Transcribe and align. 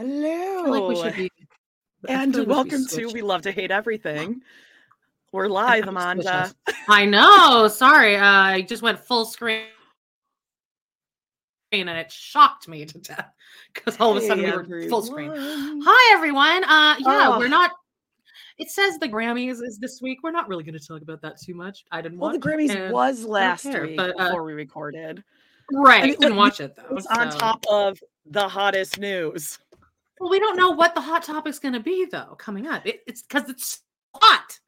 Hello. 0.00 0.60
I 0.60 0.64
feel 0.64 0.70
like 0.70 0.88
we 0.88 0.96
should 0.96 1.14
be. 1.14 1.30
And 2.08 2.32
feel 2.32 2.44
like 2.44 2.48
we 2.48 2.54
welcome 2.54 2.86
to. 2.86 3.06
We 3.08 3.20
Love 3.20 3.42
to 3.42 3.52
Hate 3.52 3.70
Everything. 3.70 4.40
We're 5.30 5.48
live, 5.48 5.88
Amanda. 5.88 6.54
I 6.88 7.04
know. 7.04 7.68
Sorry, 7.68 8.16
uh, 8.16 8.24
I 8.24 8.62
just 8.62 8.82
went 8.82 8.98
full 8.98 9.26
screen, 9.26 9.66
and 11.72 11.90
it 11.90 12.10
shocked 12.10 12.66
me 12.66 12.86
to 12.86 12.98
death 12.98 13.30
because 13.74 14.00
all 14.00 14.16
of 14.16 14.22
a 14.22 14.26
sudden 14.26 14.42
we 14.42 14.50
were 14.50 14.88
full 14.88 15.02
screen. 15.02 15.32
Hi, 15.34 16.14
everyone. 16.16 16.64
Uh, 16.64 16.96
yeah, 17.00 17.32
Oh. 17.34 17.38
we're 17.38 17.48
not. 17.48 17.72
It 18.56 18.70
says 18.70 18.96
the 18.98 19.08
Grammys 19.08 19.62
is 19.62 19.76
this 19.78 20.00
week. 20.00 20.20
We're 20.22 20.30
not 20.30 20.48
really 20.48 20.64
going 20.64 20.78
to 20.78 20.86
talk 20.86 21.02
about 21.02 21.20
that 21.20 21.38
too 21.38 21.54
much. 21.54 21.84
I 21.92 22.00
didn't 22.00 22.16
want 22.16 22.42
to. 22.42 22.48
Well, 22.48 22.56
the. 22.56 22.72
Grammys 22.74 22.90
was 22.90 23.22
last 23.26 23.64
care, 23.64 23.82
week 23.82 23.98
but, 23.98 24.18
uh, 24.18 24.28
before 24.28 24.44
we 24.44 24.54
recorded. 24.54 25.22
right. 25.70 26.02
I 26.02 26.06
mean, 26.06 26.12
I 26.12 26.16
didn't 26.16 26.30
look, 26.30 26.38
watch 26.38 26.60
it 26.60 26.74
though. 26.74 26.96
It's 26.96 27.06
on 27.08 27.28
top 27.28 27.66
of 27.70 28.00
the 28.24 28.48
hottest 28.48 28.98
news. 28.98 29.58
Well, 30.20 30.30
we 30.30 30.38
don't 30.38 30.56
know 30.56 30.70
what 30.70 30.94
the 30.94 31.00
hot 31.00 31.22
topic's 31.24 31.58
going 31.58 31.72
to 31.72 31.80
be 31.80 32.04
though 32.04 32.36
coming 32.38 32.66
up. 32.66 32.86
It, 32.86 33.00
it's 33.06 33.22
because 33.22 33.48
it's 33.48 33.80
hot. 34.14 34.60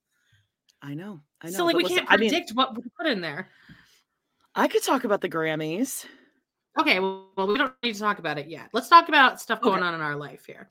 I 0.80 0.94
know. 0.94 1.20
I 1.42 1.48
know. 1.48 1.52
so 1.58 1.64
like 1.66 1.76
we 1.76 1.82
listen, 1.82 1.98
can't 1.98 2.10
I 2.10 2.16
mean, 2.16 2.30
predict 2.30 2.52
what 2.52 2.74
we 2.74 2.82
put 2.98 3.06
in 3.06 3.20
there. 3.20 3.48
I 4.54 4.66
could 4.66 4.82
talk 4.82 5.04
about 5.04 5.20
the 5.20 5.28
Grammys. 5.28 6.06
Okay, 6.80 7.00
well, 7.00 7.28
we 7.36 7.58
don't 7.58 7.74
need 7.82 7.92
to 7.92 8.00
talk 8.00 8.18
about 8.18 8.38
it 8.38 8.48
yet. 8.48 8.70
Let's 8.72 8.88
talk 8.88 9.08
about 9.10 9.40
stuff 9.42 9.60
going 9.60 9.80
Okay. 9.80 9.86
on 9.86 9.94
in 9.94 10.00
our 10.00 10.16
life 10.16 10.46
here. 10.46 10.70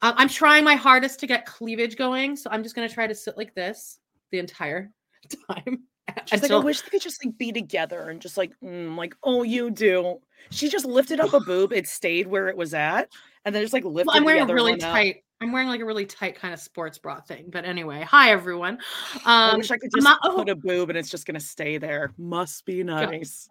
Uh, 0.00 0.14
I'm 0.16 0.28
trying 0.28 0.64
my 0.64 0.74
hardest 0.74 1.20
to 1.20 1.26
get 1.26 1.44
cleavage 1.44 1.96
going, 1.96 2.34
so 2.36 2.48
I'm 2.50 2.62
just 2.62 2.74
going 2.74 2.88
to 2.88 2.94
try 2.94 3.06
to 3.06 3.14
sit 3.14 3.36
like 3.36 3.54
this 3.54 3.98
the 4.30 4.38
entire 4.38 4.90
time. 5.50 5.82
She's 6.26 6.42
like, 6.42 6.50
I 6.50 6.56
wish 6.58 6.80
they 6.82 6.90
could 6.90 7.02
just 7.02 7.24
like 7.24 7.36
be 7.38 7.52
together 7.52 8.08
and 8.08 8.20
just 8.20 8.36
like, 8.36 8.52
mm, 8.62 8.96
like, 8.96 9.14
oh, 9.22 9.42
you 9.42 9.70
do. 9.70 10.18
She 10.50 10.68
just 10.68 10.84
lifted 10.86 11.20
up 11.20 11.32
a 11.32 11.40
boob. 11.46 11.72
It 11.72 11.86
stayed 11.88 12.26
where 12.26 12.48
it 12.48 12.56
was 12.56 12.74
at, 12.74 13.08
and 13.44 13.54
then 13.54 13.62
just 13.62 13.72
like 13.72 13.84
lifted. 13.84 14.08
well, 14.08 14.16
I'm 14.16 14.24
wearing 14.24 14.48
a 14.48 14.54
really 14.54 14.72
one 14.72 14.82
up. 14.82 14.92
tight. 14.92 15.24
I'm 15.42 15.52
wearing 15.52 15.68
like 15.68 15.80
a 15.80 15.84
really 15.86 16.04
tight 16.04 16.34
kind 16.36 16.52
of 16.52 16.60
sports 16.60 16.98
bra 16.98 17.20
thing. 17.20 17.46
But 17.48 17.64
anyway, 17.64 18.02
hi 18.02 18.30
everyone. 18.30 18.78
Um, 19.24 19.24
I 19.26 19.56
wish 19.56 19.70
I 19.70 19.78
could 19.78 19.90
just 19.94 20.04
not- 20.04 20.18
oh, 20.22 20.36
put 20.36 20.48
a 20.48 20.54
boob 20.54 20.90
and 20.90 20.98
it's 20.98 21.10
just 21.10 21.26
gonna 21.26 21.40
stay 21.40 21.78
there. 21.78 22.12
Must 22.18 22.64
be 22.64 22.82
nice. 22.82 23.48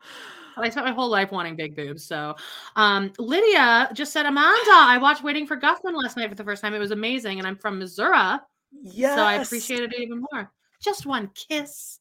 I 0.56 0.70
spent 0.70 0.86
my 0.86 0.92
whole 0.92 1.08
life 1.08 1.30
wanting 1.30 1.54
big 1.54 1.76
boobs. 1.76 2.04
So, 2.04 2.34
um, 2.74 3.12
Lydia 3.18 3.90
just 3.94 4.12
said, 4.12 4.26
Amanda, 4.26 4.56
I 4.70 4.98
watched 5.02 5.22
Waiting 5.22 5.46
for 5.46 5.56
Guffman 5.56 5.94
last 5.94 6.16
night 6.16 6.28
for 6.28 6.34
the 6.34 6.42
first 6.42 6.62
time. 6.62 6.74
It 6.74 6.80
was 6.80 6.90
amazing, 6.90 7.38
and 7.38 7.46
I'm 7.46 7.56
from 7.56 7.78
Missouri. 7.78 8.38
Yes. 8.82 9.14
So 9.14 9.22
I 9.22 9.34
appreciated 9.34 9.92
it 9.92 10.00
even 10.00 10.24
more. 10.32 10.50
Just 10.80 11.06
one 11.06 11.30
kiss. 11.34 12.00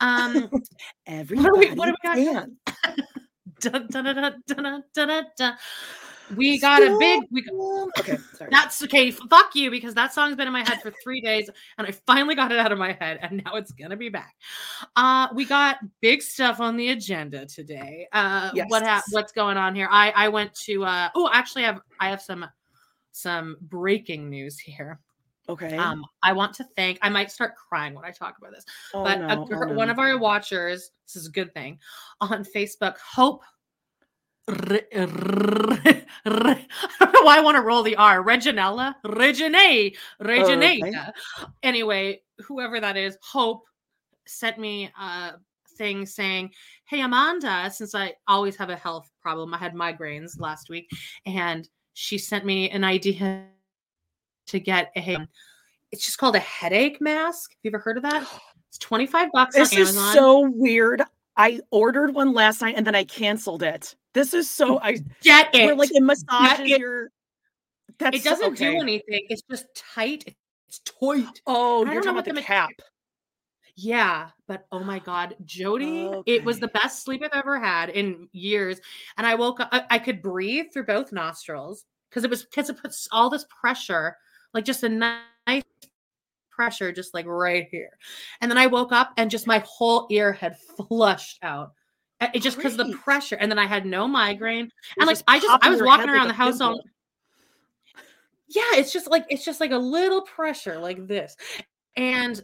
Um, 0.00 0.50
Everybody 1.06 1.70
what 1.74 1.86
do 1.86 1.94
we 2.02 2.08
got? 2.08 2.16
can. 2.16 2.56
dun, 3.60 3.86
dun, 3.90 4.04
dun, 4.04 4.14
dun, 4.16 4.42
dun, 4.46 4.62
dun, 4.64 4.82
dun, 5.08 5.24
dun. 5.36 5.56
We 6.36 6.58
got 6.58 6.82
a 6.82 6.96
big. 6.98 7.20
We 7.30 7.42
got, 7.42 7.52
Okay, 7.98 8.16
sorry. 8.32 8.48
that's 8.50 8.82
okay. 8.84 9.10
Fuck 9.10 9.54
you, 9.54 9.70
because 9.70 9.92
that 9.94 10.14
song's 10.14 10.36
been 10.36 10.46
in 10.46 10.54
my 10.54 10.66
head 10.66 10.80
for 10.80 10.90
three 11.02 11.20
days, 11.20 11.50
and 11.76 11.86
I 11.86 11.90
finally 12.06 12.34
got 12.34 12.50
it 12.50 12.58
out 12.58 12.72
of 12.72 12.78
my 12.78 12.92
head, 12.92 13.18
and 13.20 13.42
now 13.44 13.56
it's 13.56 13.72
gonna 13.72 13.96
be 13.96 14.08
back. 14.08 14.34
Uh, 14.96 15.28
we 15.34 15.44
got 15.44 15.76
big 16.00 16.22
stuff 16.22 16.60
on 16.60 16.78
the 16.78 16.88
agenda 16.90 17.44
today. 17.44 18.08
Uh, 18.10 18.50
what 18.68 18.82
hap- 18.82 19.02
Yes. 19.06 19.12
what's 19.12 19.32
going 19.32 19.58
on 19.58 19.74
here? 19.74 19.86
I 19.90 20.12
I 20.12 20.28
went 20.28 20.54
to. 20.64 20.84
Uh, 20.86 21.10
oh, 21.14 21.28
actually, 21.30 21.64
I 21.64 21.66
have 21.66 21.80
I 22.00 22.08
have 22.08 22.22
some 22.22 22.46
some 23.12 23.56
breaking 23.60 24.30
news 24.30 24.58
here. 24.58 25.00
Okay. 25.48 25.76
Um, 25.76 26.04
I 26.22 26.32
want 26.32 26.54
to 26.54 26.64
thank. 26.76 26.98
I 27.02 27.08
might 27.08 27.30
start 27.30 27.54
crying 27.56 27.94
when 27.94 28.04
I 28.04 28.10
talk 28.10 28.38
about 28.38 28.52
this 28.52 28.64
oh, 28.92 29.04
but 29.04 29.20
no, 29.20 29.26
a 29.28 29.40
oh, 29.40 29.44
gir- 29.44 29.74
one 29.74 29.90
of 29.90 29.98
our 29.98 30.18
watchers, 30.18 30.90
this 31.06 31.16
is 31.16 31.28
a 31.28 31.30
good 31.30 31.52
thing, 31.54 31.78
on 32.20 32.44
Facebook, 32.44 32.96
Hope. 32.98 33.42
I 34.46 34.86
don't 37.00 37.12
know 37.14 37.22
why 37.22 37.38
I 37.38 37.40
want 37.40 37.56
to 37.56 37.62
roll 37.62 37.82
the 37.82 37.96
R. 37.96 38.22
Reginella, 38.22 38.94
Regine, 39.04 39.94
Reginata. 40.20 41.12
Anyway, 41.62 42.20
whoever 42.46 42.78
that 42.78 42.98
is, 42.98 43.16
Hope 43.22 43.64
sent 44.26 44.58
me 44.58 44.90
a 45.00 45.32
thing 45.76 46.04
saying, 46.04 46.52
"Hey 46.84 47.00
Amanda, 47.00 47.70
since 47.70 47.94
I 47.94 48.14
always 48.28 48.56
have 48.56 48.70
a 48.70 48.76
health 48.76 49.10
problem, 49.22 49.54
I 49.54 49.58
had 49.58 49.74
migraines 49.74 50.38
last 50.38 50.68
week, 50.68 50.90
and 51.24 51.68
she 51.94 52.18
sent 52.18 52.44
me 52.44 52.68
an 52.70 52.84
idea 52.84 53.46
to 54.48 54.60
get 54.60 54.90
a. 54.96 55.26
It's 55.92 56.04
just 56.04 56.18
called 56.18 56.36
a 56.36 56.40
headache 56.40 57.00
mask. 57.00 57.52
Have 57.52 57.58
you 57.62 57.70
ever 57.70 57.78
heard 57.78 57.96
of 57.96 58.02
that? 58.04 58.26
It's 58.68 58.78
twenty 58.80 59.06
five 59.06 59.28
bucks 59.32 59.54
This 59.54 59.72
is 59.72 59.96
so 60.12 60.50
weird. 60.50 61.00
I 61.36 61.60
ordered 61.70 62.12
one 62.12 62.32
last 62.32 62.60
night 62.60 62.74
and 62.76 62.84
then 62.84 62.96
I 62.96 63.04
canceled 63.04 63.62
it. 63.62 63.94
This 64.14 64.34
is 64.34 64.50
so 64.50 64.80
I 64.80 64.98
get 65.22 65.54
it. 65.54 65.66
we're 65.66 65.76
like 65.76 65.94
it 65.94 66.02
massages 66.02 66.72
it. 66.72 66.80
your 66.80 67.10
that's 67.98 68.16
it 68.16 68.24
doesn't 68.24 68.58
do 68.58 68.80
anything. 68.80 69.26
It's 69.28 69.42
just 69.42 69.66
tight. 69.76 70.34
It's 70.66 70.80
tight. 70.80 71.40
Oh, 71.46 71.84
you're 71.84 72.02
talking 72.02 72.18
about 72.18 72.34
the 72.34 72.42
cap. 72.42 72.70
Yeah, 73.76 74.30
but 74.46 74.66
oh 74.70 74.84
my 74.84 75.00
god, 75.00 75.34
Jody, 75.44 76.10
it 76.26 76.44
was 76.44 76.60
the 76.60 76.68
best 76.68 77.04
sleep 77.04 77.22
I've 77.24 77.30
ever 77.32 77.58
had 77.58 77.90
in 77.90 78.28
years. 78.32 78.80
And 79.16 79.26
I 79.26 79.34
woke 79.34 79.58
up, 79.58 79.68
I, 79.72 79.82
I 79.90 79.98
could 79.98 80.22
breathe 80.22 80.66
through 80.72 80.86
both 80.86 81.12
nostrils 81.12 81.84
because 82.08 82.22
it 82.22 82.30
was 82.30 82.44
because 82.44 82.70
it 82.70 82.80
puts 82.80 83.08
all 83.10 83.28
this 83.30 83.46
pressure, 83.60 84.16
like 84.54 84.64
just 84.64 84.84
a 84.84 84.88
nice 84.88 85.62
pressure 86.50 86.92
just 86.92 87.12
like 87.14 87.26
right 87.26 87.66
here. 87.70 87.90
And 88.40 88.50
then 88.50 88.58
I 88.58 88.66
woke 88.68 88.92
up 88.92 89.12
and 89.16 89.30
just 89.30 89.46
my 89.46 89.62
whole 89.66 90.06
ear 90.10 90.32
had 90.32 90.56
flushed 90.58 91.40
out. 91.42 91.72
Uh, 92.20 92.28
It 92.32 92.42
just 92.42 92.56
because 92.56 92.76
the 92.76 92.96
pressure. 93.02 93.36
And 93.36 93.50
then 93.50 93.58
I 93.58 93.66
had 93.66 93.84
no 93.84 94.06
migraine. 94.06 94.70
And 94.98 95.06
like 95.06 95.18
I 95.26 95.40
just 95.40 95.64
I 95.64 95.68
was 95.68 95.82
walking 95.82 96.08
around 96.08 96.28
like 96.28 96.36
the 96.36 96.42
house 96.42 96.60
all 96.60 96.76
pimple. 96.76 96.90
yeah, 98.48 98.78
it's 98.78 98.92
just 98.92 99.10
like 99.10 99.24
it's 99.28 99.44
just 99.44 99.60
like 99.60 99.72
a 99.72 99.78
little 99.78 100.22
pressure 100.22 100.78
like 100.78 101.06
this. 101.08 101.36
And 101.96 102.42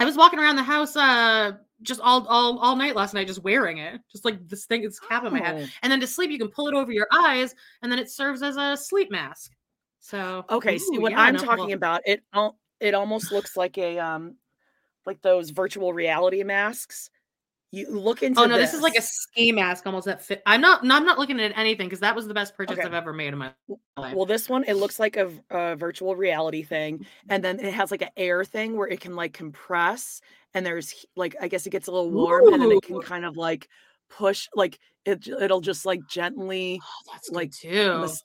I 0.00 0.04
was 0.04 0.16
walking 0.16 0.38
around 0.38 0.56
the 0.56 0.62
house 0.62 0.96
uh 0.96 1.52
just 1.82 2.00
all 2.00 2.24
all 2.28 2.60
all 2.60 2.76
night 2.76 2.94
last 2.94 3.12
night 3.12 3.26
just 3.26 3.42
wearing 3.42 3.78
it. 3.78 4.00
Just 4.12 4.24
like 4.24 4.48
this 4.48 4.66
thing 4.66 4.84
it's 4.84 5.00
cap 5.00 5.24
on 5.24 5.32
my 5.32 5.40
head. 5.40 5.64
Oh. 5.64 5.70
And 5.82 5.90
then 5.90 5.98
to 5.98 6.06
sleep 6.06 6.30
you 6.30 6.38
can 6.38 6.48
pull 6.48 6.68
it 6.68 6.74
over 6.74 6.92
your 6.92 7.08
eyes 7.12 7.56
and 7.82 7.90
then 7.90 7.98
it 7.98 8.08
serves 8.08 8.40
as 8.42 8.56
a 8.56 8.76
sleep 8.76 9.10
mask. 9.10 9.52
So 10.02 10.44
Okay, 10.50 10.78
see 10.78 10.98
ooh, 10.98 11.00
what 11.00 11.12
yeah, 11.12 11.20
I'm 11.20 11.34
no, 11.34 11.44
talking 11.44 11.70
well, 11.70 11.74
about, 11.74 12.02
it 12.04 12.24
al- 12.32 12.58
it 12.80 12.94
almost 12.94 13.30
looks 13.30 13.56
like 13.56 13.78
a 13.78 13.98
um 14.00 14.36
like 15.06 15.22
those 15.22 15.50
virtual 15.50 15.92
reality 15.94 16.42
masks. 16.44 17.10
You 17.72 17.90
look 17.90 18.22
into 18.22 18.42
Oh 18.42 18.46
no, 18.46 18.58
this. 18.58 18.74
is 18.74 18.82
like 18.82 18.96
a 18.96 19.02
ski 19.02 19.52
mask 19.52 19.86
almost 19.86 20.06
that 20.06 20.22
fit. 20.22 20.42
I'm 20.46 20.60
not 20.60 20.84
no, 20.84 20.96
I'm 20.96 21.04
not 21.04 21.18
looking 21.18 21.40
at 21.40 21.56
anything 21.56 21.86
because 21.86 22.00
that 22.00 22.16
was 22.16 22.26
the 22.26 22.34
best 22.34 22.56
purchase 22.56 22.78
Okay. 22.78 22.86
I've 22.86 22.94
ever 22.94 23.12
made 23.12 23.28
in 23.32 23.38
my 23.38 23.54
life. 23.96 24.16
well, 24.16 24.26
this 24.26 24.48
one 24.48 24.64
it 24.64 24.74
looks 24.74 24.98
like 24.98 25.16
a 25.16 25.30
virtual 25.76 26.16
reality 26.16 26.62
thing, 26.62 27.00
and 27.28 27.42
then 27.44 27.60
it 27.60 27.72
has 27.74 27.90
like 27.90 28.02
an 28.02 28.10
air 28.16 28.44
thing 28.44 28.76
where 28.76 28.88
it 28.88 29.00
can 29.00 29.14
like 29.16 29.32
compress, 29.32 30.20
and 30.54 30.64
there's 30.66 31.06
like 31.16 31.36
I 31.40 31.48
guess 31.48 31.66
it 31.66 31.70
gets 31.70 31.88
a 31.88 31.92
little 31.92 32.10
warm, 32.10 32.48
and 32.48 32.60
then 32.60 32.72
it 32.72 32.82
can 32.82 33.00
kind 33.00 33.24
of 33.24 33.36
like 33.36 33.68
push, 34.08 34.48
like 34.54 34.78
it 35.04 35.26
it'll 35.28 35.60
just 35.60 35.84
like 35.86 36.06
gently, 36.06 36.84
Oh, 36.84 37.02
that's 37.12 37.30
like, 37.30 37.52
too. 37.52 38.18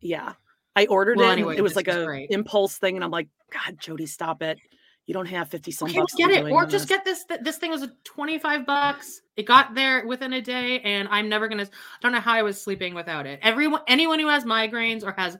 yeah. 0.00 0.34
I 0.78 0.86
ordered 0.86 1.16
Well, 1.18 1.28
it. 1.30 1.32
anyway, 1.32 1.56
it 1.56 1.62
was 1.62 1.74
like 1.76 1.88
a 1.88 2.04
great. 2.04 2.30
impulse 2.30 2.76
thing, 2.78 2.94
and 2.96 3.04
I'm 3.04 3.10
like, 3.10 3.28
God, 3.50 3.78
Jody, 3.80 4.06
stop 4.06 4.42
it! 4.42 4.58
You 5.06 5.14
don't 5.14 5.26
have 5.26 5.48
fifty 5.48 5.70
some 5.72 5.92
bucks. 5.92 6.14
get 6.14 6.30
it, 6.30 6.50
or 6.52 6.66
just 6.66 6.86
this." 6.88 6.96
get 6.96 7.04
this. 7.04 7.24
th- 7.24 7.40
This 7.42 7.56
thing 7.58 7.70
was 7.70 7.82
a 7.82 7.90
25 8.04 8.64
bucks. 8.66 9.22
It 9.36 9.46
got 9.46 9.74
there 9.74 10.06
within 10.06 10.32
a 10.34 10.40
day, 10.42 10.80
and 10.80 11.08
I'm 11.10 11.28
never 11.28 11.48
gonna. 11.48 11.64
I 11.64 11.68
don't 12.02 12.12
know 12.12 12.20
how 12.20 12.34
I 12.34 12.42
was 12.42 12.60
sleeping 12.60 12.94
without 12.94 13.26
it. 13.26 13.40
Everyone, 13.42 13.80
anyone 13.88 14.20
who 14.20 14.28
has 14.28 14.44
migraines 14.44 15.02
or 15.02 15.12
has, 15.12 15.36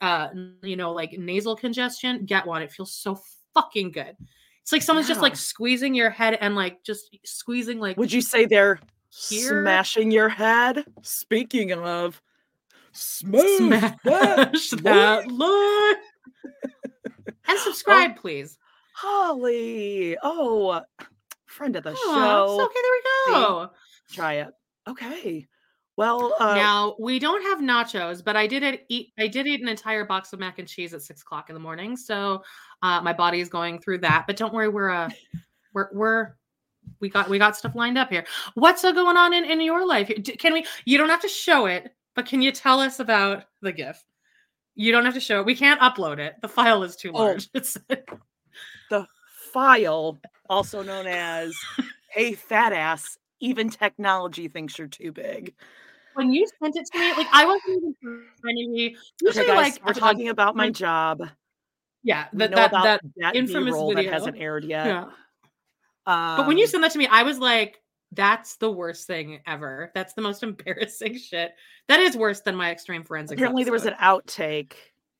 uh, 0.00 0.28
you 0.62 0.76
know, 0.76 0.92
like 0.92 1.12
nasal 1.18 1.54
congestion, 1.54 2.24
get 2.24 2.46
one. 2.46 2.62
It 2.62 2.72
feels 2.72 2.92
so 2.92 3.20
fucking 3.54 3.92
good. 3.92 4.16
It's 4.62 4.72
like 4.72 4.82
someone's 4.82 5.06
just 5.08 5.20
like 5.20 5.36
squeezing 5.36 5.94
your 5.94 6.08
head 6.10 6.38
and 6.40 6.54
like 6.56 6.82
just 6.82 7.16
squeezing 7.24 7.78
like 7.78 7.96
Would 7.98 8.10
you 8.12 8.22
say 8.22 8.46
they're 8.46 8.80
here. 9.10 9.62
smashing 9.62 10.10
your 10.10 10.30
head? 10.30 10.84
Speaking 11.02 11.72
of, 11.74 12.20
smash, 12.94 13.42
Smash 13.58 14.70
that, 14.70 15.26
that 15.26 15.26
and 17.48 17.58
subscribe, 17.60 18.16
please. 18.16 18.58
Holly. 18.94 20.16
Oh, 20.22 20.80
friend 21.46 21.76
of 21.76 21.84
the 21.84 21.92
Aw, 21.92 21.94
show. 21.94 22.62
okay, 22.64 22.74
there 22.74 22.92
we 23.28 23.34
go. 23.34 23.70
Try 24.10 24.32
it. 24.34 24.48
Okay. 24.88 25.46
Well, 25.96 26.34
uh, 26.40 26.54
now 26.56 26.96
we 26.98 27.18
don't 27.20 27.42
have 27.42 27.60
nachos, 27.60 28.24
but 28.24 28.36
I 28.36 28.46
did 28.48 28.62
it- 28.64 28.84
eat. 28.88 29.12
I 29.18 29.28
did 29.28 29.46
eat 29.46 29.60
an 29.62 29.68
entire 29.68 30.04
box 30.04 30.32
of 30.32 30.40
mac 30.40 30.58
and 30.58 30.66
cheese 30.66 30.92
at 30.92 31.02
six 31.02 31.22
o'clock 31.22 31.50
in 31.50 31.54
the 31.54 31.60
morning, 31.60 31.96
so 31.96 32.42
uh, 32.82 33.00
my 33.00 33.12
body 33.12 33.40
is 33.40 33.48
going 33.48 33.78
through 33.78 33.98
that. 33.98 34.24
But 34.26 34.36
don't 34.36 34.52
worry, 34.52 34.68
we're 34.68 34.90
uh, 34.90 35.08
we're 35.72 35.88
we're 35.92 36.34
we 37.00 37.08
got 37.08 37.28
we 37.28 37.38
got 37.38 37.56
stuff 37.56 37.76
lined 37.76 37.96
up 37.96 38.10
here. 38.10 38.26
What's 38.54 38.82
uh, 38.84 38.90
going 38.92 39.16
on 39.16 39.32
in 39.34 39.44
in 39.44 39.60
your 39.60 39.86
life? 39.86 40.10
Can 40.38 40.52
we? 40.52 40.66
You 40.84 40.98
don't 40.98 41.10
have 41.10 41.22
to 41.22 41.28
show 41.28 41.66
it, 41.66 41.94
but 42.14 42.26
can 42.26 42.42
you 42.42 42.52
tell 42.52 42.80
us 42.80 43.00
about 43.00 43.44
the 43.62 43.72
GIF? 43.72 44.02
You 44.74 44.90
don't 44.92 45.04
have 45.04 45.14
to 45.14 45.20
show 45.20 45.40
it. 45.40 45.46
We 45.46 45.54
can't 45.54 45.80
upload 45.80 46.18
it. 46.18 46.34
The 46.42 46.48
file 46.48 46.82
is 46.82 46.96
too 46.96 47.10
Oh. 47.14 47.18
large. 47.18 47.48
It's 47.54 47.76
the 48.90 49.06
file, 49.52 50.18
also 50.48 50.82
known 50.82 51.06
as 51.06 51.54
"Hey, 52.10 52.32
fat 52.34 52.72
ass." 52.72 53.18
Even 53.40 53.68
technology 53.68 54.48
thinks 54.48 54.78
you're 54.78 54.86
too 54.88 55.12
big. 55.12 55.54
when 56.14 56.32
you 56.32 56.46
sent 56.62 56.76
it 56.76 56.86
to 56.92 56.98
me, 56.98 57.12
like 57.14 57.26
I 57.32 57.44
wasn't 57.44 57.94
even. 58.02 58.24
Usually, 59.22 59.44
Okay, 59.44 59.46
guys, 59.46 59.56
like 59.74 59.86
we're 59.86 59.92
talking 59.92 60.28
about 60.28 60.56
my 60.56 60.70
job. 60.70 61.22
Yeah, 62.02 62.26
that 62.34 62.50
that, 62.52 62.70
that 62.72 63.00
that 63.16 63.34
infamous 63.36 63.72
B-roll 63.74 63.88
that 63.90 63.96
video. 63.96 64.12
hasn't 64.12 64.36
aired 64.38 64.64
yet. 64.64 64.86
yeah. 64.86 65.04
But 66.06 66.46
when 66.46 66.58
you 66.58 66.64
Um, 66.64 66.70
sent 66.70 66.82
that 66.82 66.92
to 66.92 66.98
me, 66.98 67.06
I 67.06 67.22
was 67.22 67.38
like, 67.38 67.80
that's 68.14 68.56
the 68.56 68.70
worst 68.70 69.06
thing 69.06 69.40
ever. 69.46 69.90
That's 69.94 70.14
the 70.14 70.22
most 70.22 70.42
embarrassing 70.42 71.18
shit. 71.18 71.52
That 71.88 72.00
is 72.00 72.16
worse 72.16 72.40
than 72.40 72.56
my 72.56 72.70
extreme 72.70 73.02
forensics. 73.04 73.38
apparently 73.38 73.64
there 73.64 73.72
was 73.72 73.86
an 73.86 73.94
outtake 74.00 74.72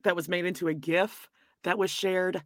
that 0.03 0.17
was 0.17 0.29
made 0.29 0.45
into 0.45 0.69
a 0.69 0.75
GIF 0.75 1.29
that 1.65 1.79
was 1.79 1.91
shared 1.91 2.43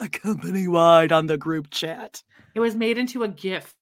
a 0.00 0.08
company 0.08 0.66
wide 0.68 1.12
on 1.12 1.26
the 1.26 1.36
group 1.38 1.70
chat. 1.70 2.22
It 2.54 2.60
was 2.60 2.74
made 2.74 2.98
into 2.98 3.22
a 3.22 3.28
GIF. 3.28 3.72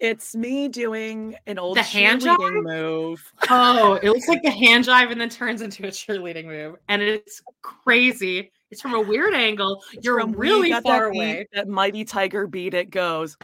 It's 0.00 0.36
me 0.36 0.68
doing 0.68 1.34
an 1.46 1.58
old 1.58 1.76
The 1.76 1.82
hand 1.82 2.22
cheerleading 2.22 2.62
jive? 2.62 2.62
move. 2.62 3.32
Oh, 3.50 3.94
it 4.02 4.08
looks 4.10 4.28
like 4.28 4.42
the 4.42 4.50
hand 4.66 4.84
jive 4.84 5.10
and 5.10 5.20
then 5.20 5.28
turns 5.28 5.60
into 5.60 5.84
a 5.86 5.90
cheerleading 5.90 6.44
move. 6.44 6.76
And 6.88 7.02
it's 7.02 7.42
crazy. 7.62 8.52
It's 8.70 8.80
from 8.80 8.94
a 8.94 9.00
weird 9.00 9.34
angle. 9.34 9.82
It's 9.92 10.04
You're 10.04 10.20
from 10.20 10.32
really 10.32 10.70
far 10.72 10.82
That 10.82 11.12
Beat, 11.12 11.18
away. 11.18 11.48
That 11.52 11.68
mighty 11.68 12.04
tiger 12.04 12.46
beat 12.46 12.74
it 12.74 12.90
goes. 12.90 13.36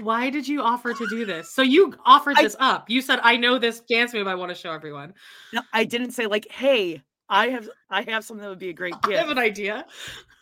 Why 0.00 0.30
did 0.30 0.46
you 0.46 0.62
offer 0.62 0.94
to 0.94 1.06
do 1.08 1.24
this? 1.24 1.52
So 1.52 1.62
you 1.62 1.94
offered 2.04 2.38
I- 2.38 2.42
this 2.42 2.56
up. 2.58 2.88
You 2.88 3.00
said, 3.00 3.20
I 3.22 3.36
know 3.36 3.58
this 3.58 3.80
dance 3.80 4.12
move. 4.12 4.26
I 4.26 4.34
want 4.34 4.50
to 4.50 4.54
show 4.54 4.72
everyone. 4.72 5.14
No, 5.52 5.62
I 5.72 5.84
didn't 5.84 6.12
say 6.12 6.26
like, 6.26 6.50
"Hey, 6.50 7.02
I 7.28 7.48
have 7.48 7.68
I 7.90 8.02
have 8.02 8.24
something 8.24 8.42
that 8.42 8.48
would 8.48 8.58
be 8.58 8.70
a 8.70 8.74
great 8.74 8.94
I 9.04 9.12
have 9.12 9.30
an 9.30 9.38
idea. 9.38 9.86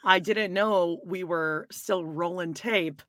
I 0.04 0.18
didn't 0.18 0.52
know 0.52 1.00
we 1.04 1.24
were 1.24 1.66
still 1.70 2.04
rolling 2.04 2.54
tape. 2.54 3.02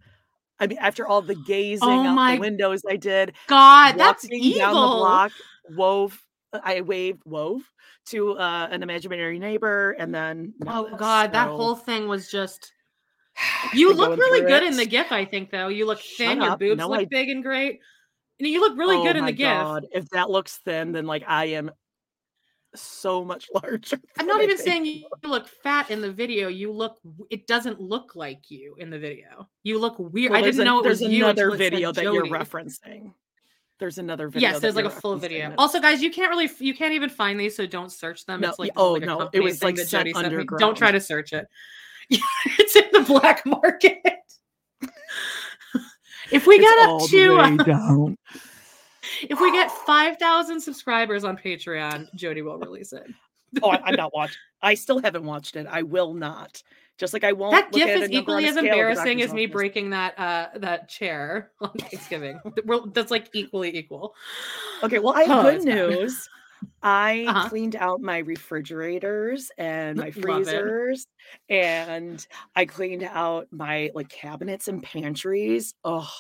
I 0.60 0.66
mean, 0.68 0.80
after 0.80 1.08
all 1.08 1.22
the 1.22 1.36
gazing 1.36 1.88
Oh 1.88 2.08
out 2.08 2.16
my 2.16 2.36
the 2.36 2.42
windows 2.42 2.82
I 2.90 2.96
did, 2.96 3.34
God, 3.48 3.94
that's 3.94 4.28
evil. 4.30 4.60
down 4.60 4.74
the 4.74 4.96
block, 4.96 5.32
wove. 5.70 6.20
I 6.64 6.82
waved, 6.82 7.22
wove 7.26 7.62
to 8.08 8.38
uh, 8.40 8.70
an 8.72 8.82
imaginary 8.82 9.38
neighbor, 9.38 9.92
and 10.00 10.16
then 10.16 10.54
Oh 10.66 10.96
God, 10.96 11.34
that 11.34 11.50
whole 11.50 11.76
thing 11.76 12.08
was 12.08 12.32
just. 12.32 12.74
You 13.74 13.94
look 13.94 14.18
really 14.18 14.42
good 14.42 14.64
it. 14.64 14.68
in 14.72 14.78
the 14.78 14.86
GIF, 14.86 15.12
I 15.12 15.26
think, 15.26 15.52
though. 15.52 15.68
You 15.68 15.86
look 15.86 16.00
Shut 16.00 16.28
thin. 16.28 16.42
Your 16.42 16.52
up. 16.52 16.60
boobs 16.60 16.80
No, 16.80 16.90
look 16.90 17.00
I- 17.02 17.06
big 17.06 17.30
and 17.30 17.44
great. 17.44 17.80
And 18.40 18.48
you 18.48 18.62
look 18.62 18.78
really 18.78 18.98
oh 18.98 19.04
good 19.04 19.16
in 19.16 19.26
the 19.26 19.32
GIF. 19.32 19.48
God. 19.48 19.88
If 19.92 20.10
that 20.10 20.30
looks 20.30 20.58
thin, 20.58 20.92
then 20.92 21.06
like 21.08 21.24
I 21.28 21.46
am 21.46 21.72
so 22.76 23.24
much 23.26 23.48
larger. 23.54 24.00
I'm 24.20 24.28
not 24.28 24.42
I 24.42 24.44
even 24.44 24.58
saying 24.58 24.86
you 24.86 25.08
look 25.24 25.48
fat 25.48 25.90
in 25.90 26.02
the 26.02 26.12
video. 26.12 26.48
You 26.48 26.72
look. 26.72 26.98
It 27.30 27.48
doesn't 27.48 27.80
look 27.82 28.16
like 28.16 28.50
you 28.50 28.76
in 28.78 28.90
the 28.90 29.00
video. 29.00 29.50
You 29.64 29.80
look 29.80 29.96
weird. 29.98 30.32
Well, 30.32 30.40
I 30.40 30.44
didn't 30.44 30.60
an- 30.62 30.66
know 30.66 30.80
it 30.80 30.86
was 30.86 31.00
there's 31.00 31.12
you 31.12 31.24
another 31.26 31.46
until 31.50 31.54
it 31.54 31.58
said 31.58 31.74
video 31.74 31.92
that 31.92 32.04
you're 32.04 32.28
referencing. 32.28 33.14
There's 33.80 33.98
another 34.00 34.28
video. 34.28 34.50
Yes, 34.50 34.60
there's 34.60 34.76
like 34.76 34.86
a 34.86 34.90
full 34.90 35.18
video. 35.18 35.54
Also, 35.58 35.80
guys, 35.80 36.02
you 36.02 36.12
can't 36.12 36.32
really, 36.32 36.50
you 36.60 36.74
can't 36.74 36.94
even 36.94 37.10
find 37.10 37.40
these, 37.40 37.56
so 37.56 37.68
don't 37.68 37.92
search 37.92 38.26
them. 38.26 38.42
No, 38.42 38.50
it's 38.50 38.58
like, 38.58 38.72
oh, 38.76 38.94
like 38.94 39.04
a 39.04 39.06
no, 39.06 39.30
it 39.32 39.40
was, 39.40 39.62
like, 39.62 39.78
sent 39.78 40.06
me. 40.06 40.46
Don't 40.58 40.76
try 40.76 40.92
to 40.92 41.00
search 41.00 41.32
it. 41.32 41.48
it's 42.60 42.76
in 42.76 42.86
the 42.94 43.02
black 43.02 43.46
market. 43.46 44.02
if 46.32 46.48
we 46.48 46.56
It's 46.56 46.64
get 46.64 46.88
all 46.88 47.04
up 47.04 47.10
to, 47.10 47.64
down. 47.64 48.18
if 49.30 49.40
we 49.40 49.52
get 49.52 49.72
five 49.72 50.18
thousand 50.18 50.60
subscribers 50.62 51.24
on 51.24 51.38
Patreon, 51.38 52.14
Jody 52.16 52.42
will 52.42 52.58
release 52.58 52.94
it. 52.94 53.06
oh, 53.64 53.70
I, 53.70 53.82
I'm 53.86 53.96
not 53.96 54.14
watching. 54.14 54.38
I 54.62 54.74
still 54.74 55.00
haven't 55.02 55.24
watched 55.24 55.56
it. 55.56 55.68
I 55.70 55.84
will 55.84 56.14
not. 56.14 56.62
Just 56.98 57.14
like 57.14 57.24
I 57.24 57.32
won't. 57.32 57.52
that 57.52 57.66
look 57.66 57.74
GIF 57.74 57.90
at 57.90 57.98
is 57.98 58.10
a 58.10 58.12
number 58.12 58.32
on 58.34 58.40
equally 58.42 58.46
as 58.46 58.54
scale 58.56 58.58
of 58.58 58.64
the 58.64 58.70
embarrassing 58.70 59.22
as 59.22 59.34
me 59.34 59.44
office. 59.44 59.54
breaking 59.54 59.90
that 59.92 60.18
uh 60.20 60.48
that 60.60 60.90
chair 60.90 61.52
on 61.62 61.72
Thanksgiving. 61.74 62.40
That's 62.94 63.12
like 63.12 63.30
equally 63.34 63.76
equal. 63.78 64.16
Okay, 64.82 64.98
well, 65.00 65.14
I 65.16 65.24
have 65.24 65.46
Oh, 65.46 65.52
good 65.52 65.64
news. 65.64 66.28
I 66.82 67.36
Uh-huh. 67.36 67.50
cleaned 67.50 67.76
out 67.76 68.02
my 68.02 68.20
refrigerators 68.20 69.52
and 69.58 69.98
my 69.98 70.12
freezers, 70.12 71.08
and 71.50 72.26
I 72.56 72.66
cleaned 72.66 73.04
out 73.04 73.48
my 73.52 73.92
like 73.96 74.10
cabinets 74.10 74.68
and 74.68 74.82
pantries. 74.84 75.74
Oh, 75.84 76.12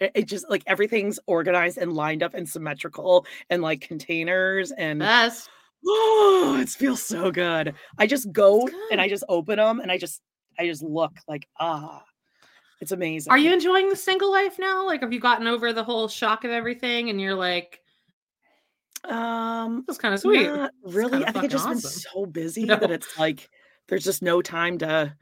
it, 0.00 0.12
it 0.14 0.24
just 0.28 0.48
like 0.50 0.62
everything's 0.66 1.18
organized 1.26 1.78
and 1.78 1.92
lined 1.92 2.22
up 2.22 2.34
and 2.34 2.48
symmetrical, 2.48 3.26
and 3.50 3.62
like 3.62 3.80
containers 3.82 4.72
and 4.72 5.00
Best. 5.00 5.48
oh, 5.86 6.58
it 6.60 6.68
feels 6.70 7.02
so 7.02 7.30
good. 7.30 7.74
I 7.98 8.06
just 8.06 8.32
go 8.32 8.68
and 8.90 9.00
I 9.00 9.08
just 9.08 9.24
open 9.28 9.56
them 9.58 9.80
and 9.80 9.92
I 9.92 9.98
just 9.98 10.22
I 10.58 10.66
just 10.66 10.82
look 10.82 11.12
like 11.28 11.48
ah, 11.60 12.04
it's 12.80 12.92
amazing. 12.92 13.32
Are 13.32 13.38
you 13.38 13.52
enjoying 13.52 13.88
the 13.88 13.96
single 13.96 14.30
life 14.30 14.58
now? 14.58 14.86
Like, 14.86 15.00
have 15.00 15.12
you 15.12 15.20
gotten 15.20 15.46
over 15.46 15.72
the 15.72 15.82
whole 15.84 16.08
shock 16.08 16.44
of 16.44 16.50
everything 16.50 17.10
and 17.10 17.20
you're 17.20 17.34
like, 17.34 17.82
Um, 19.08 19.84
is 19.88 19.98
kind 19.98 20.14
of 20.14 20.20
sweet? 20.20 20.48
Really. 20.84 21.24
I 21.24 21.32
think 21.32 21.44
I've 21.44 21.50
just 21.50 21.64
fucking 21.64 21.80
been 21.80 21.90
so 21.90 22.26
busy 22.26 22.64
No. 22.66 22.76
that 22.76 22.90
it's 22.90 23.18
like 23.18 23.48
there's 23.88 24.04
just 24.04 24.22
no 24.22 24.42
time 24.42 24.78
to 24.78 25.14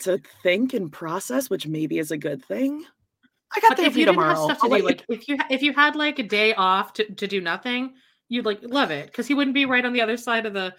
to 0.00 0.20
think 0.42 0.74
and 0.74 0.92
process, 0.92 1.48
which 1.48 1.66
maybe 1.66 1.98
is 1.98 2.10
a 2.10 2.18
good 2.18 2.44
thing. 2.44 2.84
I 3.56 3.60
got 3.60 3.70
But 3.70 3.76
therapy 3.78 3.90
if 3.92 3.96
you 3.96 4.06
didn't 4.06 4.20
have 4.20 4.36
tomorrow. 4.36 4.54
stuff 4.54 4.70
to 4.70 4.76
do, 4.78 4.84
like 4.84 5.04
if 5.08 5.28
you 5.28 5.38
if 5.50 5.62
you 5.62 5.72
had 5.72 5.96
like 5.96 6.18
a 6.18 6.22
day 6.22 6.52
off 6.54 6.92
to, 6.94 7.04
to 7.14 7.26
do 7.26 7.40
nothing, 7.40 7.94
you'd 8.28 8.44
like 8.44 8.58
love 8.62 8.90
it 8.90 9.06
because 9.06 9.26
he 9.26 9.34
wouldn't 9.34 9.54
be 9.54 9.64
right 9.64 9.84
on 9.84 9.92
the 9.92 10.00
other 10.02 10.16
side 10.16 10.44
of 10.44 10.52
the 10.52 10.74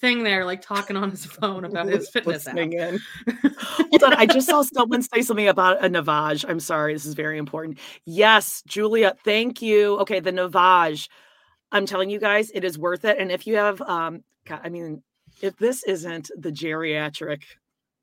thing 0.00 0.24
there, 0.24 0.44
like 0.44 0.60
talking 0.60 0.96
on 0.96 1.10
his 1.10 1.24
phone 1.24 1.64
about 1.66 1.86
his 1.86 2.08
fitness 2.10 2.48
app. 2.48 2.56
In. 2.56 2.98
Hold 3.58 4.02
on, 4.02 4.14
I 4.14 4.26
just 4.26 4.48
saw 4.48 4.62
someone 4.62 5.02
say 5.02 5.22
something 5.22 5.48
about 5.48 5.84
a 5.84 5.88
Navage. 5.88 6.44
I'm 6.48 6.60
sorry, 6.60 6.92
this 6.92 7.06
is 7.06 7.14
very 7.14 7.38
important. 7.38 7.78
Yes, 8.04 8.62
Julia, 8.66 9.14
thank 9.24 9.62
you. 9.62 9.98
Okay, 10.00 10.20
the 10.20 10.32
Navage. 10.32 11.08
I'm 11.72 11.86
telling 11.86 12.10
you 12.10 12.18
guys, 12.18 12.50
it 12.54 12.64
is 12.64 12.78
worth 12.78 13.04
it. 13.04 13.18
And 13.18 13.30
if 13.30 13.46
you 13.46 13.56
have, 13.56 13.80
um, 13.82 14.22
God, 14.46 14.60
I 14.64 14.68
mean, 14.68 15.02
if 15.42 15.56
this 15.56 15.82
isn't 15.84 16.30
the 16.36 16.50
geriatric 16.52 17.42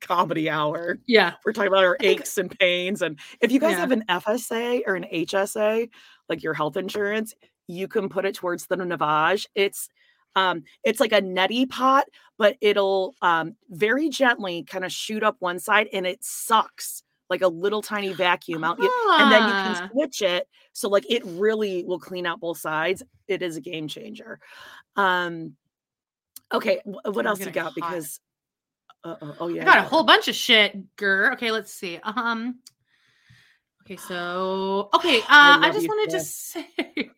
comedy 0.01 0.49
hour, 0.49 0.99
Yeah. 1.07 1.33
we're 1.45 1.53
talking 1.53 1.69
about 1.69 1.83
our 1.85 1.97
aches 2.01 2.37
and 2.37 2.51
pains. 2.59 3.01
And 3.01 3.17
if 3.41 3.51
you 3.51 3.59
guys 3.59 3.71
Yeah. 3.71 3.81
have 3.81 3.91
an 3.91 4.03
FSA 4.09 4.83
or 4.85 4.95
an 4.95 5.05
HSA, 5.11 5.89
like 6.29 6.43
your 6.43 6.53
health 6.53 6.75
insurance, 6.77 7.33
you 7.67 7.87
can 7.87 8.09
put 8.09 8.25
it 8.25 8.35
towards 8.35 8.67
the 8.67 8.75
Navage. 8.75 9.47
It's 9.55 9.89
um 10.35 10.63
it's 10.83 10.99
like 10.99 11.11
a 11.13 11.21
neti 11.21 11.69
pot, 11.69 12.05
but 12.37 12.57
it'll 12.59 13.15
um 13.21 13.55
very 13.69 14.09
gently 14.09 14.63
kind 14.63 14.83
of 14.83 14.91
shoot 14.91 15.23
up 15.23 15.37
one 15.39 15.59
side 15.59 15.87
and 15.93 16.05
it 16.07 16.23
sucks 16.23 17.03
like 17.33 17.41
a 17.41 17.47
little 17.47 17.81
tiny 17.81 18.13
vacuum 18.13 18.63
out. 18.63 18.77
you- 18.79 18.91
And 19.19 19.31
then 19.31 19.41
you 19.43 19.53
Ah. 19.53 19.63
can 19.79 19.89
switch 19.91 20.21
it. 20.21 20.47
So 20.73 20.87
like 20.89 21.05
it 21.09 21.23
really 21.25 21.83
will 21.83 21.99
clean 21.99 22.25
out 22.25 22.39
both 22.39 22.59
sides. 22.59 23.01
It 23.27 23.41
is 23.41 23.57
a 23.57 23.61
game 23.61 23.87
changer. 23.87 24.39
Um 24.95 25.55
okay, 26.53 26.81
what 26.85 27.25
I'm 27.25 27.27
else 27.27 27.39
you 27.39 27.49
got? 27.51 27.65
hot. 27.65 27.75
Because 27.75 28.19
uh, 29.03 29.15
oh 29.39 29.47
yeah. 29.47 29.63
I 29.63 29.65
got 29.65 29.77
a 29.79 29.81
whole 29.81 30.03
bunch 30.03 30.27
of 30.27 30.35
shit, 30.35 30.95
Gur. 30.95 31.33
Okay, 31.33 31.51
let's 31.51 31.73
see. 31.73 31.99
Um. 32.03 32.59
Okay, 33.81 33.97
so 33.97 34.89
okay, 34.93 35.19
uh, 35.19 35.23
I 35.29 35.59
I, 35.63 35.71
just 35.73 35.89
wanted 35.89 36.11
to 36.11 36.21
say, 36.21 36.67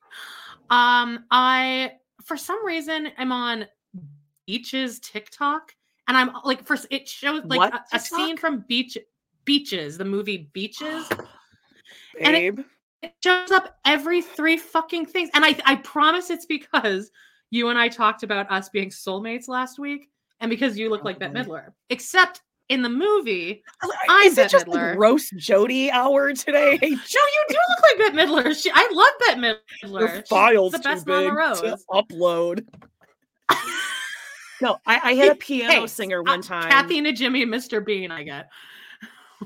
um, 0.71 1.25
I 1.29 1.91
for 2.23 2.37
some 2.37 2.65
reason 2.65 3.09
I'm 3.19 3.31
on 3.31 3.67
Beaches 4.47 4.99
TikTok, 4.99 5.75
and 6.07 6.17
I'm 6.17 6.31
like, 6.43 6.65
first 6.65 6.87
it 6.89 7.07
shows 7.07 7.43
like 7.45 7.71
a, 7.71 7.83
a 7.93 7.99
scene 7.99 8.35
from 8.37 8.65
Beach 8.67 8.97
Beaches, 9.45 9.97
the 9.97 10.05
movie 10.05 10.49
Beaches. 10.53 11.07
and 12.21 12.35
it- 12.35 12.65
It 13.01 13.13
shows 13.23 13.51
up 13.51 13.77
every 13.85 14.21
three 14.21 14.57
fucking 14.57 15.05
things, 15.05 15.29
and 15.35 15.45
I 15.45 15.55
I 15.65 15.75
promise 15.75 16.31
it's 16.31 16.47
because 16.47 17.11
you 17.51 17.69
and 17.69 17.77
I 17.77 17.87
talked 17.87 18.23
about 18.23 18.49
us 18.51 18.69
being 18.69 18.89
soulmates 18.89 19.47
last 19.47 19.77
week, 19.77 20.09
and 20.39 20.49
because 20.49 20.75
you 20.77 20.89
look 20.89 21.03
like 21.03 21.19
Bette. 21.19 21.33
Midler, 21.33 21.67
except 21.91 22.41
in 22.69 22.81
the 22.81 22.89
movie. 22.89 23.61
I'm 24.09 24.25
Is 24.25 24.39
it 24.39 24.49
just 24.49 24.65
Midler. 24.65 24.73
like 24.91 24.97
roast 24.97 25.35
Jody 25.37 25.91
hour 25.91 26.33
today? 26.33 26.79
No, 26.81 26.87
you 26.89 27.45
do 27.49 27.55
look 27.55 27.81
like 27.83 27.97
Bette 28.15 28.17
Midler. 28.17 28.59
She, 28.59 28.71
I 28.73 28.89
love 28.91 29.07
Bette 29.19 29.39
Midler. 29.39 29.99
Your 29.99 30.15
She's 30.21 30.27
files 30.27 30.71
the 30.71 30.79
too 30.79 30.83
best 30.83 31.07
on 31.07 31.23
big 31.23 31.33
the 31.61 31.77
to 31.77 31.77
upload. 31.91 32.65
no, 34.61 34.77
I, 34.87 34.99
I 35.11 35.13
had 35.13 35.29
a 35.33 35.35
piano 35.35 35.71
Hey, 35.81 35.87
singer 35.87 36.21
uh, 36.21 36.23
one 36.23 36.41
time. 36.41 36.69
Kathy 36.71 37.01
Najimy 37.01 37.43
and 37.43 37.53
Mr. 37.53 37.85
Bean. 37.85 38.09
I 38.09 38.23
get. 38.23 38.49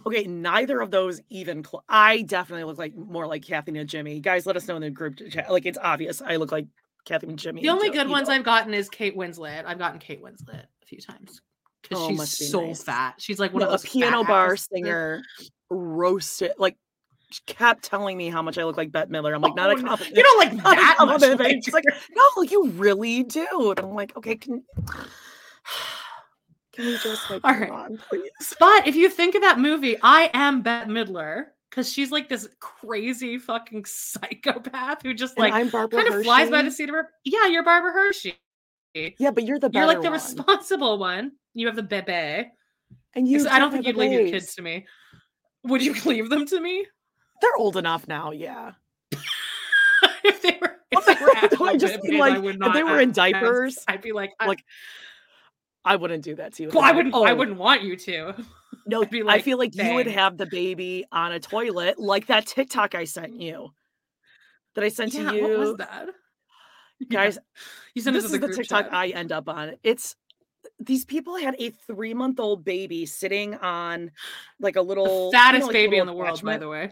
Okay, 0.06 0.24
neither 0.24 0.82
of 0.82 0.92
those 0.92 1.22
even. 1.30 1.64
Cl- 1.64 1.84
I 1.90 2.22
definitely 2.24 2.64
look 2.66 2.78
like 2.78 2.96
more 2.96 3.28
like 3.28 3.44
Kathy 3.46 3.72
Najimy. 3.72 4.22
Guys, 4.22 4.46
let 4.46 4.56
us 4.58 4.68
know 4.68 4.76
in 4.76 4.82
the 4.82 4.90
group 4.90 5.18
chat. 5.30 5.52
Like 5.52 5.66
it's 5.66 5.78
obvious. 5.82 6.22
I 6.22 6.36
look 6.38 6.52
like 6.52 6.68
Kathy 7.06 7.28
Najimy. 7.28 7.62
The 7.62 7.70
only 7.70 7.88
Jo- 7.90 7.94
good 7.94 8.10
ones 8.10 8.28
know. 8.28 8.36
I've 8.36 8.44
gotten 8.44 8.74
is 8.74 8.90
Kate 8.90 9.16
Winslet. 9.18 9.66
I've 9.66 9.80
gotten 9.80 10.00
Kate 10.00 10.22
Winslet 10.24 10.64
a 10.64 10.86
few 10.86 11.00
times 11.00 11.42
because 11.82 11.98
Oh, 12.04 12.08
she's 12.10 12.18
must 12.18 12.40
be 12.40 12.46
so 12.46 12.66
nice. 12.68 12.84
fat. 12.84 13.16
She's 13.18 13.40
like 13.40 13.54
one 13.54 13.62
No, 13.64 13.70
of 13.70 13.84
a 13.84 13.88
piano 13.88 14.24
bar 14.24 14.56
singer 14.74 15.22
roasted 15.70 16.52
like 16.58 16.76
she 17.32 17.42
kept 17.46 17.84
telling 17.84 18.18
me 18.18 18.28
how 18.30 18.42
much 18.42 18.58
I 18.58 18.64
look 18.64 18.76
like 18.76 18.92
Bette 18.92 19.12
Midler. 19.12 19.36
I'm 19.36 19.42
like, 19.42 19.54
not 19.56 19.70
Oh, 19.70 19.74
a 19.74 19.82
no. 19.82 19.88
compliment. 19.88 20.18
You 20.18 20.24
don't 20.24 20.40
like 20.40 20.54
Not 20.64 20.74
a 20.74 21.06
that 21.06 21.06
much. 21.06 21.40
like 21.40 21.64
She's 21.64 21.74
like, 21.76 21.84
no, 22.16 22.42
you 22.42 22.70
really 22.72 23.22
do. 23.24 23.70
And 23.70 23.80
I'm 23.80 23.94
like, 23.94 24.18
okay, 24.18 24.36
can 24.36 24.64
can 26.80 26.88
we 26.88 26.98
just 26.98 27.30
like 27.30 27.42
All 27.44 27.54
right. 27.54 27.70
on, 27.70 28.00
please? 28.10 28.56
But 28.58 28.88
if 28.88 28.96
you 28.96 29.10
think 29.10 29.36
of 29.36 29.42
that 29.42 29.60
movie, 29.60 29.98
I 30.02 30.30
am 30.34 30.62
Bette 30.62 30.90
Midler 30.90 31.48
because 31.70 31.92
she's 31.92 32.10
like 32.10 32.30
this 32.30 32.48
crazy 32.62 33.38
fucking 33.38 33.84
psychopath 33.84 35.02
who 35.04 35.14
just 35.14 35.38
like 35.38 35.52
kind 35.52 35.74
of 36.08 36.24
flies 36.24 36.50
by 36.50 36.62
the 36.62 36.72
seat 36.72 36.88
of 36.88 36.96
her. 36.96 37.10
Yeah, 37.26 37.48
you're 37.48 37.66
Barbara 37.66 37.92
Hershey. 37.92 38.36
Yeah, 38.94 39.32
but 39.32 39.44
you're 39.44 39.60
the 39.60 39.70
You're 39.74 39.86
like 39.86 39.98
the 39.98 40.04
one. 40.04 40.14
responsible 40.14 40.98
one. 40.98 41.34
You 41.54 41.68
have 41.68 41.76
the 41.76 41.84
bebe. 41.84 42.50
And 43.14 43.28
you, 43.28 43.50
I 43.50 43.60
don't 43.60 43.72
think 43.72 43.86
you'd 43.86 43.98
leave 43.98 44.14
your 44.14 44.30
kids 44.30 44.56
to 44.56 44.62
me. 44.62 44.88
Would 45.66 45.84
you 45.84 45.94
leave 46.06 46.30
them 46.30 46.46
to 46.46 46.62
me 46.62 46.86
They're 47.42 47.58
old 47.58 47.76
enough 47.76 48.08
now. 48.08 48.32
Yeah. 48.32 48.72
if 50.24 50.42
they 50.42 50.58
were? 50.62 50.78
If 50.92 51.06
they 51.06 51.58
were 51.58 51.70
I 51.70 51.76
just 51.76 52.02
mean, 52.04 52.20
like, 52.20 52.36
I 52.36 52.40
would 52.40 52.58
if 52.64 52.74
they 52.74 52.84
were 52.84 53.02
in 53.02 53.12
diapers, 53.12 53.84
I'd 53.88 54.02
be 54.02 54.14
like, 54.14 54.32
like, 54.46 54.64
I 55.90 55.96
wouldn't 55.96 56.24
do 56.24 56.36
that 56.36 56.54
to 56.54 56.64
you. 56.64 56.70
well, 56.72 56.84
I 56.84 56.92
wouldn't. 56.92 57.16
I 57.16 57.32
oh, 57.32 57.36
wouldn't 57.36 57.58
want 57.58 57.82
you 57.82 57.96
to. 57.96 58.36
No, 58.86 59.02
I'd 59.02 59.26
I 59.28 59.42
feel 59.42 59.58
like 59.58 59.76
you 59.76 59.96
would 59.96 60.06
have 60.06 60.38
the 60.38 60.46
baby 60.46 61.04
on 61.12 61.32
a 61.32 61.40
toilet, 61.40 61.98
like 62.00 62.28
that 62.28 62.46
TikTok 62.46 62.94
I 62.94 63.06
sent 63.06 63.42
you. 63.42 63.70
That 64.76 64.84
I 64.84 64.90
sent 64.90 65.16
Yeah, 65.16 65.32
to 65.32 65.36
you, 65.36 65.42
what 65.42 65.58
was 65.58 65.78
that? 65.78 66.10
Yeah. 67.00 67.24
guys. 67.24 67.40
you 67.96 68.02
sent 68.02 68.14
This 68.14 68.26
is 68.26 68.32
the 68.32 68.40
group 68.40 68.54
TikTok 68.54 68.86
chat. 68.86 68.94
I 68.94 69.08
end 69.08 69.32
up 69.32 69.48
on. 69.48 69.76
It's 69.84 70.16
these 70.80 71.06
people 71.06 71.38
had 71.38 71.56
a 71.58 71.72
three 71.88 72.14
month 72.14 72.40
old 72.40 72.64
baby 72.64 73.06
sitting 73.08 73.56
on 73.56 74.12
like 74.60 74.76
a 74.76 74.82
little 74.82 75.32
the 75.32 75.40
you 75.54 75.60
know, 75.60 75.66
like 75.66 75.74
baby 75.74 75.98
in 75.98 76.06
the 76.06 76.14
world, 76.14 76.44
by 76.44 76.58
the 76.58 76.68
way. 76.68 76.92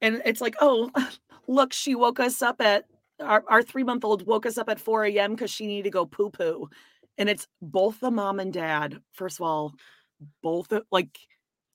And 0.00 0.22
it's 0.24 0.40
like, 0.40 0.54
oh, 0.60 0.90
look, 1.48 1.72
she 1.72 1.94
woke 1.94 2.20
us 2.20 2.40
up 2.40 2.60
at 2.60 2.84
our, 3.20 3.42
our 3.48 3.62
three 3.62 3.84
month 3.84 4.04
old 4.04 4.26
woke 4.26 4.46
us 4.46 4.58
up 4.58 4.68
at 4.68 4.80
4 4.80 5.06
a.m. 5.06 5.32
because 5.32 5.50
she 5.50 5.66
needed 5.66 5.84
to 5.84 5.90
go 5.90 6.06
poo 6.06 6.30
poo. 6.30 6.68
And 7.18 7.28
it's 7.28 7.46
both 7.62 8.00
the 8.00 8.10
mom 8.10 8.40
and 8.40 8.52
dad. 8.52 9.00
First 9.12 9.38
of 9.38 9.46
all, 9.46 9.74
both 10.42 10.72
like 10.90 11.18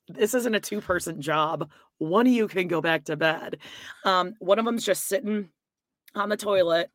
this 0.07 0.33
isn't 0.33 0.55
a 0.55 0.59
two 0.59 0.81
person 0.81 1.21
job. 1.21 1.69
One 1.99 2.27
of 2.27 2.33
you 2.33 2.47
can 2.47 2.67
go 2.67 2.81
back 2.81 3.05
to 3.05 3.15
bed. 3.15 3.57
Um, 4.05 4.33
one 4.39 4.59
of 4.59 4.65
them's 4.65 4.85
just 4.85 5.07
sitting 5.07 5.49
on 6.15 6.29
the 6.29 6.37
toilet, 6.37 6.89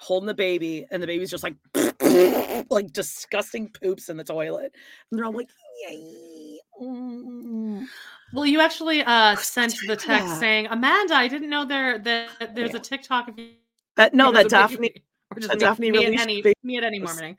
holding 0.00 0.26
the 0.26 0.34
baby, 0.34 0.86
and 0.90 1.02
the 1.02 1.06
baby's 1.06 1.30
just 1.30 1.44
like 1.44 1.56
like 2.70 2.92
disgusting 2.92 3.68
poops 3.70 4.08
in 4.08 4.16
the 4.16 4.24
toilet. 4.24 4.74
And 5.10 5.18
they're 5.18 5.26
all 5.26 5.32
like, 5.32 5.48
yay. 5.88 6.58
mm." 6.80 7.86
Well, 8.34 8.44
you 8.46 8.60
actually 8.60 9.02
uh 9.02 9.36
sent 9.36 9.74
the 9.86 9.96
text 9.96 10.28
that? 10.28 10.40
saying, 10.40 10.66
Amanda, 10.66 11.14
I 11.14 11.28
didn't 11.28 11.48
know 11.50 11.64
there 11.64 11.98
that 12.00 12.54
there's 12.54 12.70
Yeah. 12.72 12.76
a 12.76 12.80
TikTok 12.80 13.28
of 13.28 13.38
you. 13.38 13.52
That 13.96 14.14
no, 14.14 14.32
that 14.32 14.48
Daphne. 14.48 14.76
baby. 14.76 15.04
Or 15.30 15.40
just 15.56 15.78
me, 15.78 15.88
any 15.88 16.42
me 16.62 16.76
at 16.78 16.84
any 16.84 16.98
morning. 16.98 17.36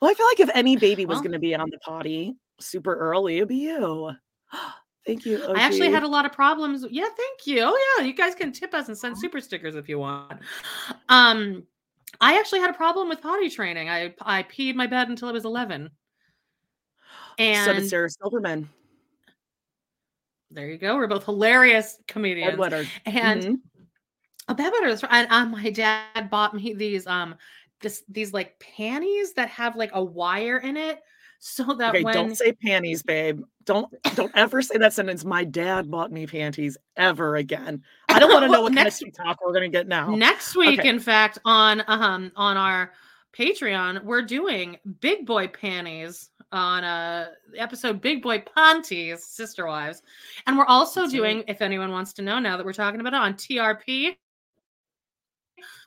Well, 0.00 0.10
I 0.10 0.14
feel 0.14 0.26
like 0.26 0.40
if 0.40 0.50
any 0.54 0.76
baby 0.76 1.06
was 1.06 1.16
Well. 1.16 1.22
going 1.22 1.32
to 1.32 1.38
be 1.38 1.54
on 1.54 1.70
the 1.70 1.78
potty 1.78 2.34
super 2.60 2.94
early, 2.94 3.36
it'd 3.36 3.48
be 3.48 3.56
you. 3.56 4.10
Thank 5.06 5.26
you. 5.26 5.44
I 5.46 5.60
actually 5.60 5.90
had 5.90 6.02
a 6.02 6.08
lot 6.08 6.24
of 6.24 6.32
problems. 6.32 6.84
Yeah, 6.90 7.04
thank 7.14 7.46
you. 7.46 7.60
Oh 7.62 7.94
yeah, 7.98 8.06
you 8.06 8.14
guys 8.14 8.34
can 8.34 8.52
tip 8.52 8.72
us 8.72 8.88
and 8.88 8.96
send 8.96 9.18
super 9.18 9.38
stickers 9.38 9.76
if 9.76 9.86
you 9.86 9.98
want. 9.98 10.40
Um, 11.10 11.64
I 12.22 12.38
actually 12.38 12.60
had 12.60 12.70
a 12.70 12.74
problem 12.74 13.10
with 13.10 13.20
potty 13.20 13.50
training. 13.50 13.90
I 13.90 14.14
I 14.22 14.44
peed 14.44 14.74
my 14.74 14.86
bed 14.86 15.10
until 15.10 15.28
I 15.28 15.32
was 15.32 15.44
eleven. 15.44 15.90
And 17.38 17.66
so 17.66 17.74
did 17.74 17.86
Sarah 17.86 18.08
Silverman. 18.08 18.66
there 20.50 20.70
you 20.70 20.78
go. 20.78 20.96
We're 20.96 21.06
both 21.06 21.26
hilarious 21.26 21.98
comedians. 22.08 22.58
And 23.04 23.42
Mhm. 23.42 23.60
A 24.48 24.54
bedwetter 24.54 24.88
is 24.88 25.04
and 25.10 25.26
uh, 25.30 25.46
my 25.46 25.70
dad 25.70 26.28
bought 26.30 26.54
me 26.54 26.74
these 26.74 27.06
um 27.06 27.34
this 27.80 28.02
these 28.08 28.32
like 28.32 28.58
panties 28.58 29.32
that 29.34 29.48
have 29.48 29.76
like 29.76 29.90
a 29.94 30.02
wire 30.04 30.58
in 30.58 30.76
it 30.76 31.00
so 31.40 31.74
that 31.74 31.94
okay, 31.94 32.02
when 32.02 32.14
don't 32.14 32.34
say 32.36 32.52
panties, 32.52 33.02
babe. 33.06 33.42
Don't 33.64 33.92
don't 34.14 34.32
ever 34.34 34.62
say 34.62 34.78
that 34.78 34.94
sentence. 34.94 35.24
My 35.26 35.44
dad 35.44 35.90
bought 35.90 36.10
me 36.10 36.26
panties 36.26 36.76
ever 36.96 37.36
again. 37.36 37.82
I 38.08 38.18
don't 38.18 38.32
want 38.32 38.44
to 38.46 38.50
know 38.52 38.62
what 38.62 38.72
next- 38.72 39.00
kind 39.00 39.10
of 39.10 39.16
TikTok 39.16 39.38
we're 39.44 39.52
gonna 39.52 39.68
get 39.68 39.86
now. 39.86 40.14
next 40.14 40.56
week 40.56 40.80
Okay. 40.80 40.88
in 40.88 40.98
fact 41.00 41.38
on 41.44 41.82
um 41.86 42.32
on 42.36 42.56
our 42.56 42.92
patreon 43.36 44.02
we're 44.04 44.22
doing 44.22 44.78
big 45.00 45.26
boy 45.26 45.48
panties 45.48 46.30
on 46.52 46.84
a 46.84 47.30
episode 47.58 48.00
big 48.00 48.22
boy 48.22 48.42
panties 48.54 49.24
sister 49.24 49.66
wives 49.66 50.02
and 50.46 50.56
we're 50.56 50.64
also 50.66 51.00
That's 51.00 51.12
right. 51.14 51.18
doing 51.18 51.44
if 51.48 51.60
anyone 51.60 51.90
wants 51.90 52.12
to 52.14 52.22
know 52.22 52.38
now 52.38 52.56
that 52.56 52.64
we're 52.64 52.72
talking 52.72 53.00
about 53.00 53.12
it 53.12 53.16
on 53.16 53.34
trp 53.34 54.16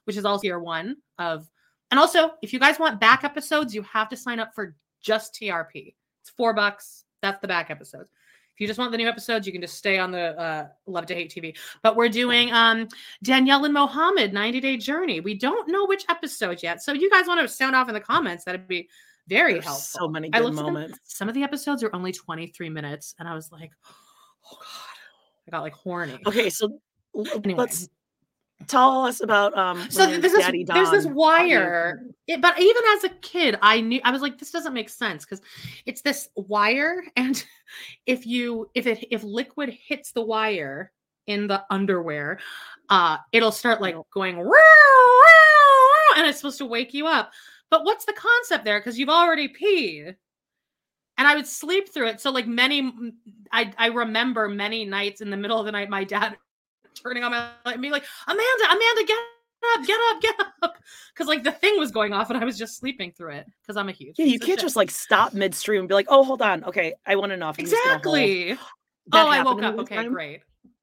which 0.07 0.17
is 0.17 0.25
also 0.25 0.43
year 0.43 0.59
one 0.59 0.95
of 1.19 1.47
and 1.91 1.99
also 1.99 2.31
if 2.41 2.51
you 2.53 2.59
guys 2.59 2.79
want 2.79 2.99
back 2.99 3.23
episodes 3.23 3.75
you 3.75 3.81
have 3.83 4.09
to 4.09 4.17
sign 4.17 4.39
up 4.39 4.55
for 4.55 4.75
just 5.01 5.35
trp 5.35 5.93
it's 6.21 6.29
four 6.35 6.53
bucks 6.53 7.03
that's 7.21 7.39
the 7.41 7.47
back 7.47 7.69
episodes 7.69 8.09
if 8.55 8.61
you 8.61 8.65
just 8.67 8.79
want 8.79 8.91
the 8.91 8.97
new 8.97 9.07
episodes 9.07 9.45
you 9.45 9.51
can 9.53 9.61
just 9.61 9.75
stay 9.75 9.99
on 9.99 10.11
the 10.11 10.39
uh, 10.39 10.67
love 10.87 11.05
to 11.05 11.13
hate 11.13 11.31
tv 11.31 11.55
but 11.83 11.95
we're 11.95 12.09
doing 12.09 12.51
um 12.51 12.87
Danielle 13.23 13.65
and 13.65 13.73
Mohammed 13.73 14.33
90 14.33 14.59
Day 14.61 14.77
Journey. 14.77 15.19
We 15.19 15.33
don't 15.35 15.67
know 15.69 15.85
which 15.85 16.05
episode 16.09 16.63
yet. 16.63 16.81
So 16.81 16.93
you 16.93 17.09
guys 17.09 17.27
want 17.27 17.39
to 17.41 17.47
sound 17.47 17.75
off 17.75 17.87
in 17.87 17.93
the 17.93 17.99
comments. 18.01 18.43
That'd 18.45 18.67
be 18.67 18.89
very 19.27 19.53
There's 19.53 19.65
helpful. 19.65 19.99
so 20.01 20.07
many 20.07 20.29
good 20.29 20.37
at 20.39 20.43
them. 20.45 20.55
moments. 20.55 20.99
Some 21.03 21.27
of 21.27 21.35
the 21.35 21.43
episodes 21.43 21.83
are 21.83 21.89
only 21.93 22.11
23 22.11 22.69
minutes. 22.69 23.13
And 23.19 23.27
I 23.27 23.33
was 23.35 23.51
like, 23.51 23.71
oh 24.51 24.57
God. 24.57 25.47
I 25.47 25.51
got 25.51 25.61
like 25.61 25.73
horny. 25.73 26.19
Okay, 26.25 26.49
so 26.49 26.79
Anyway. 27.15 27.55
let's 27.59 27.89
Tell 28.65 29.05
us 29.05 29.21
about 29.21 29.55
um. 29.55 29.89
So 29.91 30.07
there's 30.07 30.21
this, 30.21 30.39
Daddy 30.39 30.63
there's 30.63 30.89
this 30.89 31.05
Don 31.05 31.13
wire, 31.13 32.01
it, 32.25 32.41
but 32.41 32.59
even 32.59 32.83
as 32.95 33.03
a 33.03 33.09
kid, 33.21 33.57
I 33.61 33.81
knew 33.81 34.01
I 34.03 34.11
was 34.11 34.21
like, 34.23 34.39
this 34.39 34.51
doesn't 34.51 34.73
make 34.73 34.89
sense 34.89 35.23
because 35.23 35.41
it's 35.85 36.01
this 36.01 36.29
wire, 36.35 37.03
and 37.15 37.43
if 38.07 38.25
you 38.25 38.69
if 38.73 38.87
it 38.87 39.05
if 39.11 39.23
liquid 39.23 39.69
hits 39.69 40.11
the 40.11 40.23
wire 40.23 40.91
in 41.27 41.45
the 41.45 41.63
underwear, 41.69 42.39
uh, 42.89 43.17
it'll 43.31 43.51
start 43.51 43.79
like 43.79 43.95
going, 44.11 44.37
"Row, 44.37 44.43
row, 44.43 44.51
row," 44.51 46.17
and 46.17 46.25
it's 46.27 46.39
supposed 46.39 46.57
to 46.57 46.65
wake 46.65 46.95
you 46.95 47.05
up. 47.05 47.31
But 47.69 47.85
what's 47.85 48.05
the 48.05 48.13
concept 48.13 48.65
there? 48.65 48.79
Because 48.79 48.97
you've 48.97 49.09
already 49.09 49.49
peed. 49.49 50.15
And 51.19 51.27
I 51.27 51.35
would 51.35 51.47
sleep 51.47 51.89
through 51.89 52.09
it. 52.09 52.21
So, 52.21 52.31
like 52.31 52.47
many, 52.47 52.91
I 53.51 53.73
I 53.77 53.87
remember 53.87 54.47
many 54.47 54.85
nights 54.85 55.21
in 55.21 55.29
the 55.29 55.37
middle 55.37 55.59
of 55.59 55.65
the 55.65 55.71
night, 55.71 55.89
my 55.89 56.03
dad 56.03 56.37
turning 57.01 57.23
on 57.23 57.31
my 57.31 57.49
light 57.65 57.73
and 57.73 57.81
being 57.81 57.91
like, 57.91 58.05
Amanda, 58.27 58.65
Amanda, 58.65 59.03
get 59.05 59.17
up, 59.75 59.85
get 59.85 59.99
up, 60.09 60.21
get 60.21 60.35
up. 60.63 60.73
Because 61.13 61.27
like 61.27 61.43
the 61.43 61.51
thing 61.51 61.79
was 61.79 61.91
going 61.91 62.13
off 62.13 62.29
and 62.29 62.39
I 62.39 62.45
was 62.45 62.57
just 62.59 62.77
sleeping 62.77 63.11
through 63.11 63.31
it 63.31 63.47
because 63.61 63.75
I'm 63.75 63.89
a 63.89 63.91
huge. 63.91 64.19
Yeah, 64.19 64.25
you 64.25 64.39
can't 64.39 64.59
shit. 64.59 64.59
just 64.59 64.75
like 64.75 64.91
stop 64.91 65.33
midstream 65.33 65.79
and 65.79 65.89
be 65.89 65.95
like, 65.95 66.05
"Oh, 66.09 66.23
hold 66.23 66.43
on, 66.43 66.63
okay, 66.65 66.93
I 67.07 67.15
want 67.15 67.31
enough." 67.31 67.55
I'm 67.57 67.65
gonna 67.65 67.75
hold." 67.75 67.87
exactly. 67.87 68.57
Oh, 69.11 69.27
I 69.27 69.43
woke 69.43 69.63
up. 69.63 69.79
Okay, 69.79 69.95
time. 69.95 70.13
great. 70.13 70.41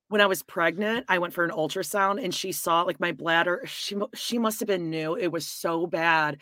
When 0.09 0.21
I 0.21 0.27
was 0.27 0.43
pregnant, 0.43 1.07
I 1.09 1.19
went 1.19 1.33
for 1.33 1.45
an 1.45 1.53
ultrasound, 1.53 2.23
and 2.23 2.35
she 2.35 2.51
saw 2.51 2.83
like 2.83 2.99
my 2.99 3.13
bladder. 3.13 3.63
She 3.67 3.97
she 4.15 4.39
must 4.39 4.59
have 4.61 4.67
been 4.67 4.91
new. 4.91 5.15
It 5.17 5.29
was 5.29 5.47
so 5.47 5.87
bad. 5.87 6.39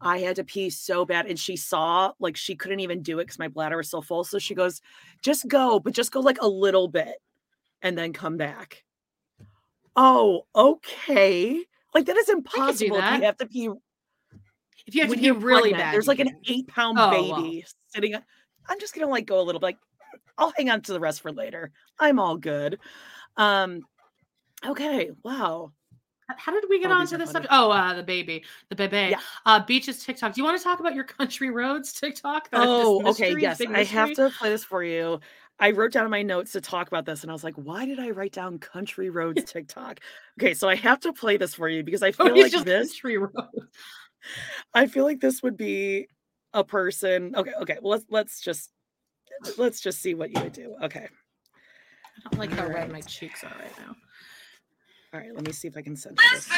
I 0.00 0.18
had 0.18 0.36
to 0.36 0.44
pee 0.44 0.70
so 0.70 1.04
bad, 1.04 1.26
and 1.26 1.38
she 1.38 1.56
saw 1.56 2.12
like 2.20 2.36
she 2.36 2.54
couldn't 2.54 2.80
even 2.80 3.02
do 3.02 3.18
it 3.18 3.24
because 3.24 3.38
my 3.38 3.48
bladder 3.48 3.76
was 3.76 3.90
so 3.90 4.00
full. 4.00 4.22
So 4.22 4.38
she 4.38 4.54
goes, 4.54 4.80
"Just 5.22 5.48
go, 5.48 5.80
but 5.80 5.92
just 5.92 6.12
go 6.12 6.20
like 6.20 6.40
a 6.40 6.48
little 6.48 6.86
bit, 6.86 7.16
and 7.82 7.98
then 7.98 8.12
come 8.12 8.36
back." 8.36 8.84
Oh, 9.96 10.46
okay. 10.54 11.64
Like 11.94 12.06
that 12.06 12.16
is 12.16 12.28
impossible. 12.28 12.96
If 12.96 13.02
that. 13.02 13.18
you 13.20 13.26
have 13.26 13.36
to 13.38 13.46
pee 13.46 13.70
If 14.86 14.94
you 14.94 15.02
have 15.02 15.10
to 15.10 15.16
be 15.16 15.30
really 15.30 15.70
pregnant, 15.70 15.76
bad, 15.78 15.94
There's 15.94 16.08
like 16.08 16.20
an 16.20 16.36
eight 16.48 16.66
pound 16.68 16.98
Oh, 17.00 17.10
baby 17.10 17.64
sitting. 17.88 18.14
I'm 18.14 18.80
just 18.80 18.94
gonna 18.94 19.10
like 19.10 19.26
go 19.26 19.40
a 19.40 19.42
little 19.42 19.60
bit. 19.60 19.66
Like 19.66 19.78
I'll 20.36 20.52
hang 20.56 20.70
on 20.70 20.80
to 20.82 20.92
the 20.92 21.00
rest 21.00 21.20
for 21.20 21.32
later. 21.32 21.70
I'm 21.98 22.18
all 22.18 22.36
good. 22.36 22.78
Um. 23.36 23.82
Okay. 24.66 25.10
Wow. 25.22 25.72
How 26.36 26.52
did 26.52 26.64
we 26.70 26.80
get 26.80 26.90
Oh, 26.90 26.94
on 26.94 27.06
to 27.08 27.18
this 27.18 27.30
subject? 27.30 27.52
Oh, 27.54 27.70
uh, 27.70 27.92
the 27.92 28.02
baby, 28.02 28.44
the 28.70 28.74
bebe. 28.74 29.10
Yeah. 29.10 29.20
Uh, 29.44 29.62
beaches 29.62 30.02
TikTok. 30.02 30.32
Do 30.32 30.40
you 30.40 30.44
want 30.44 30.56
to 30.58 30.64
talk 30.64 30.80
about 30.80 30.94
your 30.94 31.04
country 31.04 31.50
roads 31.50 31.92
TikTok? 32.00 32.50
That- 32.50 32.62
Oh, 32.66 33.06
okay. 33.10 33.36
Yes, 33.38 33.60
I 33.60 33.84
have 33.84 34.14
to 34.14 34.30
play 34.30 34.48
this 34.48 34.64
for 34.64 34.82
you. 34.82 35.20
I 35.60 35.70
wrote 35.70 35.92
down 35.92 36.04
in 36.04 36.10
my 36.10 36.22
notes 36.22 36.52
to 36.52 36.60
talk 36.60 36.88
about 36.88 37.06
this, 37.06 37.22
and 37.22 37.30
I 37.30 37.32
was 37.32 37.44
like, 37.44 37.54
"Why 37.54 37.86
did 37.86 37.98
I 38.00 38.10
write 38.10 38.32
down 38.32 38.58
country 38.58 39.08
roads 39.10 39.44
TikTok?" 39.50 40.00
Okay, 40.40 40.54
so 40.54 40.68
I 40.68 40.74
have 40.74 41.00
to 41.00 41.12
play 41.12 41.36
this 41.36 41.54
for 41.54 41.68
you 41.68 41.82
because 41.82 42.02
I 42.02 42.08
Oh, 42.18 42.26
feel 42.26 42.36
it's 42.36 42.54
like 42.54 42.64
this. 42.64 42.92
country 42.92 43.18
road. 43.18 43.32
I 44.74 44.86
feel 44.86 45.04
like 45.04 45.20
this 45.20 45.42
would 45.42 45.56
be 45.56 46.08
a 46.52 46.64
person. 46.64 47.34
Okay, 47.36 47.52
okay. 47.62 47.78
Well, 47.80 47.92
let's 47.92 48.06
let's 48.10 48.40
just 48.40 48.70
let's 49.58 49.80
just 49.80 50.00
see 50.00 50.14
what 50.14 50.30
you 50.30 50.42
would 50.42 50.52
do. 50.52 50.76
Okay. 50.82 51.06
I 52.16 52.30
don't 52.30 52.38
like 52.38 52.50
how 52.52 52.66
red 52.66 52.74
Alright. 52.76 52.92
my 52.92 53.00
cheeks 53.02 53.44
are 53.44 53.48
right 53.48 53.78
now. 53.80 53.94
All 55.12 55.20
right. 55.20 55.34
Let 55.34 55.46
me 55.46 55.52
see 55.52 55.68
if 55.68 55.76
I 55.76 55.82
can 55.82 55.96
center 55.96 56.22
this. 56.32 56.48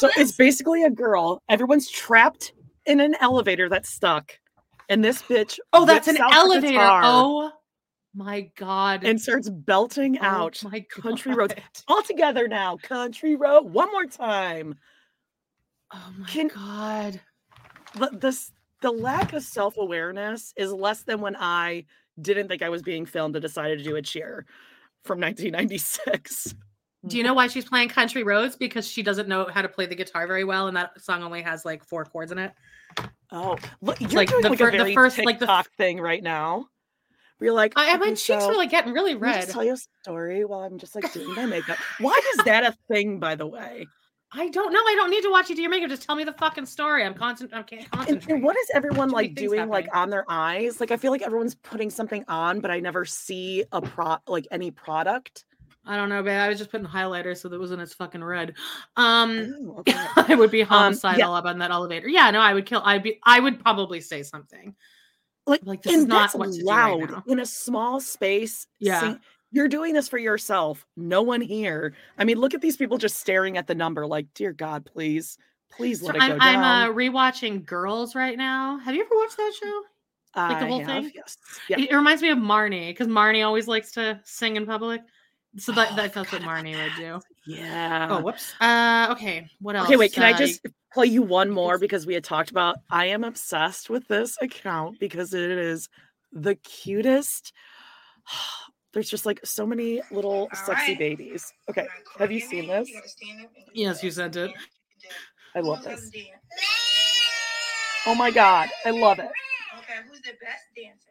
So 0.00 0.10
it's 0.16 0.32
basically 0.32 0.82
a 0.82 0.90
girl. 0.90 1.42
Everyone's 1.48 1.88
trapped 1.90 2.52
in 2.86 3.00
an 3.00 3.14
elevator 3.20 3.68
that's 3.68 3.90
stuck, 3.90 4.32
and 4.88 5.04
this 5.04 5.22
bitch. 5.22 5.58
Oh, 5.72 5.84
that's 5.84 6.08
an 6.08 6.14
whips 6.14 6.22
out 6.24 6.30
the 6.30 6.36
elevator. 6.36 6.68
guitar 6.72 7.00
Oh 7.04 7.52
my 8.14 8.50
god. 8.56 9.04
and 9.04 9.20
starts 9.20 9.48
belting 9.48 10.18
Oh 10.18 10.24
out 10.24 10.62
my 10.64 10.80
country 10.90 11.34
roads 11.34 11.54
all 11.86 12.02
together 12.02 12.48
now. 12.48 12.76
Country 12.78 13.36
road. 13.36 13.64
One 13.72 13.90
more 13.92 14.06
time. 14.06 14.76
Oh 15.92 16.12
my 16.18 16.26
Can- 16.28 16.48
god. 16.48 17.20
The, 17.94 18.08
this 18.12 18.52
the 18.80 18.90
lack 18.90 19.32
of 19.34 19.42
self 19.42 19.76
awareness 19.76 20.54
is 20.56 20.72
less 20.72 21.02
than 21.02 21.20
when 21.20 21.36
I 21.36 21.84
didn't 22.20 22.48
think 22.48 22.62
I 22.62 22.68
was 22.70 22.82
being 22.82 23.04
filmed 23.06 23.36
and 23.36 23.42
decided 23.42 23.78
to 23.78 23.84
do 23.84 23.96
a 23.96 24.02
cheer 24.02 24.46
from 25.04 25.20
1996. 25.20 26.54
Do 27.06 27.16
you 27.16 27.22
mm. 27.22 27.26
know 27.26 27.34
why 27.34 27.46
she's 27.46 27.64
playing 27.64 27.88
country 27.88 28.22
roads? 28.22 28.56
Because 28.56 28.86
she 28.86 29.02
doesn't 29.02 29.28
know 29.28 29.46
how 29.52 29.62
to 29.62 29.68
play 29.68 29.86
the 29.86 29.94
guitar 29.94 30.26
very 30.26 30.44
well, 30.44 30.68
and 30.68 30.76
that 30.76 31.00
song 31.00 31.22
only 31.22 31.42
has 31.42 31.64
like 31.64 31.84
four 31.84 32.04
chords 32.04 32.30
in 32.32 32.38
it. 32.38 32.52
Oh, 33.32 33.56
look, 33.80 34.00
you're 34.00 34.10
like 34.10 34.28
doing 34.28 34.42
the 34.42 34.50
like 34.50 34.58
fir- 34.58 34.84
the 34.84 34.94
first- 34.94 35.18
like 35.18 35.38
the 35.38 35.46
TikTok 35.46 35.70
thing 35.76 36.00
right 36.00 36.22
now. 36.22 36.66
You're 37.40 37.54
like, 37.54 37.72
I, 37.74 37.96
my 37.96 38.06
"Okay, 38.06 38.10
cheeks 38.10 38.44
so 38.44 38.50
are 38.50 38.56
like 38.56 38.70
getting 38.70 38.92
really 38.92 39.14
Can 39.14 39.24
I 39.24 39.32
just 39.36 39.46
red. 39.48 39.52
tell 39.52 39.64
you 39.64 39.72
a 39.72 39.78
story 40.02 40.44
while 40.44 40.60
I'm 40.60 40.78
just 40.78 40.94
like 40.94 41.10
doing 41.14 41.34
my 41.34 41.46
makeup. 41.46 41.78
Why 41.98 42.18
is 42.34 42.44
that 42.44 42.64
a 42.64 42.76
thing, 42.88 43.18
by 43.18 43.34
the 43.34 43.46
way? 43.46 43.86
I 44.32 44.48
don't 44.48 44.72
know. 44.72 44.78
I 44.78 44.94
don't 44.94 45.10
need 45.10 45.22
to 45.22 45.30
watch 45.30 45.48
you 45.48 45.56
do 45.56 45.62
your 45.62 45.70
makeup. 45.70 45.88
Just 45.88 46.02
tell 46.02 46.14
me 46.14 46.22
the 46.22 46.34
fucking 46.34 46.66
story. 46.66 47.04
I'm 47.04 47.14
constant. 47.14 47.52
I 47.52 47.62
can't 47.62 47.82
And, 47.82 47.90
concentrate. 47.90 48.34
and 48.34 48.44
what 48.44 48.56
is 48.56 48.70
everyone 48.74 49.08
like 49.08 49.34
doing 49.34 49.68
like 49.68 49.88
on 49.92 50.10
their 50.10 50.24
eyes? 50.28 50.80
Like 50.80 50.92
I 50.92 50.96
feel 50.96 51.10
like 51.10 51.22
everyone's 51.22 51.56
putting 51.56 51.90
something 51.90 52.24
on, 52.28 52.60
but 52.60 52.70
I 52.70 52.78
never 52.78 53.04
see 53.04 53.64
a 53.72 53.80
pro 53.82 54.18
like 54.28 54.46
any 54.52 54.70
product. 54.70 55.44
I 55.86 55.96
don't 55.96 56.08
know, 56.08 56.22
babe. 56.22 56.38
I 56.38 56.48
was 56.48 56.58
just 56.58 56.70
putting 56.70 56.86
highlighter 56.86 57.36
so 57.36 57.48
that 57.48 57.56
it 57.56 57.58
wasn't 57.58 57.80
as 57.80 57.94
fucking 57.94 58.22
red. 58.22 58.54
Um, 58.96 59.54
Oh, 59.60 59.78
okay. 59.80 59.94
I 60.16 60.34
would 60.34 60.50
be 60.50 60.58
yeah. 60.58 60.64
homicidal 60.64 61.32
up 61.32 61.46
on 61.46 61.58
that 61.58 61.70
elevator. 61.70 62.08
Yeah, 62.08 62.30
no, 62.30 62.40
I 62.40 62.52
would 62.54 62.66
kill. 62.66 62.82
I'd 62.84 63.02
be. 63.02 63.18
I 63.24 63.40
would 63.40 63.60
probably 63.60 64.00
say 64.00 64.22
something. 64.22 64.74
like, 65.46 65.60
Like, 65.64 65.82
this 65.82 65.94
is 65.94 66.06
not 66.06 66.34
what 66.34 66.50
loud 66.50 67.10
right 67.10 67.22
in 67.26 67.40
a 67.40 67.46
small 67.46 68.00
space. 68.00 68.66
Yeah. 68.78 69.00
sing- 69.00 69.20
you're 69.52 69.68
doing 69.68 69.94
this 69.94 70.08
for 70.08 70.18
yourself. 70.18 70.86
No 70.96 71.22
one 71.22 71.40
here. 71.40 71.94
I 72.16 72.24
mean, 72.24 72.38
look 72.38 72.54
at 72.54 72.60
these 72.60 72.76
people 72.76 72.98
just 72.98 73.16
staring 73.16 73.56
at 73.56 73.66
the 73.66 73.74
number. 73.74 74.06
Like, 74.06 74.26
dear 74.34 74.52
God, 74.52 74.86
please, 74.86 75.38
please 75.72 76.00
So 76.00 76.06
let 76.06 76.16
it 76.16 76.18
go 76.20 76.24
I'm, 76.24 76.38
down. 76.38 76.40
I'm 76.40 76.90
uh, 76.90 76.94
rewatching 76.94 77.64
Girls 77.66 78.14
right 78.14 78.38
now. 78.38 78.78
Have 78.78 78.94
you 78.94 79.00
ever 79.02 79.16
watched 79.16 79.36
that 79.38 79.52
show? 79.60 79.82
like 80.36 80.60
the 80.60 80.66
whole 80.66 80.78
have, 80.84 81.02
thing? 81.04 81.12
Yes. 81.14 81.36
Yeah. 81.68 81.80
It, 81.80 81.90
it 81.90 81.96
reminds 81.96 82.22
me 82.22 82.30
of 82.30 82.38
Marnie 82.38 82.90
because 82.90 83.08
Marnie 83.08 83.44
always 83.44 83.66
likes 83.66 83.90
to 83.92 84.20
sing 84.24 84.54
in 84.54 84.66
public. 84.66 85.00
So 85.58 85.72
that, 85.72 85.88
Oh, 85.92 85.96
that 85.96 86.14
that's 86.14 86.32
what 86.32 86.42
God, 86.42 86.48
Marnie 86.48 86.76
would 86.76 86.96
do. 86.96 87.20
Yeah. 87.46 88.06
Oh, 88.10 88.20
whoops. 88.22 88.54
Uh, 88.60 89.08
okay. 89.10 89.48
What 89.60 89.74
else? 89.74 89.86
Okay, 89.88 89.96
wait, 89.96 90.12
can 90.12 90.22
I 90.22 90.32
Uh, 90.32 90.36
just 90.36 90.64
play 90.92 91.06
you 91.06 91.22
one 91.22 91.50
more 91.50 91.78
because 91.78 92.06
we 92.06 92.14
had 92.14 92.22
talked 92.24 92.50
about 92.50 92.76
I 92.90 93.06
am 93.06 93.24
obsessed 93.24 93.90
with 93.90 94.06
this 94.08 94.36
account 94.40 95.00
because 95.00 95.34
it 95.34 95.50
is 95.50 95.88
the 96.32 96.54
cutest. 96.56 97.52
There's 98.92 99.08
just 99.10 99.24
like 99.26 99.40
so 99.44 99.66
many 99.66 100.02
little 100.10 100.48
sexy 100.52 100.96
babies. 100.96 101.52
Okay, 101.68 101.86
have 102.18 102.32
you 102.32 102.40
seen 102.40 102.66
this? 102.66 102.88
Yes, 103.72 104.02
you 104.02 104.10
sent 104.10 104.34
it. 104.36 104.50
I 105.54 105.60
love 105.60 105.82
this. 105.84 106.10
Oh 108.06 108.14
my 108.14 108.30
god, 108.30 108.68
I 108.84 108.90
love 108.90 109.18
it. 109.20 109.30
Okay, 109.78 109.98
who's 110.08 110.20
the 110.22 110.32
best 110.42 110.64
dancer? 110.76 111.10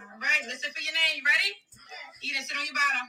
All 0.00 0.09
right, 0.20 0.42
listen 0.46 0.70
for 0.72 0.82
your 0.82 0.92
name. 0.94 1.20
You 1.20 1.24
ready? 1.26 1.50
Eden, 2.22 2.42
sit 2.44 2.56
on 2.56 2.64
your 2.64 2.74
bottom. 2.74 3.06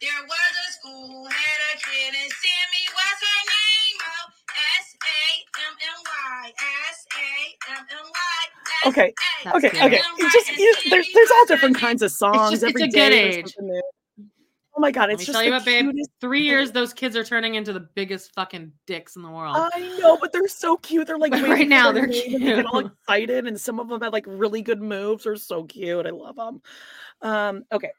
There 0.00 0.22
was 0.28 0.52
a 0.60 0.68
school, 0.76 1.24
had 1.24 1.60
a 1.72 1.74
kid, 1.80 2.12
and 2.12 2.28
Sammy 2.28 2.84
was 2.92 3.16
her 3.24 3.40
name. 3.48 3.96
Oh, 4.04 4.26
S 4.80 4.86
A 5.00 5.22
M 5.64 5.74
M 5.80 5.98
Y. 6.04 6.52
S 6.92 6.98
A 7.16 7.30
M 7.80 7.84
M 7.88 8.06
Y. 8.12 8.90
Okay, 8.90 9.14
Okay, 9.46 9.68
okay. 9.82 10.00
Just 10.30 10.50
there's 10.90 11.08
there's 11.14 11.30
all 11.30 11.46
different 11.46 11.76
kinds 11.78 12.02
of 12.02 12.12
songs 12.12 12.50
just- 12.50 12.62
it's 12.62 12.70
every 12.70 12.82
a 12.82 12.86
good 12.86 12.92
day 12.92 13.38
age. 13.38 13.54
Oh 14.76 14.80
my 14.80 14.90
god, 14.90 15.08
Let 15.08 15.14
it's 15.14 15.24
just 15.24 15.32
tell 15.32 15.42
you 15.42 15.52
what, 15.52 15.64
babe. 15.64 15.90
Three 16.20 16.42
years, 16.42 16.70
those 16.70 16.92
kids 16.92 17.16
are 17.16 17.24
turning 17.24 17.54
into 17.54 17.72
the 17.72 17.88
biggest 17.94 18.34
fucking 18.34 18.72
dicks 18.86 19.16
in 19.16 19.22
the 19.22 19.30
world. 19.30 19.56
I 19.56 19.80
know, 19.98 20.18
but 20.20 20.32
they're 20.32 20.48
so 20.48 20.76
cute. 20.76 21.06
They're 21.06 21.16
like 21.16 21.32
right 21.32 21.66
now, 21.66 21.92
they're 21.92 22.04
and 22.04 22.12
they 22.12 22.38
get 22.38 22.66
all 22.66 22.80
excited, 22.86 23.46
and 23.46 23.58
some 23.58 23.80
of 23.80 23.88
them 23.88 24.02
have 24.02 24.12
like 24.12 24.26
really 24.26 24.60
good 24.60 24.82
moves. 24.82 25.24
They're 25.24 25.36
so 25.36 25.64
cute. 25.64 26.04
I 26.04 26.10
love 26.10 26.36
them. 26.36 26.60
Um, 27.22 27.64
okay, 27.72 27.90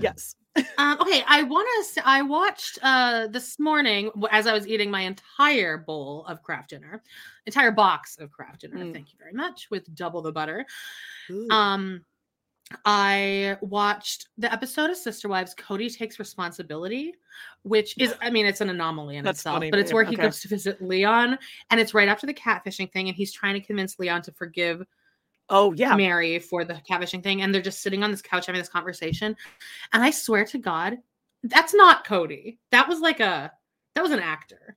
yes. 0.00 0.36
Um, 0.78 0.98
okay, 1.00 1.24
I 1.26 1.42
want 1.42 1.68
to. 1.94 2.02
I 2.04 2.22
watched 2.22 2.78
uh 2.82 3.26
this 3.26 3.58
morning 3.58 4.12
as 4.30 4.46
I 4.46 4.52
was 4.52 4.68
eating 4.68 4.92
my 4.92 5.00
entire 5.00 5.78
bowl 5.78 6.24
of 6.26 6.40
Kraft 6.42 6.70
Dinner, 6.70 7.02
entire 7.46 7.72
box 7.72 8.16
of 8.18 8.30
Kraft 8.30 8.60
Dinner. 8.60 8.76
Mm. 8.76 8.92
Thank 8.92 9.12
you 9.12 9.18
very 9.18 9.32
much 9.32 9.68
with 9.72 9.92
double 9.94 10.22
the 10.22 10.30
butter. 10.30 10.64
Ooh. 11.30 11.48
Um, 11.50 12.04
I 12.84 13.56
watched 13.60 14.28
the 14.38 14.52
episode 14.52 14.90
of 14.90 14.96
Sister 14.96 15.28
Wives. 15.28 15.54
Kody 15.54 15.94
takes 15.94 16.18
responsibility, 16.18 17.14
which 17.62 17.94
is, 17.98 18.14
I 18.22 18.30
mean, 18.30 18.46
it's 18.46 18.60
an 18.60 18.70
anomaly 18.70 19.16
in 19.16 19.24
That's 19.24 19.40
itself, 19.40 19.56
funny, 19.56 19.70
but 19.70 19.80
it's 19.80 19.92
where 19.92 20.04
he 20.04 20.14
Okay. 20.14 20.22
goes 20.22 20.40
to 20.40 20.48
visit 20.48 20.80
Leon, 20.80 21.38
and 21.70 21.80
it's 21.80 21.94
right 21.94 22.08
after 22.08 22.26
the 22.26 22.34
catfishing 22.34 22.92
thing, 22.92 23.08
and 23.08 23.16
he's 23.16 23.32
trying 23.32 23.54
to 23.54 23.60
convince 23.60 23.98
Leon 23.98 24.22
to 24.22 24.32
forgive 24.32 24.82
Oh 25.48 25.72
yeah. 25.72 25.96
Meri 25.96 26.38
for 26.38 26.64
the 26.64 26.74
catfishing 26.88 27.22
thing, 27.24 27.42
and 27.42 27.52
they're 27.52 27.60
just 27.60 27.82
sitting 27.82 28.04
on 28.04 28.12
this 28.12 28.22
couch 28.22 28.46
having 28.46 28.60
this 28.60 28.68
conversation. 28.68 29.36
And 29.92 30.02
I 30.02 30.10
swear 30.10 30.44
to 30.44 30.58
God, 30.58 30.98
that's 31.42 31.74
not 31.74 32.06
Kody. 32.06 32.58
That 32.70 32.88
was 32.88 33.00
like 33.00 33.18
a 33.18 33.52
that 33.96 34.02
was 34.02 34.12
an 34.12 34.20
actor. 34.20 34.76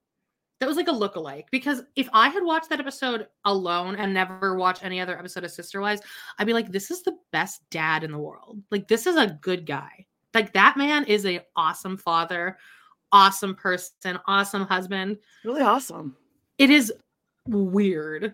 That 0.64 0.70
was 0.70 0.78
like 0.78 0.88
a 0.88 0.94
look-alike. 0.94 1.50
Because 1.52 1.84
if 1.98 2.08
I 2.14 2.30
had 2.30 2.42
watched 2.42 2.70
that 2.70 2.80
episode 2.80 3.28
alone 3.44 3.98
and 3.98 4.14
never 4.14 4.56
watched 4.56 4.86
any 4.86 5.02
other 5.02 5.20
episode 5.20 5.44
of 5.44 5.52
Sister 5.52 5.82
Wives, 5.82 6.02
I'd 6.40 6.48
be 6.48 6.54
like, 6.54 6.72
this 6.72 6.90
is 6.90 7.04
the 7.04 7.18
best 7.34 7.62
dad 7.70 8.06
in 8.06 8.14
the 8.14 8.18
world. 8.18 8.64
Like, 8.72 8.88
this 8.88 9.06
is 9.06 9.18
a 9.18 9.38
good 9.42 9.66
guy. 9.66 10.06
Like 10.34 10.54
that 10.54 10.78
man 10.78 11.04
is 11.04 11.26
an 11.26 11.42
awesome 11.58 11.98
father, 11.98 12.58
awesome 13.12 13.56
person, 13.56 14.18
awesome 14.26 14.66
husband. 14.66 15.18
Really 15.44 15.64
awesome. 15.64 16.16
It 16.58 16.70
is 16.70 16.94
weird. 17.46 18.34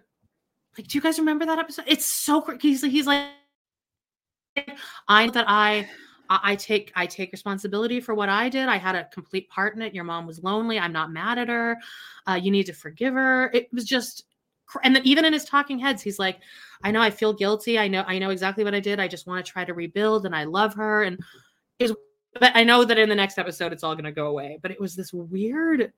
Like, 0.78 0.88
do 0.88 1.00
you 1.00 1.02
guys 1.02 1.18
remember 1.18 1.48
that 1.48 1.58
episode? 1.58 1.86
It's 1.88 2.06
so 2.06 2.42
crazy. 2.42 2.60
He's, 2.70 2.84
he's 2.84 3.08
like, 3.08 3.26
I 5.08 5.26
know 5.26 5.32
that 5.32 5.46
I 5.48 5.90
I, 6.30 6.40
I 6.44 6.56
take 6.56 6.92
I 6.96 7.06
take 7.06 7.32
responsibility 7.32 8.00
for 8.00 8.14
what 8.14 8.30
I 8.30 8.50
did. 8.50 8.70
I 8.70 8.78
had 8.78 8.96
a 8.96 9.06
complete 9.06 9.50
part 9.50 9.76
in 9.76 9.82
it. 9.82 9.94
Your 9.94 10.04
mom 10.04 10.28
was 10.28 10.44
lonely. 10.44 10.80
I'm 10.80 10.94
not 10.94 11.12
mad 11.12 11.38
at 11.38 11.50
her. 11.50 11.78
Uh, 12.28 12.40
you 12.42 12.52
need 12.52 12.66
to 12.68 12.74
forgive 12.74 13.14
her. 13.16 13.50
It 13.54 13.68
was 13.74 13.86
just, 13.86 14.26
cr- 14.68 14.80
and 14.84 14.96
then 14.96 15.02
even 15.06 15.26
in 15.26 15.34
his 15.34 15.46
talking 15.46 15.80
heads, 15.80 16.02
he's 16.02 16.20
like, 16.20 16.40
I 16.84 16.92
know 16.92 17.02
I 17.02 17.10
feel 17.10 17.34
guilty. 17.34 17.80
I 17.80 17.88
know 17.88 18.04
I 18.08 18.20
know 18.20 18.30
exactly 18.30 18.64
what 18.64 18.76
I 18.76 18.80
did. 18.80 19.00
I 19.00 19.08
just 19.08 19.28
want 19.28 19.46
to 19.46 19.52
try 19.52 19.66
to 19.66 19.74
rebuild, 19.74 20.26
and 20.26 20.36
I 20.36 20.44
love 20.46 20.74
her. 20.76 21.04
And 21.04 21.20
is 21.80 21.94
but 22.40 22.52
I 22.56 22.64
know 22.64 22.86
that 22.86 23.00
in 23.00 23.10
the 23.10 23.16
next 23.16 23.38
episode 23.40 23.74
it's 23.74 23.84
all 23.84 23.96
going 23.96 24.06
to 24.06 24.12
go 24.12 24.28
away. 24.28 24.60
But 24.62 24.72
it 24.72 24.80
was 24.80 24.96
this 24.96 25.12
weird, 25.12 25.92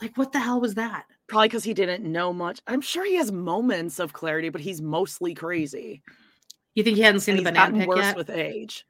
like, 0.00 0.18
what 0.18 0.32
the 0.32 0.40
hell 0.40 0.60
was 0.60 0.74
that? 0.74 1.04
Probably 1.28 1.46
because 1.48 1.62
he 1.64 1.72
didn't 1.72 2.02
know 2.04 2.32
much. 2.32 2.60
I'm 2.66 2.80
sure 2.80 3.04
he 3.06 3.14
has 3.14 3.30
moments 3.30 4.00
of 4.00 4.12
clarity, 4.12 4.48
but 4.48 4.60
he's 4.60 4.82
mostly 4.82 5.34
crazy. 5.34 6.02
You 6.74 6.82
think 6.82 6.96
he 6.96 7.02
hadn't 7.02 7.20
seen 7.20 7.36
And 7.36 7.46
the 7.46 7.50
he's 7.50 7.58
banana 7.58 7.72
gotten 7.72 7.88
worse 7.88 7.98
yet? 7.98 8.16
with 8.16 8.30
age. 8.30 8.84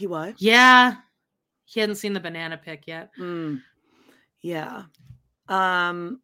He 0.00 0.06
what? 0.06 0.40
Yeah, 0.40 0.94
he 1.66 1.78
hadn't 1.78 1.96
seen 1.96 2.14
the 2.14 2.20
banana 2.20 2.56
pick 2.56 2.86
yet. 2.86 3.10
Mm, 3.20 3.60
yeah. 4.40 4.84
Um, 5.46 6.22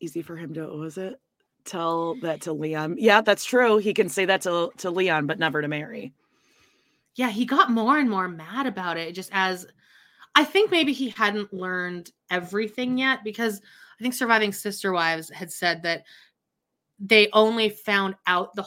easy 0.00 0.20
for 0.20 0.36
him 0.36 0.52
to 0.54 0.66
was 0.66 0.98
it? 0.98 1.20
Tell 1.64 2.16
that 2.22 2.40
to 2.40 2.52
Leon. 2.52 2.96
Yeah, 2.98 3.20
that's 3.20 3.44
true. 3.44 3.78
He 3.78 3.94
can 3.94 4.08
say 4.08 4.24
that 4.24 4.40
to 4.42 4.72
to 4.78 4.90
Leon, 4.90 5.28
but 5.28 5.38
never 5.38 5.62
to 5.62 5.68
Meri. 5.68 6.12
yeah, 7.14 7.30
he 7.30 7.44
got 7.44 7.70
more 7.70 7.98
and 7.98 8.10
more 8.10 8.26
mad 8.26 8.66
about 8.66 8.96
it 8.96 9.14
just 9.14 9.30
as 9.32 9.64
I 10.34 10.42
think 10.44 10.72
maybe 10.72 10.92
he 10.92 11.10
hadn't 11.10 11.54
learned 11.54 12.10
everything 12.32 12.98
yet 12.98 13.22
because 13.22 13.60
I 14.00 14.02
think 14.02 14.14
Surviving 14.14 14.52
Sister 14.52 14.90
Wives 14.92 15.30
had 15.30 15.52
said 15.52 15.84
that 15.84 16.02
they 16.98 17.28
only 17.32 17.68
found 17.68 18.16
out 18.26 18.56
the 18.56 18.66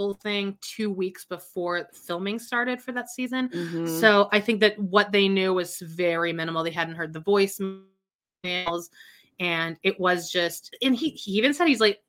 whole 0.00 0.14
thing 0.14 0.56
two 0.62 0.90
weeks 0.90 1.26
before 1.26 1.86
filming 1.92 2.38
started 2.38 2.80
for 2.80 2.90
that 2.92 3.10
season. 3.10 3.50
Mhm. 3.50 4.00
So 4.00 4.30
I 4.32 4.40
think 4.40 4.60
that 4.60 4.78
what 4.78 5.12
they 5.12 5.28
knew 5.28 5.52
was 5.52 5.78
very 5.80 6.32
minimal. 6.32 6.64
They 6.64 6.70
hadn't 6.70 6.94
heard 6.94 7.12
the 7.12 7.20
voicemails, 7.20 8.88
and 9.38 9.76
it 9.82 10.00
was 10.00 10.32
just. 10.32 10.74
And 10.82 10.96
he 10.96 11.10
he 11.10 11.32
even 11.32 11.52
said 11.52 11.68
he's 11.68 11.80
like, 11.80 12.00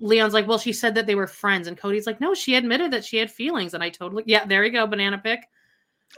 Leon's 0.00 0.34
like, 0.34 0.48
well, 0.48 0.58
she 0.58 0.72
said 0.72 0.96
that 0.96 1.06
they 1.06 1.14
were 1.14 1.28
friends, 1.28 1.68
and 1.68 1.78
Kody's 1.78 2.06
like, 2.08 2.20
no, 2.20 2.34
she 2.34 2.56
admitted 2.56 2.90
that 2.92 3.04
she 3.04 3.18
had 3.18 3.30
feelings, 3.30 3.72
and 3.74 3.84
I 3.84 3.90
totally 3.90 4.24
yeah, 4.26 4.44
there 4.44 4.64
you 4.64 4.72
go, 4.72 4.84
banana 4.88 5.18
pick. 5.18 5.40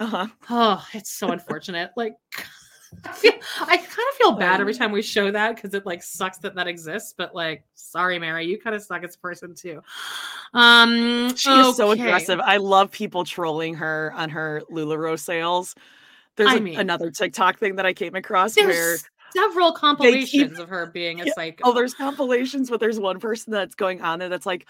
uh-huh. 0.00 0.26
Oh, 0.48 0.86
it's 0.94 1.10
so 1.12 1.28
unfortunate. 1.32 1.90
like. 1.96 2.14
I 3.04 3.12
feel 3.12 3.32
I 3.60 3.76
kind 3.76 3.88
of 3.88 4.14
feel 4.18 4.32
bad 4.32 4.60
every 4.60 4.74
time 4.74 4.92
we 4.92 5.02
show 5.02 5.30
that 5.30 5.54
because 5.56 5.74
it 5.74 5.86
like 5.86 6.02
sucks 6.02 6.38
that 6.38 6.54
that 6.56 6.66
exists. 6.66 7.14
But 7.16 7.34
like, 7.34 7.64
sorry, 7.74 8.18
Meri, 8.18 8.46
you 8.46 8.58
kind 8.58 8.74
of 8.76 8.82
suck 8.82 9.04
as 9.04 9.14
a 9.14 9.18
person 9.18 9.54
too. 9.54 9.82
Um, 10.54 11.34
She 11.36 11.50
is 11.50 11.76
so 11.76 11.90
aggressive. 11.92 12.40
I 12.40 12.56
love 12.56 12.90
people 12.90 13.24
trolling 13.24 13.74
her 13.74 14.12
on 14.16 14.30
her 14.30 14.62
LuLaRoe 14.70 15.18
sales. 15.18 15.74
There's 16.36 16.50
I 16.50 16.56
a- 16.56 16.60
mean- 16.60 16.78
another 16.78 17.10
TikTok 17.10 17.58
thing 17.58 17.76
that 17.76 17.86
I 17.86 17.92
came 17.92 18.14
across 18.14 18.56
where 18.56 18.66
There's 18.66 19.04
several 19.36 19.72
compilations 19.72 20.58
of 20.58 20.68
her 20.68 20.86
being 20.86 21.20
a 21.20 21.26
Yeah. 21.26 21.32
psycho. 21.34 21.62
oh, 21.66 21.72
there's 21.72 21.94
compilations, 21.94 22.68
but 22.70 22.80
there's 22.80 22.98
one 22.98 23.20
person 23.20 23.52
that's 23.52 23.74
going 23.76 24.02
on 24.02 24.18
there 24.18 24.28
that's 24.28 24.46
like, 24.46 24.66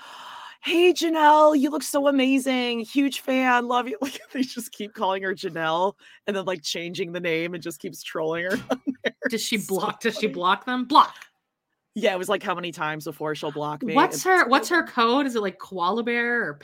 "Hey 0.63 0.93
Janelle, 0.93 1.59
you 1.59 1.71
look 1.71 1.83
so 1.83 2.09
amazing. 2.09 2.81
Huge 2.81 3.21
fan, 3.21 3.67
love 3.67 3.89
you." 3.89 3.97
Like 4.03 4.21
they 4.33 4.43
just 4.43 4.73
keep 4.73 4.95
calling 4.95 5.23
her 5.23 5.35
Janelle, 5.35 5.95
and 6.27 6.37
then 6.37 6.45
like 6.45 6.63
changing 6.63 7.13
the 7.13 7.21
name 7.21 7.55
and 7.55 7.63
just 7.63 7.81
keeps 7.81 8.03
trolling 8.03 8.45
her. 8.45 8.59
Does 9.29 9.43
she 9.43 9.57
It's 9.57 9.67
so 9.67 9.77
block? 9.77 10.01
Does 10.01 10.19
she 10.19 10.27
block 10.27 10.65
them? 10.65 10.85
Block. 10.85 11.15
Yeah, 11.95 12.15
it 12.15 12.19
was 12.19 12.29
like 12.29 12.43
how 12.43 12.55
many 12.55 12.73
times 12.73 13.05
before 13.05 13.35
she'll 13.35 13.51
block 13.53 13.83
me. 13.83 13.95
What's 13.95 14.23
her 14.25 14.49
What's 14.49 14.69
her 14.69 14.85
code? 14.85 15.27
Is 15.27 15.35
it 15.37 15.43
like 15.43 15.59
koala 15.59 16.03
bear 16.03 16.43
or 16.43 16.61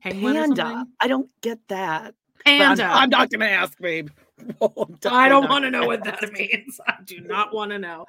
penguin 0.00 0.36
or 0.36 0.40
panda? 0.40 0.56
something? 0.56 0.92
I 1.00 1.08
don't 1.08 1.28
get 1.40 1.58
that. 1.68 2.14
But 2.44 2.50
I'm- 2.52 2.76
Panda. 2.76 2.84
I'm, 2.84 3.10
not 3.10 3.30
gonna 3.30 3.46
ask, 3.46 3.78
babe. 3.78 4.08
I'm 4.62 4.98
I 5.10 5.28
don't 5.28 5.48
want 5.48 5.64
to 5.64 5.70
know 5.70 5.86
what 5.86 6.04
that 6.04 6.32
means. 6.32 6.80
I 6.86 6.94
do 7.04 7.20
not 7.20 7.52
want 7.54 7.72
to 7.72 7.78
know. 7.78 8.06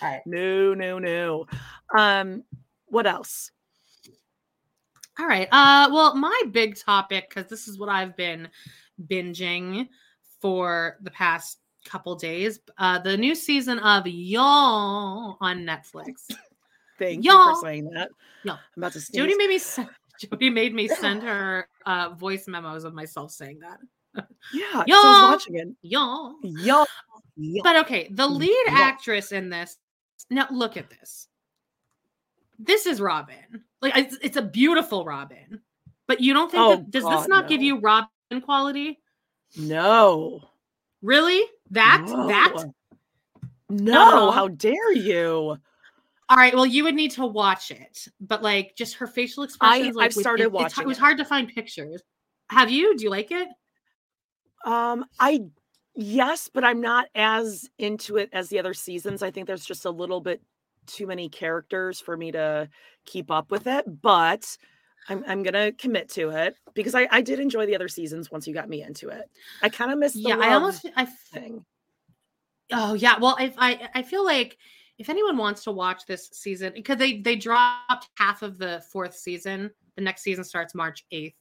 All 0.00 0.08
right. 0.08 0.22
No, 0.24 0.72
no, 0.72 0.98
no. 0.98 1.46
Um, 1.96 2.44
what 2.86 3.06
else? 3.06 3.50
All 5.18 5.26
right. 5.26 5.48
Uh 5.52 5.88
well, 5.92 6.14
my 6.16 6.42
big 6.50 6.76
topic 6.76 7.30
cuz 7.30 7.46
this 7.46 7.68
is 7.68 7.78
what 7.78 7.88
I've 7.88 8.16
been 8.16 8.48
binging 9.06 9.88
for 10.40 10.98
the 11.02 11.10
past 11.10 11.58
couple 11.84 12.14
days. 12.16 12.58
Uh 12.78 12.98
the 12.98 13.16
new 13.16 13.34
season 13.34 13.78
of 13.80 14.06
Y'all 14.06 15.36
on 15.40 15.58
Netflix. 15.64 16.26
Thank 16.98 17.24
Y'all. 17.24 17.34
Y'all. 17.34 17.54
for 17.54 17.66
saying 17.66 17.90
that. 17.90 18.10
Y'all. 18.44 18.58
I'm 18.76 18.82
about 18.82 18.92
to 18.92 19.00
sneeze. 19.00 19.16
Jody 19.20 19.34
made 19.36 19.48
me 19.48 19.58
send 19.58 19.88
Jody 20.20 20.50
made 20.50 20.74
me 20.74 20.88
send 21.00 21.22
her 21.22 21.68
uh 21.86 22.10
voice 22.10 22.46
memos 22.48 22.84
of 22.84 22.94
myself 22.94 23.30
saying 23.30 23.60
that. 23.60 23.78
Yeah, 24.52 24.84
Y'all. 24.86 25.02
so 25.02 25.08
I 25.08 25.22
was 25.22 25.32
watching 25.46 25.56
it. 25.56 25.68
Y'all. 25.82 26.34
Yo, 26.42 26.84
yo. 27.36 27.62
But 27.64 27.76
okay, 27.84 28.08
the 28.12 28.26
lead 28.26 28.50
Y'all. 28.66 28.76
actress 28.76 29.32
in 29.32 29.48
this. 29.50 29.76
Now 30.30 30.46
look 30.50 30.76
at 30.76 30.88
this. 30.90 31.28
This 32.58 32.86
is 32.86 33.00
Robin. 33.00 33.64
Like 33.82 33.96
it's, 33.96 34.16
it's 34.22 34.36
a 34.36 34.42
beautiful 34.42 35.04
Robin. 35.04 35.60
But 36.06 36.20
you 36.20 36.32
don't 36.34 36.50
think 36.50 36.60
Oh, 36.62 36.76
that 36.76 36.90
does 36.90 37.02
this 37.04 37.12
God, 37.12 37.28
not 37.28 37.48
give 37.48 37.62
you 37.62 37.78
Robin 37.80 38.08
quality? 38.42 39.00
no, 39.56 40.40
Really? 41.02 41.44
That 41.70 42.04
that 42.06 42.52
No. 43.68 43.92
no. 43.92 44.28
Uh-huh. 44.28 44.30
How 44.32 44.48
dare 44.48 44.92
you? 44.92 45.56
all 46.30 46.36
right. 46.38 46.54
Well, 46.54 46.64
you 46.66 46.84
would 46.84 46.94
need 46.94 47.10
to 47.12 47.26
watch 47.26 47.70
it, 47.70 48.08
but 48.20 48.42
like 48.42 48.74
just 48.76 48.94
her 48.96 49.06
facial 49.06 49.42
I- 49.42 49.46
expressions. 49.46 49.94
like, 49.96 50.06
I've 50.06 50.14
started 50.14 50.44
it, 50.44 50.52
watching 50.52 50.82
It 50.82 50.86
was 50.86 50.98
hard 50.98 51.18
to 51.18 51.24
find 51.24 51.48
pictures. 51.48 52.02
Have 52.50 52.70
you? 52.70 52.96
Do 52.96 53.04
you 53.04 53.10
like 53.10 53.30
it? 53.30 53.48
Um, 54.64 55.04
I 55.20 55.40
yes, 55.94 56.48
but 56.52 56.64
I'm 56.64 56.80
not 56.80 57.08
as 57.14 57.68
into 57.78 58.16
it 58.16 58.30
as 58.32 58.48
the 58.48 58.58
other 58.58 58.74
seasons. 58.74 59.22
I 59.22 59.30
think 59.30 59.46
there's 59.46 59.64
just 59.64 59.84
a 59.84 59.90
little 59.90 60.20
bit 60.20 60.42
too 60.86 61.06
many 61.06 61.28
characters 61.28 62.00
for 62.00 62.16
me 62.16 62.32
to 62.32 62.68
keep 63.04 63.30
up 63.30 63.50
with 63.50 63.66
it. 63.66 63.84
But 64.02 64.56
I'm 65.08 65.24
I'm 65.26 65.42
gonna 65.42 65.72
commit 65.72 66.08
to 66.10 66.30
it 66.30 66.56
because 66.74 66.94
I 66.94 67.08
I 67.10 67.20
did 67.20 67.40
enjoy 67.40 67.66
the 67.66 67.74
other 67.74 67.88
seasons 67.88 68.30
once 68.30 68.46
you 68.46 68.54
got 68.54 68.68
me 68.68 68.82
into 68.82 69.08
it. 69.08 69.30
I 69.62 69.68
kind 69.68 69.92
of 69.92 69.98
missed 69.98 70.14
the 70.14 70.20
yeah, 70.20 70.38
I 70.38 70.54
almost 70.54 70.86
I 70.96 71.04
thing. 71.04 71.64
Oh 72.72 72.94
yeah. 72.94 73.18
Well, 73.18 73.36
if 73.40 73.54
I 73.58 73.88
I 73.94 74.02
feel 74.02 74.24
like 74.24 74.56
if 74.98 75.08
anyone 75.08 75.36
wants 75.36 75.64
to 75.64 75.72
watch 75.72 76.06
this 76.06 76.30
season, 76.32 76.72
because 76.74 76.98
they 76.98 77.20
they 77.20 77.36
dropped 77.36 78.08
half 78.16 78.42
of 78.42 78.58
the 78.58 78.82
fourth 78.90 79.14
season. 79.14 79.70
The 79.96 80.02
next 80.02 80.22
season 80.22 80.42
starts 80.42 80.74
March 80.74 81.04
eighth, 81.12 81.36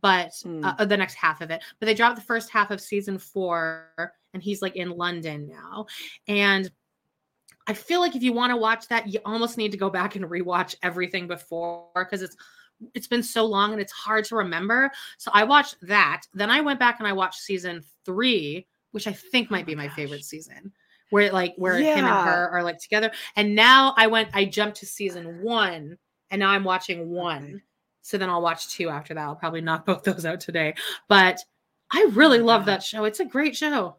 but 0.00 0.32
Hmm. 0.42 0.64
uh, 0.64 0.84
the 0.84 0.96
next 0.96 1.14
half 1.14 1.40
of 1.40 1.52
it. 1.52 1.62
But 1.78 1.86
they 1.86 1.94
dropped 1.94 2.16
the 2.16 2.22
first 2.22 2.50
half 2.50 2.72
of 2.72 2.80
season 2.80 3.16
four, 3.16 3.92
and 4.34 4.42
he's 4.42 4.60
like 4.60 4.74
in 4.74 4.90
London 4.90 5.46
now. 5.48 5.86
And 6.26 6.68
I 7.66 7.74
feel 7.74 8.00
like 8.00 8.16
if 8.16 8.22
you 8.22 8.32
want 8.32 8.50
to 8.50 8.56
watch 8.56 8.88
that, 8.88 9.08
you 9.08 9.20
almost 9.24 9.56
need 9.56 9.72
to 9.72 9.78
go 9.78 9.90
back 9.90 10.16
and 10.16 10.24
rewatch 10.24 10.74
everything 10.82 11.26
before 11.28 11.88
because 11.94 12.22
it's 12.22 12.36
it's 12.94 13.06
been 13.06 13.22
so 13.22 13.44
long 13.44 13.72
and 13.72 13.80
it's 13.80 13.92
hard 13.92 14.24
to 14.26 14.36
remember. 14.36 14.90
So 15.18 15.30
I 15.32 15.44
watched 15.44 15.76
that. 15.82 16.22
Then 16.34 16.50
I 16.50 16.60
went 16.60 16.80
back 16.80 16.98
and 16.98 17.06
I 17.06 17.12
watched 17.12 17.40
season 17.40 17.84
three, 18.04 18.66
which 18.90 19.06
I 19.06 19.12
think 19.12 19.50
might 19.50 19.62
oh 19.62 19.66
be 19.66 19.74
my 19.74 19.88
favorite 19.88 20.24
season. 20.24 20.72
Where 21.10 21.30
like 21.30 21.54
where 21.56 21.76
him 21.76 22.04
and 22.04 22.06
her 22.06 22.48
are 22.48 22.62
like 22.62 22.78
together. 22.78 23.12
And 23.36 23.54
now 23.54 23.94
I 23.96 24.06
went, 24.06 24.30
I 24.32 24.46
jumped 24.46 24.78
to 24.78 24.86
season 24.86 25.42
one, 25.42 25.98
and 26.30 26.40
now 26.40 26.48
I'm 26.48 26.64
watching 26.64 27.10
one. 27.10 27.62
So 28.00 28.18
then 28.18 28.30
I'll 28.30 28.42
watch 28.42 28.68
two 28.68 28.88
after 28.88 29.14
that. 29.14 29.20
I'll 29.20 29.36
probably 29.36 29.60
knock 29.60 29.86
both 29.86 30.02
those 30.02 30.24
out 30.24 30.40
today. 30.40 30.74
But 31.08 31.38
I 31.92 32.08
really 32.12 32.38
my 32.38 32.44
love 32.44 32.62
God. 32.62 32.68
that 32.68 32.82
show. 32.82 33.04
It's 33.04 33.20
a 33.20 33.24
great 33.24 33.54
show. 33.54 33.96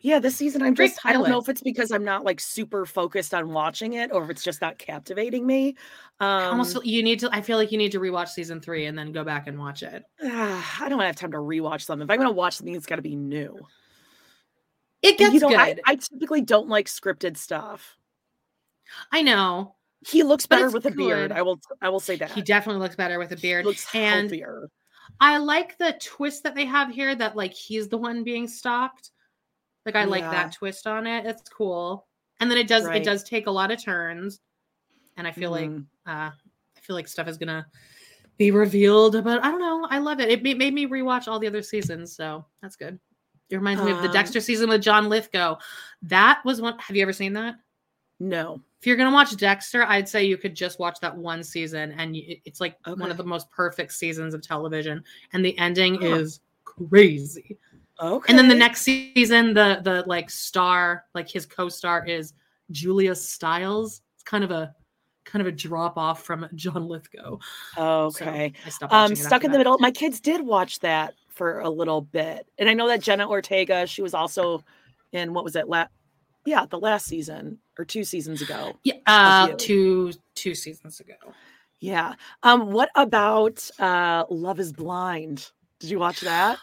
Yeah, 0.00 0.18
this 0.18 0.36
season 0.36 0.62
I'm 0.62 0.74
just 0.74 0.98
I 1.04 1.12
don't 1.12 1.28
know 1.28 1.38
if 1.38 1.48
it's 1.48 1.62
because 1.62 1.90
I'm 1.90 2.04
not 2.04 2.22
like 2.24 2.38
super 2.38 2.84
focused 2.84 3.32
on 3.32 3.52
watching 3.52 3.94
it 3.94 4.12
or 4.12 4.22
if 4.24 4.30
it's 4.30 4.42
just 4.42 4.60
not 4.60 4.78
captivating 4.78 5.46
me. 5.46 5.74
Um 6.20 6.50
Almost 6.50 6.74
feel- 6.74 6.84
you 6.84 7.02
need 7.02 7.18
to 7.20 7.30
I 7.32 7.40
feel 7.40 7.56
like 7.56 7.72
you 7.72 7.78
need 7.78 7.92
to 7.92 8.00
rewatch 8.00 8.28
season 8.28 8.60
three 8.60 8.86
and 8.86 8.96
then 8.98 9.10
go 9.10 9.24
back 9.24 9.46
and 9.46 9.58
watch 9.58 9.82
it. 9.82 10.04
I 10.22 10.86
don't 10.88 11.00
have 11.00 11.16
time 11.16 11.32
to 11.32 11.38
rewatch 11.38 11.86
them. 11.86 12.02
If 12.02 12.10
I'm 12.10 12.18
gonna 12.18 12.30
watch 12.30 12.56
something, 12.56 12.74
it's 12.74 12.86
gotta 12.86 13.02
be 13.02 13.16
new. 13.16 13.58
It 15.02 15.18
gets 15.18 15.34
you 15.34 15.40
know, 15.40 15.48
good. 15.48 15.58
I, 15.58 15.76
I 15.86 15.94
typically 15.96 16.42
don't 16.42 16.68
like 16.68 16.86
scripted 16.86 17.36
stuff. 17.36 17.96
I 19.12 19.22
know. 19.22 19.76
He 20.06 20.22
looks 20.22 20.46
better 20.46 20.70
with 20.70 20.86
a 20.86 20.90
beard. 20.90 21.32
I 21.32 21.42
will 21.42 21.58
I 21.80 21.88
will 21.88 22.00
say 22.00 22.16
that. 22.16 22.30
He 22.30 22.42
definitely 22.42 22.82
looks 22.82 22.96
better 22.96 23.18
with 23.18 23.32
a 23.32 23.36
He 23.36 23.42
beard. 23.42 23.64
looks 23.64 23.86
and 23.94 24.30
healthier. 24.30 24.68
I 25.20 25.38
like 25.38 25.78
the 25.78 25.98
twist 26.02 26.42
that 26.42 26.54
they 26.54 26.64
have 26.66 26.90
here 26.90 27.14
that 27.14 27.34
like 27.34 27.54
he's 27.54 27.88
the 27.88 27.98
one 27.98 28.24
being 28.24 28.46
stalked. 28.46 29.10
Like 29.86 29.94
I 29.96 30.04
like 30.04 30.22
that 30.22 30.52
twist 30.52 30.86
on 30.86 31.06
it. 31.06 31.24
It's 31.24 31.48
cool. 31.48 32.06
And 32.40 32.50
then 32.50 32.58
it 32.58 32.66
does 32.68 32.84
Right. 32.84 33.00
it 33.00 33.04
does 33.04 33.22
take 33.24 33.46
a 33.46 33.50
lot 33.50 33.70
of 33.70 33.82
turns. 33.82 34.40
And 35.16 35.26
I 35.26 35.32
feel 35.32 35.50
like 35.50 35.70
Mhm. 35.70 35.86
uh 36.06 36.30
I 36.76 36.80
feel 36.82 36.96
like 36.96 37.08
stuff 37.08 37.28
is 37.28 37.38
gonna 37.38 37.66
be 38.36 38.50
revealed, 38.50 39.22
but 39.24 39.42
I 39.42 39.50
don't 39.50 39.60
know. 39.60 39.86
I 39.88 39.98
love 39.98 40.20
it. 40.20 40.28
It 40.28 40.42
made 40.42 40.74
me 40.74 40.86
rewatch 40.86 41.26
all 41.28 41.38
the 41.38 41.46
other 41.46 41.62
seasons, 41.62 42.14
so 42.14 42.44
that's 42.60 42.76
good. 42.76 42.98
It 43.48 43.56
reminds 43.56 43.82
me 43.82 43.92
of 43.92 43.98
the 44.02 44.08
Um, 44.08 44.12
Dexter 44.12 44.40
season 44.40 44.68
with 44.68 44.82
John 44.82 45.08
Lithgow. 45.08 45.56
That 46.02 46.44
was 46.44 46.60
one. 46.60 46.76
Have 46.80 46.96
you 46.96 47.02
ever 47.02 47.12
seen 47.14 47.32
that? 47.34 47.56
no. 48.18 48.60
If 48.80 48.86
you're 48.86 48.96
gonna 48.96 49.14
watch 49.14 49.34
Dexter, 49.36 49.84
I'd 49.84 50.08
say 50.08 50.24
you 50.26 50.36
could 50.36 50.54
just 50.54 50.78
watch 50.78 51.00
that 51.00 51.16
one 51.16 51.42
season, 51.42 51.92
and 51.92 52.14
it's 52.16 52.60
like 52.60 52.76
one 52.86 53.10
of 53.10 53.16
the 53.16 53.24
most 53.24 53.50
perfect 53.50 53.92
seasons 53.92 54.32
of 54.34 54.42
television. 54.42 55.02
And 55.32 55.44
the 55.44 55.56
ending 55.58 55.94
Huh. 55.96 56.06
is 56.08 56.40
crazy. 56.64 57.58
Okay. 58.00 58.30
And 58.30 58.38
then 58.38 58.48
the 58.48 58.54
next 58.54 58.82
season, 58.82 59.54
the 59.54 59.80
the 59.82 60.04
like 60.06 60.28
star, 60.30 61.04
like 61.14 61.28
his 61.30 61.46
co-star 61.46 62.04
is 62.06 62.34
Julia 62.70 63.14
Stiles. 63.14 64.02
It's 64.14 64.22
kind 64.22 64.44
of 64.44 64.50
a 64.50 64.74
kind 65.24 65.40
of 65.40 65.52
a 65.52 65.56
drop 65.56 65.96
off 65.98 66.22
from 66.22 66.46
John 66.54 66.86
Lithgow. 66.86 67.38
So 67.74 67.82
Okay. 67.82 68.52
I 68.64 68.68
stopped 68.68 68.92
um 68.92 69.16
stuck 69.16 69.44
in 69.44 69.50
the 69.50 69.54
that. 69.56 69.58
middle. 69.58 69.78
My 69.78 69.90
kids 69.90 70.20
did 70.20 70.40
watch 70.40 70.78
that 70.80 71.14
for 71.30 71.60
a 71.60 71.70
little 71.70 72.00
bit. 72.02 72.46
And 72.58 72.68
I 72.68 72.74
know 72.74 72.88
that 72.88 73.00
Jenna 73.02 73.28
Ortega, 73.28 73.86
she 73.86 74.02
was 74.02 74.14
also 74.14 74.62
in 75.12 75.32
what 75.32 75.44
was 75.44 75.56
it? 75.56 75.68
La- 75.68 75.88
yeah, 76.44 76.64
the 76.66 76.78
last 76.78 77.06
season 77.06 77.58
or 77.78 77.84
two 77.84 78.04
seasons 78.04 78.40
ago. 78.42 78.76
Yeah, 78.84 78.94
uh, 79.06 79.52
two 79.58 80.12
two 80.34 80.54
seasons 80.54 81.00
ago. 81.00 81.14
Yeah. 81.80 82.14
Um 82.42 82.72
what 82.72 82.90
about 82.94 83.68
uh 83.80 84.24
Love 84.30 84.60
is 84.60 84.72
Blind? 84.72 85.50
Did 85.80 85.90
you 85.90 85.98
watch 85.98 86.20
that? 86.20 86.58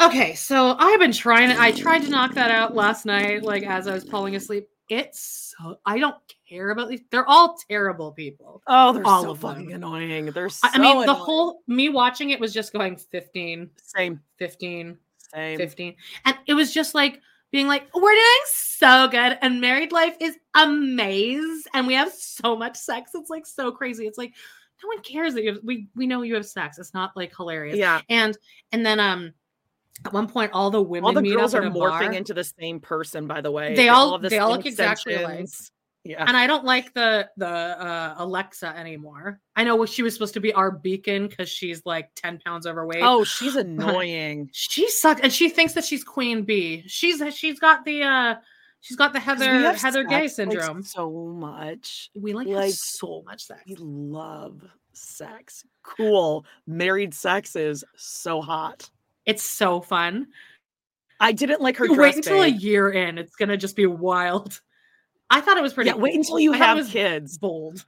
Okay, 0.00 0.34
so 0.34 0.74
I've 0.78 0.98
been 0.98 1.12
trying 1.12 1.50
I 1.50 1.70
tried 1.72 2.00
to 2.02 2.10
knock 2.10 2.34
that 2.34 2.50
out 2.50 2.74
last 2.74 3.06
night, 3.06 3.42
like 3.42 3.62
as 3.62 3.86
I 3.86 3.94
was 3.94 4.04
falling 4.04 4.36
asleep. 4.36 4.68
It's 4.88 5.54
so 5.56 5.78
I 5.86 5.98
don't 5.98 6.16
care 6.48 6.70
about 6.70 6.88
these. 6.88 7.00
They're 7.10 7.28
all 7.28 7.56
terrible 7.70 8.12
people. 8.12 8.62
Oh, 8.66 8.92
they're 8.92 9.06
All 9.06 9.22
so 9.22 9.30
of 9.30 9.40
them. 9.40 9.50
fucking 9.54 9.72
annoying. 9.72 10.26
They're 10.26 10.48
so 10.48 10.68
I 10.70 10.78
mean, 10.78 11.06
the 11.06 11.14
whole 11.14 11.62
me 11.66 11.88
watching 11.88 12.30
it 12.30 12.40
was 12.40 12.52
just 12.52 12.72
going 12.72 12.96
15, 12.96 13.70
same 13.76 14.20
15, 14.38 14.98
same. 15.16 15.58
15. 15.58 15.94
And 16.24 16.36
it 16.46 16.54
was 16.54 16.74
just 16.74 16.94
like 16.94 17.20
being 17.52 17.68
like, 17.68 17.84
we're 17.94 18.10
doing 18.10 18.40
so 18.46 19.08
good 19.08 19.38
and 19.40 19.60
married 19.60 19.92
life 19.92 20.16
is 20.20 20.36
amazing 20.54 21.62
and 21.74 21.86
we 21.86 21.94
have 21.94 22.12
so 22.12 22.56
much 22.56 22.76
sex. 22.76 23.12
It's 23.14 23.30
like 23.30 23.46
so 23.46 23.70
crazy. 23.72 24.06
It's 24.06 24.18
like 24.18 24.34
no 24.82 24.88
one 24.88 25.00
cares 25.02 25.34
that 25.34 25.44
you 25.44 25.52
have, 25.54 25.60
we 25.62 25.86
we 25.94 26.06
know 26.06 26.22
you 26.22 26.34
have 26.34 26.44
sex. 26.44 26.78
It's 26.78 26.92
not 26.92 27.16
like 27.16 27.34
hilarious. 27.36 27.76
Yeah. 27.78 28.00
And 28.10 28.36
and 28.72 28.84
then 28.84 29.00
um 29.00 29.32
at 30.04 30.12
one 30.12 30.28
point 30.28 30.50
all 30.52 30.70
the 30.70 30.82
women 30.82 31.04
All 31.16 31.22
the 31.22 31.30
girls 31.30 31.54
are 31.54 31.62
in 31.62 31.72
morphing 31.72 32.00
bar. 32.00 32.12
into 32.12 32.34
the 32.34 32.44
same 32.44 32.80
person, 32.80 33.26
by 33.26 33.40
the 33.40 33.50
way. 33.50 33.74
They 33.74 33.88
all- 33.88 34.12
have 34.12 34.22
the 34.22 34.28
they 34.28 34.38
all 34.38 34.50
look 34.52 34.66
exactly 34.66 35.14
alike. 35.14 35.48
Yeah. 36.04 36.24
and 36.26 36.36
I 36.36 36.48
don't 36.48 36.64
like 36.64 36.92
the 36.94 37.28
the 37.36 37.46
uh, 37.46 38.14
Alexa 38.18 38.66
anymore. 38.76 39.38
I 39.54 39.62
know 39.62 39.86
she 39.86 40.02
was 40.02 40.12
supposed 40.14 40.34
to 40.34 40.40
be 40.40 40.52
our 40.52 40.72
beacon 40.72 41.28
because 41.28 41.48
she's 41.48 41.80
like 41.86 42.10
ten 42.16 42.40
pounds 42.44 42.66
overweight. 42.66 43.02
Oh, 43.04 43.22
she's 43.22 43.54
annoying. 43.66 44.50
she 44.52 44.88
sucks, 44.90 45.20
and 45.20 45.32
she 45.32 45.48
thinks 45.48 45.74
that 45.74 45.84
she's 45.84 46.02
Queen 46.02 46.42
Bee. 46.42 46.82
She's 46.88 47.22
she's 47.36 47.60
got 47.60 47.84
the 47.84 48.02
uh 48.02 48.34
she's 48.80 48.96
got 48.96 49.12
the 49.12 49.20
Heather 49.20 49.72
Heather 49.74 50.02
Gay 50.02 50.26
sex, 50.26 50.38
like, 50.38 50.50
syndrome. 50.58 50.82
so 50.82 51.08
much. 51.08 52.10
we 52.16 52.32
like, 52.32 52.48
like, 52.48 52.74
so 52.74 53.22
much 53.24 53.44
sex. 53.44 53.62
We 53.68 53.76
love 53.78 54.60
sex. 54.94 55.64
Cool. 55.84 56.44
Married 56.66 57.14
sex 57.14 57.54
is 57.54 57.84
so 57.96 58.40
hot. 58.40 58.90
It's 59.26 59.42
so 59.42 59.80
fun. 59.80 60.28
I 61.20 61.32
didn't 61.32 61.60
like 61.60 61.76
her 61.76 61.86
dress. 61.86 61.98
wait 61.98 62.16
until 62.16 62.42
a 62.42 62.48
year 62.48 62.90
in; 62.90 63.18
it's 63.18 63.36
gonna 63.36 63.56
just 63.56 63.76
be 63.76 63.86
wild. 63.86 64.60
I 65.30 65.40
thought 65.40 65.56
it 65.56 65.62
was 65.62 65.72
pretty. 65.72 65.90
Yeah, 65.90 65.96
wait 65.96 66.14
until 66.14 66.38
you 66.38 66.52
I 66.52 66.56
have 66.58 66.88
kids. 66.88 67.38
Bold. 67.38 67.84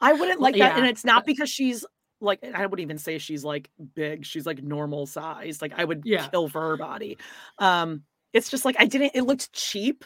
I 0.00 0.12
wouldn't 0.12 0.40
like 0.40 0.56
that, 0.56 0.76
and 0.76 0.86
it's 0.86 1.04
not 1.04 1.24
because 1.24 1.48
she's 1.48 1.84
like 2.20 2.40
I 2.42 2.66
wouldn't 2.66 2.80
even 2.80 2.98
say 2.98 3.18
she's 3.18 3.44
like 3.44 3.70
big. 3.94 4.26
She's 4.26 4.44
like 4.46 4.62
normal 4.62 5.06
size. 5.06 5.62
Like 5.62 5.72
I 5.76 5.84
would 5.84 6.02
Yeah. 6.04 6.26
kill 6.28 6.48
for 6.48 6.60
her 6.70 6.76
body. 6.76 7.18
Um, 7.58 8.02
it's 8.32 8.50
just 8.50 8.64
like 8.64 8.76
I 8.78 8.86
didn't. 8.86 9.12
It 9.14 9.22
looked 9.22 9.52
cheap. 9.52 10.04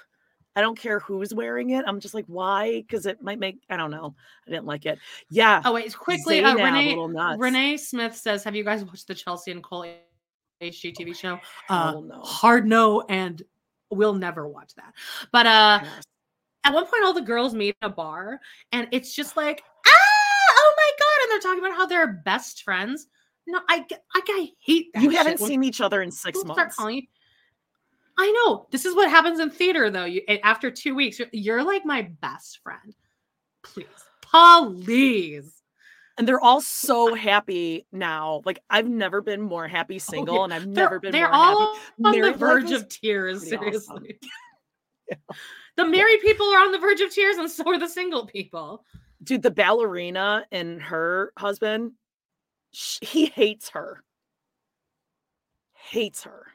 I 0.56 0.62
don't 0.62 0.78
care 0.78 0.98
who's 1.00 1.34
wearing 1.34 1.70
it. 1.70 1.84
I'm 1.86 2.00
just 2.00 2.14
like, 2.14 2.24
why? 2.26 2.80
Because 2.80 3.04
it 3.06 3.22
might 3.22 3.38
make. 3.38 3.58
I 3.68 3.76
don't 3.76 3.90
know. 3.90 4.14
I 4.46 4.50
didn't 4.50 4.64
like 4.66 4.86
it. 4.86 4.98
Yeah. 5.30 5.60
Oh 5.64 5.72
wait, 5.74 5.96
quickly, 5.96 6.42
uh, 6.42 6.54
Renee. 6.54 6.96
Renee 7.38 7.76
Smith 7.76 8.16
says, 8.16 8.42
"Have 8.42 8.56
you 8.56 8.64
guys 8.64 8.82
watched 8.84 9.06
the 9.06 9.14
Chelsea 9.14 9.50
and 9.50 9.62
Cole 9.62 9.86
HGTV 10.62 11.14
show?" 11.14 11.38
Uh, 11.68 12.00
no. 12.02 12.20
Hard 12.22 12.66
no, 12.66 13.02
and 13.02 13.42
we'll 13.90 14.14
never 14.14 14.48
watch 14.48 14.74
that. 14.76 14.94
But 15.30 15.46
uh, 15.46 15.80
Yes. 15.82 16.02
at 16.64 16.72
one 16.74 16.86
point, 16.86 17.04
all 17.04 17.12
the 17.12 17.20
girls 17.20 17.54
meet 17.54 17.76
in 17.82 17.86
a 17.88 17.92
bar, 17.92 18.40
and 18.72 18.88
it's 18.92 19.14
just 19.14 19.36
like, 19.36 19.62
ah, 19.86 19.90
oh 20.58 20.74
my 20.76 20.90
god, 20.98 21.22
and 21.22 21.30
they're 21.32 21.50
talking 21.50 21.64
about 21.64 21.76
how 21.76 21.86
they're 21.86 22.22
best 22.24 22.62
friends. 22.62 23.08
No, 23.46 23.60
I, 23.68 23.84
hate 24.60 24.88
that. 24.92 25.02
You 25.04 25.10
shit. 25.10 25.18
haven't 25.18 25.40
When 25.40 25.48
seen 25.48 25.62
each 25.62 25.80
other 25.80 26.02
in 26.02 26.10
six 26.10 26.36
people 26.38 26.54
start 26.54 26.66
months. 26.66 26.76
calling 26.76 26.96
you- 26.96 27.02
I 28.18 28.32
know 28.32 28.66
this 28.70 28.84
is 28.86 28.94
what 28.94 29.10
happens 29.10 29.40
in 29.40 29.50
theater, 29.50 29.90
though. 29.90 30.04
You 30.06 30.22
after 30.42 30.70
two 30.70 30.94
weeks, 30.94 31.18
you're, 31.18 31.28
you're 31.32 31.62
like 31.64 31.84
my 31.84 32.02
best 32.20 32.60
friend. 32.62 32.94
Please, 33.62 33.86
please. 34.22 35.52
and 36.16 36.26
they're 36.26 36.40
all 36.40 36.60
so 36.62 37.14
happy 37.14 37.86
now. 37.92 38.40
Like 38.46 38.60
I've 38.70 38.88
never 38.88 39.20
been 39.20 39.42
more 39.42 39.68
happy 39.68 39.96
oh, 39.96 39.98
single, 39.98 40.34
Oh, 40.36 40.38
yeah. 40.38 40.44
and 40.44 40.54
I've 40.54 40.62
They're- 40.74 40.84
never 40.84 41.00
been 41.00 41.12
they're 41.12 41.26
more 41.28 41.34
all 41.34 41.74
happy. 41.74 42.20
on 42.22 42.32
the 42.32 42.38
verge 42.38 42.70
of 42.72 42.88
tears. 42.88 43.40
pretty 43.48 43.56
awesome. 43.76 43.82
Seriously, 44.04 44.18
the 45.76 45.84
married 45.86 46.20
people 46.22 46.46
are 46.46 46.60
on 46.60 46.72
the 46.72 46.78
verge 46.78 47.00
of 47.02 47.12
tears, 47.12 47.36
and 47.36 47.50
so 47.50 47.64
are 47.68 47.78
the 47.78 47.88
single 47.88 48.24
people. 48.26 48.84
Dude, 49.22 49.42
the 49.42 49.50
ballerina 49.50 50.46
and 50.52 50.80
her 50.80 51.32
husband, 51.38 51.92
sh- 52.72 52.98
he 53.02 53.26
hates 53.26 53.70
her. 53.70 54.02
Hates 55.74 56.24
her. 56.24 56.46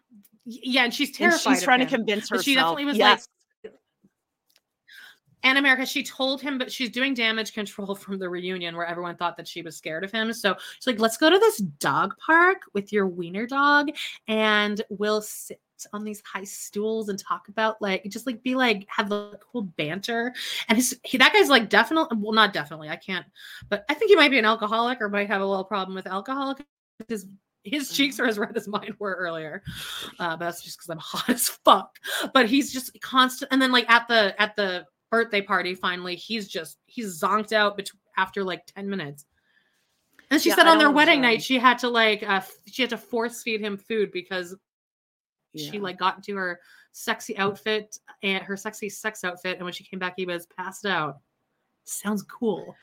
Yeah, 0.46 0.84
and 0.86 0.94
she's 0.94 1.10
And 1.10 1.16
terrified. 1.18 1.52
she's 1.52 1.58
of 1.60 1.64
trying 1.64 1.80
to 1.80 1.86
him. 1.86 1.90
convince 2.00 2.30
But 2.30 2.38
herself. 2.38 2.44
she 2.46 2.56
definitely 2.56 2.86
was 2.86 2.98
yes. 2.98 3.28
like, 3.64 3.74
and 5.44 5.58
America, 5.58 5.88
she 5.88 6.04
told 6.04 6.40
him, 6.40 6.60
but 6.60 6.72
she's 6.72 6.92
doing 6.92 7.16
damage 7.16 7.54
control 7.54 7.96
from 7.96 8.20
the 8.20 8.30
reunion 8.30 8.76
where 8.76 8.86
everyone 8.86 9.16
thought 9.16 9.38
that 9.38 9.48
she 9.48 9.64
was 9.64 9.76
scared 9.76 10.04
of 10.04 10.12
him. 10.12 10.32
So 10.34 10.56
she's 10.76 10.86
like, 10.86 11.00
let's 11.00 11.18
go 11.18 11.32
to 11.32 11.40
this 11.40 11.58
dog 11.58 12.14
park 12.24 12.62
with 12.74 12.94
your 12.94 13.08
wiener 13.08 13.48
dog 13.48 13.90
and 14.28 14.82
we'll 14.90 15.22
sit 15.24 15.60
on 15.94 16.04
these 16.04 16.22
high 16.24 16.44
stools 16.44 17.10
and 17.10 17.18
talk 17.18 17.48
about 17.48 17.82
like 17.82 18.04
just 18.08 18.28
like 18.28 18.44
be 18.44 18.54
like 18.54 18.86
have 18.88 19.10
the 19.10 19.40
cool 19.52 19.64
banter 19.64 20.32
and 20.70 20.78
his 20.78 20.96
he, 21.04 21.18
that 21.18 21.34
guy's 21.34 21.50
like 21.50 21.70
definitely 21.70 22.16
well 22.20 22.34
not 22.34 22.54
definitely 22.54 22.88
i 22.88 22.96
can't 22.96 23.26
but 23.68 23.84
i 23.90 23.96
think 23.96 24.08
he 24.08 24.16
might 24.16 24.30
be 24.30 24.38
an 24.38 24.46
alcoholic 24.46 25.02
or 25.02 25.10
might 25.10 25.28
have 25.28 25.42
a 25.42 25.46
little 25.46 25.64
problem 25.64 25.96
with 25.96 26.06
alcohol 26.06 26.56
his 27.08 27.26
his 27.64 27.92
cheeks 27.92 28.20
are 28.20 28.26
as 28.26 28.40
red 28.40 28.56
as 28.58 28.68
mine 28.68 28.96
were 29.00 29.14
earlier. 29.14 29.64
Uh, 30.20 30.36
but 30.38 30.40
that's 30.40 30.64
just 30.64 30.78
because 30.78 30.90
i'm 30.90 30.98
hot 31.02 31.30
as 31.30 31.50
fuck. 31.50 31.98
But 32.34 32.50
he's 32.50 32.74
just 32.74 33.00
constant 33.02 33.52
and 33.52 33.62
then 33.62 33.72
like 33.72 33.90
at 33.90 34.08
the 34.08 34.40
at 34.42 34.56
the 34.56 34.86
birthday 35.10 35.42
party 35.42 35.76
finally 35.76 36.16
he's 36.16 36.48
just 36.48 36.78
he's 36.86 37.22
zonked 37.22 37.52
out 37.52 37.76
bet- 37.76 37.90
after 38.18 38.44
like 38.44 38.66
10 38.68 38.90
minutes. 38.90 39.26
And 40.30 40.42
she 40.42 40.50
Yeah, 40.50 40.56
said 40.56 40.68
I 40.68 40.72
on 40.72 40.78
their 40.78 40.92
wedding 40.92 41.22
night 41.22 41.44
she 41.44 41.60
had 41.60 41.78
to 41.80 41.90
like 41.90 42.24
uh 42.24 42.42
she 42.66 42.82
had 42.82 42.90
to 42.92 42.98
force 42.98 43.44
feed 43.44 43.62
him 43.62 43.78
food 43.78 44.12
because 44.12 44.56
she 45.56 45.80
like 45.80 46.00
got 46.00 46.16
into 46.18 46.36
her 46.38 46.60
sexy 46.94 47.38
outfit 47.38 47.98
and 48.24 48.42
her 48.44 48.56
sexy 48.56 48.88
sex 48.90 49.24
outfit 49.26 49.58
and 49.58 49.66
when 49.66 49.74
she 49.74 49.84
came 49.84 50.00
back 50.00 50.14
he 50.16 50.26
was 50.26 50.46
passed 50.48 50.86
out. 50.86 51.18
Sounds 51.84 52.24
cool 52.24 52.76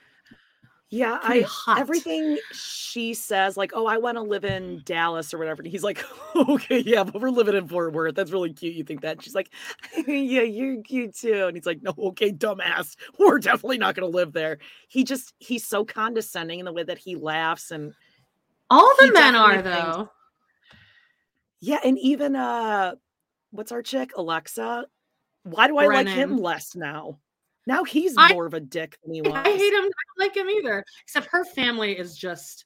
Yeah, 0.91 1.19
I 1.23 1.41
hot. 1.41 1.79
everything 1.79 2.39
she 2.53 3.13
says, 3.13 3.59
like, 3.59 3.73
oh, 3.75 3.87
I 3.87 3.99
want 3.99 4.17
to 4.17 4.23
live 4.23 4.47
in 4.47 4.81
Dallas 4.87 5.35
or 5.35 5.39
whatever. 5.39 5.61
And 5.61 5.71
he's 5.71 5.83
like, 5.83 6.03
okay, 6.37 6.79
yeah, 6.79 7.05
but 7.05 7.21
we're 7.21 7.29
living 7.29 7.57
in 7.57 7.69
Fort 7.69 7.93
Worth. 7.93 8.15
That's 8.15 8.31
really 8.31 8.55
cute. 8.55 8.75
You 8.75 8.85
think 8.85 9.03
that? 9.03 9.17
And 9.17 9.23
she's 9.23 9.35
like, 9.35 9.51
yeah, 10.07 10.43
you're 10.43 10.83
cute 10.83 11.15
too. 11.15 11.45
And 11.47 11.55
he's 11.55 11.67
like, 11.67 11.83
no, 11.83 11.93
okay, 11.99 12.33
dumbass. 12.33 12.97
We're 13.19 13.39
definitely 13.39 13.77
not 13.77 13.97
going 13.97 14.11
to 14.11 14.17
live 14.17 14.33
there. 14.33 14.59
He 14.89 15.05
just, 15.05 15.35
he's 15.39 15.67
so 15.67 15.85
condescending 15.85 16.59
in 16.59 16.65
the 16.65 16.73
way 16.73 16.85
that 16.85 16.99
he 16.99 17.17
laughs. 17.17 17.71
And 17.71 17.93
all 18.71 18.91
the 18.99 19.13
men 19.13 19.35
are 19.35 19.57
definitely 19.57 19.73
thinks- 19.73 19.97
though 19.97 20.11
yeah, 21.61 21.79
and 21.85 21.99
even, 21.99 22.37
uh, 22.37 22.95
what's 23.51 23.73
our 23.73 23.83
chick? 23.83 24.13
Alexa. 24.17 24.87
Why 25.43 25.67
do 25.67 25.77
I 25.79 25.87
like 25.87 26.09
him 26.09 26.39
less 26.39 26.77
now? 26.77 27.19
Now 27.69 27.85
he's 27.85 28.15
I- 28.17 28.33
more 28.33 28.47
of 28.47 28.55
a 28.55 28.61
dick 28.61 28.97
than 29.05 29.15
he 29.15 29.21
was. 29.23 29.33
i 29.35 29.43
hate 29.45 29.73
him 29.73 29.85
i 29.85 30.03
don't 30.09 30.19
like 30.19 30.35
him 30.37 30.49
either 30.49 30.83
except 31.05 31.27
her 31.31 31.45
family 31.45 31.97
is 31.99 32.17
just 32.17 32.65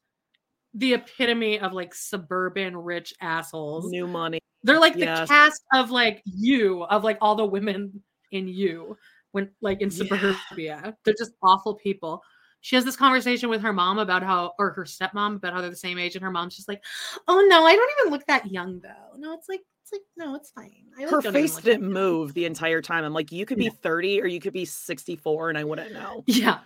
the 0.75 0.95
epitome 0.95 1.59
of 1.59 1.73
like 1.75 1.93
suburban 1.95 2.75
rich 2.77 3.13
assholes 3.21 3.91
New 3.91 4.07
money. 4.07 4.41
they're 4.63 4.79
like 4.81 4.95
the 4.95 5.01
Yes. 5.01 5.29
cast 5.29 5.61
of 5.75 5.91
like 5.91 6.23
you 6.25 6.85
of 6.85 7.03
like 7.05 7.19
all 7.21 7.35
the 7.35 7.45
women 7.45 8.03
in 8.31 8.47
you 8.49 8.97
when 9.33 9.51
like 9.61 9.81
in 9.83 9.91
Yeah. 9.91 9.97
suburbia. 9.97 10.97
They're 11.05 11.15
just 11.19 11.33
awful 11.43 11.75
people. 11.75 12.23
She 12.61 12.77
has 12.77 12.85
this 12.85 12.97
conversation 12.97 13.49
with 13.51 13.61
her 13.63 13.73
mom 13.73 13.99
about 13.99 14.23
how, 14.23 14.53
or 14.59 14.71
her 14.71 14.85
stepmom 14.85 15.37
about 15.37 15.53
how 15.53 15.61
they're 15.61 15.69
the 15.71 15.75
same 15.77 15.99
age, 15.99 16.15
and 16.15 16.23
her 16.23 16.31
mom's 16.31 16.55
just 16.55 16.69
like, 16.69 16.81
"Oh 17.27 17.45
no, 17.49 17.65
I 17.67 17.75
don't 17.75 17.91
even 18.01 18.13
look 18.13 18.25
that 18.27 18.51
young 18.53 18.79
though. 18.81 19.17
No, 19.19 19.33
it's 19.35 19.49
like, 19.49 19.63
it's 19.83 19.93
like, 19.93 20.03
no, 20.17 20.35
it's 20.35 20.51
fine. 20.51 20.85
I 20.99 21.03
Her 21.03 21.21
face 21.23 21.57
didn't 21.57 21.83
young." 21.83 21.93
move 21.93 22.35
the 22.35 22.45
entire 22.47 22.81
time. 22.81 23.05
I'm 23.05 23.13
like, 23.13 23.33
you 23.33 23.45
could 23.47 23.59
be 23.59 23.69
30 23.69 24.21
or 24.23 24.27
you 24.27 24.41
could 24.41 24.53
be 24.53 24.65
64, 24.65 25.49
and 25.51 25.59
I 25.59 25.65
wouldn't 25.65 25.93
know. 25.93 26.23
Yeah, 26.27 26.59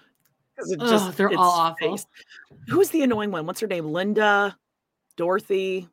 Ugh, 0.81 1.15
they're 1.15 1.31
all 1.31 1.39
awful. 1.51 1.97
face. 1.97 2.07
Who's 2.69 2.91
the 2.91 3.03
annoying 3.03 3.31
one? 3.31 3.47
What's 3.47 3.61
her 3.61 3.67
name? 3.67 3.87
Linda, 3.87 4.57
Dorothy, 5.17 5.89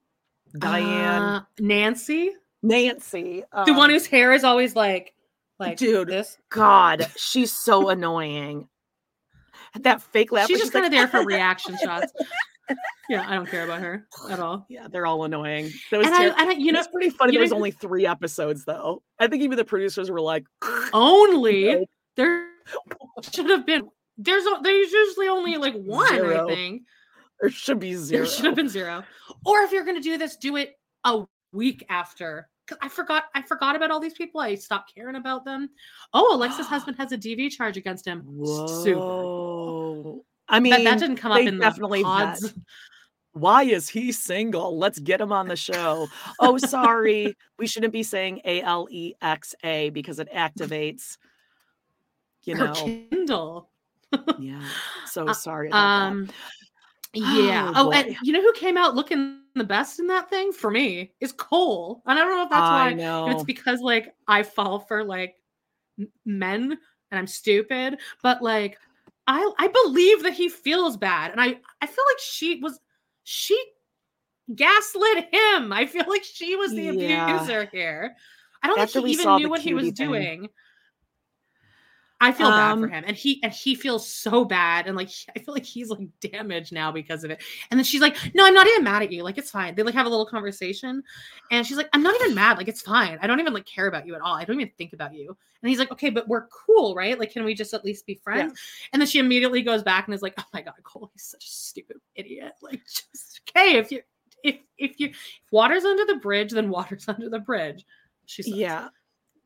Diane, 0.57 1.21
Uh, 1.21 1.41
Nancy, 1.59 2.31
Nancy. 2.61 3.43
the 3.65 3.73
one 3.73 3.89
um, 3.89 3.91
whose 3.91 4.05
hair 4.07 4.33
is 4.33 4.43
always 4.43 4.75
like, 4.75 5.13
like 5.59 5.77
Dude, 5.77 6.07
this. 6.07 6.37
God, 6.49 7.07
she's 7.17 7.51
so 7.53 7.89
annoying. 7.89 8.67
That 9.79 10.01
fake 10.01 10.31
laugh. 10.31 10.47
She's 10.47 10.59
just 10.59 10.71
kind 10.73 10.85
of 10.85 10.91
like, 10.91 10.99
there 10.99 11.07
for 11.07 11.25
reaction 11.27 11.75
shots. 11.83 12.11
Yeah, 13.09 13.25
I 13.27 13.35
don't 13.35 13.47
care 13.47 13.63
about 13.65 13.81
her 13.81 14.07
at 14.29 14.39
all. 14.39 14.65
Yeah, 14.69 14.87
they're 14.89 15.05
all 15.05 15.23
annoying. 15.25 15.71
That 15.91 15.97
was 15.97 16.07
And 16.07 16.15
I, 16.15 16.25
and 16.41 16.49
I, 16.49 16.53
you 16.53 16.71
know, 16.71 16.79
it's 16.79 16.87
pretty 16.87 17.09
funny. 17.09 17.33
There 17.33 17.41
was 17.41 17.51
only 17.51 17.71
three 17.71 18.05
episodes 18.07 18.63
though. 18.65 19.03
I 19.19 19.27
think 19.27 19.43
even 19.43 19.57
the 19.57 19.65
producers 19.65 20.09
were 20.09 20.21
like, 20.21 20.45
only 20.93 21.85
there 22.15 22.47
should 23.33 23.49
have 23.49 23.65
been. 23.65 23.89
There's 24.17 24.45
there's 24.61 24.91
usually 24.91 25.27
only 25.27 25.57
like 25.57 25.73
one. 25.75 26.07
Zero. 26.09 26.49
I 26.49 26.53
think 26.53 26.83
there 27.41 27.49
should 27.49 27.79
be 27.79 27.95
zero. 27.95 28.23
there 28.23 28.31
should 28.31 28.45
have 28.45 28.55
been 28.55 28.69
zero. 28.69 29.03
Or 29.45 29.61
if 29.61 29.71
you're 29.71 29.85
gonna 29.85 29.99
do 30.01 30.17
this, 30.17 30.37
do 30.37 30.55
it 30.55 30.75
a 31.03 31.25
week 31.51 31.85
after. 31.89 32.47
'Cause 32.65 32.77
I 32.81 32.87
forgot. 32.87 33.25
I 33.35 33.41
forgot 33.41 33.75
about 33.75 33.91
all 33.91 33.99
these 33.99 34.13
people. 34.13 34.39
I 34.39 34.55
stopped 34.55 34.93
caring 34.95 35.17
about 35.17 35.43
them. 35.43 35.69
Oh, 36.13 36.33
Alexa's 36.33 36.67
husband 36.67 36.95
has 36.97 37.11
a 37.11 37.17
DV 37.17 37.49
charge 37.51 37.75
against 37.75 38.07
him. 38.07 38.23
Super. 38.45 40.19
I 40.49 40.59
mean, 40.59 40.71
But 40.71 40.83
that 40.83 40.99
didn't 40.99 41.17
come 41.17 41.31
up 41.31 41.39
in 41.39 41.57
the 41.57 41.63
definitely 41.63 42.03
pods. 42.03 42.41
vet. 42.41 42.53
Why 43.33 43.63
is 43.63 43.89
he 43.89 44.11
single? 44.11 44.77
Let's 44.77 44.99
get 44.99 45.19
him 45.19 45.31
on 45.31 45.47
the 45.47 45.55
show. 45.55 46.07
Oh, 46.39 46.57
sorry. 46.59 47.35
we 47.57 47.65
shouldn't 47.65 47.93
be 47.93 48.03
saying 48.03 48.41
A 48.45 48.61
L 48.61 48.87
E 48.91 49.15
X 49.21 49.55
A 49.63 49.89
because 49.89 50.19
it 50.19 50.31
activates, 50.31 51.17
you 52.43 52.55
Her 52.55 52.67
know. 52.67 52.73
Kindle. 52.73 53.69
Yeah. 54.39 54.59
So 55.07 55.27
Uh, 55.29 55.33
sorry 55.33 55.69
about 55.69 55.77
that. 55.79 56.11
Um. 56.11 56.29
Yeah. 57.13 57.71
Oh, 57.75 57.87
Oh, 57.87 57.91
and 57.91 58.15
you 58.23 58.33
know 58.33 58.41
who 58.41 58.53
came 58.53 58.77
out 58.77 58.95
looking 58.95 59.39
the 59.55 59.63
best 59.63 59.99
in 59.99 60.07
that 60.07 60.29
thing 60.29 60.51
for 60.51 60.69
me 60.71 61.13
is 61.19 61.31
Cole. 61.31 62.01
And 62.05 62.19
I 62.19 62.23
don't 62.23 62.35
know 62.35 62.43
if 62.43 62.49
that's 62.49 62.69
I 62.69 62.89
why. 62.89 62.93
know. 62.93 63.29
It's 63.29 63.43
because 63.43 63.81
like 63.81 64.13
I 64.27 64.43
fall 64.43 64.79
for 64.79 65.03
like 65.03 65.35
men 66.25 66.71
and 67.11 67.19
I'm 67.19 67.27
stupid, 67.27 67.97
but 68.21 68.41
like 68.41 68.77
I 69.27 69.51
I 69.57 69.67
believe 69.67 70.23
that 70.23 70.33
he 70.33 70.49
feels 70.49 70.97
bad, 70.97 71.31
and 71.31 71.39
I 71.41 71.59
I 71.81 71.87
feel 71.87 72.03
like 72.09 72.19
she 72.19 72.59
was 72.61 72.79
she 73.23 73.61
gaslit 74.55 75.29
him. 75.33 75.73
I 75.73 75.85
feel 75.85 76.05
like 76.07 76.23
she 76.23 76.55
was 76.55 76.75
the 76.75 76.87
Yeah. 76.87 77.25
abuser 77.27 77.69
here. 77.71 78.15
I 78.63 78.67
don't 78.67 78.79
After 78.79 78.99
think 78.99 79.07
he 79.07 79.13
even 79.13 79.35
knew 79.35 79.49
what 79.49 79.61
he 79.61 79.73
was 79.73 79.91
thing. 79.91 79.93
doing. 79.93 80.49
I 82.23 82.31
feel 82.31 82.49
bad 82.49 82.79
for 82.79 82.85
Um, 82.85 82.89
him, 82.89 83.03
and 83.05 83.15
he 83.17 83.41
and 83.43 83.51
he 83.51 83.75
feels 83.75 84.07
so 84.07 84.45
bad, 84.45 84.87
and 84.87 84.95
like 84.95 85.09
I 85.35 85.39
feel 85.39 85.53
like 85.53 85.65
he's 85.65 85.89
like 85.89 86.07
damaged 86.21 86.71
now 86.71 86.91
because 86.91 87.23
of 87.23 87.31
it. 87.31 87.41
And 87.69 87.77
then 87.77 87.83
she's 87.83 87.99
like, 88.01 88.15
"No, 88.33 88.45
I'm 88.45 88.53
not 88.53 88.65
even 88.65 88.83
mad 88.83 89.03
at 89.03 89.11
you. 89.11 89.23
Like 89.23 89.37
it's 89.37 89.51
fine." 89.51 89.75
They 89.75 89.83
like 89.83 89.93
have 89.93 90.05
a 90.05 90.09
little 90.09 90.25
conversation, 90.25 91.03
and 91.51 91.67
she's 91.67 91.75
like, 91.77 91.89
"I'm 91.91 92.01
not 92.01 92.15
even 92.15 92.33
mad. 92.33 92.57
Like 92.57 92.69
it's 92.69 92.81
fine. 92.81 93.19
I 93.21 93.27
don't 93.27 93.39
even 93.41 93.53
like 93.53 93.65
care 93.65 93.87
about 93.87 94.07
you 94.07 94.15
at 94.15 94.21
all. 94.21 94.33
I 94.35 94.45
don't 94.45 94.59
even 94.59 94.71
think 94.77 94.93
about 94.93 95.13
you." 95.13 95.35
And 95.61 95.69
he's 95.69 95.79
like, 95.79 95.91
"Okay, 95.91 96.09
but 96.09 96.27
we're 96.27 96.47
cool, 96.47 96.95
right? 96.95 97.19
Like, 97.19 97.31
can 97.31 97.43
we 97.43 97.53
just 97.53 97.73
at 97.73 97.83
least 97.83 98.05
be 98.05 98.15
friends?" 98.15 98.53
And 98.93 99.01
then 99.01 99.07
she 99.07 99.19
immediately 99.19 99.61
goes 99.61 99.83
back 99.83 100.07
and 100.07 100.15
is 100.15 100.21
like, 100.21 100.35
"Oh 100.37 100.45
my 100.53 100.61
god, 100.61 100.75
Cole, 100.83 101.09
he's 101.13 101.23
such 101.25 101.45
a 101.45 101.49
stupid 101.49 101.97
idiot. 102.15 102.53
Like, 102.61 102.81
just 102.85 103.41
okay 103.49 103.75
if 103.77 103.91
you 103.91 104.01
if 104.43 104.57
if 104.77 104.99
you 104.99 105.09
if 105.09 105.17
water's 105.51 105.83
under 105.83 106.05
the 106.05 106.15
bridge, 106.15 106.51
then 106.51 106.69
water's 106.69 107.05
under 107.09 107.29
the 107.29 107.39
bridge." 107.39 107.85
She 108.25 108.43
says. 108.43 108.53
Yeah. 108.53 108.87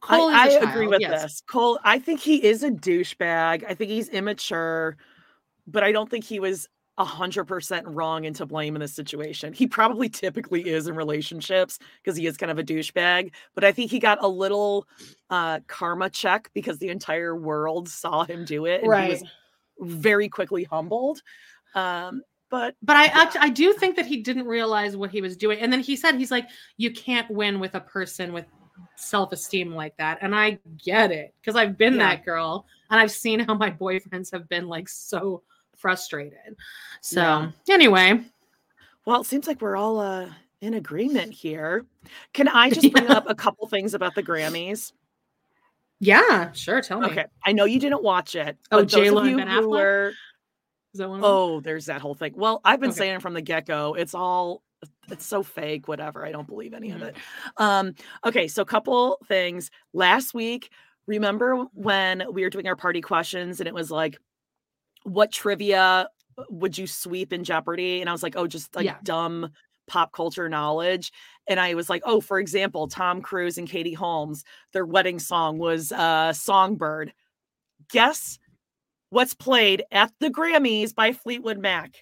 Cole 0.02 0.30
I, 0.30 0.48
is 0.48 0.56
a 0.56 0.68
I 0.68 0.72
agree 0.72 0.88
with 0.88 1.02
yes. 1.02 1.24
this. 1.24 1.44
Cole, 1.48 1.80
I 1.84 2.00
think 2.00 2.20
he 2.20 2.44
is 2.44 2.64
a 2.64 2.70
douchebag. 2.70 3.64
I 3.68 3.74
think 3.74 3.90
he's 3.90 4.10
immature, 4.10 4.98
but 5.66 5.84
I 5.84 5.92
don't 5.92 6.10
think 6.10 6.24
he 6.24 6.40
was 6.40 6.68
a 7.00 7.06
hundred 7.06 7.46
percent 7.46 7.88
wrong 7.88 8.26
and 8.26 8.36
to 8.36 8.46
blame 8.46 8.76
in 8.76 8.82
this 8.82 8.94
situation. 8.94 9.54
He 9.54 9.68
probably 9.68 10.10
typically 10.10 10.68
is 10.68 10.88
in 10.88 10.96
relationships 10.96 11.78
because 12.02 12.18
he 12.18 12.26
is 12.26 12.38
kind 12.38 12.52
of 12.52 12.58
a 12.58 12.64
douchebag, 12.64 13.32
but 13.54 13.64
I 13.64 13.72
think 13.72 13.92
he 13.92 14.00
got 14.00 14.24
a 14.24 14.28
little 14.28 14.88
uh 15.30 15.60
karma 15.68 16.10
check 16.10 16.50
because 16.54 16.80
the 16.80 16.90
entire 16.90 17.36
world 17.36 17.88
saw 17.88 18.24
him 18.24 18.46
do 18.46 18.66
it. 18.66 18.84
And 18.84 19.04
he 19.04 19.10
was 19.12 19.24
very 19.80 20.28
quickly 20.28 20.64
humbled. 20.64 21.22
Um, 21.76 22.24
but 22.50 22.76
But 22.82 22.96
I 22.96 23.06
actually 23.06 23.42
I 23.42 23.50
do 23.50 23.74
think 23.74 23.96
that 23.96 24.08
he 24.08 24.24
didn't 24.24 24.48
realize 24.48 24.98
what 24.98 25.12
he 25.12 25.22
was 25.22 25.38
doing. 25.38 25.60
And 25.60 25.72
then 25.72 25.82
he 25.82 25.96
said 25.96 26.16
he's 26.16 26.32
like, 26.32 26.48
you 26.78 26.92
can't 26.92 27.30
win 27.30 27.60
with 27.60 27.76
a 27.76 27.82
person 27.82 28.34
with 28.34 28.46
self-esteem 28.96 29.74
like 29.74 29.96
that. 29.98 30.20
And 30.22 30.36
I 30.36 30.60
get 30.84 31.12
it 31.12 31.34
because 31.42 31.56
I've 31.56 31.78
been 31.78 31.94
Yeah. 31.94 32.16
that 32.16 32.26
girl 32.26 32.66
and 32.90 33.00
I've 33.00 33.12
seen 33.12 33.40
how 33.40 33.54
my 33.54 33.72
boyfriends 33.82 34.32
have 34.32 34.48
been 34.50 34.68
like 34.68 34.88
so 34.90 35.44
frustrated. 35.76 36.56
So 37.02 37.22
Yeah. 37.22 37.52
anyway, 37.70 38.24
Well, 39.06 39.22
it 39.22 39.26
seems 39.26 39.48
like 39.48 39.62
we're 39.62 39.78
all 39.78 40.00
uh, 40.00 40.30
in 40.62 40.74
agreement 40.74 41.32
here. 41.32 41.86
Can 42.34 42.48
I 42.48 42.70
just 42.72 42.92
bring 42.92 43.06
Yeah. 43.06 43.14
up 43.18 43.30
a 43.30 43.36
couple 43.36 43.68
things 43.68 43.94
about 43.94 44.16
the 44.16 44.24
Grammys? 44.24 44.92
yeah, 46.00 46.52
sure. 46.52 46.82
Tell 46.82 47.00
me. 47.00 47.08
Okay, 47.08 47.26
I 47.44 47.52
know 47.54 47.66
you 47.66 47.80
didn't 47.80 48.04
watch 48.04 48.36
it. 48.36 48.56
Oh, 48.72 48.80
of 48.80 48.88
J-Lo 48.88 49.24
and 49.24 49.38
Ben 49.38 49.48
Affleck? 49.48 49.70
were- 49.70 50.14
Is 50.94 51.00
that 51.00 51.10
one 51.10 51.22
oh, 51.24 51.60
there's 51.60 51.88
that 51.88 52.02
whole 52.02 52.14
thing. 52.16 52.34
Well, 52.36 52.62
I've 52.64 52.80
been 52.80 52.90
Okay. 52.92 52.98
saying 53.00 53.20
from 53.22 53.34
the 53.34 53.42
get 53.42 53.66
go, 53.66 53.94
it's 53.96 54.14
all 54.14 54.62
it's 55.10 55.26
so 55.26 55.44
fake. 55.44 55.88
Whatever, 55.88 56.26
I 56.26 56.32
don't 56.32 56.48
believe 56.48 56.74
any 56.74 56.90
Mhm. 56.92 56.96
of 56.96 57.02
it. 57.04 57.16
Um, 57.58 57.94
okay, 58.26 58.48
so 58.48 58.64
couple 58.66 59.20
things. 59.28 59.70
Last 59.94 60.34
week, 60.34 60.72
remember 61.08 61.56
when 61.74 62.24
we 62.32 62.44
were 62.44 62.50
doing 62.50 62.68
our 62.68 62.76
party 62.76 63.02
questions, 63.02 63.60
and 63.60 63.68
it 63.68 63.74
was 63.74 63.90
like, 63.92 64.18
what 65.04 65.32
trivia 65.32 66.10
would 66.50 66.78
you 66.78 66.86
sweep 66.88 67.32
in 67.34 67.44
Jeopardy? 67.44 68.02
And 68.02 68.10
I 68.10 68.12
was 68.12 68.24
like, 68.24 68.36
oh, 68.36 68.46
just 68.48 68.76
like 68.76 68.86
Yeah. 68.86 68.98
dumb 69.04 69.52
pop 69.88 70.12
culture 70.12 70.50
knowledge. 70.50 71.14
And 71.48 71.60
I 71.62 71.74
was 71.74 71.90
like, 71.90 72.02
oh, 72.06 72.20
for 72.20 72.40
example, 72.40 72.88
Tom 72.90 73.22
Cruise 73.22 73.58
and 73.58 73.70
Katie 73.70 73.94
Holmes, 73.94 74.44
their 74.74 74.86
wedding 74.86 75.18
song 75.18 75.58
was 75.60 75.92
uh 75.94 76.34
Songbird. 76.34 77.14
Guess 77.90 78.38
what's 79.10 79.34
played 79.34 79.84
at 79.92 80.12
the 80.20 80.30
Grammys 80.30 80.94
by 80.94 81.14
Fleetwood 81.14 81.58
Mac? 81.58 81.96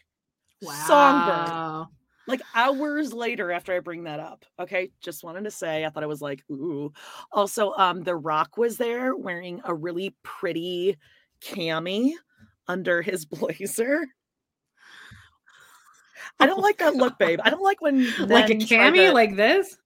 Songbird. 0.88 1.88
Like 2.28 2.42
hours 2.56 3.14
later 3.14 3.52
after 3.52 3.74
I 3.74 3.80
bring 3.80 4.04
that 4.06 4.20
up. 4.20 4.46
Okay. 4.60 4.92
Just 5.02 5.24
wanted 5.24 5.44
to 5.44 5.52
say 5.52 5.86
I 5.86 5.90
thought 5.90 6.04
it 6.04 6.08
was 6.10 6.22
like, 6.22 6.44
ooh. 6.52 6.92
Also, 7.32 7.74
um, 7.74 8.02
The 8.04 8.16
Rock 8.16 8.58
was 8.58 8.78
there 8.78 9.16
wearing 9.16 9.62
a 9.64 9.74
really 9.76 10.16
pretty 10.24 10.98
cami 11.42 12.14
under 12.68 13.02
his 13.02 13.26
blazer. 13.26 14.06
I 16.40 16.46
don't 16.48 16.60
Oh 16.60 16.62
like 16.62 16.78
that 16.80 16.96
look, 16.96 17.18
babe. 17.20 17.40
I 17.44 17.50
don't 17.50 17.62
like 17.64 17.82
when 17.82 18.06
Like 18.28 18.50
a 18.50 18.56
cami 18.56 19.08
to- 19.08 19.14
like 19.14 19.36
this? 19.36 19.78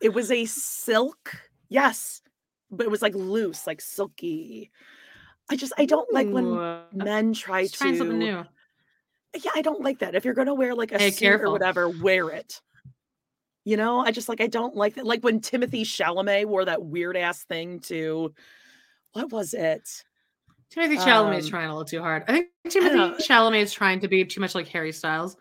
it 0.00 0.10
was 0.14 0.30
a 0.30 0.44
silk, 0.44 1.34
yes, 1.68 2.20
but 2.70 2.84
it 2.86 2.90
was 2.90 3.02
like 3.02 3.14
loose, 3.14 3.66
like 3.66 3.80
silky. 3.80 4.70
I 5.50 5.56
just 5.56 5.72
I 5.78 5.86
don't 5.86 6.12
like 6.12 6.28
when 6.28 6.44
Ooh, 6.44 6.80
men 6.92 7.32
try 7.32 7.66
trying 7.66 7.96
something 7.96 8.18
new. 8.18 8.44
Yeah, 9.34 9.50
I 9.54 9.62
don't 9.62 9.82
like 9.82 9.98
that. 10.00 10.14
If 10.14 10.24
you're 10.24 10.34
gonna 10.34 10.54
wear 10.54 10.74
like 10.74 10.92
a 10.92 10.98
Hey, 10.98 11.10
suit 11.10 11.20
careful. 11.20 11.48
or 11.48 11.52
whatever, 11.52 11.88
wear 11.88 12.30
it. 12.30 12.60
You 13.64 13.76
know, 13.76 14.00
I 14.00 14.10
just 14.12 14.28
like 14.28 14.40
I 14.40 14.46
don't 14.46 14.74
like 14.74 14.94
that. 14.94 15.04
Like 15.06 15.22
when 15.22 15.40
Timothy 15.40 15.84
Chalamet 15.84 16.46
wore 16.46 16.64
that 16.64 16.82
weird 16.82 17.16
ass 17.16 17.44
thing 17.44 17.80
to 17.80 18.32
what 19.12 19.30
was 19.30 19.52
it? 19.54 19.88
Timothy 20.70 20.96
Chalamet 20.96 21.38
is 21.38 21.44
Um, 21.46 21.50
trying 21.50 21.66
a 21.68 21.72
little 21.72 21.84
too 21.84 22.00
hard. 22.00 22.24
I 22.28 22.32
think. 22.32 22.48
Timothy 22.70 23.22
Chalamet 23.22 23.60
is 23.62 23.72
trying 23.72 24.00
to 24.00 24.08
be 24.08 24.24
too 24.24 24.40
much 24.40 24.54
like 24.54 24.68
Harry 24.68 24.92
Styles. 24.92 25.36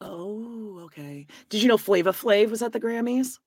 Oh, 0.00 0.80
okay. 0.84 1.26
Did 1.48 1.62
you 1.62 1.68
know 1.68 1.78
Flava 1.78 2.12
Flav 2.12 2.50
was 2.50 2.62
at 2.62 2.72
the 2.72 2.80
Grammys? 2.80 3.38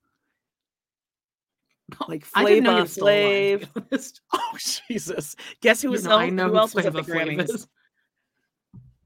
Like 2.08 2.26
I 2.36 2.46
didn't 2.46 2.64
know 2.66 2.82
he 2.82 2.88
Flava 2.88 3.16
Flav. 3.18 3.60
to 3.62 3.68
be 3.68 3.82
honest. 3.92 4.22
Oh 4.34 4.58
Jesus! 4.90 5.36
Guess 5.62 5.82
who 5.82 5.88
You 5.88 5.92
was 5.94 6.06
I 6.08 6.30
know 6.30 6.46
who 6.46 6.52
who 6.52 6.58
else 6.60 6.76
was 6.76 6.86
at 6.86 6.94
the 6.94 7.02
Grammys? 7.02 7.68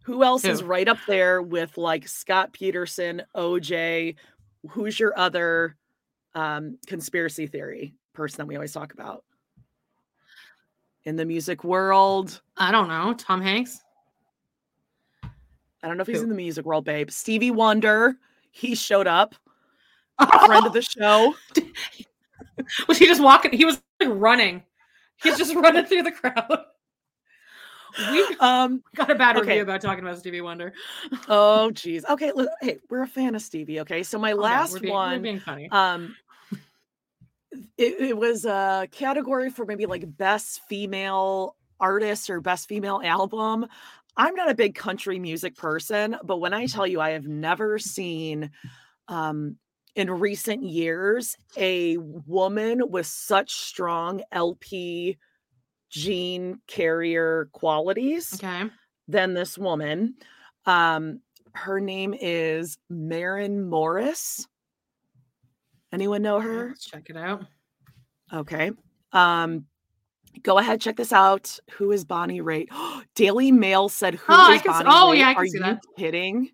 Who 0.03 0.23
else 0.23 0.43
is 0.43 0.63
right 0.63 0.87
up 0.87 0.97
there 1.07 1.41
with 1.41 1.77
like 1.77 2.07
Scott 2.07 2.53
Peterson, 2.53 3.21
OJ? 3.35 4.15
Who's 4.69 4.99
your 4.99 5.17
other 5.17 5.75
um, 6.35 6.77
conspiracy 6.87 7.47
theory 7.47 7.93
person 8.13 8.37
that 8.37 8.45
we 8.45 8.55
always 8.55 8.73
talk 8.73 8.93
about 8.93 9.23
in 11.05 11.15
the 11.15 11.25
music 11.25 11.63
world? 11.63 12.41
I 12.57 12.71
don't 12.71 12.89
know. 12.89 13.13
Tom 13.13 13.41
Hanks. 13.41 13.81
I 15.23 15.87
don't 15.87 15.97
know 15.97 16.01
if 16.01 16.07
he's 16.07 16.21
in 16.21 16.29
the 16.29 16.35
music 16.35 16.65
world, 16.65 16.85
babe. 16.85 17.11
Stevie 17.11 17.51
Wonder, 17.51 18.15
he 18.51 18.75
showed 18.75 19.07
up, 19.07 19.35
friend 20.45 20.65
of 20.65 20.73
the 20.73 20.81
show. 20.81 21.33
was 22.87 22.97
he 22.97 23.05
just 23.05 23.21
walking? 23.21 23.51
He 23.51 23.65
was 23.65 23.81
like 23.99 24.09
running 24.11 24.63
He's 25.23 25.37
just 25.37 25.55
running 25.55 25.85
through 25.85 26.03
the 26.03 26.11
crowd. 26.11 26.65
We 27.97 28.27
Um. 28.39 28.83
got 28.95 29.09
a 29.11 29.15
bad 29.15 29.37
Okay. 29.37 29.57
review 29.57 29.61
about 29.63 29.81
talking 29.81 30.03
about 30.03 30.19
Stevie 30.19 30.41
Wonder. 30.41 30.73
Oh, 31.27 31.71
geez. 31.71 32.05
Okay. 32.05 32.31
Look, 32.33 32.49
hey, 32.61 32.79
we're 32.89 33.03
a 33.03 33.07
fan 33.07 33.35
of 33.35 33.41
Stevie. 33.41 33.79
Okay. 33.81 34.03
So 34.03 34.17
my 34.19 34.33
Oh, 34.37 34.47
no, 34.47 34.63
last 34.63 34.71
we're 34.71 34.79
being, 34.79 34.99
we're 35.03 35.19
one. 35.19 35.21
being 35.21 35.39
funny. 35.39 35.69
Um. 35.71 36.15
It, 37.77 37.99
it 37.99 38.17
was 38.17 38.45
a 38.45 38.87
category 38.91 39.49
for 39.49 39.65
maybe 39.65 39.85
like 39.85 40.17
best 40.17 40.61
female 40.67 41.55
artist 41.79 42.29
or 42.29 42.41
best 42.41 42.67
female 42.67 43.01
album. 43.03 43.67
I'm 44.17 44.35
not 44.35 44.49
a 44.49 44.55
big 44.55 44.75
country 44.75 45.19
music 45.19 45.55
person, 45.55 46.17
but 46.23 46.37
when 46.37 46.53
I 46.53 46.65
tell 46.65 46.87
you 46.87 46.99
I 46.99 47.11
have 47.11 47.27
never 47.27 47.77
seen 47.79 48.51
um 49.07 49.57
in 49.95 50.09
recent 50.09 50.63
years 50.63 51.35
a 51.57 51.97
woman 51.97 52.89
with 52.89 53.05
such 53.05 53.51
strong 53.53 54.23
LP 54.31 55.17
gene 55.93 56.59
carrier 56.65 57.49
qualities 57.51 58.33
okay. 58.33 58.67
than 59.07 59.35
this 59.35 59.57
woman. 59.59 60.15
Um, 60.65 61.19
her 61.53 61.79
name 61.79 62.15
is 62.19 62.79
Maren 62.89 63.69
Morris. 63.69 64.47
Anyone 65.91 66.23
know 66.23 66.39
her? 66.39 66.69
Let's 66.69 66.85
check 66.85 67.11
it 67.11 67.17
out. 67.17 67.45
Okay. 68.33 68.71
Um, 69.11 69.65
go 70.41 70.57
ahead, 70.57 70.81
check 70.81 70.95
this 70.95 71.13
out. 71.13 71.59
Who 71.73 71.91
is 71.91 72.03
Bonnie 72.05 72.41
Raitt? 72.41 72.69
Daily 73.15 73.51
Mail 73.51 73.87
said, 73.87 74.15
"Who 74.15 74.33
is 74.33 74.39
Oh, 74.39 74.51
I 74.51 74.57
can 74.57 74.71
s- 74.71 74.83
oh, 74.87 75.11
Raitt?" 75.11 75.17
yeah, 75.19 75.29
I 75.29 75.33
can 75.35 75.43
Are 75.43 75.47
see 75.47 75.57
you 75.59 75.63
that. 75.63 75.81
kidding? 75.95 76.49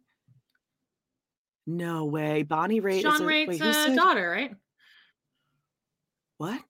No 1.65 2.05
way. 2.05 2.43
Bonnie 2.43 2.81
Raitt 2.81 3.03
John 3.03 3.15
is 3.15 3.21
a, 3.21 3.23
Raitt's 3.23 3.47
wait, 3.47 3.61
uh, 3.61 3.95
daughter, 3.95 4.29
right? 4.29 4.51
What? 6.37 6.61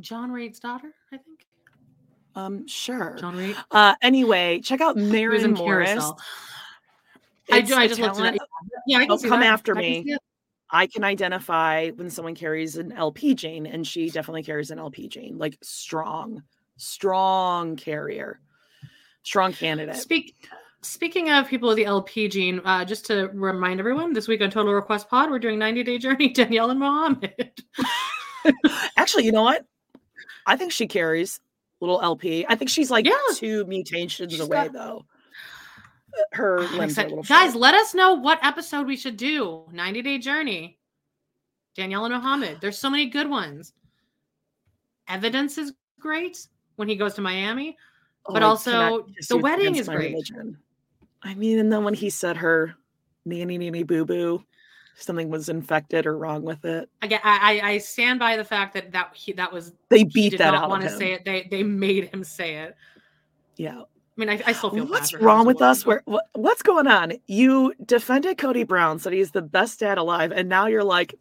John 0.00 0.30
Raitt's 0.30 0.58
daughter, 0.60 0.92
I 1.12 1.16
think. 1.18 1.46
Um, 2.34 2.66
sure. 2.66 3.16
John 3.20 3.36
Raitt. 3.36 3.56
Uh, 3.70 3.94
anyway, 4.02 4.60
check 4.60 4.80
out 4.80 4.96
Maren 4.98 5.52
Morris. 5.52 5.90
Carousel. 5.90 6.18
I, 7.52 7.60
ju- 7.62 7.74
I 7.74 7.86
just 7.86 8.00
looked 8.00 8.18
at 8.18 8.34
it. 8.34 8.38
talent- 8.38 8.42
Yeah, 8.86 8.98
I 8.98 9.02
can 9.06 9.12
Oh, 9.12 9.18
come 9.18 9.40
that. 9.40 9.46
after 9.52 9.76
I 9.76 9.80
me. 9.80 10.04
it. 10.06 10.20
I 10.70 10.86
can 10.86 11.04
identify 11.04 11.90
when 11.90 12.10
someone 12.10 12.34
carries 12.34 12.76
an 12.76 12.90
LP 12.92 13.34
gene, 13.34 13.66
and 13.66 13.86
she 13.86 14.10
definitely 14.10 14.42
carries 14.42 14.70
an 14.72 14.78
LP 14.80 15.06
gene, 15.08 15.38
like 15.38 15.56
strong, 15.62 16.42
strong 16.76 17.76
carrier, 17.76 18.40
strong 19.22 19.52
candidate. 19.52 19.96
Speak. 19.96 20.34
Speaking 20.80 21.30
of 21.30 21.48
people 21.48 21.68
with 21.68 21.76
the 21.76 21.84
LP 21.86 22.28
gene, 22.28 22.60
uh, 22.64 22.84
just 22.84 23.06
to 23.06 23.28
remind 23.32 23.78
everyone, 23.80 24.12
this 24.12 24.26
week 24.28 24.42
on 24.42 24.50
Total 24.50 24.72
Request 24.74 25.08
Pod, 25.08 25.30
we're 25.30 25.38
doing 25.38 25.58
90 25.58 25.82
Day 25.84 25.96
Journey, 25.98 26.28
Danielle 26.32 26.70
and 26.70 26.80
Mohammed. 26.80 27.62
Actually, 28.96 29.24
you 29.24 29.32
know 29.32 29.42
what? 29.42 29.64
I 30.46 30.56
think 30.56 30.72
she 30.72 30.86
carries 30.86 31.40
little 31.80 32.00
LP. 32.02 32.46
I 32.48 32.54
think 32.54 32.70
she's 32.70 32.90
like 32.90 33.06
Yeah. 33.06 33.12
two 33.34 33.64
mutations 33.66 34.32
She's 34.32 34.40
away, 34.40 34.64
got- 34.68 34.72
though. 34.72 35.04
Her 36.32 36.60
I'm 36.62 36.78
limbs 36.78 36.96
are 36.98 37.02
a 37.02 37.08
little 37.08 37.22
Guys, 37.24 37.56
let 37.56 37.74
us 37.74 37.92
know 37.92 38.14
what 38.14 38.38
episode 38.44 38.86
we 38.86 38.96
should 38.96 39.16
do. 39.16 39.64
90 39.72 40.00
Day 40.02 40.18
Journey, 40.18 40.78
Danielle 41.74 42.04
and 42.04 42.14
Mohammed. 42.14 42.60
There's 42.60 42.78
so 42.78 42.88
many 42.88 43.06
good 43.06 43.28
ones. 43.28 43.72
Evidence 45.08 45.58
is 45.58 45.72
great 45.98 46.46
when 46.76 46.88
he 46.88 46.94
goes 46.96 47.14
to 47.14 47.20
Miami. 47.20 47.76
Oh, 48.26 48.32
but 48.32 48.42
I 48.42 48.46
also, 48.46 49.06
the 49.28 49.36
wedding 49.36 49.74
is 49.76 49.88
great. 49.88 50.12
religion. 50.12 50.56
I 51.22 51.34
mean, 51.34 51.58
and 51.58 51.72
then 51.72 51.84
when 51.84 51.94
he 51.94 52.10
said 52.10 52.36
her 52.36 52.74
nanny 53.24 53.58
nanny 53.58 53.82
boo 53.82 54.04
boo, 54.04 54.44
something 54.96 55.28
was 55.28 55.48
infected 55.48 56.06
or 56.06 56.16
wrong 56.18 56.42
with 56.42 56.64
it. 56.64 56.88
Again, 57.02 57.20
I, 57.24 57.60
I 57.62 57.68
I 57.70 57.78
stand 57.78 58.18
by 58.18 58.36
the 58.36 58.44
fact 58.44 58.74
that 58.74 58.92
that 58.92 59.10
he 59.14 59.32
that 59.32 59.52
was 59.52 59.72
They 59.88 59.98
he 59.98 60.04
beat 60.04 60.30
did 60.30 60.40
that 60.40 60.52
not 60.52 60.64
out 60.64 60.70
want 60.70 60.82
to 60.82 60.90
say 60.90 61.12
it. 61.12 61.24
They 61.24 61.48
they 61.50 61.62
made 61.62 62.08
him 62.08 62.24
say 62.24 62.56
it. 62.56 62.76
Yeah. 63.56 63.80
I 63.82 64.20
mean, 64.20 64.30
I, 64.30 64.40
I 64.46 64.52
still 64.52 64.70
feel 64.70 64.84
bad 64.84 64.90
What's 64.90 65.14
wrong 65.14 65.44
with 65.44 65.60
us? 65.60 65.84
Where 65.84 66.02
what, 66.04 66.26
what's 66.34 66.62
going 66.62 66.86
on? 66.86 67.14
You 67.26 67.74
defended 67.84 68.38
Kody 68.38 68.66
Brown, 68.66 69.00
said 69.00 69.12
he's 69.12 69.32
the 69.32 69.42
best 69.42 69.80
dad 69.80 69.98
alive, 69.98 70.30
and 70.30 70.48
now 70.48 70.66
you're 70.66 70.84
like, 70.84 71.16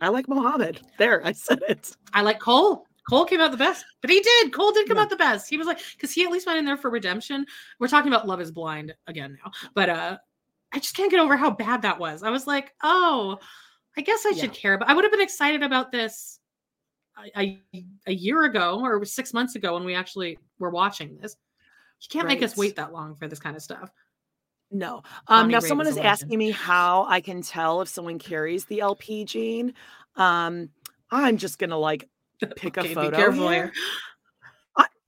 I 0.00 0.08
like 0.08 0.28
Mohammed. 0.28 0.80
There, 0.98 1.24
I 1.24 1.32
said 1.32 1.60
it. 1.68 1.96
I 2.12 2.22
like 2.22 2.40
Cole. 2.40 2.84
Cole 3.08 3.24
came 3.24 3.40
out 3.40 3.52
the 3.52 3.56
best, 3.56 3.84
but 4.00 4.10
he 4.10 4.20
did. 4.20 4.52
Cole 4.52 4.72
did 4.72 4.88
come 4.88 4.96
Yeah. 4.96 5.04
out 5.04 5.10
the 5.10 5.16
best. 5.16 5.48
He 5.48 5.56
was 5.56 5.68
like, 5.68 5.78
because 5.96 6.12
he 6.12 6.24
at 6.24 6.32
least 6.32 6.46
went 6.46 6.58
in 6.58 6.64
there 6.64 6.76
for 6.76 6.90
redemption. 6.90 7.46
We're 7.78 7.86
talking 7.86 8.12
about 8.12 8.26
Love 8.26 8.40
Is 8.40 8.50
Blind 8.50 8.92
again 9.06 9.38
now, 9.44 9.52
but 9.74 9.88
uh, 9.88 10.18
I 10.72 10.78
just 10.78 10.94
can't 10.96 11.10
get 11.10 11.20
over 11.20 11.36
how 11.36 11.50
bad 11.50 11.82
that 11.82 11.98
was. 11.98 12.22
I 12.22 12.30
was 12.30 12.46
like, 12.46 12.72
oh, 12.82 13.38
I 13.96 14.02
guess 14.02 14.26
I 14.26 14.32
should 14.32 14.52
care, 14.52 14.76
but 14.78 14.88
I 14.88 14.94
would 14.94 15.04
have 15.04 15.12
been 15.12 15.22
excited 15.22 15.62
about 15.62 15.90
this 15.90 16.38
a, 17.36 17.40
a, 17.74 17.86
a 18.08 18.12
year 18.12 18.44
ago 18.44 18.80
or 18.84 19.04
six 19.04 19.32
months 19.32 19.54
ago 19.54 19.74
when 19.74 19.84
we 19.84 19.94
actually 19.94 20.38
were 20.58 20.70
watching 20.70 21.16
this. 21.16 21.36
You 22.02 22.08
can't 22.10 22.28
make 22.28 22.42
us 22.42 22.56
wait 22.56 22.76
that 22.76 22.92
long 22.92 23.14
for 23.14 23.26
this 23.26 23.38
kind 23.38 23.56
of 23.56 23.62
stuff. 23.62 23.90
No. 24.70 25.02
Um, 25.28 25.48
now 25.48 25.60
someone 25.60 25.86
is 25.86 25.92
is 25.92 25.96
a 25.96 26.00
legend. 26.00 26.12
asking 26.12 26.38
me 26.38 26.50
how 26.50 27.06
I 27.08 27.20
can 27.20 27.40
tell 27.40 27.80
if 27.80 27.88
someone 27.88 28.18
carries 28.18 28.64
the 28.66 28.80
LP 28.80 29.24
gene. 29.24 29.72
Um, 30.16 30.70
I'm 31.10 31.36
just 31.38 31.58
gonna 31.58 31.78
like 31.78 32.08
pick 32.56 32.76
Okay, 32.76 32.80
a 32.80 32.82
be 32.90 32.94
photo. 32.94 33.16
careful 33.16 33.48
here. 33.48 33.66
here. 33.66 33.72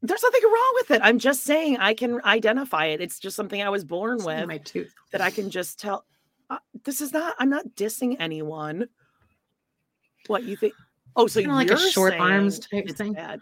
I, 0.03 0.07
there's 0.07 0.23
nothing 0.23 0.41
wrong 0.45 0.73
with 0.75 0.91
it. 0.93 1.01
I'm 1.03 1.19
just 1.19 1.45
saying 1.45 1.79
I 1.79 1.95
can 1.95 2.21
identify 2.25 2.87
it. 2.87 3.01
It's 3.01 3.19
just 3.19 3.37
something 3.37 3.63
I 3.63 3.69
was 3.69 3.85
born 3.85 4.19
Something 4.21 4.41
with 4.41 4.49
my 4.49 4.59
tooth. 4.59 4.95
that 5.13 5.21
I 5.21 5.31
can 5.31 5.51
just 5.51 5.79
tell. 5.81 6.05
Uh, 6.51 6.59
this 6.85 7.01
is 7.01 7.13
not. 7.13 7.35
I'm 7.39 7.51
not 7.51 7.67
dissing 7.77 8.17
anyone. 8.21 8.89
What 10.29 10.45
you 10.45 10.57
think? 10.57 10.75
Oh, 11.17 11.27
so 11.27 11.41
Kinda 11.41 11.55
like 11.55 11.67
a 11.67 11.71
you're 11.71 11.91
short 11.91 12.15
arms 12.15 12.59
type 12.61 12.89
thing. 12.91 13.13
bad. 13.15 13.41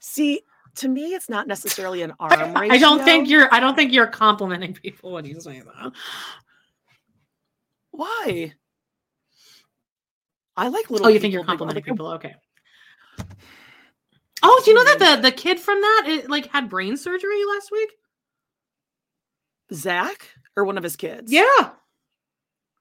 See, 0.00 0.42
to 0.76 0.88
me, 0.88 1.14
it's 1.14 1.28
not 1.28 1.46
necessarily 1.46 2.02
an 2.02 2.12
arm 2.20 2.54
ratio. 2.54 2.74
I 2.74 2.78
don't 2.78 3.04
think 3.04 3.28
you're. 3.28 3.52
I 3.52 3.60
don't 3.60 3.74
think 3.74 3.92
you're 3.92 4.06
complimenting 4.06 4.74
people 4.74 5.12
when 5.12 5.24
you 5.24 5.40
say 5.40 5.60
that. 5.60 5.92
Why? 7.90 8.52
I 10.56 10.68
like 10.68 10.90
little. 10.90 11.06
Oh, 11.06 11.10
you 11.10 11.18
think 11.18 11.32
you're 11.32 11.44
complimenting 11.44 11.82
like 11.82 11.90
people? 11.90 12.08
Okay. 12.08 12.34
Oh, 14.42 14.62
do 14.64 14.70
you 14.70 14.74
know 14.76 14.84
that 14.84 14.98
the 15.16 15.22
the 15.22 15.32
kid 15.32 15.60
from 15.60 15.80
that 15.80 16.04
it, 16.06 16.30
like 16.30 16.46
had 16.46 16.68
brain 16.68 16.96
surgery 16.96 17.44
last 17.44 17.70
week? 17.70 17.90
Zach 19.72 20.28
or 20.56 20.64
one 20.64 20.78
of 20.78 20.82
his 20.84 20.96
kids? 20.96 21.30
Yeah. 21.32 21.70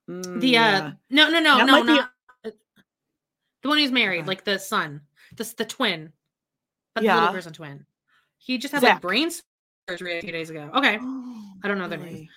Mm, 0.10 0.39
The 0.41 0.57
uh 0.57 0.62
yeah. 0.62 0.91
no 1.10 1.30
no 1.30 1.39
no 1.39 1.57
That 1.57 1.66
no 1.68 1.72
might 1.84 1.86
be- 1.86 1.93
not 1.93 2.12
the 3.62 3.68
one 3.68 3.78
who's 3.78 3.91
married, 3.91 4.26
like 4.26 4.45
the 4.45 4.57
son, 4.57 5.01
the 5.36 5.53
the 5.57 5.66
twin, 5.66 6.14
but 6.95 7.01
the 7.01 7.07
Yeah. 7.07 7.16
little 7.20 7.34
person 7.34 7.53
twin. 7.53 7.86
He 8.38 8.57
just 8.57 8.74
had 8.74 8.82
like 8.84 9.01
brain 9.01 9.30
surgery 9.89 10.18
a 10.18 10.22
few 10.22 10.32
days 10.32 10.49
ago. 10.49 10.72
Okay, 10.76 10.97
Oh, 11.01 11.53
I 11.64 11.68
don't 11.68 11.78
know 11.78 11.89
their 11.89 11.99
name. 11.99 12.30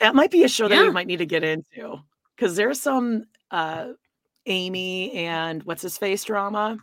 That 0.00 0.14
might 0.14 0.30
be 0.30 0.44
a 0.44 0.48
show 0.48 0.68
that 0.68 0.74
Yeah. 0.74 0.82
we 0.84 0.90
might 0.90 1.06
need 1.06 1.18
to 1.20 1.26
get 1.26 1.42
into 1.44 1.98
because 2.36 2.56
there's 2.56 2.80
some 2.80 3.24
uh 3.50 3.92
Amy 4.46 5.12
and 5.12 5.62
what's 5.64 5.82
his 5.82 5.96
face 5.98 6.24
drama. 6.24 6.76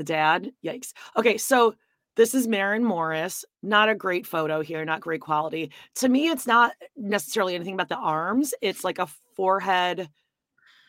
The 0.00 0.04
dad. 0.04 0.50
Yikes. 0.64 0.94
Okay, 1.14 1.36
so 1.36 1.74
this 2.16 2.34
is 2.34 2.48
Maren 2.48 2.82
Morris. 2.82 3.44
Not 3.62 3.90
a 3.90 3.94
great 3.94 4.26
photo 4.26 4.62
here, 4.62 4.82
not 4.82 5.02
great 5.02 5.20
quality. 5.20 5.72
To 5.96 6.08
me, 6.08 6.28
it's 6.28 6.46
not 6.46 6.72
necessarily 6.96 7.54
anything 7.54 7.74
about 7.74 7.90
the 7.90 7.98
arms. 7.98 8.54
It's 8.62 8.82
like 8.82 8.98
a 8.98 9.08
forehead 9.36 10.08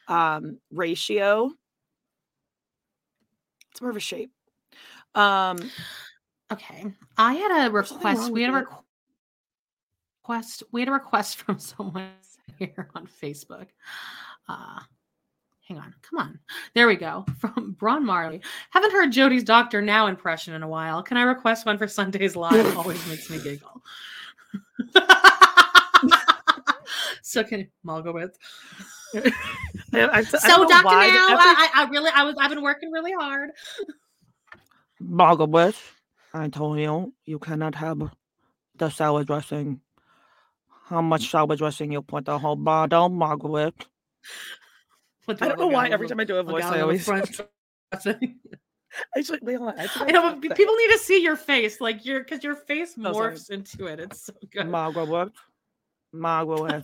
um 0.08 0.60
ratio. 0.72 1.52
It's 3.72 3.82
more 3.82 3.90
of 3.90 3.98
a 3.98 4.00
shape. 4.00 4.32
Um 5.14 5.58
Okay, 6.50 6.86
I 7.18 7.34
had 7.34 7.68
a 7.68 7.70
request. 7.70 8.32
We 8.32 8.44
had 8.44 8.54
a 8.54 8.66
request. 10.24 10.64
We 10.72 10.80
had 10.80 10.88
a 10.88 10.94
request 10.94 11.36
from 11.36 11.60
someone 11.60 12.12
here 12.60 12.88
on 12.96 13.08
Facebook. 13.08 13.68
Uh, 14.48 14.80
hang 15.72 15.80
on, 15.82 15.94
come 16.02 16.20
on. 16.20 16.40
There 16.76 16.88
we 16.88 16.96
go. 16.96 17.26
From 17.40 17.76
Braun 17.80 18.06
Marley. 18.06 18.42
Haven't 18.72 18.92
heard 18.92 19.12
Jody's 19.12 19.44
Doctor 19.44 19.82
Now 19.82 20.08
impression 20.08 20.54
in 20.54 20.64
a 20.64 20.68
while. 20.68 21.02
Can 21.02 21.18
I 21.18 21.24
request 21.24 21.66
one 21.66 21.78
for 21.78 21.88
Sundays 21.88 22.36
Live? 22.36 22.78
Always 22.78 23.06
makes 23.08 23.30
me 23.30 23.40
giggle. 23.42 23.82
so 27.22 27.44
can 27.44 27.68
Malgowitz. 27.86 28.36
I- 29.14 29.32
I- 29.94 30.10
I 30.20 30.24
So 30.24 30.68
Doctor 30.68 30.90
Now, 30.90 31.28
every- 31.30 31.70
I, 31.74 31.88
really, 31.90 32.12
I 32.14 32.24
was, 32.24 32.36
I've 32.40 32.50
been 32.50 32.62
working 32.62 32.92
really 32.92 33.14
hard. 33.14 33.52
Margaret, 35.00 35.76
I 36.34 36.50
told 36.50 36.80
you 36.80 37.14
you 37.26 37.40
cannot 37.40 37.76
have 37.76 38.02
the 38.76 38.90
salad 38.90 39.28
dressing. 39.28 39.80
How 40.86 41.02
much 41.02 41.30
salad 41.32 41.58
dressing 41.60 41.92
you 41.94 42.02
put 42.02 42.26
the 42.26 42.38
whole 42.38 42.56
bottle, 42.58 43.08
Margaret? 43.10 43.86
I 45.40 45.48
don't 45.48 45.60
know 45.60 45.68
why 45.68 45.90
every 45.90 46.08
time 46.08 46.20
I 46.20 46.24
do 46.24 46.38
a 46.38 46.44
voice, 46.44 46.64
I 46.64 46.82
always. 46.82 47.08
Actually, 49.16 49.40
wait, 49.42 49.56
hold 49.56 49.70
on. 49.70 49.80
I, 49.80 49.90
I 50.02 50.12
know, 50.12 50.36
but 50.36 50.56
people 50.56 50.76
need 50.76 50.92
to 50.92 50.98
see 50.98 51.22
your 51.24 51.38
face, 51.38 51.80
like 51.80 52.06
your 52.06 52.20
because 52.20 52.44
your 52.44 52.56
face 52.56 52.96
Oh, 52.98 53.14
morphs 53.14 53.50
into 53.50 53.86
it. 53.86 54.00
It's 54.00 54.26
so 54.26 54.34
good. 54.52 54.68
Margaret, 54.68 55.32
Margaret. 56.12 56.84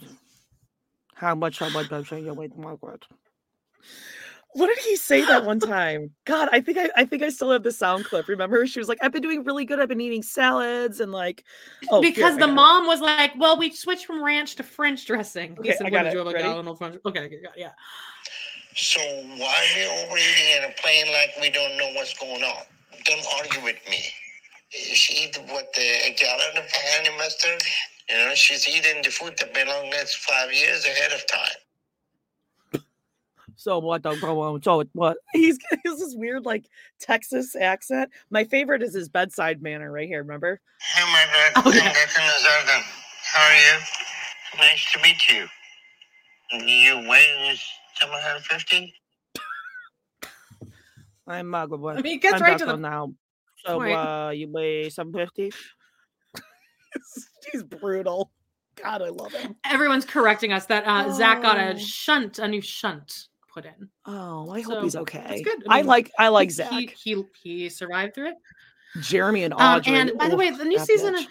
How 1.16 1.36
much 1.36 1.58
salad 1.58 1.90
dressing 1.90 2.26
you 2.26 2.34
with 2.34 2.56
Margaret? 2.56 3.04
What 4.54 4.68
did 4.68 4.80
he 4.80 4.96
say 4.96 5.26
that 5.26 5.44
one 5.44 5.60
time? 5.76 6.12
God, 6.26 6.50
I 6.52 6.62
think 6.62 6.78
I, 6.78 6.90
I 6.96 7.06
think 7.06 7.24
I 7.24 7.30
still 7.30 7.52
have 7.52 7.64
the 7.64 7.72
sound 7.72 8.06
clip. 8.06 8.28
Remember, 8.28 8.66
she 8.68 8.80
was 8.80 8.88
like, 8.88 9.00
"I've 9.02 9.12
been 9.12 9.22
doing 9.22 9.44
really 9.44 9.66
good. 9.66 9.80
I've 9.80 9.90
been 9.90 10.02
eating 10.02 10.24
salads 10.24 11.00
and 11.00 11.12
like." 11.12 11.44
Oh, 11.92 12.02
because 12.02 12.36
I 12.36 12.40
the 12.40 12.48
got 12.48 12.50
it. 12.50 12.54
mom 12.56 12.88
was 12.88 13.02
like, 13.02 13.34
"Well, 13.38 13.58
we 13.58 13.72
switched 13.72 14.06
from 14.06 14.24
ranch 14.24 14.56
to 14.56 14.64
French 14.64 15.06
dressing." 15.06 15.58
He 15.62 15.70
Okay, 15.70 15.76
said, 15.76 15.88
I 15.88 15.90
"What 15.90 15.98
got 15.98 16.06
it. 16.08 16.14
you 16.14 16.20
have, 16.20 16.28
a 16.28 16.34
Ready? 16.34 16.48
gallon 16.48 16.68
of 16.68 16.78
French?" 16.78 17.00
Okay, 17.06 17.26
okay, 17.26 17.40
yeah. 17.56 17.72
So 18.78 19.00
why 19.00 19.56
are 19.56 19.76
we 19.76 20.06
overeating 20.06 20.64
and 20.64 20.76
playing 20.76 21.12
like 21.12 21.32
we 21.42 21.50
don't 21.50 21.78
know 21.78 21.90
what's 21.96 22.14
going 22.14 22.44
on? 22.44 22.64
Don't 23.06 23.26
argue 23.40 23.64
with 23.64 23.78
me. 23.90 23.98
She 24.70 25.24
eat 25.24 25.36
what 25.48 25.74
the 25.74 25.82
a 25.82 26.14
gallon 26.14 26.58
of 26.58 26.64
honey 26.72 27.18
mustard. 27.18 27.60
You 28.08 28.18
know, 28.18 28.36
she's 28.36 28.68
eating 28.68 29.02
the 29.02 29.10
food 29.10 29.34
that 29.40 29.52
belongs 29.52 30.14
five 30.14 30.54
years 30.54 30.86
ahead 30.86 31.12
of 31.12 31.26
time. 31.26 31.58
So 33.56 33.80
what? 33.80 34.04
Don't 34.04 34.22
go 34.22 34.40
on. 34.42 34.62
So 34.62 34.84
what? 34.94 35.18
He's 35.34 35.58
he 35.72 35.90
has 35.90 35.98
this 35.98 36.14
weird 36.16 36.46
like 36.46 36.70
Texas 37.00 37.56
accent. 37.56 38.12
My 38.30 38.44
favorite 38.44 38.84
is 38.84 38.94
his 38.94 39.10
bedside 39.10 39.64
manner 39.64 39.92
right 39.92 40.08
here. 40.08 40.22
Remember? 40.22 40.62
Hey, 40.94 41.02
my 41.02 41.26
Oh, 41.56 41.72
yeah. 41.74 41.94
How 43.24 43.48
are 43.48 43.56
you? 43.56 43.80
Nice 44.60 44.92
to 44.94 45.02
meet 45.02 45.28
you. 45.28 45.48
You 46.68 47.10
weigh 47.10 47.58
750? 48.00 48.94
I'm 51.28 51.52
good 51.52 51.80
one. 51.80 51.98
I 51.98 52.02
mean, 52.02 52.18
it 52.18 52.22
gets 52.22 52.36
I'm 52.36 52.42
right 52.42 52.58
to 52.58 52.66
Dr. 52.66 52.78
the 52.78 52.82
now. 52.82 53.14
So 53.66 53.80
point. 53.80 53.94
uh, 53.98 54.32
you 54.34 54.50
weigh 54.50 54.90
seven 54.90 55.12
fifty. 55.14 55.52
He's 57.52 57.64
brutal. 57.64 58.32
God, 58.82 59.02
I 59.02 59.10
love 59.10 59.34
him. 59.34 59.56
Everyone's 59.66 60.06
correcting 60.06 60.54
us 60.54 60.66
that 60.68 60.86
uh, 60.86 61.12
Zach 61.12 61.42
got 61.42 61.58
a 61.58 61.74
Oh. 61.74 61.78
shunt, 61.78 62.40
a 62.40 62.48
new 62.48 62.62
shunt 62.62 63.28
put 63.52 63.66
in. 63.66 63.90
Oh, 64.06 64.50
I 64.52 64.62
So, 64.62 64.76
hope 64.76 64.84
he's 64.84 64.94
that's 64.94 65.02
okay. 65.02 65.42
good. 65.42 65.64
I, 65.68 65.80
I 65.80 65.82
like 65.82 66.12
I 66.20 66.28
like 66.30 66.50
He- 66.50 66.54
Zach. 66.54 66.70
He, 66.72 66.92
he 67.04 67.24
he 67.42 67.70
survived 67.70 68.14
through 68.16 68.30
it. 68.30 68.36
Jeremy 69.02 69.44
and 69.44 69.54
Um, 69.54 69.60
Audrey. 69.80 69.96
and 69.96 70.18
by 70.18 70.30
the 70.30 70.38
way, 70.38 70.50
the 70.52 70.64
new 70.64 70.80
season, 70.80 71.16
bitch. 71.16 71.26
of, 71.26 71.28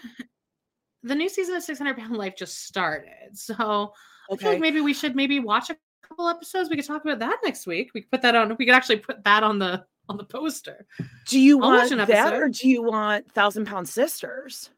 the 1.03 1.15
new 1.15 1.29
season 1.29 1.55
of 1.55 1.63
Six 1.63 1.79
Hundred 1.79 1.97
Pound 1.97 2.15
Life 2.17 2.35
just 2.37 2.65
started. 2.65 3.29
So 3.33 3.53
I 3.55 3.57
feel 3.57 3.93
Okay. 4.35 4.47
like 4.49 4.59
maybe 4.59 4.81
we 4.81 4.93
should 4.93 5.15
maybe 5.15 5.39
watch 5.39 5.69
a 5.69 5.77
couple 6.17 6.29
episodes. 6.29 6.69
We 6.69 6.75
could 6.75 6.85
talk 6.85 7.03
about 7.03 7.19
that 7.19 7.37
next 7.43 7.67
week. 7.67 7.91
We 7.93 8.01
could 8.01 8.11
put 8.11 8.21
that 8.23 8.35
on. 8.35 8.55
We 8.57 8.65
could 8.65 8.75
actually 8.75 8.97
put 8.97 9.23
that 9.23 9.43
on 9.43 9.59
the 9.59 9.85
on 10.09 10.17
the 10.17 10.23
poster. 10.23 10.85
Do 11.27 11.39
you 11.39 11.61
I'll 11.61 11.69
watch 11.71 11.89
want 11.91 12.01
an 12.01 12.07
that 12.07 12.33
or 12.33 12.49
do 12.49 12.67
you 12.67 12.81
want 12.81 13.31
Thousand 13.31 13.65
Pound 13.65 13.87
Sisters? 13.87 14.69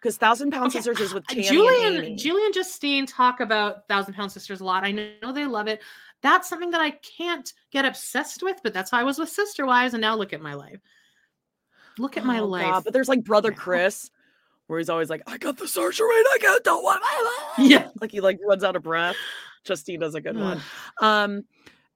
Because 0.00 0.16
Thousand 0.16 0.50
Pound 0.52 0.66
Okay, 0.68 0.78
Sisters 0.78 1.00
is 1.00 1.14
with 1.14 1.24
uh, 1.30 1.34
Tammy 1.34 1.48
Julian, 1.48 1.96
and 1.96 2.04
Amy. 2.06 2.16
Julian 2.16 2.52
Justine 2.52 3.04
talk 3.06 3.40
about 3.40 3.86
Thousand 3.88 4.14
Pound 4.14 4.32
Sisters 4.32 4.60
a 4.60 4.64
lot. 4.64 4.84
I 4.84 4.92
know 4.92 5.32
they 5.32 5.44
love 5.46 5.66
it. 5.68 5.82
That's 6.22 6.48
something 6.48 6.70
that 6.70 6.80
I 6.80 6.90
can't 6.90 7.52
get 7.70 7.84
obsessed 7.84 8.42
with, 8.42 8.56
but 8.62 8.72
that's 8.72 8.90
how 8.90 8.98
I 8.98 9.02
was 9.04 9.18
with 9.18 9.28
Sister 9.28 9.66
Wives, 9.66 9.94
and 9.94 10.00
now 10.00 10.16
look 10.16 10.32
at 10.32 10.40
my 10.40 10.54
life. 10.54 10.80
Look 11.98 12.16
at 12.16 12.24
my 12.24 12.40
Oh, 12.40 12.46
life. 12.46 12.62
God, 12.64 12.84
But 12.84 12.92
there's 12.92 13.08
like 13.08 13.24
brother. 13.24 13.52
Chris, 13.52 14.10
where 14.68 14.78
he's 14.78 14.88
always 14.88 15.10
like, 15.10 15.22
"I 15.26 15.36
got 15.38 15.56
the 15.58 15.66
surgery. 15.66 16.06
I 16.06 16.38
got 16.40 16.62
the 16.64 16.78
one." 16.78 17.00
Yeah. 17.58 17.88
like 18.00 18.12
he 18.12 18.20
like 18.20 18.38
runs 18.46 18.62
out 18.62 18.76
of 18.76 18.82
breath. 18.84 19.16
Justine 19.64 19.98
does 20.00 20.14
a 20.14 20.20
good 20.20 20.36
one. 20.38 20.60
Um, 21.02 21.42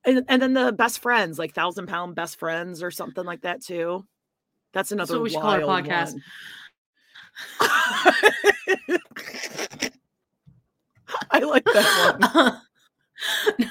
and 0.04 0.24
and 0.28 0.42
then 0.42 0.52
the 0.52 0.72
best 0.72 0.98
friends, 1.00 1.38
like 1.38 1.54
Thousand 1.54 1.86
Pound 1.86 2.16
Best 2.16 2.36
Friends 2.40 2.82
or 2.82 2.90
something 2.90 3.24
like 3.24 3.42
that 3.42 3.62
too. 3.62 4.04
That's 4.72 4.90
another 4.90 5.14
what 5.14 5.22
we 5.22 5.30
should 5.30 5.40
call 5.40 5.50
our 5.52 5.60
podcast. 5.60 6.14
I 11.30 11.38
like 11.40 11.64
that 11.64 12.16
one. 12.18 12.60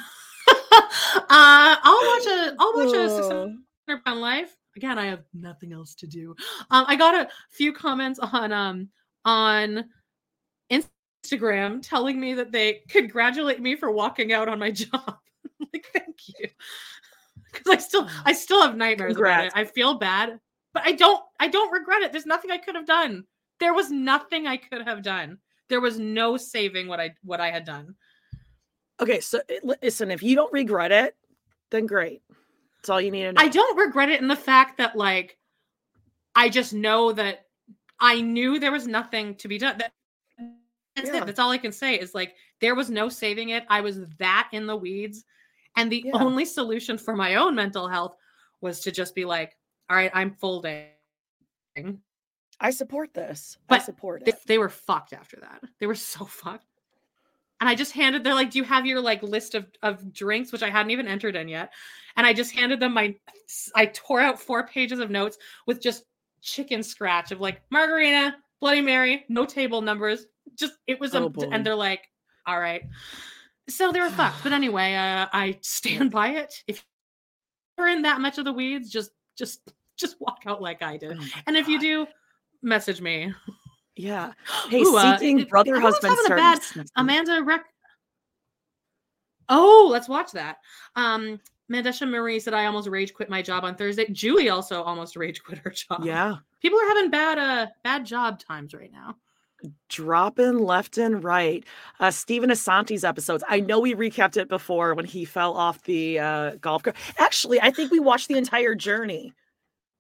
uh, 1.29 1.75
I'll 1.83 2.07
watch 2.07 2.25
a 2.27 2.55
I'll 2.59 2.73
watch 2.75 2.93
a 2.95 3.09
six 3.09 3.27
Oh. 3.29 3.55
hundred 3.87 4.05
pound 4.05 4.21
life. 4.21 4.55
Again, 4.76 4.97
I 4.97 5.05
have 5.07 5.24
nothing 5.34 5.74
else 5.74 5.95
to 5.95 6.07
do. 6.07 6.36
Um, 6.69 6.86
I 6.88 6.95
got 6.95 7.15
a 7.15 7.28
few 7.51 7.74
comments 7.74 8.19
on 8.19 8.51
um 8.51 8.89
on 9.26 9.86
Instagram 10.72 11.82
telling 11.82 12.19
me 12.19 12.34
that 12.36 12.51
they 12.51 12.82
congratulate 12.88 13.61
me 13.61 13.76
for 13.76 13.91
walking 13.91 14.34
out 14.34 14.47
on 14.47 14.59
my 14.59 14.72
job. 14.72 15.17
like, 15.74 15.88
thank 15.93 16.17
you. 16.28 16.47
Because 17.51 17.74
I 17.74 17.78
still 17.80 18.07
I 18.24 18.32
still 18.32 18.61
have 18.61 18.78
nightmares 18.78 19.17
about 19.17 19.43
it. 19.43 19.51
I 19.53 19.65
feel 19.65 19.95
bad, 19.95 20.39
but 20.74 20.84
I 20.86 20.93
don't 20.93 21.22
I 21.38 21.49
don't 21.49 21.69
regret 21.69 22.01
it. 22.01 22.13
There's 22.13 22.26
nothing 22.26 22.49
I 22.49 22.57
could 22.57 22.76
have 22.76 22.86
done. 22.86 23.26
There 23.59 23.74
was 23.74 23.91
nothing 23.91 24.47
I 24.47 24.55
could 24.55 24.88
have 24.88 25.03
done. 25.03 25.38
There 25.67 25.82
was 25.82 25.99
no 25.99 26.38
saving 26.38 26.88
what 26.88 27.01
I 27.01 27.13
what 27.24 27.41
I 27.41 27.51
had 27.51 27.65
done. 27.65 27.95
Okay, 29.01 29.19
so 29.19 29.41
eh, 29.49 29.59
listen, 29.82 30.11
if 30.11 30.24
you 30.24 30.34
don't 30.34 30.53
regret 30.53 30.93
it, 30.93 31.17
then 31.72 31.88
great. 31.88 32.22
That's 32.82 32.89
all 32.89 32.99
you 33.01 33.11
need 33.11 33.23
to 33.23 33.34
know. 33.34 33.41
I 33.41 33.47
don't 33.47 33.77
regret 33.77 34.09
it 34.09 34.21
in 34.21 34.27
the 34.27 34.36
fact 34.36 34.77
that 34.79 34.95
like 34.95 35.38
I 36.36 36.49
just 36.49 36.73
know 36.73 37.11
that 37.11 37.45
I 37.99 38.21
knew 38.21 38.57
there 38.57 38.71
was 38.71 38.88
nothing 38.88 39.36
to 39.36 39.47
be 39.47 39.57
done. 39.59 39.77
That, 39.77 39.93
that's 40.95 41.09
Yeah. 41.09 41.17
it. 41.21 41.25
That's 41.27 41.39
all 41.39 41.51
I 41.51 41.57
can 41.59 41.71
say 41.71 41.99
is 41.99 42.15
like 42.15 42.36
there 42.59 42.73
was 42.73 42.89
no 42.89 43.07
saving 43.09 43.49
it. 43.49 43.65
I 43.69 43.82
was 43.82 43.99
that 44.17 44.49
in 44.51 44.65
the 44.65 44.75
weeds. 44.75 45.25
And 45.77 45.91
the 45.91 46.03
Yeah. 46.05 46.13
only 46.15 46.45
solution 46.45 46.97
for 46.97 47.15
my 47.15 47.36
own 47.36 47.53
mental 47.55 47.88
health 47.88 48.15
was 48.61 48.79
to 48.82 48.91
just 48.91 49.13
be 49.15 49.25
like, 49.25 49.55
all 49.89 49.95
right, 49.95 50.11
I'm 50.13 50.32
folding. 50.32 50.88
I 52.59 52.69
support 52.71 53.13
this. 53.13 53.57
I 53.69 53.75
But 53.77 53.84
support 53.84 54.25
They, 54.25 54.32
it. 54.32 54.39
they 54.47 54.57
were 54.57 54.69
fucked 54.69 55.13
after 55.13 55.38
that. 55.38 55.63
They 55.79 55.88
were 55.88 55.95
so 55.95 56.25
fucked. 56.25 56.65
And 57.62 57.70
I 57.70 57.76
just 57.76 57.93
handed 57.93 58.24
they're 58.24 58.34
like, 58.34 58.49
do 58.51 58.57
you 58.57 58.64
have 58.66 58.86
your 58.86 58.99
like 58.99 59.22
list 59.24 59.55
of, 59.55 59.68
of 59.84 60.12
drinks, 60.12 60.51
which 60.51 60.64
I 60.64 60.70
hadn't 60.70 60.89
even 60.91 61.07
entered 61.07 61.36
in 61.38 61.47
yet? 61.47 61.72
And 62.18 62.28
I 62.28 62.34
just 62.34 62.51
handed 62.53 62.80
them 62.80 62.93
my 62.93 63.16
I 63.76 63.86
tore 63.86 64.20
out 64.20 64.41
four 64.41 64.68
pages 64.68 64.99
of 64.99 65.09
notes 65.12 65.38
with 65.68 65.82
just 65.82 66.03
chicken 66.41 66.82
scratch 66.84 67.32
of 67.32 67.39
like 67.39 67.62
margarita, 67.70 68.36
Bloody 68.59 68.82
Mary, 68.82 69.26
no 69.30 69.45
table 69.45 69.82
numbers. 69.82 70.26
Just 70.55 70.74
it 70.88 70.99
was 70.99 71.14
Oh, 71.16 71.26
a 71.26 71.30
boy. 71.30 71.49
and 71.51 71.66
they're 71.66 71.76
like, 71.76 72.01
all 72.47 72.59
right. 72.59 72.82
So 73.70 73.91
they 73.91 74.01
were 74.01 74.09
fucked. 74.09 74.43
But 74.43 74.53
anyway, 74.53 74.95
uh, 74.95 75.28
I 75.32 75.59
stand 75.62 76.12
by 76.12 76.30
it. 76.30 76.53
If 76.68 76.84
you're 77.78 77.88
in 77.89 78.01
that 78.01 78.20
much 78.22 78.38
of 78.39 78.45
the 78.45 78.53
weeds, 78.53 78.89
just 78.89 79.12
just 79.38 79.62
just 79.97 80.16
walk 80.20 80.39
out 80.47 80.62
like 80.64 80.82
I 80.82 80.97
did. 80.97 81.18
Oh 81.22 81.26
And 81.45 81.55
if 81.55 81.68
you 81.68 81.80
do, 81.80 82.07
message 82.64 83.01
me. 83.01 83.32
Yeah. 84.01 84.33
Hey, 84.69 84.81
Ooh, 84.81 84.95
uh, 84.97 85.17
seeking 85.17 85.39
it- 85.39 85.49
brother 85.49 85.79
husband 85.79 86.15
having 86.17 86.31
a 86.31 86.35
bad- 86.35 86.57
this 86.59 86.75
next 86.75 86.89
week. 86.89 86.93
Amanda 86.95 87.43
Rec. 87.43 87.65
Oh, 89.49 89.89
let's 89.91 90.07
watch 90.07 90.31
that. 90.31 90.57
Um, 90.95 91.39
Mandesha 91.71 92.09
Marie 92.09 92.39
said 92.39 92.53
I 92.53 92.65
almost 92.65 92.87
rage 92.87 93.13
quit 93.13 93.29
my 93.29 93.41
job 93.41 93.63
on 93.63 93.75
Thursday. 93.75 94.05
Julie 94.11 94.49
also 94.49 94.81
almost 94.83 95.15
rage 95.15 95.41
quit 95.43 95.59
her 95.59 95.71
job. 95.71 96.03
Yeah. 96.05 96.35
People 96.61 96.79
are 96.79 96.87
having 96.87 97.09
bad 97.09 97.37
uh 97.37 97.67
bad 97.83 98.05
job 98.05 98.39
times 98.39 98.73
right 98.73 98.91
now. 98.91 99.15
dropping 99.89 100.59
left 100.59 100.97
and 100.97 101.23
right. 101.23 101.63
Uh 101.99 102.11
Steven 102.11 102.49
Assanti's 102.49 103.03
episodes. 103.03 103.43
I 103.47 103.61
know 103.61 103.79
we 103.79 103.93
recapped 103.95 104.37
it 104.37 104.49
before 104.49 104.93
when 104.95 105.05
he 105.05 105.23
fell 105.25 105.53
off 105.53 105.81
the 105.83 106.19
uh 106.19 106.51
golf 106.61 106.83
cart. 106.83 106.95
Actually, 107.17 107.61
I 107.61 107.71
think 107.71 107.91
we 107.91 107.99
watched 107.99 108.27
the 108.27 108.37
entire 108.37 108.75
journey. 108.75 109.33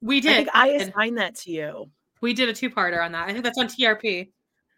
We 0.01 0.19
did. 0.19 0.49
I 0.53 0.63
I 0.63 0.67
assigned 0.73 1.17
that 1.19 1.35
to 1.37 1.51
you. 1.51 1.89
We 2.21 2.33
did 2.33 2.49
a 2.49 2.53
two-parter 2.53 3.03
on 3.03 3.11
that. 3.13 3.27
I 3.27 3.33
think 3.33 3.43
that's 3.43 3.57
on 3.57 3.67
TRP. 3.67 4.29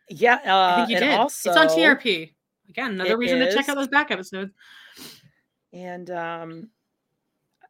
Yeah, 0.10 0.36
uh, 0.36 0.40
I 0.46 0.76
think 0.78 0.90
you 0.90 1.00
did. 1.00 1.14
Also, 1.14 1.52
it's 1.52 1.60
on 1.60 1.68
TRP. 1.68 2.34
Again, 2.70 2.92
another 2.92 3.12
it 3.12 3.18
reason 3.18 3.40
to 3.40 3.54
check 3.54 3.70
out 3.70 3.76
those 3.76 3.88
back 3.88 4.12
episodes. 4.12 4.52
And 5.74 6.10
um, 6.10 6.70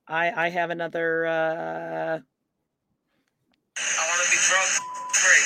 I 0.08 0.32
I 0.46 0.50
have 0.50 0.70
another. 0.70 1.26
uh 1.26 2.20
I 3.76 4.04
want 4.06 4.22
to 4.24 4.30
be 4.30 4.38
drug 4.38 4.70
free. 5.18 5.46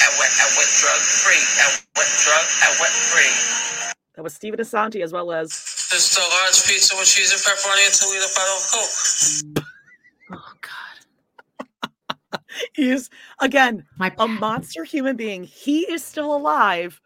I 0.00 0.08
went, 0.18 0.32
I 0.40 0.48
went 0.56 0.70
drug 0.80 1.00
free. 1.20 1.44
I 1.60 1.68
went 1.96 2.12
drug, 2.24 2.46
I 2.64 2.70
went 2.80 2.96
free. 3.12 3.34
That 4.14 4.22
was 4.22 4.32
Steven 4.32 4.58
Assanti 4.58 5.02
as 5.02 5.12
well 5.12 5.32
as. 5.32 5.50
Just 5.90 6.16
a 6.18 6.20
large 6.20 6.64
pizza 6.66 6.96
with 6.96 7.06
cheese 7.06 7.32
and 7.32 7.40
pepperoni 7.42 7.84
and 7.84 7.94
two 7.94 8.08
liter 8.08 8.32
bottle 8.34 8.56
of 8.56 8.64
Coke. 8.72 9.75
He's 12.74 13.10
again 13.40 13.84
my 13.98 14.12
a 14.18 14.26
monster 14.28 14.84
human 14.84 15.16
being. 15.16 15.44
He 15.44 15.80
is 15.80 16.04
still 16.04 16.34
alive, 16.34 17.00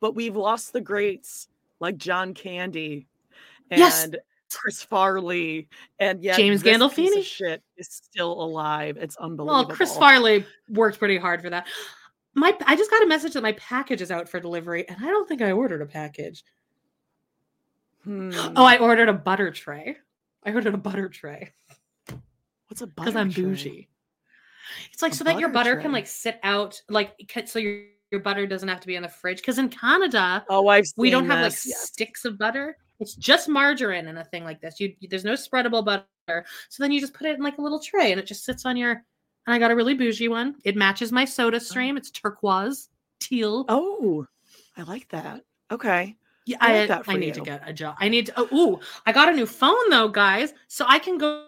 but 0.00 0.14
we've 0.14 0.36
lost 0.36 0.72
the 0.72 0.80
greats 0.80 1.48
like 1.80 1.96
John 1.96 2.34
Candy 2.34 3.06
and 3.70 3.78
Yes. 3.80 4.08
Chris 4.52 4.82
Farley, 4.82 5.68
and 5.98 6.22
yet 6.22 6.36
James 6.36 6.62
this 6.62 6.76
piece 6.76 6.82
of 6.82 6.90
Gandolfini? 7.16 7.24
shit 7.24 7.62
is 7.76 7.88
still 7.88 8.32
alive. 8.32 8.96
It's 9.00 9.16
unbelievable. 9.16 9.66
Well, 9.66 9.76
Chris 9.76 9.96
Farley 9.96 10.44
worked 10.68 10.98
pretty 10.98 11.16
hard 11.18 11.42
for 11.42 11.50
that. 11.50 11.66
My 12.34 12.56
I 12.66 12.76
just 12.76 12.90
got 12.90 13.02
a 13.02 13.06
message 13.06 13.32
that 13.34 13.42
my 13.42 13.52
package 13.52 14.00
is 14.02 14.10
out 14.10 14.28
for 14.28 14.38
delivery, 14.40 14.88
and 14.88 14.98
I 15.04 15.06
don't 15.08 15.28
think 15.28 15.42
I 15.42 15.52
ordered 15.52 15.82
a 15.82 15.86
package. 15.86 16.44
Hmm. 18.04 18.30
Oh, 18.54 18.64
I 18.64 18.78
ordered 18.78 19.08
a 19.08 19.12
butter 19.14 19.50
tray. 19.50 19.96
I 20.44 20.52
ordered 20.52 20.74
a 20.74 20.78
butter 20.78 21.08
tray 21.08 21.52
what's 22.68 22.82
a 22.82 22.86
butter 22.86 23.10
because 23.10 23.16
I'm 23.16 23.30
tray? 23.30 23.42
bougie. 23.44 23.88
It's 24.92 25.02
like 25.02 25.12
A 25.12 25.16
so 25.16 25.24
that 25.24 25.38
your 25.38 25.48
butter 25.48 25.72
butter 25.72 25.82
can 25.82 25.92
like 25.92 26.06
sit 26.06 26.38
out, 26.42 26.80
like 26.88 27.14
so 27.46 27.58
your 27.58 27.82
your 28.10 28.20
butter 28.20 28.46
doesn't 28.46 28.68
have 28.68 28.80
to 28.80 28.86
be 28.86 28.96
in 28.96 29.02
the 29.02 29.08
fridge. 29.08 29.38
Because 29.38 29.58
in 29.58 29.68
Canada, 29.68 30.44
Oh, 30.48 30.68
I've 30.68 30.84
we 30.96 31.10
don't 31.10 31.24
seen 31.24 31.30
have 31.30 31.42
like 31.42 31.52
this, 31.52 31.82
sticks 31.82 32.24
of 32.24 32.38
butter. 32.38 32.76
It's 33.00 33.14
just 33.14 33.48
margarine 33.48 34.06
in 34.06 34.16
a 34.18 34.24
thing 34.24 34.44
like 34.44 34.60
this. 34.60 34.78
You 34.78 34.94
there's 35.10 35.24
no 35.24 35.32
spreadable 35.32 35.84
butter. 35.84 36.44
So 36.68 36.82
then 36.82 36.92
you 36.92 37.00
just 37.00 37.14
put 37.14 37.26
it 37.26 37.36
in 37.36 37.42
like 37.42 37.58
a 37.58 37.62
little 37.62 37.80
tray 37.80 38.12
and 38.12 38.20
it 38.20 38.26
just 38.26 38.44
sits 38.44 38.64
on 38.64 38.76
your 38.76 39.02
and 39.46 39.54
I 39.54 39.58
got 39.58 39.70
a 39.70 39.76
really 39.76 39.94
bougie 39.94 40.28
one. 40.28 40.54
It 40.64 40.76
matches 40.76 41.12
my 41.12 41.24
soda 41.24 41.56
oh. 41.56 41.60
stream. 41.60 41.96
It's 41.96 42.10
turquoise, 42.10 42.88
teal. 43.20 43.64
Oh, 43.68 44.26
I 44.76 44.82
like 44.82 45.08
that. 45.08 45.42
Okay. 45.70 46.16
Yeah, 46.46 46.58
I 46.60 46.74
I, 46.74 46.78
like 46.80 46.88
that 46.88 47.04
I 47.08 47.16
need 47.16 47.28
you. 47.28 47.32
to 47.34 47.40
get 47.40 47.68
a 47.68 47.72
job. 47.72 47.96
I 47.98 48.08
need 48.08 48.26
to. 48.26 48.32
Oh, 48.36 48.48
ooh, 48.52 48.80
I 49.06 49.12
got 49.12 49.28
a 49.28 49.32
new 49.32 49.46
phone 49.46 49.90
though, 49.90 50.08
guys, 50.08 50.52
so 50.68 50.84
I 50.86 50.98
can 50.98 51.18
go 51.18 51.46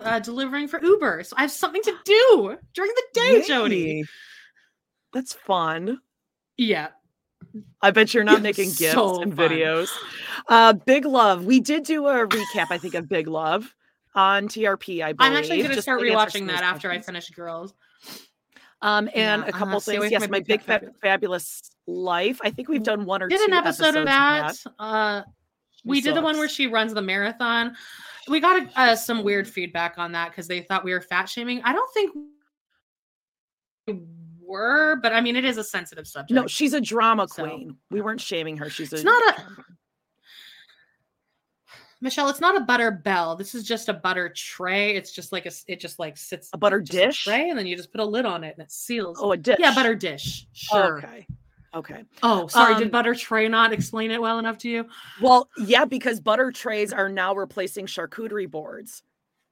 uh, 0.00 0.18
delivering 0.18 0.68
for 0.68 0.82
Uber. 0.82 1.22
So 1.24 1.34
I 1.36 1.42
have 1.42 1.50
something 1.50 1.82
to 1.82 1.94
do 2.04 2.56
during 2.74 2.90
the 2.94 3.20
day, 3.20 3.42
Jody. 3.46 4.04
That's 5.12 5.32
fun. 5.32 5.98
Yeah, 6.56 6.88
I 7.82 7.90
bet 7.90 8.14
you're 8.14 8.24
not 8.24 8.42
making 8.42 8.70
gifts 8.72 8.92
so 8.94 9.22
and 9.22 9.34
fun. 9.36 9.50
videos. 9.50 9.90
Uh, 10.48 10.72
Big 10.72 11.04
Love. 11.04 11.44
We 11.44 11.60
did 11.60 11.84
do 11.84 12.06
a 12.06 12.26
recap, 12.26 12.66
I 12.70 12.78
think, 12.78 12.94
of 12.94 13.08
Big 13.08 13.26
Love 13.26 13.74
on 14.14 14.48
TRP. 14.48 15.02
I 15.02 15.12
believe. 15.12 15.32
I'm 15.32 15.36
actually 15.36 15.58
going 15.62 15.74
to 15.74 15.82
start 15.82 16.00
to 16.00 16.06
answer 16.06 16.38
some 16.38 16.46
rewatching 16.46 16.52
that 16.52 16.62
after 16.62 16.90
I 16.90 17.00
finish 17.00 17.30
Girls. 17.30 17.74
Um, 18.82 19.10
and 19.14 19.42
Yeah, 19.42 19.48
a 19.48 19.52
couple 19.52 19.78
things. 19.80 20.10
Yes, 20.10 20.20
my 20.22 20.26
my 20.26 20.38
Big 20.38 20.46
big 20.46 20.62
fa- 20.62 20.92
fabulous 21.02 21.70
life. 21.86 22.40
I 22.42 22.50
think 22.50 22.68
we've 22.68 22.82
done 22.82 23.04
one 23.04 23.22
or 23.22 23.28
Did 23.28 23.38
two 23.38 23.44
an 23.46 23.52
episode 23.52 23.96
of 23.96 24.06
episodes 24.06 24.64
that. 24.64 24.72
Uh, 24.78 25.22
we 25.84 26.00
did 26.00 26.14
the 26.14 26.22
one 26.22 26.38
where 26.38 26.48
she 26.48 26.66
runs 26.66 26.94
the 26.94 27.02
marathon. 27.02 27.76
We 28.30 28.40
got 28.40 28.66
uh, 28.76 28.96
some 28.96 29.24
weird 29.24 29.48
feedback 29.48 29.94
on 29.98 30.12
that 30.12 30.30
because 30.30 30.46
they 30.46 30.60
thought 30.62 30.84
we 30.84 30.92
were 30.92 31.00
fat 31.00 31.28
shaming. 31.28 31.60
I 31.64 31.72
don't 31.72 31.92
think 31.92 32.14
we 33.86 34.00
were, 34.40 34.96
but 35.02 35.12
I 35.12 35.20
mean, 35.20 35.36
it 35.36 35.44
is 35.44 35.56
a 35.58 35.64
sensitive 35.64 36.06
subject. 36.06 36.30
No, 36.32 36.46
she's 36.46 36.72
a 36.72 36.80
drama 36.80 37.26
So, 37.28 37.44
queen. 37.44 37.76
We 37.90 38.00
weren't 38.00 38.20
shaming 38.20 38.56
her. 38.58 38.70
She's 38.70 38.92
a 38.92 38.96
It's 38.96 39.04
not 39.04 39.38
a- 39.38 39.42
Michelle, 42.02 42.30
it's 42.30 42.40
not 42.40 42.56
a 42.56 42.60
butter 42.60 42.90
bell. 42.90 43.36
This 43.36 43.54
is 43.54 43.62
just 43.64 43.90
a 43.90 43.92
butter 43.92 44.32
tray. 44.34 44.96
It's 44.96 45.12
just 45.12 45.32
like 45.32 45.44
a, 45.44 45.50
it 45.66 45.80
just 45.80 45.98
like 45.98 46.16
sits 46.16 46.48
A 46.54 46.56
butter 46.58 46.80
dish? 46.80 47.24
tray, 47.24 47.50
and 47.50 47.58
then 47.58 47.66
you 47.66 47.76
just 47.76 47.92
put 47.92 48.00
a 48.00 48.04
lid 48.04 48.24
on 48.24 48.42
it 48.42 48.54
and 48.56 48.64
it 48.64 48.72
seals. 48.72 49.18
Oh, 49.20 49.32
a 49.32 49.36
dish. 49.36 49.58
yeah, 49.58 49.74
butter 49.74 49.94
dish. 49.94 50.46
Sure. 50.54 50.98
Okay. 50.98 51.26
Okay. 51.74 52.04
Oh, 52.22 52.46
sorry. 52.48 52.74
Um, 52.74 52.80
did 52.80 52.90
butter 52.90 53.14
tray 53.14 53.46
not 53.48 53.72
explain 53.72 54.10
it 54.10 54.20
well 54.20 54.38
enough 54.38 54.58
to 54.58 54.68
you? 54.68 54.86
Well, 55.22 55.48
yeah, 55.58 55.84
because 55.84 56.20
butter 56.20 56.50
trays 56.50 56.92
are 56.92 57.08
now 57.08 57.34
replacing 57.34 57.86
charcuterie 57.86 58.50
boards. 58.50 59.02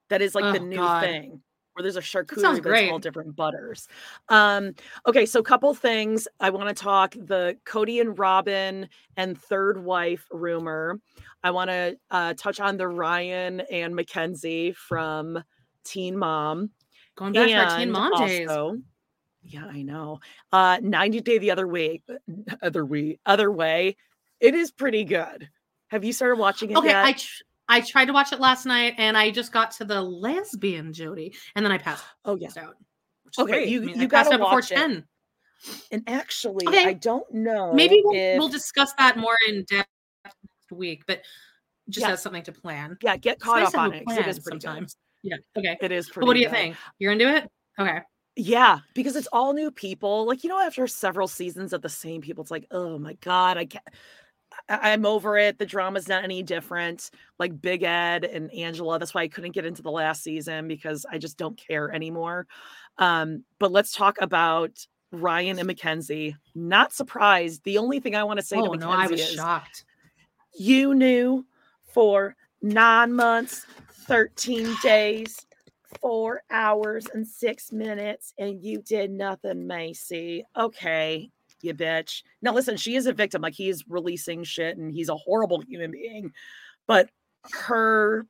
That 0.09 0.23
is 0.23 0.35
like 0.35 0.53
the 0.53 0.61
Oh, 0.61 0.65
new 0.65 0.77
God. 0.77 1.01
thing 1.05 1.43
where 1.75 1.83
there's 1.85 1.97
a 1.97 2.01
charcuterie 2.01 2.61
that's 2.61 2.91
all 2.91 2.99
different 2.99 3.37
butters. 3.37 3.87
Um, 4.31 4.75
okay, 5.07 5.27
so 5.27 5.39
a 5.39 5.45
couple 5.45 5.73
things 5.75 6.27
I 6.41 6.51
want 6.51 6.69
to 6.69 6.75
talk 6.75 7.13
the 7.13 7.57
Kody 7.65 8.01
and 8.01 8.19
Robin 8.19 8.89
and 9.17 9.41
third 9.41 9.79
wife 9.85 10.27
rumor. 10.33 11.01
I 11.45 11.53
want 11.53 11.71
to 11.71 11.97
uh, 12.11 12.35
touch 12.35 12.59
on 12.59 12.79
the 12.79 12.89
Ryan 12.89 13.61
and 13.71 13.95
Mackenzie 13.95 14.73
from 14.73 15.45
Teen 15.85 16.19
Mom. 16.19 16.71
Going 17.15 17.33
back 17.33 17.47
to 17.49 17.55
our 17.55 17.79
teen 17.79 17.83
And 17.83 17.93
mom 17.93 18.27
days. 18.27 18.49
Yeah, 19.43 19.67
I 19.67 19.83
know. 19.83 20.21
Uh 20.53 20.79
90 20.83 21.21
Day 21.21 21.39
the 21.39 21.51
other 21.51 21.67
way, 21.67 22.03
other 22.63 22.85
way, 22.85 23.19
other 23.27 23.51
way. 23.53 23.97
It 24.41 24.55
is 24.55 24.71
pretty 24.71 25.05
good. 25.05 25.49
Have 25.89 26.05
you 26.05 26.13
started 26.13 26.39
watching 26.39 26.71
it 26.71 26.77
Okay, 26.77 26.89
yet? 26.89 27.05
I 27.05 27.13
tr- 27.13 27.43
I 27.71 27.81
tried 27.83 28.07
to 28.07 28.13
watch 28.13 28.33
it 28.33 28.41
last 28.41 28.65
night, 28.67 28.95
and 28.99 29.17
I 29.17 29.31
just 29.31 29.53
got 29.53 29.71
to 29.73 29.85
the 29.85 30.01
lesbian 30.01 30.93
Jody, 30.93 31.35
and 31.55 31.65
then 31.65 31.73
I 31.73 31.79
passed 31.79 32.05
oh 32.25 32.37
yeah. 32.37 32.49
out. 32.59 32.77
Okay, 33.39 33.53
great. 33.53 33.69
you- 33.69 33.83
I 33.83 33.85
mean, 33.87 34.01
you 34.01 34.09
passed 34.09 34.31
gotta 34.31 34.43
out 34.43 34.47
before 34.47 34.61
it. 34.61 34.67
ten. 34.67 35.05
And 35.91 36.03
actually, 36.07 36.67
Okay. 36.69 36.85
I 36.87 36.93
don't 36.93 37.29
know. 37.35 37.73
Maybe 37.75 38.01
we'll, 38.05 38.15
if, 38.15 38.39
we'll 38.39 38.49
discuss 38.49 38.93
that 38.97 39.17
more 39.19 39.37
in 39.49 39.65
depth 39.65 39.89
next 40.25 40.37
week, 40.73 41.03
but 41.09 41.23
just 41.89 42.07
Yeah. 42.07 42.13
as 42.13 42.23
something 42.23 42.45
to 42.45 42.53
plan. 42.53 42.97
yeah, 43.03 43.17
get 43.17 43.41
caught 43.41 43.63
nice 43.65 43.75
up 43.75 43.81
on 43.81 43.93
it 43.93 44.05
it 44.09 44.27
is 44.29 44.39
pretty 44.39 44.61
sometimes. 44.61 44.97
Yeah. 45.25 45.37
Okay. 45.57 45.77
good. 45.81 45.91
It 45.91 45.97
is 45.97 46.09
But 46.15 46.25
what 46.27 46.35
do 46.35 46.41
you 46.41 46.47
good. 46.47 46.53
think? 46.55 46.77
You're 47.01 47.11
into 47.13 47.29
it? 47.35 47.51
Okay. 47.79 48.01
Yeah, 48.41 48.79
because 48.95 49.17
it's 49.17 49.27
all 49.33 49.53
new 49.53 49.73
people. 49.73 50.25
Like, 50.25 50.45
you 50.45 50.49
know, 50.49 50.61
after 50.61 50.87
several 50.87 51.27
seasons 51.27 51.73
of 51.73 51.83
the 51.83 51.89
same 51.89 52.21
people, 52.21 52.43
it's 52.43 52.53
like, 52.53 52.67
oh 52.71 52.97
my 52.97 53.15
God, 53.15 53.59
I 53.59 53.65
can't. 53.65 53.85
I- 54.69 54.93
I'm 54.93 55.05
over 55.05 55.37
it. 55.37 55.59
The 55.59 55.67
drama's 55.67 56.09
not 56.09 56.23
any 56.23 56.45
different. 56.45 57.11
Like 57.41 57.61
Big 57.61 57.83
Ed 57.83 58.25
and 58.25 58.53
Angela. 58.55 59.01
That's 59.01 59.13
why 59.13 59.23
I 59.23 59.29
couldn't 59.29 59.53
get 59.53 59.67
into 59.67 59.83
the 59.83 59.91
last 59.91 60.23
season 60.23 60.69
because 60.69 61.05
I 61.11 61.19
just 61.19 61.37
don't 61.37 61.59
care 61.59 61.93
anymore. 61.93 62.47
Um, 62.99 63.45
but 63.59 63.73
let's 63.73 63.93
talk 63.93 64.19
about 64.21 64.71
Ryan 65.11 65.59
and 65.59 65.67
Mackenzie. 65.67 66.37
Not 66.55 66.93
surprised. 66.93 67.65
The 67.65 67.79
only 67.79 67.99
thing 67.99 68.15
I 68.15 68.23
want 68.23 68.39
to 68.39 68.47
say 68.47 68.57
to 68.57 68.63
oh 68.63 68.71
Mackenzie 68.71 68.87
no, 68.87 68.93
I 68.93 69.07
was 69.09 69.21
is 69.21 69.33
shocked. 69.33 69.85
you 70.57 70.95
knew 70.95 71.45
for 71.87 72.37
nine 72.63 73.15
months, 73.15 73.67
13 74.07 74.77
days, 74.81 75.45
four 76.01 76.43
hours, 76.51 77.07
and 77.15 77.27
six 77.27 77.73
minutes, 77.73 78.35
and 78.39 78.63
you 78.63 78.83
did 78.83 79.11
nothing, 79.11 79.67
Maci. 79.67 80.43
Okay, 80.57 81.31
you 81.63 81.75
bitch. 81.75 82.23
Now, 82.43 82.53
listen, 82.53 82.77
she 82.77 82.95
is 82.97 83.07
a 83.07 83.13
victim. 83.13 83.43
Like, 83.43 83.55
he's 83.55 83.85
releasing 83.89 84.45
shit 84.45 84.77
and 84.77 84.93
he's 84.93 85.09
a 85.09 85.17
horrible 85.17 85.61
human 85.63 85.91
being, 85.91 86.33
but 86.87 87.11
her 87.53 88.27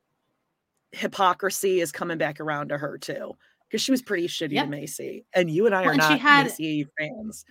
hypocrisy 0.91 1.81
is 1.81 1.91
coming 1.91 2.17
back 2.17 2.39
around 2.39 2.69
to 2.69 2.77
her 2.77 2.97
too. 2.97 3.35
Because 3.67 3.81
she 3.81 3.91
was 3.91 4.01
pretty 4.01 4.27
shitty 4.27 4.53
Yep. 4.53 4.65
to 4.65 4.71
Maci. 4.71 5.25
And 5.35 5.49
you 5.49 5.67
and 5.67 5.75
I 5.75 5.81
Well, 5.81 5.89
are 5.89 5.91
and 5.91 5.99
not 5.99 6.19
had- 6.19 6.47
Maci 6.47 6.87
fans. 6.97 7.45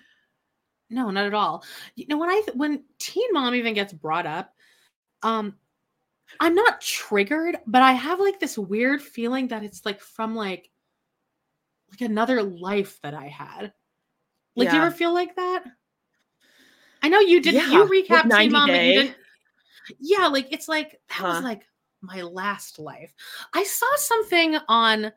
No, 0.90 1.10
not 1.10 1.26
at 1.26 1.34
all. 1.34 1.62
You 1.94 2.06
know, 2.08 2.16
when 2.18 2.30
I 2.30 2.42
when 2.54 2.82
Teen 2.98 3.28
Mom 3.32 3.54
even 3.54 3.74
gets 3.74 3.92
brought 3.92 4.26
up, 4.26 4.54
um, 5.22 5.54
I'm 6.40 6.54
not 6.54 6.80
triggered, 6.80 7.56
but 7.66 7.82
I 7.82 7.92
have 7.92 8.20
like 8.20 8.38
this 8.40 8.56
weird 8.58 9.02
feeling 9.02 9.48
that 9.48 9.64
it's 9.64 9.84
like 9.84 10.00
from 10.00 10.34
like 10.34 10.70
like 11.90 12.02
another 12.02 12.42
life 12.42 12.98
that 13.02 13.14
I 13.14 13.26
had. 13.28 13.72
Like, 14.54 14.70
do 14.70 14.76
you 14.76 14.82
ever 14.82 14.90
feel 14.90 15.14
like 15.14 15.36
that? 15.36 15.64
I 17.02 17.08
know 17.08 17.20
you 17.20 17.40
did. 17.40 17.54
Yeah, 17.54 17.70
you 17.70 17.82
with 17.82 18.08
recapped 18.08 18.26
90 18.26 18.44
Teen 18.44 18.52
Mom, 18.52 18.66
Day. 18.66 18.92
you 18.92 19.02
didn't. 19.02 19.16
Yeah, 20.00 20.26
like 20.26 20.52
it's 20.52 20.68
like 20.68 20.90
that 21.08 21.14
Huh. 21.14 21.26
was 21.28 21.42
like 21.44 21.62
my 22.02 22.22
last 22.22 22.78
life. 22.78 23.12
I 23.54 23.62
saw 23.64 23.86
something 23.96 24.56
on 24.68 25.12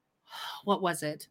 what 0.64 0.82
was 0.82 1.02
it? 1.02 1.28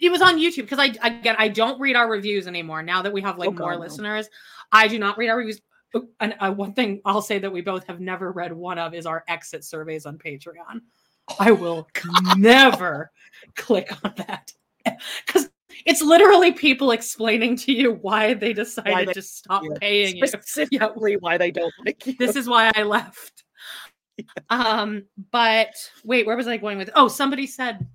It 0.00 0.10
was 0.10 0.20
on 0.22 0.38
YouTube 0.38 0.62
because 0.62 0.80
I 0.80 0.86
again 1.06 1.36
I 1.38 1.48
don't 1.48 1.80
read 1.80 1.94
our 1.94 2.10
reviews 2.10 2.48
anymore 2.48 2.82
now 2.82 3.02
that 3.02 3.12
we 3.12 3.22
have 3.22 3.38
like 3.38 3.50
Oh, 3.50 3.52
more 3.52 3.72
God, 3.72 3.78
no. 3.78 3.84
listeners. 3.84 4.28
I 4.72 4.88
do 4.88 4.98
not 4.98 5.16
read 5.16 5.28
our 5.28 5.36
reviews. 5.36 5.60
And 6.20 6.34
uh, 6.40 6.52
one 6.52 6.72
thing 6.72 7.00
I'll 7.04 7.22
say 7.22 7.38
that 7.38 7.52
we 7.52 7.60
both 7.60 7.86
have 7.86 8.00
never 8.00 8.32
read 8.32 8.52
one 8.52 8.78
of 8.78 8.94
is 8.94 9.06
our 9.06 9.24
exit 9.28 9.64
surveys 9.64 10.06
on 10.06 10.18
Patreon. 10.18 10.80
I 11.38 11.52
will 11.52 11.88
never 12.36 13.10
click 13.56 13.90
on 14.04 14.14
that 14.16 14.52
because 15.26 15.50
it's 15.84 16.02
literally 16.02 16.52
people 16.52 16.92
explaining 16.92 17.56
to 17.56 17.72
you 17.72 17.92
why 17.92 18.34
they 18.34 18.52
decided 18.52 19.08
they- 19.08 19.12
to 19.14 19.22
stop 19.22 19.62
yeah. 19.64 19.76
paying 19.80 20.16
you. 20.16 20.26
Specifically, 20.26 21.16
why 21.20 21.36
they 21.36 21.50
don't 21.50 21.74
like 21.84 22.06
you. 22.06 22.14
This 22.18 22.36
is 22.36 22.48
why 22.48 22.70
I 22.74 22.82
left. 22.82 23.44
Um, 24.48 25.04
but 25.30 25.74
wait, 26.04 26.26
where 26.26 26.36
was 26.36 26.48
I 26.48 26.56
going 26.56 26.78
with? 26.78 26.90
Oh, 26.94 27.08
somebody 27.08 27.46
said 27.46 27.86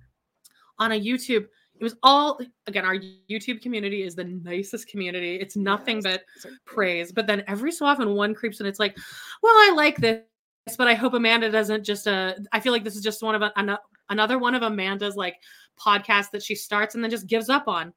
on 0.78 0.92
a 0.92 1.00
YouTube, 1.00 1.46
it 1.82 1.84
was 1.84 1.96
all 2.04 2.38
again, 2.68 2.84
our 2.84 2.94
YouTube 3.28 3.60
community 3.60 4.04
is 4.04 4.14
the 4.14 4.22
nicest 4.22 4.86
community. 4.86 5.34
It's 5.34 5.56
nothing 5.56 6.00
Yes, 6.04 6.20
but 6.44 6.52
praise. 6.64 7.10
But 7.10 7.26
then 7.26 7.42
every 7.48 7.72
so 7.72 7.84
often 7.86 8.14
one 8.14 8.34
creeps 8.36 8.60
and 8.60 8.68
it's 8.68 8.78
like, 8.78 8.96
well, 9.42 9.52
I 9.52 9.72
like 9.74 9.96
this, 9.96 10.22
but 10.78 10.86
I 10.86 10.94
hope 10.94 11.14
Amanda 11.14 11.50
doesn't 11.50 11.82
just 11.84 12.06
uh 12.06 12.34
I 12.52 12.60
feel 12.60 12.72
like 12.72 12.84
this 12.84 12.94
is 12.94 13.02
just 13.02 13.20
one 13.20 13.34
of 13.34 13.42
a, 13.42 13.52
ano- 13.58 13.80
another 14.10 14.38
one 14.38 14.54
of 14.54 14.62
Amanda's 14.62 15.16
like 15.16 15.34
podcasts 15.76 16.30
that 16.30 16.42
she 16.44 16.54
starts 16.54 16.94
and 16.94 17.02
then 17.02 17.10
just 17.10 17.26
gives 17.26 17.48
up 17.48 17.66
on. 17.66 17.92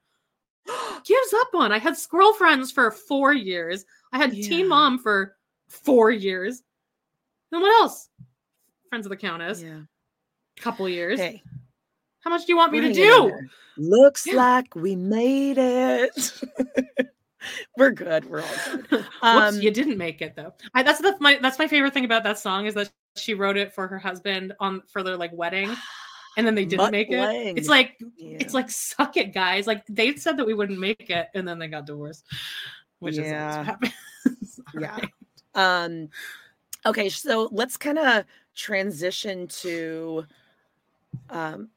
gives 1.06 1.34
up 1.36 1.50
on. 1.54 1.72
I 1.72 1.78
had 1.78 1.96
Squirrel 1.96 2.34
Friends 2.34 2.72
for 2.72 2.90
four 2.90 3.34
years. 3.34 3.86
I 4.12 4.18
had 4.18 4.34
Yeah. 4.34 4.48
Teen 4.50 4.68
Mom 4.68 4.98
for 4.98 5.36
four 5.68 6.10
years. 6.10 6.64
And 7.52 7.62
what 7.62 7.82
else? 7.84 8.10
Friends 8.90 9.06
of 9.06 9.12
the 9.12 9.16
Countess, 9.18 9.62
Yeah. 9.62 9.82
couple 10.58 10.90
years. 10.90 11.20
Hey, 11.20 11.44
How 12.26 12.32
much 12.32 12.46
do 12.46 12.52
you 12.54 12.58
want 12.58 12.72
me 12.72 12.82
to 12.82 12.92
do? 12.92 13.32
Looks 13.78 14.26
Yeah. 14.26 14.36
like 14.36 14.76
we 14.76 14.96
made 14.96 15.60
it. 15.60 16.42
we're 17.78 17.92
good. 17.92 18.26
We're 18.26 18.42
all 18.42 18.56
good. 18.66 18.88
Whoops, 18.92 19.08
Um, 19.22 19.62
you 19.62 19.70
didn't 19.70 19.98
make 20.00 20.24
it 20.24 20.36
though. 20.36 20.52
I, 20.74 20.82
that's 20.82 21.00
the, 21.00 21.16
my 21.20 21.38
that's 21.40 21.60
my 21.60 21.68
favorite 21.68 21.94
thing 21.94 22.06
about 22.06 22.24
that 22.24 22.40
song 22.40 22.66
is 22.66 22.74
that 22.74 22.92
she 23.16 23.36
wrote 23.36 23.58
it 23.58 23.72
for 23.74 23.88
her 23.88 24.00
husband 24.00 24.54
on 24.60 24.82
for 24.88 25.04
their 25.04 25.16
like 25.18 25.32
wedding, 25.34 25.70
and 26.38 26.48
then 26.48 26.56
they 26.56 26.66
didn't 26.66 26.92
make 26.92 27.12
it. 27.12 27.56
It's 27.56 27.70
like 27.70 27.96
Yeah. 28.18 28.38
it's 28.40 28.56
like 28.56 28.72
suck 28.72 29.18
it, 29.18 29.32
guys. 29.32 29.68
Like 29.68 29.86
they 29.88 30.16
said 30.16 30.36
that 30.38 30.48
we 30.48 30.56
wouldn't 30.56 30.80
make 30.80 31.12
it, 31.12 31.28
and 31.36 31.48
then 31.48 31.60
they 31.60 31.68
got 31.68 31.86
divorced, 31.86 32.26
which 33.00 33.18
is 33.20 33.28
Yeah. 33.30 33.64
happens. 33.64 33.94
Yeah. 34.80 34.98
Um 35.54 36.10
okay, 36.88 37.08
so 37.10 37.50
let's 37.52 37.78
kind 37.78 38.00
of 38.00 38.26
transition 38.56 39.48
to 39.48 40.26
um 41.30 41.70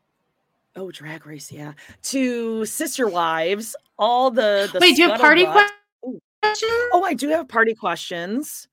oh 0.79 0.91
drag 0.91 1.27
race, 1.27 1.51
yeah. 1.53 1.73
To 2.05 2.65
sister 2.65 3.09
wives, 3.09 3.77
all 3.99 4.31
the 4.31 4.71
the 4.73 4.79
Wait, 4.81 4.97
do 4.97 5.03
you 5.03 5.11
have 5.11 5.21
party 5.21 5.45
questions? 5.45 6.89
Oh, 6.93 7.03
I 7.05 7.15
do 7.15 7.29
have 7.29 7.49
party 7.49 7.75
questions. 7.75 8.69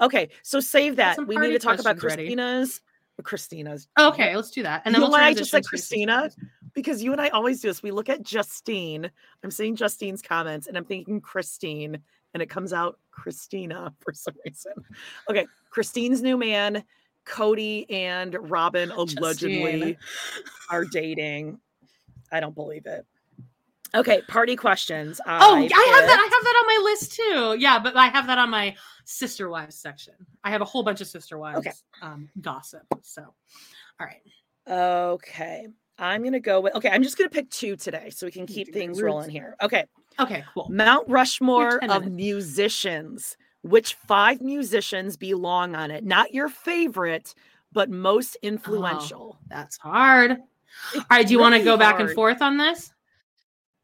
Okay, 0.00 0.30
so 0.42 0.60
save 0.60 0.96
that. 0.96 1.18
We 1.26 1.36
need 1.36 1.52
to 1.52 1.58
talk 1.58 1.78
about 1.78 1.98
questions 1.98 2.04
ready. 2.04 2.22
Christina's. 2.24 2.80
Uh, 3.18 3.22
Christina's. 3.22 3.88
Okay, 3.98 4.34
let's 4.34 4.50
do 4.50 4.62
that. 4.62 4.82
And 4.84 4.94
then 4.94 5.00
you 5.00 5.04
we'll 5.04 5.12
why 5.12 5.24
I 5.24 5.34
just 5.34 5.50
said 5.50 5.64
Christina? 5.64 6.30
Because 6.74 7.02
you 7.02 7.12
and 7.12 7.20
I 7.20 7.28
always 7.28 7.60
do 7.60 7.68
this. 7.68 7.82
We 7.82 7.90
look 7.90 8.08
at 8.08 8.22
Justine. 8.22 9.10
I'm 9.44 9.50
seeing 9.50 9.76
Justine's 9.76 10.22
comments 10.22 10.66
and 10.66 10.76
I'm 10.76 10.84
thinking 10.84 11.20
Christine, 11.20 11.98
and 12.34 12.42
it 12.42 12.48
comes 12.48 12.72
out 12.72 12.98
Christina 13.10 13.92
for 14.00 14.12
some 14.12 14.34
reason. 14.44 14.72
Okay, 15.28 15.46
Christine's 15.70 16.22
new 16.22 16.36
man, 16.36 16.82
Kody 17.26 17.86
and 17.90 18.36
Robin 18.50 18.90
allegedly 18.96 19.62
Justine. 19.80 19.96
are 20.70 20.84
dating. 20.84 21.58
I 22.30 22.40
don't 22.40 22.54
believe 22.54 22.86
it. 22.86 23.06
Okay, 23.94 24.22
party 24.26 24.56
questions. 24.56 25.20
Oh, 25.26 25.28
I 25.28 25.60
have 25.60 25.68
that. 25.68 26.18
I 26.18 26.22
have 26.22 26.44
that 26.44 26.62
on 26.62 26.66
my 26.66 26.90
list 26.90 27.12
too. 27.12 27.56
Yeah, 27.58 27.78
but 27.78 27.94
I 27.94 28.06
have 28.06 28.26
that 28.26 28.38
on 28.38 28.48
my 28.48 28.74
sister 29.04 29.50
wives 29.50 29.76
section. 29.76 30.14
I 30.42 30.50
have 30.50 30.62
a 30.62 30.64
whole 30.64 30.82
bunch 30.82 31.02
of 31.02 31.06
sister 31.08 31.36
wives 31.36 31.58
Okay. 31.58 31.72
um, 32.00 32.30
gossip. 32.40 32.82
So, 33.02 33.22
all 34.00 34.06
right. 34.06 34.22
Okay. 34.66 35.66
I'm 35.98 36.24
gonna 36.24 36.40
go 36.40 36.60
with 36.62 36.74
okay. 36.74 36.88
I'm 36.88 37.02
just 37.02 37.18
gonna 37.18 37.28
pick 37.28 37.50
two 37.50 37.76
today 37.76 38.08
so 38.08 38.26
we 38.26 38.32
can 38.32 38.46
keep 38.46 38.72
things 38.72 39.00
rolling 39.02 39.28
here. 39.28 39.56
Okay. 39.62 39.84
Okay, 40.18 40.42
cool. 40.54 40.68
Mount 40.70 41.06
Rushmore 41.08 41.76
of 41.76 42.04
minutes. 42.04 42.16
musicians. 42.16 43.36
Which 43.62 43.94
five 43.94 44.40
musicians 44.40 45.16
belong 45.16 45.74
on 45.74 45.90
it? 45.90 46.04
Not 46.04 46.34
your 46.34 46.48
favorite, 46.48 47.34
but 47.72 47.90
most 47.90 48.36
oh, 48.42 48.46
influential. 48.46 49.38
That's 49.48 49.76
hard. 49.78 50.32
All 50.94 51.02
right, 51.10 51.26
do 51.26 51.32
you 51.32 51.38
want 51.38 51.54
to 51.54 51.62
go 51.62 51.76
back 51.76 52.00
and 52.00 52.10
forth 52.10 52.42
on 52.42 52.56
this? 52.56 52.92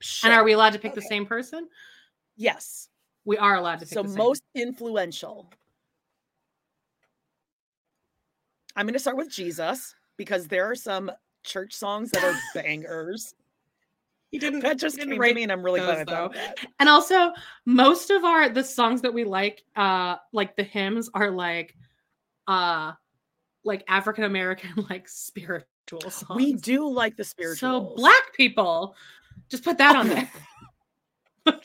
Sure. 0.00 0.30
And 0.30 0.38
are 0.38 0.44
we 0.44 0.52
allowed 0.52 0.72
to 0.72 0.78
pick 0.78 0.94
the 0.94 1.02
same 1.02 1.26
person? 1.26 1.68
Yes. 2.36 2.88
We 3.24 3.36
are 3.36 3.56
allowed 3.56 3.80
to 3.80 3.86
pick 3.86 3.94
So 3.94 4.02
the 4.02 4.08
same. 4.08 4.18
most 4.18 4.42
influential. 4.54 5.50
I'm 8.74 8.86
going 8.86 8.94
to 8.94 9.00
start 9.00 9.16
with 9.16 9.30
Jesus 9.30 9.94
because 10.16 10.46
there 10.46 10.64
are 10.70 10.76
some 10.76 11.10
church 11.44 11.74
songs 11.74 12.10
that 12.12 12.24
are 12.24 12.34
bangers. 12.54 13.34
He 14.30 14.38
didn't. 14.38 14.60
That 14.60 14.78
just 14.78 14.96
didn't 14.96 15.12
came 15.14 15.22
to 15.22 15.34
me, 15.34 15.42
and 15.42 15.52
I'm 15.52 15.62
really 15.62 15.80
glad 15.80 15.90
I 15.90 16.04
those, 16.04 16.06
thought 16.06 16.24
of 16.26 16.32
though. 16.34 16.38
that. 16.40 16.58
And 16.80 16.88
also, 16.88 17.32
most 17.64 18.10
of 18.10 18.24
our 18.24 18.48
the 18.50 18.62
songs 18.62 19.00
that 19.02 19.12
we 19.14 19.24
like, 19.24 19.62
uh, 19.76 20.16
like 20.32 20.54
the 20.56 20.62
hymns, 20.64 21.08
are 21.14 21.30
like, 21.30 21.74
uh, 22.46 22.92
like 23.64 23.84
African 23.88 24.24
American, 24.24 24.70
like 24.90 25.08
spiritual 25.08 26.10
songs. 26.10 26.28
We 26.36 26.52
do 26.54 26.90
like 26.90 27.16
the 27.16 27.24
spiritual. 27.24 27.90
So 27.90 27.94
black 27.96 28.34
people, 28.34 28.94
just 29.48 29.64
put 29.64 29.78
that 29.78 29.96
on 29.96 30.08
there. 30.10 30.30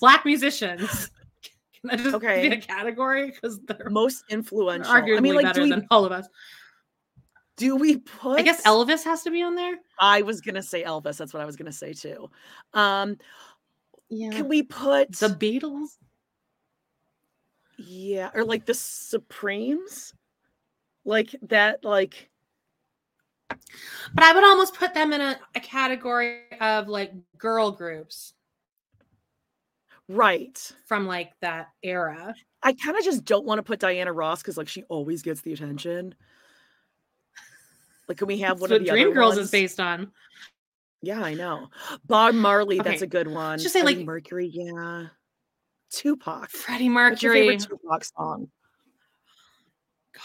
black 0.00 0.24
musicians. 0.24 1.10
Can 1.80 1.90
I 1.90 1.96
just 1.96 2.14
Okay. 2.14 2.48
be 2.48 2.54
a 2.54 2.60
category 2.60 3.32
because 3.32 3.58
they're 3.66 3.90
most 3.90 4.24
influential. 4.30 4.92
arguably 4.92 5.16
I 5.18 5.20
mean, 5.20 5.34
like, 5.34 5.44
better 5.46 5.62
we, 5.62 5.70
than 5.70 5.86
all 5.90 6.04
of 6.04 6.12
us. 6.12 6.28
Do 7.56 7.76
we 7.76 7.98
put? 7.98 8.38
I 8.38 8.42
guess 8.42 8.62
Elvis 8.62 9.04
has 9.04 9.22
to 9.22 9.30
be 9.30 9.42
on 9.42 9.54
there. 9.54 9.76
I 9.98 10.22
was 10.22 10.40
gonna 10.40 10.62
say 10.62 10.84
Elvis. 10.84 11.16
That's 11.16 11.32
what 11.32 11.42
I 11.42 11.46
was 11.46 11.56
gonna 11.56 11.72
say 11.72 11.92
too. 11.92 12.30
Um, 12.74 13.16
Yeah. 14.08 14.30
can 14.30 14.48
we 14.48 14.62
put 14.62 15.12
The 15.16 15.28
Beatles. 15.28 15.96
yeah, 17.78 18.30
or 18.34 18.44
like 18.44 18.66
the 18.66 18.74
Supremes, 18.74 20.14
like 21.04 21.34
that, 21.42 21.84
like 21.84 22.30
But 23.48 24.24
I 24.24 24.32
would 24.32 24.44
almost 24.44 24.74
put 24.74 24.92
them 24.94 25.12
in 25.12 25.20
a, 25.20 25.38
a 25.54 25.60
category 25.60 26.40
of 26.60 26.88
like 26.88 27.12
girl 27.38 27.70
groups 27.70 28.34
right. 30.08 30.72
from 30.86 31.06
like 31.06 31.32
that 31.40 31.68
era. 31.82 32.34
I 32.62 32.72
kind 32.72 32.96
of 32.96 33.04
just 33.04 33.24
don't 33.24 33.44
want 33.46 33.58
to 33.58 33.62
put 33.62 33.78
Diana 33.78 34.12
Ross 34.12 34.42
because 34.42 34.56
like 34.56 34.68
she 34.68 34.82
always 34.84 35.22
gets 35.22 35.40
the 35.42 35.52
attention. 35.52 36.14
Like, 38.08 38.18
can 38.18 38.26
we 38.26 38.38
have 38.38 38.60
one 38.60 38.72
of 38.72 38.82
the 38.82 38.90
other 38.90 38.98
Dreamgirls 39.00 39.38
is 39.38 39.50
based 39.50 39.80
on. 39.80 40.12
Yeah, 41.02 41.20
I 41.22 41.34
know. 41.34 41.68
Bob 42.06 42.34
Marley, 42.34 42.78
that's 42.80 43.02
a 43.02 43.06
good 43.06 43.28
one. 43.28 43.58
just 43.58 43.72
say, 43.72 43.82
Freddie 43.82 43.96
like- 43.98 44.06
Mercury, 44.06 44.46
yeah. 44.52 45.06
Tupac. 45.90 46.50
Freddie 46.50 46.88
What's 46.90 47.22
your 47.22 47.32
Mercury. 47.34 47.48
favorite 47.58 47.68
Tupac 47.80 48.04
song? 48.04 48.48
God. 50.14 50.22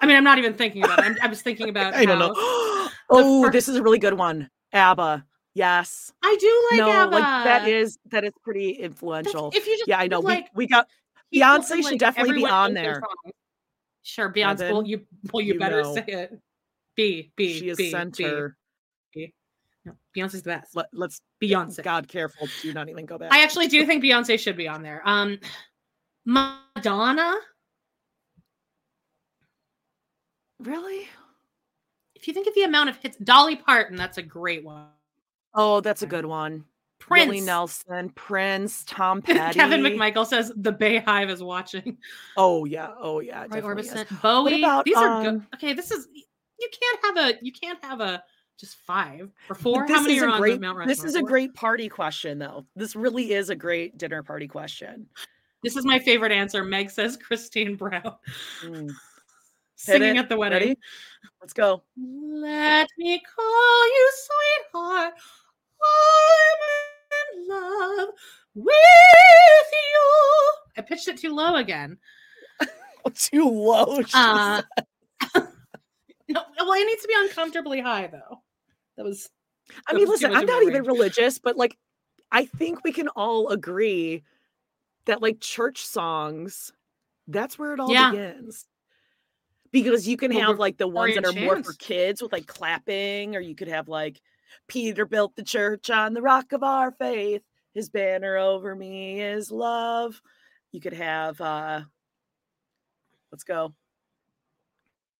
I 0.00 0.06
mean, 0.06 0.16
I'm 0.16 0.24
not 0.24 0.38
even 0.38 0.54
thinking 0.54 0.84
about 0.84 1.00
it. 1.00 1.04
I'm, 1.04 1.16
I 1.22 1.26
was 1.26 1.42
thinking 1.42 1.68
about. 1.70 1.94
I 1.94 2.04
don't 2.04 2.18
know. 2.18 2.32
oh, 3.10 3.44
fir- 3.44 3.50
this 3.50 3.68
is 3.68 3.76
a 3.76 3.82
really 3.82 3.98
good 3.98 4.14
one. 4.14 4.48
ABBA. 4.72 5.24
Yes. 5.54 6.12
I 6.22 6.36
do 6.40 6.68
like 6.70 6.78
no, 6.86 6.90
ABBA. 6.90 7.10
like 7.12 7.44
that 7.44 7.68
is 7.68 7.98
that 8.10 8.24
is 8.24 8.32
pretty 8.42 8.72
That's- 8.72 8.84
influential. 8.86 9.50
If 9.54 9.66
you 9.66 9.76
just 9.76 9.88
Yeah, 9.88 9.98
I 9.98 10.06
know. 10.06 10.20
Like, 10.20 10.48
we, 10.54 10.64
we 10.64 10.68
got 10.68 10.86
Beyonce 11.34 11.68
from, 11.68 11.82
should 11.82 11.90
like, 11.92 12.00
definitely 12.00 12.36
be 12.36 12.46
on 12.46 12.72
there. 12.74 13.00
songs. 13.24 13.34
Sure, 14.02 14.32
Beyonce. 14.32 14.70
Well, 14.70 14.86
you 14.86 15.06
well, 15.32 15.40
you, 15.40 15.54
you 15.54 15.58
better 15.58 15.82
know. 15.82 15.94
say 15.94 16.04
it. 16.06 16.40
B 16.96 17.32
B 17.36 17.58
she 17.58 17.68
is 17.68 17.76
B, 17.76 17.90
center. 17.90 18.56
B. 19.14 19.32
No, 19.84 19.92
Beyonce's 20.16 20.42
the 20.42 20.50
best. 20.50 20.76
Let, 20.76 20.86
let's 20.92 21.20
Beyonce. 21.42 21.82
God 21.82 22.08
careful. 22.08 22.48
Do 22.62 22.72
not 22.72 22.88
even 22.88 23.06
go 23.06 23.18
back. 23.18 23.32
I 23.32 23.42
actually 23.42 23.68
do 23.68 23.86
think 23.86 24.02
Beyonce 24.04 24.38
should 24.38 24.56
be 24.56 24.68
on 24.68 24.82
there. 24.82 25.02
Um, 25.04 25.38
Madonna. 26.24 27.34
really. 30.58 31.08
If 32.14 32.28
you 32.28 32.34
think 32.34 32.46
of 32.46 32.54
the 32.54 32.64
amount 32.64 32.90
of 32.90 32.96
hits, 32.96 33.16
Dolly 33.16 33.56
Parton, 33.56 33.96
that's 33.96 34.18
a 34.18 34.22
great 34.22 34.62
one. 34.62 34.88
Oh, 35.54 35.80
that's 35.80 36.02
a 36.02 36.06
good 36.06 36.26
one. 36.26 36.64
Prince. 37.00 37.26
Willie 37.26 37.40
Nelson, 37.40 38.10
Prince, 38.10 38.84
Tom 38.84 39.20
Petty. 39.22 39.58
Kevin 39.58 39.80
McMichael 39.80 40.24
says 40.26 40.52
the 40.54 40.72
BeyHive 40.72 41.28
is 41.30 41.42
watching. 41.42 41.98
Oh 42.36 42.64
yeah. 42.66 42.90
Oh 42.98 43.18
yeah. 43.20 43.46
Roy 43.50 43.58
is. 43.78 43.90
Orbison, 43.90 44.22
Bowie. 44.22 44.60
about, 44.60 44.84
These 44.84 44.96
are 44.96 45.22
good. 45.22 45.28
um, 45.28 45.46
Okay, 45.56 45.72
this 45.72 45.90
is 45.90 46.06
you 46.14 46.68
can't 46.80 47.16
have 47.16 47.16
a 47.34 47.38
you 47.44 47.50
can't 47.52 47.82
have 47.84 48.00
a 48.00 48.22
just 48.58 48.76
five 48.86 49.30
or 49.48 49.54
four. 49.56 49.86
This 49.86 49.96
How 49.96 50.02
many 50.02 50.16
is 50.18 50.22
are 50.22 50.28
a 50.28 50.32
on 50.32 50.40
great, 50.40 50.60
Mount 50.60 50.76
Rushmore? 50.78 50.94
This 50.94 51.02
is 51.04 51.14
a 51.16 51.22
great 51.22 51.54
party 51.54 51.88
question, 51.88 52.38
though. 52.38 52.66
This 52.76 52.94
really 52.94 53.32
is 53.32 53.48
a 53.50 53.56
great 53.56 53.96
dinner 53.98 54.22
party 54.22 54.46
question. 54.46 55.06
This 55.62 55.76
is 55.76 55.84
my 55.86 55.98
favorite 55.98 56.30
answer. 56.32 56.62
Meg 56.64 56.90
says 56.90 57.16
Christine 57.16 57.74
Brown 57.76 58.14
Mm. 58.64 58.90
Singing 59.76 60.18
at 60.18 60.28
the 60.28 60.36
wedding. 60.36 60.58
Ready? 60.60 60.78
Let's 61.40 61.54
go. 61.54 61.82
Let 61.96 62.86
me 62.98 63.18
call 63.34 63.86
you 63.88 64.12
sweetheart. 64.14 65.14
I'm 65.82 66.79
love 67.50 68.08
with 68.54 68.66
you. 69.72 70.52
I 70.76 70.82
pitched 70.82 71.08
it 71.08 71.18
too 71.18 71.34
low 71.34 71.56
again. 71.56 71.98
Too 73.14 73.48
low. 73.48 74.00
Uh, 74.12 74.62
no, 75.34 76.42
well, 76.58 76.72
it 76.72 76.86
needs 76.86 77.02
to 77.02 77.08
be 77.08 77.14
uncomfortably 77.16 77.80
high 77.80 78.06
though. 78.06 78.42
That 78.96 79.04
was. 79.04 79.30
I 79.86 79.94
mean, 79.94 80.06
was 80.08 80.22
listen, 80.22 80.36
I'm 80.36 80.46
not 80.46 80.62
even 80.64 80.84
religious, 80.84 81.38
but 81.38 81.56
like, 81.56 81.76
I 82.30 82.44
think 82.44 82.84
we 82.84 82.92
can 82.92 83.08
all 83.08 83.48
agree 83.48 84.22
that 85.06 85.22
like 85.22 85.40
church 85.40 85.82
songs, 85.82 86.72
that's 87.26 87.58
where 87.58 87.72
it 87.72 87.80
all 87.80 87.92
Yeah. 87.92 88.10
begins. 88.10 88.66
Because 89.72 90.06
you 90.06 90.16
can 90.16 90.32
Well, 90.32 90.40
have 90.40 90.58
like 90.58 90.76
the 90.76 90.88
ones 90.88 91.14
that 91.14 91.24
are 91.24 91.32
Gregorian 91.32 91.58
more 91.58 91.64
for 91.64 91.78
kids 91.78 92.20
with 92.20 92.32
like 92.32 92.46
clapping, 92.46 93.36
or 93.36 93.40
you 93.40 93.54
could 93.54 93.68
have 93.68 93.88
like 93.88 94.20
Peter 94.68 95.04
built 95.06 95.36
the 95.36 95.42
church 95.42 95.90
on 95.90 96.14
the 96.14 96.22
rock 96.22 96.52
of 96.52 96.62
our 96.62 96.92
faith. 96.92 97.42
His 97.74 97.88
banner 97.88 98.36
over 98.36 98.74
me 98.74 99.20
is 99.20 99.50
love. 99.50 100.20
You 100.72 100.80
could 100.80 100.92
have 100.92 101.40
uh 101.40 101.82
let's 103.30 103.44
go. 103.44 103.74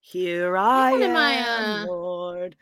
Here 0.01 0.57
I 0.57 0.93
am, 0.93 1.13
my, 1.13 1.83
uh, 1.83 1.87
Lord. 1.87 2.57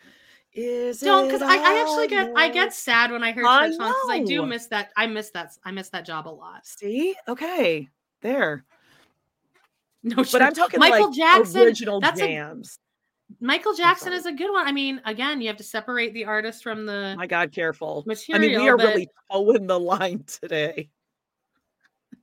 Is 0.53 1.01
Don't 1.01 1.27
because 1.27 1.43
I, 1.43 1.57
I 1.57 1.81
actually 1.81 2.09
get 2.09 2.33
I 2.37 2.49
get 2.49 2.73
sad 2.75 3.13
when 3.13 3.23
I 3.23 3.33
hear 3.33 3.47
I 3.47 3.67
church 3.69 3.77
songs 3.77 3.95
because 3.95 4.11
I 4.11 4.25
do 4.25 4.45
miss 4.45 4.67
that 4.67 4.91
I 4.97 5.07
miss 5.07 5.31
that 5.31 5.53
I 5.65 5.71
miss 5.71 5.91
that 5.91 6.05
job 6.05 6.27
a 6.27 6.31
lot. 6.31 6.67
See, 6.67 7.15
okay, 7.29 7.89
there. 8.23 8.65
No, 10.05 10.25
But 10.31 10.43
I'm 10.43 10.55
talking 10.55 10.79
Michael 10.79 11.09
like 11.09 11.17
Jackson. 11.17 11.61
original 11.61 12.01
that's 12.01 12.21
a- 12.21 12.25
jams. 12.25 12.79
Michael 13.41 13.75
Jackson 13.75 14.13
is 14.13 14.27
a 14.27 14.33
good 14.33 14.51
one. 14.51 14.67
I 14.67 14.73
mean, 14.73 15.01
again, 15.05 15.41
you 15.41 15.49
have 15.49 15.57
to 15.59 15.63
separate 15.63 16.15
the 16.15 16.25
artist 16.25 16.63
from 16.63 16.87
the 16.87 17.15
My 17.17 17.27
God, 17.27 17.53
careful. 17.53 18.03
material. 18.07 18.45
I 18.45 18.49
mean, 18.49 18.61
we 18.61 18.69
are 18.69 18.77
but 18.77 18.87
really 18.87 19.09
towing 19.31 19.67
the 19.67 19.79
line 19.79 20.25
today. 20.27 20.89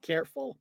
Careful. 0.02 0.58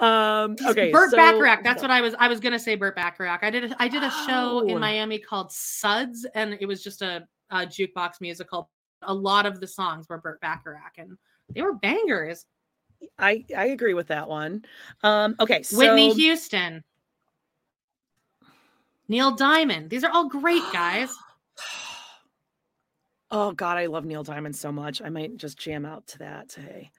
Um. 0.00 0.56
Okay. 0.64 0.90
Burt 0.90 1.10
so- 1.10 1.16
Bacharach. 1.16 1.62
That's 1.62 1.82
what 1.82 1.90
I 1.90 2.00
was. 2.00 2.14
I 2.18 2.28
was 2.28 2.40
gonna 2.40 2.58
say 2.58 2.74
Burt 2.74 2.96
Bacharach. 2.96 3.42
I 3.42 3.50
did. 3.50 3.72
A, 3.72 3.82
I 3.82 3.88
did 3.88 4.02
a 4.02 4.10
show 4.10 4.62
Oh. 4.64 4.68
in 4.68 4.78
Miami 4.80 5.18
called 5.18 5.50
Suds, 5.52 6.26
and 6.34 6.56
it 6.60 6.66
was 6.66 6.82
just 6.82 7.02
a, 7.02 7.26
a 7.50 7.58
jukebox 7.66 8.20
musical. 8.20 8.70
A 9.02 9.14
lot 9.14 9.46
of 9.46 9.60
the 9.60 9.66
songs 9.66 10.08
were 10.08 10.18
Burt 10.18 10.40
Bacharach, 10.40 10.98
and 10.98 11.16
they 11.54 11.62
were 11.62 11.74
bangers. 11.74 12.44
I 13.18 13.44
I 13.56 13.66
agree 13.66 13.94
with 13.94 14.08
that 14.08 14.28
one. 14.28 14.64
Um. 15.02 15.36
Okay. 15.40 15.62
So, 15.62 15.78
Whitney 15.78 16.12
Houston, 16.14 16.84
Neil 19.10 19.32
Diamond. 19.32 19.90
These 19.90 20.04
are 20.04 20.10
all 20.10 20.28
great 20.28 20.62
guys. 20.72 21.14
Oh 23.32 23.52
God, 23.52 23.78
I 23.78 23.86
love 23.86 24.04
Neil 24.04 24.24
Diamond 24.24 24.56
so 24.56 24.72
much. 24.72 25.00
I 25.00 25.08
might 25.08 25.36
just 25.36 25.56
jam 25.56 25.86
out 25.86 26.04
to 26.08 26.18
that 26.18 26.48
today. 26.48 26.90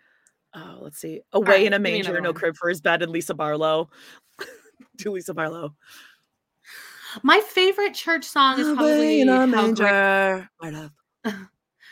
Oh, 0.55 0.78
let's 0.80 0.97
see. 0.97 1.20
Away 1.34 1.45
right, 1.45 1.66
in 1.66 1.74
a 1.74 1.80
manger, 1.80 2.22
no 2.22 2.30
one. 2.30 2.36
crib 2.39 2.55
for 2.55 2.70
his 2.70 2.80
bed, 2.80 3.01
and 3.01 3.12
Lisa 3.12 3.34
Barlow. 3.34 3.89
Do 4.97 5.12
Lisa 5.12 5.34
Barlow. 5.34 5.76
My 7.22 7.41
favorite 7.41 7.93
church 7.93 8.24
song 8.24 8.57
is 8.62 8.68
probably 8.68 8.93
Away 8.93 9.20
in 9.20 9.28
a 9.28 9.36
How 9.39 9.45
Great- 9.45 9.62
manger. 9.62 10.49
Right 10.64 10.74
up. 10.74 10.91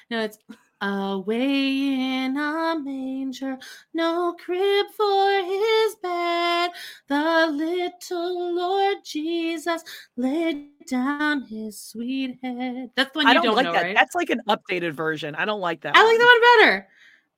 No, 0.10 0.22
it's 0.22 0.38
away 0.82 2.24
in 2.26 2.38
a 2.38 2.80
manger, 2.80 3.58
no 3.94 4.36
crib 4.44 4.86
for 4.96 5.30
his 5.44 5.96
bed. 6.02 6.72
The 7.08 7.48
little 7.52 8.56
Lord 8.56 8.98
Jesus 9.04 9.84
laid 10.16 10.70
down 10.88 11.44
his 11.44 11.80
sweet 11.80 12.38
head. 12.42 12.92
That's 12.96 13.12
the 13.14 13.20
one 13.20 13.28
I 13.28 13.34
don't, 13.34 13.44
don't, 13.44 13.56
like 13.56 13.66
know, 13.66 13.74
that. 13.74 13.84
right? 13.84 13.96
That's 13.96 14.16
like 14.16 14.30
an 14.30 14.42
updated 14.48 14.94
version. 14.94 15.36
I 15.36 15.46
don't 15.46 15.62
like 15.62 15.82
that. 15.82 15.96
I 15.96 16.04
like 16.04 16.18
that 16.18 16.26
one 16.26 16.60
better. 16.66 16.88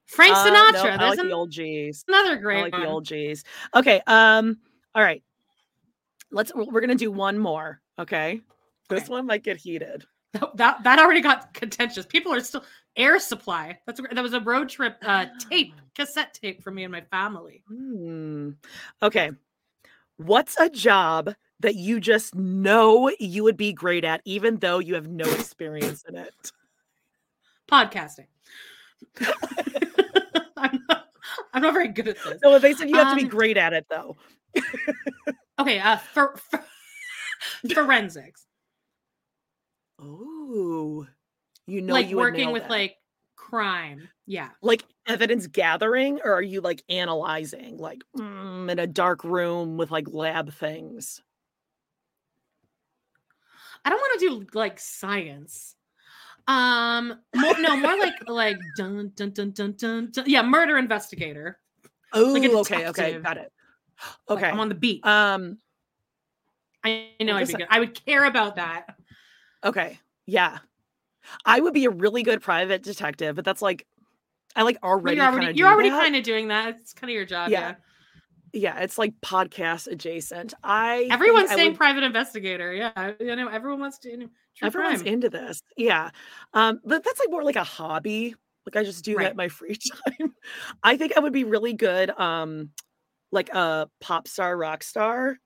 Frank 0.06 0.36
Uh, 0.36 0.46
Sinatra. 0.46 0.98
no, 0.98 1.06
I 1.06 1.10
like 1.10 1.20
an- 1.20 1.28
the 1.30 1.34
old 1.34 1.52
G's. 1.52 2.04
another 2.08 2.38
great. 2.38 2.60
I 2.60 2.62
like 2.64 2.74
one. 2.74 2.82
the 2.82 2.88
old 2.88 3.06
G's. 3.06 3.44
Okay. 3.76 4.02
Um. 4.08 4.58
All 4.94 5.02
right. 5.04 5.24
Let's. 6.32 6.54
We're 6.54 6.82
gonna 6.82 6.96
do 6.96 7.12
one 7.12 7.38
more. 7.38 7.82
Okay. 7.98 8.42
This 8.90 9.08
one 9.08 9.26
might 9.26 9.44
get 9.44 9.56
heated. 9.58 10.06
That, 10.34 10.56
that 10.58 10.84
that 10.84 11.00
already 11.00 11.22
got 11.22 11.54
contentious. 11.54 12.06
People 12.06 12.34
are 12.34 12.40
still 12.42 12.64
air 12.96 13.20
supply. 13.20 13.78
That's 13.86 14.00
a- 14.00 14.04
that 14.14 14.22
was 14.24 14.34
a 14.34 14.40
road 14.40 14.70
trip 14.70 14.98
uh, 15.04 15.26
tape, 15.50 15.74
cassette 15.96 16.34
tape 16.34 16.64
for 16.64 16.72
me 16.72 16.84
and 16.84 16.92
my 16.92 17.02
family. 17.02 17.64
Hmm. 17.68 18.52
Okay. 19.02 19.32
What's 20.18 20.58
a 20.60 20.70
job 20.70 21.34
that 21.62 21.76
you 21.76 22.00
just 22.00 22.36
know 22.36 23.12
you 23.20 23.44
would 23.44 23.58
be 23.58 23.74
great 23.74 24.04
at, 24.04 24.22
even 24.26 24.58
though 24.58 24.80
you 24.80 24.96
have 24.96 25.08
no 25.08 25.26
experience 25.34 26.04
in 26.08 26.16
it? 26.16 26.52
Podcasting. 27.72 28.28
I'm, 30.58 30.80
not, 30.88 31.08
I'm 31.54 31.62
not 31.62 31.74
very 31.74 31.88
good 31.88 32.08
at 32.08 32.18
this. 32.24 32.40
No, 32.44 32.58
they 32.60 32.74
said 32.74 32.90
you 32.90 32.96
have 32.98 33.10
to 33.10 33.16
be 33.16 33.24
Um, 33.24 33.30
great 33.30 33.58
at 33.58 33.74
it, 33.74 33.86
though. 33.90 34.16
Okay, 35.60 35.80
uh, 35.80 35.98
for, 35.98 36.36
for 36.38 36.64
forensics, 37.74 38.46
Oh, 40.02 41.06
you 41.68 41.82
know, 41.82 41.94
like 41.94 42.10
you 42.10 42.18
working 42.18 42.52
with 42.52 42.64
that. 42.64 42.70
like 42.70 42.96
crime. 43.36 44.10
Yeah, 44.26 44.50
like 44.62 44.84
evidence 45.08 45.48
gathering, 45.48 46.20
or 46.24 46.34
are 46.34 46.42
you 46.42 46.62
like 46.62 46.84
analyzing, 46.90 47.78
like 47.78 48.02
mm, 48.18 48.72
in 48.72 48.80
a 48.80 48.88
dark 48.88 49.24
room 49.24 49.78
with 49.78 49.92
like 49.92 50.08
lab 50.10 50.54
things? 50.54 51.22
I 53.86 53.90
don't 53.90 54.00
want 54.00 54.20
to 54.20 54.28
do 54.28 54.48
like 54.54 54.80
science. 54.80 55.76
Um, 56.48 57.20
mo- 57.36 57.56
no, 57.60 57.78
more 57.78 57.98
like 57.98 58.16
like 58.28 58.58
dun 58.76 59.12
dun 59.16 59.32
dun 59.32 59.52
dun 59.52 59.74
dun. 59.74 60.12
dun. 60.12 60.24
Yeah, 60.28 60.42
murder 60.42 60.78
investigator. 60.78 61.60
Oh, 62.14 62.36
a 62.36 62.60
okay, 62.60 62.88
okay, 62.88 63.20
got 63.20 63.38
it. 63.38 63.52
Like, 64.28 64.38
Okay, 64.40 64.50
I'm 64.50 64.60
on 64.60 64.70
the 64.70 64.76
beat. 64.76 65.06
um, 65.06 65.58
I 66.84 67.12
know 67.22 67.36
I'd 67.36 67.48
be 67.48 67.54
good. 67.54 67.68
I 67.70 67.80
would 67.80 68.06
care 68.06 68.26
about 68.26 68.56
that. 68.56 68.86
Okay, 69.64 70.00
yeah, 70.26 70.60
I 71.46 71.60
would 71.60 71.74
be 71.74 71.86
a 71.86 71.90
really 71.90 72.24
good 72.24 72.42
private 72.42 72.84
detective, 72.84 73.36
but 73.36 73.46
that's 73.46 73.62
like, 73.62 73.86
I 74.56 74.64
like 74.64 74.78
already. 74.84 75.18
you're 75.18 75.26
already 75.26 75.58
you're 75.58 75.70
already 75.70 75.90
kind 75.90 76.16
of 76.16 76.24
doing 76.24 76.48
that. 76.50 76.78
It's 76.82 76.94
kind 76.94 77.10
of 77.10 77.14
your 77.16 77.26
job. 77.26 77.50
Yeah. 77.50 77.76
Yeah. 78.54 78.76
yeah, 78.78 78.80
it's 78.80 78.98
like 78.98 79.14
podcast 79.22 79.88
adjacent. 79.88 80.54
I 80.64 81.08
Everyone's 81.10 81.52
I 81.52 81.56
saying 81.56 81.72
would- 81.72 81.78
private 81.78 82.04
investigator. 82.04 82.74
Yeah. 82.74 83.14
You 83.20 83.36
know, 83.36 83.48
everyone 83.48 83.80
wants 83.80 84.00
to. 84.00 84.10
You 84.10 84.18
know, 84.18 84.30
everyone's 84.62 85.02
crime. 85.04 85.14
into 85.14 85.30
this. 85.30 85.62
Yeah, 85.78 86.10
um, 86.54 86.80
but 86.84 87.04
that's 87.04 87.20
like 87.20 87.30
more 87.32 87.44
like 87.44 87.56
a 87.56 87.64
hobby. 87.64 88.36
Like 88.66 88.76
I 88.76 88.84
just 88.84 89.04
do 89.06 89.14
that 89.14 89.18
Right. 89.18 89.32
in 89.32 89.38
my 89.38 89.48
free 89.60 89.76
time. 89.78 90.36
I 90.84 90.98
think 90.98 91.16
I 91.18 91.20
would 91.20 91.34
be 91.34 91.46
really 91.46 91.74
good, 91.74 92.10
um, 92.20 92.72
like 93.32 93.50
a 93.50 93.88
pop 94.02 94.28
star, 94.28 94.56
rock 94.58 94.84
star. 94.84 95.38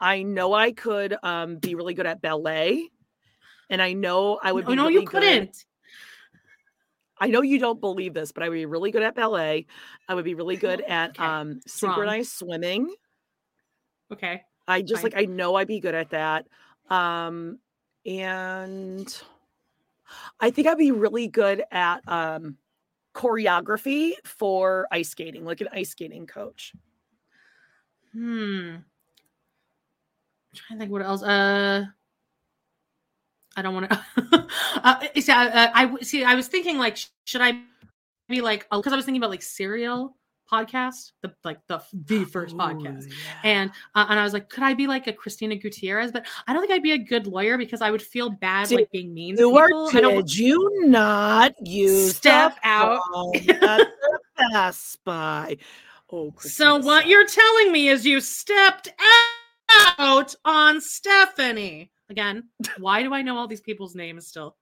I 0.00 0.22
know 0.22 0.52
I 0.52 0.72
could 0.72 1.16
um, 1.22 1.56
be 1.56 1.74
really 1.74 1.94
good 1.94 2.06
at 2.06 2.20
ballet, 2.22 2.88
and 3.70 3.80
I 3.82 3.92
know 3.92 4.38
I 4.42 4.52
would 4.52 4.64
Oh 4.64 4.68
be. 4.68 4.76
no, 4.76 4.84
really 4.84 4.94
you 5.00 5.06
couldn't. 5.06 5.64
I 7.18 7.28
know 7.28 7.40
you 7.42 7.58
don't 7.58 7.80
believe 7.80 8.12
this, 8.12 8.30
but 8.32 8.42
I 8.42 8.48
would 8.48 8.54
be 8.56 8.66
really 8.66 8.90
good 8.90 9.02
at 9.02 9.14
ballet. 9.14 9.66
I 10.08 10.14
would 10.14 10.24
be 10.24 10.34
really 10.34 10.56
good 10.56 10.80
at 10.88 11.10
Okay, 11.10 11.24
um, 11.24 11.60
synchronized 11.66 12.32
swimming. 12.32 12.94
Okay. 14.12 14.42
I 14.68 14.82
just 14.82 15.02
Fine. 15.02 15.12
like 15.12 15.22
I 15.22 15.24
know 15.26 15.54
I'd 15.54 15.68
be 15.68 15.80
good 15.80 15.94
at 15.94 16.10
that. 16.10 16.46
Um 16.90 17.58
and 18.04 19.22
I 20.38 20.50
think 20.50 20.68
I'd 20.68 20.78
be 20.78 20.92
really 20.92 21.26
good 21.28 21.64
at 21.72 22.06
um 22.08 22.58
choreography 23.14 24.12
for 24.24 24.86
ice 24.92 25.08
skating, 25.08 25.44
like 25.44 25.60
an 25.62 25.68
ice 25.72 25.90
skating 25.90 26.26
coach. 26.26 26.72
Hmm. 28.12 28.76
I'm 28.76 28.84
trying 30.54 30.78
to 30.78 30.82
think 30.82 30.92
what 30.92 31.02
else. 31.02 31.22
Uh, 31.22 31.86
I 33.56 33.62
don't 33.62 33.74
want 33.74 33.90
to. 33.90 34.04
uh, 34.84 35.00
see, 35.18 35.32
I, 35.32 35.64
I 35.64 35.70
I- 35.84 36.00
see. 36.02 36.24
I 36.24 36.34
was 36.34 36.48
thinking 36.48 36.78
like, 36.78 36.98
should 37.24 37.40
I 37.40 37.60
be 38.28 38.40
like? 38.40 38.66
Because 38.70 38.92
I 38.92 38.96
was 38.96 39.04
thinking 39.04 39.20
about 39.20 39.30
like 39.30 39.42
serial 39.42 40.16
podcast, 40.50 41.12
the 41.22 41.32
like 41.42 41.58
the 41.66 41.80
the 42.06 42.24
first 42.24 42.56
podcast, 42.56 43.10
and 43.42 43.70
uh, 43.94 44.06
and 44.08 44.20
I 44.20 44.22
was 44.24 44.32
like, 44.32 44.48
could 44.48 44.62
I 44.62 44.74
be 44.74 44.86
like 44.86 45.06
a 45.06 45.12
Cristina 45.12 45.56
Gutierrez? 45.56 46.12
But 46.12 46.26
I 46.46 46.52
don't 46.52 46.60
think 46.62 46.72
I'd 46.72 46.82
be 46.82 46.92
a 46.92 46.98
good 46.98 47.26
lawyer 47.26 47.56
because 47.58 47.80
I 47.80 47.90
would 47.90 48.02
feel 48.02 48.30
bad 48.30 48.68
Did 48.68 48.76
like 48.76 48.90
being 48.92 49.12
mean 49.14 49.36
to 49.36 49.42
You 49.42 49.50
people. 49.50 49.88
I 49.92 50.00
don't. 50.00 50.14
did 50.16 50.36
you 50.36 50.86
not 50.86 51.54
use 51.66 52.14
Step 52.16 52.56
out. 52.62 53.00
at 53.62 53.88
the 54.36 54.96
Buy? 55.04 55.56
Oh, 56.12 56.32
So 56.38 56.76
what 56.78 57.08
you're 57.08 57.26
telling 57.26 57.72
me 57.72 57.88
is 57.88 58.06
you 58.06 58.20
stepped 58.20 58.90
out 59.98 60.34
on 60.44 60.80
Stephanie 60.80 61.90
again. 62.10 62.48
Why 62.78 63.02
do 63.02 63.12
I 63.14 63.22
know 63.22 63.36
all 63.36 63.46
these 63.48 63.60
people's 63.60 63.94
names 63.94 64.26
still? 64.26 64.56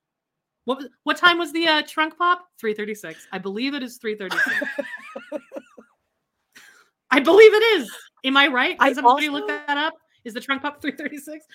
What 0.64 0.78
was- 0.78 0.88
what 1.02 1.16
time 1.16 1.38
was 1.38 1.52
the 1.52 1.66
uh, 1.68 1.82
trunk 1.86 2.16
pop? 2.16 2.46
Three 2.58 2.74
thirty 2.74 2.94
six. 2.94 3.26
I 3.32 3.38
believe 3.38 3.74
it 3.74 3.82
is 3.82 3.98
three 3.98 4.16
thirty 4.16 4.36
six. 4.38 5.42
I 7.10 7.20
believe 7.20 7.52
it 7.54 7.62
is. 7.80 7.90
Am 8.24 8.36
I 8.36 8.46
right? 8.48 8.76
I 8.80 8.88
Does 8.88 8.98
anybody 8.98 9.28
look 9.28 9.46
that 9.48 9.76
up? 9.76 9.94
Is 10.24 10.34
the 10.34 10.40
trunk 10.40 10.62
pop 10.62 10.80
three 10.80 10.92
thirty 10.92 11.18
six? 11.18 11.46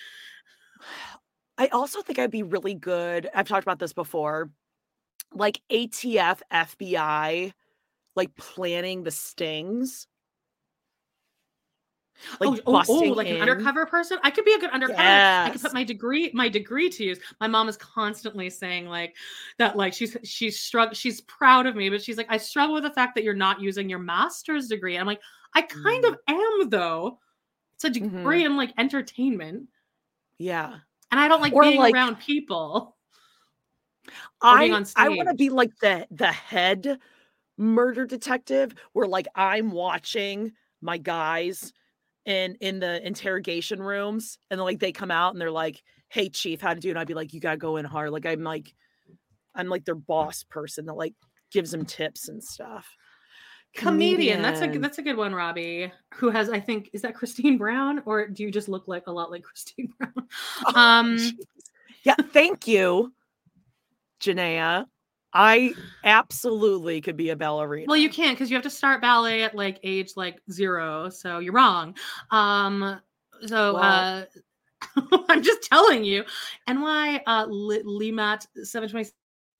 I 1.58 1.66
also 1.68 2.00
think 2.02 2.18
I'd 2.18 2.30
be 2.30 2.42
really 2.42 2.74
good. 2.74 3.28
I've 3.34 3.48
talked 3.48 3.64
about 3.64 3.78
this 3.78 3.92
before. 3.92 4.50
Like 5.34 5.60
ATF, 5.70 6.40
FBI, 6.52 7.52
like 8.16 8.34
planning 8.36 9.02
the 9.02 9.10
stings. 9.10 10.06
Like 12.40 12.48
oh, 12.50 12.58
oh, 12.66 12.84
oh, 12.88 12.98
like 13.12 13.28
an 13.28 13.40
undercover 13.40 13.86
person. 13.86 14.18
I 14.22 14.30
could 14.30 14.44
be 14.44 14.52
a 14.54 14.58
good 14.58 14.70
undercover. 14.70 15.00
I 15.00 15.50
could 15.52 15.62
put 15.62 15.74
my 15.74 15.84
degree, 15.84 16.30
my 16.34 16.48
degree 16.48 16.90
to 16.90 17.04
use. 17.04 17.18
My 17.40 17.46
mom 17.46 17.68
is 17.68 17.76
constantly 17.76 18.50
saying 18.50 18.86
like 18.86 19.16
that, 19.58 19.76
like 19.76 19.92
she's 19.92 20.16
she's 20.24 20.58
strugg 20.58 20.94
she's 20.94 21.20
proud 21.22 21.66
of 21.66 21.76
me, 21.76 21.88
but 21.88 22.02
she's 22.02 22.16
like, 22.16 22.26
I 22.28 22.36
struggle 22.36 22.74
with 22.74 22.84
the 22.84 22.92
fact 22.92 23.14
that 23.14 23.24
you're 23.24 23.34
not 23.34 23.60
using 23.60 23.88
your 23.88 23.98
master's 23.98 24.68
degree. 24.68 24.96
I'm 24.96 25.06
like, 25.06 25.20
I 25.54 25.62
kind 25.62 26.04
Mm. 26.04 26.08
of 26.08 26.16
am 26.28 26.70
though. 26.70 27.18
It's 27.74 27.84
a 27.84 27.90
degree 27.90 28.44
in 28.44 28.56
like 28.56 28.74
entertainment, 28.76 29.68
Yeah. 30.38 30.78
and 31.10 31.18
I 31.18 31.28
don't 31.28 31.40
like 31.40 31.54
Or, 31.54 31.62
being 31.62 31.78
like, 31.78 31.94
around 31.94 32.18
people. 32.18 32.96
I 34.42 34.84
I 34.96 35.08
want 35.08 35.28
to 35.28 35.34
be 35.34 35.48
like 35.50 35.70
the 35.80 36.06
the 36.10 36.30
head 36.30 36.98
murder 37.56 38.06
detective 38.06 38.74
where 38.92 39.06
like 39.06 39.28
I'm 39.34 39.70
watching 39.70 40.52
my 40.80 40.98
guys 40.98 41.72
in 42.30 42.54
in 42.60 42.78
the 42.80 43.04
interrogation 43.06 43.82
rooms 43.82 44.38
and 44.50 44.58
then, 44.58 44.64
like 44.64 44.78
they 44.78 44.92
come 44.92 45.10
out 45.10 45.32
and 45.32 45.40
they're 45.40 45.50
like, 45.50 45.82
"Hey 46.08 46.28
chief, 46.28 46.60
how 46.60 46.72
to 46.74 46.80
do?" 46.80 46.90
And 46.90 46.98
I'd 46.98 47.06
be 47.08 47.14
like, 47.14 47.32
"You 47.34 47.40
got 47.40 47.52
to 47.52 47.56
go 47.56 47.76
in 47.76 47.84
hard." 47.84 48.10
Like 48.10 48.26
I'm 48.26 48.42
like 48.42 48.74
I'm 49.54 49.68
like 49.68 49.84
their 49.84 49.94
boss 49.94 50.44
person 50.44 50.86
that 50.86 50.94
like 50.94 51.14
gives 51.52 51.70
them 51.72 51.84
tips 51.84 52.28
and 52.28 52.42
stuff. 52.42 52.96
Comedian. 53.74 54.42
That's 54.42 54.60
a 54.60 54.68
good- 54.68 54.82
that's 54.82 54.98
a 54.98 55.02
good 55.02 55.16
one, 55.16 55.34
Robbie. 55.34 55.92
Who 56.14 56.30
has 56.30 56.48
I 56.50 56.60
think 56.60 56.90
is 56.92 57.02
that 57.02 57.14
Christine 57.14 57.58
Brown 57.58 58.02
or 58.06 58.26
do 58.28 58.42
you 58.42 58.50
just 58.50 58.68
look 58.68 58.88
like 58.88 59.06
a 59.06 59.12
lot 59.12 59.30
like 59.30 59.42
Christine 59.42 59.92
Brown? 59.98 60.12
Oh, 60.66 60.72
um 60.80 61.16
jeez. 61.16 61.32
yeah, 62.04 62.16
thank 62.32 62.66
you, 62.66 63.12
Janaea. 64.20 64.86
I 65.32 65.74
absolutely 66.04 67.00
could 67.00 67.16
be 67.16 67.30
a 67.30 67.36
ballerina. 67.36 67.86
Well, 67.88 67.96
you 67.96 68.10
can't 68.10 68.36
because 68.36 68.50
you 68.50 68.56
have 68.56 68.64
to 68.64 68.70
start 68.70 69.00
ballet 69.00 69.42
at 69.42 69.54
like 69.54 69.78
age 69.82 70.12
like 70.16 70.40
zero. 70.50 71.08
So 71.08 71.38
you're 71.38 71.52
wrong. 71.52 71.96
Um, 72.30 73.00
so 73.46 73.74
Well- 73.74 73.82
uh, 73.82 74.24
I'm 75.28 75.42
just 75.42 75.62
telling 75.62 76.04
you. 76.04 76.24
And 76.66 76.80
why 76.82 77.20
uh, 77.26 77.46
Limat 77.46 78.46
seven 78.64 78.88
twenty 78.88 79.08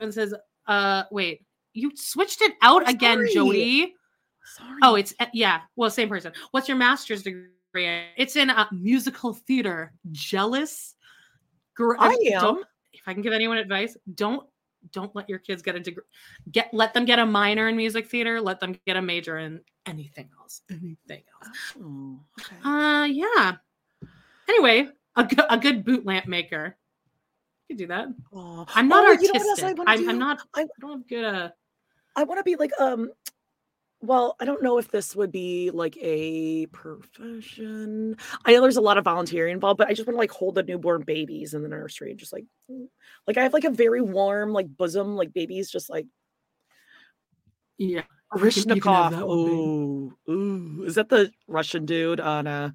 seven 0.01 0.13
says, 0.13 0.35
uh, 0.67 1.05
wait, 1.11 1.45
you 1.75 1.93
switched 1.95 2.41
it 2.43 2.55
out 2.63 2.89
again, 2.89 3.17
Sorry. 3.19 3.35
Jody. 3.35 3.95
Sorry. 4.57 4.79
Oh, 4.83 4.95
it's 4.97 5.15
yeah. 5.35 5.61
Well, 5.77 5.91
same 5.91 6.09
person. 6.09 6.33
What's 6.53 6.69
your 6.69 6.79
master's 6.79 7.23
degree? 7.23 7.47
in? 7.75 8.03
It's 8.17 8.35
in 8.35 8.51
uh, 8.51 8.67
musical 8.73 9.35
theater. 9.35 9.93
Jealous. 10.11 10.97
Gr- 11.77 11.95
I 11.99 12.17
don't- 12.41 12.59
am. 12.59 12.65
if 12.93 13.03
I 13.07 13.13
can 13.13 13.23
give 13.23 13.33
anyone 13.33 13.59
advice, 13.59 13.97
don't 14.15 14.45
don't 14.93 15.15
let 15.15 15.29
your 15.29 15.39
kids 15.39 15.63
get 15.63 15.75
a 15.77 15.81
degree. 15.81 16.05
Get 16.53 16.73
let 16.73 16.95
them 16.95 17.05
get 17.05 17.19
a 17.19 17.27
minor 17.27 17.69
in 17.69 17.77
music 17.77 18.09
theater. 18.09 18.41
Let 18.41 18.61
them 18.61 18.77
get 18.87 18.97
a 18.97 19.03
major 19.03 19.39
in 19.39 19.61
anything 19.87 20.31
else. 20.41 20.63
Anything 20.71 21.23
else. 21.43 21.57
Oh, 21.83 22.19
okay. 22.41 22.57
Uh, 22.65 23.05
yeah. 23.05 23.57
Anyway, 24.49 24.89
a, 25.17 25.25
go- 25.25 25.47
a 25.49 25.59
good 25.59 25.85
boot 25.85 26.05
lamp 26.05 26.27
maker. 26.27 26.77
You 27.69 27.77
can 27.77 27.87
do 27.87 27.87
that. 27.89 28.09
Oh. 28.33 28.67
I'm 28.75 28.89
not 28.89 29.05
Oh, 29.07 29.13
you 29.13 29.33
know 29.33 29.39
artistic. 29.39 29.79
I'm, 29.87 30.09
I'm 30.09 30.19
not. 30.19 30.41
I- 30.55 30.63
I 30.63 30.67
don't 30.81 30.91
have 30.99 31.09
good. 31.09 31.25
Uh, 31.25 31.51
I 32.17 32.25
want 32.25 32.39
to 32.39 32.45
be 32.45 32.57
like 32.57 32.73
um 32.81 33.11
well, 34.03 34.37
I 34.41 34.45
don't 34.45 34.63
know 34.63 34.79
if 34.79 34.91
this 34.91 35.15
would 35.15 35.31
be 35.31 35.71
like 35.71 35.97
a 36.01 36.67
profession. 36.67 38.17
I 38.45 38.53
know 38.53 38.63
there's 38.63 38.77
a 38.77 38.81
lot 38.81 38.99
of 38.99 39.05
volunteering 39.05 39.55
involved, 39.55 39.79
but 39.79 39.89
I 39.89 39.93
just 39.95 40.07
want 40.07 40.15
to 40.15 40.21
like 40.21 40.31
hold 40.31 40.55
the 40.55 40.63
newborn 40.63 41.03
babies 41.03 41.55
in 41.55 41.63
the 41.63 41.69
nursery 41.69 42.11
and 42.11 42.19
just 42.19 42.33
like 42.33 42.45
mm, 42.71 42.87
like 43.27 43.37
I 43.37 43.43
have 43.43 43.53
like 43.53 43.65
a 43.65 43.71
very 43.71 44.01
warm 44.01 44.53
like 44.53 44.75
bosom 44.77 45.17
like 45.17 45.33
babies 45.35 45.71
just 45.71 45.91
like 45.91 46.07
yeah. 47.79 48.03
You 48.37 48.51
can- 48.51 48.77
you 48.77 48.81
can 48.81 48.93
have 48.93 49.13
Rishnikov. 49.13 49.19
that. 49.19 49.25
Ooh, 49.25 50.17
ooh. 50.31 50.85
Is 50.85 50.95
that 50.95 51.09
the 51.09 51.33
Russian 51.49 51.85
dude 51.85 52.21
on 52.21 52.47
uh 52.47 52.71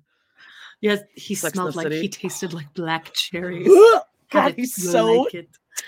Yes, 0.81 0.99
he 1.15 1.35
Sex 1.35 1.53
smelled 1.53 1.75
like 1.75 1.91
he 1.91 2.09
tasted 2.09 2.53
like 2.53 2.71
black 2.73 3.13
cherries. 3.13 3.67
God, 4.31 4.53
he's 4.55 4.75
so? 4.75 5.27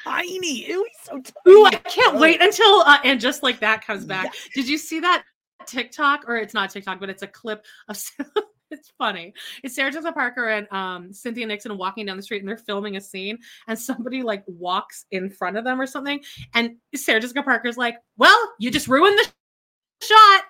Tiny. 0.04 0.68
Ew, 0.68 0.86
he's 0.86 1.06
so 1.06 1.14
tiny. 1.14 1.56
Ooh, 1.56 1.66
I 1.66 1.76
can't 1.76 2.20
wait 2.20 2.42
until 2.42 2.82
uh, 2.82 2.98
and 3.04 3.20
just 3.20 3.44
like 3.44 3.60
that 3.60 3.86
comes 3.86 4.06
back. 4.06 4.34
Did 4.54 4.68
you 4.68 4.78
see 4.78 5.00
that 5.00 5.24
TikTok 5.66 6.26
or 6.28 6.38
it's 6.38 6.54
not 6.54 6.70
TikTok, 6.70 7.00
but 7.00 7.10
it's 7.10 7.24
a 7.24 7.28
clip 7.28 7.66
of 7.88 8.02
it's 8.72 8.92
funny. 8.98 9.34
It's 9.64 9.76
Sarah 9.76 9.92
Jessica 9.92 10.14
Parker 10.14 10.50
and 10.50 10.72
um, 10.72 11.14
Cynthia 11.14 11.46
Nixon 11.46 11.78
walking 11.78 12.06
down 12.06 12.18
the 12.18 12.24
street 12.24 12.40
and 12.40 12.48
they're 12.48 12.58
filming 12.58 12.98
a 12.98 13.02
scene 13.02 13.38
and 13.68 13.78
somebody 13.78 14.24
like 14.24 14.44
walks 14.48 15.06
in 15.12 15.30
front 15.30 15.58
of 15.58 15.64
them 15.64 15.80
or 15.80 15.88
something 15.88 16.22
and 16.54 16.76
Sarah 16.96 17.20
Jessica 17.20 17.44
Parker's 17.44 17.78
like, 17.78 17.98
"Well, 18.18 18.54
you 18.60 18.72
just 18.72 18.88
ruined 18.88 19.18
the 19.18 20.06
shot." 20.06 20.44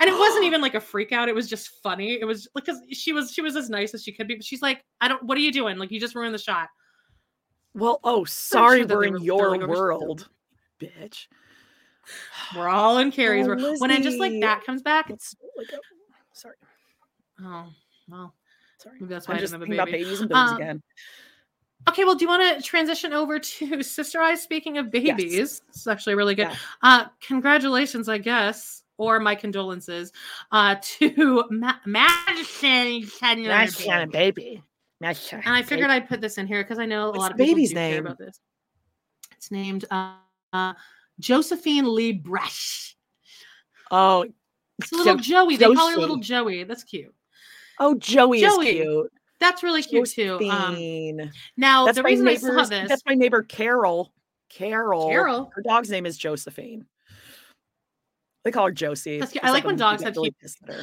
And 0.00 0.08
it 0.08 0.16
wasn't 0.16 0.44
even 0.44 0.60
like 0.60 0.74
a 0.74 0.80
freak 0.80 1.12
out. 1.12 1.28
It 1.28 1.34
was 1.34 1.48
just 1.48 1.70
funny. 1.82 2.18
It 2.20 2.24
was 2.24 2.48
because 2.54 2.80
she 2.92 3.12
was 3.12 3.32
she 3.32 3.42
was 3.42 3.56
as 3.56 3.70
nice 3.70 3.94
as 3.94 4.02
she 4.02 4.12
could 4.12 4.28
be, 4.28 4.34
but 4.34 4.44
she's 4.44 4.62
like, 4.62 4.84
"I 5.00 5.08
don't. 5.08 5.22
What 5.24 5.36
are 5.38 5.42
you 5.42 5.52
doing? 5.52 5.78
Like, 5.78 5.90
you 5.90 6.00
just 6.00 6.14
ruined 6.14 6.34
the 6.34 6.38
shot." 6.38 6.68
Well, 7.78 8.00
oh, 8.04 8.24
sorry, 8.24 8.80
sure 8.80 8.88
we're 8.88 9.04
in 9.04 9.12
were- 9.14 9.18
your 9.20 9.56
like, 9.56 9.66
world, 9.68 10.28
bitch. 10.80 11.26
We're 12.56 12.68
all 12.68 12.98
in 12.98 13.10
Carrie's. 13.12 13.46
Oh, 13.46 13.50
world. 13.56 13.80
when 13.80 13.90
I 13.90 14.00
just 14.00 14.18
like 14.18 14.40
that 14.40 14.64
comes 14.64 14.82
back, 14.82 15.10
It's 15.10 15.34
like 15.56 15.68
a, 15.72 15.78
sorry, 16.32 16.54
Oh, 17.42 17.66
well. 18.08 18.34
sorry. 18.78 18.96
Maybe 19.00 19.12
that's 19.12 19.28
why 19.28 19.34
I'm 19.34 19.38
I 19.38 19.40
just 19.40 19.52
didn't 19.52 19.60
have 19.68 19.68
a 19.68 19.70
thinking 19.70 19.80
about 19.80 19.92
babies 19.92 20.20
and 20.20 20.28
babies 20.30 20.50
Um, 20.50 20.56
again. 20.56 20.82
Okay, 21.88 22.04
well, 22.04 22.14
do 22.16 22.24
you 22.24 22.28
want 22.28 22.56
to 22.58 22.62
transition 22.66 23.12
over 23.12 23.38
to 23.38 23.82
Sister 23.82 24.20
Wives? 24.20 24.40
Speaking 24.42 24.78
of 24.78 24.90
babies, 24.90 25.62
it's 25.68 25.86
actually 25.86 26.14
really 26.16 26.34
good. 26.34 26.48
Yeah. 26.48 26.56
Uh, 26.82 27.04
congratulations, 27.20 28.08
I 28.08 28.18
guess, 28.18 28.82
or 28.96 29.20
my 29.20 29.34
condolences 29.34 30.10
uh, 30.50 30.76
to 30.82 31.44
Ma- 31.50 31.74
Madison. 31.86 33.04
Shannon, 33.04 34.10
baby. 34.10 34.62
And 35.00 35.54
I 35.54 35.62
figured 35.62 35.90
I'd 35.90 36.08
put 36.08 36.20
this 36.20 36.38
in 36.38 36.46
here 36.46 36.62
because 36.62 36.78
I 36.78 36.86
know 36.86 37.04
a 37.04 37.08
What's 37.08 37.18
lot 37.18 37.30
of 37.32 37.36
people 37.36 37.54
baby's 37.54 37.72
care 37.72 37.90
name? 37.92 38.06
about 38.06 38.18
this. 38.18 38.40
It's 39.36 39.50
named 39.50 39.84
uh, 39.90 40.14
uh, 40.52 40.74
Josephine 41.20 41.94
Lee 41.94 42.12
Brush. 42.12 42.96
Oh, 43.90 44.26
It's 44.80 44.92
a 44.92 44.96
little 44.96 45.16
Jo- 45.16 45.22
Joey. 45.22 45.56
They 45.56 45.72
call 45.72 45.90
her 45.90 45.96
little 45.96 46.16
Joey. 46.16 46.64
That's 46.64 46.82
cute. 46.84 47.14
oh, 47.78 47.94
Joey, 47.94 48.40
Joey. 48.40 48.66
is 48.68 48.74
cute. 48.84 49.12
That's 49.40 49.62
really 49.62 49.82
cute 49.84 50.10
too. 50.10 50.34
Um, 50.34 50.40
Josephine. 50.48 51.32
now 51.56 51.84
that's 51.84 51.96
the 51.96 52.02
reason 52.02 52.26
I 52.26 52.34
saw 52.34 52.64
this, 52.64 52.88
That's 52.88 53.02
my 53.06 53.14
neighbor 53.14 53.42
Carol. 53.42 54.12
Carol. 54.50 55.08
Carol? 55.08 55.52
Her 55.54 55.62
dog's 55.62 55.90
name 55.90 56.06
is 56.06 56.18
Josephine. 56.18 56.86
They 58.44 58.50
call 58.50 58.66
her 58.66 58.72
Josie. 58.72 59.20
That's 59.20 59.30
cute. 59.32 59.44
I 59.44 59.50
like 59.52 59.64
when 59.64 59.76
dogs 59.76 60.02
have 60.02 60.16
really 60.16 60.32
cute- 60.40 60.52
her. 60.66 60.82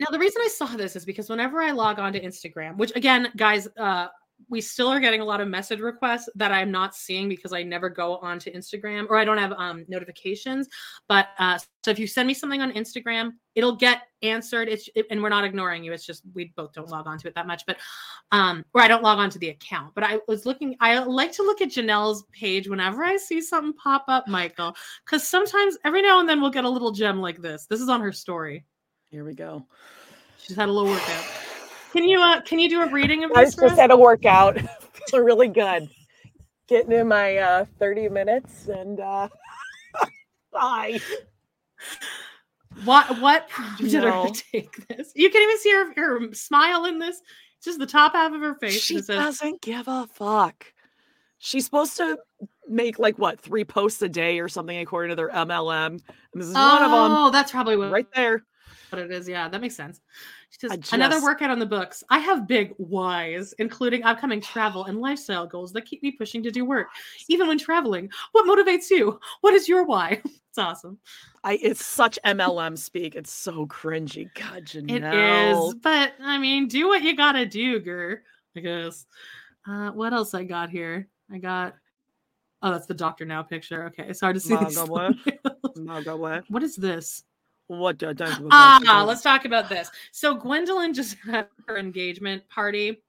Now, 0.00 0.06
the 0.10 0.18
reason 0.18 0.40
I 0.42 0.48
saw 0.48 0.66
this 0.66 0.96
is 0.96 1.04
because 1.04 1.28
whenever 1.28 1.60
I 1.60 1.72
log 1.72 1.98
on 1.98 2.14
to 2.14 2.20
Instagram, 2.20 2.78
which 2.78 2.90
again, 2.96 3.28
guys, 3.36 3.68
uh, 3.78 4.08
we 4.48 4.62
still 4.62 4.88
are 4.88 5.00
getting 5.00 5.20
a 5.20 5.24
lot 5.24 5.42
of 5.42 5.48
message 5.48 5.80
requests 5.80 6.28
that 6.34 6.50
I'm 6.50 6.70
not 6.70 6.94
seeing 6.94 7.28
because 7.28 7.52
I 7.52 7.62
never 7.62 7.90
go 7.90 8.16
onto 8.16 8.50
Instagram 8.50 9.06
or 9.10 9.18
I 9.18 9.24
don't 9.26 9.36
have 9.36 9.52
um, 9.52 9.84
notifications. 9.88 10.66
But 11.08 11.28
uh, 11.38 11.58
so 11.84 11.90
if 11.90 11.98
you 11.98 12.06
send 12.06 12.26
me 12.26 12.32
something 12.32 12.62
on 12.62 12.72
Instagram, 12.72 13.32
it'll 13.54 13.76
get 13.76 14.02
answered. 14.22 14.68
It's 14.68 14.88
it, 14.94 15.04
and 15.10 15.22
we're 15.22 15.28
not 15.28 15.44
ignoring 15.44 15.84
you. 15.84 15.92
It's 15.92 16.06
just 16.06 16.22
we 16.32 16.52
both 16.56 16.72
don't 16.72 16.88
log 16.88 17.06
onto 17.06 17.28
it 17.28 17.34
that 17.34 17.46
much. 17.46 17.64
But 17.66 17.76
um, 18.32 18.64
or 18.72 18.80
I 18.80 18.88
don't 18.88 19.02
log 19.02 19.18
onto 19.18 19.38
the 19.38 19.50
account. 19.50 19.94
But 19.94 20.04
I 20.04 20.20
was 20.26 20.46
looking. 20.46 20.76
I 20.80 20.98
like 21.00 21.32
to 21.32 21.42
look 21.42 21.60
at 21.60 21.68
Janelle's 21.68 22.24
page 22.32 22.68
whenever 22.68 23.04
I 23.04 23.18
see 23.18 23.42
something 23.42 23.74
pop 23.74 24.04
up, 24.08 24.26
Michael, 24.26 24.74
because 25.04 25.28
sometimes 25.28 25.76
every 25.84 26.00
now 26.00 26.20
and 26.20 26.28
then 26.28 26.40
we'll 26.40 26.50
get 26.50 26.64
a 26.64 26.70
little 26.70 26.92
gem 26.92 27.20
like 27.20 27.42
this. 27.42 27.66
This 27.66 27.80
is 27.80 27.90
on 27.90 28.00
her 28.00 28.12
story. 28.12 28.64
Here 29.10 29.24
we 29.24 29.34
go. 29.34 29.66
She's 30.38 30.56
had 30.56 30.68
a 30.68 30.72
little 30.72 30.90
workout. 30.90 31.24
Can 31.92 32.04
you 32.04 32.20
uh 32.20 32.40
can 32.42 32.58
you 32.60 32.68
do 32.68 32.80
a 32.82 32.90
reading 32.90 33.24
of 33.24 33.30
this? 33.30 33.38
I 33.38 33.44
this? 33.44 33.54
just 33.56 33.74
for 33.74 33.80
had 33.80 33.90
a 33.90 33.96
workout. 33.96 34.58
Feeling 35.08 35.26
really 35.26 35.48
good. 35.48 35.88
Getting 36.68 36.92
in 36.92 37.08
my 37.08 37.36
uh, 37.38 37.64
30 37.80 38.08
minutes 38.10 38.68
and 38.68 39.00
uh 39.00 39.28
bye. 40.52 41.00
What 42.84 43.20
what 43.20 43.48
prompted 43.48 43.92
her 43.94 44.00
No. 44.00 44.28
to 44.32 44.42
take 44.52 44.86
this? 44.86 45.10
You 45.16 45.28
can 45.30 45.42
even 45.42 45.58
see 45.58 45.72
her 45.72 45.92
her 45.96 46.32
smile 46.34 46.84
in 46.84 47.00
this. 47.00 47.20
It's 47.56 47.64
just 47.66 47.80
the 47.80 47.86
top 47.86 48.12
half 48.12 48.32
of 48.32 48.40
her 48.40 48.54
face. 48.54 48.80
She 48.80 48.96
says, 48.98 49.08
doesn't 49.08 49.60
give 49.60 49.88
a 49.88 50.06
fuck. 50.06 50.72
She's 51.38 51.64
supposed 51.64 51.96
to 51.96 52.18
make 52.68 52.98
like 53.00 53.18
what 53.18 53.40
three 53.40 53.64
posts 53.64 54.00
a 54.02 54.08
day 54.08 54.38
or 54.38 54.48
something 54.48 54.78
according 54.78 55.10
to 55.10 55.16
their 55.16 55.30
MLM. 55.30 55.86
And 55.86 56.00
this 56.34 56.46
is 56.46 56.54
one 56.54 56.82
of 56.84 56.90
them 56.92 57.12
Oh, 57.12 57.30
that's 57.30 57.50
probably 57.50 57.76
what, 57.76 57.90
right 57.90 58.06
there. 58.14 58.44
What 58.92 59.00
it 59.00 59.10
is. 59.10 59.28
Yeah, 59.28 59.48
that 59.48 59.60
makes 59.60 59.76
sense. 59.76 60.00
Says, 60.50 60.92
another 60.92 61.16
just- 61.16 61.24
workout 61.24 61.50
on 61.50 61.58
the 61.58 61.66
books. 61.66 62.02
I 62.10 62.18
have 62.18 62.46
big 62.48 62.74
whys, 62.78 63.52
including 63.58 64.02
upcoming 64.02 64.40
travel 64.40 64.84
and 64.86 65.00
lifestyle 65.00 65.46
goals 65.46 65.72
that 65.72 65.82
keep 65.86 66.02
me 66.02 66.10
pushing 66.12 66.42
to 66.42 66.50
do 66.50 66.64
work, 66.64 66.88
even 67.28 67.48
when 67.48 67.58
traveling. 67.58 68.10
What 68.32 68.46
motivates 68.46 68.90
you? 68.90 69.18
What 69.42 69.54
is 69.54 69.68
your 69.68 69.84
why? 69.84 70.20
it's 70.24 70.58
awesome. 70.58 70.98
I 71.44 71.54
it's 71.62 71.84
such 71.84 72.18
MLM 72.26 72.76
speak. 72.76 73.14
It's 73.14 73.32
so 73.32 73.66
cringy. 73.66 74.28
God, 74.34 74.58
It 74.74 74.84
Janelle. 74.84 75.68
is, 75.68 75.74
but 75.76 76.12
I 76.20 76.38
mean, 76.38 76.66
do 76.68 76.88
what 76.88 77.02
you 77.02 77.16
gotta 77.16 77.46
do, 77.46 77.80
girl. 77.80 78.16
I 78.56 78.60
guess. 78.60 79.06
Uh, 79.68 79.90
what 79.90 80.12
else 80.12 80.34
I 80.34 80.44
got 80.44 80.70
here? 80.70 81.08
I 81.32 81.38
got. 81.38 81.74
Oh, 82.62 82.70
that's 82.72 82.86
the 82.86 82.94
Doctor 82.94 83.24
Now 83.24 83.42
picture. 83.42 83.84
Okay, 83.86 84.04
it's 84.08 84.20
hard 84.20 84.34
to 84.34 84.40
see. 84.40 84.54
these 84.56 84.76
Margot, 84.76 84.92
what? 84.92 85.16
thumbnails. 85.76 86.18
What? 86.18 86.44
What 86.50 86.62
is 86.62 86.76
this? 86.76 87.24
What? 87.70 87.98
do- 87.98 88.12
don't- 88.12 88.48
Ah, 88.50 89.04
let's 89.06 89.22
talk 89.22 89.44
about 89.44 89.68
this. 89.68 89.88
So 90.10 90.36
Gwendlyn 90.36 90.92
just 90.92 91.14
had 91.24 91.46
her 91.68 91.78
engagement 91.78 92.42
party, 92.48 93.00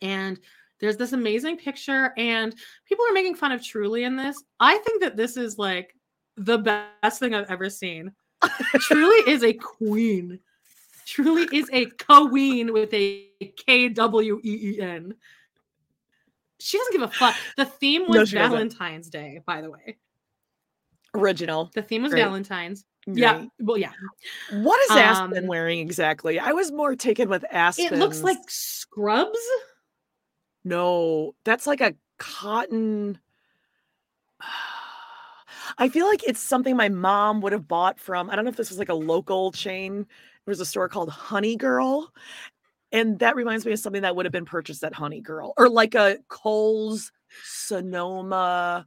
and 0.00 0.40
there's 0.80 0.96
this 0.96 1.12
amazing 1.12 1.58
picture, 1.58 2.14
and 2.16 2.54
people 2.86 3.04
are 3.06 3.12
making 3.12 3.34
fun 3.34 3.52
of 3.52 3.62
Truely 3.62 4.04
in 4.04 4.16
this. 4.16 4.42
I 4.58 4.78
think 4.78 5.02
that 5.02 5.18
this 5.18 5.36
is 5.36 5.58
like 5.58 5.94
the 6.38 6.56
best 6.56 7.20
thing 7.20 7.34
I've 7.34 7.50
ever 7.50 7.68
seen. 7.68 8.10
Truely 8.80 9.30
is 9.30 9.44
a 9.44 9.52
queen. 9.52 10.38
Truely 11.04 11.46
is 11.52 11.68
a 11.70 11.84
queen 11.84 12.72
with 12.72 12.94
a 12.94 13.28
K 13.66 13.90
W 13.90 14.40
E 14.42 14.70
E 14.76 14.80
N. 14.80 15.14
She 16.60 16.78
doesn't 16.78 16.92
give 16.92 17.02
a 17.02 17.08
fuck. 17.08 17.34
The 17.58 17.66
theme 17.66 18.04
No, 18.08 18.20
was 18.20 18.30
doesn't. 18.30 18.52
Valentine's 18.52 19.10
Day, 19.10 19.42
by 19.44 19.60
the 19.60 19.70
way. 19.70 19.98
original. 21.14 21.70
The 21.74 21.82
theme 21.82 22.02
was 22.04 22.12
Great. 22.12 22.22
Valentine's. 22.22 22.86
Yeah. 23.06 23.46
Well, 23.58 23.78
yeah. 23.78 23.92
What 24.52 24.80
is 24.82 24.90
Aspyn 24.90 25.38
Um, 25.38 25.46
wearing 25.46 25.80
exactly? 25.80 26.38
I 26.38 26.52
was 26.52 26.70
more 26.70 26.94
taken 26.94 27.28
with 27.28 27.44
Aspyn. 27.52 27.92
It 27.92 27.98
looks 27.98 28.22
like 28.22 28.38
scrubs. 28.48 29.38
no, 30.64 31.34
that's 31.44 31.66
like 31.66 31.80
a 31.80 31.94
cotton. 32.18 33.18
I 35.78 35.88
feel 35.88 36.06
like 36.06 36.22
it's 36.28 36.40
something 36.40 36.76
my 36.76 36.88
mom 36.90 37.40
would 37.40 37.52
have 37.52 37.66
bought 37.66 37.98
from. 37.98 38.28
I 38.30 38.36
don't 38.36 38.44
know 38.44 38.50
if 38.50 38.56
this 38.56 38.68
was 38.70 38.78
like 38.78 38.88
a 38.90 38.94
local 38.94 39.52
chain. 39.52 40.06
There 40.44 40.52
was 40.52 40.60
a 40.60 40.66
store 40.66 40.88
called 40.88 41.08
Honey 41.08 41.56
Girl. 41.56 42.12
And 42.92 43.18
that 43.20 43.36
reminds 43.36 43.64
me 43.64 43.72
of 43.72 43.78
something 43.78 44.02
that 44.02 44.14
would 44.14 44.26
have 44.26 44.32
been 44.32 44.44
purchased 44.44 44.84
at 44.84 44.92
Honey 44.92 45.22
Girl 45.22 45.54
or 45.56 45.68
like 45.70 45.94
a 45.94 46.18
Kohl's 46.28 47.10
Sonoma 47.44 48.86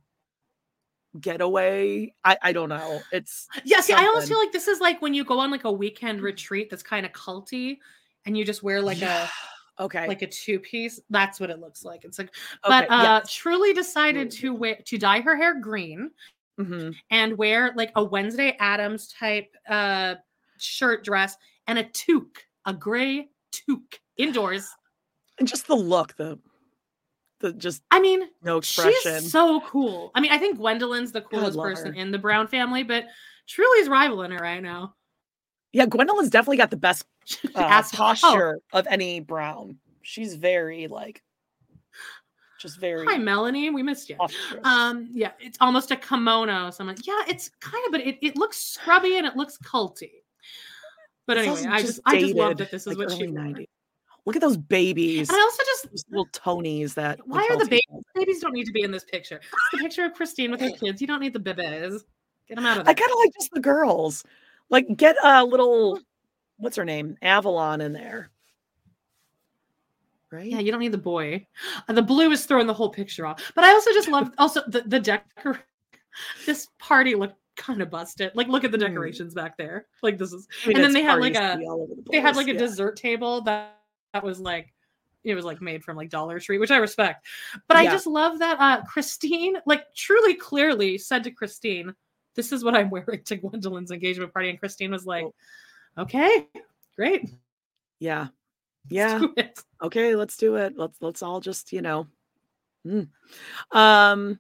getaway. 1.19 2.13
I, 2.23 2.37
I 2.41 2.51
don't 2.53 2.69
know. 2.69 3.01
It's 3.11 3.47
Yeah, 3.63 3.81
see, 3.81 3.93
I 3.93 4.05
almost 4.05 4.27
feel 4.27 4.39
like 4.39 4.51
this 4.51 4.67
is 4.67 4.79
like 4.79 5.01
when 5.01 5.13
you 5.13 5.23
go 5.23 5.39
on 5.39 5.51
like 5.51 5.63
a 5.63 5.71
weekend 5.71 6.21
retreat 6.21 6.69
that's 6.69 6.83
kind 6.83 7.05
of 7.05 7.11
culty 7.11 7.77
and 8.25 8.37
you 8.37 8.43
just 8.45 8.63
wear 8.63 8.81
like 8.81 8.99
Yeah, 8.99 9.27
okay. 9.79 10.07
like 10.07 10.21
a 10.21 10.27
two 10.27 10.59
piece. 10.59 10.99
That's 11.09 11.39
what 11.39 11.49
it 11.49 11.59
looks 11.59 11.83
like. 11.85 12.03
It's 12.05 12.17
like 12.19 12.29
okay, 12.65 12.85
but 12.87 12.91
uh 12.91 13.21
yes. 13.23 13.33
Truely 13.33 13.73
decided 13.73 14.29
to 14.31 14.53
wear 14.53 14.77
to 14.85 14.97
dye 14.97 15.21
her 15.21 15.35
hair 15.35 15.59
green 15.59 16.11
Mhm. 16.59 16.95
and 17.09 17.37
wear 17.37 17.73
like 17.75 17.91
a 17.95 18.03
Wednesday 18.03 18.55
Addams 18.59 19.07
type 19.09 19.53
uh 19.69 20.15
shirt 20.57 21.03
dress 21.03 21.35
and 21.67 21.77
a 21.79 21.83
toque, 21.83 22.37
a 22.65 22.73
gray 22.73 23.29
toque 23.51 23.99
indoors. 24.17 24.67
and 25.37 25.47
just 25.47 25.67
the 25.67 25.75
look, 25.75 26.15
the 26.15 26.39
the 27.39 27.53
just 27.53 27.81
I 27.91 27.99
mean, 27.99 28.21
no 28.43 28.57
expression. 28.57 29.21
she's 29.21 29.31
so 29.31 29.61
cool. 29.61 30.11
I 30.15 30.21
mean, 30.21 30.31
I 30.31 30.37
think 30.37 30.59
Gwendlyn's 30.59 31.11
the 31.11 31.21
coolest 31.21 31.57
person 31.57 31.93
her. 31.93 31.99
in 31.99 32.11
the 32.11 32.19
Brown 32.19 32.47
family, 32.47 32.83
but 32.83 33.05
Truely's 33.47 33.89
rivaling 33.89 34.31
her 34.31 34.39
right 34.39 34.61
now. 34.61 34.95
yeah, 35.73 35.85
Gwendlyn's 35.85 36.29
definitely 36.29 36.57
got 36.57 36.71
the 36.71 36.77
best 36.77 37.05
uh, 37.55 37.59
Ass- 37.59 37.93
oh, 37.93 37.97
posture 37.97 38.59
of 38.73 38.87
any 38.87 39.19
Brown. 39.19 39.77
She's 40.01 40.35
very 40.35 40.87
like 40.87 41.21
just 42.59 42.79
very 42.79 43.05
Hi, 43.05 43.17
Melanie. 43.17 43.69
We 43.69 43.83
missed 43.83 44.09
you. 44.09 44.17
Um, 44.63 45.09
yeah, 45.11 45.31
it's 45.39 45.57
almost 45.61 45.91
a 45.91 45.95
kimono. 45.95 46.71
So 46.71 46.83
I'm 46.83 46.87
like, 46.87 47.05
yeah, 47.05 47.21
it's 47.27 47.51
kind 47.59 47.85
of, 47.85 47.91
but 47.91 48.01
it, 48.01 48.17
it 48.21 48.37
looks 48.37 48.57
scrubby 48.57 49.17
and 49.17 49.27
it 49.27 49.35
looks 49.35 49.57
culty. 49.57 50.11
But 51.27 51.37
anyway, 51.37 51.65
I 51.67 51.81
just 51.81 51.99
I 52.05 52.19
just 52.19 52.35
love 52.35 52.57
that 52.57 52.71
this 52.71 52.87
is 52.87 52.97
like, 52.97 53.09
what 53.09 53.17
she 53.17 53.25
early 53.25 53.33
90s. 53.33 53.67
Look 54.25 54.35
at 54.35 54.41
those 54.41 54.57
babies. 54.57 55.29
And 55.29 55.37
I 55.37 55.41
also 55.41 55.63
just 55.63 55.89
those 55.89 56.05
little 56.09 56.27
Tonys 56.27 56.95
that 56.95 57.19
why 57.27 57.47
are 57.51 57.57
the 57.57 57.65
babies 57.65 58.03
babies 58.15 58.39
don't 58.39 58.53
need 58.53 58.65
to 58.65 58.71
be 58.71 58.81
in 58.81 58.91
this 58.91 59.03
picture? 59.03 59.35
It's 59.35 59.71
the 59.71 59.77
picture 59.77 60.03
of 60.03 60.13
Christine 60.13 60.51
with 60.51 60.61
her 60.61 60.71
kids. 60.79 60.99
You 60.99 61.07
don't 61.07 61.19
need 61.19 61.33
the 61.33 61.39
bibes. 61.39 62.05
Get 62.47 62.55
them 62.55 62.65
out 62.65 62.79
of 62.79 62.87
I 62.87 62.93
kind 62.93 63.11
of 63.11 63.17
like 63.19 63.33
just 63.33 63.51
the 63.51 63.59
girls. 63.59 64.23
Like 64.69 64.87
get 64.97 65.15
a 65.23 65.43
little 65.45 65.99
what's 66.57 66.75
her 66.75 66.85
name? 66.85 67.17
Avalon 67.21 67.81
in 67.81 67.93
there. 67.93 68.31
Right? 70.31 70.47
Yeah, 70.47 70.59
you 70.59 70.71
don't 70.71 70.81
need 70.81 70.91
the 70.91 70.97
boy. 70.97 71.45
Uh, 71.87 71.93
the 71.93 72.01
blue 72.01 72.31
is 72.31 72.45
throwing 72.45 72.67
the 72.67 72.73
whole 72.73 72.89
picture 72.89 73.25
off. 73.27 73.51
But 73.53 73.63
I 73.63 73.71
also 73.71 73.91
just 73.91 74.07
love 74.07 74.31
also 74.39 74.61
the 74.67 74.81
the 74.81 74.99
decor. 74.99 75.59
This 76.45 76.67
party 76.79 77.13
looked 77.13 77.37
kind 77.55 77.81
of 77.81 77.89
busted. 77.89 78.31
Like, 78.35 78.47
look 78.47 78.63
at 78.63 78.71
the 78.71 78.77
Hmm. 78.77 78.85
decorations 78.85 79.33
back 79.33 79.57
there. 79.57 79.85
Like 80.01 80.17
this 80.17 80.33
is, 80.33 80.47
I 80.63 80.67
mean, 80.69 80.77
and 80.77 80.83
then 80.83 80.93
they 80.93 81.03
had 81.03 81.19
like 81.19 81.35
a 81.35 81.57
be 81.57 81.67
all 81.67 81.83
over 81.83 81.93
the 81.95 82.03
they 82.11 82.19
had 82.19 82.35
like 82.35 82.47
a 82.47 82.53
yeah. 82.53 82.59
dessert 82.59 82.95
table 82.97 83.41
that 83.41 83.77
that 84.15 84.23
was 84.23 84.39
like 84.39 84.73
it 85.25 85.35
was 85.35 85.43
like 85.43 85.61
made 85.61 85.83
from 85.83 85.97
like 85.97 86.09
Dollar 86.09 86.39
Tree, 86.39 86.57
which 86.57 86.71
I 86.71 86.77
respect. 86.77 87.25
But 87.67 87.75
I 87.77 87.85
just 87.85 88.07
love 88.07 88.39
that 88.39 88.59
uh 88.59 88.81
Christine 88.85 89.57
like 89.65 89.93
truly 89.93 90.35
clearly 90.35 90.97
said 90.97 91.23
to 91.25 91.31
Christine, 91.31 91.93
"This 92.35 92.51
is 92.53 92.63
what 92.63 92.75
I'm 92.75 92.89
wearing 92.95 93.23
to 93.25 93.37
Gwendlyn's 93.37 93.91
engagement 93.91 94.31
party," 94.33 94.49
and 94.49 94.59
Christine 94.59 94.91
was 94.91 95.05
like, 95.05 95.25
Oh. 95.25 96.03
"Okay, 96.03 96.47
great, 96.95 97.29
Yeah. 97.99 98.27
let's 98.89 99.33
Yeah. 99.35 99.47
okay 99.81 100.15
let's 100.15 100.37
do 100.37 100.55
it 100.57 100.77
let's 100.77 101.01
let's 101.01 101.23
all 101.23 101.41
just 101.41 101.73
you 101.73 101.81
know 101.81 102.05
mm. 102.85 103.07
um 103.71 104.39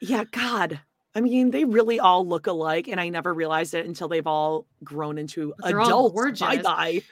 yeah 0.00 0.24
god 0.32 0.80
i 1.14 1.20
mean 1.20 1.52
they 1.52 1.64
really 1.64 2.00
all 2.00 2.26
look 2.26 2.48
alike 2.48 2.88
and 2.88 3.00
i 3.00 3.08
never 3.08 3.32
realized 3.32 3.74
it 3.74 3.86
until 3.86 4.08
they've 4.08 4.26
all 4.26 4.66
grown 4.82 5.18
into 5.18 5.54
They're 5.62 5.78
adults 5.78 6.14
gorgeous. 6.14 6.40
bye 6.40 6.62
bye 6.62 7.02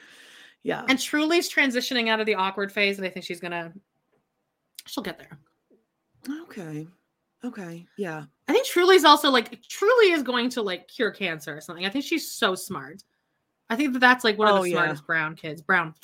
yeah 0.67 0.83
And 0.89 0.99
Truely's 0.99 1.49
transitioning 1.49 2.09
out 2.09 2.19
of 2.19 2.25
the 2.25 2.35
awkward 2.35 2.71
phase, 2.71 2.97
and 2.97 3.07
I 3.07 3.09
think 3.09 3.25
she's 3.25 3.39
gonna 3.39 3.71
she'll 4.85 5.03
get 5.03 5.17
there. 5.17 5.39
okay 6.43 6.85
okay 7.45 7.85
yeah 7.97 8.23
I 8.47 8.53
think 8.53 8.65
Truely's 8.67 9.03
also 9.05 9.29
like 9.29 9.61
Truely 9.69 10.11
is 10.11 10.23
going 10.23 10.49
to 10.51 10.61
like 10.61 10.87
cure 10.87 11.11
cancer 11.11 11.55
or 11.55 11.61
something. 11.61 11.85
I 11.85 11.89
think 11.89 12.03
she's 12.05 12.29
so 12.31 12.53
smart. 12.55 13.03
I 13.69 13.75
think 13.75 13.93
that 13.93 13.99
that's 13.99 14.23
like 14.23 14.37
one 14.37 14.47
of 14.47 14.55
Oh, 14.59 14.63
the 14.63 14.69
yeah. 14.69 14.75
smartest 14.77 15.05
brown 15.07 15.35
kids. 15.35 15.61
Brown. 15.61 15.93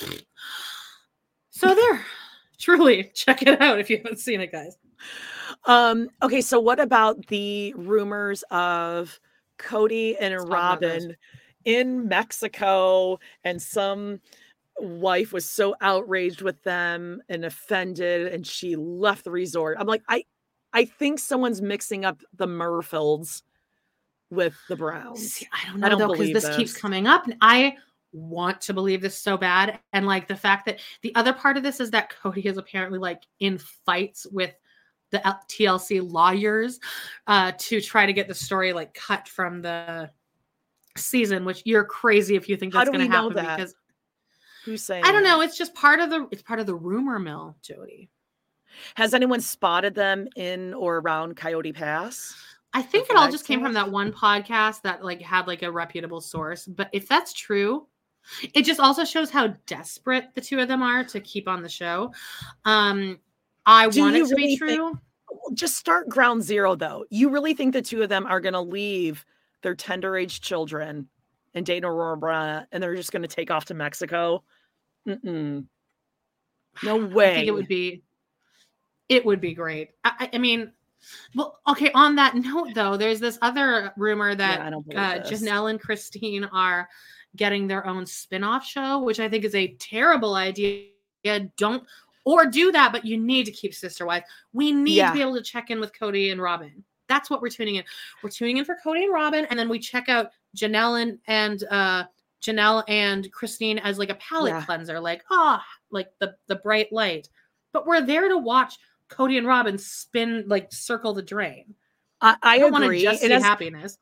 So 1.50 1.72
there, 1.74 2.04
Truely, 2.58 3.10
check 3.14 3.42
it 3.42 3.60
out 3.60 3.78
if 3.78 3.88
you 3.90 3.98
haven't 3.98 4.18
seen 4.18 4.40
it, 4.40 4.50
guys. 4.52 4.76
um 5.66 6.08
okay 6.22 6.40
so 6.40 6.58
what 6.60 6.80
about 6.80 7.24
the 7.28 7.72
rumors 7.76 8.42
of 8.50 9.18
kody 9.58 10.16
and 10.20 10.32
Let's 10.34 10.44
talk 10.44 10.48
about 10.50 10.80
those. 10.80 11.02
robyn 11.06 11.16
in 11.64 12.08
mexico 12.08 13.18
and 13.44 13.60
some 13.62 14.20
wife 14.78 15.32
was 15.32 15.48
so 15.48 15.74
outraged 15.80 16.42
with 16.42 16.62
them 16.62 17.22
and 17.28 17.44
offended 17.44 18.32
and 18.32 18.46
she 18.46 18.74
left 18.76 19.24
the 19.24 19.30
resort 19.30 19.76
i'm 19.78 19.86
like 19.86 20.02
i 20.08 20.24
i 20.72 20.84
think 20.84 21.18
someone's 21.18 21.62
mixing 21.62 22.04
up 22.04 22.20
the 22.34 22.46
murfields 22.46 23.42
with 24.30 24.56
the 24.68 24.76
browns 24.76 25.34
See, 25.34 25.46
I 25.52 25.70
don't 25.70 25.80
know 25.80 25.86
I 25.86 25.90
don't 25.90 25.98
though 25.98 26.08
because 26.08 26.18
believe 26.18 26.34
this, 26.34 26.56
keeps 26.56 26.76
coming 26.76 27.06
up. 27.06 27.24
and 27.26 27.36
I 27.40 27.76
want 28.14 28.60
to 28.62 28.72
believe 28.72 29.00
this 29.02 29.18
so 29.18 29.36
bad, 29.36 29.78
and 29.92 30.06
like 30.06 30.28
the 30.28 30.36
fact 30.36 30.66
that 30.66 30.80
the 31.02 31.14
other 31.16 31.32
part 31.32 31.56
of 31.56 31.62
this 31.62 31.80
is 31.80 31.90
that 31.90 32.12
Kody 32.22 32.46
is 32.46 32.56
apparently 32.56 32.98
like 32.98 33.22
in 33.40 33.58
fights 33.58 34.26
with 34.30 34.54
the 35.10 35.18
TLC 35.48 36.00
lawyers 36.08 36.80
uh, 37.26 37.52
to 37.58 37.80
try 37.80 38.06
to 38.06 38.12
get 38.12 38.28
the 38.28 38.34
story 38.34 38.72
like 38.72 38.94
cut 38.94 39.28
from 39.28 39.62
the 39.62 40.10
season. 40.96 41.44
Which 41.44 41.62
you're 41.64 41.84
crazy 41.84 42.36
if 42.36 42.48
you 42.48 42.56
think 42.56 42.72
that's 42.72 42.88
going 42.88 43.00
to 43.00 43.12
happen 43.12 43.34
that? 43.34 43.56
because 43.56 43.74
who's 44.64 44.82
saying 44.82 45.04
I 45.04 45.12
don't 45.12 45.24
know. 45.24 45.40
It's 45.40 45.56
just 45.56 45.74
part 45.74 46.00
of 46.00 46.10
the 46.10 46.26
it's 46.30 46.42
part 46.42 46.60
of 46.60 46.66
the 46.66 46.74
rumor 46.74 47.18
mill, 47.18 47.56
Jody. 47.62 48.10
has 48.96 49.14
anyone 49.14 49.40
spotted 49.40 49.94
them 49.94 50.26
in 50.36 50.74
or 50.74 50.98
around 50.98 51.36
coyote 51.36 51.72
pass 51.72 52.34
I 52.76 52.82
think 52.82 53.08
it 53.08 53.14
all 53.16 53.30
just 53.30 53.46
came 53.46 53.62
from 53.62 53.72
that 53.74 53.88
one 53.92 54.12
podcast 54.12 54.82
that 54.82 55.04
like 55.04 55.22
had 55.22 55.46
like 55.46 55.62
a 55.62 55.70
reputable 55.70 56.20
source. 56.20 56.66
But 56.66 56.88
if 56.92 57.06
that's 57.06 57.32
true, 57.32 57.86
it 58.52 58.62
just 58.62 58.80
also 58.80 59.04
shows 59.04 59.30
how 59.30 59.54
desperate 59.66 60.24
the 60.34 60.40
two 60.40 60.58
of 60.58 60.66
them 60.66 60.82
are 60.82 61.04
to 61.04 61.20
keep 61.20 61.46
on 61.46 61.62
the 61.62 61.68
show. 61.68 62.12
Um, 62.64 63.20
I 63.64 63.88
Do 63.88 64.00
want 64.00 64.16
it 64.16 64.26
to 64.26 64.34
really 64.34 64.34
be 64.34 64.56
think- 64.56 64.58
true. 64.58 64.98
Well, 65.30 65.54
just 65.54 65.76
start 65.76 66.08
ground 66.08 66.42
zero 66.42 66.74
though. 66.74 67.04
You 67.10 67.28
really 67.30 67.54
think 67.54 67.74
the 67.74 67.82
two 67.82 68.02
of 68.02 68.08
them 68.08 68.26
are 68.26 68.40
going 68.40 68.54
to 68.54 68.60
leave 68.60 69.24
their 69.62 69.76
tender 69.76 70.16
age 70.16 70.40
children 70.40 71.08
and 71.54 71.64
date 71.64 71.84
Aurora 71.84 72.66
and 72.72 72.82
they're 72.82 72.96
just 72.96 73.12
going 73.12 73.22
to 73.22 73.28
take 73.28 73.52
off 73.52 73.66
to 73.66 73.74
Mexico? 73.74 74.42
Mm-mm. 75.06 75.66
No 76.82 76.96
way. 77.06 77.30
I 77.32 77.34
think 77.36 77.48
it 77.48 77.54
would 77.54 77.68
be 77.68 78.02
it 79.08 79.24
would 79.24 79.40
be 79.40 79.54
great. 79.54 79.90
I, 80.02 80.30
I- 80.32 80.38
mean, 80.38 80.72
well, 81.34 81.58
okay. 81.68 81.90
On 81.92 82.16
that 82.16 82.34
note, 82.34 82.68
though, 82.74 82.96
there's 82.96 83.20
this 83.20 83.38
other 83.42 83.92
rumor 83.96 84.34
that 84.34 84.70
believe 84.70 84.98
uh. 84.98 85.18
Janelle 85.20 85.70
and 85.70 85.78
Christine 85.80 86.44
are 86.44 86.88
getting 87.36 87.66
their 87.66 87.86
own 87.86 88.06
spin-off 88.06 88.64
show, 88.64 89.02
which 89.02 89.20
I 89.20 89.28
think 89.28 89.44
is 89.44 89.54
a 89.54 89.74
terrible 89.74 90.34
idea. 90.34 90.88
Don't 91.56 91.84
or 92.24 92.46
do 92.46 92.72
that, 92.72 92.92
but 92.92 93.04
you 93.04 93.18
need 93.18 93.44
to 93.44 93.52
keep 93.52 93.74
Sister 93.74 94.06
Wife. 94.06 94.24
We 94.54 94.72
need 94.72 94.96
Yeah. 94.96 95.08
to 95.08 95.14
be 95.14 95.20
able 95.20 95.34
to 95.36 95.42
check 95.42 95.70
in 95.70 95.78
with 95.80 95.92
Kody 95.92 96.32
and 96.32 96.40
Robyn. 96.40 96.82
That's 97.06 97.28
what 97.28 97.42
we're 97.42 97.50
tuning 97.50 97.74
in. 97.76 97.84
We're 98.22 98.30
tuning 98.30 98.56
in 98.56 98.64
for 98.64 98.78
Kody 98.82 99.04
and 99.04 99.12
Robyn, 99.12 99.46
and 99.50 99.58
then 99.58 99.68
we 99.68 99.78
check 99.78 100.08
out 100.08 100.30
Janelle 100.56 101.02
and, 101.02 101.18
and 101.26 101.64
uh 101.64 102.04
Janelle 102.44 102.84
and 102.88 103.30
Christine 103.32 103.78
as 103.78 103.98
like 103.98 104.10
a 104.10 104.14
palette 104.16 104.52
Yeah. 104.52 104.64
cleanser, 104.64 105.00
like 105.00 105.22
ah, 105.30 105.64
like 105.90 106.08
the 106.20 106.34
the 106.46 106.56
bright 106.56 106.92
light. 106.92 107.28
But 107.72 107.86
we're 107.86 108.02
there 108.02 108.28
to 108.28 108.38
watch 108.38 108.74
Kody 109.10 109.38
and 109.38 109.46
Robyn 109.46 109.78
spin 109.78 110.44
like 110.46 110.72
circle 110.72 111.14
the 111.14 111.22
drain. 111.22 111.74
I, 112.20 112.36
I 112.42 112.54
I 112.54 112.58
don't 112.58 112.72
want 112.72 112.84
to 112.84 112.98
just 112.98 113.22
see 113.22 113.32
as- 113.32 113.42
happiness. 113.42 113.98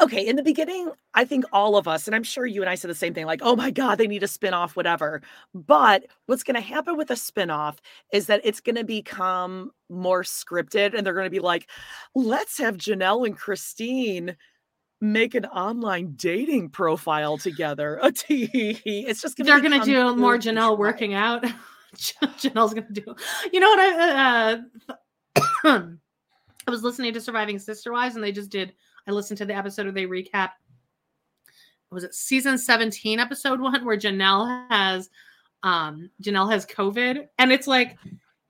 okay, 0.00 0.26
in 0.26 0.34
the 0.36 0.42
beginning, 0.42 0.90
I 1.12 1.26
think 1.26 1.44
all 1.52 1.76
of 1.76 1.86
us, 1.86 2.06
and 2.08 2.14
I'm 2.14 2.22
sure 2.22 2.46
you 2.46 2.62
and 2.62 2.70
I 2.70 2.74
said 2.74 2.88
the 2.90 2.94
same 2.94 3.12
thing, 3.12 3.26
like, 3.26 3.40
oh 3.42 3.54
my 3.54 3.70
God, 3.70 3.98
they 3.98 4.06
need 4.06 4.22
a 4.22 4.28
spin-off, 4.28 4.76
whatever. 4.76 5.20
But 5.52 6.06
what's 6.24 6.42
going 6.42 6.54
to 6.54 6.60
happen 6.62 6.96
with 6.96 7.10
a 7.10 7.16
spin-off 7.16 7.76
is 8.10 8.28
that 8.28 8.40
it's 8.44 8.60
going 8.62 8.76
to 8.76 8.84
become 8.84 9.70
more 9.90 10.22
scripted 10.22 10.96
and 10.96 11.04
they're 11.06 11.12
going 11.12 11.26
to 11.26 11.30
be 11.30 11.38
like, 11.40 11.68
let's 12.14 12.56
have 12.56 12.78
Janelle 12.78 13.26
and 13.26 13.36
Christine 13.36 14.36
make 15.00 15.34
an 15.34 15.46
online 15.46 16.14
dating 16.16 16.70
profile 16.70 17.38
together. 17.38 17.98
A. 18.02 18.12
It's 18.28 19.20
just 19.20 19.36
gonna 19.36 19.50
They're 19.50 19.60
gonna 19.60 19.84
do 19.84 20.16
more 20.16 20.38
Janelle 20.38 20.78
working 20.78 21.14
out. 21.14 21.44
Janelle's 21.96 22.74
gonna 22.74 22.86
do. 22.92 23.14
You 23.52 23.60
know 23.60 23.68
what 23.68 23.80
I? 23.80 24.60
Uh, 25.64 25.82
I 26.66 26.70
was 26.70 26.82
listening 26.82 27.14
to 27.14 27.20
Surviving 27.20 27.58
Sister 27.58 27.92
Wives, 27.92 28.14
and 28.14 28.24
they 28.24 28.32
just 28.32 28.50
did. 28.50 28.74
I 29.06 29.12
listened 29.12 29.38
to 29.38 29.46
the 29.46 29.54
episode 29.54 29.84
where 29.84 29.92
they 29.92 30.06
recap. 30.06 30.50
Was 31.90 32.04
it 32.04 32.14
season 32.14 32.58
seventeen, 32.58 33.18
episode 33.18 33.60
one, 33.60 33.84
where 33.84 33.96
Janelle 33.96 34.68
has, 34.70 35.08
um, 35.62 36.10
Janelle 36.22 36.50
has 36.52 36.66
COVID, 36.66 37.26
and 37.38 37.52
it's 37.52 37.66
like, 37.66 37.96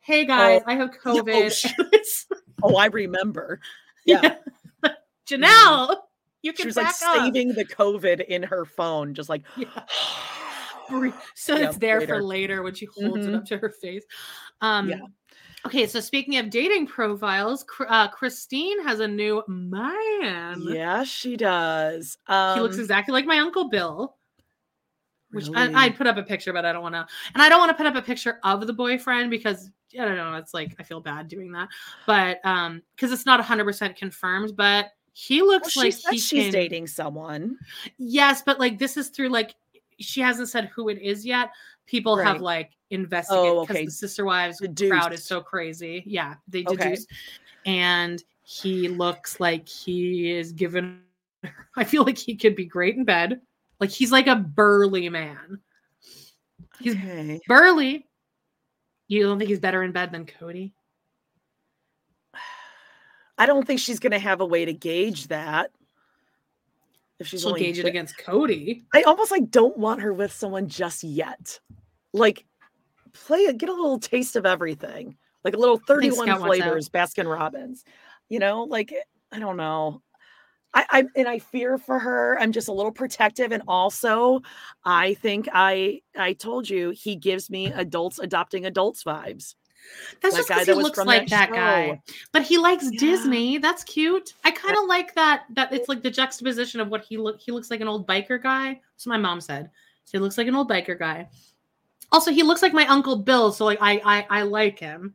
"Hey 0.00 0.24
guys, 0.24 0.62
I 0.66 0.74
have 0.74 0.90
yeah, 0.92 1.00
oh, 1.12 1.22
COVID." 1.22 2.24
Oh, 2.62 2.76
I 2.76 2.86
remember. 2.86 3.60
Yeah. 4.04 4.36
Janelle, 5.28 5.94
you 6.43 6.52
can 6.52 6.62
She 6.65 6.66
was 6.69 6.77
like 6.77 6.86
up. 6.89 6.94
saving 6.94 7.55
the 7.55 7.65
COVID 7.65 8.24
in 8.27 8.43
her 8.43 8.65
phone, 8.65 9.15
just 9.15 9.28
like 9.28 9.43
Yeah. 9.56 9.66
So 11.35 11.55
Yeah, 11.56 11.69
it's 11.69 11.77
there 11.77 12.01
for 12.01 12.06
later. 12.06 12.23
later 12.23 12.62
when 12.62 12.74
she 12.74 12.86
holds 12.86 13.27
it 13.27 13.31
Mhm. 13.32 13.36
up 13.36 13.44
to 13.47 13.59
her 13.59 13.69
face. 13.70 14.05
Um, 14.62 14.89
Yeah. 14.89 15.01
Okay, 15.66 15.86
so 15.86 16.01
speaking 16.01 16.36
of 16.39 16.48
dating 16.51 16.86
profiles, 16.86 17.65
uh, 17.89 18.09
Christine 18.09 18.82
has 18.85 19.01
a 19.01 19.09
new 19.09 19.43
man. 19.48 20.62
Yeah, 20.62 21.05
she 21.05 21.36
does. 21.36 22.16
Um, 22.27 22.55
he 22.55 22.60
looks 22.62 22.78
exactly 22.78 23.12
like 23.12 23.27
my 23.27 23.39
uncle 23.40 23.69
Bill. 23.69 24.16
Which 25.32 25.48
really? 25.48 25.74
I, 25.74 25.85
I'd 25.85 25.97
put 25.97 26.06
up 26.06 26.16
a 26.16 26.23
picture, 26.23 26.55
but 26.55 26.65
I 26.65 26.73
don't 26.73 26.82
want 26.82 26.94
to. 26.94 27.06
And 27.35 27.43
I 27.43 27.51
don't 27.51 27.59
want 27.59 27.69
to 27.70 27.74
put 27.77 27.86
up 27.86 27.97
a 27.97 28.01
picture 28.02 28.39
of 28.44 28.66
the 28.66 28.73
boyfriend 28.73 29.31
because 29.31 29.70
I 29.93 30.05
don't 30.06 30.16
know. 30.16 30.35
It's 30.36 30.55
like 30.55 30.74
I 30.78 30.82
feel 30.85 31.01
bad 31.01 31.28
doing 31.28 31.52
that, 31.52 31.69
but 32.06 32.39
um, 32.47 32.81
because 32.97 33.12
it's 33.12 33.27
not 33.27 33.39
hundred 33.40 33.65
percent 33.65 33.97
confirmed. 33.97 34.56
But 34.56 34.86
he 35.20 35.43
Well, 35.43 35.51
looks 35.53 35.73
she 35.73 35.81
like 35.81 35.93
said 35.95 36.12
he 36.12 36.19
she's 36.19 36.45
can- 36.45 36.53
dating 36.53 36.86
someone. 36.86 37.59
Yes, 37.99 38.40
but 38.47 38.61
like 38.61 38.78
this 38.78 38.97
is 38.97 39.09
through 39.09 39.31
like 39.31 39.57
she 39.99 40.20
hasn't 40.20 40.49
said 40.49 40.66
who 40.66 40.89
it 40.90 40.99
is 41.03 41.27
yet. 41.27 41.51
People 41.86 42.16
have 42.16 42.40
like 42.40 42.70
investigated 42.90 43.51
Oh, 43.53 43.61
because 43.62 43.77
okay. 43.77 43.85
the 43.86 43.90
sister 43.90 44.24
wives 44.24 44.62
crowd 44.89 45.12
is 45.12 45.24
so 45.24 45.40
crazy. 45.40 46.05
Yeah, 46.07 46.35
they 46.47 46.65
Okay. 46.69 46.97
and 47.66 48.23
he 48.45 48.86
looks 48.86 49.40
like 49.40 49.69
he 49.69 50.31
is 50.31 50.53
given. 50.53 51.03
I 51.77 51.82
feel 51.82 52.05
like 52.05 52.16
he 52.16 52.36
could 52.36 52.55
be 52.55 52.65
great 52.65 52.95
in 52.95 53.05
bed. 53.05 53.40
Like 53.81 53.90
he's 53.90 54.12
like 54.12 54.28
a 54.28 54.36
burly 54.36 55.09
man. 55.09 55.59
He's 56.78 56.95
Okay. 56.95 57.40
burly. 57.49 58.07
You 59.09 59.24
don't 59.24 59.39
think 59.39 59.49
he's 59.51 59.59
better 59.59 59.82
in 59.82 59.90
bed 59.90 60.12
than 60.12 60.27
Kody? 60.27 60.70
I 63.39 63.47
don't 63.47 63.66
think 63.66 63.81
she's 63.81 64.01
going 64.01 64.12
to 64.12 64.19
have 64.19 64.40
a 64.40 64.47
way 64.47 64.65
to 64.65 64.73
gauge 64.73 65.28
that. 65.28 65.70
If 67.19 67.27
she's 67.27 67.43
She'll 67.43 67.55
gauge 67.55 67.78
it 67.78 67.86
against 67.86 68.16
Kody. 68.19 68.85
I 68.93 69.02
almost 69.02 69.31
like 69.31 69.51
don't 69.51 69.77
want 69.77 70.02
her 70.02 70.12
with 70.12 70.32
someone 70.32 70.69
just 70.69 71.02
yet. 71.02 71.59
Like 72.12 72.44
play 73.12 73.40
it, 73.40 73.59
get 73.59 73.69
a 73.69 73.74
little 73.74 73.98
taste 73.98 74.36
of 74.36 74.47
everything. 74.47 75.16
Like 75.44 75.55
a 75.55 75.59
little 75.59 75.78
31 75.78 76.15
Scott 76.15 76.27
wants 76.27 76.43
out. 76.43 76.47
flavors, 76.47 76.89
Baskin 76.89 77.32
Robbins. 77.32 77.85
You 78.28 78.39
know, 78.39 78.65
like 78.65 78.94
I 79.32 79.39
don't 79.39 79.56
know. 79.56 80.02
I, 80.74 80.85
I 80.90 81.05
and 81.16 81.27
I 81.27 81.39
fear 81.39 81.78
for 81.78 81.98
her. 81.98 82.39
I'm 82.40 82.52
just 82.52 82.69
a 82.69 82.73
little 82.73 82.93
protective. 82.93 83.52
And 83.52 83.62
also 83.66 84.43
I 84.85 85.15
think 85.15 85.48
I 85.52 86.02
I 86.16 86.35
told 86.35 86.69
you 86.69 86.90
he 86.90 87.16
gives 87.16 87.51
me 87.51 87.66
adults 87.66 88.19
adopting 88.19 88.66
adults 88.66 89.02
vibes. 89.02 89.55
That's 90.23 90.35
That 90.35 90.39
just 90.40 90.48
because 90.48 90.66
he 90.66 90.73
looks 90.74 90.98
like 90.98 91.28
that 91.28 91.51
that, 91.51 91.55
guy. 91.55 92.02
But 92.32 92.43
he 92.43 92.59
likes 92.59 92.85
Yeah. 92.90 92.98
Disney. 93.01 93.59
That's 93.59 93.85
cute. 93.85 94.35
I 94.44 94.51
kind 94.51 94.77
of 94.77 94.86
like 94.86 95.15
that. 95.15 95.44
That 95.55 95.73
it's 95.73 95.89
like 95.89 96.02
the 96.02 96.10
juxtaposition 96.10 96.81
of 96.81 96.89
what 96.89 97.05
he 97.05 97.16
look. 97.16 97.40
He 97.40 97.52
looks 97.52 97.70
like 97.70 97.81
an 97.81 97.89
old 97.89 98.06
biker 98.06 98.43
guy. 98.43 98.81
So 98.97 99.10
my 99.10 99.16
mom 99.19 99.40
said. 99.40 99.70
He 100.10 100.19
looks 100.19 100.39
like 100.39 100.47
an 100.48 100.55
old 100.55 100.70
biker 100.70 100.98
guy. 100.98 101.28
Also, 102.10 102.31
he 102.31 102.43
looks 102.43 102.62
like 102.62 102.73
my 102.73 102.86
uncle 102.86 103.16
Bill. 103.16 103.52
So 103.52 103.65
like, 103.65 103.78
I 103.81 104.01
I, 104.05 104.27
I 104.40 104.43
like 104.43 104.78
him. 104.78 105.15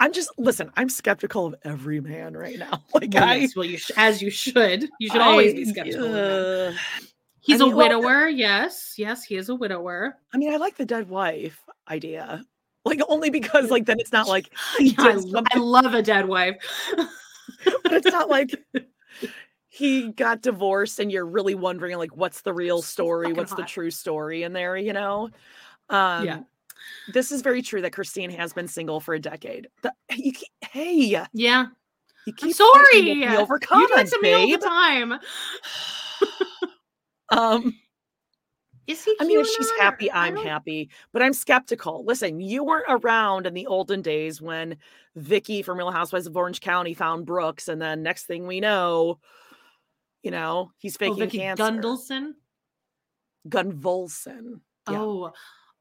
I'm 0.00 0.12
just 0.12 0.30
listen, 0.38 0.70
I'm 0.76 0.88
skeptical 0.88 1.46
of 1.46 1.54
every 1.64 2.00
man 2.00 2.36
right 2.36 2.58
now. 2.58 2.82
Like 2.94 3.10
Well, 3.14 3.24
I 3.24 3.34
yes, 3.36 3.56
well, 3.56 3.64
you 3.64 3.78
sh- 3.78 3.92
as 3.96 4.20
you 4.20 4.28
should. 4.30 4.88
You 4.98 5.08
should 5.08 5.20
always 5.20 5.54
be 5.54 5.62
I- 5.62 5.72
skeptical. 5.72 6.14
of 6.14 6.74
uh, 6.74 6.78
He's 7.40 7.60
I 7.60 7.64
a 7.64 7.66
mean, 7.68 7.76
well, 7.76 7.88
widower. 8.00 8.28
yes, 8.28 8.94
yes, 8.96 9.22
he 9.22 9.36
is 9.36 9.50
a 9.50 9.54
widower. 9.54 10.16
I 10.32 10.38
mean, 10.38 10.52
I 10.52 10.56
like 10.56 10.76
the 10.76 10.86
dead 10.86 11.08
wife 11.10 11.60
idea. 11.88 12.42
Like 12.84 13.00
only 13.08 13.30
because 13.30 13.70
like 13.70 13.86
then 13.86 13.98
it's 13.98 14.12
not 14.12 14.28
like 14.28 14.52
Yeah, 14.78 14.94
I, 14.98 15.12
did 15.14 15.46
I 15.54 15.58
love 15.58 15.94
a 15.94 16.02
dead 16.02 16.28
wife. 16.28 16.56
but 16.96 17.92
it's 17.92 18.06
not 18.06 18.28
like 18.28 18.62
he 19.68 20.12
got 20.12 20.42
divorced 20.42 21.00
and 21.00 21.10
you're 21.10 21.26
really 21.26 21.54
wondering 21.54 21.96
like 21.98 22.14
what's 22.16 22.42
the 22.42 22.52
real 22.52 22.82
story, 22.82 23.32
what's 23.32 23.54
the 23.54 23.64
true 23.64 23.90
story 23.90 24.42
in 24.42 24.52
there, 24.52 24.76
you 24.76 24.92
know? 24.92 25.30
Um 25.88 26.24
Yeah. 26.24 26.40
This 27.12 27.32
is 27.32 27.40
very 27.40 27.62
true 27.62 27.80
that 27.82 27.92
Christine 27.92 28.30
has 28.30 28.52
been 28.52 28.68
single 28.68 29.00
for 29.00 29.14
a 29.14 29.18
decade. 29.18 29.68
The, 29.82 29.92
you 30.10 30.32
keep, 30.32 30.48
hey, 30.70 30.92
you 30.92 31.24
Yeah, 31.32 31.66
keep 32.26 32.42
I'm 32.42 32.52
sorry. 32.52 33.02
me 33.02 33.36
over 33.36 33.58
you 33.72 33.88
do 33.88 33.94
it 33.96 34.08
to 34.08 34.18
me 34.22 34.32
all 34.34 34.48
the 34.48 34.58
time. 34.58 35.14
Um, 37.30 37.74
Is 38.86 39.04
he? 39.04 39.16
I 39.20 39.24
mean, 39.24 39.40
if 39.40 39.46
she's 39.46 39.70
happy, 39.80 40.10
I'm 40.12 40.36
happy. 40.36 40.90
But 41.12 41.22
I'm 41.22 41.32
skeptical. 41.32 42.04
Listen, 42.04 42.40
you 42.40 42.64
weren't 42.64 42.84
around 42.88 43.46
in 43.46 43.54
the 43.54 43.66
olden 43.66 44.02
days 44.02 44.42
when 44.42 44.76
Vicki 45.16 45.62
from 45.62 45.78
Real 45.78 45.90
Housewives 45.90 46.26
of 46.26 46.36
Orange 46.36 46.60
County 46.60 46.92
found 46.94 47.24
Brooks, 47.26 47.68
and 47.68 47.80
then 47.80 48.02
next 48.02 48.26
thing 48.26 48.46
we 48.46 48.60
know, 48.60 49.18
you 50.22 50.30
know, 50.30 50.70
he's 50.78 50.96
Oh, 50.96 50.98
faking 50.98 51.16
Vicki 51.18 51.38
cancer. 51.38 51.62
Gundelson. 51.62 52.32
Gunvalson. 53.48 54.60
Yeah. 54.90 55.00
Oh, 55.00 55.32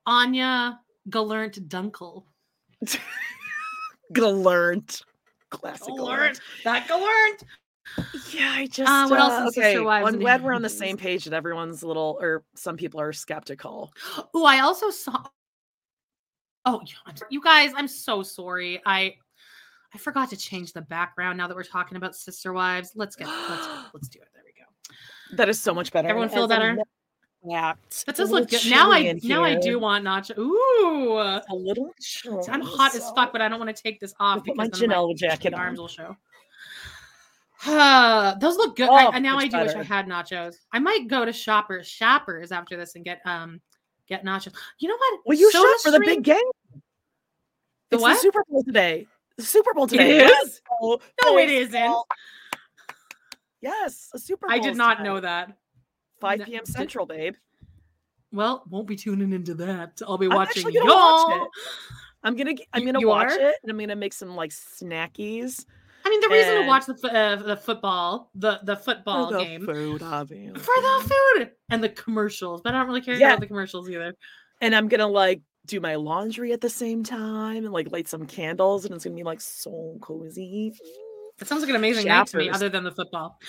Anya 0.06 0.80
Gallant 1.10 1.68
Dunkel. 1.68 2.24
Gallant. 4.14 5.02
Classic. 5.50 5.88
Gallant. 5.88 6.40
That 6.64 6.88
Gallant. 6.88 7.44
Yeah, 8.34 8.52
I 8.52 8.68
just. 8.68 8.90
Uh, 8.90 9.07
what 9.07 9.20
else 9.20 9.34
uh, 9.34 9.36
in 9.36 9.48
okay. 9.48 9.61
Sister 9.61 9.84
Wives 9.84 10.07
I'm 10.07 10.20
glad 10.20 10.44
we're 10.44 10.53
on 10.53 10.61
the 10.61 10.70
same 10.70 10.98
page 10.98 11.26
that 11.26 11.34
everyone's 11.34 11.84
a 11.84 11.88
little, 11.88 12.18
or 12.20 12.44
some 12.56 12.78
people 12.78 12.99
are 12.99 13.14
skeptical. 13.14 13.94
Oh, 14.34 14.45
I 14.45 14.61
also 14.61 14.90
saw. 14.90 15.24
Oh, 16.65 16.82
yeah, 16.86 16.95
I'm 17.06 17.15
sorry. 17.15 17.30
you 17.30 17.41
guys, 17.41 17.72
I'm 17.76 17.88
so 17.88 18.24
sorry. 18.24 18.82
I 18.86 19.15
I 19.94 19.98
forgot 19.98 20.30
to 20.32 20.38
change 20.38 20.74
the 20.74 20.82
background. 20.82 21.38
Now 21.38 21.48
that 21.48 21.56
we're 21.56 21.64
talking 21.64 21.98
about 21.98 22.15
sister 22.15 22.53
wives, 22.53 22.94
let's 22.95 23.15
get 23.15 23.28
let's 23.28 23.68
let's 23.94 24.07
do 24.07 24.20
it. 24.20 24.28
There 24.34 24.44
we 24.45 24.53
go. 24.60 25.38
That 25.38 25.49
is 25.49 25.61
so 25.61 25.74
much 25.74 25.91
better. 25.91 26.07
Everyone 26.07 26.30
feel 26.30 26.45
As 26.45 26.45
a 26.45 26.48
better? 26.48 26.78
Yeah. 27.45 27.74
That 28.06 28.15
does 28.15 28.32
look 28.32 28.49
good. 28.49 28.61
Now 28.70 28.91
I 28.91 29.20
now 29.24 29.44
I 29.44 29.56
do 29.56 29.78
want 29.78 30.06
nacho. 30.06 30.38
Ooh, 30.38 31.18
a 31.18 31.44
little. 31.52 31.94
I'm 32.49 32.61
hot 32.61 32.95
as 32.95 33.10
fuck, 33.11 33.32
but 33.32 33.41
I 33.41 33.49
don't 33.49 33.60
want 33.60 33.76
to 33.76 33.84
take 33.84 33.99
this 33.99 34.14
off 34.20 34.38
my 34.48 34.53
because 34.65 34.80
then 34.80 34.90
Janelle 34.90 35.15
jacket 35.15 35.52
my 35.52 35.60
arms 35.60 35.80
will 35.80 35.88
show. 35.88 36.15
Those 38.40 38.57
look 38.57 38.76
good. 38.76 38.90
Oh, 38.90 38.95
I, 38.95 39.19
now 39.19 39.38
I 39.38 39.48
do 39.48 39.57
wish 39.57 39.73
I 39.73 39.84
had 39.84 40.07
nachos. 40.07 40.56
I 40.72 40.80
might 40.80 41.07
go 41.07 41.23
to 41.23 41.31
Shoppers 41.31 41.88
Shoppers 41.88 42.52
after 42.52 42.76
this 42.76 42.95
and 42.95 43.06
get 43.06 43.22
um 43.26 43.61
get 44.07 44.26
nachos. 44.26 44.53
You 44.80 44.90
know 44.90 44.98
what? 44.98 45.19
Well, 45.26 45.38
you 45.38 45.52
Soda 45.52 45.68
shop 45.68 45.81
for 45.81 45.91
the 45.91 45.99
big 45.99 46.23
game. 46.23 46.38
The 47.90 47.98
it's 47.98 48.02
what? 48.02 48.14
the 48.15 48.19
Super 48.19 48.44
Bowl 48.49 48.64
today. 48.64 49.07
The 49.38 49.44
Super 49.44 49.73
Bowl 49.73 49.88
today. 49.88 50.19
is? 50.26 50.61
Let's 50.81 51.03
No, 51.23 51.38
it 51.38 51.49
isn't. 51.49 51.95
Yes, 53.61 54.10
a 54.14 54.19
Super 54.19 54.48
Bowl. 54.48 54.56
I 54.56 54.60
did 54.60 54.76
not 54.76 55.02
know 55.02 55.19
that. 55.19 55.53
5 56.19 56.40
No, 56.40 56.45
p.m. 56.45 56.64
did- 56.65 56.73
Central, 56.73 57.06
babe. 57.06 57.35
Well, 58.34 58.64
won't 58.69 58.88
be 58.88 58.95
tuning 58.95 59.31
into 59.31 59.53
that. 59.56 60.02
I'll 60.07 60.18
be 60.18 60.26
I'm 60.26 60.34
watching 60.34 60.64
gonna 60.64 60.76
y'all. 60.85 61.44
it. 61.45 61.49
I'm 62.23 62.35
gonna 62.35 62.53
I'm 62.73 62.84
gonna 62.85 62.99
you 62.99 63.07
watch 63.07 63.31
are? 63.31 63.40
it 63.40 63.56
and 63.61 63.72
I'm 63.72 63.77
gonna 63.77 63.95
make 63.95 64.11
some 64.14 64.35
like 64.35 64.49
snackies 64.52 65.65
I 66.06 66.10
mean, 66.10 66.20
the 66.22 66.30
reason 66.30 66.62
to 66.62 66.68
watch 66.68 66.86
the 66.86 66.94
uh, 67.12 67.36
the 67.38 67.58
football, 67.58 68.30
the 68.36 68.60
the 68.64 68.76
football 68.76 69.30
for 69.32 69.38
the 69.38 69.44
game 69.44 69.66
food, 69.66 70.02
obviously. 70.04 70.60
for 70.60 70.74
the 70.82 71.10
food 71.38 71.52
and 71.70 71.84
the 71.84 71.90
commercials, 71.90 72.62
but 72.62 72.74
I 72.76 72.80
don't 72.80 72.88
really 72.88 73.02
care 73.02 73.16
Yeah. 73.16 73.30
about 73.30 73.40
the 73.42 73.48
commercials 73.48 73.90
either. 73.90 74.14
And 74.62 74.76
I'm 74.76 74.88
gonna 74.88 75.08
like 75.08 75.42
do 75.66 75.80
my 75.80 75.96
laundry 75.96 76.52
at 76.52 76.60
the 76.62 76.70
same 76.70 77.04
time 77.04 77.64
and 77.64 77.72
like 77.72 77.92
light 77.92 78.08
some 78.10 78.26
candles 78.26 78.84
and 78.86 78.94
it's 78.94 79.04
gonna 79.06 79.16
be 79.16 79.24
like 79.24 79.40
so 79.42 79.98
cozy. 80.02 80.74
It 81.40 81.48
sounds 81.48 81.62
like 81.62 81.70
an 81.70 81.76
amazing 81.78 82.08
night 82.08 82.28
to 82.28 82.38
me, 82.38 82.50
other 82.50 82.70
than 82.70 82.84
the 82.84 82.92
football. 82.92 83.40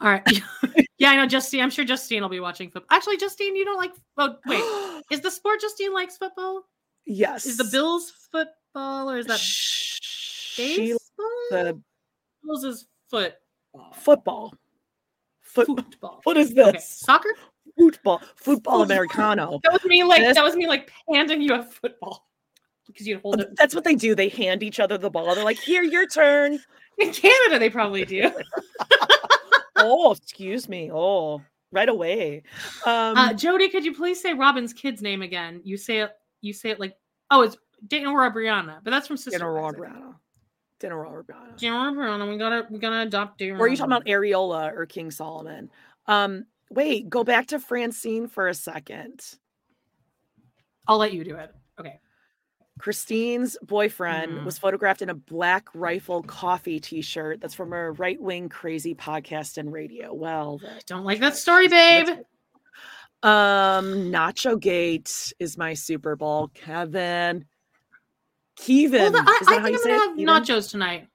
All 0.00 0.10
right. 0.10 0.42
yeah, 0.98 1.10
I 1.10 1.16
know 1.16 1.26
Justine. 1.26 1.60
I'm 1.62 1.70
sure 1.70 1.84
Justine 1.84 2.22
will 2.22 2.28
be 2.28 2.40
watching 2.40 2.70
football. 2.70 2.96
Actually, 2.96 3.18
Justine, 3.18 3.54
you 3.54 3.64
don't 3.64 3.76
like. 3.78 3.92
Oh, 4.16 4.36
wait. 4.46 5.04
Is 5.12 5.20
the 5.20 5.30
sport 5.30 5.60
Justine 5.60 5.92
likes 5.92 6.16
football? 6.16 6.62
yes. 7.06 7.46
Is 7.46 7.56
the 7.56 7.64
Bills 7.70 8.12
football 8.32 9.10
or 9.10 9.18
is 9.18 9.26
that 9.26 9.38
she 9.38 10.88
baseball? 10.88 11.26
the 11.50 11.80
Bills 12.44 12.64
is 12.64 12.86
foot 13.08 13.34
football. 13.94 14.54
Foot, 15.40 15.66
football. 15.66 16.20
what 16.24 16.36
is 16.36 16.54
this? 16.54 16.68
Okay. 16.68 16.78
Soccer? 16.80 17.28
Football. 17.78 18.22
Football. 18.36 18.82
Americano. 18.82 19.60
That 19.64 19.72
was 19.72 19.84
me 19.84 20.04
like 20.04 20.22
This- 20.22 20.34
that 20.36 20.44
was 20.44 20.56
me 20.56 20.66
like 20.66 20.90
handing 21.12 21.40
you 21.42 21.54
a 21.54 21.62
football 21.62 22.26
because 22.86 23.06
you'd 23.06 23.20
hold 23.20 23.40
it. 23.40 23.56
That's 23.56 23.74
what 23.74 23.84
they 23.84 23.94
do. 23.94 24.14
They 24.14 24.28
hand 24.28 24.62
each 24.62 24.80
other 24.80 24.98
the 24.98 25.10
ball. 25.10 25.34
They're 25.34 25.44
like, 25.44 25.58
here, 25.58 25.82
your 25.82 26.06
turn. 26.06 26.58
In 26.98 27.12
Canada, 27.12 27.58
they 27.58 27.70
probably 27.70 28.04
do. 28.04 28.30
oh, 29.76 30.12
excuse 30.12 30.68
me. 30.68 30.90
Oh, 30.92 31.40
right 31.72 31.88
away. 31.88 32.42
Um, 32.84 33.16
Uh, 33.16 33.32
Jody, 33.32 33.68
could 33.70 33.84
you 33.84 33.94
please 33.94 34.20
say 34.20 34.34
Robyn's 34.34 34.72
kid's 34.74 35.00
name 35.00 35.22
again? 35.22 35.60
You 35.64 35.76
say 35.76 36.00
it. 36.00 36.10
You 36.42 36.52
say 36.52 36.70
it 36.70 36.80
like 36.80 36.96
oh, 37.30 37.42
it's 37.42 37.56
Dayton 37.86 38.08
Breanna, 38.12 38.80
but 38.82 38.90
that's 38.90 39.06
from 39.06 39.16
Sister. 39.16 39.52
Wives, 39.52 39.76
Breanna. 39.78 40.14
Dinner 40.80 40.96
Breanna. 40.96 41.56
Dayton 41.56 41.72
Aurora 41.76 41.92
Breanna. 41.92 42.28
We 42.28 42.36
gotta 42.38 42.66
we 42.70 42.78
gotta 42.78 43.02
adopt 43.02 43.38
Dayton. 43.38 43.56
Or 43.56 43.64
are 43.64 43.68
you 43.68 43.76
talking 43.76 43.92
about 43.92 44.06
Areola 44.06 44.72
or 44.74 44.86
King 44.86 45.10
Solomon? 45.10 45.70
Um, 46.06 46.46
wait, 46.70 47.08
go 47.08 47.22
back 47.22 47.48
to 47.48 47.60
Francine 47.60 48.26
for 48.26 48.48
a 48.48 48.54
second. 48.54 49.20
I'll 50.88 50.98
let 50.98 51.12
you 51.12 51.22
do 51.22 51.36
it. 51.36 51.54
Okay. 51.78 52.00
Christine's 52.78 53.58
boyfriend 53.62 54.32
Mm. 54.32 54.44
was 54.46 54.58
photographed 54.58 55.02
in 55.02 55.10
a 55.10 55.14
black 55.14 55.68
rifle 55.74 56.22
coffee 56.22 56.80
t-shirt 56.80 57.40
that's 57.40 57.52
from 57.54 57.74
a 57.74 57.90
right-wing 57.92 58.48
crazy 58.48 58.94
podcast 58.94 59.58
and 59.58 59.70
radio. 59.70 60.14
Well, 60.14 60.60
Don't 60.86 61.04
like 61.04 61.20
that 61.20 61.36
story, 61.36 61.68
babe. 61.68 62.08
Um, 63.22 64.10
Nacho 64.10 64.58
Gate 64.58 65.32
is 65.38 65.58
my 65.58 65.74
Super 65.74 66.16
Bowl. 66.16 66.48
Kevin. 66.54 67.44
Kevin. 68.64 69.12
Well, 69.12 69.24
I, 69.26 69.38
I 69.48 69.62
think 69.62 69.76
I'm 69.76 69.82
gonna 69.82 69.94
have 69.94 70.10
Kevin? 70.10 70.26
nachos 70.26 70.70
tonight. 70.70 71.08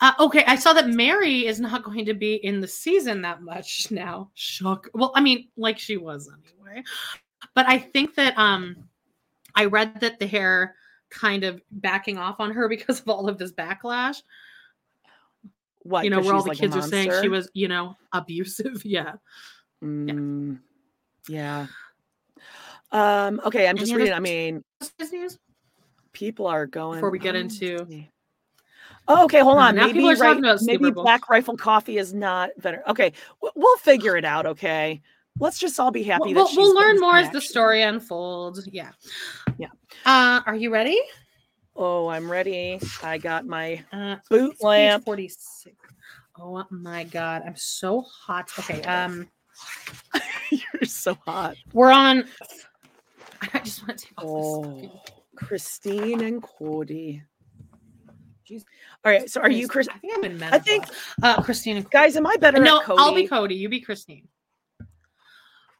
Uh, 0.00 0.12
okay, 0.18 0.42
I 0.48 0.56
saw 0.56 0.72
that 0.72 0.88
Meri 0.88 1.46
is 1.46 1.60
not 1.60 1.84
going 1.84 2.04
to 2.06 2.14
be 2.14 2.34
in 2.34 2.60
the 2.60 2.66
season 2.66 3.22
that 3.22 3.40
much 3.42 3.88
now. 3.90 4.30
Shock. 4.34 4.88
Well, 4.94 5.12
I 5.14 5.20
mean, 5.20 5.48
like 5.56 5.78
she 5.78 5.96
was 5.96 6.28
anyway. 6.28 6.82
But 7.54 7.68
I 7.68 7.78
think 7.78 8.16
that 8.16 8.36
um, 8.36 8.88
I 9.54 9.66
read 9.66 10.00
that 10.00 10.18
they're 10.18 10.74
kind 11.08 11.44
of 11.44 11.62
backing 11.70 12.18
off 12.18 12.40
on 12.40 12.50
her 12.52 12.68
because 12.68 13.00
of 13.00 13.08
all 13.08 13.28
of 13.28 13.38
this 13.38 13.52
backlash. 13.52 14.22
What? 15.84 16.04
you 16.04 16.10
know, 16.10 16.20
where 16.20 16.34
all 16.34 16.42
the 16.42 16.50
like 16.50 16.58
kids 16.58 16.76
are 16.76 16.82
saying 16.82 17.12
she 17.22 17.28
was, 17.28 17.48
you 17.54 17.68
know, 17.68 17.96
abusive. 18.12 18.82
Yeah. 18.84 19.14
Mm, 19.82 20.60
yeah. 21.28 21.66
Um, 22.92 23.40
okay, 23.44 23.68
I'm 23.68 23.76
just 23.76 23.90
Any 23.90 23.94
other 23.94 24.04
reading. 24.04 24.16
I 24.16 24.20
mean, 24.20 24.64
news? 25.10 25.38
People 26.12 26.46
are 26.46 26.66
going 26.66 26.98
Before 26.98 27.10
we 27.10 27.18
get 27.18 27.34
into- 27.34 28.06
Oh, 29.08 29.24
okay, 29.24 29.40
hold 29.40 29.58
on. 29.58 29.74
now 29.74 29.86
Maybe 29.86 29.98
people 29.98 30.10
are 30.10 30.14
right, 30.16 30.28
talking 30.28 30.44
about 30.44 30.62
maybe 30.62 30.90
Black 30.90 31.28
Rifle 31.28 31.56
Coffee 31.56 31.98
is 31.98 32.14
not 32.14 32.50
better. 32.58 32.82
Okay, 32.86 33.12
we'll 33.54 33.76
figure 33.78 34.16
it 34.16 34.24
out. 34.24 34.46
Okay, 34.46 35.02
let's 35.40 35.58
just 35.58 35.78
all 35.80 35.90
be 35.90 36.04
happy. 36.04 36.32
We'll, 36.34 36.46
that 36.46 36.56
we'll, 36.56 36.74
learn 36.74 37.00
more 37.00 37.16
as 37.16 37.28
the 37.30 37.40
story 37.40 37.82
unfolds. 37.82 38.68
Yeah. 38.70 38.92
Yeah. 39.58 39.68
Uh, 40.06 40.40
are 40.46 40.54
you 40.54 40.72
ready? 40.72 41.00
Oh, 41.74 42.08
I'm 42.08 42.30
ready. 42.30 42.78
I 43.02 43.18
got 43.18 43.44
my 43.44 43.82
Uh, 43.92 44.16
boot 44.30 44.62
lamp. 44.62 45.04
46. 45.04 45.74
Oh 46.38 46.64
my 46.70 47.04
god, 47.04 47.42
I'm 47.44 47.56
so 47.56 48.02
hot. 48.02 48.50
Okay, 48.58 48.82
um, 48.84 49.28
You're 50.50 50.84
so 50.84 51.14
hot. 51.26 51.56
we're 51.72 51.90
on. 51.90 52.24
I 53.52 53.58
just 53.58 53.86
want 53.86 53.98
to 53.98 54.06
take 54.06 54.22
off 54.22 54.76
this. 54.76 54.90
Oh, 54.92 55.02
Christine 55.46 56.22
and 56.22 56.42
Kody. 56.42 57.22
Jeez. 58.48 58.64
All 59.04 59.12
right. 59.12 59.28
So, 59.30 59.40
are 59.40 59.50
you, 59.50 59.68
Chris? 59.68 59.88
I 59.88 59.98
think 59.98 60.12
I'm 60.16 60.24
in 60.24 60.42
I 60.42 60.58
think, 60.58 60.84
uh, 61.22 61.42
Christine 61.42 61.76
and 61.76 61.90
guys, 61.90 62.16
am 62.16 62.26
I 62.26 62.36
better 62.36 62.60
no, 62.62 62.80
at 62.80 62.86
Kody? 62.86 62.94
I'll 62.98 63.14
be 63.14 63.28
Kody. 63.28 63.56
You 63.56 63.68
be 63.68 63.80
Christine. 63.80 64.28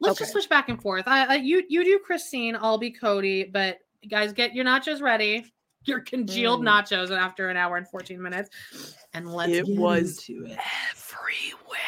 Let's 0.01 0.19
just 0.19 0.31
Okay. 0.31 0.41
switch 0.41 0.49
back 0.49 0.69
and 0.69 0.81
forth. 0.83 1.05
I, 1.07 1.25
I 1.27 1.35
you 1.37 1.63
you 1.69 1.85
do 1.85 1.99
Christine. 2.05 2.57
I'll 2.61 2.79
be 2.79 2.93
Kody. 2.93 3.53
But 3.53 3.79
guys, 4.11 4.33
get 4.33 4.55
your 4.55 4.65
nachos 4.65 5.01
ready. 5.01 5.45
Your 5.85 6.01
congealed 6.01 6.61
Mm. 6.63 6.69
nachos 6.69 7.17
after 7.17 7.49
an 7.49 7.57
hour 7.57 7.77
and 7.77 7.89
fourteen 7.89 8.21
minutes, 8.23 8.51
and 9.15 9.33
let's. 9.33 9.53
It 9.53 9.67
was 9.69 10.29
into 10.29 10.45
it. 10.47 10.59
everywhere. 10.93 11.79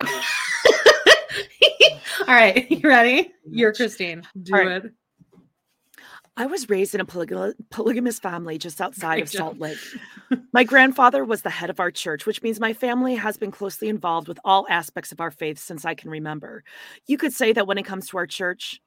All 2.28 2.34
right, 2.34 2.70
you 2.70 2.88
ready? 2.88 3.32
You're 3.48 3.72
Christine. 3.72 4.22
Do 4.42 4.52
right. 4.52 4.84
it. 4.84 4.92
I 6.40 6.46
was 6.46 6.70
raised 6.70 6.94
in 6.94 7.02
a 7.02 7.04
polyga- 7.04 7.52
polygamous 7.68 8.18
family 8.18 8.56
just 8.56 8.80
outside 8.80 9.20
of. 9.20 9.28
Salt 9.28 9.58
Lake. 9.58 9.76
My 10.54 10.64
grandfather 10.64 11.22
was 11.22 11.42
the 11.42 11.50
head 11.50 11.68
of 11.68 11.80
our 11.80 11.90
church, 11.90 12.24
which 12.24 12.42
means 12.42 12.58
my 12.58 12.72
family 12.72 13.14
has 13.16 13.36
been 13.36 13.50
closely 13.50 13.90
involved 13.90 14.26
with 14.26 14.38
all 14.42 14.66
aspects 14.70 15.12
of 15.12 15.20
our 15.20 15.30
faith 15.30 15.58
since 15.58 15.84
I 15.84 15.94
can 15.94 16.08
remember. 16.08 16.64
You 17.06 17.18
could 17.18 17.34
say 17.34 17.52
that 17.52 17.66
when 17.66 17.76
it 17.76 17.82
comes 17.82 18.08
to 18.08 18.16
our 18.16 18.26
church, 18.26 18.80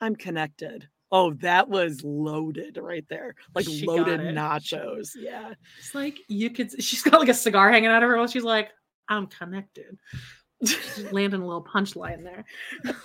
I'm 0.00 0.16
connected. 0.16 0.88
Oh, 1.12 1.34
that 1.34 1.68
was 1.68 2.02
loaded 2.02 2.78
right 2.82 3.04
there. 3.08 3.36
Like 3.54 3.66
She 3.66 3.86
loaded 3.86 4.18
nachos. 4.18 5.10
Yeah. 5.14 5.54
It's 5.78 5.94
like 5.94 6.18
you 6.26 6.50
could. 6.50 6.82
She's 6.82 7.02
got 7.02 7.20
like 7.20 7.28
a 7.28 7.34
cigar 7.34 7.70
hanging 7.70 7.90
out 7.90 8.02
of 8.02 8.08
her 8.08 8.16
mouth. 8.16 8.30
She's 8.30 8.42
like, 8.42 8.70
I'm 9.08 9.28
connected. 9.28 9.96
Landing 11.12 11.42
a 11.42 11.46
little 11.46 11.64
punchline 11.64 12.24
there. 12.24 12.44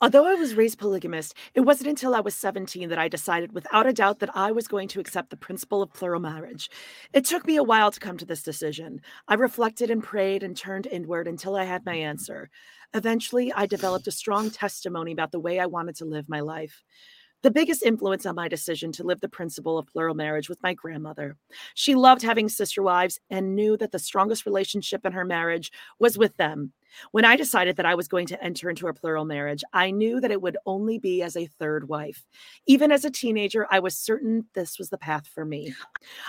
Although 0.00 0.26
I 0.26 0.34
was 0.34 0.54
raised 0.54 0.78
polygamist, 0.78 1.34
it 1.54 1.60
wasn't 1.60 1.88
until 1.88 2.14
I 2.14 2.20
was 2.20 2.34
17 2.34 2.88
that 2.90 2.98
I 2.98 3.08
decided 3.08 3.52
without 3.52 3.86
a 3.86 3.92
doubt 3.92 4.18
that 4.18 4.36
I 4.36 4.52
was 4.52 4.68
going 4.68 4.88
to 4.88 5.00
accept 5.00 5.30
the 5.30 5.36
principle 5.36 5.82
of 5.82 5.92
plural 5.92 6.20
marriage. 6.20 6.68
It 7.14 7.24
took 7.24 7.46
me 7.46 7.56
a 7.56 7.62
while 7.62 7.90
to 7.90 8.00
come 8.00 8.18
to 8.18 8.26
this 8.26 8.42
decision. 8.42 9.00
I 9.26 9.34
reflected 9.34 9.90
and 9.90 10.02
prayed 10.02 10.42
and 10.42 10.56
turned 10.56 10.86
inward 10.86 11.26
until 11.26 11.56
I 11.56 11.64
had 11.64 11.86
my 11.86 11.94
answer. 11.94 12.50
Eventually, 12.94 13.52
I 13.52 13.66
developed 13.66 14.06
a 14.06 14.12
strong 14.12 14.50
testimony 14.50 15.12
about 15.12 15.32
the 15.32 15.40
way 15.40 15.58
I 15.58 15.66
wanted 15.66 15.96
to 15.96 16.04
live 16.04 16.28
my 16.28 16.40
life. 16.40 16.82
The 17.42 17.50
biggest 17.50 17.82
influence 17.82 18.26
on 18.26 18.34
my 18.34 18.48
decision 18.48 18.92
to 18.92 19.04
live 19.04 19.20
the 19.20 19.28
principle 19.28 19.78
of 19.78 19.86
plural 19.86 20.14
marriage 20.14 20.48
was 20.48 20.62
my 20.62 20.74
grandmother. 20.74 21.36
She 21.74 21.94
loved 21.94 22.22
having 22.22 22.48
sister 22.48 22.82
wives 22.82 23.20
and 23.30 23.54
knew 23.54 23.76
that 23.76 23.92
the 23.92 23.98
strongest 23.98 24.46
relationship 24.46 25.06
in 25.06 25.12
her 25.12 25.24
marriage 25.24 25.70
was 25.98 26.18
with 26.18 26.36
them. 26.38 26.72
When 27.12 27.24
I 27.24 27.36
decided 27.36 27.76
that 27.76 27.86
I 27.86 27.94
was 27.94 28.08
going 28.08 28.26
to 28.28 28.42
enter 28.42 28.70
into 28.70 28.86
a 28.88 28.94
plural 28.94 29.24
marriage, 29.24 29.62
I 29.72 29.90
knew 29.90 30.20
that 30.20 30.30
it 30.30 30.40
would 30.40 30.56
only 30.66 30.98
be 30.98 31.22
as 31.22 31.36
a 31.36 31.46
third 31.46 31.88
wife. 31.88 32.24
Even 32.66 32.90
as 32.92 33.04
a 33.04 33.10
teenager, 33.10 33.66
I 33.70 33.80
was 33.80 33.96
certain 33.96 34.46
this 34.54 34.78
was 34.78 34.90
the 34.90 34.98
path 34.98 35.26
for 35.26 35.44
me. 35.44 35.74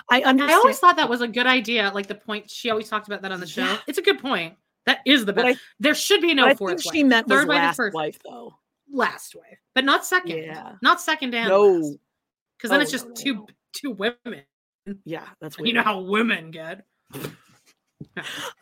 I 0.10 0.22
understand. 0.22 0.52
I 0.52 0.56
always 0.56 0.80
thought 0.80 0.96
that 0.98 1.10
was 1.10 1.22
a 1.22 1.28
good 1.28 1.48
idea. 1.48 1.92
Like 1.94 2.08
the 2.08 2.16
point 2.16 2.50
she 2.50 2.70
always 2.70 2.90
talked 2.90 3.08
about 3.08 3.22
that 3.22 3.32
on 3.32 3.40
the 3.40 3.48
show. 3.48 3.64
Yeah. 3.64 3.78
It's 3.88 3.98
a 3.98 4.02
good 4.02 4.20
point. 4.20 4.56
That 4.86 5.00
is 5.06 5.26
the 5.26 5.34
best. 5.34 5.48
I- 5.48 5.56
there 5.80 5.96
should 5.96 6.22
be 6.22 6.34
no 6.34 6.54
fourth 6.56 6.82
think 6.82 6.86
wife. 6.86 6.94
she 6.94 7.04
meant 7.04 7.28
Third 7.28 7.48
wife 7.48 7.78
last 7.78 7.94
wife, 7.94 8.18
though. 8.24 8.54
Last 8.92 9.36
wife, 9.36 9.60
but 9.76 9.84
not 9.84 10.06
second. 10.06 10.38
Yeah. 10.38 10.74
Not 10.82 11.02
second 11.02 11.34
and 11.36 11.50
No. 11.50 11.96
because 12.58 12.70
then 12.70 12.80
Oh, 12.80 12.82
it's 12.84 12.92
just 12.92 13.06
no, 13.06 13.10
no, 13.10 13.16
two 13.16 13.34
no. 13.34 13.48
two 13.74 13.92
women. 13.92 14.44
Yeah, 15.04 15.26
that's 15.42 15.58
weird. 15.58 15.68
You 15.68 15.74
know 15.74 15.84
how 15.84 16.00
women 16.00 16.52
get. 16.52 16.86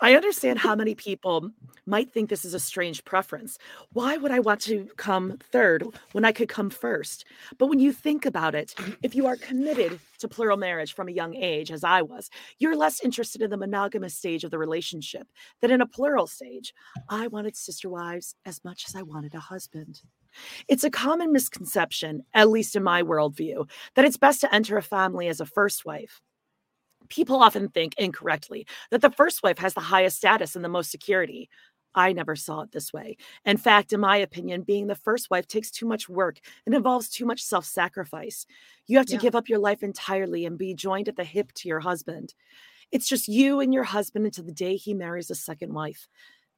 I 0.01 0.15
understand 0.15 0.59
how 0.59 0.75
many 0.75 0.95
people 0.95 1.49
might 1.85 2.11
think 2.11 2.29
this 2.29 2.45
is 2.45 2.53
a 2.53 2.59
strange 2.59 3.03
preference. 3.03 3.57
Why 3.93 4.17
would 4.17 4.31
I 4.31 4.39
want 4.39 4.61
to 4.61 4.87
come 4.97 5.37
third 5.51 5.85
when 6.13 6.25
I 6.25 6.31
could 6.31 6.49
come 6.49 6.69
first? 6.69 7.25
But 7.57 7.67
when 7.67 7.79
you 7.79 7.91
think 7.91 8.25
about 8.25 8.55
it, 8.55 8.73
if 9.03 9.13
you 9.15 9.27
are 9.27 9.35
committed 9.35 9.99
to 10.19 10.27
plural 10.27 10.57
marriage 10.57 10.93
from 10.93 11.09
a 11.09 11.13
young 11.13 11.35
age, 11.35 11.71
as 11.71 11.83
I 11.83 12.01
was, 12.01 12.29
you're 12.59 12.75
less 12.75 13.03
interested 13.03 13.41
in 13.41 13.49
the 13.49 13.57
monogamous 13.57 14.15
stage 14.15 14.43
of 14.43 14.51
the 14.51 14.57
relationship 14.57 15.27
than 15.61 15.71
in 15.71 15.81
a 15.81 15.87
plural 15.87 16.27
stage. 16.27 16.73
I 17.09 17.27
wanted 17.27 17.55
sister 17.55 17.89
wives 17.89 18.35
as 18.45 18.63
much 18.63 18.85
as 18.87 18.95
I 18.95 19.01
wanted 19.01 19.35
a 19.35 19.39
husband. 19.39 20.01
It's 20.67 20.83
a 20.83 20.89
common 20.89 21.31
misconception, 21.31 22.23
at 22.33 22.49
least 22.49 22.75
in 22.75 22.83
my 22.83 23.03
worldview, 23.03 23.69
that 23.95 24.05
it's 24.05 24.17
best 24.17 24.41
to 24.41 24.53
enter 24.53 24.77
a 24.77 24.81
family 24.81 25.27
as 25.27 25.39
a 25.39 25.45
first 25.45 25.85
wife. 25.85 26.21
People 27.09 27.41
often 27.41 27.69
think 27.69 27.93
incorrectly 27.97 28.65
that 28.91 29.01
the 29.01 29.09
first 29.11 29.43
wife 29.43 29.57
has 29.59 29.73
the 29.73 29.81
highest 29.81 30.17
status 30.17 30.55
and 30.55 30.63
the 30.65 30.69
most 30.69 30.91
security. 30.91 31.49
I 31.97 32.11
never 32.11 32.35
saw 32.35 32.61
it 32.61 32.71
this 32.73 32.91
way. 32.91 33.15
In 33.45 33.55
fact, 33.57 33.93
in 33.93 34.01
my 34.01 34.17
opinion, 34.17 34.63
being 34.63 34.87
the 34.87 34.95
first 34.95 35.29
wife 35.29 35.47
takes 35.47 35.71
too 35.71 35.85
much 35.85 36.09
work 36.09 36.39
and 36.65 36.75
involves 36.75 37.07
too 37.09 37.25
much 37.25 37.41
self 37.41 37.65
sacrifice. 37.65 38.45
You 38.85 38.97
have 38.97 39.05
to 39.07 39.13
Yeah. 39.13 39.19
give 39.19 39.35
up 39.35 39.47
your 39.47 39.59
life 39.59 39.81
entirely 39.81 40.45
and 40.45 40.57
be 40.57 40.73
joined 40.73 41.07
at 41.07 41.15
the 41.15 41.23
hip 41.23 41.53
to 41.53 41.69
your 41.69 41.79
husband. 41.79 42.33
It's 42.91 43.07
just 43.07 43.27
you 43.29 43.61
and 43.61 43.73
your 43.73 43.83
husband 43.85 44.25
until 44.25 44.43
the 44.43 44.51
day 44.51 44.75
he 44.75 44.93
marries 44.93 45.31
a 45.31 45.35
second 45.35 45.73
wife. 45.73 46.07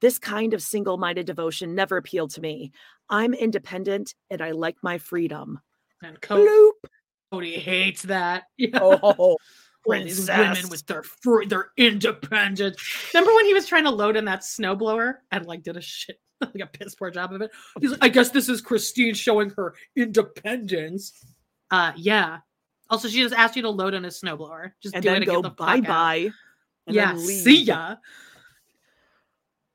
This 0.02 0.20
kind 0.20 0.54
of 0.54 0.62
single 0.62 0.98
minded 0.98 1.26
devotion 1.28 1.76
never 1.76 1.98
appealed 1.98 2.32
to 2.32 2.42
me. 2.42 2.72
I'm 3.10 3.34
independent 3.34 4.16
and 4.30 4.42
I 4.42 4.52
like 4.52 4.78
my 4.82 4.98
freedom. 4.98 5.60
And 6.04 6.20
Kody, 6.20 6.48
Bloop. 6.48 6.90
Kody 7.32 7.58
hates 7.58 8.04
that. 8.04 8.46
Oh, 8.74 9.38
These 9.88 10.28
women 10.28 10.70
with 10.70 10.86
their 10.86 11.04
free, 11.04 11.46
their 11.48 11.72
independence. 11.78 12.78
Remember 13.14 13.34
when 13.34 13.46
he 13.46 13.54
was 13.54 13.68
trying 13.68 13.86
to 13.86 13.90
load 13.90 14.16
in 14.16 14.26
that 14.26 14.42
snowblower 14.42 15.16
and 15.32 15.46
like 15.46 15.64
did 15.64 15.78
a 15.78 15.82
shit 15.82 16.20
like 16.42 16.60
a 16.62 16.68
piss 16.68 16.96
poor 16.96 17.12
job 17.12 17.34
of 17.34 17.42
it? 17.42 17.52
He's 17.80 17.92
like, 17.92 18.04
I 18.04 18.10
guess 18.10 18.30
this 18.30 18.50
is 18.50 18.62
Christine 18.62 19.14
showing 19.14 19.50
her 19.52 19.76
independence. 19.96 21.26
Uh 21.72 21.94
yeah. 21.96 22.40
Also, 22.90 23.08
she 23.08 23.22
just 23.22 23.36
asked 23.36 23.56
you 23.56 23.62
to 23.64 23.70
load 23.70 23.94
in 23.94 24.06
a 24.06 24.10
snowblower. 24.10 24.72
Just 24.82 24.96
and 24.96 25.04
do 25.04 25.10
then 25.10 25.24
it 25.24 25.24
and 25.24 25.26
go 25.26 25.42
get 25.42 25.44
the 25.44 25.50
fuck 25.50 25.58
bye 25.58 25.82
bye. 25.82 26.30
Yeah, 26.88 27.18
see 27.18 27.64
ya. 27.64 27.96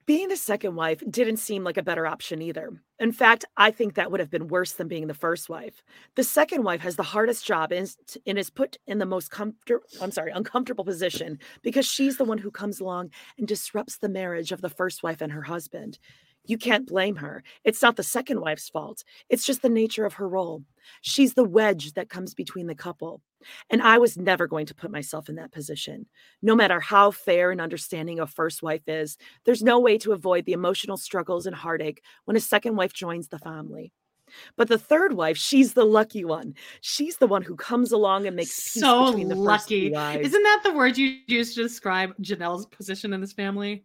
Being 0.05 0.29
the 0.29 0.37
second 0.37 0.75
wife 0.75 1.03
didn't 1.09 1.37
seem 1.37 1.63
like 1.63 1.77
a 1.77 1.83
better 1.83 2.07
option 2.07 2.43
either. 2.43 2.71
In 2.99 3.13
fact, 3.13 3.45
I 3.57 3.71
think 3.71 3.95
that 3.95 4.11
would 4.11 4.19
have 4.21 4.31
been 4.31 4.49
worse 4.49 4.73
than 4.73 4.89
being 4.89 5.07
the 5.07 5.15
first 5.15 5.49
wife. 5.49 5.83
The 6.17 6.25
second 6.25 6.65
wife 6.65 6.81
has 6.81 6.97
the 6.97 7.05
hardest 7.05 7.47
job 7.47 7.71
and 7.73 7.89
is, 8.27 8.51
put 8.51 8.79
in 8.87 8.99
the 8.99 9.07
most 9.07 9.31
comfortable, 9.31 9.85
I'm 10.01 10.11
sorry, 10.11 10.33
uncomfortable 10.33 10.85
position 10.85 11.39
because 11.63 11.87
she's 11.87 12.17
the 12.17 12.25
one 12.25 12.39
who 12.39 12.51
comes 12.51 12.81
along 12.81 13.11
and 13.39 13.47
disrupts 13.47 13.99
the 13.99 14.09
marriage 14.09 14.51
of 14.51 14.61
the 14.61 14.69
first 14.69 15.03
wife 15.05 15.21
and 15.21 15.31
her 15.33 15.43
husband. 15.43 15.99
You 16.45 16.59
can't 16.59 16.87
blame 16.89 17.17
her. 17.17 17.43
It's 17.65 17.83
not 17.83 17.97
the 17.97 18.03
second 18.03 18.41
wife's 18.41 18.69
fault. 18.69 19.05
It's 19.29 19.47
just 19.47 19.63
the 19.63 19.69
nature 19.69 20.05
of 20.05 20.15
her 20.15 20.29
role. 20.29 20.65
She's 21.01 21.35
the 21.35 21.45
wedge 21.45 21.93
that 21.93 22.09
comes 22.09 22.35
between 22.35 22.67
the 22.67 22.75
couple. 22.75 23.21
And 23.71 23.81
I 23.83 23.99
was 23.99 24.17
never 24.17 24.47
going 24.47 24.67
to 24.67 24.75
put 24.75 24.91
myself 24.91 25.29
in 25.29 25.37
that 25.37 25.53
position. 25.53 26.07
No 26.43 26.57
matter 26.57 26.81
how 26.81 27.11
fair 27.13 27.51
and 27.53 27.61
understanding 27.61 28.19
a 28.19 28.27
first 28.27 28.63
wife 28.63 28.83
is, 28.89 29.17
there's 29.45 29.63
no 29.63 29.79
way 29.79 29.99
to 29.99 30.13
avoid 30.13 30.45
the 30.45 30.53
emotional 30.53 30.97
struggles 30.97 31.47
and 31.47 31.55
heartache 31.55 32.03
when 32.25 32.37
a 32.37 32.41
second 32.41 32.77
wife 32.77 32.93
joins 32.93 33.29
the 33.29 33.39
family. 33.39 33.93
But 34.57 34.69
the 34.69 34.79
third 34.79 35.13
wife, 35.13 35.37
she's 35.37 35.75
the 35.75 35.85
lucky 35.85 36.25
one. 36.25 36.55
She's 36.81 37.19
the 37.19 37.27
one 37.27 37.43
who 37.43 37.55
comes 37.55 37.93
along 37.93 38.27
and 38.27 38.35
makes 38.35 38.55
peace 38.73 38.83
So 38.83 39.07
between 39.07 39.29
the 39.29 39.35
first 39.35 39.45
lucky. 39.47 39.91
wives. 39.93 40.27
Isn't 40.29 40.43
that 40.43 40.61
the 40.65 40.73
word 40.73 40.97
you 40.97 41.19
used 41.27 41.55
to 41.57 41.63
describe 41.63 42.17
Janelle's 42.23 42.67
position 42.67 43.13
in 43.13 43.21
this 43.21 43.33
family? 43.33 43.85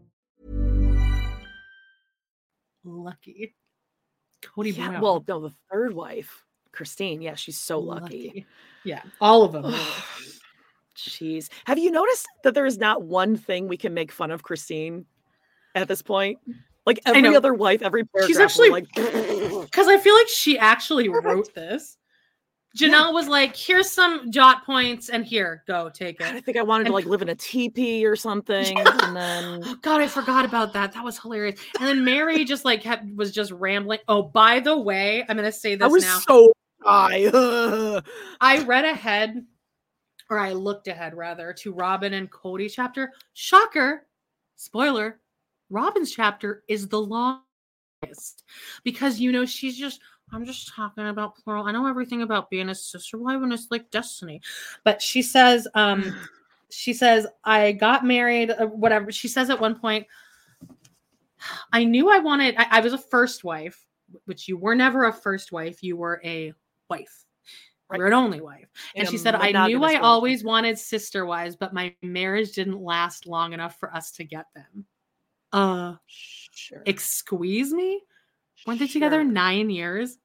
Lucky. 2.83 3.55
Kody 4.41 4.75
Yeah, 4.75 4.89
Brown. 4.89 5.01
well, 5.01 5.25
no, 5.27 5.39
the 5.41 5.53
third 5.71 5.93
wife, 5.93 6.45
Christine. 6.71 7.21
Yeah, 7.21 7.35
she's 7.35 7.57
so 7.57 7.79
lucky. 7.79 8.27
Lucky. 8.27 8.45
Yeah, 8.83 9.03
all 9.19 9.43
of 9.43 9.53
them. 9.53 9.73
Jeez. 10.97 11.49
Have 11.65 11.79
you 11.79 11.91
noticed 11.91 12.27
that 12.43 12.53
there 12.53 12.65
is 12.65 12.77
not 12.77 13.03
one 13.03 13.35
thing 13.35 13.67
we 13.67 13.77
can 13.77 13.93
make 13.93 14.11
fun 14.11 14.31
of 14.31 14.43
Christine 14.43 15.05
at 15.75 15.87
this 15.87 16.01
point? 16.01 16.39
Like 16.85 16.99
every 17.05 17.35
other 17.35 17.53
wife, 17.53 17.81
every 17.81 18.05
paragraph. 18.05 18.27
She's 18.27 18.39
actually 18.39 18.69
like, 18.69 18.87
because 18.95 19.87
I 19.87 19.97
feel 19.99 20.15
like 20.15 20.27
she 20.27 20.57
actually 20.57 21.09
wrote 21.09 21.53
this. 21.53 21.97
Janelle 22.77 23.13
was 23.13 23.27
like, 23.27 23.55
"Here's 23.55 23.91
some 23.91 24.31
jot 24.31 24.65
points, 24.65 25.09
and 25.09 25.25
here, 25.25 25.63
go 25.67 25.89
take 25.89 26.19
God, 26.19 26.35
I 26.35 26.39
think 26.39 26.57
I 26.57 26.61
wanted 26.61 26.85
to 26.85 26.93
like 26.93 27.05
live 27.05 27.21
in 27.21 27.27
a 27.29 27.35
teepee 27.35 28.05
or 28.05 28.15
something, 28.15 28.79
and 28.79 29.15
then 29.15 29.61
oh, 29.65 29.75
God, 29.81 29.99
I 29.99 30.07
forgot 30.07 30.45
about 30.45 30.71
that. 30.73 30.93
That 30.93 31.03
was 31.03 31.19
hilarious. 31.19 31.59
And 31.79 31.87
then 31.87 32.05
Meri 32.05 32.45
just 32.45 32.63
like 32.63 32.81
kept 32.81 33.05
was 33.13 33.33
just 33.33 33.51
rambling. 33.51 33.99
Oh, 34.07 34.23
by 34.23 34.61
the 34.61 34.77
way, 34.77 35.25
I'm 35.27 35.35
gonna 35.35 35.51
say 35.51 35.75
this 35.75 35.83
I 35.83 35.87
was 35.87 36.03
now. 36.03 36.19
so 36.19 36.53
high. 36.81 37.29
I 38.41 38.63
read 38.63 38.85
ahead, 38.85 39.45
or 40.29 40.39
I 40.39 40.53
looked 40.53 40.87
ahead 40.87 41.13
rather, 41.13 41.51
to 41.53 41.73
Robyn 41.73 42.13
and 42.13 42.31
Kody 42.31 42.71
chapter. 42.71 43.11
Shocker, 43.33 44.07
spoiler, 44.55 45.19
Robyn's 45.69 46.11
chapter 46.11 46.63
is 46.69 46.87
the 46.87 47.01
longest 47.01 48.45
because 48.85 49.19
you 49.19 49.33
know 49.33 49.45
she's 49.45 49.77
just. 49.77 49.99
I'm 50.33 50.45
just 50.45 50.73
talking 50.73 51.07
about 51.07 51.35
plural. 51.35 51.65
I 51.65 51.71
know 51.71 51.87
everything 51.87 52.21
about 52.21 52.49
being 52.49 52.69
a 52.69 52.75
sister 52.75 53.17
wife 53.17 53.41
and 53.41 53.51
it's 53.51 53.67
like 53.69 53.91
destiny, 53.91 54.41
but 54.83 55.01
she 55.01 55.21
says, 55.21 55.67
um, 55.73 56.15
she 56.69 56.93
says 56.93 57.27
I 57.43 57.73
got 57.73 58.05
married, 58.05 58.51
uh, 58.51 58.67
whatever. 58.67 59.11
She 59.11 59.27
says 59.27 59.49
at 59.49 59.59
one 59.59 59.77
point, 59.77 60.07
I 61.73 61.83
knew 61.83 62.09
I 62.09 62.19
wanted. 62.19 62.55
I, 62.57 62.67
I 62.71 62.79
was 62.81 62.93
a 62.93 62.97
first 62.97 63.43
wife, 63.43 63.85
which 64.25 64.47
you 64.47 64.57
were 64.57 64.75
never 64.75 65.05
a 65.05 65.13
first 65.13 65.51
wife. 65.51 65.83
You 65.83 65.97
were 65.97 66.21
a 66.23 66.53
wife. 66.89 67.25
Right. 67.89 67.97
You're 67.97 68.07
an 68.07 68.13
only 68.13 68.39
wife. 68.39 68.69
In 68.95 69.01
And 69.01 69.09
she 69.09 69.17
said, 69.17 69.35
I 69.35 69.67
knew 69.67 69.83
I 69.83 69.95
always 69.95 70.45
wanted 70.45 70.79
sister 70.79 71.25
wives, 71.25 71.57
but 71.57 71.73
my 71.73 71.93
marriage 72.01 72.53
didn't 72.53 72.81
last 72.81 73.27
long 73.27 73.51
enough 73.51 73.77
for 73.79 73.93
us 73.93 74.11
to 74.11 74.23
get 74.23 74.45
them. 74.55 74.85
Uh, 75.51 75.95
sure. 76.07 76.83
excuse 76.85 77.73
me? 77.73 78.01
Weren't 78.65 78.79
they 78.79 78.87
together 78.87 79.23
nine 79.23 79.69
years? 79.69 80.17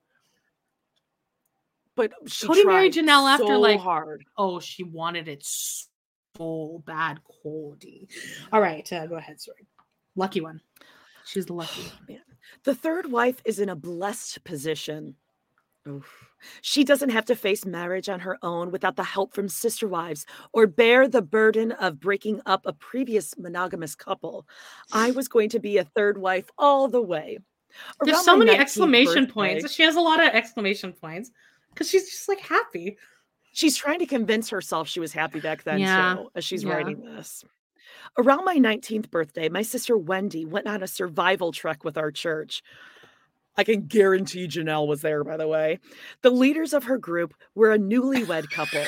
But 1.94 2.12
she 2.26 2.46
Kody 2.46 2.66
married 2.66 2.92
Janelle 2.92 3.30
after, 3.30 3.56
like- 3.56 3.80
hard. 3.80 4.24
Oh, 4.36 4.60
she 4.60 4.84
wanted 4.84 5.28
it 5.28 5.42
so 5.42 6.82
bad, 6.86 7.20
Kody. 7.44 8.08
All 8.52 8.60
right, 8.60 8.90
uh, 8.92 9.06
go 9.06 9.16
ahead. 9.16 9.40
Sorry. 9.40 9.66
Lucky 10.14 10.40
one. 10.40 10.60
She's 11.24 11.46
the 11.46 11.54
lucky. 11.54 11.90
Man. 12.08 12.20
The 12.64 12.74
third 12.74 13.10
wife 13.10 13.40
is 13.44 13.58
in 13.58 13.68
a 13.68 13.76
blessed 13.76 14.44
position. 14.44 15.16
Oof. 15.88 16.30
She 16.60 16.84
doesn't 16.84 17.10
have 17.10 17.24
to 17.26 17.36
face 17.36 17.64
marriage 17.64 18.08
on 18.08 18.20
her 18.20 18.38
own 18.42 18.70
without 18.70 18.96
the 18.96 19.04
help 19.04 19.34
from 19.34 19.48
sister 19.48 19.88
wives 19.88 20.26
or 20.52 20.66
bear 20.66 21.08
the 21.08 21.22
burden 21.22 21.72
of 21.72 22.00
breaking 22.00 22.40
up 22.46 22.62
a 22.64 22.72
previous 22.72 23.36
monogamous 23.38 23.94
couple. 23.94 24.46
I 24.92 25.12
was 25.12 25.28
going 25.28 25.48
to 25.50 25.58
be 25.58 25.78
a 25.78 25.84
third 25.84 26.18
wife 26.18 26.50
all 26.58 26.88
the 26.88 27.02
way. 27.02 27.38
There's 28.00 28.24
so 28.24 28.36
many 28.36 28.52
exclamation 28.52 29.24
birthday- 29.26 29.32
points. 29.60 29.72
She 29.72 29.82
has 29.82 29.96
a 29.96 30.00
lot 30.00 30.20
of 30.20 30.28
exclamation 30.28 30.92
points 30.92 31.30
because 31.70 31.88
she's 31.90 32.08
just 32.10 32.28
like 32.28 32.40
happy. 32.40 32.96
She's 33.52 33.76
trying 33.76 34.00
to 34.00 34.06
convince 34.06 34.50
herself 34.50 34.86
she 34.88 35.00
was 35.00 35.12
happy 35.12 35.40
back 35.40 35.62
then 35.64 35.78
Yeah, 35.80 36.16
too, 36.16 36.30
as 36.34 36.44
she's 36.44 36.62
yeah. 36.62 36.74
writing 36.74 37.00
this. 37.02 37.42
Around 38.18 38.44
my 38.44 38.56
19th 38.56 39.10
birthday, 39.10 39.48
my 39.48 39.62
sister 39.62 39.96
Wendy 39.96 40.44
went 40.44 40.66
on 40.66 40.82
a 40.82 40.86
survival 40.86 41.52
trek 41.52 41.84
with 41.84 41.96
our 41.96 42.10
church. 42.10 42.62
I 43.58 43.64
can 43.64 43.86
guarantee 43.86 44.46
Janelle 44.48 44.86
was 44.86 45.00
there, 45.00 45.24
by 45.24 45.38
the 45.38 45.48
way. 45.48 45.78
The 46.20 46.30
leaders 46.30 46.74
of 46.74 46.84
her 46.84 46.98
group 46.98 47.32
were 47.54 47.72
a 47.72 47.78
newlywed 47.78 48.50
couple, 48.50 48.84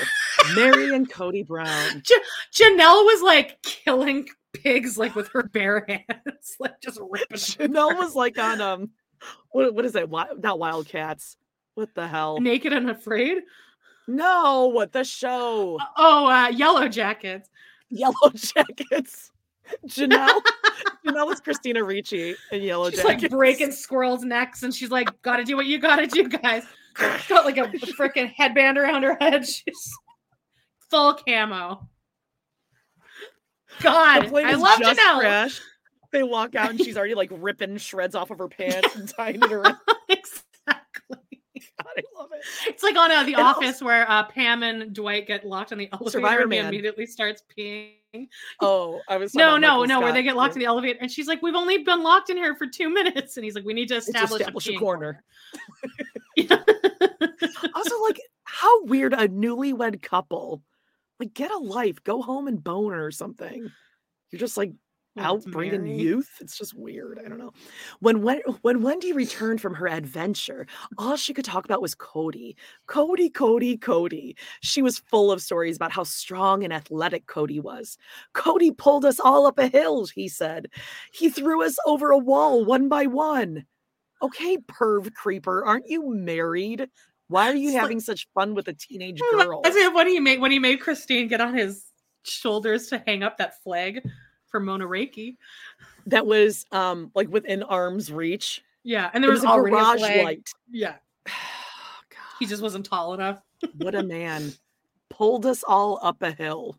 Meri 0.54 0.94
and 0.94 1.10
Kody 1.10 1.46
Brown. 1.46 2.02
Ja- 2.10 2.16
Janelle 2.52 3.04
was 3.06 3.22
like 3.22 3.62
killing 3.62 4.28
pigs 4.52 4.96
like 4.98 5.14
with 5.14 5.28
her 5.28 5.42
bare 5.44 5.84
hands, 5.88 6.56
like 6.58 6.80
just 6.80 6.98
ripping 7.10 7.36
Janelle 7.36 7.96
was 7.96 8.14
like 8.14 8.38
on 8.38 8.60
um, 8.60 8.90
what 9.50 9.74
what 9.74 9.84
is 9.84 9.94
it? 9.94 10.10
Wi- 10.10 10.28
Not 10.38 10.58
Wildcats. 10.58 11.36
What 11.74 11.94
the 11.94 12.06
hell? 12.08 12.40
naked 12.40 12.72
and 12.72 12.90
afraid. 12.90 13.38
No, 14.06 14.66
what 14.66 14.92
the 14.92 15.04
show? 15.04 15.78
Oh, 15.96 16.26
uh, 16.26 16.48
yellow 16.48 16.88
jackets. 16.88 17.48
Yellow 17.90 18.30
Jackets. 18.34 19.30
Janelle, 19.86 20.40
Janelle 21.06 21.30
is 21.32 21.40
Christina 21.40 21.84
Ricci 21.84 22.34
in 22.52 22.62
Yellow 22.62 22.90
She's 22.90 23.02
Jackets. 23.02 23.22
like 23.24 23.30
breaking 23.30 23.70
squirrels' 23.72 24.24
necks, 24.24 24.62
and 24.62 24.74
she's 24.74 24.90
like, 24.90 25.08
"Gotta 25.22 25.44
do 25.44 25.56
what 25.56 25.66
you 25.66 25.78
gotta 25.78 26.06
do, 26.06 26.26
guys." 26.28 26.64
She's 26.98 27.26
got 27.28 27.44
like 27.44 27.58
a 27.58 27.64
freaking 27.98 28.32
headband 28.34 28.76
around 28.78 29.02
her 29.04 29.16
head. 29.20 29.46
She's 29.46 29.92
full 30.90 31.14
camo. 31.14 31.86
God, 33.80 34.32
I 34.34 34.54
love 34.54 34.78
just 34.78 35.00
Janelle. 35.00 35.18
crashed. 35.20 35.62
They 36.10 36.22
walk 36.22 36.54
out 36.54 36.70
and 36.70 36.80
she's 36.80 36.96
already 36.96 37.14
like 37.14 37.30
ripping 37.32 37.76
shreds 37.76 38.14
off 38.14 38.30
of 38.30 38.38
her 38.38 38.48
pants 38.48 38.96
and 38.96 39.08
tying 39.08 39.36
it 39.42 39.52
around. 39.52 39.76
exactly. 40.08 41.18
God, 41.82 41.92
I 41.98 42.02
love 42.18 42.28
it. 42.32 42.44
It's 42.66 42.82
like 42.82 42.96
on 42.96 43.10
uh, 43.10 43.24
The 43.24 43.34
And 43.34 43.42
also- 43.42 43.60
Office 43.60 43.82
where 43.82 44.10
uh, 44.10 44.24
Pam 44.24 44.62
and 44.62 44.94
Dwight 44.94 45.26
get 45.26 45.44
locked 45.46 45.70
in 45.72 45.78
the 45.78 45.88
elevator 45.92 46.10
Survivor 46.12 46.40
and 46.42 46.50
Man. 46.50 46.66
immediately 46.66 47.06
starts 47.06 47.42
peeing. 47.56 47.92
Oh, 48.62 49.02
I 49.06 49.18
was 49.18 49.34
No, 49.34 49.58
no, 49.58 49.84
no, 49.84 50.00
where 50.00 50.14
they 50.14 50.22
get 50.22 50.34
locked 50.34 50.54
in 50.54 50.60
the 50.60 50.64
elevator 50.64 50.98
and 51.02 51.10
she's 51.10 51.26
like, 51.28 51.42
We've 51.42 51.54
only 51.54 51.78
been 51.84 52.02
locked 52.02 52.30
in 52.30 52.38
here 52.38 52.54
for 52.54 52.66
two 52.66 52.88
minutes. 52.88 53.36
And 53.36 53.44
he's 53.44 53.54
like, 53.54 53.66
We 53.66 53.74
need 53.74 53.88
to 53.88 53.96
establish, 53.96 54.40
establish 54.40 54.66
a 54.66 54.72
peeing 54.72 54.78
corner. 54.78 55.22
also, 57.74 58.02
like, 58.02 58.18
how 58.44 58.84
weird 58.84 59.12
a 59.12 59.28
newlywed 59.28 60.00
couple. 60.00 60.62
Like, 61.20 61.34
get 61.34 61.50
a 61.50 61.58
life, 61.58 62.02
go 62.04 62.22
home 62.22 62.46
and 62.48 62.62
bone 62.62 62.92
or 62.92 63.10
something. 63.10 63.70
You're 64.30 64.40
just 64.40 64.56
like 64.56 64.72
Well, 65.16 65.26
out 65.26 65.36
it's 65.38 65.46
youth. 65.86 66.30
It's 66.40 66.56
just 66.56 66.74
weird. 66.74 67.20
I 67.24 67.28
don't 67.28 67.38
know. 67.38 67.52
When 68.00 68.22
when 68.22 68.40
when 68.62 68.82
Wendy 68.82 69.12
returned 69.12 69.60
from 69.60 69.74
her 69.74 69.88
adventure, 69.88 70.66
all 70.96 71.16
she 71.16 71.34
could 71.34 71.44
talk 71.44 71.64
about 71.64 71.82
was 71.82 71.94
Kody. 71.94 72.54
Kody, 72.88 73.30
Kody, 73.32 73.78
Kody. 73.78 74.36
She 74.60 74.82
was 74.82 74.98
full 75.00 75.32
of 75.32 75.42
stories 75.42 75.76
about 75.76 75.92
how 75.92 76.04
strong 76.04 76.62
and 76.62 76.72
athletic 76.72 77.26
Kody 77.26 77.60
was. 77.60 77.98
Kody 78.34 78.76
pulled 78.76 79.04
us 79.04 79.18
all 79.18 79.46
up 79.46 79.58
a 79.58 79.68
hill, 79.68 80.06
he 80.06 80.28
said. 80.28 80.68
He 81.12 81.30
threw 81.30 81.64
us 81.64 81.76
over 81.86 82.10
a 82.10 82.18
wall 82.18 82.64
one 82.64 82.88
by 82.88 83.06
one. 83.06 83.66
Okay, 84.22 84.58
perv 84.58 85.12
creeper, 85.14 85.64
aren't 85.64 85.88
you 85.88 86.10
married? 86.14 86.88
Why 87.28 87.50
are 87.50 87.54
you 87.54 87.68
It's 87.68 87.74
like- 87.74 87.82
having 87.82 88.00
such 88.00 88.26
fun 88.34 88.54
with 88.54 88.68
a 88.68 88.72
teenage 88.72 89.20
girl? 89.20 89.62
when 89.94 90.06
he 90.08 90.18
made 90.20 90.40
when 90.40 90.50
he 90.50 90.58
made 90.58 90.80
Christine 90.80 91.28
get 91.28 91.40
on 91.40 91.54
his 91.54 91.84
shoulders 92.24 92.88
to 92.88 93.02
hang 93.06 93.22
up 93.22 93.38
that 93.38 93.62
flag 93.62 94.02
for 94.48 94.60
Mona 94.60 94.86
Reiki. 94.86 95.36
That 96.06 96.26
was 96.26 96.64
um 96.72 97.10
like 97.14 97.28
within 97.28 97.62
arm's 97.62 98.10
reach. 98.10 98.62
Yeah, 98.82 99.10
and 99.12 99.22
there 99.22 99.30
was, 99.30 99.42
was 99.42 99.50
a 99.58 99.60
a 99.60 99.70
garage 99.70 99.98
flag. 100.00 100.24
light. 100.24 100.48
Yeah, 100.70 100.94
he 102.38 102.46
just 102.46 102.62
wasn't 102.62 102.86
tall 102.86 103.14
enough. 103.14 103.40
What 103.76 103.94
a 103.94 104.02
man. 104.16 104.52
Pulled 105.10 105.46
us 105.46 105.62
all 105.66 105.98
up 106.02 106.22
a 106.22 106.30
hill. 106.30 106.76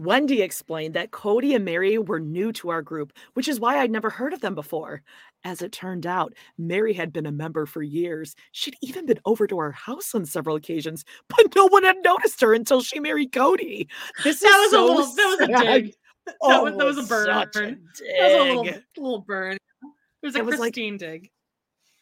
Wendy 0.00 0.40
explained 0.40 0.94
that 0.94 1.10
Kody 1.10 1.54
and 1.54 1.62
Meri 1.62 1.98
were 1.98 2.18
new 2.20 2.52
to 2.54 2.70
our 2.70 2.80
group, 2.80 3.12
which 3.34 3.48
is 3.48 3.60
why 3.60 3.78
I'd 3.78 3.90
never 3.90 4.08
heard 4.08 4.32
of 4.32 4.40
them 4.40 4.54
before. 4.54 5.02
As 5.44 5.60
it 5.60 5.72
turned 5.72 6.06
out, 6.06 6.32
Meri 6.56 6.94
had 6.94 7.12
been 7.12 7.26
a 7.26 7.30
member 7.32 7.66
for 7.66 7.82
years. 7.82 8.34
She'd 8.52 8.76
even 8.80 9.04
been 9.04 9.20
over 9.26 9.46
to 9.46 9.58
our 9.58 9.72
house 9.72 10.14
on 10.14 10.24
several 10.24 10.56
occasions, 10.56 11.04
but 11.28 11.54
no 11.54 11.66
one 11.66 11.84
had 11.84 11.98
noticed 12.02 12.40
her 12.40 12.54
until 12.54 12.80
she 12.80 12.98
married 12.98 13.32
Kody. 13.32 13.88
This 14.24 14.40
That 14.40 14.48
is 14.48 14.54
was 14.54 14.66
a 14.72 14.76
so 14.76 14.86
little. 14.86 15.14
That 15.14 15.36
was 15.38 15.60
a 15.60 15.64
dig. 15.80 15.94
That, 16.26 16.36
Oh, 16.42 16.64
was, 16.64 16.76
that 16.76 16.84
was 16.84 16.98
a 16.98 17.02
burn. 17.02 17.28
a 17.28 17.32
That 17.32 17.54
was 17.54 18.00
a 18.00 18.44
little, 18.44 18.64
little 18.98 19.20
burn. 19.20 19.52
It 19.54 20.26
was 20.26 20.34
a 20.36 20.38
It 20.38 20.44
was 20.46 20.58
like- 20.58 20.74
Christine 20.74 20.96
dig. 20.96 21.30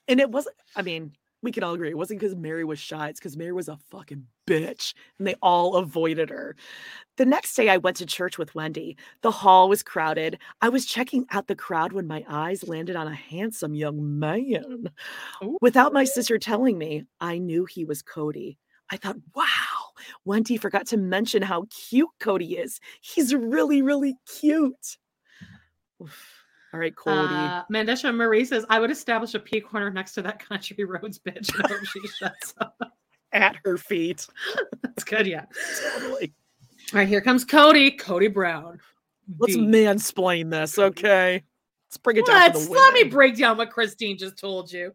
And 0.08 0.20
it 0.20 0.30
wasn't, 0.30 0.56
I 0.76 0.82
mean, 0.82 1.12
we 1.42 1.50
can 1.52 1.62
all 1.64 1.74
agree 1.74 1.90
it 1.90 1.96
wasn't 1.96 2.20
because 2.20 2.34
Meri 2.36 2.64
was 2.64 2.78
shy. 2.78 3.08
It's 3.08 3.20
because 3.20 3.36
Meri 3.36 3.52
was 3.52 3.68
a 3.68 3.78
fucking 3.90 4.26
bitch 4.48 4.94
and 5.18 5.26
they 5.26 5.34
all 5.42 5.76
avoided 5.76 6.30
her. 6.30 6.56
The 7.16 7.26
next 7.26 7.54
day, 7.56 7.68
I 7.68 7.78
went 7.78 7.96
to 7.96 8.06
church 8.06 8.38
with 8.38 8.54
Wendy. 8.54 8.96
The 9.22 9.30
hall 9.30 9.68
was 9.68 9.82
crowded. 9.82 10.38
I 10.60 10.68
was 10.68 10.86
checking 10.86 11.26
out 11.30 11.48
the 11.48 11.56
crowd 11.56 11.92
when 11.92 12.06
my 12.06 12.24
eyes 12.28 12.68
landed 12.68 12.94
on 12.94 13.08
a 13.08 13.14
handsome 13.14 13.74
young 13.74 14.18
man. 14.18 14.90
Without 15.60 15.92
my 15.92 16.04
sister 16.04 16.38
telling 16.38 16.78
me, 16.78 17.04
I 17.20 17.38
knew 17.38 17.64
he 17.64 17.84
was 17.84 18.02
Kody. 18.02 18.56
I 18.90 18.96
thought, 18.96 19.16
wow, 19.34 19.44
Wendy 20.24 20.56
forgot 20.56 20.86
to 20.88 20.96
mention 20.96 21.42
how 21.42 21.66
cute 21.70 22.08
Kody 22.20 22.62
is. 22.62 22.80
He's 23.00 23.34
really, 23.34 23.82
really 23.82 24.16
cute. 24.40 24.96
Oof. 26.02 26.44
All 26.72 26.80
right, 26.80 26.94
Kody. 26.94 27.32
Uh, 27.32 27.64
Mandesha 27.72 28.14
Marie 28.14 28.44
says, 28.44 28.64
"I 28.68 28.78
would 28.78 28.90
establish 28.90 29.34
a 29.34 29.38
pea 29.38 29.60
corner 29.60 29.90
next 29.90 30.12
to 30.14 30.22
that 30.22 30.38
country 30.38 30.84
roads 30.84 31.18
bitch." 31.18 31.54
and 31.58 31.66
hope 31.66 31.84
she 31.84 32.06
shuts 32.06 32.54
up. 32.60 32.76
at 33.32 33.56
her 33.64 33.76
feet. 33.76 34.26
That's 34.82 35.04
good. 35.04 35.26
Yeah. 35.26 35.44
Totally. 35.94 36.32
All 36.92 36.98
right, 37.00 37.08
here 37.08 37.20
comes 37.20 37.44
Kody. 37.44 37.98
Kody 37.98 38.32
Brown. 38.32 38.80
Let's 39.38 39.54
The- 39.54 39.60
mansplain 39.60 40.50
this, 40.50 40.78
okay? 40.78 41.44
Let's 41.88 41.96
bring 41.96 42.18
it 42.18 42.26
down 42.26 42.36
Let's 42.36 42.66
the 42.66 42.72
let 42.72 42.92
me 42.92 43.04
break 43.04 43.38
down 43.38 43.56
what 43.56 43.70
Christine 43.70 44.18
just 44.18 44.36
told 44.38 44.70
you. 44.70 44.92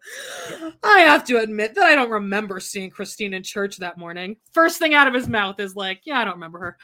I 0.83 0.99
have 0.99 1.23
to 1.25 1.39
admit 1.39 1.73
that 1.73 1.85
I 1.85 1.95
don't 1.95 2.11
remember 2.11 2.59
seeing 2.59 2.91
Christine 2.91 3.33
in 3.33 3.41
church 3.41 3.77
that 3.77 3.97
morning. 3.97 4.35
First 4.51 4.77
thing 4.77 4.93
out 4.93 5.07
of 5.07 5.13
his 5.15 5.27
mouth 5.27 5.59
is 5.59 5.75
like, 5.75 6.01
"Yeah, 6.05 6.19
I 6.19 6.23
don't 6.25 6.35
remember 6.35 6.59
her." 6.59 6.77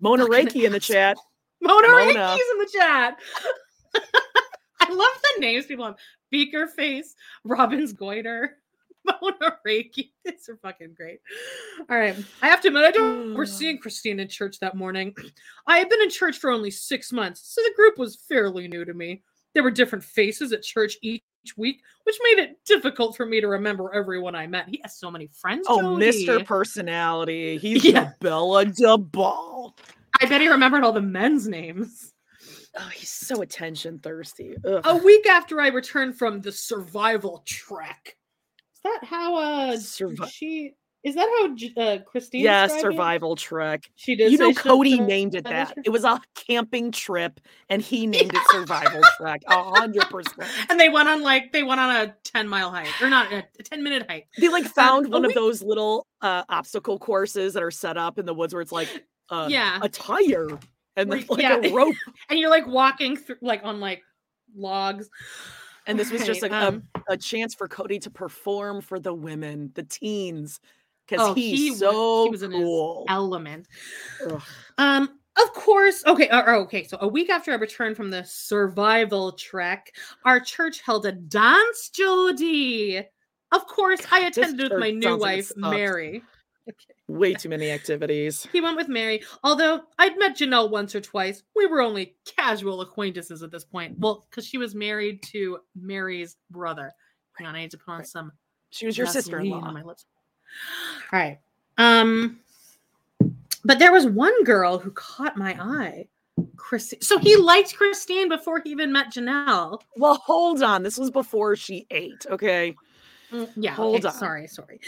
Mona 0.00 0.26
Fucking 0.26 0.46
Reiki 0.46 0.64
in 0.64 0.72
the 0.72 0.80
chat. 0.80 1.18
Mona, 1.60 1.88
Mona. 1.88 2.14
Reiki's 2.14 2.50
in 2.52 2.58
the 2.58 2.70
chat. 2.72 3.18
I 4.80 4.90
love 4.92 5.12
the 5.34 5.40
names 5.40 5.66
people 5.66 5.84
have. 5.84 5.96
Beaker 6.30 6.66
Face, 6.66 7.14
Robin's 7.44 7.92
Goiter, 7.92 8.56
Mona 9.22 9.56
Reiki. 9.66 10.10
It's 10.24 10.48
fucking 10.62 10.94
great. 10.96 11.20
All 11.90 11.96
right. 11.96 12.16
I 12.42 12.48
have 12.48 12.60
to 12.62 12.68
admit, 12.68 12.84
I 12.84 12.90
don't 12.90 13.18
remember 13.18 13.46
seeing 13.46 13.78
Christine 13.78 14.20
in 14.20 14.28
church 14.28 14.58
that 14.60 14.76
morning. 14.76 15.14
I 15.66 15.78
had 15.78 15.88
been 15.88 16.02
in 16.02 16.10
church 16.10 16.38
for 16.38 16.50
only 16.50 16.70
six 16.70 17.12
months, 17.12 17.42
so 17.54 17.62
the 17.62 17.74
group 17.76 17.98
was 17.98 18.16
fairly 18.28 18.68
new 18.68 18.84
to 18.84 18.94
me. 18.94 19.22
There 19.54 19.62
were 19.62 19.70
different 19.70 20.02
faces 20.04 20.52
at 20.52 20.62
church 20.62 20.96
each 21.02 21.22
week, 21.56 21.80
which 22.04 22.16
made 22.24 22.42
it 22.42 22.58
difficult 22.64 23.16
for 23.16 23.24
me 23.24 23.40
to 23.40 23.46
remember 23.46 23.94
everyone 23.94 24.34
I 24.34 24.46
met. 24.46 24.68
He 24.68 24.80
has 24.82 24.96
so 24.98 25.10
many 25.10 25.28
friends. 25.32 25.66
Oh, 25.68 25.80
Jody. 25.98 26.26
Mr. 26.26 26.44
Personality. 26.44 27.58
He's 27.58 27.84
Yeah. 27.84 28.12
Bella 28.20 28.64
DeBall. 28.66 29.72
I 30.20 30.26
bet 30.26 30.40
he 30.40 30.48
remembered 30.48 30.84
all 30.84 30.92
the 30.92 31.00
men's 31.02 31.46
names. 31.46 32.12
Oh, 32.76 32.88
he's 32.92 33.10
so 33.10 33.42
attention 33.42 34.00
thirsty. 34.00 34.56
Ugh. 34.64 34.80
a 34.84 34.96
week 34.96 35.26
after 35.28 35.60
I 35.60 35.68
returned 35.68 36.18
from 36.18 36.40
the 36.40 36.50
survival 36.50 37.42
trek. 37.46 38.16
Is 38.84 38.90
that 38.92 39.04
how 39.04 39.36
uh 39.36 39.72
Survi- 39.76 40.30
she 40.30 40.72
is 41.02 41.14
that 41.16 41.28
how 41.76 41.82
uh 41.82 41.98
Christine 42.04 42.42
yeah, 42.44 42.62
described 42.66 42.78
it? 42.78 42.82
survival 42.92 43.36
trek. 43.36 43.90
She 43.94 44.14
did 44.16 44.32
You 44.32 44.38
know, 44.38 44.52
Kody 44.52 45.04
named 45.06 45.34
it 45.34 45.44
that. 45.44 45.74
It 45.84 45.90
was 45.90 46.02
a 46.04 46.18
camping 46.34 46.90
trip, 46.92 47.40
and 47.68 47.82
he 47.82 48.06
named 48.06 48.32
it 48.34 48.40
survival 48.50 49.02
trek. 49.18 49.42
A 49.48 49.62
hundred 49.62 50.04
percent. 50.08 50.50
and 50.70 50.80
they 50.80 50.88
went 50.88 51.08
on 51.10 51.22
like 51.22 51.52
they 51.52 51.62
went 51.62 51.78
on 51.80 51.94
a 51.94 52.14
10 52.24 52.48
mile 52.48 52.70
hike 52.70 52.88
or 53.02 53.10
not 53.10 53.30
a 53.32 53.44
10 53.62 53.82
minute 53.82 54.06
hike. 54.08 54.28
They 54.38 54.48
like 54.48 54.64
Um, 54.64 54.70
found 54.70 55.12
one 55.12 55.24
of 55.24 55.28
week- 55.28 55.34
those 55.34 55.62
little 55.62 56.06
uh, 56.22 56.44
obstacle 56.48 56.98
courses 56.98 57.52
that 57.54 57.62
are 57.62 57.70
set 57.70 57.96
up 57.98 58.18
in 58.18 58.24
the 58.24 58.32
woods 58.34 58.54
where 58.54 58.62
it's 58.62 58.72
like 58.72 58.88
uh, 59.30 59.46
Yeah. 59.50 59.78
a 59.82 59.88
tire 59.90 60.48
and 60.96 61.12
then 61.12 61.24
like 61.28 61.40
yeah. 61.42 61.56
a 61.62 61.70
rope. 61.72 61.94
And 62.30 62.38
you're 62.38 62.48
like 62.50 62.66
walking 62.66 63.16
through 63.16 63.36
like 63.42 63.60
on 63.62 63.78
like 63.78 64.00
logs. 64.56 65.10
And 65.86 65.98
this 65.98 66.10
was 66.10 66.24
just 66.24 66.42
like 66.42 66.50
a- 66.52 66.68
um, 66.68 66.82
a, 67.08 67.16
chance 67.16 67.54
for 67.54 67.68
Kody 67.68 68.00
to 68.02 68.10
perform 68.10 68.80
for 68.80 68.98
the 68.98 69.12
women, 69.12 69.70
the 69.74 69.82
teens, 69.82 70.60
because 71.06 71.28
Oh, 71.28 71.34
he's 71.34 71.58
he 71.58 71.74
so 71.74 72.24
he 72.24 72.30
was 72.30 72.42
in 72.42 72.52
his 72.52 72.60
cool. 72.62 73.04
element. 73.08 73.66
Ugh. 74.28 74.42
Um, 74.78 75.18
of 75.40 75.52
course. 75.52 76.04
Okay. 76.06 76.28
Uh, 76.28 76.42
oh, 76.46 76.60
okay. 76.62 76.84
So 76.84 76.96
a 77.00 77.08
week 77.08 77.28
after 77.28 77.52
I 77.52 77.56
returned 77.56 77.96
from 77.96 78.10
the 78.10 78.24
survival 78.24 79.32
trek, 79.32 79.92
our 80.24 80.40
church 80.40 80.80
held 80.80 81.06
a 81.06 81.12
dance, 81.12 81.90
Jody. 81.90 83.04
Of 83.52 83.66
course, 83.66 84.00
I 84.10 84.20
attended 84.20 84.70
with 84.70 84.80
my 84.80 84.90
new 84.90 85.16
wife, 85.16 85.52
like 85.56 85.78
it 85.78 86.22
Meri. 86.66 87.18
Way 87.20 87.34
too 87.34 87.48
many 87.48 87.70
activities. 87.70 88.46
He 88.52 88.60
went 88.60 88.76
with 88.76 88.88
Meri. 88.88 89.22
Although 89.42 89.82
I'd 89.98 90.18
met 90.18 90.36
Janelle 90.36 90.70
once 90.70 90.94
or 90.94 91.00
twice, 91.00 91.42
we 91.54 91.66
were 91.66 91.80
only 91.80 92.16
casual 92.24 92.80
acquaintances 92.80 93.42
at 93.42 93.50
this 93.50 93.64
point. 93.64 93.98
Well, 93.98 94.26
because 94.30 94.46
she 94.46 94.58
was 94.58 94.74
married 94.74 95.22
to 95.24 95.58
Meri's 95.74 96.36
brother. 96.50 96.92
Hang 97.34 97.46
on, 97.46 97.56
I 97.56 97.60
need 97.60 97.70
to 97.72 97.78
put 97.78 97.92
on 97.92 98.04
some. 98.04 98.32
She 98.70 98.86
was 98.86 98.96
your 98.96 99.06
sister-in-law. 99.06 99.60
on 99.60 99.74
my 99.74 99.82
lips. 99.82 100.06
All 101.12 101.18
right. 101.18 101.38
Um, 101.78 102.40
but 103.64 103.78
there 103.78 103.92
was 103.92 104.06
one 104.06 104.44
girl 104.44 104.78
who 104.78 104.90
caught 104.92 105.36
my 105.36 105.56
eye. 105.60 106.08
Christine. 106.56 107.00
So 107.00 107.18
he 107.18 107.36
liked 107.36 107.76
Christine 107.76 108.28
before 108.28 108.60
he 108.64 108.70
even 108.70 108.92
met 108.92 109.12
Janelle. 109.12 109.80
Well, 109.96 110.14
hold 110.14 110.62
on. 110.62 110.82
This 110.82 110.98
was 110.98 111.10
before 111.10 111.54
she 111.56 111.86
ate. 111.90 112.26
Okay. 112.28 112.74
Mm, 113.34 113.50
Yeah. 113.56 113.74
Hold 113.74 113.96
okay, 113.96 114.08
on. 114.08 114.14
Sorry, 114.14 114.46
sorry. 114.46 114.80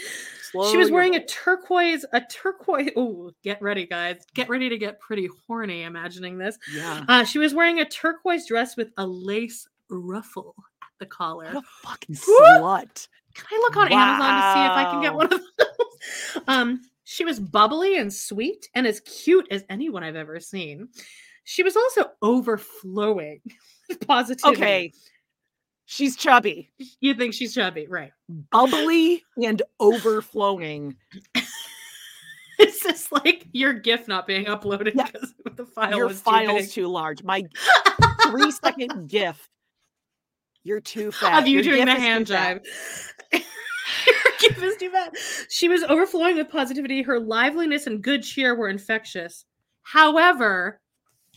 Slow 0.51 0.71
she 0.71 0.77
was 0.77 0.89
wearing 0.89 1.15
a 1.15 1.25
turquoise, 1.25 2.05
a 2.13 2.21
turquoise. 2.21 2.91
Oh, 2.95 3.31
get 3.43 3.61
ready, 3.61 3.85
guys. 3.85 4.23
Get 4.33 4.47
ready 4.47 4.69
to 4.69 4.77
get 4.77 4.99
pretty 4.99 5.29
horny 5.45 5.83
imagining 5.83 6.37
this. 6.37 6.57
Yeah. 6.73 7.03
Uh, 7.07 7.23
she 7.25 7.39
was 7.39 7.53
wearing 7.53 7.79
a 7.81 7.85
turquoise 7.85 8.47
dress 8.47 8.77
with 8.77 8.89
a 8.97 9.05
lace 9.05 9.67
ruffle 9.89 10.55
at 10.81 10.87
the 10.99 11.05
collar. 11.05 11.51
What 11.51 11.63
a 11.63 11.87
fucking 11.87 12.15
slut. 12.15 13.07
Can 13.35 13.45
I 13.51 13.57
look 13.61 13.77
on 13.77 13.91
Amazon 13.91 14.41
to 14.41 14.53
see 14.53 14.65
if 14.65 14.71
I 14.71 14.91
can 14.91 15.01
get 15.01 15.13
one 15.13 15.25
of 15.25 15.31
those? 15.31 15.67
Um, 16.47 16.81
she 17.03 17.25
was 17.25 17.39
bubbly 17.39 17.97
and 17.97 18.13
sweet 18.13 18.69
and 18.75 18.87
as 18.87 19.01
cute 19.01 19.47
as 19.51 19.63
anyone 19.69 20.03
I've 20.03 20.15
ever 20.15 20.39
seen. 20.39 20.87
She 21.43 21.63
was 21.63 21.75
also 21.75 22.11
overflowing 22.21 23.41
with 23.89 24.05
positivity. 24.07 24.57
Okay. 24.57 24.93
She's 25.89 26.17
chubby, 26.17 26.69
You 26.99 27.13
think 27.13 27.33
she's 27.33 27.53
chubby, 27.55 27.87
right? 27.87 28.11
bubbly, 28.51 29.23
and 29.41 29.61
overflowing. 29.79 30.97
It's 32.59 32.83
just 32.83 33.11
like 33.13 33.47
your 33.53 33.71
GIF 33.71 34.05
not 34.07 34.27
being 34.27 34.45
uploaded 34.47 34.91
Yeah. 34.95 35.05
because 35.05 35.33
the 35.55 35.65
file 35.65 35.95
Your 35.95 36.07
was 36.07 36.19
file's 36.19 36.73
too 36.73 36.81
too 36.81 36.87
large. 36.89 37.23
My 37.23 37.43
three 38.29 38.51
second 38.63 39.07
GIF. 39.07 39.47
You're 40.63 40.81
too 40.81 41.11
fat. 41.13 41.43
of 41.43 41.47
you 41.47 41.61
Your 41.61 41.63
doing 41.75 41.85
the 41.85 41.93
GIF 41.93 41.97
is 41.97 42.03
hand 42.03 42.25
jive. 42.27 42.65
Thank 43.31 44.57
you, 44.57 44.61
Misty 44.61 44.87
Beth. 44.89 45.45
She 45.49 45.69
was 45.69 45.83
overflowing 45.83 46.35
with 46.35 46.49
positivity. 46.49 47.01
Her 47.01 47.17
liveliness 47.19 47.87
and 47.87 48.01
good 48.01 48.23
cheer 48.23 48.55
were 48.55 48.67
infectious. 48.67 49.45
However, 49.83 50.81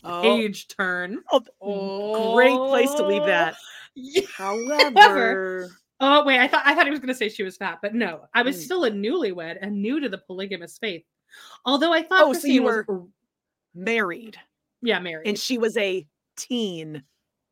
Oh. 0.03 0.23
age 0.23 0.67
turn. 0.67 1.19
Oh, 1.31 2.33
great 2.35 2.55
place 2.57 2.91
to 2.95 3.05
leave 3.07 3.21
oh. 3.21 3.27
that. 3.27 3.55
However, 4.35 4.91
However, 4.99 5.69
oh 5.99 6.25
wait, 6.25 6.39
I 6.39 6.47
thought 6.47 6.63
I 6.65 6.73
thought 6.75 6.85
he 6.85 6.91
was 6.91 6.99
going 6.99 7.07
to 7.09 7.15
say 7.15 7.29
she 7.29 7.43
was 7.43 7.57
fat, 7.57 7.79
but 7.81 7.93
no, 7.93 8.21
I 8.33 8.41
was 8.41 8.57
Mm. 8.57 8.61
still 8.63 8.83
a 8.85 8.91
newlywed 8.91 9.57
and 9.61 9.81
new 9.81 9.99
to 9.99 10.09
the 10.09 10.17
polygamous 10.19 10.77
faith. 10.77 11.03
Although 11.65 11.93
I 11.93 12.01
thought 12.03 12.21
oh, 12.23 12.33
so 12.33 12.39
Christine 12.39 12.53
you 12.55 12.63
was- 12.63 12.85
were 12.87 13.03
married 13.73 14.37
yeah 14.81 14.99
married. 14.99 15.27
and 15.27 15.37
she 15.39 15.57
was 15.57 15.77
a 15.77 16.05
teen. 16.37 17.03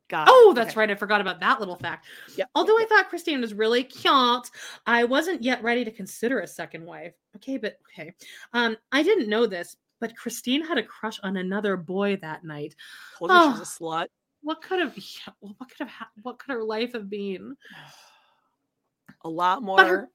Got 0.09 0.27
Oh, 0.29 0.53
that's 0.55 0.75
right. 0.75 0.89
I 0.89 0.95
forgot 0.95 1.21
about 1.21 1.39
that 1.41 1.59
little 1.59 1.75
fact. 1.75 2.07
Yep, 2.35 2.49
Although 2.55 2.77
I 2.79 2.85
thought 2.89 3.09
Christine 3.09 3.41
was 3.41 3.53
really 3.53 3.83
cute, 3.83 4.49
I 4.87 5.03
wasn't 5.03 5.43
yet 5.43 5.61
ready 5.61 5.85
to 5.85 5.91
consider 5.91 6.39
a 6.39 6.47
second 6.47 6.83
wife. 6.83 7.13
Okay, 7.35 7.57
but 7.57 7.77
okay. 7.93 8.15
Um, 8.53 8.75
I 8.91 9.03
didn't 9.03 9.29
know 9.29 9.45
this, 9.45 9.75
but 10.01 10.17
Christine 10.17 10.65
had 10.65 10.79
a 10.79 10.83
crush 10.83 11.19
on 11.21 11.37
another 11.37 11.77
boy 11.77 12.17
that 12.23 12.43
night. 12.43 12.75
Told 13.19 13.29
you 13.29 13.37
she 13.39 13.59
was 13.59 13.79
Oh. 13.81 13.85
a 13.85 13.85
slut. 13.85 14.07
What 14.41 14.61
could 14.61 14.79
have 14.79 14.95
yeah, 14.97 15.33
well, 15.41 15.53
what 15.57 15.69
could 15.69 15.87
have 15.87 16.07
what 16.23 16.39
could 16.39 16.51
her 16.53 16.63
life 16.63 16.93
have 16.93 17.09
been? 17.09 17.55
A 19.25 19.29
lot 19.29 19.65
But 19.65 19.87
her- 19.87 19.97
more 19.97 20.09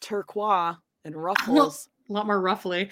turquoise 0.00 0.76
and 1.04 1.14
ruffles. 1.22 1.88
a 2.08 2.12
lot 2.12 2.26
more 2.26 2.40
roughly. 2.40 2.88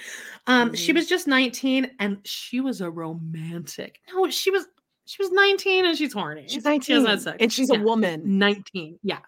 Um, 0.46 0.74
she 0.74 0.92
Mhm. 0.92 0.96
was 0.96 1.06
just 1.08 1.26
19 1.26 1.90
and 1.98 2.18
she 2.26 2.60
was 2.60 2.80
a 2.80 2.90
romantic. 2.90 4.00
No, 4.12 4.28
she 4.30 4.50
was 4.50 4.66
she 5.06 5.22
was 5.22 5.32
19 5.32 5.86
and 5.86 5.96
she's 5.98 6.12
horny. 6.12 6.46
She's 6.48 6.64
19 6.64 7.04
had 7.06 7.20
sex. 7.22 7.36
and 7.40 7.52
she's 7.52 7.70
Yeah. 7.72 7.80
a 7.80 7.82
woman. 7.82 8.38
19. 8.38 8.98
Yeah. 9.02 9.20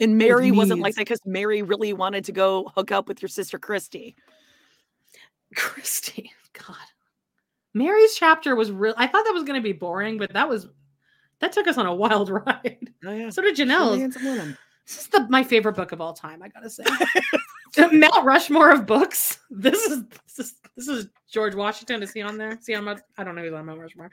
And 0.00 0.16
Meri 0.16 0.52
wasn't 0.52 0.80
like 0.80 0.94
that 0.94 1.00
because 1.02 1.20
Meri 1.26 1.60
really 1.62 1.92
wanted 1.92 2.24
to 2.26 2.32
go 2.32 2.70
hook 2.76 2.92
up 2.92 3.08
with 3.08 3.20
your 3.20 3.28
sister 3.28 3.58
Christy. 3.58 4.14
Christy, 5.56 6.30
God. 6.52 6.76
Meri's 7.74 8.14
chapter 8.14 8.56
was 8.56 8.70
real. 8.70 8.94
I 8.96 9.06
thought 9.06 9.24
that 9.24 9.34
was 9.34 9.44
going 9.44 9.60
to 9.60 9.64
be 9.64 9.72
boring, 9.72 10.18
but 10.18 10.32
that 10.32 10.48
was 10.48 10.68
that 11.40 11.52
took 11.52 11.68
us 11.68 11.78
on 11.78 11.86
a 11.86 11.94
wild 11.94 12.30
ride. 12.46 12.92
Oh 13.04 13.12
yeah. 13.12 13.30
So 13.30 13.42
did 13.42 13.56
Janelle's. 13.56 14.14
This 14.86 15.00
is 15.02 15.06
the 15.08 15.26
my 15.28 15.42
favorite 15.44 15.76
book 15.76 15.92
of 15.92 16.00
all 16.00 16.14
time. 16.14 16.42
I 16.42 16.48
gotta 16.48 16.70
say, 16.70 16.82
The 17.76 17.92
Mount 17.92 18.24
Rushmore 18.24 18.70
of 18.72 18.86
books. 18.86 19.38
This 19.50 19.82
is 19.84 20.04
this 20.26 20.38
is 20.38 20.54
this 20.76 20.88
is 20.88 21.06
George 21.30 21.54
Washington. 21.54 22.02
Is 22.02 22.12
he 22.12 22.20
on 22.22 22.36
there? 22.38 22.58
See, 22.60 22.74
I'm 22.74 22.86
I 22.88 23.24
don't 23.24 23.34
know 23.34 23.42
who's 23.42 23.52
on 23.52 23.64
Mount 23.66 23.80
Rushmore, 23.80 24.10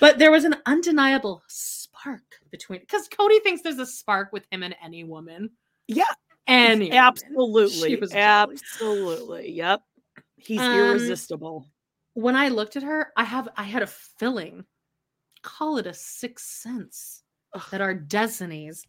but 0.00 0.18
there 0.18 0.30
was 0.32 0.44
an 0.44 0.56
undeniable 0.66 1.42
spark 1.48 2.22
between 2.50 2.80
because 2.80 3.08
Kody 3.08 3.40
thinks 3.42 3.62
there's 3.62 3.78
a 3.78 3.86
spark 3.86 4.32
with 4.32 4.44
him 4.50 4.62
and 4.64 4.74
any 4.82 5.04
woman. 5.04 5.50
Yeah, 5.86 6.04
Any 6.46 6.90
absolutely. 6.92 7.88
She 7.90 7.96
was 7.96 8.10
jelly. 8.10 8.54
Absolutely. 8.54 9.52
Yep. 9.52 9.82
He's 10.36 10.60
Um, 10.60 10.76
irresistible. 10.76 11.66
When 12.14 12.36
I 12.36 12.48
looked 12.48 12.76
at 12.76 12.82
her, 12.82 13.12
I 13.16 13.24
have 13.24 13.48
I 13.56 13.64
had 13.64 13.82
a 13.82 13.86
feeling, 13.86 14.64
call 15.42 15.78
it 15.78 15.86
a 15.86 15.94
sixth 15.94 16.46
sense, 16.46 17.22
that 17.70 17.80
our 17.80 17.94
destinies 17.94 18.84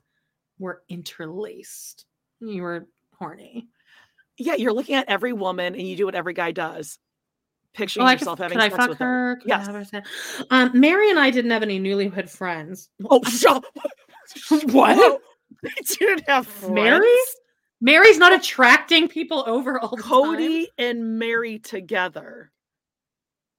were 0.60 0.84
interlaced. 0.90 2.06
You 2.40 2.62
were 2.62 2.88
horny. 3.18 3.68
Yeah, 4.38 4.56
you're 4.56 4.74
looking 4.74 4.96
at 4.96 5.10
every 5.10 5.34
woman 5.34 5.76
and 5.76 5.88
you 5.88 5.96
do 5.96 6.06
what 6.06 6.16
every 6.16 6.34
guy 6.34 6.52
does. 6.52 7.00
Picturing 7.74 8.06
Oh, 8.06 8.08
I 8.10 8.14
could, 8.16 8.22
yourself 8.22 8.40
having 8.40 8.58
could 8.58 8.64
I 8.64 8.70
sex 8.70 8.78
fuck 8.78 8.90
with 8.90 9.00
her? 9.00 9.06
her. 9.06 9.42
I 9.42 9.44
Yes. 9.46 9.92
her? 9.92 10.04
Um, 10.50 10.72
Meri 10.80 11.10
and 11.10 11.20
I 11.20 11.30
didn't 11.30 11.52
have 11.52 11.64
any 11.64 11.80
newlywed 11.80 12.30
friends. 12.30 12.90
Oh, 13.10 13.22
shut 13.24 13.64
What? 14.72 15.22
They 15.64 15.70
didn't 16.00 16.28
have 16.30 16.48
friends. 16.48 16.74
Meri? 16.74 17.16
Meri's 17.82 18.18
not 18.18 18.34
attracting 18.34 19.08
people 19.08 19.44
over 19.48 19.80
all 19.80 19.96
the 19.96 20.02
time. 20.04 20.12
Kody 20.38 20.66
and 20.78 21.18
Meri 21.20 21.60
together. 21.60 22.52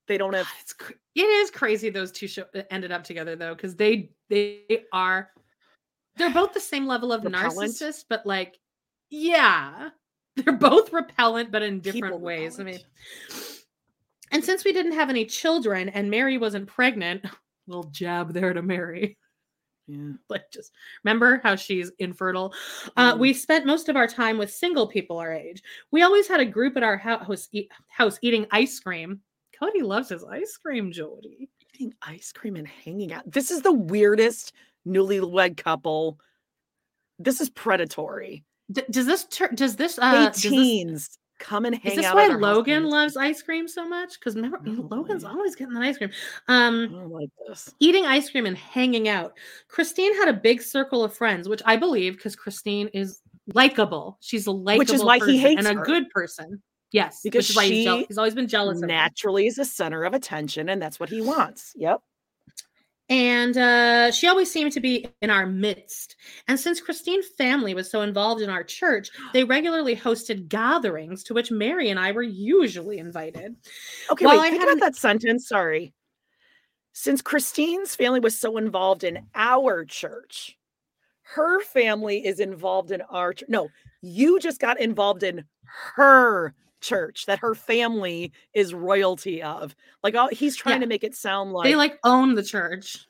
They 0.08 0.18
don't 0.18 0.34
have 0.34 0.46
It's 0.60 0.72
cr- 0.72 0.92
it 1.14 1.20
is 1.22 1.50
crazy 1.50 1.90
those 1.90 2.12
two 2.12 2.28
show- 2.28 2.46
ended 2.70 2.92
up 2.92 3.02
together 3.04 3.36
though 3.36 3.54
because 3.54 3.74
they 3.74 4.10
they 4.28 4.84
are 4.92 5.30
they're 6.16 6.30
both 6.30 6.52
the 6.54 6.60
same 6.60 6.86
level 6.86 7.12
of 7.12 7.24
Repellent? 7.24 7.54
narcissist 7.54 8.04
but 8.08 8.24
like 8.26 8.58
yeah 9.10 9.90
they're 10.36 10.52
both 10.52 10.92
repellent 10.92 11.50
but 11.50 11.62
in 11.62 11.80
different 11.80 12.04
People 12.14 12.20
ways 12.20 12.60
i 12.60 12.62
mean 12.64 12.78
and 14.32 14.44
since 14.44 14.64
we 14.64 14.72
didn't 14.72 14.92
have 14.92 15.08
any 15.10 15.24
children 15.24 15.88
and 15.90 16.10
meri 16.10 16.38
wasn't 16.38 16.66
pregnant 16.66 17.24
little 17.66 17.84
jab 17.84 18.32
there 18.32 18.52
to 18.52 18.62
meri 18.62 19.16
yeah. 19.88 20.12
like 20.28 20.50
just 20.52 20.72
remember 21.04 21.40
how 21.42 21.54
she's 21.56 21.90
infertile 21.98 22.52
uh, 22.96 23.14
Mm. 23.14 23.18
we 23.18 23.32
spent 23.32 23.66
most 23.66 23.88
of 23.88 23.96
our 23.96 24.06
time 24.06 24.36
with 24.38 24.52
single 24.52 24.86
people 24.86 25.18
our 25.18 25.32
age 25.32 25.62
we 25.90 26.02
always 26.02 26.26
had 26.28 26.40
a 26.40 26.44
group 26.44 26.76
at 26.76 26.82
our 26.82 26.96
house, 26.96 27.48
house 27.88 28.18
eating 28.22 28.46
ice 28.50 28.78
cream 28.80 29.20
kody 29.60 29.82
loves 29.82 30.08
his 30.10 30.24
ice 30.24 30.56
cream 30.56 30.92
jody 30.92 31.48
eating 31.74 31.92
ice 32.02 32.32
cream 32.32 32.56
and 32.56 32.66
hanging 32.66 33.12
out. 33.12 33.30
This 33.30 33.50
is 33.50 33.60
the 33.62 33.72
weirdest 33.72 34.52
newlywed 34.86 35.56
couple. 35.58 36.18
This 37.18 37.40
is 37.40 37.50
predatory. 37.50 38.44
D- 38.72 38.82
does 38.90 39.06
this 39.06 39.24
tur- 39.26 39.52
does 39.54 39.76
this 39.76 39.96
Hey, 39.96 40.02
uh 40.02 40.26
does 40.30 40.42
this, 40.42 40.50
teens, 40.52 41.18
come 41.38 41.64
and 41.66 41.74
hang 41.74 41.84
out? 41.84 41.90
is 41.92 41.96
this 41.96 42.06
out. 42.06 42.14
why 42.14 42.24
at 42.24 42.30
our 42.30 42.38
house 42.38 42.42
Logan 42.42 42.74
and- 42.78 42.88
loves 42.88 43.16
ice 43.16 43.42
cream 43.42 43.68
so 43.68 43.86
much? 43.86 44.18
Because 44.18 44.34
remember, 44.36 44.58
you 44.64 44.82
Logan's 44.90 45.22
Probably. 45.22 45.38
always 45.38 45.54
getting 45.54 45.74
the 45.74 45.80
ice 45.80 45.98
cream. 45.98 46.10
I 46.48 46.66
Um, 46.66 46.88
don't 46.92 47.10
like 47.10 47.28
this. 47.46 47.72
eating 47.78 48.06
ice 48.06 48.30
cream 48.30 48.46
and 48.46 48.56
hanging 48.56 49.08
out. 49.08 49.34
Christine 49.68 50.16
had 50.16 50.28
a 50.28 50.32
big 50.32 50.62
circle 50.62 51.04
of 51.04 51.14
friends, 51.14 51.46
which 51.48 51.62
I 51.66 51.76
believe 51.76 52.16
because 52.16 52.36
Christine 52.36 52.88
is 52.88 53.20
likable. 53.54 54.16
She's 54.20 54.46
a 54.46 54.50
likable, 54.52 55.04
why 55.04 55.16
he 55.16 55.20
person 55.20 55.38
hates 55.38 55.58
and 55.58 55.76
a 55.76 55.78
her. 55.78 55.84
good 55.84 56.08
person. 56.10 56.62
Yes, 56.92 57.20
Because 57.22 57.44
which 57.44 57.50
is 57.50 57.56
why 57.56 57.64
he's, 57.66 57.84
jeal- 57.84 57.98
she 58.00 58.04
he's 58.06 58.18
always 58.18 58.34
been 58.34 58.48
jealous 58.48 58.80
of. 58.80 58.88
Naturally, 58.88 59.46
is 59.46 59.56
the 59.56 59.64
center 59.64 60.04
of 60.04 60.14
attention, 60.14 60.68
and 60.68 60.80
that's 60.80 60.98
what 61.00 61.08
he 61.08 61.20
wants. 61.20 61.72
Yep. 61.76 62.00
And 63.08 63.56
uh, 63.56 64.10
she 64.10 64.26
always 64.26 64.50
seemed 64.50 64.72
to 64.72 64.80
be 64.80 65.06
in 65.22 65.30
our 65.30 65.46
midst. 65.46 66.16
And 66.48 66.58
since 66.58 66.80
Christine's 66.80 67.28
family 67.38 67.72
was 67.72 67.88
so 67.88 68.02
involved 68.02 68.42
in 68.42 68.50
our 68.50 68.64
church, 68.64 69.10
they 69.32 69.44
regularly 69.44 69.94
hosted 69.94 70.48
gatherings 70.48 71.22
to 71.24 71.34
which 71.34 71.52
Meri 71.52 71.90
and 71.90 72.00
I 72.00 72.10
were 72.10 72.22
usually 72.24 72.98
invited. 72.98 73.54
Okay, 74.10 74.24
Well, 74.24 74.40
wait. 74.40 74.46
I 74.46 74.50
think 74.50 74.62
hadn't- 74.62 74.78
about 74.78 74.86
that 74.86 74.96
sentence. 74.96 75.46
Sorry. 75.48 75.92
Since 76.92 77.22
Christine's 77.22 77.94
family 77.94 78.20
was 78.20 78.36
so 78.36 78.56
involved 78.56 79.04
in 79.04 79.26
our 79.34 79.84
church, 79.84 80.56
her 81.34 81.60
family 81.60 82.24
is 82.26 82.40
involved 82.40 82.90
in 82.90 83.02
our 83.02 83.34
church. 83.34 83.48
No, 83.48 83.68
you 84.02 84.40
just 84.40 84.60
got 84.60 84.80
involved 84.80 85.22
in 85.22 85.44
her 85.94 86.54
church 86.86 87.26
that 87.26 87.38
her 87.40 87.54
family 87.54 88.32
is 88.54 88.72
royalty 88.74 89.42
of. 89.42 89.74
Like, 90.02 90.14
all, 90.14 90.28
he's 90.28 90.56
trying 90.56 90.76
Yeah. 90.76 90.80
to 90.80 90.86
make 90.86 91.04
it 91.04 91.14
sound 91.14 91.52
like, 91.52 91.64
they 91.64 91.76
like 91.76 91.98
own 92.04 92.34
the 92.34 92.42
church. 92.42 93.06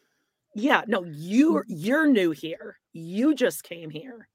yeah, 0.55 0.83
no, 0.87 1.05
you 1.05 1.63
you're 1.69 2.07
new 2.07 2.31
here. 2.31 2.79
You 2.93 3.35
just 3.35 3.63
came 3.63 3.91
here. 3.91 4.29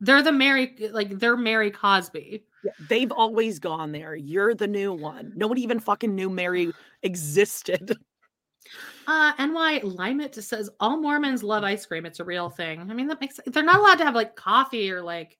They're 0.00 0.22
the 0.22 0.32
Mary, 0.32 0.76
like 0.92 1.18
they're 1.18 1.36
Mary 1.36 1.70
Cosby. 1.70 2.44
Yeah, 2.64 2.72
they've 2.88 3.12
always 3.12 3.58
gone 3.58 3.92
there. 3.92 4.14
You're 4.16 4.54
the 4.54 4.66
new 4.66 4.92
one. 4.92 5.32
Nobody 5.36 5.62
even 5.62 5.80
fucking 5.80 6.14
knew 6.14 6.30
Mary 6.30 6.72
existed. 7.02 7.96
Uh, 9.08 9.32
NY 9.44 9.80
Limit 9.82 10.32
just 10.34 10.48
says 10.48 10.70
all 10.78 10.96
Mormons 10.96 11.42
love 11.42 11.64
ice 11.64 11.84
cream. 11.84 12.06
It's 12.06 12.20
a 12.20 12.24
real 12.24 12.48
thing. 12.48 12.80
I 12.80 12.94
mean, 12.94 13.08
that 13.08 13.20
makes 13.20 13.40
they're 13.46 13.64
not 13.64 13.80
allowed 13.80 13.96
to 13.98 14.04
have 14.04 14.14
like 14.14 14.36
coffee 14.36 14.88
or 14.90 15.02
like. 15.02 15.36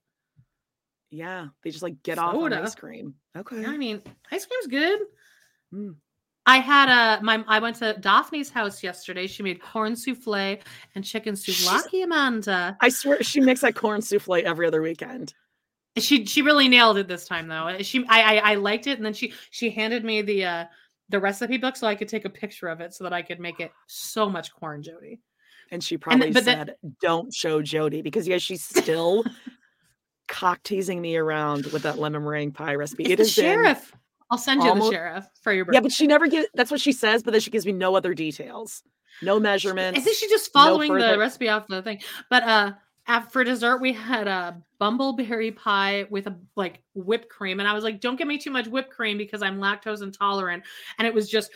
Yeah, 1.13 1.49
they 1.63 1.69
just 1.69 1.83
like 1.83 2.01
get 2.01 2.17
off 2.17 2.33
on 2.33 2.53
ice 2.53 2.73
cream. 2.73 3.13
Okay. 3.37 3.63
I 3.63 3.77
mean, 3.77 4.01
ice 4.31 4.47
cream's 4.47 4.65
good. 4.67 4.99
Mm. 5.71 5.95
I 6.47 6.57
had 6.57 6.89
a 6.89 7.23
my 7.23 7.43
I 7.47 7.59
went 7.59 7.75
to 7.77 7.93
Daphne's 7.99 8.49
house 8.49 8.81
yesterday. 8.81 9.27
She 9.27 9.43
made 9.43 9.61
corn 9.61 9.95
souffle 9.95 10.57
and 10.95 11.05
chicken 11.05 11.35
souvlaki. 11.35 12.03
Amanda, 12.03 12.75
I 12.81 12.89
swear 12.89 13.21
she 13.21 13.41
makes 13.41 13.61
that 13.61 13.75
corn 13.75 14.01
souffle 14.01 14.41
every 14.43 14.65
other 14.65 14.81
weekend. 14.81 15.35
she 15.99 16.25
she 16.25 16.41
really 16.41 16.67
nailed 16.67 16.97
it 16.97 17.07
this 17.07 17.27
time 17.27 17.47
though. 17.47 17.77
She 17.81 18.03
I 18.09 18.37
I, 18.37 18.51
I 18.51 18.55
liked 18.55 18.87
it, 18.87 18.97
and 18.97 19.05
then 19.05 19.13
she 19.13 19.33
she 19.51 19.69
handed 19.69 20.03
me 20.03 20.23
the 20.23 20.45
uh 20.45 20.65
the 21.09 21.19
recipe 21.19 21.57
book 21.57 21.75
so 21.75 21.85
I 21.85 21.93
could 21.93 22.09
take 22.09 22.25
a 22.25 22.29
picture 22.29 22.69
of 22.69 22.81
it 22.81 22.95
so 22.95 23.03
that 23.03 23.13
I 23.13 23.21
could 23.21 23.39
make 23.39 23.59
it 23.59 23.71
so 23.85 24.27
much 24.27 24.51
corn, 24.51 24.81
Jody. 24.81 25.19
And 25.69 25.83
she 25.83 25.97
probably 25.97 26.31
then- 26.31 26.43
said, 26.43 26.75
"Don't 27.01 27.31
show 27.31 27.61
Jody," 27.61 28.01
because 28.01 28.27
yeah, 28.27 28.39
she's 28.39 28.63
still 28.63 29.23
cock 30.33 30.61
teasing 30.63 30.99
me 30.99 31.15
around 31.15 31.67
with 31.67 31.83
that 31.83 31.99
lemon 31.99 32.23
meringue 32.23 32.51
pie 32.51 32.73
recipe. 32.75 33.03
It's 33.03 33.11
It 33.13 33.17
been- 33.17 33.27
sheriff. 33.27 33.93
I'll 34.31 34.37
send 34.39 34.63
you 34.63 34.69
almo- 34.69 34.85
the 34.85 34.91
sheriff 34.91 35.25
for 35.43 35.53
your 35.53 35.63
birthday. 35.65 35.77
Yeah, 35.77 35.81
but 35.81 35.91
she 35.91 36.07
never 36.07 36.25
gives. 36.27 36.47
That's 36.55 36.71
what 36.71 36.81
she 36.81 36.91
says, 36.91 37.21
but 37.21 37.31
then 37.31 37.41
she 37.41 37.51
gives 37.51 37.65
me 37.67 37.71
no 37.71 37.95
other 37.95 38.15
details, 38.15 38.81
no 39.21 39.39
measurements. 39.39 39.99
I 39.99 40.01
think 40.01 40.17
she's 40.17 40.29
just 40.31 40.49
no 40.55 40.59
following 40.61 40.91
the 40.93 41.17
recipe 41.19 41.49
off 41.49 41.67
the 41.67 41.83
thing. 41.83 42.01
But 42.31 42.43
uh 42.43 42.71
for 43.29 43.43
dessert, 43.43 43.77
we 43.79 43.93
had 43.93 44.27
a 44.27 44.57
bumbleberry 44.81 45.55
pie 45.55 46.07
with 46.09 46.25
a 46.25 46.35
like 46.55 46.81
whipped 46.95 47.29
cream, 47.29 47.59
and 47.59 47.69
I 47.69 47.73
was 47.73 47.83
like, 47.83 47.99
"Don't 47.99 48.15
give 48.15 48.27
me 48.27 48.37
too 48.39 48.49
much 48.49 48.67
whipped 48.67 48.89
cream 48.91 49.17
because 49.19 49.43
I'm 49.43 49.59
lactose 49.59 50.01
intolerant." 50.01 50.63
And 50.97 51.07
it 51.07 51.13
was 51.13 51.29
just 51.29 51.51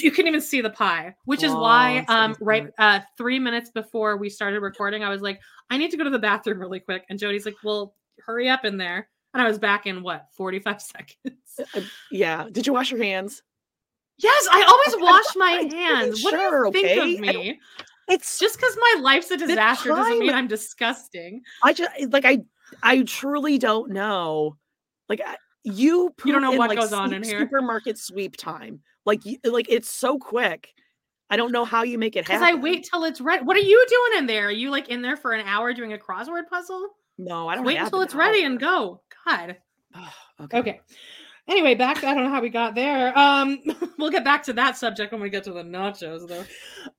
you 0.00 0.10
couldn't 0.10 0.26
even 0.28 0.40
see 0.42 0.60
the 0.60 0.68
pie, 0.68 1.14
which 1.24 1.42
is 1.42 1.52
why 1.52 2.04
Oh, 2.08 2.14
um 2.14 2.36
right 2.40 2.66
uh 2.76 3.00
three 3.16 3.38
minutes 3.38 3.70
before 3.70 4.16
we 4.18 4.28
started 4.28 4.60
recording, 4.60 5.04
I 5.04 5.08
was 5.08 5.22
like, 5.22 5.40
"I 5.70 5.78
need 5.78 5.90
to 5.92 5.96
go 5.96 6.04
to 6.04 6.10
the 6.10 6.18
bathroom 6.18 6.58
really 6.58 6.80
quick," 6.80 7.04
and 7.08 7.18
Jody's 7.18 7.46
like, 7.46 7.56
"Well." 7.64 7.94
Hurry 8.24 8.48
up 8.48 8.64
in 8.64 8.76
there. 8.76 9.08
And 9.32 9.42
I 9.42 9.46
was 9.46 9.58
back 9.58 9.86
in 9.86 10.02
what, 10.02 10.26
45 10.32 10.82
seconds? 10.82 11.60
Uh, 11.74 11.80
yeah. 12.10 12.46
Did 12.50 12.66
you 12.66 12.72
wash 12.72 12.90
your 12.90 13.02
hands? 13.02 13.42
Yes, 14.18 14.48
I 14.50 14.62
always 14.62 15.02
wash 15.02 15.36
my 15.36 15.74
hands. 15.74 16.22
What 16.22 16.32
sure, 16.32 16.70
do 16.70 16.78
you 16.78 16.84
think 16.84 16.98
okay? 16.98 17.14
of 17.14 17.20
me? 17.20 17.60
It's 18.08 18.38
Just 18.40 18.56
because 18.56 18.76
my 18.76 19.00
life's 19.02 19.30
a 19.30 19.36
disaster 19.36 19.90
doesn't 19.90 20.18
mean 20.18 20.34
I'm 20.34 20.48
disgusting. 20.48 21.42
I 21.62 21.72
just 21.72 21.90
like 22.10 22.24
I 22.24 22.40
I 22.82 23.02
truly 23.02 23.56
don't 23.56 23.92
know. 23.92 24.56
Like 25.08 25.22
you 25.62 26.12
You 26.24 26.32
don't 26.32 26.42
know 26.42 26.50
what 26.52 26.70
like, 26.70 26.78
goes 26.78 26.92
on 26.92 27.12
in 27.12 27.22
here. 27.22 27.38
Supermarket 27.38 27.98
sweep 27.98 28.36
time. 28.36 28.80
Like 29.06 29.24
you, 29.24 29.38
like 29.44 29.66
it's 29.68 29.88
so 29.88 30.18
quick. 30.18 30.74
I 31.30 31.36
don't 31.36 31.52
know 31.52 31.64
how 31.64 31.84
you 31.84 31.96
make 31.96 32.16
it 32.16 32.26
Because. 32.26 32.42
I 32.42 32.54
wait 32.54 32.88
till 32.90 33.04
it's 33.04 33.20
ready. 33.20 33.44
What 33.44 33.56
are 33.56 33.60
you 33.60 33.86
doing 33.88 34.18
in 34.18 34.26
there? 34.26 34.48
Are 34.48 34.52
you 34.52 34.70
like 34.70 34.88
in 34.88 35.02
there 35.02 35.16
for 35.16 35.32
an 35.32 35.46
hour 35.46 35.72
doing 35.72 35.92
a 35.92 35.98
crossword 35.98 36.48
puzzle? 36.48 36.88
No, 37.20 37.48
I 37.48 37.54
don't 37.54 37.64
Wait 37.64 37.76
have 37.76 37.86
until 37.86 38.00
it's 38.00 38.14
ready 38.14 38.44
and 38.44 38.58
go. 38.58 39.02
God. 39.26 39.56
okay. 40.40 40.58
Okay. 40.58 40.80
Anyway, 41.48 41.74
back. 41.74 42.02
I 42.04 42.14
don't 42.14 42.24
know 42.24 42.30
how 42.30 42.40
we 42.40 42.48
got 42.48 42.74
there. 42.74 43.16
Um, 43.18 43.58
we'll 43.98 44.10
get 44.10 44.24
back 44.24 44.42
to 44.44 44.52
that 44.54 44.76
subject 44.76 45.12
when 45.12 45.20
we 45.20 45.30
get 45.30 45.44
to 45.44 45.52
the 45.52 45.62
nachos, 45.62 46.26
though. 46.26 46.44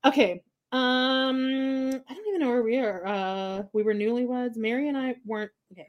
Okay. 0.06 0.44
Um, 0.72 1.90
I 2.08 2.14
don't 2.14 2.28
even 2.28 2.40
know 2.40 2.50
where 2.50 2.64
we 2.64 2.78
are. 2.78 3.06
Uh, 3.06 3.64
we 3.74 3.84
were 3.84 3.94
newlyweds. 3.94 4.58
Meri 4.58 4.90
and 4.90 4.98
I 4.98 5.16
weren't. 5.26 5.52
Okay. 5.72 5.88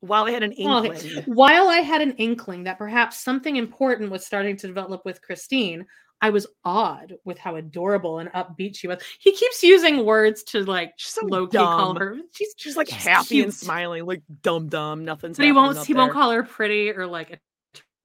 While 0.00 0.24
I 0.24 0.32
had 0.32 0.42
an 0.42 0.52
inkling. 0.52 0.92
okay. 0.92 1.22
While 1.26 1.68
I 1.68 1.78
had 1.78 2.02
an 2.02 2.12
inkling 2.12 2.64
that 2.64 2.78
perhaps 2.78 3.22
something 3.22 3.56
important 3.56 4.10
was 4.10 4.26
starting 4.26 4.56
to 4.58 4.66
develop 4.66 5.04
with 5.04 5.22
Christine, 5.22 5.86
I 6.22 6.30
was 6.30 6.46
awed 6.64 7.14
with 7.24 7.38
how 7.38 7.56
adorable 7.56 8.18
and 8.20 8.30
upbeat 8.32 8.76
she 8.76 8.88
was. 8.88 9.02
He 9.18 9.32
keeps 9.32 9.62
using 9.62 10.04
words 10.06 10.42
to 10.44 10.64
like 10.64 10.92
low 11.22 11.46
key 11.46 11.58
call 11.58 11.92
dumb. 11.92 11.96
her. 11.96 12.16
She's 12.32 12.54
She's 12.56 12.76
like 12.76 12.88
she's 12.88 13.04
happy 13.04 13.42
and 13.42 13.52
smiling, 13.52 14.06
like 14.06 14.22
dumb 14.42 14.68
dumb. 14.68 15.04
Nothing's. 15.04 15.36
But 15.36 15.44
he 15.46 15.52
won't. 15.52 15.84
He 15.86 15.94
won't 15.94 16.12
call 16.12 16.30
her 16.30 16.42
pretty 16.42 16.90
or 16.90 17.06
like 17.06 17.38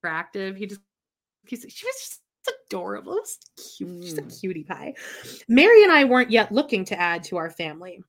attractive. 0.04 0.56
He 0.58 0.68
just. 0.68 0.82
He's, 1.48 1.66
she 1.70 1.86
was 1.86 1.96
just 1.96 2.22
adorable. 2.68 3.14
It 3.14 3.22
was 3.22 3.38
cute. 3.78 4.04
She's 4.04 4.18
a 4.18 4.22
Mm. 4.22 4.40
cutie 4.40 4.64
pie. 4.64 4.94
Meri 5.48 5.84
and 5.84 5.92
I 5.92 6.04
weren't 6.04 6.32
yet 6.32 6.52
looking 6.52 6.86
to 6.86 7.00
add 7.00 7.24
to 7.26 7.38
our 7.38 7.50
family. 7.50 8.02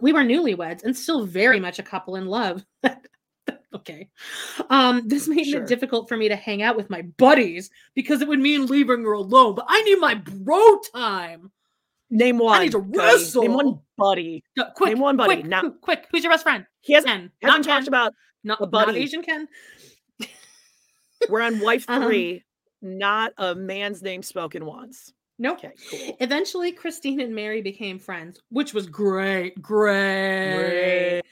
We 0.00 0.12
were 0.12 0.22
newlyweds 0.22 0.82
and 0.84 0.96
still 0.96 1.24
very 1.24 1.60
much 1.60 1.78
a 1.78 1.82
couple 1.84 2.16
in 2.16 2.26
love. 2.26 2.64
okay. 3.88 4.08
Um, 4.70 5.06
this 5.06 5.28
made 5.28 5.44
Sure. 5.46 5.62
it 5.62 5.68
difficult 5.68 6.08
for 6.08 6.16
me 6.16 6.28
to 6.28 6.36
hang 6.36 6.62
out 6.62 6.76
with 6.76 6.90
my 6.90 7.02
buddies 7.02 7.70
because 7.94 8.20
it 8.22 8.28
would 8.28 8.40
mean 8.40 8.66
leaving 8.66 9.04
her 9.04 9.12
alone. 9.12 9.54
But 9.54 9.66
I 9.68 9.82
need 9.82 9.98
my 10.00 10.14
bro 10.14 10.78
time. 10.94 11.50
Name 12.10 12.38
one. 12.38 12.58
I 12.60 12.64
need 12.64 12.72
to 12.72 12.80
buddy. 12.80 13.24
Name 13.40 13.52
one 13.54 13.80
buddy. 13.96 14.44
No, 14.56 14.64
quick, 14.76 14.90
Name 14.90 15.00
one 15.00 15.16
buddy. 15.16 15.34
quick, 15.36 15.46
Now 15.46 15.60
quick, 15.62 15.80
quick. 15.80 16.06
Who's 16.12 16.22
your 16.22 16.32
best 16.32 16.42
friend? 16.44 16.66
he 16.80 16.92
hasn't, 16.92 17.12
Ken. 17.12 17.30
Not 17.42 17.62
talked 17.64 17.88
about. 17.88 18.12
Not, 18.44 18.60
a 18.60 18.64
not 18.64 18.70
buddy. 18.70 18.98
Asian 19.00 19.22
Ken. 19.22 19.48
We're 21.28 21.40
on 21.42 21.60
wife 21.60 21.84
Um, 21.88 22.02
three. 22.04 22.44
not 22.82 23.32
a 23.38 23.54
man's 23.54 24.02
name 24.02 24.22
spoken 24.22 24.64
once. 24.66 25.12
Nope. 25.38 25.58
Okay, 25.58 25.72
cool. 25.90 26.16
Eventually, 26.20 26.70
Christine 26.70 27.20
and 27.20 27.34
Meri 27.34 27.60
became 27.62 27.98
friends, 27.98 28.40
which 28.50 28.72
was 28.74 28.86
great. 28.86 29.60
great. 29.60 30.54
Great. 30.56 31.22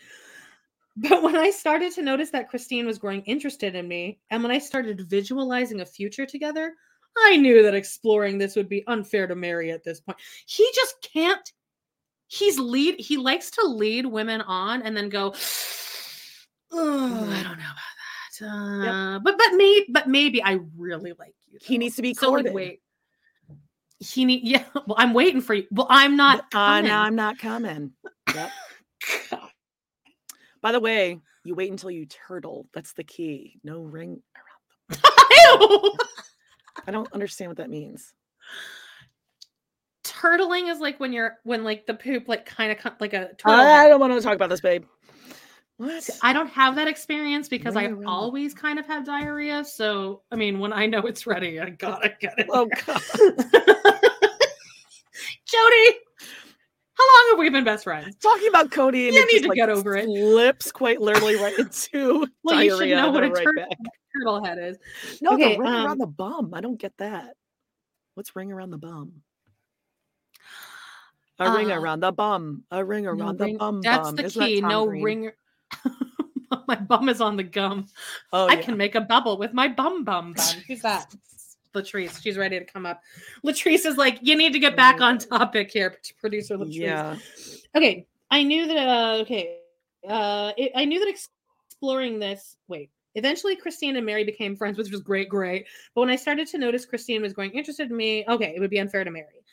But 0.97 1.23
when 1.23 1.37
I 1.37 1.51
started 1.51 1.93
to 1.95 2.03
notice 2.03 2.31
that 2.31 2.51
Christine 2.51 2.87
was 2.87 2.99
growing 2.99 3.23
interested 3.23 3.75
in 3.75 3.89
me, 3.89 4.19
and 4.31 4.43
when 4.43 4.53
I 4.53 4.59
started 4.59 5.09
visualizing 5.09 5.81
a 5.81 5.87
future 5.87 6.27
together, 6.27 6.75
I 7.17 7.37
knew 7.37 7.63
that 7.63 7.75
exploring 7.75 8.39
this 8.39 8.57
would 8.57 8.69
be 8.69 8.87
unfair 8.87 9.27
to 9.27 9.35
Meri 9.35 9.71
at 9.71 9.85
this 9.85 10.01
point. 10.01 10.19
He 10.47 10.69
just 10.75 10.97
can't. 11.13 11.53
He's 12.29 12.59
lead. 12.59 12.99
He 12.99 13.17
likes 13.17 13.51
to 13.53 13.67
lead 13.67 14.07
women 14.07 14.41
on 14.43 14.83
and 14.83 14.97
then 14.97 15.09
go. 15.09 15.35
Oh, 16.75 17.31
I 17.31 17.43
don't 17.43 17.59
know 17.59 17.65
about 17.65 17.75
that. 18.41 18.89
Uh, 18.89 19.19
But 19.19 19.37
but 19.37 19.49
maybe 19.53 19.85
but 19.91 20.09
maybe 20.09 20.43
I 20.43 20.59
really 20.75 21.13
like 21.19 21.35
you. 21.51 21.59
He 21.61 21.77
needs 21.77 21.97
to 21.97 22.03
be 22.03 22.15
So 22.15 22.31
like, 22.31 22.47
wait. 22.55 22.81
He 23.99 24.25
need 24.25 24.41
yeah. 24.49 24.65
Well, 24.75 24.97
I'm 24.97 25.13
waiting 25.13 25.43
for 25.43 25.53
you. 25.53 25.67
Well, 25.71 25.87
I'm 25.91 26.17
not. 26.17 26.41
Uh, 26.47 26.77
coming. 26.77 26.85
no, 26.89 26.97
I'm 26.97 27.15
not 27.15 27.39
coming. 27.39 27.93
Yep. 28.35 28.51
By 30.63 30.73
the 30.73 30.81
way, 30.81 31.21
you 31.45 31.55
wait 31.55 31.71
until 31.71 31.91
you 31.91 32.07
turtle. 32.07 32.69
That's 32.73 32.93
the 32.95 33.05
key. 33.05 33.59
No 33.65 33.81
ring 33.81 34.23
around. 34.37 35.03
Ew! 35.61 35.95
I 36.87 36.91
don't 36.91 37.13
understand 37.13 37.51
what 37.51 37.59
that 37.59 37.69
means. 37.69 38.15
Turtling 40.05 40.71
is 40.71 40.79
like 40.79 41.01
when 41.01 41.13
you're 41.13 41.39
when 41.43 41.65
like 41.65 41.87
the 41.87 41.95
poop 41.95 42.29
like 42.29 42.47
kind 42.47 42.73
of 42.73 42.79
like 43.01 43.13
a 43.13 43.35
turtle. 43.35 43.61
I 43.61 43.89
don't 43.89 44.01
want 44.01 44.13
to 44.13 44.21
talk 44.21 44.37
about 44.37 44.51
this, 44.51 44.61
babe. 44.61 44.85
What? 45.79 46.09
I 46.23 46.33
don't 46.33 46.51
have 46.51 46.77
that 46.77 46.87
experience 46.87 47.49
because 47.49 47.75
I 47.77 47.89
the- 47.89 48.05
always 48.07 48.55
kind 48.55 48.79
of 48.79 48.87
have 48.87 49.05
diarrhea. 49.05 49.65
So 49.65 50.23
I 50.31 50.37
mean, 50.37 50.61
when 50.61 50.73
I 50.73 50.87
know 50.87 51.01
it's 51.01 51.27
ready, 51.27 51.59
I 51.61 51.71
gotta 51.71 52.13
get 52.21 52.39
it. 52.39 52.47
Oh. 52.51 52.69
God. 52.87 53.01
Jody, 55.45 55.99
how 57.03 57.29
long 57.29 57.31
have 57.33 57.39
we 57.39 57.51
been 57.51 57.65
best 57.65 57.85
friends? 57.85 58.15
Talking 58.17 58.49
about 58.49 58.71
Kody 58.71 59.07
and 59.09 59.15
You 59.15 59.23
it 59.23 59.27
need 59.27 59.31
just, 59.33 59.43
to 59.45 59.49
like, 59.49 59.57
get 59.57 59.69
over 59.71 59.97
it. 59.97 60.09
Lips 60.09 60.71
quite 60.73 61.01
literally 61.01 61.37
right 61.37 61.59
into 61.59 62.27
Well, 62.45 62.63
you 62.63 62.77
should 62.79 62.89
know 62.91 63.11
what 63.11 63.25
a 63.25 63.31
right 63.31 63.45
tur- 63.57 63.69
turtle 64.19 64.45
head 64.45 64.59
is. 64.59 64.77
No, 65.21 65.33
Okay, 65.35 65.55
the 65.55 65.61
ring 65.61 65.69
um, 65.73 65.87
around 65.87 65.99
the 65.99 66.07
bum. 66.07 66.53
I 66.55 66.61
don't 66.61 66.79
get 66.81 66.97
that. 66.99 67.35
What's 68.15 68.35
ring 68.37 68.53
around 68.53 68.71
the 68.71 68.79
bum? 68.79 69.13
A 71.39 71.51
ring 71.51 71.73
Uh, 71.73 71.81
around 71.81 72.01
the 72.01 72.13
bum. 72.13 72.65
A 72.71 72.85
ring 72.85 73.05
No 73.05 73.11
around 73.11 73.39
the 73.39 73.45
ring- 73.47 73.57
bum. 73.59 73.81
That's 73.83 74.09
bum. 74.09 74.17
the 74.17 74.25
Isn't 74.25 74.43
key. 74.47 74.61
Tom 74.61 74.71
No 74.71 74.87
Green? 74.87 75.03
ring. 75.03 75.31
my 76.69 76.77
bum 76.77 77.09
is 77.09 77.21
on 77.21 77.37
the 77.37 77.43
gum. 77.43 77.87
Oh, 78.33 78.47
I 78.49 78.55
yeah. 78.55 78.63
can 78.63 78.77
make 78.77 78.95
a 78.95 79.01
bubble 79.01 79.39
with 79.39 79.53
my 79.53 79.69
bum 79.69 80.05
bum 80.05 80.35
bum. 80.35 80.55
Who's 80.69 80.83
that? 80.83 81.15
Latrice. 81.75 82.23
She's 82.23 82.37
ready 82.37 82.59
to 82.59 82.65
come 82.65 82.87
up. 82.87 83.01
Latrice 83.45 83.87
is 83.87 83.97
like, 83.97 84.19
you 84.23 84.37
need 84.37 84.53
to 84.53 84.59
get 84.59 84.77
back 84.77 85.01
on 85.01 85.19
topic 85.19 85.71
here, 85.71 85.97
producer 86.21 86.57
Latrice. 86.57 86.75
Yeah. 86.75 87.17
Okay. 87.77 88.07
I 88.31 88.43
knew 88.43 88.67
that. 88.67 88.89
Uh, 88.89 89.17
okay. 89.23 89.59
Uh, 90.09 90.53
it, 90.57 90.73
I 90.75 90.85
knew 90.85 90.99
that 91.01 91.09
exploring 91.09 92.19
this. 92.19 92.57
Wait. 92.69 92.91
Eventually, 93.15 93.57
Christine 93.57 93.97
and 93.97 94.07
Meri 94.07 94.25
became 94.25 94.57
friends, 94.57 94.79
which 94.79 94.91
was 94.91 95.01
great, 95.01 95.29
great. 95.29 95.67
But 95.95 96.01
when 96.01 96.11
I 96.11 96.17
started 96.17 96.49
to 96.49 96.59
notice 96.59 96.87
Christine 96.87 97.21
was 97.21 97.35
growing 97.35 97.51
interested 97.51 97.91
in 97.91 97.97
me, 97.97 98.25
okay, 98.27 98.55
it 98.57 98.61
would 98.61 98.71
be 98.71 98.79
unfair 98.79 99.05
to 99.05 99.11
Meri. 99.11 99.45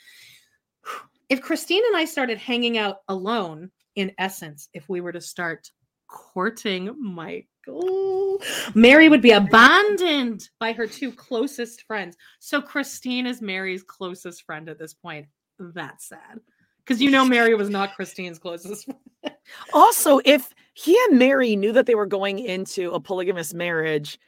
If 1.28 1.42
Christine 1.42 1.84
and 1.86 1.98
I 1.98 2.06
started 2.06 2.38
hanging 2.38 2.78
out 2.78 3.02
alone, 3.10 3.70
in 3.96 4.14
essence, 4.18 4.70
if 4.74 4.88
we 4.88 5.02
were 5.02 5.12
to 5.12 5.20
start 5.20 5.72
courting 6.10 6.96
Michael, 7.00 8.40
Meri 8.74 9.10
would 9.10 9.22
be 9.22 9.32
abandoned 9.32 10.50
by 10.60 10.74
her 10.74 10.88
two 10.88 11.12
closest 11.12 11.84
friends. 11.84 12.18
So 12.40 12.62
Christine 12.62 13.26
is 13.26 13.42
Meri's 13.42 13.84
closest 13.84 14.44
friend 14.44 14.70
at 14.70 14.80
this 14.80 14.94
point. 14.94 15.28
That's 15.60 16.10
sad. 16.10 16.40
Because 16.80 17.02
you 17.02 17.12
know 17.12 17.26
Meri 17.26 17.54
was 17.56 17.70
not 17.70 17.96
Christine's 17.96 18.40
closest 18.40 18.86
friend. 18.86 19.36
Also, 19.74 20.22
if 20.26 20.54
he 20.74 20.98
and 21.10 21.20
Meri 21.20 21.56
knew 21.56 21.72
that 21.74 21.86
they 21.86 21.96
were 21.96 22.06
going 22.06 22.40
into 22.40 22.92
a 22.92 23.00
polygamous 23.00 23.54
marriage, 23.54 24.20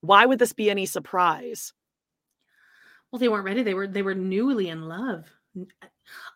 why 0.00 0.24
would 0.24 0.38
this 0.38 0.52
be 0.52 0.70
any 0.70 0.86
surprise? 0.86 1.72
Well, 3.10 3.18
they 3.18 3.28
weren't 3.28 3.44
ready. 3.44 3.62
They 3.62 3.74
were 3.74 3.86
they 3.86 4.02
were 4.02 4.14
newly 4.14 4.68
in 4.68 4.82
love. 4.82 5.24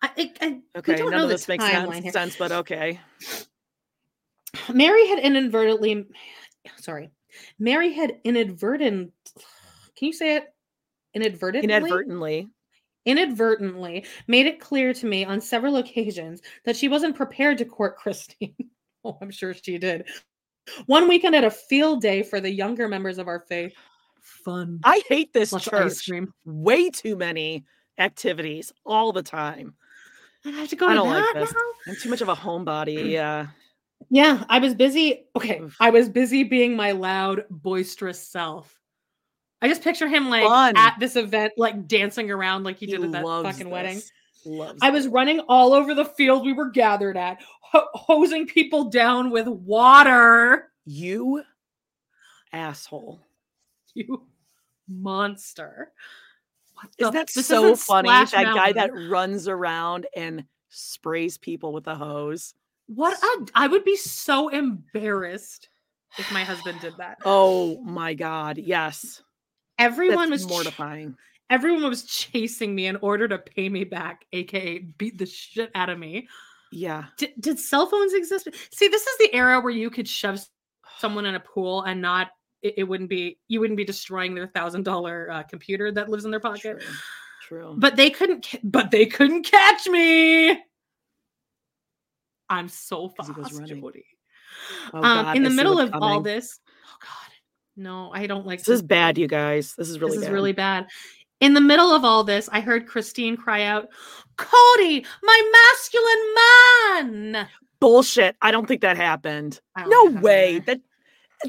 I, 0.03 0.11
I, 0.16 0.33
I, 0.41 0.61
Okay, 0.79 0.97
none 0.97 1.11
know 1.11 1.24
of 1.24 1.29
this 1.29 1.49
makes 1.49 1.65
sense, 1.65 2.12
sense, 2.12 2.37
but 2.37 2.53
okay. 2.53 3.01
Meri 4.72 5.06
had 5.09 5.18
inadvertently, 5.18 6.06
sorry, 6.78 7.10
Meri 7.59 7.93
had 7.93 8.18
inadvertent. 8.24 9.12
Can 9.97 10.06
you 10.06 10.12
say 10.12 10.36
it? 10.36 10.44
Inadvertently. 11.14 11.64
Inadvertently. 11.64 12.48
Inadvertently 13.05 14.05
made 14.28 14.47
it 14.47 14.60
clear 14.60 14.94
to 14.94 15.06
me 15.06 15.24
on 15.24 15.40
several 15.40 15.76
occasions 15.76 16.40
that 16.64 16.76
she 16.76 16.89
wasn't 16.89 17.16
prepared 17.16 17.59
to 17.59 17.64
court 17.64 17.97
Christine. 17.97 18.55
oh, 19.05 19.18
I'm 19.20 19.30
sure 19.30 19.55
she 19.55 19.78
did. 19.78 20.06
One 20.86 21.09
weekend 21.09 21.34
at 21.34 21.44
a 21.44 21.51
field 21.51 22.01
day 22.01 22.22
for 22.22 22.40
the 22.40 22.51
younger 22.51 22.89
members 22.89 23.18
of 23.18 23.26
our 23.26 23.40
faith. 23.40 23.74
Fun. 24.20 24.78
I 24.84 25.02
hate 25.09 25.32
this 25.32 25.51
Plus 25.51 25.66
ice 25.68 25.97
church. 25.97 26.09
cream. 26.09 26.32
Way 26.44 26.90
too 26.90 27.16
many 27.16 27.64
activities 27.98 28.72
all 28.86 29.12
the 29.12 29.22
time. 29.22 29.74
I 30.44 30.51
have 30.51 30.68
to 30.68 30.76
go 30.76 30.89
I 30.89 30.94
don't 30.94 31.09
like 31.09 31.24
that 31.34 31.40
this. 31.40 31.52
now? 31.52 31.60
I'm 31.89 31.97
too 31.97 32.09
much 32.09 32.20
of 32.20 32.28
a 32.28 32.34
homebody. 32.34 33.10
Yeah. 33.10 33.48
Yeah, 34.11 34.45
I 34.49 34.59
was 34.59 34.74
busy. 34.74 35.27
Okay, 35.37 35.62
I 35.81 35.91
was 35.91 36.09
busy 36.09 36.45
being 36.45 36.77
my 36.77 36.93
loud, 36.93 37.45
boisterous 37.51 38.20
self. 38.20 38.79
I 39.61 39.69
just 39.69 39.83
picture 39.83 40.09
him 40.09 40.29
like 40.29 40.45
Fun. 40.45 40.77
at 40.77 40.97
this 40.99 41.16
event, 41.16 41.53
like 41.57 41.87
dancing 41.87 42.31
around 42.31 42.65
like 42.65 42.79
he, 42.79 42.87
He 42.87 42.93
did 42.93 43.05
at 43.05 43.12
that 43.12 43.24
fucking 43.24 43.70
wedding. 43.70 44.01
Loves 44.45 44.81
I 44.83 44.91
was 44.91 45.07
running 45.07 45.39
all 45.49 45.73
over 45.73 45.95
the 45.95 46.05
field 46.05 46.45
we 46.45 46.53
were 46.53 46.70
gathered 46.70 47.16
at, 47.16 47.39
ho- 47.61 47.89
hosing 47.95 48.47
people 48.47 48.91
down 48.91 49.31
with 49.31 49.47
water. 49.47 50.73
you 50.85 51.45
asshole. 52.53 53.20
You 53.95 54.27
monster. 54.89 55.93
What 56.74 56.91
Isn't 56.99 57.12
that 57.12 57.29
this 57.33 57.47
so 57.47 57.77
funny? 57.77 58.09
That 58.09 58.31
guy 58.33 58.73
that 58.73 58.91
runs 59.11 59.49
around 59.49 60.07
and 60.16 60.45
sprays 60.70 61.37
people 61.37 61.73
with 61.73 61.87
a 61.87 61.95
hose. 61.95 62.55
What 62.87 63.17
a, 63.23 63.47
I 63.55 63.67
would 63.69 63.85
be 63.85 63.97
so 63.97 64.49
embarrassed. 64.49 65.69
if 66.19 66.31
my 66.33 66.45
husband 66.45 66.81
did 66.81 66.95
that. 66.99 67.19
Oh 67.25 67.81
my 67.83 68.15
god, 68.15 68.59
yes. 68.59 69.23
Everyone 69.79 70.31
That's 70.31 70.43
was 70.43 70.47
ch- 70.47 70.51
mortifying. 70.51 71.17
everyone 71.51 71.89
was 71.89 72.05
chasing 72.05 72.75
me 72.75 72.87
in 72.87 72.97
order 72.97 73.27
to 73.29 73.39
pay 73.39 73.69
me 73.69 73.85
back, 73.85 74.27
aka 74.33 74.79
beat 74.79 75.19
the 75.19 75.27
shit 75.27 75.71
out 75.75 75.89
of 75.89 75.99
me. 75.99 76.29
Yeah. 76.71 77.05
Did, 77.19 77.33
did 77.41 77.59
cell 77.59 77.87
phones 77.87 78.15
exist? 78.15 78.49
See, 78.71 78.89
this 78.89 79.07
is 79.07 79.19
the 79.19 79.35
era 79.35 79.61
where 79.61 79.73
you 79.73 79.91
could 79.91 80.09
shove 80.09 80.41
someone 80.99 81.27
in 81.27 81.35
a 81.35 81.41
pool 81.41 81.83
and 81.83 82.01
not 82.01 82.29
it, 82.63 82.75
it 82.79 82.85
wouldn't 82.85 83.11
be 83.11 83.39
you 83.49 83.61
wouldn't 83.61 83.77
be 83.77 83.85
destroying 83.85 84.35
their 84.35 84.47
thousand 84.49 84.85
dollar 84.85 85.31
uh, 85.31 85.43
computer 85.43 85.91
that 85.93 86.09
lives 86.09 86.25
in 86.25 86.31
their 86.31 86.41
pocket. 86.41 86.81
True. 86.81 86.91
True. 87.49 87.75
But 87.77 87.97
they 87.97 88.09
couldn't. 88.09 88.55
But 88.63 88.91
they 88.91 89.05
couldn't 89.07 89.45
catch 89.45 89.87
me. 89.89 90.59
I'm 92.53 92.69
so 92.69 93.09
fast. 93.09 93.33
Jody. 93.66 94.05
Oh, 94.93 95.03
um, 95.03 95.37
in 95.37 95.43
the 95.43 95.51
middle 95.51 95.79
of 95.79 95.91
all 95.95 96.20
this, 96.20 96.61
oh 96.87 96.97
god, 97.01 97.33
no, 97.77 98.11
I 98.12 98.27
don't 98.27 98.47
like 98.47 98.59
This 98.61 98.69
is 98.69 98.83
bad, 98.83 99.19
you 99.19 99.27
guys. 99.27 99.74
This 99.77 99.89
is 99.89 99.99
really 99.99 100.12
this 100.16 100.20
is 100.23 100.27
bad. 100.27 100.33
really 100.33 100.53
bad. 100.53 100.87
In 101.41 101.55
the 101.55 101.61
middle 101.61 101.91
of 101.93 102.05
all 102.05 102.23
this, 102.23 102.49
I 102.53 102.61
heard 102.61 102.87
Christine 102.87 103.37
cry 103.37 103.62
out, 103.62 103.89
"Kody, 104.37 105.05
my 105.23 105.53
masculine 107.01 107.33
man!" 107.33 107.49
bullshit. 107.81 108.37
I 108.41 108.51
don't 108.53 108.69
think 108.69 108.83
that 108.83 108.97
happened. 108.97 109.61
No 109.87 110.05
way. 110.20 110.61
That 110.61 110.81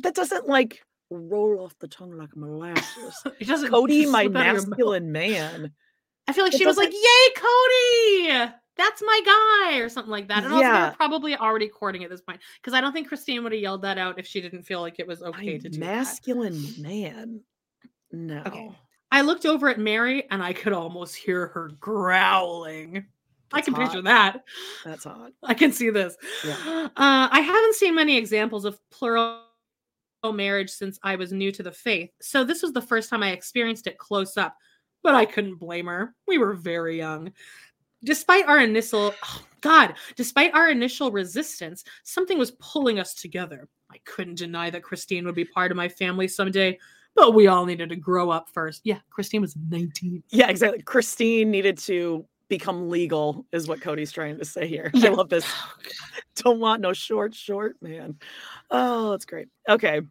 that 0.01 0.15
doesn't 0.15 0.47
like 0.47 0.81
roll 1.11 1.59
off 1.63 1.77
the 1.79 1.87
tongue 1.87 2.17
like 2.17 2.35
molasses. 2.35 3.21
It 3.39 3.47
doesn't 3.47 3.69
Kody, 3.71 4.07
my 4.09 4.23
slip 4.23 4.35
out 4.37 4.41
of 4.41 4.45
your 4.45 4.53
mouth. 4.53 4.67
masculine 4.69 5.11
man. 5.11 5.73
I 6.27 6.33
feel 6.33 6.45
like 6.45 6.53
It 6.53 6.57
she 6.57 6.65
was 6.65 6.77
like, 6.77 6.91
"Yay, 6.91 7.33
Kody! 7.35 8.53
That's 8.75 9.01
my 9.05 9.21
guy," 9.71 9.77
or 9.77 9.89
something 9.89 10.11
like 10.11 10.27
that. 10.29 10.43
And 10.43 10.47
also, 10.47 10.57
they 10.57 10.61
Yeah. 10.63 10.89
were 10.89 10.95
probably 10.95 11.35
already 11.35 11.67
courting 11.67 12.03
at 12.03 12.09
this 12.09 12.21
point 12.21 12.39
because 12.61 12.73
I 12.73 12.81
don't 12.81 12.93
think 12.93 13.07
Christine 13.07 13.43
would 13.43 13.51
have 13.51 13.61
yelled 13.61 13.81
that 13.83 13.97
out 13.97 14.17
if 14.19 14.25
she 14.25 14.41
didn't 14.41 14.63
feel 14.63 14.81
like 14.81 14.95
it 14.99 15.07
was 15.07 15.21
okay 15.21 15.57
to 15.59 15.69
do 15.69 15.77
that. 15.77 15.85
masculine 15.85 16.59
man. 16.81 17.41
No. 18.11 18.41
Okay. 18.45 18.71
I 19.11 19.21
looked 19.21 19.45
over 19.45 19.69
at 19.69 19.79
Meri 19.79 20.27
and 20.31 20.41
I 20.41 20.53
could 20.53 20.73
almost 20.73 21.15
hear 21.15 21.47
her 21.47 21.69
growling. 21.79 23.05
I 23.51 23.61
can 23.61 23.75
hot. 23.75 23.83
picture 23.83 24.01
that. 24.01 24.43
That's 24.83 25.03
hot. 25.03 25.31
I 25.43 25.53
can 25.53 25.71
see 25.71 25.91
this. 25.91 26.17
Yeah. 26.43 26.55
Uh, 26.95 27.27
I 27.31 27.39
haven't 27.41 27.75
seen 27.75 27.93
many 27.93 28.17
examples 28.17 28.65
of 28.65 28.79
plural 28.89 29.41
marriage 30.31 30.71
since 30.71 30.97
I 31.03 31.15
was 31.15 31.31
new 31.31 31.51
to 31.51 31.61
the 31.61 31.71
faith, 31.71 32.09
so 32.21 32.43
this 32.43 32.63
was 32.63 32.71
the 32.73 32.81
first 32.81 33.09
time 33.11 33.21
I 33.21 33.31
experienced 33.31 33.85
it 33.85 33.99
close 33.99 34.37
up. 34.37 34.55
But 35.03 35.13
I 35.15 35.25
couldn't 35.25 35.55
blame 35.57 35.85
her. 35.87 36.15
We 36.27 36.37
were 36.37 36.53
very 36.53 36.97
young. 36.97 37.33
Despite 38.03 38.45
our 38.45 38.59
initial, 38.59 39.13
oh, 39.23 39.41
God, 39.61 39.95
despite 40.15 40.53
our 40.53 40.69
initial 40.69 41.11
resistance, 41.11 41.83
something 42.03 42.37
was 42.37 42.51
pulling 42.59 42.99
us 42.99 43.13
together. 43.13 43.67
I 43.91 43.97
couldn't 44.05 44.35
deny 44.35 44.69
that 44.69 44.83
Christine 44.83 45.25
would 45.25 45.35
be 45.35 45.45
part 45.45 45.71
of 45.71 45.77
my 45.77 45.87
family 45.87 46.27
someday, 46.27 46.77
but 47.15 47.33
we 47.33 47.47
all 47.47 47.65
needed 47.65 47.89
to 47.89 47.95
grow 47.95 48.29
up 48.29 48.49
first. 48.49 48.81
Yeah, 48.83 48.99
Christine 49.09 49.41
was 49.41 49.55
19. 49.69 50.23
Yeah, 50.29 50.49
exactly. 50.49 50.81
Christine 50.81 51.51
needed 51.51 51.77
to 51.79 52.25
become 52.49 52.89
legal, 52.89 53.45
is 53.51 53.67
what 53.67 53.81
Kody's 53.81 54.11
trying 54.11 54.37
to 54.37 54.45
say 54.45 54.67
here. 54.67 54.91
Yeah. 54.93 55.11
I 55.11 55.13
love 55.13 55.29
this. 55.29 55.45
Oh, 55.47 55.73
Don't 56.35 56.59
want 56.59 56.81
no 56.81 56.93
short, 56.93 57.33
short 57.33 57.75
man. 57.81 58.15
Oh, 58.69 59.11
that's 59.11 59.25
great. 59.25 59.47
Okay. 59.69 60.01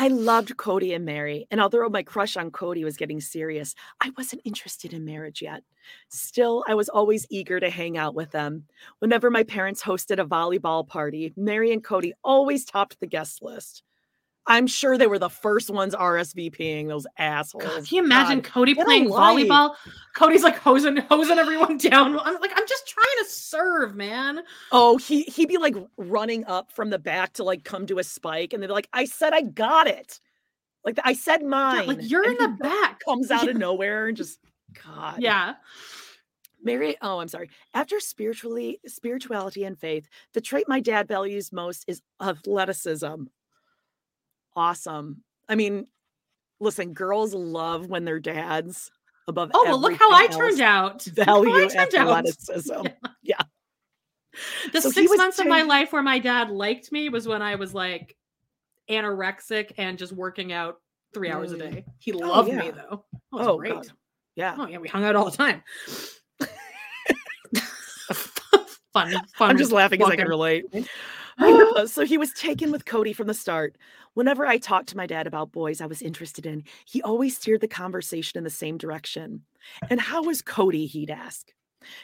I 0.00 0.06
loved 0.06 0.56
Kody 0.56 0.94
and 0.94 1.04
Meri, 1.04 1.48
and 1.50 1.60
although 1.60 1.88
my 1.88 2.04
crush 2.04 2.36
on 2.36 2.52
Kody 2.52 2.84
was 2.84 2.96
getting 2.96 3.20
serious, 3.20 3.74
I 4.00 4.12
wasn't 4.16 4.42
interested 4.44 4.92
in 4.92 5.04
marriage 5.04 5.42
yet. 5.42 5.64
Still, 6.08 6.62
I 6.68 6.74
was 6.74 6.88
always 6.88 7.26
eager 7.30 7.58
to 7.58 7.68
hang 7.68 7.98
out 7.98 8.14
with 8.14 8.30
them. 8.30 8.66
Whenever 9.00 9.28
my 9.28 9.42
parents 9.42 9.82
hosted 9.82 10.20
a 10.20 10.24
volleyball 10.24 10.86
party, 10.86 11.32
Meri 11.36 11.72
and 11.72 11.82
Kody 11.82 12.12
always 12.22 12.64
topped 12.64 13.00
the 13.00 13.08
guest 13.08 13.42
list. 13.42 13.82
I'm 14.48 14.66
sure 14.66 14.96
they 14.96 15.06
were 15.06 15.18
the 15.18 15.28
first 15.28 15.68
ones 15.68 15.94
RSVPing 15.94 16.88
those 16.88 17.06
assholes. 17.18 17.64
God, 17.64 17.86
can 17.86 17.96
you 17.96 18.02
imagine 18.02 18.40
God, 18.40 18.52
Kody 18.52 18.72
a 18.72 18.84
playing 18.84 19.10
volleyball? 19.10 19.74
Kody's 20.16 20.42
like 20.42 20.56
hosing 20.56 20.96
hosing 20.96 21.38
everyone 21.38 21.76
down. 21.78 22.18
I'm 22.18 22.40
like, 22.40 22.52
I'm 22.56 22.66
just 22.66 22.88
trying 22.88 23.24
to 23.24 23.30
serve, 23.30 23.94
man. 23.94 24.40
Oh, 24.72 24.96
he 24.96 25.22
he'd 25.24 25.48
be 25.48 25.58
like 25.58 25.76
running 25.98 26.46
up 26.46 26.72
from 26.72 26.88
the 26.88 26.98
back 26.98 27.34
to 27.34 27.44
like 27.44 27.62
come 27.62 27.86
to 27.86 27.98
a 27.98 28.04
spike, 28.04 28.54
and 28.54 28.62
they'd 28.62 28.68
be 28.68 28.72
like, 28.72 28.88
"I 28.92 29.04
said 29.04 29.34
I 29.34 29.42
got 29.42 29.86
it." 29.86 30.18
Like 30.84 30.98
I 31.04 31.12
said 31.12 31.42
mine. 31.42 31.86
like, 31.86 31.98
you're 32.00 32.24
and 32.24 32.32
in 32.32 32.38
the 32.38 32.56
back. 32.56 33.00
Comes 33.04 33.30
out 33.30 33.48
of 33.48 33.56
nowhere 33.56 34.06
and 34.06 34.16
just 34.16 34.38
God. 34.84 35.20
Yeah. 35.20 35.54
Meri, 36.62 36.96
oh, 37.02 37.20
I'm 37.20 37.28
sorry. 37.28 37.50
After 37.74 38.00
spiritually 38.00 38.80
spirituality 38.86 39.64
and 39.64 39.78
faith, 39.78 40.08
the 40.32 40.40
trait 40.40 40.68
my 40.68 40.80
dad 40.80 41.06
values 41.06 41.52
most 41.52 41.84
is 41.86 42.00
athleticism. 42.20 43.24
Awesome. 44.58 45.22
I 45.48 45.54
mean, 45.54 45.86
listen, 46.58 46.92
girls 46.92 47.32
love 47.32 47.86
when 47.86 48.04
their 48.04 48.18
dads 48.18 48.90
above. 49.28 49.52
Oh 49.54 49.62
well, 49.64 49.80
look 49.80 49.92
how 49.96 50.10
I 50.12 50.26
turned 50.26 50.60
out. 50.60 51.04
Value 51.04 51.68
turned 51.68 51.94
out. 51.94 52.08
athleticism. 52.08 52.82
Yeah. 53.22 53.40
The 54.72 54.80
So 54.80 54.90
six 54.90 55.16
months 55.16 55.38
of 55.38 55.46
my 55.46 55.62
life 55.62 55.92
where 55.92 56.02
my 56.02 56.18
dad 56.18 56.50
liked 56.50 56.90
me 56.90 57.08
was 57.08 57.28
when 57.28 57.40
I 57.40 57.54
was 57.54 57.72
like 57.72 58.16
anorexic 58.90 59.72
and 59.78 59.96
just 59.96 60.12
working 60.12 60.52
out 60.52 60.80
three 61.14 61.30
hours 61.30 61.52
a 61.52 61.58
day. 61.58 61.84
He 61.98 62.12
Oh, 62.12 62.18
loved 62.18 62.52
me 62.52 62.70
though. 62.70 63.04
That 63.12 63.38
was 63.38 63.46
Oh, 63.46 63.58
great. 63.58 63.74
God. 63.74 63.88
Yeah. 64.34 64.56
Oh 64.58 64.66
yeah, 64.66 64.78
we 64.78 64.88
hung 64.88 65.04
out 65.04 65.14
all 65.14 65.30
the 65.30 65.36
time. 65.36 65.62
fun, 68.92 69.14
fun. 69.36 69.50
I'm 69.50 69.58
just 69.58 69.72
laughing 69.72 69.98
because 69.98 70.12
I 70.12 70.16
can 70.16 70.28
relate. 70.28 70.64
Uh, 71.38 71.86
so 71.86 72.04
he 72.04 72.18
was 72.18 72.32
taken 72.32 72.70
with 72.70 72.84
Kody 72.84 73.14
from 73.14 73.26
the 73.26 73.34
start. 73.34 73.76
Whenever 74.18 74.44
I 74.44 74.58
talked 74.58 74.88
to 74.88 74.96
my 74.96 75.06
dad 75.06 75.28
about 75.28 75.52
boys 75.52 75.80
I 75.80 75.86
was 75.86 76.02
interested 76.02 76.44
in, 76.44 76.64
he 76.84 77.00
always 77.02 77.36
steered 77.36 77.60
the 77.60 77.68
conversation 77.68 78.36
in 78.36 78.42
the 78.42 78.50
same 78.50 78.76
direction. 78.76 79.42
And 79.90 80.00
how 80.00 80.24
was 80.24 80.42
Kody? 80.42 80.88
He'd 80.88 81.10
ask. 81.10 81.52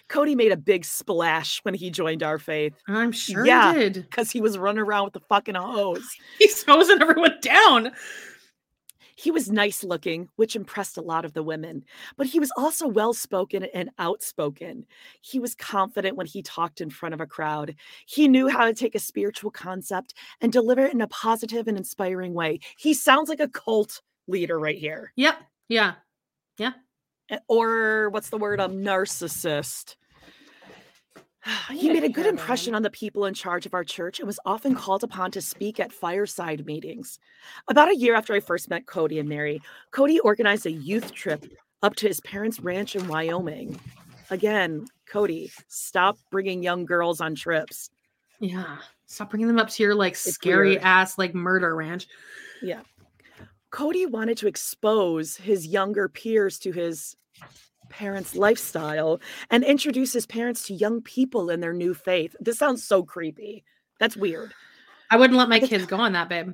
Kody 0.08 0.36
made 0.36 0.52
a 0.52 0.56
big 0.56 0.84
splash 0.84 1.58
when 1.64 1.74
he 1.74 1.90
joined 1.90 2.22
our 2.22 2.38
faith 2.38 2.74
I'm 2.86 3.10
sure 3.10 3.44
Yeah. 3.44 3.72
he 3.74 3.78
did. 3.80 3.92
because 4.08 4.30
he 4.30 4.40
was 4.40 4.56
running 4.58 4.80
around 4.80 5.06
with 5.06 5.14
the 5.14 5.20
fucking 5.28 5.56
hose. 5.56 6.06
He's 6.38 6.62
hosing 6.62 7.02
everyone 7.02 7.38
down. 7.40 7.90
He 9.16 9.30
was 9.30 9.50
nice 9.50 9.84
looking, 9.84 10.28
which 10.36 10.56
impressed 10.56 10.96
a 10.96 11.02
lot 11.02 11.24
of 11.24 11.32
the 11.32 11.42
women, 11.42 11.84
but 12.16 12.26
he 12.26 12.40
was 12.40 12.52
also 12.56 12.88
well 12.88 13.14
spoken 13.14 13.64
and 13.74 13.90
outspoken. 13.98 14.86
He 15.20 15.38
was 15.38 15.54
confident 15.54 16.16
when 16.16 16.26
he 16.26 16.42
talked 16.42 16.80
in 16.80 16.90
front 16.90 17.14
of 17.14 17.20
a 17.20 17.26
crowd. 17.26 17.74
He 18.06 18.28
knew 18.28 18.48
how 18.48 18.64
to 18.64 18.74
take 18.74 18.94
a 18.94 19.00
spiritual 19.00 19.50
concept 19.50 20.14
and 20.40 20.52
deliver 20.52 20.82
it 20.82 20.94
in 20.94 21.00
a 21.00 21.08
positive 21.08 21.68
and 21.68 21.76
inspiring 21.76 22.34
way. 22.34 22.60
He 22.76 22.94
sounds 22.94 23.28
like 23.28 23.40
a 23.40 23.48
cult 23.48 24.02
leader 24.26 24.58
right 24.58 24.78
here. 24.78 25.12
Yep. 25.16 25.36
Yeah. 25.68 25.94
Yeah. 26.58 26.72
Or 27.48 28.10
what's 28.10 28.28
the 28.30 28.38
word? 28.38 28.60
A 28.60 28.68
narcissist. 28.68 29.96
He 31.70 31.90
made 31.90 32.04
a 32.04 32.08
good 32.08 32.26
impression 32.26 32.74
on 32.74 32.82
the 32.82 32.90
people 32.90 33.26
in 33.26 33.34
charge 33.34 33.66
of 33.66 33.74
our 33.74 33.84
church 33.84 34.18
and 34.18 34.26
was 34.26 34.40
often 34.46 34.74
called 34.74 35.04
upon 35.04 35.30
to 35.32 35.42
speak 35.42 35.78
at 35.78 35.92
fireside 35.92 36.64
meetings. 36.64 37.18
About 37.68 37.90
a 37.90 37.96
year 37.96 38.14
after 38.14 38.34
I 38.34 38.40
first 38.40 38.70
met 38.70 38.86
Kody 38.86 39.20
and 39.20 39.28
Meri, 39.28 39.60
Kody 39.92 40.18
organized 40.24 40.66
a 40.66 40.72
youth 40.72 41.12
trip 41.12 41.44
up 41.82 41.96
to 41.96 42.08
his 42.08 42.20
parents' 42.20 42.60
ranch 42.60 42.96
in 42.96 43.06
Wyoming. 43.08 43.78
Again, 44.30 44.86
Kody, 45.10 45.52
stop 45.68 46.18
bringing 46.30 46.62
young 46.62 46.86
girls 46.86 47.20
on 47.20 47.34
trips. 47.34 47.90
Yeah. 48.40 48.78
Stop 49.06 49.30
bringing 49.30 49.48
them 49.48 49.58
up 49.58 49.68
to 49.70 49.82
your 49.82 49.94
like 49.94 50.16
scary 50.16 50.70
weird. 50.70 50.82
ass 50.82 51.18
like 51.18 51.34
murder 51.34 51.76
ranch. 51.76 52.06
Yeah. 52.62 52.80
Kody 53.70 54.08
wanted 54.08 54.38
to 54.38 54.46
expose 54.46 55.36
his 55.36 55.66
younger 55.66 56.08
peers 56.08 56.58
to 56.60 56.72
his 56.72 57.16
parents' 57.88 58.34
lifestyle 58.36 59.20
and 59.50 59.64
introduces 59.64 60.26
parents 60.26 60.64
to 60.66 60.74
young 60.74 61.00
people 61.02 61.50
in 61.50 61.60
their 61.60 61.72
new 61.72 61.94
faith. 61.94 62.34
This 62.40 62.58
sounds 62.58 62.84
so 62.84 63.02
creepy. 63.02 63.64
That's 64.00 64.16
weird. 64.16 64.52
I 65.10 65.16
wouldn't 65.16 65.38
let 65.38 65.48
my 65.48 65.60
kids 65.70 65.86
go 65.86 65.96
on 65.96 66.12
that, 66.12 66.28
babe. 66.28 66.52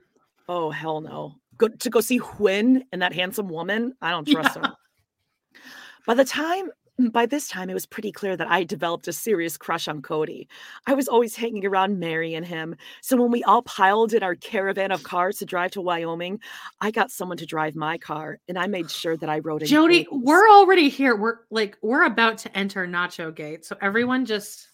Oh 0.48 0.70
hell 0.70 1.00
no. 1.00 1.36
Go 1.56 1.68
to 1.68 1.90
go 1.90 2.00
see 2.00 2.20
Winn 2.38 2.84
and 2.92 3.02
that 3.02 3.12
handsome 3.12 3.48
woman. 3.48 3.94
I 4.02 4.10
don't 4.10 4.26
trust 4.26 4.56
Yeah. 4.56 4.68
her. 4.68 4.74
By 6.06 6.14
the 6.14 6.24
time 6.24 6.70
by 7.08 7.24
this 7.24 7.48
time 7.48 7.70
it 7.70 7.74
was 7.74 7.86
pretty 7.86 8.12
clear 8.12 8.36
that 8.36 8.50
I 8.50 8.64
developed 8.64 9.08
a 9.08 9.12
serious 9.12 9.56
crush 9.56 9.88
on 9.88 10.02
Kody. 10.02 10.46
I 10.86 10.94
was 10.94 11.08
always 11.08 11.34
hanging 11.34 11.64
around 11.64 11.98
Meri 11.98 12.34
and 12.34 12.44
him. 12.44 12.76
So 13.00 13.16
when 13.16 13.30
we 13.30 13.42
all 13.44 13.62
piled 13.62 14.12
in 14.12 14.22
our 14.22 14.34
caravan 14.34 14.92
of 14.92 15.02
cars 15.02 15.38
to 15.38 15.46
drive 15.46 15.70
to 15.72 15.80
Wyoming, 15.80 16.40
I 16.80 16.90
got 16.90 17.10
someone 17.10 17.38
to 17.38 17.46
drive 17.46 17.74
my 17.74 17.96
car 17.96 18.38
and 18.48 18.58
I 18.58 18.66
made 18.66 18.90
sure 18.90 19.16
that 19.16 19.28
I 19.30 19.38
rode 19.38 19.62
in 19.62 19.68
Jody, 19.68 20.06
we're 20.10 20.48
already 20.50 20.88
here. 20.88 21.16
We're 21.16 21.38
like 21.50 21.78
we're 21.82 22.04
about 22.04 22.38
to 22.38 22.56
enter 22.56 22.86
Nacho 22.86 23.34
Gate. 23.34 23.64
So 23.64 23.76
everyone 23.80 24.26
just 24.26 24.68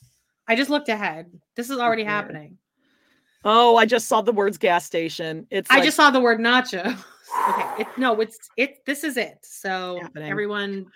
I 0.48 0.56
just 0.56 0.70
looked 0.70 0.88
ahead. 0.88 1.30
This 1.54 1.70
is 1.70 1.78
already 1.78 2.04
happening. 2.04 2.58
Oh, 3.44 3.76
I 3.76 3.86
just 3.86 4.08
saw 4.08 4.22
the 4.22 4.32
words 4.32 4.58
gas 4.58 4.84
station. 4.84 5.46
It's 5.50 5.70
I 5.70 5.76
like- 5.76 5.84
just 5.84 5.96
saw 5.96 6.10
the 6.10 6.20
word 6.20 6.40
nacho. 6.40 6.84
okay. 7.48 7.82
It, 7.82 7.88
no, 7.96 8.20
it's 8.20 8.38
it 8.56 8.84
this 8.86 9.04
is 9.04 9.16
it. 9.16 9.38
So 9.42 10.00
everyone 10.16 10.86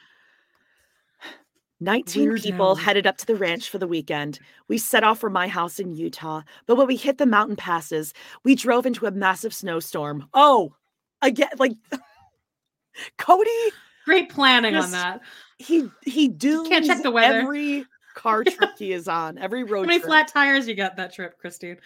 19 1.80 2.28
We're 2.28 2.36
people 2.38 2.74
headed 2.74 3.06
up 3.06 3.16
to 3.18 3.26
the 3.26 3.34
ranch 3.36 3.70
for 3.70 3.78
the 3.78 3.88
weekend. 3.88 4.38
We 4.68 4.76
set 4.78 5.02
off 5.02 5.18
for 5.18 5.30
my 5.30 5.48
house 5.48 5.78
in 5.78 5.92
Utah, 5.94 6.42
but 6.66 6.76
when 6.76 6.86
we 6.86 6.96
hit 6.96 7.18
the 7.18 7.26
mountain 7.26 7.56
passes, 7.56 8.12
we 8.44 8.54
drove 8.54 8.84
into 8.86 9.06
a 9.06 9.10
massive 9.10 9.54
snowstorm. 9.54 10.28
Oh, 10.34 10.74
again, 11.22 11.48
like 11.58 11.72
Kody, 13.18 13.68
Great 14.04 14.28
planning 14.30 14.72
Just 14.74 14.86
on 14.86 14.92
that. 14.92 15.20
he 15.58 15.88
he 16.02 16.28
dooms 16.28 16.68
Can't 16.68 16.84
check 16.86 17.02
the 17.02 17.10
weather. 17.10 17.40
every 17.40 17.86
car 18.14 18.44
trip 18.44 18.70
he 18.78 18.92
is 18.92 19.08
on, 19.08 19.38
every 19.38 19.62
road 19.62 19.82
How 19.82 19.86
many 19.86 19.98
trip. 20.00 20.08
flat 20.08 20.28
tires 20.28 20.66
you 20.68 20.74
got 20.74 20.96
that 20.96 21.12
trip, 21.14 21.38
Christine? 21.38 21.76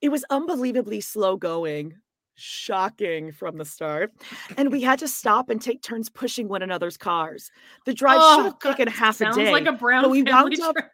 It 0.00 0.08
was 0.08 0.24
unbelievably 0.30 1.00
slow 1.00 1.36
going, 1.36 1.94
shocking 2.36 3.32
from 3.32 3.56
the 3.56 3.64
start. 3.64 4.12
And 4.56 4.70
we 4.70 4.80
had 4.82 4.98
to 5.00 5.08
stop 5.08 5.50
and 5.50 5.60
take 5.60 5.82
turns 5.82 6.08
pushing 6.08 6.48
one 6.48 6.62
another's 6.62 6.96
cars. 6.96 7.50
The 7.84 7.94
drive 7.94 8.18
Oh, 8.20 8.36
should 8.36 8.44
have 8.44 8.58
taken 8.76 8.88
half 8.88 9.14
a 9.16 9.18
sounds 9.18 9.36
day. 9.36 9.50
like 9.52 9.66
a 9.66 9.72
Brown 9.72 10.02
but 10.04 10.10
we 10.10 10.22
wound 10.22 10.58
up 10.62 10.74
trip. 10.76 10.90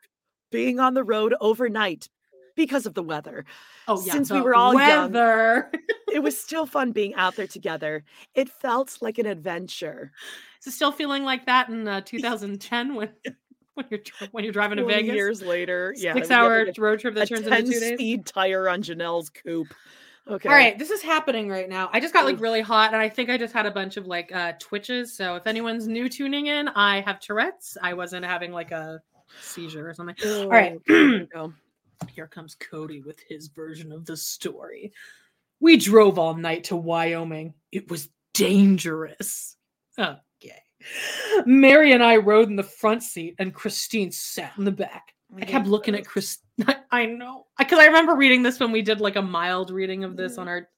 being 0.50 0.80
on 0.80 0.94
the 0.94 1.04
road 1.04 1.34
overnight 1.40 2.08
because 2.54 2.86
of 2.86 2.94
the 2.94 3.02
weather. 3.02 3.44
Oh 3.88 4.02
yeah, 4.04 4.12
Since 4.12 4.30
we 4.30 4.40
were 4.40 4.54
all 4.54 4.74
young, 4.74 5.12
weather. 5.12 5.70
it 6.12 6.22
was 6.22 6.38
still 6.42 6.66
fun 6.66 6.92
being 6.92 7.14
out 7.14 7.34
there 7.36 7.46
together. 7.46 8.04
It 8.34 8.48
felt 8.48 8.98
like 9.00 9.18
an 9.18 9.26
adventure. 9.26 10.12
Is 10.60 10.68
it 10.68 10.72
still 10.76 10.92
feeling 10.92 11.24
like 11.24 11.46
that 11.46 11.68
in 11.68 11.88
uh, 11.88 12.02
2010 12.02 12.94
when 12.94 13.08
when 13.74 13.86
you're 13.90 14.00
when 14.32 14.44
you're 14.44 14.52
driving 14.52 14.76
to 14.76 14.82
20 14.84 14.94
Vegas? 15.00 15.14
years 15.14 15.42
later, 15.42 15.94
yeah, 15.96 16.12
six 16.12 16.30
hour 16.30 16.66
road 16.78 17.00
trip 17.00 17.14
that 17.14 17.24
a 17.30 17.34
turns 17.34 17.46
into 17.46 17.50
10 17.56 17.64
two 17.64 17.80
days. 17.80 17.94
speed 17.94 18.26
tire 18.26 18.68
on 18.68 18.82
Janelle's 18.82 19.30
coupe. 19.30 19.72
Okay. 20.28 20.48
All 20.48 20.54
right, 20.54 20.78
this 20.78 20.90
is 20.90 21.02
happening 21.02 21.48
right 21.48 21.68
now. 21.68 21.90
I 21.92 21.98
just 21.98 22.14
got 22.14 22.24
like 22.24 22.40
really 22.40 22.60
hot, 22.60 22.92
and 22.92 23.02
I 23.02 23.08
think 23.08 23.28
I 23.28 23.36
just 23.36 23.52
had 23.52 23.66
a 23.66 23.70
bunch 23.72 23.96
of 23.96 24.06
like 24.06 24.30
uh 24.32 24.52
twitches. 24.60 25.12
So 25.16 25.34
if 25.34 25.46
anyone's 25.48 25.88
new 25.88 26.08
tuning 26.08 26.46
in, 26.46 26.68
I 26.68 27.00
have 27.00 27.18
Tourette's. 27.18 27.76
I 27.82 27.94
wasn't 27.94 28.24
having 28.24 28.52
like 28.52 28.70
a 28.70 29.00
seizure 29.40 29.88
or 29.88 29.94
something. 29.94 30.14
All 30.24 30.48
right, 30.48 30.74
Oh, 30.76 30.80
here 30.86 31.18
we 31.20 31.26
go. 31.32 31.52
here 32.14 32.28
comes 32.28 32.54
Kody 32.56 33.04
with 33.04 33.18
his 33.28 33.48
version 33.48 33.90
of 33.90 34.04
the 34.06 34.16
story. 34.16 34.92
We 35.58 35.76
drove 35.76 36.18
all 36.18 36.34
night 36.34 36.64
to 36.64 36.76
Wyoming. 36.76 37.54
It 37.72 37.90
was 37.90 38.08
dangerous. 38.34 39.56
Okay. 39.98 40.18
Meri 41.46 41.92
and 41.92 42.02
I 42.02 42.16
rode 42.16 42.48
in 42.48 42.56
the 42.56 42.62
front 42.62 43.02
seat, 43.02 43.34
and 43.38 43.54
Christine 43.54 44.12
sat 44.12 44.52
in 44.58 44.64
the 44.64 44.72
back. 44.72 45.14
I 45.36 45.44
kept 45.44 45.66
looking 45.66 45.94
at 45.94 46.06
Chris. 46.06 46.38
I 46.90 47.06
know 47.06 47.41
because 47.64 47.78
I 47.78 47.86
remember 47.86 48.14
reading 48.14 48.42
this 48.42 48.60
when 48.60 48.72
we 48.72 48.82
did 48.82 49.00
like 49.00 49.16
a 49.16 49.22
mild 49.22 49.70
reading 49.70 50.04
of 50.04 50.16
this 50.16 50.38
on 50.38 50.48
our 50.48 50.68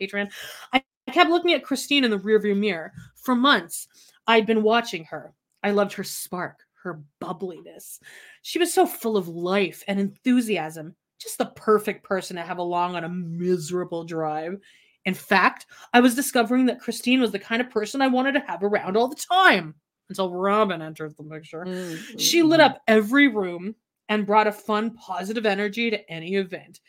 Patreon. 0.00 0.30
I, 0.72 0.82
I 1.08 1.10
kept 1.10 1.30
looking 1.30 1.52
at 1.52 1.64
Christine 1.64 2.04
in 2.04 2.10
the 2.10 2.18
rearview 2.18 2.56
mirror 2.56 2.92
for 3.16 3.34
months. 3.34 3.88
I'd 4.26 4.46
been 4.46 4.62
watching 4.62 5.04
her. 5.04 5.32
I 5.62 5.70
loved 5.70 5.92
her 5.94 6.04
spark, 6.04 6.60
her 6.82 7.02
bubbliness. 7.20 8.00
She 8.42 8.58
was 8.58 8.72
so 8.72 8.86
full 8.86 9.16
of 9.16 9.28
life 9.28 9.82
and 9.86 10.00
enthusiasm. 10.00 10.94
Just 11.18 11.38
the 11.38 11.46
perfect 11.46 12.04
person 12.04 12.36
to 12.36 12.42
have 12.42 12.58
along 12.58 12.96
on 12.96 13.04
a 13.04 13.08
miserable 13.08 14.04
drive. 14.04 14.58
In 15.04 15.14
fact, 15.14 15.66
I 15.92 16.00
was 16.00 16.14
discovering 16.14 16.66
that 16.66 16.80
Christine 16.80 17.20
was 17.20 17.32
the 17.32 17.38
kind 17.38 17.60
of 17.60 17.70
person 17.70 18.00
I 18.00 18.08
wanted 18.08 18.32
to 18.32 18.44
have 18.46 18.62
around 18.62 18.96
all 18.96 19.08
the 19.08 19.16
time 19.16 19.74
until 20.08 20.32
Robyn 20.32 20.82
entered 20.82 21.16
the 21.16 21.24
picture. 21.24 21.64
Mm, 21.64 22.20
She 22.20 22.42
lit 22.42 22.60
up 22.60 22.80
every 22.86 23.28
room 23.28 23.74
and 24.12 24.26
brought 24.26 24.46
a 24.46 24.52
fun, 24.52 24.90
positive 24.90 25.46
energy 25.46 25.90
to 25.90 26.10
any 26.10 26.34
event. 26.34 26.80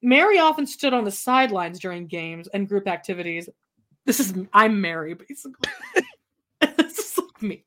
Meri 0.00 0.38
often 0.38 0.66
stood 0.66 0.94
on 0.94 1.04
the 1.04 1.10
sidelines 1.10 1.78
during 1.78 2.06
games 2.06 2.48
and 2.48 2.66
group 2.66 2.88
activities. 2.88 3.50
This 4.06 4.18
is 4.18 4.32
I'm 4.50 4.80
Meri, 4.80 5.12
basically. 5.12 5.70
this 6.78 6.98
is 6.98 7.18
like 7.18 7.42
me. 7.42 7.64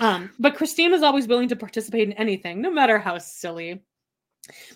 Um, 0.00 0.30
but 0.40 0.56
Christine 0.56 0.90
was 0.90 1.04
always 1.04 1.28
willing 1.28 1.48
to 1.48 1.56
participate 1.56 2.08
in 2.08 2.12
anything, 2.14 2.60
no 2.60 2.72
matter 2.72 2.98
how 2.98 3.18
silly. 3.18 3.84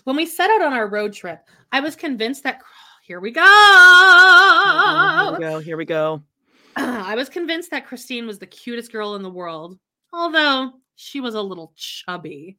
When 0.05 0.15
we 0.15 0.25
set 0.25 0.49
out 0.49 0.61
on 0.61 0.71
our 0.71 0.87
road 0.87 1.11
trip, 1.11 1.41
I 1.73 1.81
was 1.81 1.97
convinced 1.97 2.43
that 2.43 2.61
here 3.03 3.19
we 3.19 3.31
go. 3.31 3.41
Here 3.41 5.33
we 5.33 5.39
go. 5.39 5.59
Here 5.59 5.77
we 5.77 5.85
go. 5.85 6.23
I 6.77 7.15
was 7.15 7.27
convinced 7.27 7.71
that 7.71 7.87
Christine 7.87 8.25
was 8.25 8.39
the 8.39 8.45
cutest 8.45 8.93
girl 8.93 9.15
in 9.15 9.21
the 9.21 9.29
world, 9.29 9.77
although 10.13 10.75
she 10.95 11.19
was 11.21 11.35
a 11.35 11.41
little 11.41 11.73
chubby. 11.75 12.57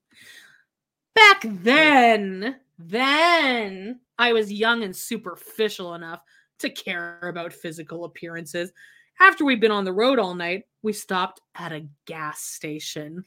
Back 1.14 1.42
then, 1.44 2.56
then 2.78 4.00
I 4.18 4.32
was 4.32 4.52
young 4.52 4.82
and 4.82 4.94
superficial 4.94 5.94
enough 5.94 6.20
to 6.58 6.70
care 6.70 7.18
about 7.22 7.52
physical 7.52 8.04
appearances. 8.04 8.72
After 9.20 9.44
we'd 9.44 9.60
been 9.60 9.70
on 9.70 9.84
the 9.84 9.92
road 9.92 10.18
all 10.18 10.34
night, 10.34 10.64
we 10.82 10.92
stopped 10.92 11.40
at 11.54 11.72
a 11.72 11.86
gas 12.04 12.40
station. 12.42 13.24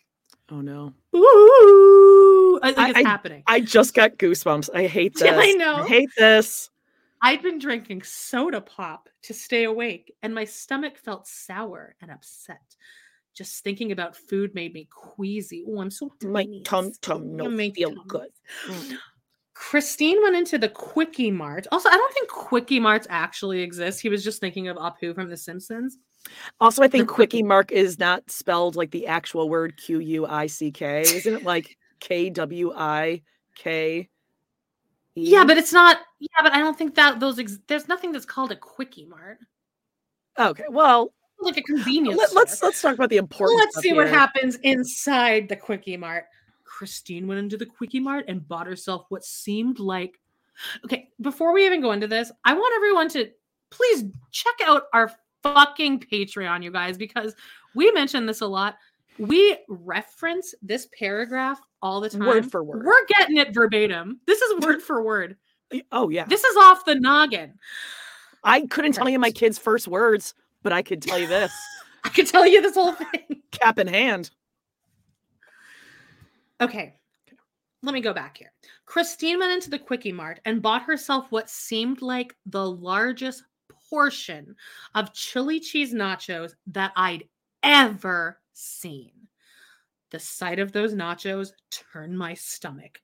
Oh 0.52 0.62
no. 0.62 0.94
Ooh, 1.16 2.60
I 2.62 2.68
think 2.72 2.80
I- 2.80 2.90
it's 2.90 3.00
I- 3.00 3.04
happening. 3.10 3.44
I 3.48 3.60
just 3.60 3.94
got 3.94 4.18
goosebumps. 4.18 4.70
I 4.74 4.88
hate 4.88 5.14
this. 5.20 5.32
I 5.32 5.52
know. 5.54 5.84
hate 5.84 6.10
this. 6.18 6.70
I'd 7.22 7.42
been 7.42 7.60
drinking 7.60 8.04
soda 8.04 8.62
pop 8.62 9.10
to 9.24 9.34
stay 9.34 9.66
awake, 9.66 10.14
and 10.24 10.34
my 10.34 10.46
stomach 10.46 10.98
felt 10.98 11.28
sour 11.28 11.96
and 12.02 12.10
upset. 12.12 12.62
Just 13.36 13.64
thinking 13.64 13.92
about 13.92 14.16
food 14.16 14.54
made 14.54 14.74
me 14.74 14.88
queasy. 14.92 15.64
Oh, 15.68 15.80
I'm 15.82 15.92
so 15.92 16.12
My 16.24 16.44
tiny 16.44 16.58
and 16.58 16.66
tum 16.66 16.92
tum 17.02 17.36
no 17.36 17.50
My 17.50 17.70
feel 17.70 17.96
tum. 17.96 18.04
good. 18.08 18.30
Mm. 18.68 18.98
Christine 19.54 20.22
went 20.22 20.36
into 20.36 20.58
the 20.58 20.70
Quickie 20.70 21.32
Mart. 21.32 21.68
Also, 21.72 21.90
I 21.90 21.98
don't 21.98 22.14
think 22.14 22.30
Quickie 22.30 22.80
Marts 22.80 23.08
actually 23.10 23.62
exist. 23.62 24.02
He 24.02 24.10
was 24.10 24.24
just 24.24 24.40
thinking 24.40 24.68
of 24.70 24.78
Apu 24.78 25.14
from 25.14 25.30
The 25.30 25.38
Simpsons. 25.38 25.98
Also, 26.60 26.82
I 26.84 26.88
think 26.90 27.08
The 27.08 27.14
quickie 27.14 27.44
mark 27.44 27.72
is 27.72 27.98
not 27.98 28.30
spelled 28.30 28.76
like 28.76 28.92
the 28.92 29.08
actual 29.08 29.48
word 29.50 29.78
Q 29.78 30.00
U 30.00 30.26
I 30.26 30.48
C 30.48 30.70
K. 30.72 31.02
Isn't 31.02 31.34
it 31.34 31.44
like 31.44 31.78
K 32.02 32.30
W 32.30 32.74
I 32.76 33.22
K? 33.56 34.10
Yeah, 35.16 35.46
but 35.46 35.58
it's 35.58 35.72
not. 35.74 35.98
Yeah, 36.20 36.42
but 36.44 36.52
I 36.54 36.60
don't 36.60 36.78
think 36.78 36.96
that 36.96 37.20
those. 37.22 37.40
Ex- 37.40 37.60
there's 37.68 37.88
nothing 37.88 38.12
that's 38.12 38.26
called 38.26 38.52
a 38.52 38.56
Quickie 38.58 39.06
Mart. 39.06 39.40
okay. 40.38 40.66
Well, 40.70 41.14
Like 41.42 41.58
a 41.58 41.64
convenience. 41.64 42.18
let, 42.18 42.30
store. 42.30 42.42
let's 42.42 42.62
let's 42.62 42.82
talk 42.82 42.96
about 42.96 43.10
the 43.10 43.18
important. 43.18 43.60
Let's 43.60 43.76
stuff 43.76 43.84
see 43.84 43.94
what 43.94 44.08
here. 44.08 44.18
happens 44.18 44.56
inside 44.58 45.48
the 45.48 45.56
Quickie 45.56 45.98
Mart. 45.98 46.26
Christine 46.64 47.28
went 47.28 47.40
into 47.40 47.58
the 47.58 47.66
Quickie 47.66 48.00
Mart 48.00 48.26
and 48.28 48.48
bought 48.48 48.68
herself 48.68 49.06
what 49.10 49.24
seemed 49.24 49.80
like. 49.80 50.20
Okay, 50.84 51.10
before 51.22 51.54
we 51.54 51.66
even 51.66 51.82
go 51.82 51.92
into 51.94 52.08
this, 52.08 52.32
I 52.44 52.54
want 52.54 52.74
everyone 52.76 53.10
to 53.10 53.30
please 53.70 54.04
check 54.32 54.56
out 54.66 54.84
our 54.94 55.12
fucking 55.44 56.02
Patreon, 56.02 56.64
you 56.64 56.72
guys, 56.72 56.98
because 56.98 57.36
we 57.76 57.92
mention 57.92 58.26
this 58.26 58.42
a 58.42 58.48
lot. 58.48 58.78
We 59.18 59.58
reference 59.68 60.56
this 60.62 60.88
paragraph 60.98 61.60
all 61.82 62.00
the 62.00 62.10
time. 62.10 62.26
Word 62.26 62.50
for 62.50 62.64
word. 62.64 62.86
We're 62.86 63.06
getting 63.08 63.38
it 63.38 63.54
verbatim. 63.54 64.20
This 64.26 64.42
is 64.42 64.66
word 64.66 64.82
for 64.82 65.04
word. 65.04 65.38
Oh 65.92 66.10
yeah. 66.10 66.26
This 66.26 66.44
is 66.44 66.58
off 66.58 66.86
the 66.86 66.96
noggin. 66.96 67.54
I 68.44 68.62
couldn't 68.68 68.94
tell 68.94 69.10
you 69.10 69.20
my 69.20 69.32
kid's 69.32 69.58
first 69.58 69.88
words, 69.88 70.34
but 70.64 70.74
I 70.74 70.82
could 70.82 71.02
tell 71.02 71.20
you 71.20 71.28
this. 71.28 71.52
I 72.04 72.10
could 72.10 72.28
tell 72.28 72.48
you 72.48 72.62
this 72.62 72.76
whole 72.76 72.94
thing. 72.94 73.42
Cap 73.52 73.80
in 73.80 73.88
hand. 73.88 74.30
Okay. 76.62 76.96
Let 77.82 77.94
me 77.94 78.02
go 78.02 78.14
back 78.14 78.38
here. 78.38 78.52
Christine 78.86 79.40
went 79.40 79.54
into 79.54 79.70
the 79.70 79.80
Quickie 79.80 80.12
Mart 80.12 80.40
and 80.46 80.62
bought 80.62 80.84
herself 80.84 81.28
what 81.30 81.50
seemed 81.50 82.02
like 82.02 82.36
the 82.46 82.70
largest 82.70 83.44
portion 83.90 84.56
of 84.96 85.14
chili 85.14 85.60
cheese 85.60 85.94
nachos 85.94 86.54
that 86.68 86.92
I'd 86.96 87.24
ever 87.64 88.40
seen. 88.54 89.12
The 90.12 90.20
sight 90.20 90.60
of 90.60 90.72
those 90.72 90.94
nachos 90.94 91.52
turned 91.72 92.18
my 92.18 92.34
stomach. 92.34 93.00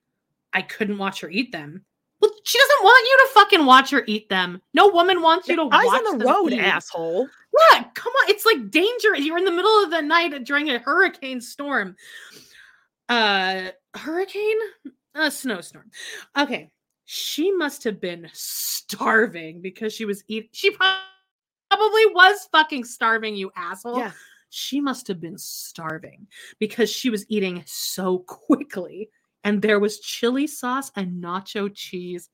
I 0.52 0.62
couldn't 0.62 0.98
watch 0.98 1.20
her 1.20 1.30
eat 1.30 1.52
them. 1.52 1.84
Well, 2.20 2.30
she 2.44 2.58
doesn't 2.58 2.82
want 2.84 3.06
you 3.08 3.16
to 3.18 3.34
fucking 3.34 3.66
watch 3.66 3.90
her 3.90 4.02
eat 4.06 4.28
them. 4.28 4.60
No 4.74 4.88
woman 4.88 5.22
wants 5.22 5.48
you 5.48 5.56
to 5.56 5.68
Eyes 5.70 5.86
watch 5.86 6.02
on 6.06 6.18
the 6.18 6.24
road, 6.24 6.52
eat. 6.52 6.60
asshole. 6.60 7.28
Yeah, 7.72 7.84
come 7.94 8.12
on. 8.12 8.30
It's 8.30 8.44
like 8.44 8.70
dangerous. 8.70 9.20
You're 9.20 9.38
in 9.38 9.44
the 9.44 9.50
middle 9.50 9.82
of 9.82 9.90
the 9.90 10.02
night 10.02 10.44
during 10.44 10.70
a 10.70 10.78
hurricane 10.78 11.40
storm. 11.40 11.96
Uh 13.08 13.68
hurricane? 13.94 14.58
A 15.14 15.30
snowstorm. 15.30 15.90
Okay. 16.36 16.70
She 17.04 17.52
must 17.52 17.84
have 17.84 18.00
been 18.00 18.28
starving 18.32 19.62
because 19.62 19.92
she 19.92 20.04
was 20.04 20.24
eating. 20.28 20.48
She 20.52 20.70
probably 20.70 22.06
was 22.06 22.48
fucking 22.52 22.84
starving, 22.84 23.36
you 23.36 23.50
asshole. 23.56 23.98
Yeah. 23.98 24.12
She 24.50 24.80
must 24.80 25.08
have 25.08 25.20
been 25.20 25.38
starving 25.38 26.26
because 26.58 26.90
she 26.90 27.10
was 27.10 27.24
eating 27.28 27.62
so 27.66 28.18
quickly. 28.20 29.10
And 29.44 29.62
there 29.62 29.78
was 29.78 30.00
chili 30.00 30.46
sauce 30.48 30.90
and 30.96 31.22
nacho 31.22 31.70
cheese 31.72 32.28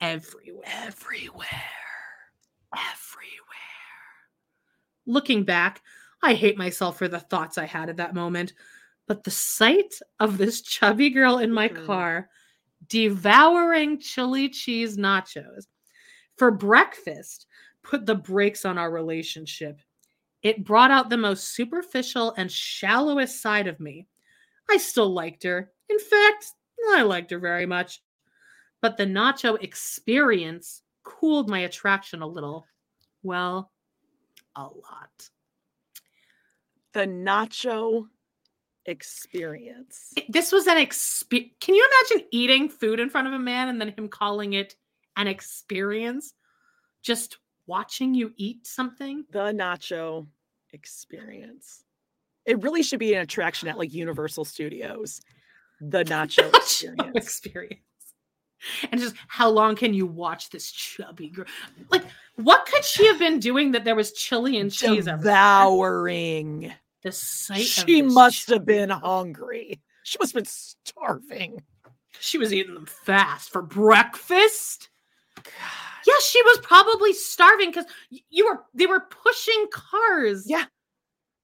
everywhere. 0.00 0.64
Everywhere. 0.66 1.46
Everywhere. 2.74 3.05
Looking 5.06 5.44
back, 5.44 5.82
I 6.22 6.34
hate 6.34 6.58
myself 6.58 6.98
for 6.98 7.08
the 7.08 7.20
thoughts 7.20 7.58
I 7.58 7.64
had 7.66 7.88
at 7.88 7.96
that 7.96 8.14
moment. 8.14 8.54
But 9.06 9.24
the 9.24 9.30
sight 9.30 9.94
of 10.20 10.38
this 10.38 10.62
chubby 10.62 11.10
girl 11.10 11.38
in 11.38 11.52
my 11.52 11.68
Mhm. 11.68 11.86
car 11.86 12.30
devouring 12.88 13.98
chili 14.00 14.48
cheese 14.48 14.96
nachos 14.98 15.66
for 16.36 16.50
breakfast 16.50 17.46
put 17.82 18.06
the 18.06 18.14
brakes 18.14 18.64
on 18.64 18.78
our 18.78 18.90
relationship. 18.90 19.80
It 20.42 20.64
brought 20.64 20.90
out 20.90 21.10
the 21.10 21.16
most 21.16 21.54
superficial 21.54 22.34
and 22.36 22.50
shallowest 22.52 23.40
side 23.40 23.66
of 23.68 23.80
me. 23.80 24.08
I 24.70 24.76
still 24.78 25.10
liked 25.12 25.42
her. 25.44 25.72
In 25.88 25.98
fact, 25.98 26.52
I 26.90 27.02
liked 27.02 27.30
her 27.30 27.38
very 27.38 27.66
much. 27.66 28.02
But 28.80 28.96
the 28.96 29.06
nacho 29.06 29.62
experience 29.62 30.82
cooled 31.02 31.48
my 31.48 31.60
attraction 31.60 32.22
a 32.22 32.26
little. 32.26 32.66
Well, 33.22 33.72
a 34.56 34.62
lot. 34.62 35.30
The 36.92 37.06
nacho 37.06 38.08
experience. 38.86 40.14
This 40.28 40.52
was 40.52 40.66
an 40.66 40.78
experience. 40.78 41.52
Can 41.60 41.74
you 41.74 41.86
imagine 42.10 42.28
eating 42.32 42.68
food 42.68 43.00
in 43.00 43.10
front 43.10 43.26
of 43.26 43.32
a 43.32 43.38
man 43.38 43.68
and 43.68 43.80
then 43.80 43.92
him 43.96 44.08
calling 44.08 44.54
it 44.54 44.76
an 45.16 45.26
experience? 45.26 46.32
Just 47.02 47.38
watching 47.66 48.14
you 48.14 48.32
eat 48.36 48.66
something? 48.66 49.24
The 49.30 49.52
nacho 49.52 50.26
experience. 50.72 51.84
It 52.44 52.62
really 52.62 52.82
should 52.82 53.00
be 53.00 53.14
an 53.14 53.22
attraction 53.22 53.68
at 53.68 53.78
like 53.78 53.92
Universal 53.92 54.44
Studios. 54.44 55.20
The 55.80 56.04
nacho 56.04 56.54
experience. 56.54 57.16
experience. 57.16 57.80
And 58.90 59.00
just 59.00 59.14
how 59.28 59.48
long 59.48 59.76
can 59.76 59.94
you 59.94 60.06
watch 60.06 60.50
this 60.50 60.70
chubby 60.70 61.28
girl? 61.28 61.46
Like, 61.90 62.04
what 62.36 62.66
could 62.66 62.84
she 62.84 63.06
have 63.06 63.18
been 63.18 63.38
doing 63.38 63.72
that 63.72 63.84
there 63.84 63.94
was 63.94 64.12
chili 64.12 64.58
and 64.58 64.72
cheese? 64.72 65.04
Devouring. 65.04 66.72
The 67.02 67.12
sight 67.12 67.62
She 67.62 68.02
must 68.02 68.48
have 68.50 68.64
been 68.64 68.90
hungry. 68.90 69.80
She 70.02 70.18
must 70.18 70.32
have 70.34 70.44
been 70.44 70.50
starving. 70.84 71.62
She 72.20 72.38
was 72.38 72.52
eating 72.52 72.74
them 72.74 72.86
fast 72.86 73.50
for 73.50 73.62
breakfast. 73.62 74.88
Yeah, 76.06 76.14
she 76.22 76.42
was 76.42 76.58
probably 76.62 77.12
starving 77.12 77.70
because 77.70 77.86
you 78.10 78.46
were 78.46 78.64
they 78.74 78.86
were 78.86 79.00
pushing 79.00 79.66
cars. 79.72 80.44
Yeah. 80.46 80.64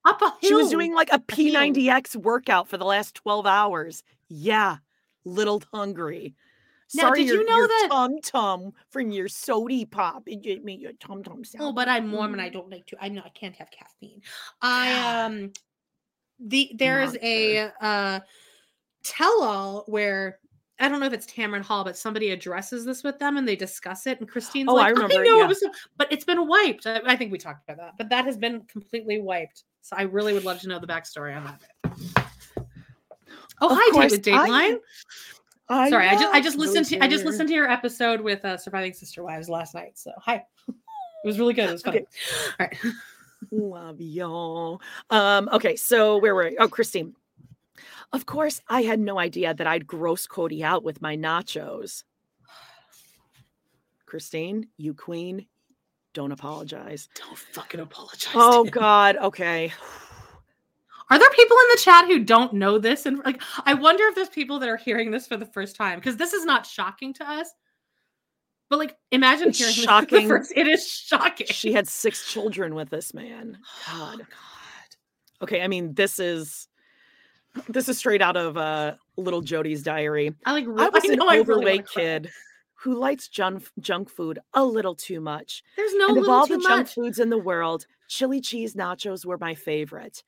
Up 0.05 0.21
a 0.23 0.27
hill. 0.27 0.39
She 0.43 0.55
was 0.55 0.71
doing 0.71 0.95
like 0.95 1.11
a 1.11 1.23
hill. 1.33 1.53
P90X 1.53 2.17
workout 2.17 2.69
for 2.69 2.77
the 2.77 2.85
last 2.85 3.15
12 3.17 3.47
hours. 3.47 4.03
Yeah. 4.29 4.79
Little 5.25 5.63
hungry. 5.73 6.35
Now, 6.95 7.03
Sorry, 7.05 7.21
did 7.21 7.29
you 7.29 7.35
your- 7.37 7.45
know 7.47 7.57
your 7.59 7.69
that- 7.69 7.89
tum 7.91 8.21
tum 8.21 8.73
from 8.91 9.11
your 9.11 9.29
sody 9.29 9.85
pop? 9.85 10.25
It 10.29 10.43
gave 10.43 10.63
me 10.63 10.75
your 10.75 10.93
tum 10.95 11.23
tum 11.23 11.45
sound. 11.45 11.65
Oh, 11.65 11.73
but 11.73 11.89
I'm 11.89 12.07
Mormon. 12.09 12.39
I 12.41 12.49
don't 12.51 12.71
like 12.71 12.87
to. 12.87 12.97
I 13.01 13.09
know 13.09 13.23
I 13.25 13.31
can't 13.31 13.55
have 13.57 13.71
caffeine. 13.71 14.21
I 14.61 15.23
um 15.25 15.53
the 16.39 16.71
there's 16.75 17.17
a 17.23 17.71
uh 17.81 18.21
tell 19.05 19.43
all 19.43 19.85
where 19.87 20.39
I 20.81 20.89
don't 20.89 20.99
know 21.01 21.07
if 21.07 21.13
it's 21.13 21.27
Tamron 21.27 21.63
Hall, 21.63 21.85
but 21.85 21.97
somebody 21.97 22.31
addresses 22.31 22.85
this 22.85 23.05
with 23.05 23.19
them 23.19 23.37
and 23.37 23.47
they 23.47 23.55
discuss 23.57 24.07
it. 24.09 24.19
And 24.19 24.29
Christine's 24.29 24.69
Oh, 24.69 24.77
I 24.77 24.87
like, 24.89 24.95
remember 24.95 25.23
it, 25.23 25.27
know 25.29 25.39
yeah. 25.39 25.45
it 25.45 25.49
was, 25.49 25.61
so-" 25.61 25.71
but 25.97 26.11
it's 26.13 26.25
been 26.25 26.49
wiped. 26.49 26.87
I, 26.87 27.01
I 27.07 27.15
think 27.15 27.31
we 27.31 27.39
talked 27.39 27.63
about 27.69 27.77
that, 27.79 27.93
but 27.99 28.09
that 28.09 28.25
has 28.25 28.37
been 28.37 28.63
completely 28.63 29.21
wiped. 29.21 29.63
So 29.83 29.95
I 29.97 30.03
really 30.03 30.33
would 30.33 30.45
love 30.45 30.61
to 30.61 30.69
know 30.69 30.81
the 30.81 30.87
backstory 30.89 31.37
on 31.37 31.45
that. 31.45 31.61
bit. 31.61 32.25
Oh, 33.61 33.71
Of 33.71 33.79
hi, 33.81 34.09
David 34.09 34.29
I- 34.29 34.49
Dateline. 34.49 34.79
I 35.69 35.91
Sorry, 35.91 36.09
I 36.09 36.15
just 36.15 36.35
I 36.35 36.41
just 36.41 36.59
listened 36.59 36.87
to 36.87 37.03
I 37.03 37.09
just 37.09 37.25
listened 37.25 37.49
to 37.49 37.55
your 37.55 37.71
episode 37.71 38.21
with 38.21 38.45
uh, 38.45 38.57
Surviving 38.57 38.93
Sister 38.93 39.23
Wives 39.23 39.49
last 39.49 39.75
night. 39.75 39.93
So 39.99 40.11
hi, 40.19 40.45
it 40.69 41.27
was 41.27 41.39
really 41.39 41.55
good. 41.55 41.69
It 41.69 41.73
was 41.73 41.83
fun. 41.83 41.97
Okay. 41.97 42.07
All 42.61 42.67
right. 42.67 42.79
Love 43.51 44.01
y'all. 44.01 44.81
Um, 45.11 45.49
okay, 45.53 45.77
so 45.77 46.19
where 46.19 46.35
were 46.35 46.45
we? 46.45 46.57
Oh, 46.59 46.69
Christine. 46.69 47.15
Of 48.13 48.27
course, 48.27 48.61
I 48.69 48.83
had 48.83 49.01
no 49.01 49.19
idea 49.19 49.55
that 49.55 49.67
I'd 49.67 49.87
gross 49.87 50.27
Kody 50.27 50.63
out 50.63 50.85
with 50.85 51.01
my 51.01 51.17
nachos. 51.17 52.05
Christine, 54.07 54.69
you 54.77 54.95
queen, 54.95 55.47
don't 56.15 56.33
apologize. 56.33 57.09
Don't 57.15 57.39
fucking 57.39 57.81
apologize. 57.81 58.33
Oh. 58.35 58.65
God. 58.65 59.17
Okay. 59.17 59.73
Are 61.11 61.19
there 61.19 61.31
people 61.31 61.57
in 61.57 61.69
the 61.71 61.81
chat 61.83 62.07
who 62.07 62.19
don't 62.21 62.55
know 62.55 62.79
this? 62.79 63.07
And 63.07 63.19
like, 63.25 63.43
I 63.65 63.75
wonder 63.75 64.05
if 64.07 64.15
there's 64.15 64.29
people 64.29 64.59
that 64.61 64.69
are 64.69 64.77
hearing 64.77 65.11
this 65.11 65.27
for 65.27 65.37
the 65.37 65.47
first 65.47 65.77
time 65.77 65.99
because 65.99 66.17
this 66.17 66.33
is 66.33 66.45
not 66.45 66.67
shocking 66.67 67.13
to 67.15 67.29
us. 67.29 67.49
But 68.71 68.79
like, 68.79 68.97
imagine 69.11 69.49
It's 69.49 69.59
hearing 69.59 69.75
this 69.75 69.85
for 69.85 69.91
shocking. 69.91 70.23
the 70.23 70.29
first. 70.29 70.53
It 70.57 70.67
is 70.67 70.89
shocking. 70.89 71.47
She 71.51 71.73
had 71.73 71.87
six 71.89 72.31
children 72.33 72.75
with 72.75 72.89
this 72.91 73.13
man. 73.13 73.59
God. 73.87 74.19
God. 74.19 74.27
Okay, 75.43 75.61
I 75.61 75.69
mean, 75.69 75.95
this 75.95 76.19
is 76.19 76.69
this 77.69 77.89
is 77.89 77.99
straight 77.99 78.23
out 78.23 78.37
of 78.37 78.57
uh 78.57 78.95
little 79.17 79.43
Jody's 79.43 79.83
diary. 79.83 80.33
I 80.47 80.53
like. 80.53 80.65
I 80.65 80.89
was 80.89 81.05
an 81.05 81.21
I 81.21 81.25
really 81.25 81.41
overweight 81.41 81.87
wanna 81.97 82.07
kid 82.07 82.31
who 82.83 82.95
likes 82.95 83.29
junk 83.29 83.69
junk 83.79 84.11
food 84.11 84.39
a 84.55 84.65
little 84.65 84.95
too 84.95 85.21
much. 85.21 85.63
There's 85.77 85.95
no 85.95 86.09
and 86.09 86.19
of 86.19 86.29
all 86.29 86.47
too 86.47 86.57
the 86.57 86.63
junk 86.63 86.89
foods 86.89 87.19
in 87.19 87.29
the 87.31 87.39
world, 87.39 87.87
chili 88.09 88.41
cheese 88.41 88.75
nachos 88.75 89.25
were 89.25 89.39
my 89.39 89.55
favorite. 89.55 90.23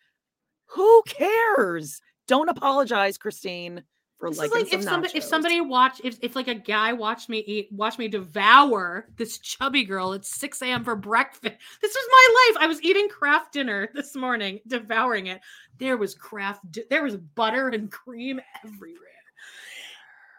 Who 0.66 1.03
cares? 1.07 2.01
Don't 2.27 2.49
apologize, 2.49 3.19
Christine, 3.19 3.85
for 4.19 4.31
This 4.31 4.39
liking 4.39 4.59
like 4.59 4.69
some 4.69 4.78
if 4.78 4.85
somebody 4.85 5.19
if 5.19 5.24
somebody 5.24 5.61
watched 5.61 6.01
if, 6.05 6.16
if 6.23 6.36
like 6.36 6.49
a 6.49 6.55
guy 6.55 6.93
watched 6.93 7.28
me 7.28 7.45
eat 7.47 7.69
watched 7.70 7.99
me 7.99 8.09
devour 8.09 9.07
this 9.16 9.39
chubby 9.39 9.85
girl 9.85 10.15
at 10.15 10.24
6 10.24 10.62
a.m. 10.62 10.85
for 10.85 10.97
breakfast. 10.97 11.55
This 11.82 11.95
was 11.95 12.09
my 12.11 12.53
life. 12.55 12.65
I 12.65 12.66
was 12.66 12.82
eating 12.82 13.09
Kraft 13.09 13.53
dinner 13.53 13.91
this 13.95 14.15
morning, 14.15 14.61
devouring 14.66 15.27
it. 15.27 15.41
There 15.78 15.97
was 15.97 16.15
Kraft 16.15 16.61
di- 16.70 16.85
there 16.89 17.03
was 17.03 17.16
butter 17.16 17.69
and 17.69 17.91
cream 17.91 18.41
everywhere. 18.65 19.01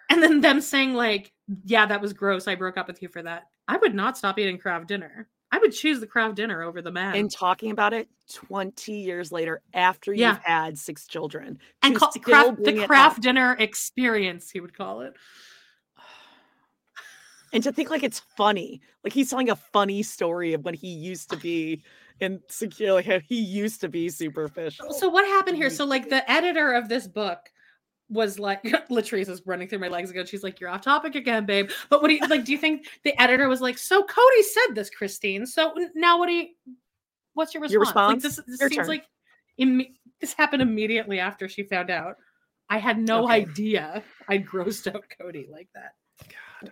And 0.10 0.22
then 0.22 0.42
them 0.42 0.62
saying 0.62 0.94
like, 0.94 1.34
yeah, 1.64 1.86
that 1.86 2.02
was 2.02 2.14
gross. 2.14 2.48
I 2.48 2.56
broke 2.56 2.78
up 2.78 2.88
with 2.88 3.02
you 3.02 3.10
for 3.10 3.24
that. 3.24 3.44
I 3.68 3.78
would 3.78 3.96
not 3.96 4.18
stop 4.18 4.40
eating 4.40 4.58
Kraft 4.58 4.88
dinner. 4.88 5.28
I 5.56 5.58
would 5.60 5.72
choose 5.72 6.02
the 6.02 6.08
Kraft 6.08 6.36
dinner 6.36 6.62
over 6.64 6.82
the 6.82 6.92
man. 6.92 7.16
and 7.16 7.32
talking 7.32 7.72
about 7.72 7.94
it 7.94 8.10
20 8.34 8.92
years 8.92 9.32
later 9.32 9.62
after 9.74 10.12
Yeah. 10.12 10.32
you've 10.32 10.44
had 10.44 10.78
six 10.78 11.08
children. 11.08 11.60
and 11.82 11.96
call, 11.96 12.12
Kraft, 12.12 12.62
the 12.62 12.86
Kraft 12.86 13.22
dinner 13.22 13.56
experience, 13.58 14.52
he 14.52 14.60
would 14.60 14.76
call 14.76 15.00
it. 15.00 15.14
and 17.54 17.64
to 17.64 17.72
think 17.72 17.90
like 17.90 18.04
it's 18.04 18.20
funny 18.36 18.82
like 19.06 19.14
he's 19.14 19.30
telling 19.30 19.50
a 19.50 19.56
funny 19.56 20.04
story 20.04 20.52
of 20.54 20.66
when 20.66 20.74
he 20.74 20.90
used 20.90 21.30
to 21.30 21.38
be 21.38 21.82
insecure 22.20 22.92
like 22.92 23.06
how 23.06 23.20
he 23.20 23.40
used 23.40 23.80
to 23.80 23.88
be 23.88 24.10
superficial 24.10 24.92
So 24.92 25.08
what 25.08 25.26
happened 25.26 25.56
here? 25.56 25.70
So 25.70 25.86
like 25.86 26.10
the 26.10 26.30
editor 26.30 26.74
of 26.74 26.90
this 26.90 27.08
book 27.08 27.40
was 28.10 28.38
like 28.40 28.62
Latrice 28.92 29.30
is 29.30 29.42
running 29.46 29.68
through 29.68 29.80
my 29.80 29.88
legs 29.88 30.10
again. 30.12 30.26
She's 30.26 30.44
like, 30.44 30.60
You're 30.60 30.70
off 30.70 30.82
topic 30.82 31.16
again, 31.16 31.46
babe. 31.46 31.70
But 31.90 32.02
what 32.02 32.08
do 32.10 32.14
you 32.16 32.28
like? 32.28 32.46
Do 32.46 32.52
you 32.52 32.58
think 32.58 32.88
the 33.04 33.20
editor 33.22 33.48
was 33.50 33.62
like, 33.62 33.78
So 33.78 34.04
Kody 34.04 34.42
said 34.44 34.76
this, 34.76 34.90
Christine. 34.90 35.46
So 35.46 35.74
now 35.96 36.20
what 36.20 36.28
do 36.28 36.34
you 36.34 36.48
what's 37.34 37.54
your 37.54 37.62
response? 37.62 37.74
Your 37.74 38.08
Like, 38.08 38.22
this 38.22 38.40
this 38.48 38.60
Your 38.60 38.70
seems 38.70 38.78
turn. 38.82 38.88
like 38.88 39.06
imme- 39.60 39.94
this 40.22 40.34
happened 40.34 40.62
immediately 40.62 41.20
after 41.20 41.48
she 41.50 41.64
found 41.64 41.90
out. 41.90 42.16
I 42.70 42.78
had 42.80 42.98
no 43.00 43.26
Okay. 43.26 43.34
idea 43.34 44.04
I'd 44.28 44.46
grossed 44.46 44.94
out 44.94 45.04
Kody 45.20 45.50
like 45.50 45.70
that. 45.76 45.94
God. 46.62 46.72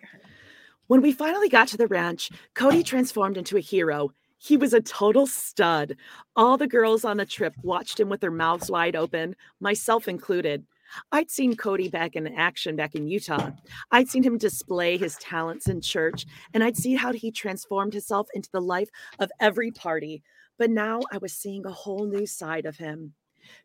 when 0.88 1.02
we 1.02 1.12
finally 1.12 1.50
got 1.50 1.68
to 1.68 1.78
the 1.78 1.88
ranch 1.88 2.30
kody 2.56 2.84
transformed 2.84 3.36
into 3.38 3.58
a 3.58 3.60
hero 3.60 4.10
he 4.38 4.56
was 4.56 4.74
a 4.74 4.80
total 4.82 5.28
stud 5.28 5.98
all 6.38 6.56
the 6.58 6.66
girls 6.68 7.04
on 7.04 7.18
the 7.18 7.26
trip 7.26 7.54
watched 7.62 8.00
him 8.00 8.08
with 8.08 8.22
their 8.22 8.32
mouths 8.32 8.72
wide 8.72 8.96
open 8.96 9.36
myself 9.60 10.08
included 10.08 10.66
I'd 11.12 11.32
seen 11.32 11.56
Kody 11.56 11.90
back 11.90 12.16
in 12.16 12.28
action 12.28 12.76
back 12.76 12.96
in 12.96 13.08
Utah. 13.08 13.52
I'd 13.92 14.10
seen 14.10 14.24
him 14.24 14.38
display 14.38 14.98
his 14.98 15.16
talents 15.18 15.68
in 15.68 15.82
church, 15.82 16.26
and 16.54 16.64
I'd 16.64 16.78
see 16.78 16.96
how 16.96 17.14
he 17.14 17.32
transformed 17.32 17.94
himself 17.94 18.28
into 18.34 18.50
the 18.52 18.62
life 18.62 18.90
of 19.20 19.32
every 19.40 19.72
party. 19.72 20.24
But 20.58 20.70
now 20.70 21.02
I 21.12 21.18
was 21.18 21.34
seeing 21.34 21.66
a 21.66 21.72
whole 21.72 22.06
new 22.06 22.26
side 22.26 22.66
of 22.66 22.78
him. 22.78 23.14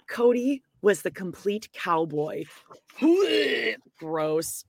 Kody 0.08 0.62
was 0.82 1.02
the 1.02 1.10
complete 1.10 1.68
cowboy. 1.72 2.44
Gross. 3.98 4.64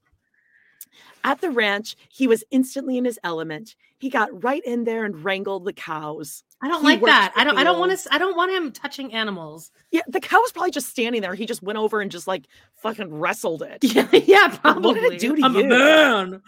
At 1.24 1.42
the 1.42 1.52
ranch, 1.52 1.96
he 2.10 2.28
was 2.28 2.44
instantly 2.52 2.98
in 2.98 3.06
his 3.06 3.20
element. 3.24 3.76
He 3.98 4.10
got 4.10 4.44
right 4.44 4.64
in 4.66 4.84
there 4.84 5.06
and 5.06 5.24
wrangled 5.24 5.66
the 5.66 5.74
cows. 5.74 6.44
I 6.62 6.68
don't 6.68 6.82
He 6.82 6.88
like 6.88 7.02
that. 7.04 7.34
I 7.36 7.44
don't 7.44 7.58
I 7.58 7.64
don't 7.64 7.80
want 7.80 7.98
to 7.98 8.14
I 8.14 8.18
don't 8.18 8.36
want 8.36 8.52
him 8.52 8.72
touching 8.72 9.14
animals. 9.14 9.72
Yeah, 9.92 10.02
the 10.08 10.20
cow 10.20 10.40
was 10.42 10.52
probably 10.52 10.72
just 10.72 10.90
standing 10.90 11.22
there. 11.22 11.34
He 11.34 11.46
just 11.46 11.64
went 11.64 11.78
over 11.80 12.02
and 12.02 12.12
just 12.12 12.28
like 12.28 12.48
fucking 12.76 13.14
wrestled 13.14 13.62
it. 13.62 13.84
Yeah, 13.84 14.08
yeah, 14.14 14.48
probably. 14.58 14.92
What 14.94 15.02
did 15.02 15.14
it 15.14 15.20
do 15.20 15.36
to 15.38 15.44
I'm 15.46 15.56
you? 15.56 15.62
a 15.62 15.68
man. 15.68 16.42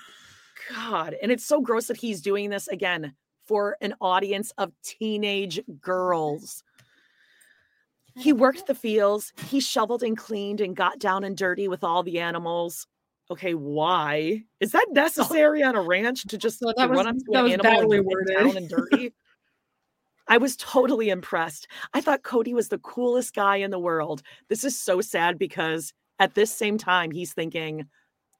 God. 0.76 1.16
And 1.22 1.32
it's 1.32 1.46
so 1.46 1.62
gross 1.62 1.88
that 1.88 1.98
he's 1.98 2.22
doing 2.22 2.50
this 2.50 2.68
again 2.68 3.14
for 3.46 3.78
an 3.82 3.94
audience 4.02 4.52
of 4.58 4.72
teenage 4.84 5.62
girls. 5.82 6.64
He 8.18 8.34
worked 8.34 8.68
the 8.68 8.76
fields, 8.76 9.32
he 9.48 9.62
shoveled 9.62 10.04
and 10.04 10.18
cleaned 10.18 10.60
and 10.60 10.76
got 10.76 11.00
down 11.00 11.24
and 11.24 11.38
dirty 11.38 11.70
with 11.70 11.84
all 11.84 12.04
the 12.04 12.20
animals. 12.20 12.86
Okay, 13.30 13.54
why? 13.54 14.44
Is 14.60 14.74
that 14.74 14.86
oh. 14.90 14.94
necessary 14.94 15.64
on 15.64 15.76
a 15.76 15.82
ranch 15.82 16.24
to 16.28 16.38
just 16.38 16.60
So 16.60 16.74
that 16.76 16.90
was- 16.90 16.98
run 16.98 17.08
up 17.08 17.16
to 17.16 17.24
that 17.32 17.38
an 17.40 17.44
was 17.46 17.54
animal 17.54 17.70
and 17.72 17.80
badly 17.82 17.98
get 17.98 18.06
worded. 18.06 18.38
down 18.38 18.58
and 18.58 18.70
dirty? 18.70 19.14
I 20.32 20.38
was 20.38 20.56
totally 20.56 21.10
impressed. 21.10 21.68
I 21.94 22.00
thought 22.00 22.24
Kody 22.24 22.54
was 22.54 22.70
the 22.70 22.78
coolest 22.78 23.36
guy 23.36 23.58
in 23.58 23.70
the 23.70 23.78
world. 23.78 24.24
This 24.48 24.64
is 24.64 24.80
so 24.80 25.02
sad 25.02 25.38
because 25.38 25.94
at 26.20 26.36
this 26.36 26.54
same 26.54 26.78
time, 26.78 27.12
he's 27.12 27.34
thinking 27.34 27.86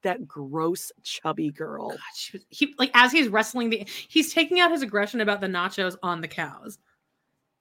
that 0.02 0.26
gross 0.26 0.90
chubby 1.02 1.50
girl. 1.50 1.90
God, 1.90 1.98
was, 2.32 2.42
he 2.48 2.74
like 2.78 2.90
as 2.94 3.12
he's 3.12 3.28
wrestling 3.28 3.68
the 3.68 3.86
he's 4.08 4.32
taking 4.32 4.58
out 4.58 4.70
his 4.70 4.80
aggression 4.80 5.20
about 5.20 5.42
the 5.42 5.46
nachos 5.48 5.96
on 6.02 6.22
the 6.22 6.28
cows. 6.28 6.78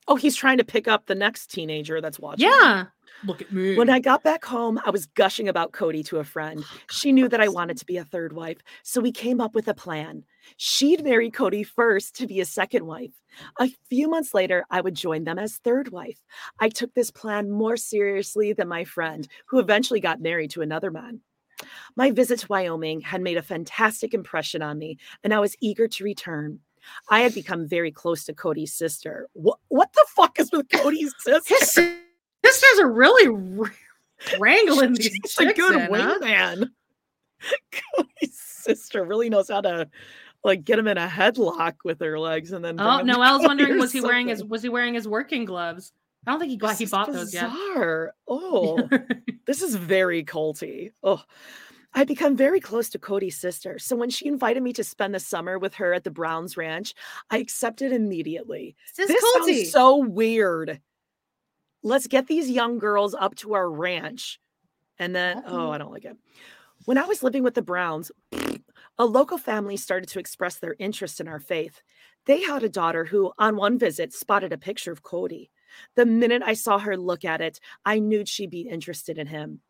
Oh, 0.07 0.15
he's 0.15 0.37
trying 0.37 0.59
to 0.59 0.63
pick 0.63 0.87
up 0.87 1.07
the 1.07 1.15
next 1.15 1.51
teenager 1.51 1.99
that's 1.99 2.17
watching. 2.17 2.47
Yeah. 2.47 2.85
Look 3.25 3.41
at 3.41 3.51
me. 3.51 3.75
When 3.75 3.89
I 3.89 3.99
got 3.99 4.23
back 4.23 4.45
home, 4.45 4.79
I 4.85 4.91
was 4.91 5.07
gushing 5.07 5.49
about 5.49 5.73
Kody 5.73 6.05
to 6.05 6.19
a 6.19 6.23
friend. 6.23 6.63
Oh, 6.63 6.77
she 6.89 7.11
knew 7.11 7.27
that 7.27 7.41
I 7.41 7.49
wanted 7.49 7.75
to 7.77 7.85
be 7.85 7.97
a 7.97 8.05
third 8.05 8.31
wife, 8.31 8.59
so 8.81 9.01
we 9.01 9.11
came 9.11 9.41
up 9.41 9.53
with 9.53 9.67
a 9.67 9.73
plan. 9.73 10.23
She'd 10.57 11.03
marry 11.03 11.31
Kody 11.31 11.65
first 11.65 12.15
to 12.17 12.27
be 12.27 12.39
a 12.39 12.45
second 12.45 12.85
wife. 12.85 13.13
A 13.59 13.69
few 13.89 14.09
months 14.09 14.33
later, 14.33 14.65
I 14.69 14.81
would 14.81 14.95
join 14.95 15.23
them 15.23 15.39
as 15.39 15.57
third 15.57 15.91
wife. 15.91 16.19
I 16.59 16.69
took 16.69 16.93
this 16.93 17.11
plan 17.11 17.49
more 17.49 17.77
seriously 17.77 18.53
than 18.53 18.67
my 18.67 18.83
friend, 18.83 19.27
who 19.45 19.59
eventually 19.59 19.99
got 19.99 20.21
married 20.21 20.51
to 20.51 20.61
another 20.61 20.91
man. 20.91 21.21
My 21.95 22.11
visit 22.11 22.39
to 22.39 22.47
Wyoming 22.47 23.01
had 23.01 23.21
made 23.21 23.37
a 23.37 23.43
fantastic 23.43 24.13
impression 24.13 24.61
on 24.61 24.77
me, 24.77 24.97
and 25.23 25.33
I 25.33 25.39
was 25.39 25.55
eager 25.61 25.87
to 25.87 26.03
return. 26.03 26.59
I 27.09 27.21
had 27.21 27.33
become 27.33 27.67
very 27.67 27.91
close 27.91 28.25
to 28.25 28.33
Kody's 28.33 28.73
sister. 28.73 29.27
What, 29.33 29.59
what 29.67 29.93
the 29.93 30.05
fuck 30.15 30.39
is 30.39 30.51
with 30.51 30.67
Kody's 30.69 31.13
sister? 31.19 31.55
His 31.55 31.71
sisters 31.71 32.79
are 32.79 32.91
really 32.91 33.27
r- 33.59 33.73
wrangling 34.39 34.93
these 34.93 35.17
She's 35.27 35.37
a 35.47 35.53
good 35.53 35.75
in, 35.75 35.81
huh? 35.81 36.17
wingman. 36.19 36.69
Kody's 37.71 38.39
sister 38.39 39.03
really 39.03 39.29
knows 39.29 39.49
how 39.49 39.61
to 39.61 39.87
like 40.43 40.63
get 40.63 40.79
him 40.79 40.87
in 40.87 40.97
a 40.97 41.07
headlock 41.07 41.75
with 41.83 41.99
her 41.99 42.19
legs 42.19 42.51
and 42.51 42.63
then. 42.63 42.79
Oh, 42.79 43.01
Noelle's 43.01 43.43
wondering 43.47 43.77
was 43.77 43.91
he 43.91 44.01
wearing 44.01 44.27
his 44.27 44.43
was 44.43 44.63
he 44.63 44.69
wearing 44.69 44.93
his 44.93 45.07
working 45.07 45.45
gloves? 45.45 45.91
I 46.25 46.31
don't 46.31 46.39
think 46.39 46.51
he 46.51 46.57
got 46.57 46.77
he 46.77 46.85
bought 46.85 47.11
those 47.11 47.33
yet. 47.33 47.49
Oh, 48.27 48.87
this 49.47 49.61
is 49.61 49.75
very 49.75 50.23
culty. 50.23 50.91
Oh, 51.03 51.23
I 51.93 52.05
become 52.05 52.37
very 52.37 52.59
close 52.59 52.89
to 52.89 52.99
Kody's 52.99 53.37
sister. 53.37 53.77
So 53.79 53.95
when 53.95 54.09
she 54.09 54.27
invited 54.27 54.63
me 54.63 54.71
to 54.73 54.83
spend 54.83 55.13
the 55.13 55.19
summer 55.19 55.59
with 55.59 55.73
her 55.75 55.93
at 55.93 56.03
the 56.03 56.11
Browns 56.11 56.55
Ranch, 56.55 56.93
I 57.29 57.37
accepted 57.37 57.91
immediately. 57.91 58.75
This 58.95 59.09
is 59.09 59.15
This 59.15 59.23
culty. 59.35 59.55
sounds 59.57 59.71
so 59.71 59.97
weird. 59.97 60.79
Let's 61.83 62.07
get 62.07 62.27
these 62.27 62.49
young 62.49 62.77
girls 62.77 63.13
up 63.13 63.35
to 63.37 63.55
our 63.55 63.69
ranch. 63.69 64.39
And 64.99 65.15
then, 65.15 65.43
oh, 65.47 65.67
oh. 65.67 65.71
I 65.71 65.79
don't 65.79 65.91
like 65.91 66.05
it. 66.05 66.15
When 66.85 66.97
I 66.97 67.05
was 67.05 67.23
living 67.23 67.43
with 67.43 67.55
the 67.55 67.61
Browns, 67.61 68.11
a 69.01 69.05
local 69.05 69.39
family 69.39 69.77
started 69.77 70.07
to 70.07 70.19
express 70.19 70.57
their 70.57 70.75
interest 70.77 71.19
in 71.19 71.27
our 71.27 71.39
faith. 71.39 71.81
They 72.27 72.39
had 72.41 72.61
a 72.61 72.69
daughter 72.69 73.03
who, 73.03 73.31
on 73.39 73.55
one 73.55 73.79
visit, 73.79 74.13
spotted 74.13 74.53
a 74.53 74.59
picture 74.59 74.91
of 74.91 75.01
Kody. 75.01 75.49
The 75.95 76.05
minute 76.05 76.43
I 76.45 76.53
saw 76.53 76.77
her 76.77 76.95
look 76.95 77.25
at 77.25 77.41
it, 77.41 77.59
I 77.83 77.97
knew 77.97 78.23
she'd 78.27 78.51
be 78.51 78.69
interested 78.69 79.17
in 79.17 79.25
him. 79.25 79.61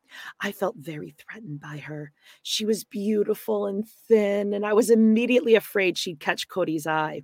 I 0.41 0.51
felt 0.51 0.75
very 0.75 1.15
threatened 1.17 1.61
by 1.61 1.77
her. 1.77 2.11
She 2.43 2.65
was 2.65 2.83
beautiful 2.83 3.67
and 3.67 3.87
thin, 4.09 4.51
and 4.53 4.65
I 4.65 4.73
was 4.73 4.89
immediately 4.89 5.55
afraid 5.55 5.97
she'd 5.97 6.19
catch 6.19 6.49
Kody's 6.49 6.85
eye. 6.85 7.21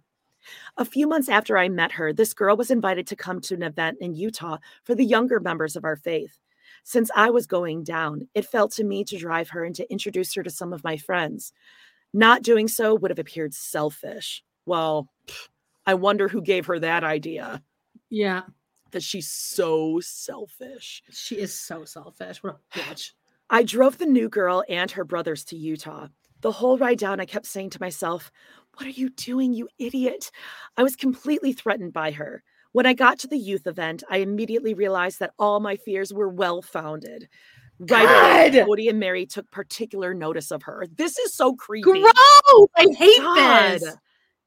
A 0.77 0.85
few 0.85 1.07
months 1.07 1.27
after 1.27 1.57
I 1.57 1.67
met 1.67 1.91
her, 1.91 2.13
this 2.13 2.34
girl 2.34 2.55
was 2.55 2.71
invited 2.71 3.05
to 3.07 3.17
come 3.17 3.41
to 3.41 3.53
an 3.53 3.63
event 3.63 3.97
in 3.99 4.15
Utah 4.15 4.59
for 4.85 4.95
the 4.95 5.03
younger 5.03 5.41
members 5.41 5.75
of 5.75 5.84
our 5.84 5.97
faith. 5.97 6.39
Since 6.84 7.11
I 7.15 7.31
was 7.31 7.47
going 7.47 7.84
down, 7.84 8.29
it 8.34 8.45
felt 8.45 8.71
to 8.73 8.84
me 8.85 9.03
to 9.05 9.17
drive 9.17 9.49
her 9.49 9.65
and 9.65 9.75
to 9.75 9.91
introduce 9.91 10.34
her 10.35 10.43
to 10.43 10.49
some 10.49 10.71
of 10.71 10.85
my 10.85 10.95
friends. 10.95 11.51
Not 12.13 12.43
doing 12.43 12.67
so 12.67 12.95
would 12.95 13.11
have 13.11 13.19
appeared 13.19 13.53
selfish. 13.53 14.43
Well, 14.65 15.09
I 15.85 15.93
wonder 15.93 16.27
who 16.27 16.41
gave 16.41 16.65
her 16.65 16.79
that 16.79 17.03
idea. 17.03 17.61
Yeah. 18.09 18.43
That 18.91 19.03
she's 19.03 19.29
so 19.31 19.99
selfish. 20.01 21.03
She 21.11 21.38
is 21.38 21.53
so 21.53 21.85
selfish. 21.85 22.41
What 22.43 22.59
a 22.75 22.79
bitch. 22.79 23.11
I 23.49 23.63
drove 23.63 23.97
the 23.97 24.05
new 24.05 24.29
girl 24.29 24.63
and 24.67 24.91
her 24.91 25.05
brothers 25.05 25.45
to 25.45 25.55
Utah. 25.55 26.07
The 26.41 26.51
whole 26.51 26.77
ride 26.77 26.99
down, 26.99 27.19
I 27.19 27.25
kept 27.25 27.45
saying 27.45 27.71
to 27.71 27.81
myself, 27.81 28.31
What 28.75 28.85
are 28.85 28.91
you 28.91 29.09
doing, 29.09 29.53
you 29.53 29.69
idiot? 29.79 30.31
I 30.75 30.84
was 30.84 30.95
completely 30.95 31.53
threatened 31.53 31.93
by 31.93 32.11
her. 32.11 32.43
When 32.73 32.85
I 32.85 32.93
got 32.93 33.19
to 33.19 33.27
the 33.27 33.38
youth 33.38 33.65
event, 33.65 34.03
I 34.09 34.17
immediately 34.17 34.73
realized 34.73 35.19
that 35.19 35.34
all 35.39 35.59
my 35.59 35.77
fears 35.77 36.13
were 36.13 36.29
well 36.29 36.61
founded. 36.61 37.27
Right 37.80 38.52
God! 38.52 38.68
Kody 38.68 38.90
and 38.90 38.99
Meri 38.99 39.26
took 39.26 39.49
particular 39.52 40.14
notice 40.14 40.52
of 40.52 40.64
her. 40.64 40.88
This 40.95 41.18
is 41.20 41.34
so 41.34 41.56
creepy. 41.56 41.84
Gross! 41.84 42.68
I 42.76 42.88
hate 42.98 43.18
God. 43.20 43.80
this. 43.80 43.95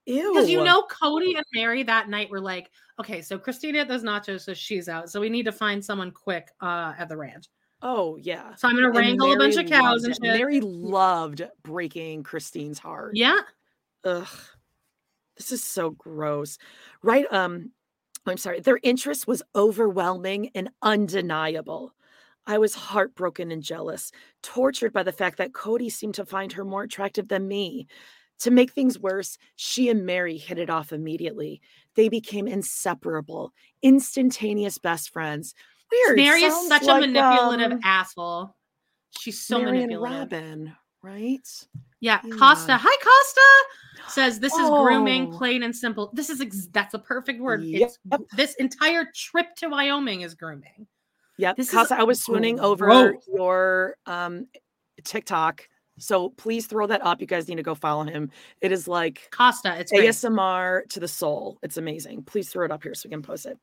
Ew. 0.07 0.33
Because 0.33 0.51
you 0.51 0.65
know, 0.65 0.83
Kody 0.83 1.37
and 1.37 1.45
Meri 1.55 1.83
that 1.85 2.09
night 2.09 2.31
were 2.31 2.41
like, 2.41 2.71
okay, 2.99 3.23
so 3.23 3.39
Christina 3.39 3.85
does 3.85 4.03
nachos, 4.03 4.43
so 4.43 4.55
she's 4.55 4.89
out. 4.89 5.11
So 5.11 5.21
we 5.21 5.29
need 5.29 5.45
to 5.45 5.53
find 5.53 5.85
someone 5.85 6.11
quick 6.11 6.49
uh, 6.61 6.95
at 6.99 7.09
the 7.09 7.17
ranch. 7.17 7.47
Oh 7.83 8.17
yeah. 8.17 8.55
So 8.57 8.69
I'm 8.69 8.75
gonna 8.75 8.89
And 8.89 8.97
wrangle 8.97 9.33
a 9.33 9.37
bunch 9.37 9.57
of 9.57 9.67
cows 9.67 10.05
and 10.05 10.15
shit. 10.15 10.23
Meri 10.23 10.61
loved 10.61 11.43
breaking 11.63 12.25
Christine's 12.25 12.79
heart. 12.79 13.13
Yeah. 13.15 13.41
Ugh. 14.05 14.27
This 15.37 15.53
is 15.53 15.65
so 15.65 15.91
gross. 15.91 16.59
Right. 17.03 17.27
Um, 17.31 17.71
I'm 18.27 18.37
sorry. 18.37 18.61
Their 18.61 18.79
interest 18.83 19.27
was 19.27 19.43
overwhelming 19.55 20.51
and 20.55 20.69
undeniable. 20.83 21.95
I 22.51 22.59
was 22.59 22.75
heartbroken 22.75 23.53
and 23.53 23.63
jealous, 23.63 24.11
tortured 24.43 24.93
by 24.93 25.05
the 25.05 25.13
fact 25.13 25.39
that 25.39 25.53
Kody 25.53 25.91
seemed 25.91 26.15
to 26.17 26.27
find 26.27 26.53
her 26.53 26.65
more 26.65 26.83
attractive 26.83 27.29
than 27.29 27.47
me. 27.47 27.87
To 28.41 28.51
make 28.51 28.73
things 28.73 28.99
worse, 28.99 29.39
she 29.55 29.89
and 29.89 30.05
Meri 30.05 30.37
hit 30.37 30.59
it 30.59 30.69
off 30.69 30.93
immediately. 30.93 31.61
They 31.95 32.09
became 32.09 32.49
inseparable, 32.49 33.53
instantaneous 33.83 34.79
best 34.79 35.11
friends. 35.13 35.55
Weird. 35.93 36.17
Meri 36.17 36.43
is 36.43 36.69
such 36.69 36.83
like, 36.83 37.05
a 37.05 37.07
manipulative 37.07 37.71
um, 37.73 37.81
asshole. 37.85 38.57
She's 39.17 39.41
so 39.41 39.59
Meri 39.59 39.83
and 39.83 39.93
manipulative. 39.93 40.33
Robyn, 40.33 40.73
right? 41.03 41.49
Yeah, 42.01 42.19
Yeah. 42.25 42.35
Costa. 42.37 42.77
Hi, 42.81 42.97
Costa. 42.97 44.11
Says 44.13 44.41
this 44.41 44.55
is 44.55 44.69
grooming, 44.69 45.33
Oh. 45.33 45.39
plain 45.39 45.63
and 45.63 45.77
simple. 45.77 46.11
This 46.15 46.31
is 46.31 46.41
ex- 46.41 46.67
that's 46.73 46.95
a 46.95 46.99
perfect 46.99 47.41
word. 47.41 47.63
It's 47.65 47.97
this 48.35 48.55
entire 48.55 49.07
trip 49.15 49.55
to 49.59 49.69
Wyoming 49.69 50.23
is 50.23 50.35
grooming. 50.35 50.89
Yep. 51.41 51.57
This 51.57 51.73
is 51.73 51.91
I 51.91 52.03
was 52.03 52.23
swooning 52.23 52.61
over 52.61 52.85
gross. 52.87 53.15
your 53.27 53.97
um 54.07 54.47
TikTok. 55.03 55.69
So 55.99 56.31
please 56.31 56.67
throw 56.67 56.87
that 56.87 57.05
up. 57.05 57.21
You 57.21 57.27
guys 57.27 57.49
need 57.49 57.57
to 57.57 57.63
go 57.63 57.75
follow 57.75 58.05
him. 58.05 58.31
It 58.61 58.73
is 58.73 58.87
like 58.87 59.29
Costa. 59.31 59.79
It's 59.79 59.91
great. 59.91 60.09
ASMR 60.09 60.87
to 60.89 61.01
the 61.01 61.09
soul. 61.09 61.59
It's 61.63 61.77
amazing. 61.77 62.25
Please 62.25 62.49
throw 62.49 62.65
it 62.65 62.71
up 62.71 62.83
here 62.83 62.95
so 62.95 63.07
we 63.07 63.11
can 63.11 63.23
post 63.23 63.47
it. 63.47 63.59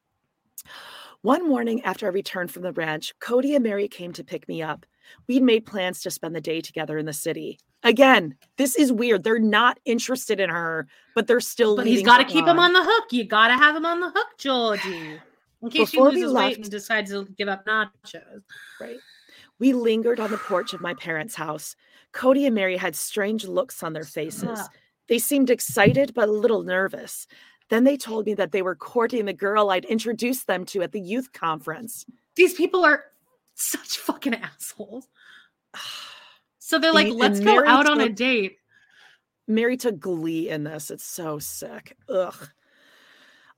One 1.21 1.47
morning 1.47 1.81
after 1.83 2.05
I 2.05 2.09
returned 2.09 2.51
from 2.51 2.61
the 2.63 2.73
ranch, 2.73 3.13
Kody 3.19 3.55
and 3.55 3.63
Meri 3.63 3.87
came 3.87 4.13
to 4.13 4.23
pick 4.23 4.47
me 4.47 4.61
up. 4.61 4.85
We'd 5.27 5.43
made 5.43 5.65
plans 5.65 6.01
to 6.01 6.11
spend 6.11 6.35
the 6.35 6.41
day 6.41 6.61
together 6.61 6.97
in 6.97 7.05
the 7.05 7.13
city. 7.13 7.59
Again, 7.83 8.35
this 8.57 8.75
is 8.75 8.91
weird. 8.91 9.23
They're 9.23 9.39
not 9.39 9.79
interested 9.85 10.39
in 10.39 10.49
her, 10.49 10.87
but 11.15 11.27
they're 11.27 11.39
still. 11.39 11.75
But 11.75 11.87
he's 11.87 12.03
got 12.03 12.19
to 12.19 12.25
keep 12.25 12.45
him 12.45 12.59
on 12.59 12.73
the 12.73 12.83
hook. 12.83 13.05
You 13.11 13.23
got 13.23 13.47
to 13.47 13.55
have 13.55 13.75
him 13.75 13.85
on 13.85 13.99
the 13.99 14.09
hook, 14.09 14.27
Georgie. 14.37 15.19
In 15.61 15.69
case 15.69 15.91
Before 15.91 16.11
he 16.11 16.17
we 16.17 16.21
loses 16.23 16.35
weight 16.35 16.57
and 16.57 16.69
decides 16.69 17.11
to 17.11 17.25
give 17.38 17.47
up 17.47 17.65
nachos. 17.65 18.43
Right. 18.79 18.97
We 19.59 19.73
lingered 19.73 20.19
on 20.19 20.29
the 20.31 20.38
porch 20.38 20.73
of 20.73 20.81
my 20.81 20.93
parents' 20.93 21.34
house. 21.35 21.75
Kody 22.13 22.45
and 22.45 22.53
Meri 22.55 22.77
had 22.77 22.95
strange 22.95 23.45
looks 23.45 23.81
on 23.81 23.93
their 23.93 24.03
faces. 24.03 24.59
They 25.09 25.19
seemed 25.19 25.49
excited, 25.49 26.13
but 26.13 26.29
a 26.29 26.31
little 26.31 26.63
nervous. 26.63 27.27
Then 27.69 27.84
they 27.84 27.97
told 27.97 28.25
me 28.25 28.34
that 28.35 28.51
they 28.51 28.61
were 28.61 28.75
courting 28.75 29.25
the 29.25 29.34
girl 29.34 29.71
I'd 29.71 29.85
introduced 29.85 30.47
them 30.47 30.63
to 30.67 30.84
at 30.84 30.91
the 30.91 31.01
youth 31.01 31.34
conference. 31.34 32.05
These 32.35 32.53
people 32.53 32.85
are 32.85 33.05
such 33.55 33.97
fucking 33.97 34.35
assholes. 34.35 35.07
So 36.59 36.77
they're 36.77 36.93
like, 36.93 37.07
And- 37.07 37.15
let's 37.17 37.39
and 37.39 37.47
go 37.47 37.55
Meri 37.55 37.67
out 37.67 37.89
on 37.89 37.99
a 38.01 38.09
date. 38.09 38.57
Meri 39.47 39.77
took 39.77 39.99
glee 39.99 40.49
in 40.49 40.63
this. 40.63 40.91
It's 40.91 41.05
so 41.05 41.39
sick. 41.39 41.97
Ugh. 42.09 42.49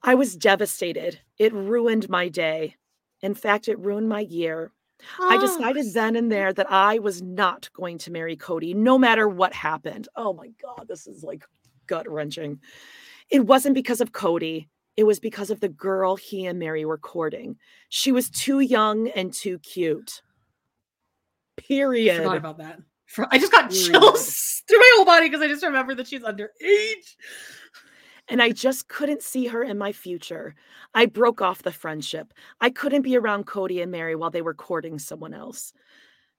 I 0.01 0.15
was 0.15 0.35
devastated. 0.35 1.19
It 1.37 1.53
ruined 1.53 2.09
my 2.09 2.29
day. 2.29 2.75
In 3.21 3.33
fact, 3.33 3.67
it 3.67 3.77
ruined 3.79 4.07
my 4.09 4.21
year. 4.21 4.71
I 5.19 5.35
Oh, 5.37 5.41
decided 5.41 5.93
then 5.93 6.15
and 6.15 6.31
there 6.31 6.51
that 6.53 6.69
I 6.71 6.99
was 6.99 7.21
not 7.21 7.69
going 7.73 7.97
to 7.99 8.11
marry 8.11 8.35
Kody, 8.35 8.75
no 8.75 8.97
matter 8.97 9.27
what 9.29 9.53
happened. 9.53 10.07
Oh 10.15 10.33
my 10.33 10.49
God, 10.61 10.87
this 10.87 11.07
is 11.07 11.23
like 11.23 11.45
gut 11.87 12.09
wrenching. 12.09 12.59
It 13.29 13.45
wasn't 13.45 13.75
because 13.75 14.01
of 14.01 14.11
Kody, 14.11 14.67
it 14.97 15.03
was 15.05 15.19
because 15.19 15.49
of 15.49 15.59
the 15.61 15.69
girl 15.69 16.15
he 16.17 16.45
and 16.45 16.59
Meri 16.59 16.83
were 16.83 16.97
courting. 16.97 17.57
She 17.87 18.11
was 18.11 18.29
too 18.29 18.59
young 18.59 19.07
and 19.09 19.31
too 19.33 19.59
cute. 19.59 20.21
I 21.57 21.61
Period. 21.61 22.17
forgot 22.17 22.37
about 22.37 22.57
that. 22.57 22.79
I 23.31 23.37
just 23.37 23.51
got 23.51 23.69
Period. 23.69 23.91
chills 23.91 24.63
through 24.67 24.79
my 24.79 24.91
whole 24.95 25.05
body 25.05 25.27
because 25.29 25.41
I 25.41 25.47
just 25.47 25.63
remember 25.63 25.95
that 25.95 26.07
she's 26.07 26.21
underage. 26.23 27.15
And 28.29 28.41
I 28.41 28.51
just 28.51 28.87
couldn't 28.87 29.23
see 29.23 29.47
her 29.47 29.63
in 29.63 29.77
my 29.77 29.91
future. 29.91 30.55
I 30.93 31.07
broke 31.07 31.41
off 31.41 31.63
the 31.63 31.71
friendship. 31.71 32.31
I 32.61 32.69
couldn't 32.69 33.01
be 33.01 33.17
around 33.17 33.47
Kody 33.47 33.81
and 33.81 33.91
Meri 33.91 34.15
while 34.15 34.29
they 34.29 34.43
were 34.43 34.53
courting 34.53 34.99
someone 34.99 35.33
else. 35.33 35.73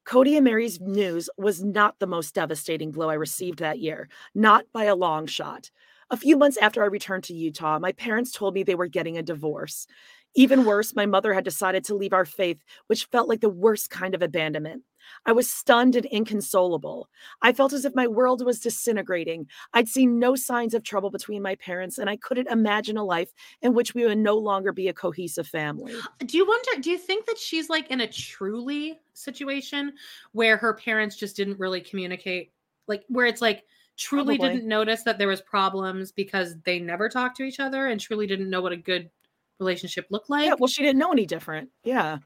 Kody 0.07 0.37
and 0.37 0.45
Meri's 0.45 0.81
news 0.81 1.29
was 1.37 1.63
not 1.63 1.99
the 1.99 2.07
most 2.07 2.35
devastating 2.35 2.93
blow 2.93 3.11
I 3.11 3.15
received 3.15 3.59
that 3.59 3.81
year, 3.81 4.09
not 4.35 4.65
by 4.73 4.85
a 4.85 4.95
long 4.95 5.27
shot. 5.27 5.71
A 6.11 6.17
few 6.17 6.37
months 6.37 6.57
after 6.59 6.83
I 6.83 6.87
returned 6.87 7.25
to 7.25 7.35
Utah, 7.35 7.79
my 7.79 7.93
parents 7.93 8.33
told 8.33 8.55
me 8.55 8.63
they 8.63 8.75
were 8.75 8.87
getting 8.87 9.19
a 9.19 9.23
divorce. 9.23 9.87
Even 10.35 10.65
worse, 10.65 10.95
my 10.95 11.07
mother 11.07 11.35
had 11.35 11.45
decided 11.45 11.85
to 11.85 11.95
leave 11.97 12.13
our 12.13 12.25
faith, 12.25 12.63
which 12.87 13.07
felt 13.07 13.29
like 13.29 13.41
the 13.41 13.49
worst 13.49 13.91
kind 13.91 14.15
of 14.15 14.23
abandonment. 14.23 14.83
I 15.27 15.33
was 15.33 15.51
stunned 15.51 15.97
and 15.97 16.07
inconsolable. 16.07 17.09
I 17.43 17.53
felt 17.53 17.73
as 17.73 17.85
if 17.85 17.95
my 17.95 18.07
world 18.07 18.45
was 18.45 18.61
disintegrating. 18.61 19.47
I'd 19.73 19.89
seen 19.89 20.19
no 20.19 20.35
signs 20.35 20.75
of 20.75 20.83
trouble 20.83 21.11
between 21.11 21.43
my 21.43 21.55
parents, 21.57 21.99
and 21.99 22.09
I 22.09 22.17
couldn't 22.17 22.49
imagine 22.49 22.97
a 22.97 23.05
life 23.05 23.33
in 23.63 23.75
which 23.75 23.95
we 23.95 24.05
would 24.05 24.19
no 24.19 24.37
longer 24.37 24.73
be 24.73 24.89
a 24.89 24.93
cohesive 24.93 25.47
family. 25.47 25.95
Do 26.27 26.37
you 26.37 26.47
wonder, 26.47 26.81
do 26.81 26.91
you 26.91 26.99
think 26.99 27.27
that 27.27 27.39
she's 27.39 27.69
like 27.69 27.91
in 27.91 28.01
a 28.03 28.07
Truely 28.07 28.99
situation 29.15 29.95
where 30.33 30.57
her 30.57 30.75
parents 30.75 31.17
just 31.17 31.37
didn't 31.37 31.59
really 31.59 31.81
communicate? 31.81 32.53
Like 32.87 33.05
where 33.09 33.27
it's 33.27 33.41
like 33.41 33.65
Truely 33.97 34.39
Probably. 34.39 34.57
didn't 34.57 34.69
notice 34.69 35.03
that 35.03 35.19
there 35.19 35.29
was 35.29 35.41
problems 35.43 36.11
because 36.11 36.57
they 36.65 36.79
never 36.79 37.09
talked 37.09 37.37
to 37.37 37.43
each 37.43 37.61
other 37.61 37.89
and 37.89 38.01
Truely 38.01 38.27
didn't 38.27 38.49
know 38.49 38.63
what 38.63 38.73
a 38.73 38.77
good 38.77 39.11
relationship 39.59 40.07
looked 40.11 40.31
like. 40.31 40.47
Yeah, 40.47 40.55
well, 40.59 40.69
she 40.69 40.83
didn't 40.83 40.99
know 40.99 41.13
any 41.13 41.27
different. 41.27 41.69
Yeah. 41.85 42.19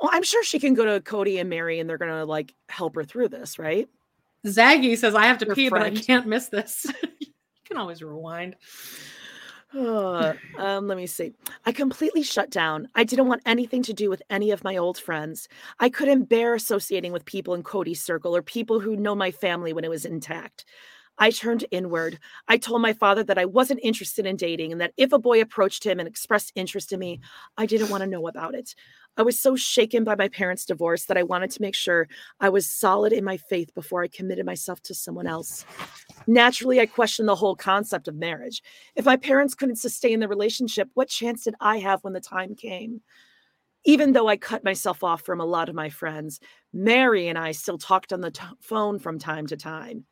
Well, 0.00 0.10
I'm 0.12 0.22
sure 0.22 0.44
she 0.44 0.58
can 0.58 0.74
go 0.74 0.84
to 0.84 1.00
Kody 1.00 1.40
and 1.40 1.50
Meri 1.50 1.80
and 1.80 1.88
they're 1.88 1.98
going 1.98 2.12
to 2.12 2.24
like 2.24 2.54
help 2.68 2.94
her 2.94 3.04
through 3.04 3.28
this, 3.28 3.58
right? 3.58 3.88
Zaggy 4.46 4.96
says, 4.96 5.14
I 5.14 5.26
have 5.26 5.38
to 5.38 5.46
Her 5.46 5.54
pee, 5.54 5.68
but 5.68 5.82
I 5.82 5.90
can't 5.90 6.26
miss 6.26 6.48
this. 6.48 6.86
you 7.20 7.26
can 7.64 7.76
always 7.76 8.02
rewind. 8.02 8.56
Uh, 9.76 10.32
um, 10.56 10.88
let 10.88 10.96
me 10.96 11.06
see. 11.06 11.34
I 11.66 11.72
completely 11.72 12.22
shut 12.22 12.48
down. 12.48 12.88
I 12.94 13.04
didn't 13.04 13.26
want 13.26 13.42
anything 13.44 13.82
to 13.82 13.92
do 13.92 14.08
with 14.08 14.22
any 14.30 14.50
of 14.50 14.64
my 14.64 14.78
old 14.78 14.96
friends. 14.96 15.46
I 15.78 15.90
couldn't 15.90 16.30
bear 16.30 16.54
associating 16.54 17.12
with 17.12 17.26
people 17.26 17.52
in 17.52 17.62
Kody's 17.62 18.02
circle 18.02 18.34
or 18.34 18.40
people 18.40 18.80
who 18.80 18.96
know 18.96 19.14
my 19.14 19.30
family 19.30 19.74
when 19.74 19.84
it 19.84 19.90
was 19.90 20.06
intact. 20.06 20.64
I 21.18 21.30
turned 21.30 21.64
inward. 21.70 22.18
I 22.46 22.58
told 22.58 22.80
my 22.80 22.92
father 22.92 23.24
that 23.24 23.38
I 23.38 23.44
wasn't 23.44 23.80
interested 23.82 24.24
in 24.24 24.36
dating 24.36 24.72
and 24.72 24.80
that 24.80 24.92
if 24.96 25.12
a 25.12 25.18
boy 25.18 25.40
approached 25.40 25.84
him 25.84 25.98
and 25.98 26.08
expressed 26.08 26.52
interest 26.54 26.92
in 26.92 27.00
me, 27.00 27.20
I 27.56 27.66
didn't 27.66 27.90
want 27.90 28.02
to 28.02 28.08
know 28.08 28.28
about 28.28 28.54
it. 28.54 28.74
I 29.16 29.22
was 29.22 29.36
so 29.36 29.56
shaken 29.56 30.04
by 30.04 30.14
my 30.14 30.28
parents' 30.28 30.64
divorce 30.64 31.06
that 31.06 31.18
I 31.18 31.24
wanted 31.24 31.50
to 31.50 31.62
make 31.62 31.74
sure 31.74 32.06
I 32.38 32.50
was 32.50 32.70
solid 32.70 33.12
in 33.12 33.24
my 33.24 33.36
faith 33.36 33.74
before 33.74 34.04
I 34.04 34.08
committed 34.08 34.46
myself 34.46 34.80
to 34.82 34.94
someone 34.94 35.26
else. 35.26 35.64
Naturally, 36.28 36.80
I 36.80 36.86
questioned 36.86 37.28
the 37.28 37.34
whole 37.34 37.56
concept 37.56 38.06
of 38.06 38.14
marriage. 38.14 38.62
If 38.94 39.06
my 39.06 39.16
parents 39.16 39.56
couldn't 39.56 39.76
sustain 39.76 40.20
the 40.20 40.28
relationship, 40.28 40.88
what 40.94 41.08
chance 41.08 41.44
did 41.44 41.56
I 41.60 41.78
have 41.78 42.04
when 42.04 42.12
the 42.12 42.20
time 42.20 42.54
came? 42.54 43.00
Even 43.84 44.12
though 44.12 44.28
I 44.28 44.36
cut 44.36 44.62
myself 44.62 45.02
off 45.02 45.22
from 45.22 45.40
a 45.40 45.46
lot 45.46 45.68
of 45.68 45.74
my 45.74 45.88
friends, 45.88 46.38
Meri 46.72 47.26
and 47.26 47.38
I 47.38 47.52
still 47.52 47.78
talked 47.78 48.12
on 48.12 48.20
the 48.20 48.30
t- 48.30 48.42
phone 48.60 49.00
from 49.00 49.18
time 49.18 49.48
to 49.48 49.56
time. 49.56 50.04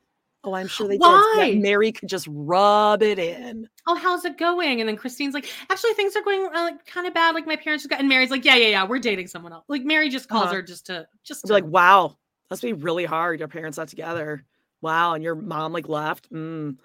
Oh, 0.47 0.55
I'm 0.55 0.68
sure 0.68 0.86
they 0.89 0.94
did. 0.97 1.01
Why? 1.01 1.59
Meri 1.60 1.93
could 1.93 2.09
just 2.09 2.27
rub 2.31 3.02
it 3.02 3.18
in. 3.18 3.68
Oh, 3.86 3.94
how's 3.97 4.24
it 4.24 4.39
going? 4.39 4.81
And 4.81 4.89
then 4.89 4.97
Christine's 4.97 5.35
like, 5.35 5.51
actually, 5.68 5.93
things 5.94 6.16
are 6.16 6.23
going 6.23 6.47
uh, 6.47 6.62
like 6.62 6.86
kind 6.86 7.06
of 7.06 7.12
bad. 7.12 7.35
Like 7.35 7.47
my 7.47 7.56
parents 7.56 7.82
just 7.82 7.90
got, 7.90 8.01
and 8.01 8.09
Meri's 8.09 8.31
like, 8.31 8.44
yeah, 8.44 8.56
yeah, 8.56 8.68
yeah, 8.68 8.85
we're 8.86 8.98
dating 8.98 9.27
someone 9.27 9.52
else. 9.52 9.64
Like 9.68 9.82
Meri 9.85 10.09
just 10.09 10.28
calls 10.28 10.44
Uh-huh. 10.47 10.55
her 10.55 10.62
just 10.62 10.86
to 10.86 11.06
just 11.24 11.44
to, 11.47 11.52
like, 11.52 11.64
wow, 11.64 12.16
must 12.51 12.62
be 12.62 12.73
really 12.73 13.05
hard. 13.05 13.40
Your 13.40 13.48
parents 13.48 13.77
not 13.77 13.89
together. 13.89 14.44
Wow. 14.81 15.14
And 15.14 15.24
your 15.24 15.35
mom 15.35 15.73
like 15.73 15.89
left. 15.89 16.32
Mm. 16.32 16.77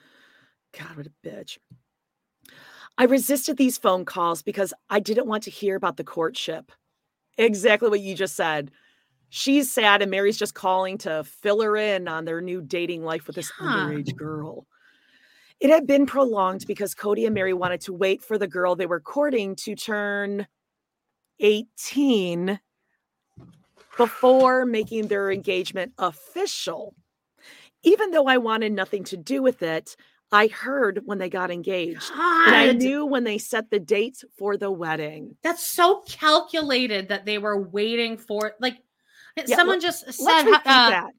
God, 0.77 0.97
what 0.97 1.05
a 1.07 1.11
bitch. 1.27 1.57
I 2.97 3.05
resisted 3.05 3.57
these 3.57 3.77
phone 3.77 4.05
calls 4.05 4.41
because 4.41 4.73
I 4.89 4.99
didn't 4.99 5.27
want 5.27 5.43
to 5.43 5.51
hear 5.51 5.75
about 5.75 5.97
the 5.97 6.03
courtship. 6.03 6.71
Exactly 7.37 7.89
what 7.89 7.99
you 8.01 8.15
just 8.15 8.35
said. 8.35 8.71
She's 9.33 9.71
sad, 9.71 10.01
and 10.01 10.11
Meri's 10.11 10.37
just 10.37 10.53
calling 10.53 10.97
to 10.99 11.23
fill 11.23 11.61
her 11.61 11.77
in 11.77 12.09
on 12.09 12.25
their 12.25 12.41
new 12.41 12.61
dating 12.61 13.05
life 13.05 13.27
with 13.27 13.37
this 13.37 13.49
Yeah. 13.61 13.67
underage 13.67 14.15
girl. 14.17 14.67
It 15.61 15.69
had 15.69 15.87
been 15.87 16.05
prolonged 16.05 16.65
because 16.67 16.93
Kody 16.93 17.25
and 17.25 17.33
Meri 17.33 17.53
wanted 17.53 17.79
to 17.81 17.93
wait 17.93 18.21
for 18.21 18.37
the 18.37 18.47
girl 18.47 18.75
they 18.75 18.87
were 18.87 18.99
courting 18.99 19.55
to 19.57 19.73
turn 19.73 20.47
18 21.39 22.59
before 23.97 24.65
making 24.65 25.07
their 25.07 25.31
engagement 25.31 25.93
official. 25.97 26.93
Even 27.83 28.11
though 28.11 28.27
I 28.27 28.37
wanted 28.37 28.73
nothing 28.73 29.05
to 29.05 29.17
do 29.17 29.41
with 29.41 29.63
it, 29.63 29.95
I 30.33 30.47
heard 30.47 31.03
when 31.05 31.19
they 31.19 31.29
got 31.29 31.51
engaged. 31.51 32.11
And 32.11 32.55
I 32.55 32.73
knew 32.73 33.05
when 33.05 33.23
they 33.23 33.37
set 33.37 33.69
the 33.69 33.79
dates 33.79 34.25
for 34.37 34.57
the 34.57 34.71
wedding. 34.71 35.37
That's 35.41 35.65
so 35.65 36.01
calculated 36.07 37.07
that 37.07 37.25
they 37.25 37.37
were 37.37 37.61
waiting 37.61 38.17
for 38.17 38.55
like 38.59 38.77
Yeah, 39.37 39.55
someone 39.55 39.77
let- 39.77 39.81
just 39.81 40.13
said 40.13 40.47
uh, 40.47 40.59
that. 40.63 41.11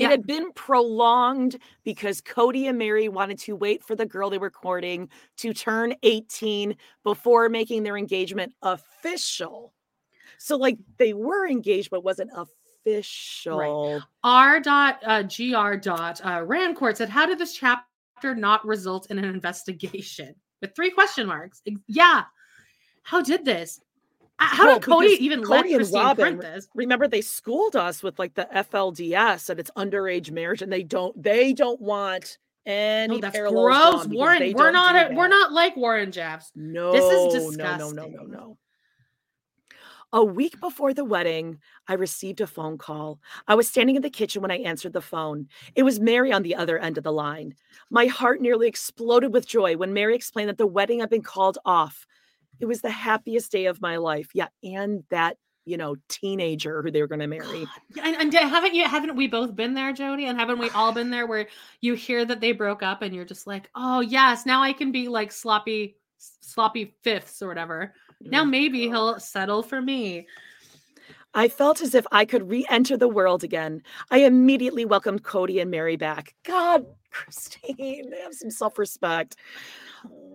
It 0.00 0.04
yeah. 0.04 0.10
had 0.12 0.26
been 0.26 0.50
prolonged 0.52 1.58
because 1.84 2.22
Kody 2.22 2.70
and 2.70 2.78
Meri 2.78 3.10
wanted 3.10 3.38
to 3.40 3.54
wait 3.54 3.84
for 3.84 3.94
the 3.94 4.06
girl 4.06 4.30
they 4.30 4.38
were 4.38 4.50
courting 4.50 5.10
to 5.36 5.52
turn 5.52 5.94
18 6.02 6.74
before 7.04 7.50
making 7.50 7.82
their 7.82 7.98
engagement 7.98 8.54
official. 8.62 9.74
So, 10.38 10.56
like, 10.56 10.78
they 10.96 11.12
were 11.12 11.46
engaged, 11.46 11.90
but 11.90 12.02
wasn't 12.02 12.30
official. 12.34 14.00
R 14.24 14.60
dot 14.60 15.00
uh, 15.04 15.22
gr 15.24 15.74
dot 15.74 16.20
uh, 16.24 16.40
Rancourt 16.46 16.96
said, 16.96 17.10
"How 17.10 17.26
did 17.26 17.38
this 17.38 17.52
chapter 17.52 18.34
not 18.34 18.64
result 18.64 19.10
in 19.10 19.18
an 19.18 19.26
investigation?" 19.26 20.34
With 20.62 20.74
three 20.74 20.90
question 20.90 21.26
marks. 21.26 21.60
Yeah, 21.86 22.24
how 23.02 23.20
did 23.20 23.44
this? 23.44 23.80
Uh, 24.40 24.46
How 24.46 24.66
Well, 24.66 24.78
did 24.80 24.88
Kody 24.88 25.18
even 25.18 25.42
Kody 25.42 25.48
let 25.48 25.74
Christine 25.76 26.00
Robyn, 26.02 26.16
print 26.38 26.40
this? 26.40 26.68
Remember, 26.74 27.06
they 27.06 27.20
schooled 27.20 27.76
us 27.76 28.02
with 28.02 28.18
like 28.18 28.34
the 28.34 28.48
FLDS 28.54 29.50
and 29.50 29.60
it's 29.60 29.70
underage 29.76 30.30
marriage, 30.30 30.62
and 30.62 30.72
they 30.72 30.82
don't 30.82 31.20
they 31.22 31.52
don't 31.52 31.80
want 31.80 32.38
any 32.64 33.16
No, 33.16 33.20
that's 33.20 33.38
gross, 33.38 34.06
Warren. 34.06 34.52
We're 34.54 34.70
not. 34.70 35.12
A, 35.12 35.14
we're 35.14 35.28
not 35.28 35.52
like 35.52 35.76
Warren 35.76 36.10
Jeffs. 36.10 36.50
No, 36.54 36.92
This 36.92 37.04
is 37.04 37.10
no, 37.10 37.26
no, 37.26 37.30
disgusting. 37.50 37.96
no, 37.96 38.06
no, 38.06 38.22
no. 38.24 38.58
A 40.12 40.24
week 40.24 40.58
before 40.58 40.92
the 40.92 41.04
wedding, 41.04 41.58
I 41.86 41.94
received 41.94 42.40
a 42.40 42.46
phone 42.46 42.78
call. 42.78 43.20
I 43.46 43.54
was 43.54 43.68
standing 43.68 43.94
in 43.94 44.02
the 44.02 44.10
kitchen 44.10 44.42
when 44.42 44.50
I 44.50 44.56
answered 44.58 44.92
the 44.92 45.00
phone. 45.00 45.46
It 45.76 45.84
was 45.84 46.00
Meri 46.00 46.32
on 46.32 46.42
the 46.42 46.56
other 46.56 46.78
end 46.78 46.98
of 46.98 47.04
the 47.04 47.12
line. 47.12 47.54
My 47.90 48.06
heart 48.06 48.40
nearly 48.40 48.66
exploded 48.66 49.32
with 49.32 49.46
joy 49.46 49.76
when 49.76 49.92
Meri 49.92 50.16
explained 50.16 50.48
that 50.48 50.58
the 50.58 50.66
wedding 50.66 50.98
had 50.98 51.10
been 51.10 51.22
called 51.22 51.58
off. 51.64 52.06
It 52.60 52.66
was 52.66 52.80
the 52.80 52.90
happiest 52.90 53.52
day 53.52 53.66
of 53.66 53.80
my 53.80 53.96
life. 53.96 54.28
Yeah, 54.34 54.48
and 54.62 55.04
that, 55.10 55.36
you 55.64 55.76
know, 55.76 55.96
teenager 56.08 56.82
who 56.82 56.90
they 56.90 57.00
were 57.00 57.08
going 57.08 57.20
to 57.20 57.26
marry. 57.26 57.66
Yeah, 57.94 58.06
And, 58.06 58.16
and 58.16 58.34
uh, 58.34 58.48
haven't 58.48 58.74
you? 58.74 58.86
Haven't 58.86 59.16
we 59.16 59.26
both 59.26 59.56
been 59.56 59.74
there, 59.74 59.92
Jody? 59.92 60.26
And 60.26 60.38
haven't 60.38 60.58
we 60.58 60.70
all 60.74 60.92
been 60.92 61.10
there 61.10 61.26
where 61.26 61.48
you 61.80 61.94
hear 61.94 62.24
that 62.24 62.40
they 62.40 62.52
broke 62.52 62.82
up 62.82 63.02
and 63.02 63.14
you're 63.14 63.24
just 63.24 63.46
like, 63.46 63.68
oh 63.74 64.00
yes, 64.00 64.46
now 64.46 64.62
I 64.62 64.72
can 64.72 64.92
be 64.92 65.08
like 65.08 65.32
sloppy, 65.32 65.96
sloppy 66.18 66.94
fifths 67.02 67.42
or 67.42 67.48
whatever. 67.48 67.94
Now 68.20 68.44
mm, 68.44 68.50
maybe 68.50 68.80
he'll 68.88 69.18
settle 69.18 69.62
for 69.62 69.80
me. 69.80 70.26
I 71.34 71.48
felt 71.48 71.80
as 71.80 71.94
if 71.94 72.06
I 72.10 72.24
could 72.24 72.48
re 72.48 72.66
enter 72.68 72.96
the 72.96 73.08
world 73.08 73.44
again. 73.44 73.82
I 74.10 74.18
immediately 74.18 74.84
welcomed 74.84 75.22
Kody 75.22 75.60
and 75.60 75.70
Meri 75.70 75.96
back. 75.96 76.34
God, 76.44 76.86
Christine, 77.10 78.12
have 78.22 78.34
some 78.34 78.50
self 78.50 78.78
respect. 78.78 79.36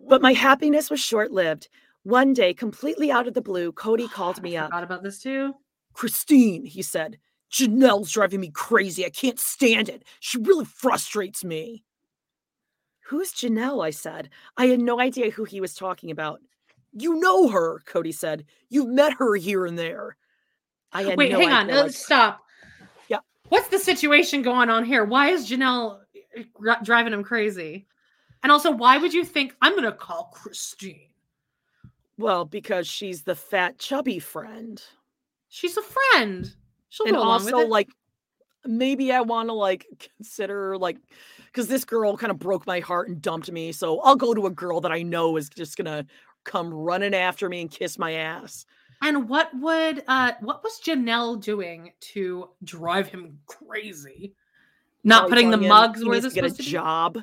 But 0.07 0.21
my 0.21 0.33
happiness 0.33 0.89
was 0.89 0.99
short 0.99 1.31
lived. 1.31 1.67
One 2.05 2.33
day, 2.33 2.53
completely 2.53 3.09
out 3.11 3.27
of 3.27 3.33
the 3.33 3.41
blue, 3.41 3.71
Kody 3.71 4.07
called 4.11 4.41
me 4.43 4.55
I 4.57 4.63
up. 4.65 4.69
forgot 4.69 4.83
about 4.83 5.03
this 5.03 5.19
too. 5.19 5.53
Christine, 5.93 6.63
he 6.63 6.81
said, 6.83 7.17
Janelle's 7.51 8.11
driving 8.11 8.41
me 8.41 8.51
crazy. 8.51 9.05
I 9.05 9.09
can't 9.09 9.39
stand 9.39 9.89
it. 9.89 10.03
She 10.19 10.37
really 10.37 10.65
frustrates 10.65 11.43
me. 11.43 11.83
Who's 13.07 13.31
Janelle? 13.31 13.83
I 13.85 13.89
said. 13.91 14.29
I 14.57 14.67
had 14.67 14.79
no 14.81 14.99
idea 14.99 15.31
who 15.31 15.45
he 15.45 15.61
was 15.61 15.73
talking 15.73 16.11
about. 16.11 16.41
You 16.91 17.15
know 17.19 17.47
her, 17.49 17.81
Kody 17.87 18.13
said. 18.13 18.45
You've 18.69 18.89
met 18.89 19.13
her 19.13 19.35
here 19.35 19.65
and 19.65 19.77
there. 19.77 20.15
I 20.91 21.01
had 21.03 21.09
no 21.11 21.15
Wait, 21.15 21.31
no 21.31 21.39
hang 21.39 21.51
on. 21.51 21.69
idea, 21.69 21.79
uh, 21.79 21.83
like- 21.83 21.91
stop. 21.91 22.41
Yeah. 23.09 23.19
What's 23.49 23.67
the 23.69 23.79
situation 23.79 24.41
going 24.43 24.69
on 24.69 24.85
here? 24.85 25.05
Why 25.05 25.29
is 25.29 25.49
Janelle 25.49 25.99
uh, 26.67 26.75
driving 26.83 27.13
him 27.13 27.23
crazy? 27.23 27.87
And 28.43 28.51
also, 28.51 28.69
why 28.71 28.97
would 28.97 29.13
you 29.13 29.23
think 29.25 29.55
I'm 29.61 29.73
going 29.73 29.83
to 29.85 29.91
call 29.91 30.31
Christine? 30.33 31.09
Well, 32.17 32.45
because 32.45 32.87
she's 32.87 33.23
the 33.23 33.35
fat, 33.35 33.77
chubby 33.77 34.19
friend. 34.19 34.81
She's 35.49 35.77
a 35.77 35.81
friend. 35.81 36.53
She'll 36.89 37.07
and 37.07 37.15
go 37.15 37.21
along 37.21 37.45
with 37.45 37.53
also, 37.53 37.67
like, 37.67 37.89
maybe 38.65 39.11
I 39.11 39.21
want 39.21 39.49
to, 39.49 39.53
like, 39.53 39.85
consider, 40.17 40.77
like, 40.77 40.97
because 41.47 41.67
this 41.67 41.85
girl 41.85 42.15
kind 42.17 42.31
of 42.31 42.39
broke 42.39 42.65
my 42.65 42.79
heart 42.79 43.09
and 43.09 43.21
dumped 43.21 43.51
me. 43.51 43.71
So 43.71 43.99
I'll 44.01 44.15
go 44.15 44.33
to 44.33 44.45
a 44.45 44.51
girl 44.51 44.81
that 44.81 44.91
I 44.91 45.01
know 45.01 45.37
is 45.37 45.49
just 45.49 45.77
going 45.77 45.85
to 45.85 46.05
come 46.45 46.73
running 46.73 47.13
after 47.13 47.49
me 47.49 47.61
and 47.61 47.71
kiss 47.71 47.97
my 47.97 48.13
ass. 48.13 48.65
And 49.01 49.27
what 49.27 49.49
would 49.59 50.03
uh 50.07 50.33
what 50.39 50.63
was 50.63 50.79
Janelle 50.83 51.41
doing 51.41 51.91
to 52.13 52.49
drive 52.63 53.07
him 53.07 53.39
crazy? 53.45 54.33
Not 55.03 55.27
Probably 55.27 55.35
putting 55.35 55.51
the 55.51 55.67
mugs 55.67 56.01
he 56.01 56.07
where 56.07 56.21
to 56.21 56.29
get 56.29 56.45
a 56.45 56.49
to 56.49 56.55
be? 56.55 56.63
job. 56.63 57.19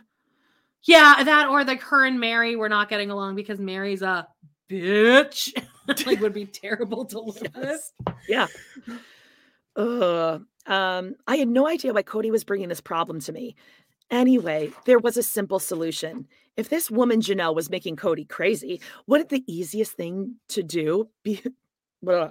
Yeah, 0.85 1.23
that 1.25 1.49
or 1.49 1.65
like 1.65 1.81
her 1.83 2.05
and 2.05 2.21
Meri 2.21 2.57
were 2.57 2.69
not 2.69 2.89
getting 2.89 3.11
along 3.11 3.37
because 3.37 3.59
Meri's 3.59 4.03
a 4.03 4.29
bitch. 4.73 5.53
like 6.07 6.21
would 6.21 6.33
be 6.33 6.47
terrible 6.63 7.05
to 7.07 7.21
live 7.21 7.55
with. 7.55 7.93
Yeah. 8.29 8.47
Uh, 9.77 10.39
um, 10.67 11.15
I 11.27 11.37
had 11.37 11.49
no 11.49 11.67
idea 11.67 11.93
why 11.93 12.03
Kody 12.03 12.31
was 12.31 12.45
bringing 12.45 12.69
this 12.69 12.81
problem 12.81 13.21
to 13.21 13.33
me. 13.33 13.57
Anyway, 14.11 14.71
there 14.85 14.99
was 14.99 15.17
a 15.17 15.23
simple 15.23 15.59
solution. 15.59 16.27
If 16.57 16.69
this 16.69 16.91
woman 16.91 17.21
Janelle 17.21 17.55
was 17.55 17.71
making 17.71 17.97
Kody 17.97 18.29
crazy, 18.29 18.81
wouldn't 19.07 19.31
the 19.31 19.43
easiest 19.47 19.93
thing 19.93 20.37
to 20.49 20.63
do 20.63 21.09
be 21.23 21.43
Blah. 22.03 22.31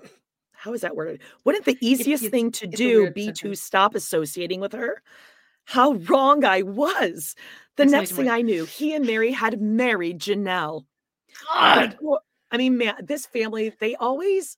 how 0.52 0.74
is 0.74 0.82
that 0.82 0.96
worded? 0.96 1.22
Wouldn't 1.44 1.66
the 1.66 1.78
easiest 1.82 2.24
it's- 2.24 2.32
thing 2.32 2.52
to 2.52 2.68
do 2.68 3.10
be 3.12 3.32
to 3.34 3.56
stop 3.56 3.96
associating 3.96 4.60
with 4.60 4.74
her? 4.74 5.02
How 5.66 5.94
wrong 5.94 6.44
I 6.44 6.64
was. 6.64 7.36
The 7.78 7.86
next 7.86 8.12
thing. 8.12 8.30
I 8.30 8.42
knew, 8.42 8.66
he 8.66 8.94
and 8.94 9.06
Meri 9.06 9.32
had 9.32 9.62
married 9.62 10.20
Janelle. 10.20 10.86
God. 11.54 11.98
Well, 12.02 12.22
I 12.52 12.58
mean, 12.58 12.78
man, 12.78 12.96
this 13.02 13.26
family, 13.26 13.74
they 13.80 13.96
always 13.96 14.58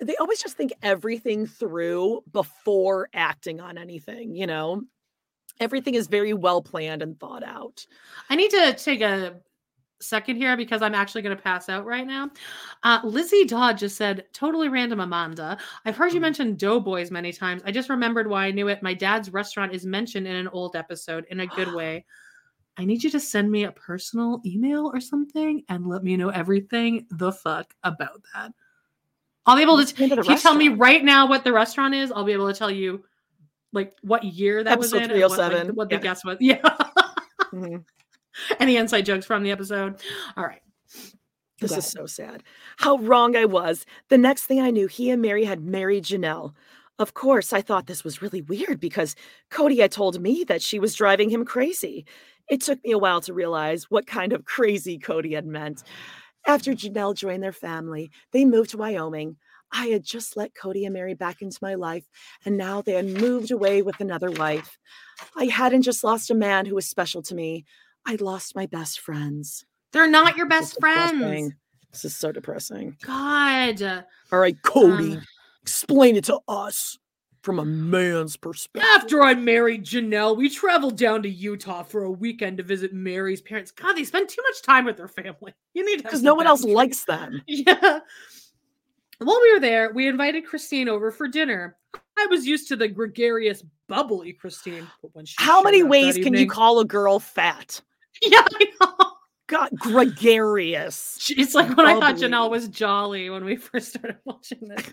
they 0.00 0.16
always 0.16 0.42
just 0.42 0.56
think 0.56 0.72
everything 0.82 1.46
through 1.46 2.22
before 2.32 3.08
acting 3.14 3.60
on 3.60 3.78
anything, 3.78 4.34
you 4.34 4.46
know? 4.46 4.82
Everything 5.60 5.94
is 5.94 6.08
very 6.08 6.32
well 6.32 6.62
planned 6.62 7.00
and 7.00 7.18
thought 7.18 7.44
out. 7.44 7.86
I 8.28 8.34
need 8.34 8.50
to 8.50 8.74
take 8.74 9.00
a 9.00 9.36
second 10.00 10.36
here 10.36 10.56
because 10.56 10.82
I'm 10.82 10.94
actually 10.94 11.22
going 11.22 11.36
to 11.36 11.42
pass 11.42 11.68
out 11.68 11.86
right 11.86 12.06
now. 12.06 12.30
Uh, 12.82 13.00
Lizzie 13.04 13.44
Dodd 13.44 13.78
just 13.78 13.96
said, 13.96 14.24
totally 14.32 14.68
random, 14.68 15.00
Amanda. 15.00 15.56
I've 15.84 15.96
heard 15.96 16.12
you 16.12 16.20
mention 16.20 16.56
Doughboys 16.56 17.10
many 17.10 17.32
times. 17.32 17.62
I 17.64 17.70
just 17.70 17.88
remembered 17.88 18.28
why 18.28 18.46
I 18.46 18.50
knew 18.50 18.68
it. 18.68 18.82
My 18.82 18.94
dad's 18.94 19.32
restaurant 19.32 19.72
is 19.72 19.86
mentioned 19.86 20.26
in 20.26 20.34
an 20.34 20.48
old 20.48 20.74
episode 20.74 21.24
in 21.30 21.40
a 21.40 21.46
good 21.46 21.72
way. 21.74 22.04
I 22.76 22.84
need 22.84 23.04
you 23.04 23.10
to 23.10 23.20
send 23.20 23.50
me 23.50 23.64
a 23.64 23.72
personal 23.72 24.40
email 24.44 24.90
or 24.92 25.00
something 25.00 25.62
and 25.68 25.86
let 25.86 26.02
me 26.02 26.16
know 26.16 26.30
everything 26.30 27.06
the 27.10 27.32
fuck 27.32 27.74
about 27.84 28.22
that. 28.34 28.52
I'll 29.46 29.56
be 29.56 29.62
able 29.62 29.84
to. 29.84 29.94
the 29.94 30.06
name 30.08 30.18
If 30.18 30.26
the 30.26 30.32
you 30.32 30.38
tell 30.38 30.54
me 30.54 30.68
right 30.68 31.04
now 31.04 31.28
what 31.28 31.44
the 31.44 31.52
restaurant 31.52 31.94
is, 31.94 32.10
I'll 32.10 32.24
be 32.24 32.32
able 32.32 32.50
to 32.52 32.58
tell 32.58 32.70
you 32.70 33.04
like 33.72 33.92
what 34.02 34.24
year 34.24 34.64
that 34.64 34.78
was 34.78 34.92
in, 34.92 35.02
and 35.02 35.12
what, 35.12 35.30
like, 35.30 35.50
307, 35.50 35.74
what 35.74 35.88
the 35.90 35.96
yeah. 35.96 36.00
guess 36.00 36.24
was. 36.24 36.38
Yeah. 36.40 36.76
Mhm. 37.52 37.84
Any 38.58 38.76
inside 38.76 39.02
jokes 39.02 39.26
from 39.26 39.42
the 39.42 39.50
episode? 39.52 40.00
All 40.36 40.44
right. 40.44 40.62
This 41.60 41.76
is 41.76 41.86
so 41.86 42.06
sad. 42.06 42.42
How 42.78 42.98
wrong 42.98 43.36
I 43.36 43.44
was. 43.44 43.86
The 44.08 44.18
next 44.18 44.42
thing 44.44 44.60
I 44.60 44.70
knew, 44.70 44.88
he 44.88 45.10
and 45.10 45.22
Meri 45.22 45.44
had 45.44 45.62
married 45.62 46.04
Janelle. 46.04 46.52
Of 46.98 47.14
course, 47.14 47.52
I 47.52 47.62
thought 47.62 47.86
this 47.86 48.04
was 48.04 48.22
really 48.22 48.42
weird 48.42 48.80
because 48.80 49.16
Kody 49.50 49.80
had 49.80 49.92
told 49.92 50.20
me 50.20 50.44
that 50.44 50.62
she 50.62 50.78
was 50.78 50.94
driving 50.94 51.30
him 51.30 51.44
crazy. 51.44 52.04
It 52.48 52.60
took 52.60 52.82
me 52.84 52.92
a 52.92 52.98
while 52.98 53.20
to 53.22 53.32
realize 53.32 53.90
what 53.90 54.06
kind 54.06 54.32
of 54.32 54.44
crazy 54.44 54.98
Kody 54.98 55.34
had 55.34 55.46
meant. 55.46 55.82
After 56.46 56.72
Janelle 56.72 57.16
joined 57.16 57.42
their 57.42 57.52
family, 57.52 58.10
they 58.32 58.44
moved 58.44 58.70
to 58.70 58.76
Wyoming. 58.76 59.36
I 59.72 59.86
had 59.86 60.04
just 60.04 60.36
let 60.36 60.54
Kody 60.54 60.84
and 60.84 60.92
Meri 60.92 61.14
back 61.14 61.42
into 61.42 61.58
my 61.62 61.74
life, 61.74 62.04
and 62.44 62.56
now 62.56 62.82
they 62.82 62.92
had 62.92 63.06
moved 63.06 63.50
away 63.50 63.82
with 63.82 63.98
another 64.00 64.30
wife. 64.30 64.78
I 65.36 65.46
hadn't 65.46 65.82
just 65.82 66.04
lost 66.04 66.30
a 66.30 66.34
man 66.34 66.66
who 66.66 66.74
was 66.74 66.86
special 66.86 67.22
to 67.22 67.34
me, 67.34 67.64
I'd 68.06 68.20
lost 68.20 68.54
my 68.54 68.66
best 68.66 69.00
friends. 69.00 69.64
They're 69.92 70.06
not 70.06 70.36
your 70.36 70.46
best 70.46 70.72
is 70.72 70.74
depressing. 70.74 71.18
friends. 71.20 71.52
This 71.92 72.04
is 72.04 72.16
so 72.16 72.30
depressing. 72.32 72.96
God. 73.02 74.04
All 74.30 74.38
right, 74.38 74.60
Kody, 74.62 75.16
Um, 75.16 75.22
explain 75.62 76.16
it 76.16 76.24
to 76.24 76.40
us 76.46 76.98
from 77.44 77.58
a 77.58 77.64
man's 77.64 78.38
perspective. 78.38 78.88
After 78.94 79.22
I 79.22 79.34
married 79.34 79.84
Janelle, 79.84 80.34
we 80.34 80.48
traveled 80.48 80.96
down 80.96 81.22
to 81.24 81.28
Utah 81.28 81.82
for 81.82 82.04
a 82.04 82.10
weekend 82.10 82.56
to 82.56 82.62
visit 82.62 82.94
Meri's 82.94 83.42
parents. 83.42 83.70
God, 83.70 83.92
they 83.92 84.04
spend 84.04 84.30
too 84.30 84.42
much 84.48 84.62
time 84.62 84.86
with 84.86 84.96
their 84.96 85.08
family. 85.08 85.52
You 85.74 85.84
need 85.84 86.04
Because 86.04 86.22
no 86.22 86.36
one 86.36 86.46
else 86.46 86.62
likes 86.62 87.04
them. 87.04 87.42
Yeah. 87.48 87.98
While 89.18 89.40
we 89.42 89.54
were 89.54 89.60
there, 89.60 89.92
we 89.92 90.06
invited 90.08 90.46
Christine 90.46 90.88
over 90.88 91.10
for 91.10 91.26
dinner. 91.28 91.76
I 92.16 92.26
was 92.26 92.46
used 92.46 92.68
to 92.68 92.76
the 92.76 92.88
gregarious, 92.88 93.64
bubbly 93.88 94.32
Christine, 94.32 94.88
but 95.02 95.14
when 95.14 95.24
she 95.24 95.34
How 95.38 95.62
many 95.62 95.82
ways 95.82 96.16
can 96.16 96.34
you 96.34 96.48
call 96.48 96.80
a 96.80 96.84
girl 96.84 97.20
fat? 97.20 97.80
Yeah, 98.22 98.46
I 98.48 98.66
know. 98.80 99.10
God, 99.48 99.70
gregarious. 99.76 101.32
It's 101.36 101.52
like 101.52 101.76
when 101.76 101.84
I 101.84 101.98
thought 101.98 102.14
Janelle 102.14 102.48
was 102.48 102.68
jolly 102.68 103.28
when 103.28 103.44
we 103.44 103.56
first 103.56 103.88
started 103.88 104.18
watching 104.24 104.68
this. 104.68 104.92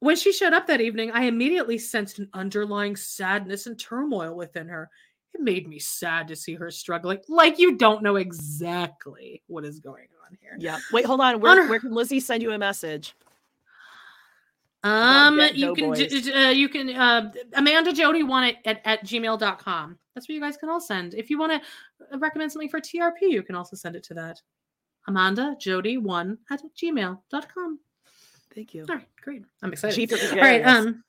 When 0.00 0.16
she 0.16 0.32
showed 0.32 0.52
up 0.52 0.66
that 0.66 0.80
evening, 0.80 1.10
I 1.12 1.24
immediately 1.24 1.78
sensed 1.78 2.18
an 2.18 2.28
underlying 2.34 2.96
sadness 2.96 3.66
and 3.66 3.78
turmoil 3.78 4.34
within 4.34 4.68
her. 4.68 4.90
It 5.34 5.40
made 5.40 5.68
me 5.68 5.78
sad 5.78 6.28
to 6.28 6.36
see 6.36 6.54
her 6.54 6.70
struggling. 6.70 7.20
Like 7.28 7.58
you 7.58 7.76
don't 7.76 8.02
know 8.02 8.16
exactly 8.16 9.42
what 9.46 9.64
is 9.64 9.80
going 9.80 10.08
on 10.24 10.36
here. 10.40 10.56
Yeah. 10.58 10.78
Wait, 10.92 11.04
hold 11.04 11.20
on. 11.20 11.40
Where, 11.40 11.62
her- 11.62 11.68
where 11.68 11.80
can 11.80 11.92
Lizzie 11.92 12.20
send 12.20 12.42
you 12.42 12.52
a 12.52 12.58
message? 12.58 13.14
Um, 14.84 15.40
you 15.54 15.74
can 15.74 15.92
d- 15.92 16.32
uh, 16.32 16.50
you 16.50 16.68
can 16.68 16.90
uh, 16.90 17.32
Amanda 17.54 17.92
Jody 17.92 18.22
one 18.22 18.44
at, 18.44 18.56
at, 18.64 18.80
at 18.84 19.04
gmail.com. 19.04 19.98
That's 20.14 20.28
where 20.28 20.34
you 20.34 20.40
guys 20.40 20.56
can 20.56 20.68
all 20.68 20.80
send. 20.80 21.14
If 21.14 21.28
you 21.28 21.38
want 21.38 21.60
to 21.60 22.18
recommend 22.18 22.52
something 22.52 22.68
for 22.68 22.80
TRP, 22.80 23.22
you 23.22 23.42
can 23.42 23.56
also 23.56 23.76
send 23.76 23.96
it 23.96 24.04
to 24.04 24.14
that. 24.14 24.40
Amanda 25.08 25.56
Jody 25.58 25.98
one 25.98 26.38
at 26.50 26.62
gmail.com. 26.80 27.78
Thank 28.56 28.72
you. 28.72 28.86
All 28.88 28.96
right, 28.96 29.06
great. 29.20 29.44
I'm 29.62 29.70
excited. 29.70 30.08
G 30.08 30.30
All 30.32 30.38
right. 30.38 30.64
Um, 30.64 31.04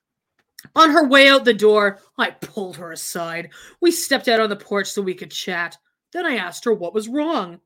on 0.75 0.89
her 0.89 1.07
way 1.07 1.29
out 1.29 1.45
the 1.45 1.53
door, 1.53 1.99
I 2.17 2.31
pulled 2.31 2.75
her 2.75 2.91
aside. 2.91 3.51
We 3.79 3.89
stepped 3.89 4.27
out 4.27 4.41
on 4.41 4.49
the 4.49 4.57
porch 4.57 4.87
so 4.91 5.01
we 5.01 5.13
could 5.13 5.31
chat. 5.31 5.77
Then 6.11 6.25
I 6.25 6.35
asked 6.35 6.65
her 6.65 6.73
what 6.73 6.93
was 6.93 7.07
wrong. 7.07 7.61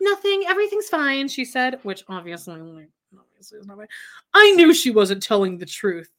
Nothing. 0.00 0.44
Everything's 0.48 0.88
fine, 0.88 1.28
she 1.28 1.44
said, 1.44 1.80
which 1.82 2.02
obviously, 2.08 2.54
obviously 2.54 3.58
is 3.58 3.66
not 3.66 3.76
right. 3.76 3.88
I 4.32 4.52
knew 4.52 4.72
she 4.72 4.90
wasn't 4.90 5.22
telling 5.22 5.58
the 5.58 5.66
truth, 5.66 6.10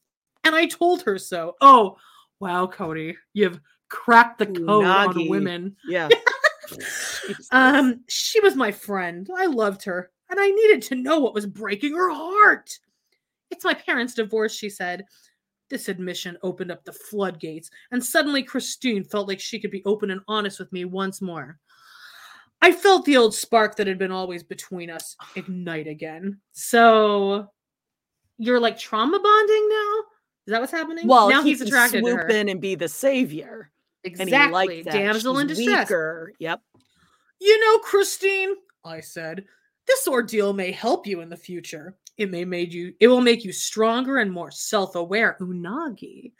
and 0.43 0.53
I 0.53 0.67
told 0.67 1.01
her 1.01 1.17
so. 1.17 1.55
Oh, 1.59 1.97
wow, 2.39 2.67
Kody, 2.67 3.15
you've 3.33 3.59
cracked 3.89 4.37
the 4.37 4.45
code 4.45 4.85
on 4.85 5.27
women. 5.27 5.75
Yeah. 5.87 6.09
Um, 7.51 8.05
she 8.07 8.39
was 8.39 8.55
my 8.55 8.71
friend. 8.71 9.29
I 9.37 9.45
loved 9.45 9.83
her, 9.83 10.09
and 10.29 10.39
I 10.39 10.49
needed 10.49 10.81
to 10.83 10.95
know 10.95 11.19
what 11.19 11.33
was 11.33 11.45
breaking 11.45 11.93
her 11.93 12.09
heart. 12.09 12.79
It's 13.51 13.65
my 13.65 13.73
parents' 13.73 14.13
divorce, 14.13 14.55
she 14.55 14.69
said. 14.69 15.05
This 15.69 15.87
admission 15.87 16.37
opened 16.43 16.71
up 16.71 16.83
the 16.83 16.91
floodgates, 16.91 17.69
and 17.91 18.03
suddenly 18.03 18.43
Christine 18.43 19.03
felt 19.03 19.27
like 19.27 19.39
she 19.39 19.59
could 19.59 19.71
be 19.71 19.83
open 19.85 20.11
and 20.11 20.21
honest 20.27 20.59
with 20.59 20.71
me 20.73 20.85
once 20.85 21.21
more. 21.21 21.59
I 22.61 22.71
felt 22.71 23.05
the 23.05 23.17
old 23.17 23.33
spark 23.33 23.75
that 23.75 23.87
had 23.87 23.97
been 23.97 24.11
always 24.11 24.43
between 24.43 24.89
us 24.89 25.15
ignite 25.35 25.87
again. 25.87 26.39
So 26.51 27.47
you're 28.37 28.59
like 28.59 28.77
trauma 28.77 29.19
bonding 29.19 29.69
now? 29.69 29.93
Is 30.47 30.51
that 30.51 30.61
what's 30.61 30.71
happening? 30.71 31.07
Well, 31.07 31.29
now 31.29 31.43
he 31.43 31.49
he's 31.49 31.61
attracted 31.61 32.03
to 32.03 32.09
swoop 32.09 32.21
her. 32.21 32.29
in 32.29 32.49
and 32.49 32.59
be 32.59 32.75
the 32.75 32.89
savior. 32.89 33.71
And 34.03 34.17
he 34.17 34.23
Exactly. 34.23 34.83
Damsel 34.83 35.39
in 35.39 35.47
distress. 35.47 35.87
Weaker. 35.87 36.33
Yep. 36.39 36.61
You 37.39 37.59
know, 37.59 37.77
Christine, 37.79 38.55
I 38.83 38.99
said, 38.99 39.45
this 39.87 40.07
ordeal 40.07 40.53
may 40.53 40.71
help 40.71 41.07
you 41.07 41.21
in 41.21 41.29
the 41.29 41.37
future. 41.37 41.95
It 42.17 42.29
may 42.29 42.45
made 42.45 42.73
you 42.73 42.93
it 42.99 43.07
will 43.07 43.21
make 43.21 43.43
you 43.45 43.51
stronger 43.53 44.17
and 44.17 44.31
more 44.31 44.51
self-aware, 44.51 45.38
unagi. 45.39 46.33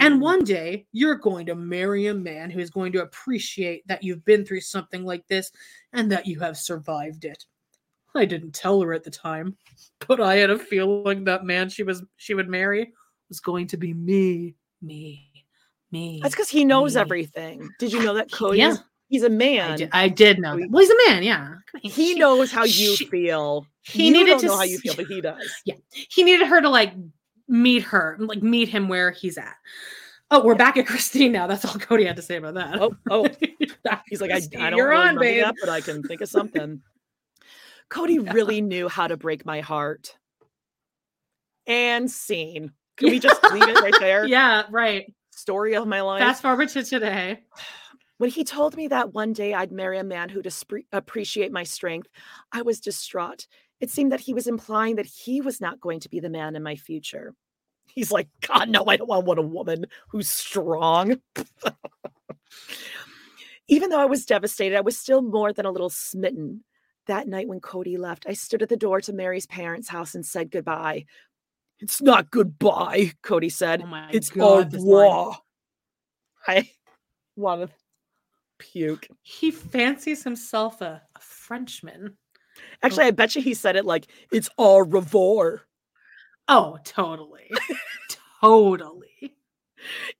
And 0.00 0.16
Mm. 0.16 0.20
one 0.20 0.44
day 0.44 0.86
you're 0.92 1.16
going 1.16 1.46
to 1.46 1.54
marry 1.54 2.06
a 2.06 2.14
man 2.14 2.50
who 2.50 2.60
is 2.60 2.70
going 2.70 2.92
to 2.92 3.02
appreciate 3.02 3.86
that 3.88 4.02
you've 4.04 4.24
been 4.24 4.44
through 4.44 4.60
something 4.60 5.04
like 5.04 5.26
this 5.26 5.50
and 5.92 6.12
that 6.12 6.26
you 6.26 6.38
have 6.40 6.56
survived 6.56 7.24
it. 7.24 7.44
I 8.14 8.26
didn't 8.26 8.52
tell 8.54 8.80
her 8.82 8.92
at 8.92 9.02
the 9.02 9.10
time, 9.10 9.56
but 10.06 10.20
I 10.20 10.36
had 10.36 10.50
a 10.50 10.58
feeling 10.58 11.24
that 11.24 11.44
man 11.44 11.68
she 11.68 11.82
was 11.82 12.04
she 12.16 12.34
would 12.34 12.48
marry 12.48 12.92
was 13.28 13.40
going 13.40 13.66
to 13.68 13.76
be 13.76 13.92
me, 13.94 14.54
me, 14.82 15.30
me. 15.90 16.20
That's 16.22 16.34
because 16.34 16.50
he 16.50 16.64
knows 16.64 16.94
me. 16.94 17.00
everything. 17.00 17.70
Did 17.80 17.92
you 17.92 18.02
know 18.04 18.14
that 18.14 18.30
Kody? 18.30 18.58
Yeah. 18.58 18.72
is- 18.72 18.82
He's 19.14 19.22
a 19.22 19.26
I 19.26 19.28
man. 19.28 19.78
did, 19.78 19.90
I 19.92 20.08
did 20.08 20.40
know. 20.40 20.58
That. 20.58 20.68
Well, 20.70 20.80
he's 20.80 20.90
a 20.90 21.08
man, 21.08 21.22
yeah. 21.22 21.54
He 21.82 22.14
knows 22.16 22.50
how 22.50 22.64
you 22.64 22.96
she- 22.96 23.06
feel. 23.06 23.64
he 23.82 24.06
you 24.08 24.12
needed 24.12 24.40
to 24.40 24.46
know 24.46 24.56
how 24.56 24.64
you 24.64 24.78
feel, 24.78 24.96
but 24.96 25.06
he 25.06 25.20
does. 25.20 25.48
Yeah. 25.64 25.76
He 25.92 26.24
needed 26.24 26.48
her 26.48 26.60
to 26.60 26.68
like 26.68 26.94
meet 27.46 27.84
her, 27.84 28.16
like 28.18 28.42
meet 28.42 28.68
him 28.68 28.88
where 28.88 29.12
he's 29.12 29.38
at. 29.38 29.54
Oh, 30.32 30.44
we're 30.44 30.56
back 30.56 30.76
at 30.76 30.86
Christine 30.88 31.30
now. 31.30 31.46
That's 31.46 31.64
all 31.64 31.74
Kody 31.74 32.04
had 32.04 32.16
to 32.16 32.22
say 32.22 32.38
about 32.38 32.54
that. 32.54 32.82
Oh, 32.82 32.96
oh. 33.08 33.28
He's 34.08 34.20
like, 34.20 34.32
I, 34.32 34.40
I 34.58 34.70
don't 34.70 34.76
you're 34.78 34.88
really 34.88 35.08
on, 35.08 35.16
babe. 35.20 35.44
that, 35.44 35.54
but 35.60 35.68
I 35.68 35.80
can 35.80 36.02
think 36.02 36.22
of 36.22 36.28
something. 36.28 36.82
Kody 37.90 38.34
really 38.34 38.60
knew 38.62 38.88
how 38.88 39.06
to 39.06 39.16
break 39.16 39.46
my 39.46 39.60
heart. 39.60 40.16
And 41.68 42.10
scene. 42.10 42.72
Can 42.96 43.10
we 43.10 43.20
just 43.20 43.40
leave 43.52 43.62
it 43.68 43.80
right 43.80 43.94
there? 44.00 44.26
Yeah, 44.26 44.64
right. 44.70 45.14
Story 45.30 45.76
of 45.76 45.86
my 45.86 46.00
life. 46.00 46.20
Fast 46.20 46.42
forward 46.42 46.68
to 46.70 46.82
today. 46.82 47.44
When 48.18 48.30
he 48.30 48.44
told 48.44 48.76
me 48.76 48.86
that 48.88 49.12
one 49.12 49.32
day 49.32 49.54
I'd 49.54 49.72
marry 49.72 49.98
a 49.98 50.04
man 50.04 50.28
who'd 50.28 50.44
espre- 50.44 50.86
appreciate 50.92 51.50
my 51.50 51.64
strength, 51.64 52.08
I 52.52 52.62
was 52.62 52.80
distraught. 52.80 53.46
It 53.80 53.90
seemed 53.90 54.12
that 54.12 54.20
he 54.20 54.32
was 54.32 54.46
implying 54.46 54.96
that 54.96 55.06
he 55.06 55.40
was 55.40 55.60
not 55.60 55.80
going 55.80 56.00
to 56.00 56.08
be 56.08 56.20
the 56.20 56.30
man 56.30 56.54
in 56.54 56.62
my 56.62 56.76
future. 56.76 57.34
He's 57.86 58.12
like, 58.12 58.28
God, 58.46 58.68
no, 58.68 58.84
I 58.86 58.96
don't 58.96 59.08
want, 59.08 59.38
a 59.38 59.42
woman 59.42 59.86
who's 60.08 60.28
strong. 60.28 61.20
Even 63.68 63.90
though 63.90 64.00
I 64.00 64.06
was 64.06 64.26
devastated, 64.26 64.76
I 64.76 64.82
was 64.82 64.98
still 64.98 65.22
more 65.22 65.52
than 65.52 65.66
a 65.66 65.70
little 65.70 65.90
smitten. 65.90 66.64
That 67.06 67.28
night 67.28 67.48
when 67.48 67.60
Kody 67.60 67.98
left, 67.98 68.26
I 68.28 68.32
stood 68.32 68.62
at 68.62 68.68
the 68.68 68.76
door 68.76 69.00
to 69.02 69.12
Meri's 69.12 69.46
parents' 69.46 69.88
house 69.88 70.14
and 70.14 70.24
said 70.24 70.50
goodbye. 70.50 71.04
It's 71.80 72.00
not 72.00 72.30
goodbye, 72.30 73.12
Kody 73.22 73.52
said. 73.52 73.84
Oh 73.84 74.06
it's 74.10 74.30
God, 74.30 74.74
au 74.74 74.78
revoir. 74.78 75.38
I 76.46 76.70
Want 77.36 77.62
to 77.62 77.68
puke. 78.58 79.08
He 79.22 79.50
fancies 79.50 80.22
himself 80.22 80.80
a, 80.80 81.02
a 81.14 81.20
Frenchman. 81.20 82.16
Actually, 82.82 83.04
oh. 83.04 83.08
I 83.08 83.12
bet 83.12 83.34
you 83.34 83.42
he 83.42 83.54
said 83.54 83.76
it 83.76 83.84
like 83.84 84.06
it's 84.30 84.48
au 84.58 84.78
revoir. 84.78 85.62
Oh, 86.48 86.78
totally. 86.84 87.50
totally. 88.40 89.34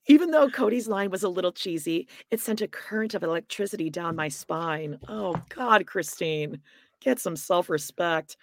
Even 0.07 0.31
though 0.31 0.49
Kody's 0.49 0.87
line 0.87 1.09
was 1.09 1.23
a 1.23 1.29
little 1.29 1.51
cheesy, 1.51 2.07
it 2.29 2.39
sent 2.39 2.61
a 2.61 2.67
current 2.67 3.13
of 3.13 3.23
electricity 3.23 3.89
down 3.89 4.15
my 4.15 4.27
spine. 4.27 4.99
Oh 5.07 5.35
God, 5.49 5.85
Christine, 5.87 6.61
get 6.99 7.19
some 7.19 7.35
self-respect. 7.35 8.37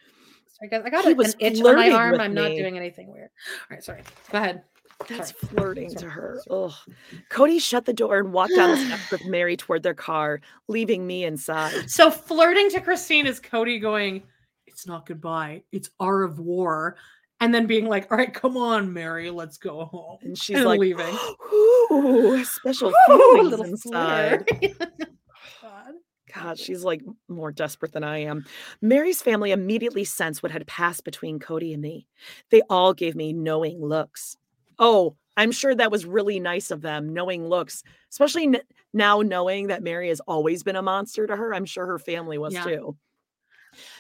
I 0.62 0.66
guess 0.66 0.82
I 0.85 0.90
got 0.90 1.05
He 1.05 1.12
a- 1.12 1.19
an 1.19 1.32
itch 1.40 1.60
on 1.60 1.77
my 1.77 1.90
arm. 1.90 2.20
I'm 2.20 2.35
not 2.35 2.48
doing 2.51 2.77
anything 2.77 3.12
weird. 3.12 3.31
All 3.70 3.77
right, 3.77 3.82
sorry. 3.85 4.02
Go 4.31 4.39
ahead. 4.39 4.62
That's 5.08 5.30
Sorry. 5.30 5.54
flirting 5.54 5.94
to 5.96 6.08
her. 6.08 6.40
Ugh. 6.50 6.72
Kody 7.30 7.60
shut 7.60 7.84
the 7.84 7.92
door 7.92 8.18
and 8.18 8.32
walked 8.32 8.54
down 8.54 8.70
the 8.70 8.76
steps 8.76 9.10
with 9.10 9.24
Meri 9.26 9.56
toward 9.56 9.82
their 9.82 9.94
car, 9.94 10.40
leaving 10.68 11.06
me 11.06 11.24
inside. 11.24 11.90
So 11.90 12.10
flirting 12.10 12.70
to 12.70 12.80
Christine 12.80 13.26
is 13.26 13.40
Kody 13.40 13.80
going, 13.80 14.22
"It's 14.66 14.86
not 14.86 15.06
goodbye, 15.06 15.62
it's 15.72 15.90
au 16.00 16.08
revoir," 16.08 16.96
and 17.40 17.54
then 17.54 17.66
being 17.66 17.86
like, 17.86 18.10
"All 18.10 18.18
right, 18.18 18.32
come 18.32 18.56
on, 18.56 18.92
Meri, 18.92 19.30
let's 19.30 19.58
go 19.58 19.84
home." 19.84 20.18
And 20.22 20.36
she's 20.36 20.64
like, 20.64 20.80
leaving. 20.80 21.06
Ooh, 21.52 22.44
special 22.44 22.90
Ooh, 23.10 23.18
feelings 23.32 23.50
little 23.50 23.66
inside. 23.66 24.46
Oh 25.64 25.68
God. 25.68 25.94
God, 26.32 26.58
she's 26.58 26.82
like 26.82 27.02
more 27.28 27.52
desperate 27.52 27.92
than 27.92 28.04
I 28.04 28.18
am. 28.18 28.44
Meri's 28.80 29.20
family 29.20 29.52
immediately 29.52 30.04
sensed 30.04 30.42
what 30.42 30.52
had 30.52 30.66
passed 30.66 31.04
between 31.04 31.38
Kody 31.38 31.72
and 31.72 31.82
me. 31.82 32.06
They 32.50 32.62
all 32.70 32.94
gave 32.94 33.14
me 33.14 33.32
knowing 33.32 33.80
looks. 33.80 34.36
Oh, 34.82 35.16
I'm 35.36 35.52
sure 35.52 35.74
that 35.74 35.92
was 35.92 36.04
really 36.04 36.40
nice 36.40 36.70
of 36.72 36.82
them, 36.82 37.14
knowing 37.14 37.46
looks, 37.48 37.84
especially 38.10 38.44
n- 38.48 38.60
now 38.92 39.20
knowing 39.20 39.68
that 39.68 39.82
Meri 39.82 40.09
has 40.09 40.20
always 40.20 40.64
been 40.64 40.76
a 40.76 40.82
monster 40.82 41.26
to 41.26 41.36
her. 41.36 41.54
I'm 41.54 41.64
sure 41.64 41.86
her 41.86 42.00
family 42.00 42.36
was 42.36 42.52
Yeah. 42.54 42.64
too. 42.64 42.96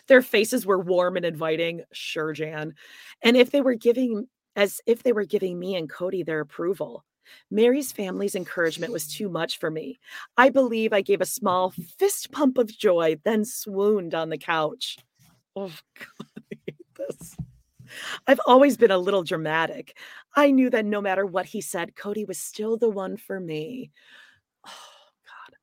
Their 0.08 0.22
faces 0.22 0.66
were 0.66 0.78
warm 0.78 1.16
and 1.16 1.24
inviting, 1.24 1.82
sure, 1.92 2.32
Jan. 2.32 2.74
And 3.22 3.36
if 3.36 3.50
they 3.50 3.60
were 3.60 3.74
giving, 3.74 4.28
as 4.56 4.80
if 4.86 5.02
they 5.02 5.12
were 5.12 5.24
giving 5.24 5.58
me 5.58 5.76
and 5.76 5.88
Kody 5.88 6.24
their 6.24 6.40
approval. 6.40 7.04
Meri's 7.50 7.92
family's 7.92 8.34
encouragement 8.34 8.92
was 8.92 9.06
too 9.06 9.28
much 9.28 9.58
for 9.58 9.70
me. 9.70 10.00
I 10.36 10.50
believe 10.50 10.92
I 10.92 11.02
gave 11.02 11.20
a 11.20 11.26
small 11.26 11.72
fist 11.98 12.32
pump 12.32 12.58
of 12.58 12.66
joy, 12.76 13.16
then 13.24 13.44
swooned 13.44 14.14
on 14.14 14.28
the 14.28 14.38
couch. 14.38 14.98
Oh, 15.56 15.68
God, 15.98 16.28
I 16.52 16.56
hate 16.66 16.76
this. 16.96 17.36
I've 18.26 18.40
always 18.46 18.76
been 18.76 18.90
a 18.90 18.98
little 18.98 19.22
dramatic. 19.22 19.96
I 20.34 20.50
knew 20.50 20.70
that 20.70 20.84
no 20.84 21.00
matter 21.00 21.26
what 21.26 21.46
he 21.46 21.60
said, 21.60 21.94
Kody 21.94 22.26
was 22.26 22.38
still 22.38 22.76
the 22.76 22.88
one 22.88 23.16
for 23.16 23.38
me. 23.38 23.90
Oh, 24.66 24.70
God. 25.26 25.56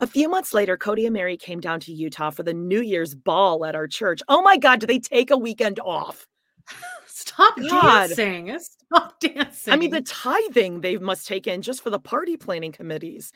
A 0.00 0.06
few 0.06 0.28
months 0.28 0.54
later, 0.54 0.76
Kody 0.76 1.04
and 1.04 1.12
Meri 1.12 1.36
came 1.36 1.60
down 1.60 1.80
to 1.80 1.92
Utah 1.92 2.30
for 2.30 2.42
the 2.42 2.54
New 2.54 2.80
Year's 2.80 3.14
ball 3.14 3.64
at 3.64 3.74
our 3.74 3.86
church. 3.86 4.22
Oh 4.28 4.42
my 4.42 4.56
God, 4.56 4.80
do 4.80 4.86
they 4.86 4.98
take 4.98 5.30
a 5.30 5.36
weekend 5.36 5.80
off? 5.80 6.26
Stop 7.06 7.56
God. 7.68 8.08
dancing. 8.08 8.58
Stop 8.58 9.20
dancing. 9.20 9.72
I 9.74 9.76
mean, 9.76 9.90
the 9.90 10.02
tithing 10.02 10.80
they 10.80 10.96
must 10.96 11.26
take 11.26 11.46
in 11.46 11.62
just 11.62 11.82
for 11.82 11.90
the 11.90 11.98
party 11.98 12.36
planning 12.36 12.72
committees. 12.72 13.32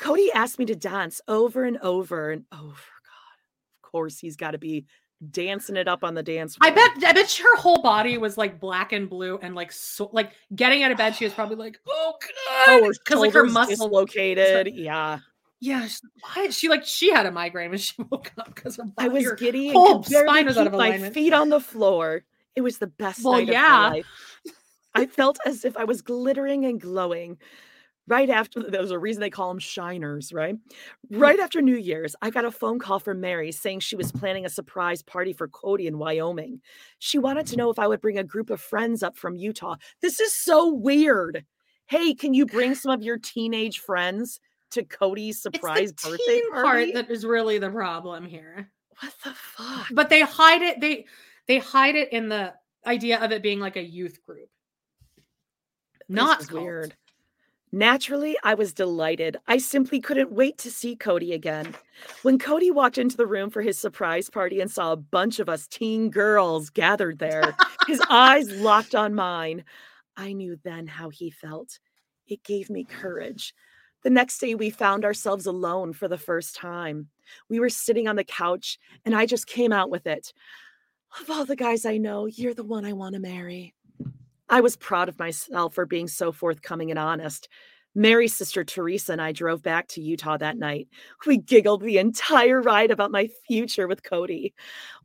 Kody 0.00 0.28
asked 0.34 0.58
me 0.58 0.66
to 0.66 0.76
dance 0.76 1.20
over 1.28 1.64
and 1.64 1.78
over 1.78 2.30
and 2.30 2.44
over. 2.52 2.62
God, 2.64 2.72
of 2.72 3.90
course, 3.90 4.18
he's 4.18 4.36
got 4.36 4.52
to 4.52 4.58
be 4.58 4.86
dancing 5.30 5.76
it 5.76 5.88
up 5.88 6.04
on 6.04 6.14
the 6.14 6.22
dance 6.22 6.56
I 6.60 6.70
bet 6.70 6.90
I 7.04 7.12
bet 7.12 7.32
her 7.32 7.56
whole 7.56 7.80
body 7.82 8.18
was 8.18 8.36
like 8.36 8.60
black 8.60 8.92
and 8.92 9.08
blue 9.08 9.38
and 9.42 9.54
like 9.54 9.72
so 9.72 10.10
like 10.12 10.32
getting 10.54 10.82
out 10.82 10.90
of 10.92 10.98
bed 10.98 11.14
she 11.14 11.24
was 11.24 11.32
probably 11.32 11.56
like 11.56 11.80
oh 11.88 12.14
Oh, 12.66 12.80
god 12.80 12.82
her 12.82 12.92
because 12.92 13.20
like 13.20 13.32
her 13.32 13.44
muscle 13.44 13.88
dislocated. 13.88 14.74
Yeah, 14.74 15.20
yeah 15.60 15.86
she, 15.86 15.98
why 16.20 16.50
she 16.50 16.68
like 16.68 16.84
she 16.84 17.10
had 17.12 17.26
a 17.26 17.30
migraine 17.30 17.70
when 17.70 17.78
she 17.80 17.94
woke 18.10 18.32
up 18.38 18.54
because 18.54 18.76
her 18.76 18.84
I 18.98 19.08
was 19.08 19.24
her 19.24 19.34
giddy 19.34 19.68
and 19.68 19.76
whole 19.76 19.98
barely 20.00 20.26
spine 20.26 20.46
was 20.46 20.58
out 20.58 20.66
of 20.66 20.72
my 20.74 20.98
feet 21.10 21.32
on 21.32 21.48
the 21.48 21.60
floor. 21.60 22.24
It 22.54 22.60
was 22.60 22.78
the 22.78 22.86
best 22.86 23.24
Well, 23.24 23.34
night 23.34 23.48
of 23.48 23.48
yeah. 23.54 23.68
my 23.68 23.88
life. 23.90 24.06
I 24.94 25.06
felt 25.06 25.38
as 25.44 25.64
if 25.64 25.76
I 25.76 25.84
was 25.84 26.02
glittering 26.02 26.66
and 26.66 26.80
glowing. 26.80 27.38
Right 28.06 28.28
after 28.28 28.62
there 28.62 28.82
was 28.82 28.90
a 28.90 28.98
reason 28.98 29.20
they 29.20 29.30
call 29.30 29.48
them 29.48 29.58
shiners, 29.58 30.32
right? 30.32 30.56
Hmm. 31.10 31.18
Right 31.18 31.40
after 31.40 31.62
New 31.62 31.76
Year's, 31.76 32.14
I 32.20 32.30
got 32.30 32.44
a 32.44 32.50
phone 32.50 32.78
call 32.78 32.98
from 32.98 33.20
Meri 33.20 33.50
saying 33.50 33.80
she 33.80 33.96
was 33.96 34.12
planning 34.12 34.44
a 34.44 34.50
surprise 34.50 35.02
party 35.02 35.32
for 35.32 35.48
Kody 35.48 35.86
in 35.86 35.98
Wyoming. 35.98 36.60
She 36.98 37.18
wanted 37.18 37.46
to 37.46 37.56
know 37.56 37.70
if 37.70 37.78
I 37.78 37.88
would 37.88 38.02
bring 38.02 38.18
a 38.18 38.24
group 38.24 38.50
of 38.50 38.60
friends 38.60 39.02
up 39.02 39.16
from 39.16 39.36
Utah. 39.36 39.76
This 40.02 40.20
is 40.20 40.34
so 40.34 40.72
weird. 40.72 41.44
Hey, 41.86 42.14
can 42.14 42.34
you 42.34 42.46
bring 42.46 42.74
some 42.74 42.92
of 42.92 43.02
your 43.02 43.18
teenage 43.18 43.78
friends 43.78 44.40
to 44.72 44.82
Kody's 44.82 45.40
surprise 45.40 45.90
it's 45.90 46.02
the 46.02 46.10
birthday 46.10 46.24
teen 46.26 46.52
party? 46.52 46.92
part 46.92 47.06
that 47.06 47.10
is 47.14 47.24
really 47.24 47.58
the 47.58 47.70
problem 47.70 48.26
here 48.26 48.70
what 49.00 49.12
the 49.22 49.30
fuck? 49.30 49.86
but 49.92 50.08
they 50.08 50.20
hide 50.20 50.62
it 50.62 50.80
they 50.80 51.06
they 51.46 51.58
hide 51.58 51.94
it 51.94 52.12
in 52.12 52.28
the 52.28 52.52
idea 52.84 53.20
of 53.20 53.30
it 53.30 53.40
being 53.40 53.60
like 53.60 53.76
a 53.76 53.82
youth 53.82 54.20
group 54.24 54.48
not 56.08 56.50
weird. 56.50 56.94
Naturally, 57.74 58.36
I 58.44 58.54
was 58.54 58.72
delighted. 58.72 59.36
I 59.48 59.58
simply 59.58 59.98
couldn't 59.98 60.30
wait 60.30 60.58
to 60.58 60.70
see 60.70 60.94
Kody 60.94 61.34
again. 61.34 61.74
When 62.22 62.38
Kody 62.38 62.72
walked 62.72 62.98
into 62.98 63.16
the 63.16 63.26
room 63.26 63.50
for 63.50 63.62
his 63.62 63.76
surprise 63.76 64.30
party 64.30 64.60
and 64.60 64.70
saw 64.70 64.92
a 64.92 64.96
bunch 64.96 65.40
of 65.40 65.48
us 65.48 65.66
teen 65.66 66.08
girls 66.08 66.70
gathered 66.70 67.18
there, 67.18 67.56
his 67.88 68.00
eyes 68.08 68.48
locked 68.60 68.94
on 68.94 69.16
mine. 69.16 69.64
I 70.16 70.34
knew 70.34 70.56
then 70.62 70.86
how 70.86 71.08
he 71.08 71.30
felt. 71.30 71.80
It 72.28 72.44
gave 72.44 72.70
me 72.70 72.84
courage. 72.84 73.52
The 74.04 74.10
next 74.10 74.38
day, 74.38 74.54
we 74.54 74.70
found 74.70 75.04
ourselves 75.04 75.46
alone 75.46 75.94
for 75.94 76.06
the 76.06 76.16
first 76.16 76.54
time. 76.54 77.08
We 77.48 77.58
were 77.58 77.70
sitting 77.70 78.06
on 78.06 78.14
the 78.14 78.22
couch, 78.22 78.78
and 79.04 79.16
I 79.16 79.26
just 79.26 79.48
came 79.48 79.72
out 79.72 79.90
with 79.90 80.06
it. 80.06 80.32
Of 81.20 81.28
all 81.28 81.44
the 81.44 81.56
guys 81.56 81.84
I 81.84 81.96
know, 81.96 82.26
you're 82.26 82.54
the 82.54 82.62
one 82.62 82.84
I 82.84 82.92
want 82.92 83.14
to 83.14 83.20
marry. 83.20 83.74
I 84.48 84.60
was 84.60 84.76
proud 84.76 85.08
of 85.08 85.18
myself 85.18 85.74
for 85.74 85.86
being 85.86 86.08
so 86.08 86.32
forthcoming 86.32 86.90
and 86.90 86.98
honest. 86.98 87.48
Meri's 87.94 88.34
sister 88.34 88.64
Teresa 88.64 89.12
and 89.12 89.22
I 89.22 89.32
drove 89.32 89.62
back 89.62 89.86
to 89.88 90.02
Utah 90.02 90.36
that 90.38 90.58
night. 90.58 90.88
We 91.26 91.38
giggled 91.38 91.82
the 91.82 91.98
entire 91.98 92.60
ride 92.60 92.90
about 92.90 93.12
my 93.12 93.28
future 93.46 93.86
with 93.86 94.02
Kody. 94.02 94.52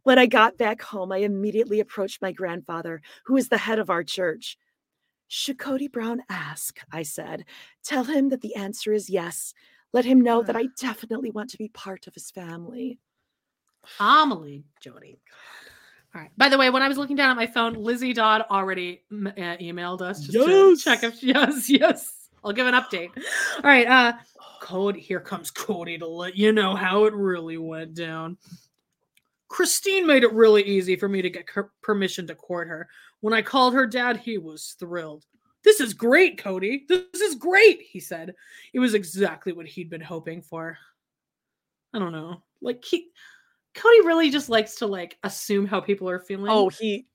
When 0.03 0.18
I 0.18 0.26
got 0.26 0.57
back 0.57 0.82
home, 0.82 1.11
I 1.11 1.18
immediately 1.18 1.80
approached 1.80 2.22
my 2.22 2.32
grandfather, 2.32 3.02
who 3.26 3.38
is 3.38 3.49
the 3.49 3.60
head 3.60 3.78
of 3.78 3.91
our 3.91 4.03
church. 4.03 4.57
Should 5.28 5.60
Kody 5.60 5.91
Brown 5.91 6.24
ask? 6.30 6.80
I 6.91 7.03
said. 7.03 7.45
Tell 7.84 8.06
him 8.06 8.30
that 8.30 8.41
the 8.41 8.56
answer 8.56 8.91
is 8.91 9.10
yes. 9.10 9.53
Let 9.94 10.06
him 10.06 10.22
know 10.22 10.41
that 10.41 10.56
I 10.56 10.66
definitely 10.80 11.30
want 11.30 11.52
to 11.52 11.57
be 11.57 11.70
part 11.70 12.07
of 12.07 12.16
his 12.16 12.32
family. 12.32 12.98
Amelie, 13.99 14.64
Jody. 14.82 15.20
All 16.15 16.22
right. 16.22 16.31
By 16.38 16.49
the 16.49 16.57
way, 16.57 16.69
when 16.69 16.81
I 16.81 16.88
was 16.88 16.98
looking 16.98 17.15
down 17.15 17.30
at 17.30 17.36
my 17.36 17.45
phone, 17.45 17.73
Lizzie 17.73 18.14
Dodd 18.14 18.44
already 18.49 19.03
uh, 19.11 19.57
emailed 19.61 20.02
us 20.02 20.22
just 20.22 20.34
to 20.34 20.77
check 20.77 21.03
if 21.03 21.22
yes, 21.23 21.69
yes. 21.69 22.30
I'll 22.44 22.53
give 22.53 22.68
an 22.68 22.73
update. 22.73 23.10
All 23.57 23.64
right. 23.64 23.88
Uh, 23.88 24.14
Kody, 24.61 24.98
here 24.98 25.19
comes 25.19 25.52
Kody 25.52 25.99
to 25.99 26.07
let 26.07 26.36
you 26.36 26.52
know 26.52 26.76
how 26.76 27.06
it 27.06 27.14
really 27.14 27.57
went 27.57 27.94
down. 27.94 28.38
Christine 29.49 30.06
made 30.06 30.23
it 30.23 30.31
really 30.34 30.64
easy 30.64 30.95
for 30.95 31.10
me 31.10 31.22
to 31.22 31.30
get 31.30 31.48
permission 31.81 32.27
to 32.27 32.36
court 32.36 32.68
her. 32.68 32.88
When 33.22 33.34
I 33.34 33.41
called 33.41 33.73
her 33.73 33.86
dad, 33.86 34.18
he 34.18 34.38
was 34.38 34.76
thrilled. 34.80 35.26
This 35.64 35.80
is 35.80 35.94
great, 35.94 36.41
Kody. 36.41 36.88
This 36.88 37.22
is 37.22 37.36
great, 37.36 37.81
he 37.81 37.99
said. 37.99 38.34
It 38.73 38.80
was 38.80 38.94
exactly 38.94 39.52
what 39.52 39.68
he'd 39.68 39.90
been 39.90 40.02
hoping 40.02 40.41
for. 40.41 40.77
I 41.94 41.99
don't 41.99 42.11
know. 42.11 42.44
Like 42.61 42.84
he 42.84 43.10
Kody 43.76 44.06
really 44.06 44.30
just 44.30 44.50
likes 44.50 44.76
to 44.76 44.88
like 44.88 45.18
assume 45.24 45.66
how 45.66 45.80
people 45.80 46.10
are 46.10 46.20
feeling. 46.20 46.52
Oh, 46.52 46.70
he. 46.70 47.06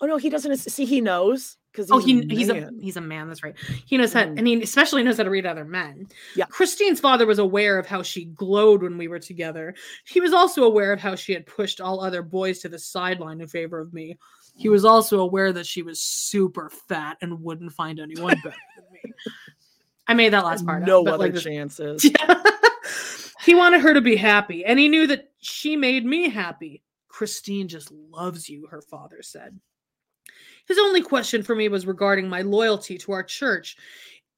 Oh 0.00 0.06
no, 0.06 0.16
he 0.16 0.30
doesn't. 0.30 0.56
See, 0.56 0.84
he 0.84 1.00
knows 1.00 1.56
because 1.70 1.90
Oh, 1.90 1.98
he 1.98 2.22
he's 2.22 2.48
a 2.48 2.70
he's 2.80 2.96
a 2.96 3.00
man. 3.00 3.28
That's 3.28 3.42
right. 3.42 3.54
He 3.84 3.98
knows 3.98 4.12
how, 4.12 4.24
Mm. 4.24 4.38
and 4.38 4.46
he 4.46 4.62
especially 4.62 5.02
knows 5.02 5.18
how 5.18 5.24
to 5.24 5.30
read 5.30 5.44
other 5.46 5.64
men. 5.64 6.08
Yeah. 6.34 6.46
Christine's 6.46 6.98
father 7.00 7.26
was 7.26 7.38
aware 7.38 7.78
of 7.78 7.86
how 7.86 8.02
she 8.02 8.24
glowed 8.24 8.82
when 8.82 8.96
we 8.96 9.08
were 9.08 9.18
together. 9.18 9.74
He 10.06 10.20
was 10.20 10.32
also 10.32 10.64
aware 10.64 10.92
of 10.92 11.00
how 11.00 11.14
she 11.14 11.32
had 11.34 11.44
pushed 11.46 11.80
all 11.80 12.00
other 12.02 12.22
boys 12.22 12.60
to 12.60 12.68
the 12.68 12.78
sideline 12.78 13.40
in 13.40 13.48
favor 13.48 13.78
of 13.78 13.92
me. 13.92 14.16
He 14.56 14.70
was 14.70 14.86
also 14.86 15.20
aware 15.20 15.52
that 15.52 15.66
she 15.66 15.82
was 15.82 16.00
super 16.00 16.70
fat 16.70 17.18
and 17.20 17.42
wouldn't 17.42 17.72
find 17.74 18.00
anyone 18.00 18.36
better 18.42 18.56
than 18.76 18.84
me. 18.92 19.12
I 20.08 20.14
made 20.14 20.32
that 20.32 20.46
last 20.46 20.64
part. 20.64 20.82
no 20.86 21.04
but, 21.04 21.14
other 21.14 21.30
like, 21.30 21.42
chances. 21.42 22.10
he 23.46 23.54
wanted 23.54 23.80
her 23.80 23.94
to 23.94 24.00
be 24.00 24.16
happy, 24.16 24.64
and 24.64 24.78
he 24.78 24.88
knew 24.88 25.06
that 25.06 25.30
she 25.38 25.76
made 25.76 26.04
me 26.04 26.28
happy. 26.28 26.82
Christine 27.08 27.68
just 27.68 27.92
loves 27.92 28.48
you, 28.48 28.66
her 28.66 28.82
father 28.82 29.22
said. 29.22 29.58
His 30.66 30.78
only 30.78 31.00
question 31.00 31.44
for 31.44 31.54
me 31.54 31.68
was 31.68 31.86
regarding 31.86 32.28
my 32.28 32.42
loyalty 32.42 32.98
to 32.98 33.12
our 33.12 33.22
church. 33.22 33.76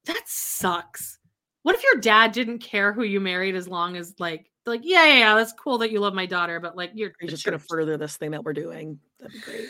That 0.05 0.21
sucks. 0.27 1.17
What 1.63 1.75
if 1.75 1.83
your 1.83 1.95
dad 1.95 2.31
didn't 2.31 2.59
care 2.59 2.93
who 2.93 3.03
you 3.03 3.19
married 3.19 3.55
as 3.55 3.67
long 3.67 3.97
as 3.97 4.13
like 4.19 4.49
like 4.65 4.81
yeah 4.83 5.05
yeah, 5.07 5.17
yeah 5.17 5.35
that's 5.35 5.53
cool 5.53 5.79
that 5.79 5.91
you 5.91 5.99
love 5.99 6.13
my 6.13 6.27
daughter, 6.27 6.59
but 6.59 6.77
like 6.77 6.91
you're 6.93 7.11
You're 7.19 7.29
just 7.29 7.45
gonna 7.45 7.59
further 7.59 7.97
this 7.97 8.15
thing 8.15 8.31
that 8.31 8.43
we're 8.43 8.53
doing. 8.53 8.99
That'd 9.19 9.33
be 9.33 9.39
great. 9.39 9.69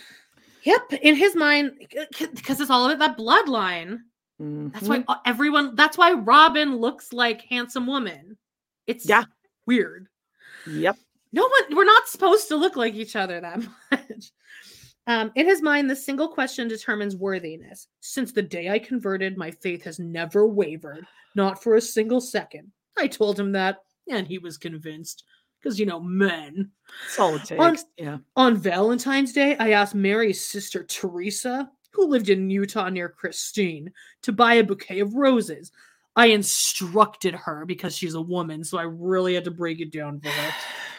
Yep, 0.64 0.94
in 1.02 1.16
his 1.16 1.36
mind, 1.36 1.72
because 2.10 2.60
it's 2.60 2.70
all 2.70 2.90
about 2.90 3.00
that 3.00 3.18
bloodline. 3.18 4.00
That's 4.38 4.88
why 4.88 5.04
uh, 5.08 5.16
everyone. 5.26 5.76
That's 5.76 5.98
why 5.98 6.12
Robyn 6.12 6.78
looks 6.78 7.14
like 7.14 7.42
handsome 7.50 7.88
woman. 7.88 8.38
It's 8.90 9.08
Yeah. 9.08 9.24
weird. 9.66 10.08
Yep. 10.68 10.98
No 11.32 11.44
one. 11.44 11.76
We're 11.76 11.86
not 11.86 12.08
supposed 12.08 12.48
to 12.48 12.56
look 12.56 12.76
like 12.76 12.96
each 12.96 13.16
other 13.16 13.40
that 13.40 13.60
much. 13.92 14.32
Um, 15.08 15.32
in 15.36 15.46
his 15.48 15.62
mind, 15.62 15.90
the 15.90 15.96
single 15.96 16.28
question 16.28 16.68
determines 16.68 17.16
worthiness. 17.16 17.88
Since 18.00 18.32
the 18.32 18.42
day 18.42 18.70
I 18.70 18.80
converted, 18.80 19.38
my 19.38 19.52
faith 19.52 19.84
has 19.84 20.00
never 20.00 20.48
wavered, 20.48 21.06
not 21.36 21.62
for 21.64 21.76
a 21.76 21.82
single 21.82 22.22
second. 22.22 22.72
I 22.98 23.08
told 23.08 23.40
him 23.40 23.52
that, 23.54 23.78
and 24.10 24.28
he 24.28 24.38
was 24.40 24.58
convinced. 24.58 25.24
Because, 25.60 25.80
you 25.80 25.86
know, 25.86 26.00
men. 26.00 26.72
It 27.36 27.46
takes. 27.46 27.52
On- 27.60 27.78
yeah. 27.98 28.18
On 28.38 28.56
Valentine's 28.56 29.34
Day, 29.34 29.58
I 29.58 29.72
asked 29.72 29.94
Meri's 29.94 30.44
sister 30.46 30.84
Teresa, 30.84 31.70
who 31.92 32.08
lived 32.08 32.30
in 32.30 32.50
Utah 32.50 32.88
near 32.90 33.10
Christine, 33.10 33.92
to 34.22 34.32
buy 34.32 34.54
a 34.56 34.64
bouquet 34.64 35.00
of 35.02 35.16
roses. 35.16 35.72
I 36.20 36.26
instructed 36.26 37.34
her 37.34 37.66
because 37.66 37.96
she's 37.96 38.14
a 38.14 38.22
woman, 38.22 38.66
so 38.66 38.78
I 38.78 38.84
really 38.84 39.36
had 39.36 39.46
to 39.46 39.52
break 39.52 39.80
it 39.80 39.90
down 39.90 40.20
for 40.20 40.28
her 40.28 40.54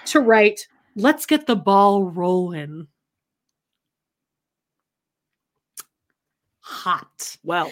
to 0.07 0.21
write, 0.21 0.67
Let's 0.97 1.27
get 1.27 1.47
the 1.47 1.57
ball 1.57 2.05
rolling. 2.05 2.87
Hot. 6.61 7.37
Well, 7.45 7.71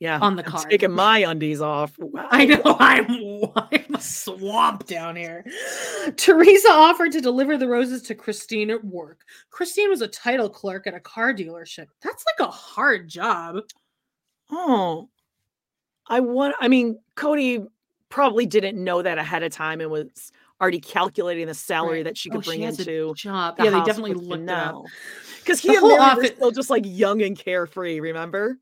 yeah. 0.00 0.18
On 0.18 0.34
the 0.34 0.44
I'm 0.44 0.50
card. 0.50 0.68
taking 0.68 0.90
my 0.90 1.18
undies 1.18 1.60
off. 1.60 1.96
Wow. 1.96 2.26
I 2.28 2.46
know 2.46 2.62
I'm, 2.80 3.06
I'm 3.54 3.94
a 3.94 4.00
swamp 4.00 4.88
down 4.88 5.14
here. 5.14 5.44
Teresa 6.16 6.70
offered 6.70 7.12
to 7.12 7.20
deliver 7.20 7.56
the 7.56 7.68
roses 7.68 8.02
to 8.02 8.16
Christine 8.16 8.70
at 8.70 8.84
work. 8.84 9.20
Christine 9.50 9.90
was 9.90 10.00
a 10.00 10.08
title 10.08 10.50
clerk 10.50 10.88
at 10.88 10.94
a 10.94 11.00
car 11.00 11.32
dealership. 11.32 11.86
That's 12.02 12.24
like 12.36 12.48
a 12.48 12.50
hard 12.50 13.08
job. 13.08 13.60
Oh, 14.50 15.08
I 16.08 16.20
want. 16.20 16.54
I 16.60 16.68
mean, 16.68 16.98
Kody 17.16 17.66
probably 18.08 18.46
didn't 18.46 18.82
know 18.82 19.02
that 19.02 19.18
ahead 19.18 19.42
of 19.42 19.52
time 19.52 19.80
and 19.80 19.90
was 19.90 20.32
already 20.60 20.80
calculating 20.80 21.46
the 21.46 21.54
salary 21.54 21.98
Right. 21.98 22.04
that 22.04 22.16
she 22.16 22.30
Oh, 22.30 22.34
could 22.34 22.44
bring 22.44 22.60
she 22.60 22.64
into 22.64 23.12
job. 23.14 23.56
the 23.56 23.64
Yeah, 23.64 23.70
they 23.70 23.82
definitely 23.84 24.14
looked 24.14 24.48
up. 24.48 24.84
Because 25.40 25.60
he 25.60 25.68
The 25.68 25.74
and 25.74 25.80
whole 25.80 25.88
Meri 25.90 26.00
were 26.00 26.04
office- 26.22 26.36
still 26.36 26.50
just 26.52 26.70
like 26.70 26.84
young 26.86 27.22
and 27.22 27.36
carefree. 27.38 28.00
Remember? 28.00 28.58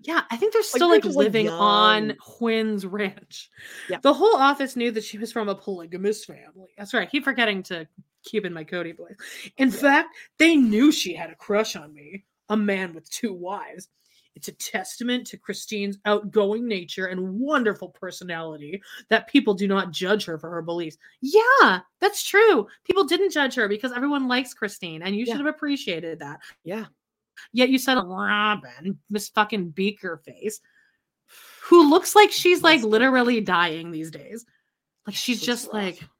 Yeah, 0.00 0.22
I 0.30 0.36
think 0.36 0.52
they're 0.52 0.62
still 0.62 0.88
they're 0.88 0.96
like, 0.98 1.04
like, 1.04 1.14
living 1.14 1.48
on. 1.48 2.16
Winn's 2.40 2.84
ranch. 2.86 3.50
Yeah. 3.88 3.98
The 4.02 4.12
whole 4.14 4.36
office 4.36 4.74
knew 4.76 4.90
that 4.92 5.04
she 5.04 5.18
was 5.18 5.30
from 5.32 5.48
a 5.48 5.54
polygamous 5.54 6.24
family. 6.24 6.72
That's 6.76 6.92
right. 6.94 7.06
I 7.06 7.10
keep 7.10 7.22
forgetting 7.24 7.62
to 7.64 7.86
keep 8.24 8.44
in 8.44 8.52
my 8.52 8.64
Kody 8.64 8.96
voice. 8.96 9.16
In 9.58 9.70
fact, 9.70 10.14
they 10.38 10.56
knew 10.56 10.90
she 10.92 11.12
had 11.14 11.30
a 11.30 11.34
crush 11.36 11.76
on 11.76 11.92
me, 11.94 12.24
a 12.48 12.56
man 12.56 12.94
with 12.94 13.08
two 13.10 13.32
wives. 13.32 13.88
It's 14.34 14.48
a 14.48 14.52
testament 14.52 15.26
to 15.28 15.36
Christine's 15.36 15.98
outgoing 16.06 16.66
nature 16.66 17.06
and 17.06 17.38
wonderful 17.38 17.90
personality 17.90 18.82
that 19.08 19.28
people 19.28 19.52
do 19.54 19.68
not 19.68 19.90
judge 19.90 20.24
her 20.24 20.38
for 20.38 20.48
her 20.50 20.62
beliefs. 20.62 20.96
Yeah, 21.20 21.80
that's 22.00 22.22
true. 22.24 22.66
People 22.84 23.04
didn't 23.04 23.30
judge 23.32 23.54
her 23.56 23.68
because 23.68 23.92
everyone 23.92 24.28
likes 24.28 24.54
Christine, 24.54 25.02
and 25.02 25.14
you 25.14 25.24
Yeah. 25.26 25.34
should 25.34 25.44
have 25.46 25.54
appreciated 25.54 26.18
that. 26.20 26.40
Yeah. 26.64 26.86
Yet 27.52 27.68
you 27.68 27.78
said 27.78 27.96
Robyn, 27.98 28.98
Miss 29.10 29.28
fucking 29.28 29.70
Beaker 29.70 30.16
face, 30.24 30.60
who 31.64 31.88
looks 31.90 32.14
like 32.14 32.30
she's 32.32 32.62
like 32.62 32.82
literally 32.82 33.40
dying 33.40 33.90
these 33.90 34.10
days. 34.10 34.46
Like 35.06 35.16
she's 35.16 35.40
just 35.42 35.72
like. 35.72 36.02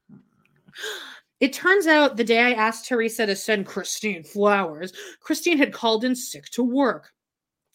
It 1.40 1.52
turns 1.52 1.89
out 1.89 2.16
the 2.16 2.22
day 2.22 2.39
I 2.39 2.52
asked 2.52 2.86
Teresa 2.86 3.26
to 3.26 3.34
send 3.34 3.66
Christine 3.66 4.22
flowers, 4.22 4.93
Christine 5.18 5.59
had 5.59 5.72
called 5.72 6.05
in 6.05 6.14
sick 6.14 6.44
to 6.51 6.62
work. 6.62 7.12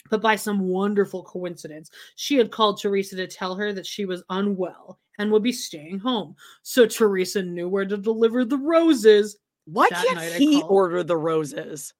But 0.10 0.22
by 0.22 0.36
some 0.36 0.60
wonderful 0.60 1.24
coincidence, 1.24 1.90
she 2.16 2.36
had 2.36 2.52
called 2.52 2.82
Teresa 2.82 3.16
to 3.18 3.28
tell 3.28 3.56
her 3.56 3.74
that 3.74 3.86
she 3.86 4.06
was 4.06 4.24
unwell 4.30 5.00
and 5.18 5.32
would 5.32 5.44
be 5.44 5.52
staying 5.52 6.00
home. 6.00 6.36
So 6.62 6.86
Teresa 6.86 7.42
knew 7.42 7.68
where 7.68 7.86
to 7.86 7.98
deliver 7.98 8.46
the 8.46 8.58
roses. 8.58 9.38
Why 9.66 9.88
That 9.90 10.06
can't 10.06 10.34
he 10.34 10.62
order 10.64 11.04
the 11.04 11.18
roses? 11.18 11.94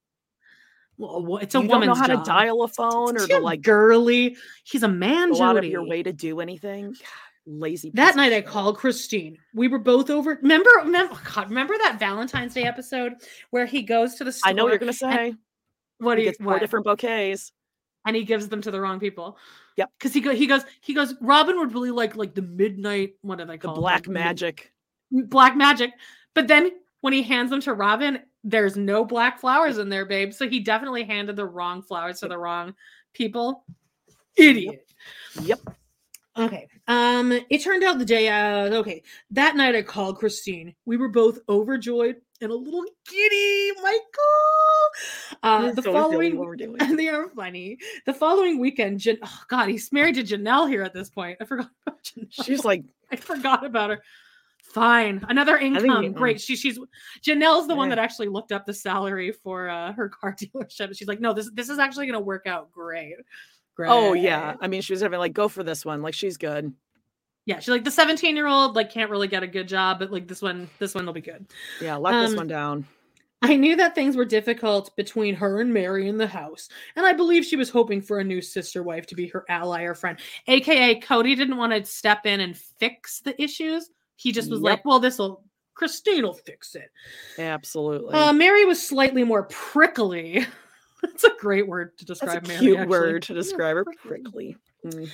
Well, 0.98 1.38
it's 1.38 1.54
a 1.54 1.62
you 1.62 1.68
don't 1.68 1.86
know 1.86 1.94
how 1.94 2.08
job. 2.08 2.24
to 2.24 2.30
dial 2.30 2.64
a 2.64 2.68
phone 2.68 3.18
or 3.18 3.28
to 3.28 3.40
like 3.40 3.62
girly. 3.62 4.36
He's 4.64 4.82
a 4.82 4.88
man, 4.88 5.32
go 5.32 5.44
out 5.44 5.58
of 5.58 5.66
your 5.66 5.86
way 5.86 6.02
to 6.02 6.12
do 6.12 6.40
anything. 6.40 6.92
God, 6.92 6.98
Lazy. 7.50 7.92
That 7.94 8.18
night 8.18 8.34
I 8.34 8.42
called 8.42 8.78
Christine. 8.78 9.38
We 9.54 9.70
were 9.70 9.80
both 9.80 10.10
over. 10.10 10.38
Remember, 10.42 10.70
remember, 10.80 11.14
oh 11.14 11.22
God, 11.34 11.48
remember 11.48 11.76
that 11.78 11.98
Valentine's 11.98 12.54
Day 12.54 12.64
episode 12.64 13.14
where 13.52 13.66
he 13.66 13.84
goes 13.84 14.16
to 14.16 14.26
the 14.26 14.34
store. 14.34 14.50
I 14.50 14.54
know 14.54 14.66
what 14.66 14.72
you're 14.72 14.80
gonna 14.80 14.92
say. 14.92 15.34
What 16.00 16.16
do 16.16 16.22
you 16.22 16.28
gets 16.28 16.40
four 16.40 16.48
what? 16.48 16.60
different 16.60 16.86
bouquets. 16.86 17.54
And 18.08 18.16
he 18.16 18.24
gives 18.24 18.48
them 18.48 18.62
to 18.62 18.72
the 18.72 18.82
wrong 18.82 19.00
people. 19.00 19.38
Yep. 19.76 19.92
Because 20.00 20.14
he 20.14 20.22
go, 20.22 20.34
he 20.34 20.48
goes, 20.48 20.64
he 20.82 20.94
goes. 20.96 21.14
Robyn 21.22 21.60
would 21.60 21.74
really 21.74 21.92
like 21.92 22.16
like 22.16 22.34
the 22.34 22.42
midnight. 22.42 23.14
What 23.22 23.38
do 23.38 23.46
they 23.46 23.58
The 23.58 23.60
call 23.60 23.74
it? 23.74 23.76
The 23.76 23.82
black 23.82 24.08
magic. 24.08 24.74
black 25.12 25.56
magic. 25.56 25.92
But 26.34 26.48
then 26.48 26.72
when 27.02 27.14
he 27.14 27.22
hands 27.22 27.52
them 27.52 27.62
to 27.62 27.74
Robyn, 27.74 28.20
there's 28.44 28.78
no 28.78 29.06
black 29.06 29.40
flowers 29.40 29.78
in 29.78 29.90
there, 29.90 30.06
babe. 30.06 30.34
So 30.34 30.48
he 30.50 30.62
definitely 30.62 31.04
handed 31.04 31.36
the 31.36 31.46
wrong 31.46 31.82
flowers 31.84 32.22
to 32.22 32.28
the 32.28 32.38
wrong 32.38 32.74
people. 33.14 33.66
Idiot. 34.38 34.90
Yep. 35.42 35.60
Okay. 36.38 36.68
Um, 36.88 37.32
it 37.50 37.64
turned 37.64 37.84
out 37.84 37.98
the 38.00 38.06
day 38.06 38.30
uh 38.30 38.74
okay. 38.76 39.04
That 39.32 39.56
night 39.56 39.76
I 39.76 39.82
called 39.82 40.18
Christine. 40.18 40.76
We 40.86 40.96
were 40.98 41.10
both 41.10 41.40
overjoyed 41.50 42.18
and 42.42 42.52
a 42.52 42.56
little 42.56 42.86
giddy, 43.10 43.72
Michael. 43.82 45.38
Uh 45.44 45.72
the 45.72 45.82
so 45.82 45.94
following 45.94 46.38
what 46.38 46.48
we're 46.48 46.56
doing. 46.56 46.78
and 46.80 46.98
they 47.00 47.10
are 47.10 47.30
funny. 47.30 47.78
The 48.06 48.14
following 48.14 48.60
weekend, 48.60 49.00
Jan- 49.00 49.18
oh 49.24 49.40
god, 49.48 49.70
he's 49.70 49.92
married 49.92 50.16
to 50.16 50.24
Janelle 50.24 50.70
here 50.70 50.84
at 50.84 50.94
this 50.94 51.10
point. 51.10 51.38
I 51.42 51.46
forgot 51.46 51.70
about 51.88 52.04
Janelle. 52.04 52.46
She's 52.46 52.64
like, 52.66 52.84
I 53.12 53.16
forgot 53.16 53.66
about 53.66 53.90
her. 53.92 54.02
Fine. 54.74 55.26
Another 55.30 55.58
income. 55.58 56.00
we- 56.04 56.10
Great. 56.10 56.42
She, 56.42 56.56
she's 56.56 56.78
Janelle's 57.26 57.68
the 57.68 57.76
one 57.76 57.90
that 57.90 58.00
actually 58.00 58.28
looked 58.28 58.52
up 58.52 58.66
the 58.66 58.74
salary 58.74 59.32
for 59.32 59.70
uh, 59.70 59.94
her 59.94 60.10
car 60.10 60.36
dealership. 60.40 60.96
She's 60.98 61.08
like, 61.08 61.20
no, 61.22 61.34
this 61.34 61.50
this 61.54 61.70
is 61.70 61.80
actually 61.80 62.06
gonna 62.08 62.20
work 62.20 62.46
out 62.48 62.72
great. 62.72 63.16
Great. 63.76 63.90
oh 63.90 64.14
yeah. 64.14 64.56
I 64.60 64.68
mean, 64.68 64.82
she 64.82 64.94
was 64.94 65.02
having 65.02 65.20
like, 65.20 65.34
go 65.34 65.48
for 65.48 65.64
this 65.64 65.86
one. 65.86 66.02
Like 66.02 66.14
she's 66.16 66.38
good. 66.38 66.74
Yeah. 67.48 67.60
She's 67.60 67.70
like 67.70 67.84
the 67.86 67.92
17 67.92 68.36
year 68.36 68.48
old, 68.48 68.76
like 68.76 68.92
can't 68.92 69.10
really 69.10 69.28
get 69.28 69.42
a 69.44 69.48
good 69.48 69.68
job, 69.68 70.00
but 70.00 70.12
like 70.12 70.28
this 70.28 70.44
one, 70.44 70.70
this 70.80 70.94
one 70.94 71.08
will 71.08 71.14
be 71.14 71.22
good. 71.22 71.48
Yeah, 71.82 71.96
lock 71.96 72.14
this 72.22 72.32
Um, 72.32 72.38
one 72.38 72.48
down. 72.48 72.86
I 73.42 73.56
knew 73.56 73.76
that 73.78 73.96
things 73.96 74.16
were 74.18 74.26
difficult 74.26 74.96
between 74.96 75.36
her 75.36 75.62
and 75.62 75.74
Meri 75.74 76.08
in 76.10 76.18
the 76.18 76.28
house, 76.28 76.70
and 76.96 77.06
I 77.06 77.14
believe 77.14 77.46
she 77.46 77.56
was 77.56 77.70
hoping 77.70 78.02
for 78.02 78.20
a 78.20 78.24
new 78.24 78.42
sister 78.42 78.84
wife 78.84 79.06
to 79.08 79.16
be 79.16 79.28
her 79.30 79.46
ally 79.48 79.84
or 79.84 79.94
friend. 79.96 80.20
AKA, 80.48 81.00
Kody 81.02 81.36
didn't 81.38 81.58
want 81.58 81.72
to 81.74 81.86
step 81.86 82.26
in 82.26 82.40
and 82.42 82.58
fix 82.58 83.22
the 83.22 83.40
issues. 83.42 83.90
He 84.16 84.32
just 84.32 84.50
was 84.50 84.60
Yep. 84.60 84.64
like, 84.64 84.86
well, 84.86 85.00
this 85.00 85.20
will, 85.20 85.44
Christine 85.76 86.24
will 86.24 86.34
fix 86.34 86.76
it. 86.76 86.90
Absolutely. 87.38 88.14
Uh, 88.16 88.34
Meri 88.34 88.66
was 88.66 88.86
slightly 88.86 89.24
more 89.24 89.44
prickly. 89.44 90.46
That's 91.04 91.24
a 91.24 91.32
great 91.40 91.68
word 91.68 91.96
to 92.00 92.06
describe 92.06 92.44
That's 92.44 92.50
a 92.50 92.54
Meri. 92.54 92.60
cute 92.60 92.80
actually. 92.80 92.90
word 92.90 93.22
to 93.24 93.34
Yeah, 93.34 93.40
describe 93.40 93.76
her. 93.78 93.86
Prickly. 94.04 94.58
Mm. 94.90 95.10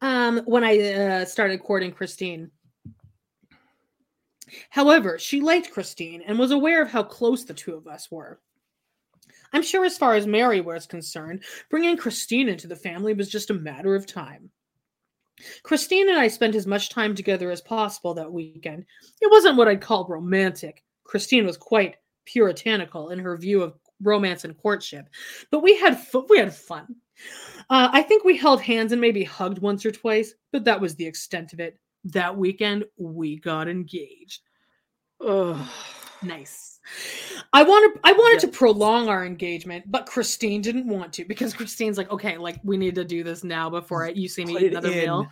Um, 0.00 0.38
when 0.46 0.64
I 0.64 0.78
uh, 0.78 1.24
started 1.24 1.62
courting 1.62 1.92
Christine. 1.92 2.50
However, 4.70 5.18
she 5.18 5.40
liked 5.40 5.70
Christine 5.70 6.22
and 6.26 6.38
was 6.38 6.50
aware 6.50 6.82
of 6.82 6.90
how 6.90 7.02
close 7.02 7.44
the 7.44 7.54
two 7.54 7.74
of 7.74 7.86
us 7.86 8.10
were. 8.10 8.40
I'm 9.52 9.62
sure, 9.62 9.84
as 9.84 9.98
far 9.98 10.14
as 10.14 10.26
Meri 10.26 10.60
was 10.60 10.86
concerned, 10.86 11.44
bringing 11.70 11.96
Christine 11.96 12.48
into 12.48 12.66
the 12.66 12.76
family 12.76 13.14
was 13.14 13.28
just 13.28 13.50
a 13.50 13.54
matter 13.54 13.94
of 13.94 14.06
time. 14.06 14.50
Christine 15.62 16.08
and 16.08 16.18
I 16.18 16.28
spent 16.28 16.54
as 16.54 16.66
much 16.66 16.90
time 16.90 17.14
together 17.14 17.50
as 17.50 17.60
possible 17.60 18.14
that 18.14 18.32
weekend. 18.32 18.84
It 19.20 19.30
wasn't 19.30 19.56
what 19.56 19.68
I'd 19.68 19.80
call 19.80 20.06
romantic. 20.06 20.84
Christine 21.04 21.46
was 21.46 21.56
quite 21.56 21.96
puritanical 22.26 23.10
in 23.10 23.18
her 23.18 23.36
view 23.36 23.62
of 23.62 23.74
romance 24.02 24.44
and 24.44 24.56
courtship, 24.56 25.08
but 25.50 25.62
we 25.62 25.76
had 25.78 25.98
fu- 25.98 26.26
we 26.28 26.38
had 26.38 26.54
fun. 26.54 26.94
Uh, 27.68 27.88
I 27.92 28.02
think 28.02 28.24
we 28.24 28.36
held 28.36 28.60
hands 28.60 28.92
and 28.92 29.00
maybe 29.00 29.22
hugged 29.24 29.58
once 29.60 29.86
or 29.86 29.90
twice, 29.92 30.34
but 30.52 30.64
that 30.64 30.80
was 30.80 30.94
the 30.96 31.06
extent 31.06 31.52
of 31.52 31.60
it. 31.60 31.78
That 32.04 32.36
weekend, 32.36 32.84
we 32.96 33.36
got 33.36 33.68
engaged. 33.68 34.40
Ugh. 35.26 35.68
Nice. 36.22 36.80
I 37.52 37.62
wanted 37.62 37.98
I 38.04 38.12
wanted 38.12 38.40
to 38.40 38.48
prolong 38.48 39.08
our 39.08 39.24
engagement, 39.24 39.84
but 39.90 40.06
Christine 40.06 40.60
didn't 40.60 40.86
want 40.86 41.12
to 41.14 41.24
because 41.24 41.54
Christine's 41.54 41.96
like, 41.96 42.10
okay, 42.10 42.36
like 42.36 42.58
we 42.62 42.76
need 42.76 42.94
to 42.96 43.04
do 43.04 43.22
this 43.22 43.42
now 43.44 43.70
before 43.70 44.04
I, 44.06 44.10
you 44.10 44.28
see 44.28 44.44
me 44.44 44.54
Put 44.54 44.62
eat 44.64 44.72
another 44.72 44.90
in. 44.90 44.98
meal. 44.98 45.28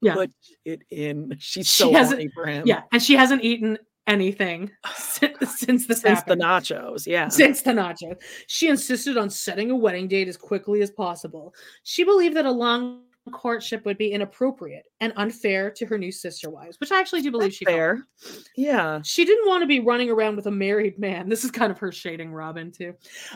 Yeah. 0.00 0.14
Put 0.14 0.32
it 0.64 0.82
in. 0.90 1.36
She's 1.38 1.66
She 1.68 1.84
so 1.84 1.92
hasn't- 1.92 2.18
horny 2.18 2.30
for 2.34 2.46
him. 2.46 2.64
Yeah, 2.66 2.82
and 2.92 3.00
she 3.00 3.14
hasn't 3.14 3.44
eaten 3.44 3.78
anything 4.06 4.70
since, 4.96 5.58
since 5.60 5.86
this 5.86 6.00
Since 6.00 6.22
the 6.24 6.36
nachos. 6.36 7.06
Yeah. 7.06 7.28
Since 7.28 7.62
the 7.62 7.72
nachos 7.72 8.16
She 8.46 8.68
insisted 8.68 9.16
on 9.16 9.30
setting 9.30 9.70
a 9.70 9.76
wedding 9.76 10.08
date 10.08 10.28
as 10.28 10.36
quickly 10.36 10.82
as 10.82 10.90
possible. 10.90 11.54
She 11.84 12.04
believed 12.04 12.36
that 12.36 12.46
a 12.46 12.50
long 12.50 13.02
courtship 13.32 13.84
would 13.84 13.98
be 13.98 14.10
inappropriate 14.10 14.84
and 15.00 15.12
unfair 15.16 15.70
to 15.70 15.86
her 15.86 15.96
new 15.96 16.10
sister 16.10 16.50
wives, 16.50 16.80
which 16.80 16.90
I 16.90 16.98
actually 16.98 17.22
do 17.22 17.30
believe 17.30 17.50
That's 17.50 17.56
she 17.56 17.64
felt. 17.64 17.76
fair. 17.76 18.06
Yeah. 18.56 19.00
She 19.04 19.24
didn't 19.24 19.46
want 19.46 19.62
to 19.62 19.66
be 19.68 19.78
running 19.78 20.10
around 20.10 20.34
with 20.34 20.46
a 20.46 20.50
married 20.50 20.98
man. 20.98 21.28
This 21.32 21.44
is 21.44 21.52
kind 21.52 21.70
of 21.70 21.78
her 21.78 21.92
shading 21.92 22.32
Robyn 22.32 22.72
too. 22.72 22.94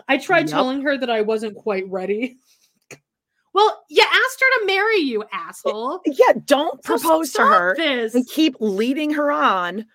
I 0.09 0.19
tried 0.19 0.49
Yup. 0.49 0.51
telling 0.51 0.83
her 0.83 0.99
that 0.99 1.09
I 1.11 1.21
wasn't 1.23 1.55
quite 1.57 1.85
ready. 1.89 2.37
well, 3.55 3.85
you 3.89 4.03
asked 4.03 4.41
her 4.41 4.61
to 4.61 4.67
marry 4.67 4.99
you, 4.99 5.23
asshole. 5.33 6.01
Yeah, 6.05 6.33
don't 6.47 6.85
So 6.85 6.99
propose 6.99 7.33
to 7.35 7.43
her 7.43 7.75
this. 7.77 8.15
and 8.17 8.27
keep 8.29 8.57
leading 8.59 9.13
her 9.15 9.31
on. 9.31 9.87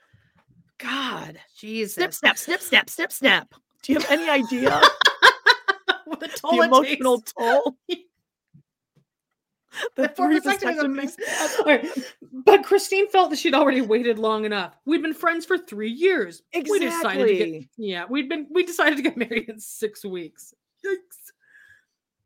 God. 0.81 1.39
Jesus. 1.57 1.93
Snip, 1.95 2.13
snap, 2.13 2.37
snip, 2.37 2.61
snap, 2.61 2.89
snip, 2.89 3.11
snap. 3.11 3.53
Do 3.83 3.93
you 3.93 3.99
have 3.99 4.09
any 4.11 4.29
idea 4.29 4.81
What 6.05 6.19
the 6.19 6.27
toll 6.27 6.61
it 6.61 6.65
emotional 6.67 7.19
takes. 7.19 7.33
toll? 7.33 7.75
the 9.95 10.09
Four 10.09 10.39
three 10.39 10.39
vasectomies 10.39 10.77
are 10.83 10.87
vasectomies. 10.87 10.95
messed 10.95 11.21
up. 11.39 11.59
All 11.59 11.65
right. 11.65 11.87
But 12.33 12.63
Christine 12.63 13.09
felt 13.09 13.29
that 13.29 13.39
she'd 13.39 13.53
already 13.53 13.81
waited 13.81 14.19
long 14.19 14.43
enough. 14.45 14.75
We'd 14.85 15.01
been 15.01 15.13
friends 15.13 15.45
for 15.45 15.57
three 15.57 15.91
years. 15.91 16.41
We 16.53 16.79
decided 16.79 17.27
to 17.27 17.33
get 17.35 17.47
Exactly. 17.47 17.69
yeah, 17.77 18.05
we'd 18.09 18.27
been 18.29 18.47
we 18.51 18.63
decided 18.63 18.97
to 18.97 19.01
get 19.03 19.15
married 19.17 19.49
in 19.49 19.59
six 19.59 20.03
weeks. 20.03 20.53
Yikes. 20.85 21.31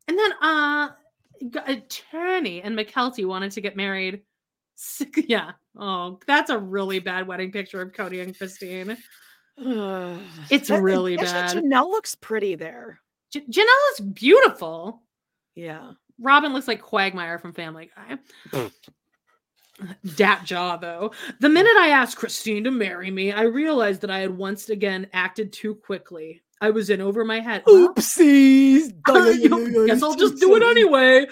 And 0.08 0.18
then 0.18 0.32
uh 0.42 0.88
attorney 1.66 2.62
and 2.62 2.76
McKelty 2.76 3.26
wanted 3.26 3.52
to 3.52 3.60
get 3.60 3.76
married. 3.76 4.22
Six, 4.74 5.20
yeah. 5.28 5.52
Oh, 5.78 6.18
that's 6.26 6.50
a 6.50 6.58
really 6.58 6.98
bad 7.00 7.26
wedding 7.26 7.52
picture 7.52 7.82
of 7.82 7.92
Kody 7.92 8.22
and 8.22 8.36
Christine. 8.36 8.96
It's 10.50 10.68
That- 10.68 10.82
really 10.82 11.16
bad. 11.16 11.56
Janelle 11.56 11.88
looks 11.90 12.14
pretty 12.14 12.54
there. 12.56 13.00
J- 13.32 13.40
Janelle 13.50 13.92
is 13.94 14.00
beautiful. 14.00 15.02
Yeah. 15.54 15.92
Robyn 16.20 16.52
looks 16.52 16.68
like 16.68 16.82
Quagmire 16.82 17.38
from 17.38 17.52
Family 17.54 17.90
Guy. 18.52 18.68
Dat 20.16 20.44
jaw, 20.44 20.76
though. 20.78 21.12
The 21.40 21.48
minute 21.50 21.76
I 21.78 21.88
asked 21.88 22.16
Christine 22.16 22.64
to 22.64 22.70
marry 22.70 23.10
me, 23.10 23.32
I 23.32 23.42
realized 23.42 24.00
that 24.02 24.10
I 24.10 24.20
had 24.20 24.36
once 24.36 24.70
again 24.70 25.06
acted 25.12 25.52
too 25.52 25.74
quickly. 25.74 26.42
I 26.60 26.70
was 26.70 26.88
in 26.90 27.00
over 27.00 27.24
my 27.24 27.40
head. 27.40 27.64
Oopsies. 27.66 28.92
Guess 29.86 30.02
I'll 30.02 30.14
just 30.16 30.38
do 30.40 30.56
it 30.56 30.62
anyway. 30.62 31.26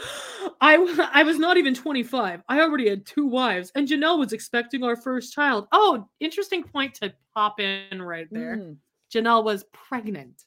I 0.60 1.08
I 1.12 1.22
was 1.22 1.38
not 1.38 1.56
even 1.56 1.74
25. 1.74 2.42
I 2.48 2.60
already 2.60 2.88
had 2.88 3.06
two 3.06 3.26
wives, 3.26 3.72
and 3.74 3.88
Janelle 3.88 4.18
was 4.18 4.32
expecting 4.32 4.82
our 4.82 4.96
first 4.96 5.32
child. 5.32 5.66
Oh, 5.72 6.06
interesting 6.20 6.62
point 6.62 6.94
to 6.96 7.12
pop 7.34 7.58
in 7.60 8.02
right 8.02 8.28
there. 8.30 8.56
Mm. 8.56 8.76
Janelle 9.12 9.44
was 9.44 9.64
pregnant. 9.72 10.42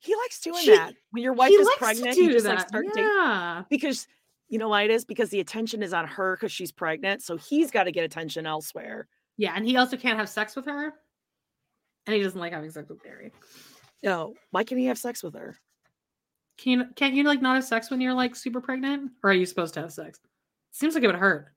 He 0.00 0.14
likes 0.16 0.40
doing 0.40 0.62
She- 0.62 0.70
that. 0.74 0.94
When 1.10 1.22
your 1.22 1.34
wife 1.34 1.52
is 1.52 1.68
pregnant, 1.76 2.16
you 2.16 2.32
just 2.32 2.46
that. 2.46 2.56
like 2.58 2.68
start 2.68 2.86
dating. 2.86 3.04
yeah. 3.04 3.62
Because 3.70 4.08
you 4.48 4.58
know 4.58 4.68
why 4.68 4.82
it 4.82 4.90
is? 4.90 5.04
Because 5.04 5.30
the 5.30 5.40
attention 5.40 5.82
is 5.82 5.92
on 5.92 6.06
her 6.08 6.36
because 6.36 6.50
she's 6.50 6.72
pregnant. 6.72 7.22
So 7.22 7.36
he's 7.36 7.70
got 7.70 7.84
to 7.84 7.92
get 7.92 8.04
attention 8.04 8.46
elsewhere. 8.46 9.06
Yeah, 9.36 9.52
and 9.54 9.64
he 9.64 9.76
also 9.76 9.96
can't 9.96 10.18
have 10.18 10.28
sex 10.28 10.56
with 10.56 10.66
her. 10.66 10.94
And 12.06 12.16
he 12.16 12.22
doesn't 12.22 12.38
like 12.40 12.52
having 12.52 12.70
sex 12.70 12.88
with 12.88 13.02
Barry. 13.02 13.32
No. 14.02 14.34
Why 14.50 14.64
can't 14.64 14.80
he 14.80 14.86
have 14.86 14.98
sex 14.98 15.22
with 15.22 15.34
her? 15.34 15.56
Can 16.58 16.72
you, 16.72 16.84
can't 16.96 17.14
you 17.14 17.24
like 17.24 17.40
not 17.42 17.54
have 17.54 17.64
sex 17.64 17.90
when 17.90 18.00
you're 18.00 18.14
like 18.14 18.34
super 18.36 18.60
pregnant? 18.60 19.12
Or 19.22 19.30
are 19.30 19.34
you 19.34 19.46
supposed 19.46 19.74
to 19.74 19.80
have 19.80 19.92
sex? 19.92 20.18
Seems 20.72 20.94
like 20.94 21.04
it 21.04 21.06
would 21.08 21.16
hurt. 21.16 21.48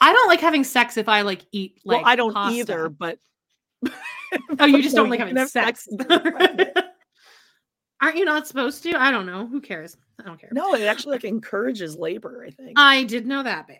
I 0.00 0.12
don't 0.12 0.28
like 0.28 0.40
having 0.40 0.64
sex 0.64 0.96
if 0.96 1.08
I 1.08 1.22
like 1.22 1.42
eat 1.52 1.80
like 1.84 2.02
well, 2.02 2.10
I 2.10 2.16
don't 2.16 2.34
pasta. 2.34 2.56
either, 2.58 2.88
but 2.88 3.18
Oh, 4.58 4.66
you 4.66 4.82
just 4.82 4.96
don't 4.96 5.10
like 5.10 5.20
having 5.20 5.36
sex. 5.46 5.88
sex. 5.88 5.88
Aren't 8.00 8.16
you 8.16 8.24
not 8.24 8.48
supposed 8.48 8.82
to? 8.82 9.00
I 9.00 9.12
don't 9.12 9.26
know. 9.26 9.46
Who 9.46 9.60
cares? 9.60 9.96
I 10.20 10.24
don't 10.24 10.40
care. 10.40 10.50
no, 10.52 10.74
it 10.74 10.82
actually 10.82 11.12
like 11.16 11.24
encourages 11.24 11.96
labor, 11.96 12.44
I 12.46 12.50
think. 12.50 12.72
I 12.76 13.04
did 13.04 13.26
know 13.26 13.42
that, 13.44 13.68
babe. 13.68 13.78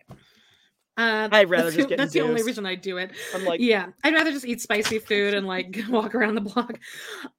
Uh, 0.99 1.27
I'd 1.33 1.49
rather 1.49 1.65
that's 1.65 1.77
just 1.77 1.89
get 1.89 1.97
that's 1.97 2.13
the 2.13 2.21
only 2.21 2.43
reason 2.43 2.67
I 2.67 2.75
do 2.75 2.99
it. 2.99 3.13
I'm 3.35 3.45
like, 3.47 3.61
yeah, 3.61 3.87
I'd 4.05 4.13
rather 4.13 4.31
just 4.31 4.45
eat 4.45 4.61
spicy 4.61 4.99
food 4.99 5.33
and 5.33 5.47
like 5.47 5.79
walk 5.89 6.15
around 6.15 6.35
the 6.35 6.43
block. 6.43 6.79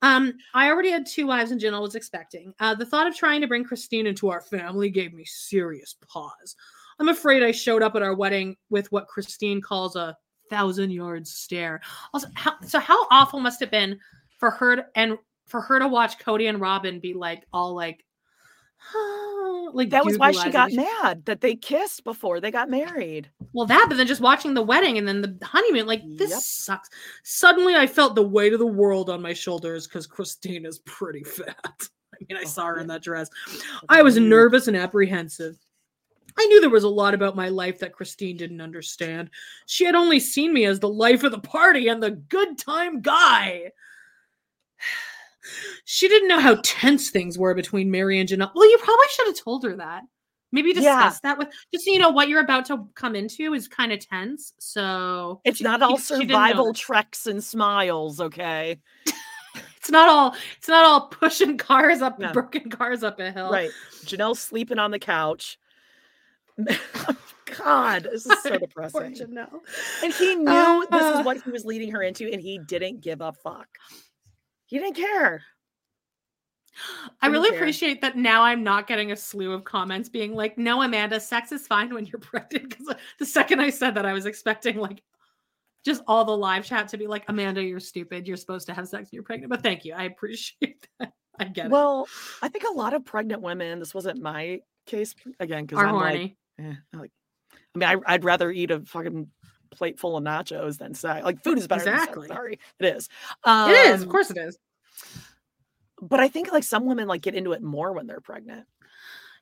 Um, 0.02 0.34
I 0.56 0.70
already 0.70 0.90
had 0.90 1.06
two 1.06 1.28
wives, 1.28 1.52
and 1.52 1.62
Janelle 1.62 1.84
was 1.84 1.94
expecting. 1.94 2.54
Uh, 2.60 2.74
the 2.74 2.86
thought 2.86 3.06
of 3.06 3.16
trying 3.16 3.42
to 3.42 3.48
bring 3.48 3.64
Christine 3.64 4.08
into 4.08 4.30
our 4.30 4.42
family 4.42 4.90
gave 4.90 5.14
me 5.14 5.24
serious 5.26 5.96
pause. 6.08 6.56
I'm 7.00 7.10
afraid 7.10 7.44
I 7.44 7.52
showed 7.52 7.84
up 7.84 7.96
at 7.96 8.02
our 8.02 8.16
wedding 8.16 8.56
with 8.70 8.92
what 8.92 9.08
Christine 9.08 9.62
calls 9.62 9.96
a 9.96 10.18
thousand 10.50 10.92
yard 10.92 11.28
stare. 11.28 11.82
Also, 12.14 12.28
how, 12.34 12.54
so 12.62 12.80
how 12.80 13.08
awful 13.12 13.40
must 13.40 13.62
it 13.62 13.66
have 13.66 13.72
been 13.72 14.00
for 14.40 14.50
her 14.50 14.78
to, 14.78 14.86
and 14.96 15.18
for 15.46 15.62
her 15.62 15.80
to 15.80 15.88
watch 15.88 16.18
Kody 16.18 16.50
and 16.50 16.60
Robyn 16.60 17.00
be 17.00 17.14
like 17.14 17.46
all 17.54 17.76
like, 17.76 18.04
like 19.74 19.90
that 19.90 20.06
was 20.06 20.18
why 20.18 20.32
she 20.32 20.50
got 20.52 20.72
mad 20.72 21.26
that 21.26 21.42
they 21.42 21.56
kissed 21.56 22.04
before 22.04 22.40
they 22.40 22.52
got 22.52 22.70
married. 22.70 23.30
well, 23.54 23.66
that, 23.66 23.86
but 23.90 23.98
then 23.98 24.08
just 24.08 24.22
watching 24.22 24.54
the 24.54 24.62
wedding 24.62 24.98
and 24.98 25.08
then 25.08 25.22
the 25.22 25.38
honeymoon, 25.46 25.88
like 25.88 26.02
this 26.18 26.32
Yep. 26.32 26.40
sucks. 26.42 26.90
Suddenly, 27.24 27.76
I 27.76 27.88
felt 27.88 28.16
the 28.16 28.22
weight 28.28 28.54
of 28.54 28.60
the 28.60 28.66
world 28.68 29.10
on 29.10 29.22
my 29.22 29.34
shoulders 29.34 29.88
because 29.88 30.06
Christine 30.08 30.66
is 30.66 30.80
pretty 30.80 31.24
fat. 31.24 31.56
I 32.14 32.18
mean, 32.30 32.38
I 32.38 32.44
Oh, 32.44 32.48
saw 32.48 32.66
her 32.68 32.80
in 32.80 32.88
that 32.88 33.02
dress. 33.04 33.30
I 33.90 34.02
was 34.04 34.18
nervous 34.18 34.68
and 34.68 34.78
apprehensive. 34.78 35.58
I 36.38 36.46
knew 36.46 36.62
there 36.62 36.70
was 36.70 36.84
a 36.84 36.90
lot 36.90 37.14
about 37.14 37.36
my 37.36 37.50
life 37.50 37.80
that 37.80 37.94
Christine 37.94 38.38
didn't 38.38 38.62
understand. 38.62 39.30
She 39.68 39.86
had 39.86 39.94
only 39.96 40.20
seen 40.20 40.52
me 40.54 40.66
as 40.66 40.80
the 40.80 40.90
life 40.90 41.24
of 41.24 41.32
the 41.32 41.40
party 41.40 41.90
and 41.90 42.02
the 42.02 42.12
good 42.12 42.58
time 42.58 43.02
guy. 43.02 43.72
She 45.86 46.08
didn't 46.08 46.28
know 46.30 46.40
how 46.40 46.58
tense 46.64 47.10
things 47.10 47.38
were 47.38 47.54
between 47.54 47.92
Meri 47.92 48.20
and 48.20 48.30
Janelle. 48.30 48.52
Well, 48.56 48.70
you 48.70 48.78
probably 48.78 49.06
should 49.12 49.28
have 49.28 49.38
told 49.40 49.64
her 49.64 49.76
that. 49.78 50.04
Maybe 50.52 50.70
Yeah. 50.70 50.82
discuss 51.04 51.20
that 51.22 51.38
with 51.40 51.50
just 51.74 51.86
so 51.86 51.92
you 51.92 51.98
know 52.00 52.12
what 52.12 52.30
you're 52.30 52.40
about 52.44 52.66
to 52.66 52.88
come 52.96 53.16
into 53.16 53.54
is 53.54 53.68
kind 53.68 53.92
of 53.92 54.00
tense. 54.00 54.54
So 54.60 55.42
It's 55.44 55.58
she- 55.58 55.64
not 55.64 55.82
all 55.82 55.98
she 55.98 56.04
survival 56.04 56.68
that. 56.68 56.76
treks 56.76 57.26
and 57.28 57.44
smiles, 57.44 58.20
okay? 58.22 58.80
It's 59.78 59.92
not 59.92 60.08
all. 60.08 60.34
It's 60.58 60.70
not 60.70 60.86
all 60.86 61.08
pushing 61.10 61.58
cars 61.58 62.02
up, 62.02 62.18
No. 62.18 62.32
broken 62.32 62.70
cars 62.70 63.04
up 63.04 63.20
a 63.20 63.32
hill. 63.32 63.52
Right. 63.52 63.70
Janelle 64.06 64.38
sleeping 64.38 64.80
on 64.80 64.92
the 64.92 64.98
couch. 65.00 65.60
God, 67.58 68.04
this 68.12 68.26
is 68.26 68.42
so 68.44 68.58
depressing. 68.58 69.14
Janelle. 69.16 69.60
And 70.04 70.14
he 70.14 70.36
knew 70.36 70.88
this 70.90 71.02
Uh. 71.02 71.18
is 71.20 71.26
what 71.26 71.42
he 71.42 71.52
was 71.52 71.66
leading 71.66 71.92
her 71.92 72.02
into, 72.02 72.30
and 72.32 72.42
he 72.42 72.60
didn't 72.60 73.02
give 73.02 73.22
a 73.22 73.34
fuck. 73.34 73.68
He 74.74 74.80
didn't 74.80 74.96
care. 74.96 75.44
I 77.22 77.28
really 77.28 77.50
care. 77.50 77.60
appreciate 77.60 78.02
that 78.02 78.18
now 78.18 78.42
I'm 78.42 78.64
not 78.64 78.88
getting 78.88 79.12
a 79.12 79.16
slew 79.16 79.52
of 79.52 79.64
comments 79.64 80.10
being 80.10 80.34
like, 80.34 80.58
no, 80.58 80.82
Amanda, 80.82 81.20
sex 81.20 81.52
is 81.52 81.68
fine 81.68 81.94
when 81.94 82.08
you're 82.08 82.18
pregnant. 82.20 82.70
Because 82.72 82.96
the 83.20 83.26
second 83.28 83.60
I 83.60 83.70
said 83.70 83.94
that, 83.94 84.08
I 84.08 84.14
was 84.14 84.26
expecting 84.26 84.78
like 84.78 85.04
just 85.86 86.02
all 86.08 86.26
the 86.26 86.36
live 86.36 86.66
chat 86.66 86.88
to 86.88 86.98
be 86.98 87.06
like, 87.06 87.24
Amanda, 87.28 87.62
you're 87.62 87.80
stupid. 87.80 88.28
You're 88.28 88.36
supposed 88.36 88.66
to 88.66 88.74
have 88.74 88.88
sex 88.88 89.12
when 89.12 89.18
you're 89.18 89.22
pregnant. 89.22 89.52
But 89.52 89.62
thank 89.62 89.86
you. 89.86 89.94
I 89.94 90.06
appreciate 90.06 90.88
that. 91.00 91.14
I 91.40 91.44
get 91.44 91.68
it. 91.68 91.72
Well, 91.72 92.08
I 92.42 92.48
think 92.48 92.64
a 92.64 92.74
lot 92.74 92.96
of 92.96 93.06
pregnant 93.06 93.44
women, 93.44 93.78
this 93.78 93.94
wasn't 93.94 94.24
my 94.24 94.62
case 94.88 95.14
again, 95.40 95.68
because 95.68 95.86
I'm 95.86 95.94
like, 95.94 96.36
eh, 96.58 96.74
I 96.96 96.98
like, 96.98 97.12
I 97.76 97.78
mean, 97.78 97.90
I, 97.90 98.12
I'd 98.12 98.24
rather 98.24 98.50
eat 98.50 98.72
a 98.72 98.80
fucking 98.80 99.28
plate 99.74 100.00
full 100.00 100.16
of 100.18 100.24
nachos 100.24 100.78
than 100.78 100.94
sex. 100.94 101.24
Like, 101.26 101.44
food 101.44 101.58
is 101.58 101.68
better 101.68 101.84
than 101.86 101.94
Exactly. 101.96 102.28
sex. 102.28 102.36
Sorry, 102.38 102.60
it 102.80 102.86
is. 102.96 103.10
it 103.46 103.88
is. 103.88 104.02
Of 104.02 104.08
Um, 104.08 104.10
course 104.12 104.32
it 104.32 104.38
is. 104.38 104.58
But 106.02 106.20
I 106.20 106.28
think 106.28 106.52
like 106.52 106.64
some 106.64 106.86
women 106.86 107.08
like 107.08 107.22
get 107.22 107.36
into 107.36 107.54
it 107.54 107.62
more 107.62 107.94
when 107.94 108.08
they're 108.08 108.20
pregnant. 108.22 108.66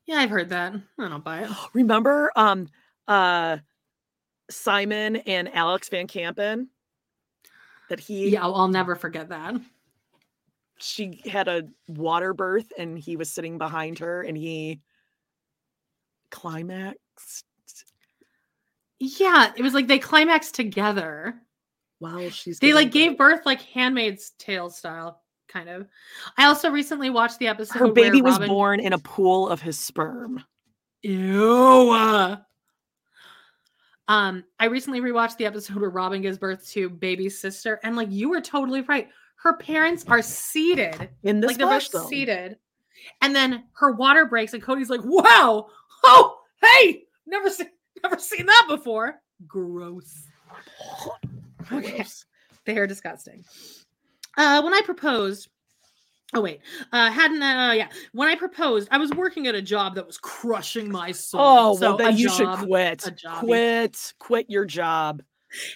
Yeah, 0.05 0.17
I've 0.17 0.29
heard 0.29 0.49
that. 0.49 0.73
I 0.99 1.09
don't 1.09 1.23
buy 1.23 1.43
it. 1.43 1.49
Remember, 1.73 2.31
um, 2.35 2.67
uh, 3.07 3.57
Simon 4.49 5.15
and 5.17 5.53
Alex 5.55 5.89
Van 5.89 6.07
Campen? 6.07 6.69
That 7.89 7.99
he 7.99 8.29
Yeah, 8.29 8.43
I'll, 8.43 8.55
I'll 8.55 8.67
never 8.67 8.95
forget 8.95 9.29
that. 9.29 9.55
she 10.79 11.21
had 11.25 11.47
a 11.47 11.63
water 11.87 12.33
birth 12.33 12.71
and 12.77 12.97
he 12.97 13.15
was 13.15 13.31
sitting 13.31 13.57
behind 13.57 13.99
her 13.99 14.21
and 14.23 14.35
he 14.37 14.81
climaxed 16.31 17.43
Yeah, 19.03 19.51
it 19.57 19.63
was 19.63 19.73
like 19.73 19.87
they 19.87 19.97
climaxed 19.97 20.53
together. 20.53 21.41
Wow, 21.99 22.29
she's 22.29 22.59
They 22.59 22.73
like 22.73 22.91
gave 22.91 23.17
birth 23.17 23.45
like 23.47 23.59
Handmaid's 23.61 24.31
Tale 24.37 24.69
style, 24.69 25.21
kind 25.47 25.69
of. 25.69 25.87
I 26.37 26.45
also 26.45 26.69
recently 26.69 27.09
watched 27.09 27.39
the 27.39 27.47
episode. 27.47 27.79
her 27.79 27.85
where 27.85 27.93
baby 27.95 28.21
was 28.21 28.33
Robyn- 28.35 28.47
born 28.47 28.79
in 28.79 28.93
a 28.93 28.99
pool 28.99 29.49
of 29.49 29.59
his 29.59 29.79
sperm. 29.79 30.43
Ew. 31.01 32.37
Um, 34.07 34.43
I 34.59 34.65
recently 34.65 34.99
rewatched 35.01 35.37
the 35.37 35.45
episode 35.45 35.77
where 35.77 35.89
Robyn 35.89 36.21
gives 36.21 36.37
birth 36.37 36.67
to 36.71 36.89
baby's 36.89 37.39
sister, 37.39 37.79
and 37.83 37.95
like 37.95 38.09
you 38.11 38.29
were 38.29 38.41
totally 38.41 38.81
right. 38.81 39.09
Her 39.37 39.57
parents 39.57 40.05
are 40.07 40.21
seated, 40.21 41.09
In 41.23 41.39
this 41.39 41.47
like 41.49 41.57
they're 41.57 41.65
both 41.67 41.83
zone. 41.87 42.07
seated, 42.07 42.57
and 43.21 43.35
then 43.35 43.63
her 43.73 43.93
water 43.93 44.25
breaks, 44.25 44.53
and 44.53 44.61
Kody's 44.61 44.89
like, 44.89 45.01
"Wow, 45.03 45.67
oh, 46.03 46.37
hey, 46.61 47.05
never 47.25 47.49
seen, 47.49 47.69
never 48.03 48.19
seen 48.19 48.45
that 48.45 48.65
before." 48.67 49.21
Gross. 49.47 50.27
Okay. 51.71 51.97
Gross. 51.97 52.25
They 52.65 52.77
are 52.77 52.87
disgusting. 52.87 53.45
Uh, 54.35 54.61
when 54.61 54.73
I 54.73 54.81
proposed, 54.83 55.47
oh 56.33 56.41
wait, 56.41 56.59
uh, 56.91 57.09
hadn't 57.11 57.41
uh, 57.41 57.71
yeah, 57.73 57.87
when 58.13 58.27
I 58.27 58.35
proposed, 58.35 58.87
I 58.91 58.97
was 58.97 59.11
working 59.11 59.47
at 59.47 59.55
a 59.55 59.61
job 59.61 59.95
that 59.95 60.05
was 60.05 60.17
crushing 60.17 60.91
my 60.91 61.11
soul. 61.11 61.41
Oh, 61.41 61.75
So 61.77 61.89
well, 61.89 61.97
then 61.97 62.17
you 62.17 62.27
job- 62.29 62.59
should 62.59 62.67
quit. 62.67 63.05
Quit. 63.39 64.13
Quit 64.19 64.49
your 64.49 64.65
job. 64.65 65.21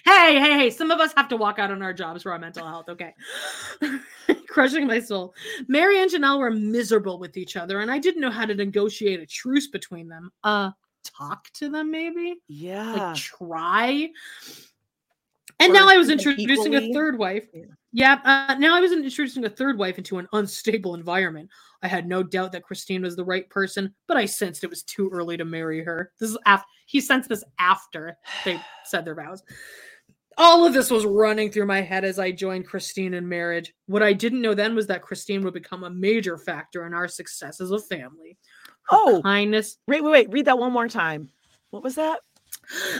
Hey, 0.04 0.38
hey, 0.40 0.54
hey, 0.58 0.70
some 0.70 0.90
of 0.90 1.00
us 1.00 1.12
have 1.16 1.28
to 1.28 1.36
walk 1.36 1.58
out 1.58 1.70
on 1.70 1.82
our 1.82 1.92
jobs 1.92 2.22
for 2.22 2.32
our 2.32 2.38
mental 2.38 2.66
health, 2.66 2.88
okay? 2.88 3.14
Crushing 4.48 4.86
my 4.86 5.00
soul. 5.00 5.34
Meri 5.68 6.00
and 6.00 6.10
Janelle 6.10 6.38
were 6.38 6.50
miserable 6.50 7.18
with 7.18 7.36
each 7.36 7.56
other, 7.56 7.80
and 7.80 7.90
I 7.90 7.98
didn't 7.98 8.22
know 8.22 8.30
how 8.30 8.46
to 8.46 8.54
negotiate 8.54 9.20
a 9.20 9.26
truce 9.26 9.66
between 9.68 10.08
them. 10.08 10.30
Uh, 10.42 10.70
talk 11.10 11.50
to 11.54 11.68
them, 11.68 11.90
maybe? 11.90 12.36
Yeah. 12.48 12.92
Like, 12.92 13.16
try. 13.16 14.08
And 15.58 15.70
Or 15.70 15.74
now 15.74 15.88
I 15.88 15.96
was 15.96 16.10
introducing 16.10 16.74
equally. 16.74 16.90
a 16.90 16.94
third 16.94 17.18
wife. 17.18 17.46
Yeah. 17.52 17.64
Yeah, 17.92 18.20
uh, 18.24 18.56
now 18.58 18.76
I 18.76 18.80
was 18.80 18.92
introducing 18.92 19.46
a 19.46 19.48
third 19.48 19.78
wife 19.78 19.96
into 19.96 20.18
an 20.18 20.28
unstable 20.34 20.94
environment. 20.94 21.48
I 21.82 21.88
had 21.88 22.06
no 22.06 22.22
doubt 22.22 22.52
that 22.52 22.62
Christine 22.62 23.00
was 23.00 23.16
the 23.16 23.24
right 23.24 23.48
person, 23.48 23.94
but 24.06 24.18
I 24.18 24.26
sensed 24.26 24.64
it 24.64 24.70
was 24.70 24.82
too 24.82 25.08
early 25.10 25.38
to 25.38 25.46
marry 25.46 25.82
her. 25.82 26.12
This 26.20 26.30
is 26.30 26.38
after 26.44 26.66
he 26.84 27.00
sensed 27.00 27.30
this 27.30 27.42
after 27.58 28.18
they 28.44 28.60
said 28.84 29.06
their 29.06 29.14
vows. 29.14 29.42
All 30.36 30.66
of 30.66 30.74
this 30.74 30.90
was 30.90 31.06
running 31.06 31.50
through 31.50 31.64
my 31.64 31.80
head 31.80 32.04
as 32.04 32.18
I 32.18 32.30
joined 32.32 32.66
Christine 32.66 33.14
in 33.14 33.26
marriage. 33.26 33.72
What 33.86 34.02
I 34.02 34.12
didn't 34.12 34.42
know 34.42 34.52
then 34.52 34.74
was 34.74 34.86
that 34.88 35.00
Christine 35.00 35.42
would 35.44 35.54
become 35.54 35.84
a 35.84 35.88
major 35.90 36.36
factor 36.36 36.86
in 36.86 36.92
our 36.92 37.08
success 37.08 37.62
as 37.62 37.70
a 37.70 37.78
family. 37.78 38.36
Oh. 38.90 39.20
kindness. 39.22 39.78
Wait, 39.88 40.02
wait, 40.02 40.10
wait. 40.10 40.30
Read 40.32 40.44
that 40.46 40.58
one 40.58 40.72
more 40.72 40.88
time. 40.88 41.30
What 41.70 41.82
was 41.82 41.94
that? 41.96 42.20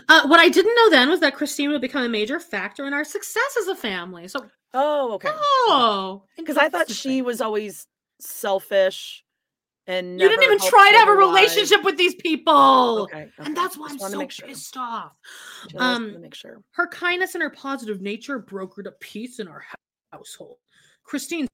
Uh, 0.09 0.27
what 0.29 0.39
I 0.41 0.49
didn't 0.49 0.75
know 0.75 0.91
then 0.91 1.09
was 1.11 1.21
that 1.21 1.35
Christine 1.35 1.71
would 1.71 1.81
become 1.81 2.05
a 2.05 2.09
major 2.09 2.39
factor 2.39 2.87
in 2.87 2.93
our 2.95 3.05
success 3.05 3.57
as 3.61 3.69
a 3.69 3.75
family. 3.75 4.29
So, 4.29 4.47
Oh, 4.75 5.13
okay. 5.15 5.31
oh, 5.33 6.25
Because 6.37 6.57
I 6.57 6.69
thought 6.69 6.91
she 6.91 7.23
was 7.23 7.41
always 7.41 7.87
selfish 8.21 9.25
and 9.89 10.21
You 10.21 10.29
didn't 10.29 10.43
even 10.45 10.59
try 10.59 10.91
to 10.93 10.99
have 10.99 11.09
a 11.09 11.13
relationship 11.13 11.83
with 11.85 11.97
these 11.97 12.15
people. 12.17 13.03
Okay, 13.03 13.23
okay. 13.23 13.31
And 13.39 13.57
that's 13.57 13.79
why 13.79 13.89
Just 13.91 14.05
I'm 14.05 14.11
so 14.13 14.19
make 14.19 14.31
sure. 14.33 14.49
pissed 14.49 14.77
off. 14.77 15.13
Just 15.69 15.77
Um, 15.83 16.21
make 16.21 16.35
sure. 16.35 16.61
her 16.73 16.89
kindness 16.89 17.35
and 17.35 17.43
her 17.43 17.51
positive 17.51 18.01
nature 18.01 18.41
brokered 18.41 18.87
a 18.87 18.93
peace 19.01 19.39
in 19.39 19.49
our 19.49 19.65
household. 20.13 20.59
Christine 21.05 21.47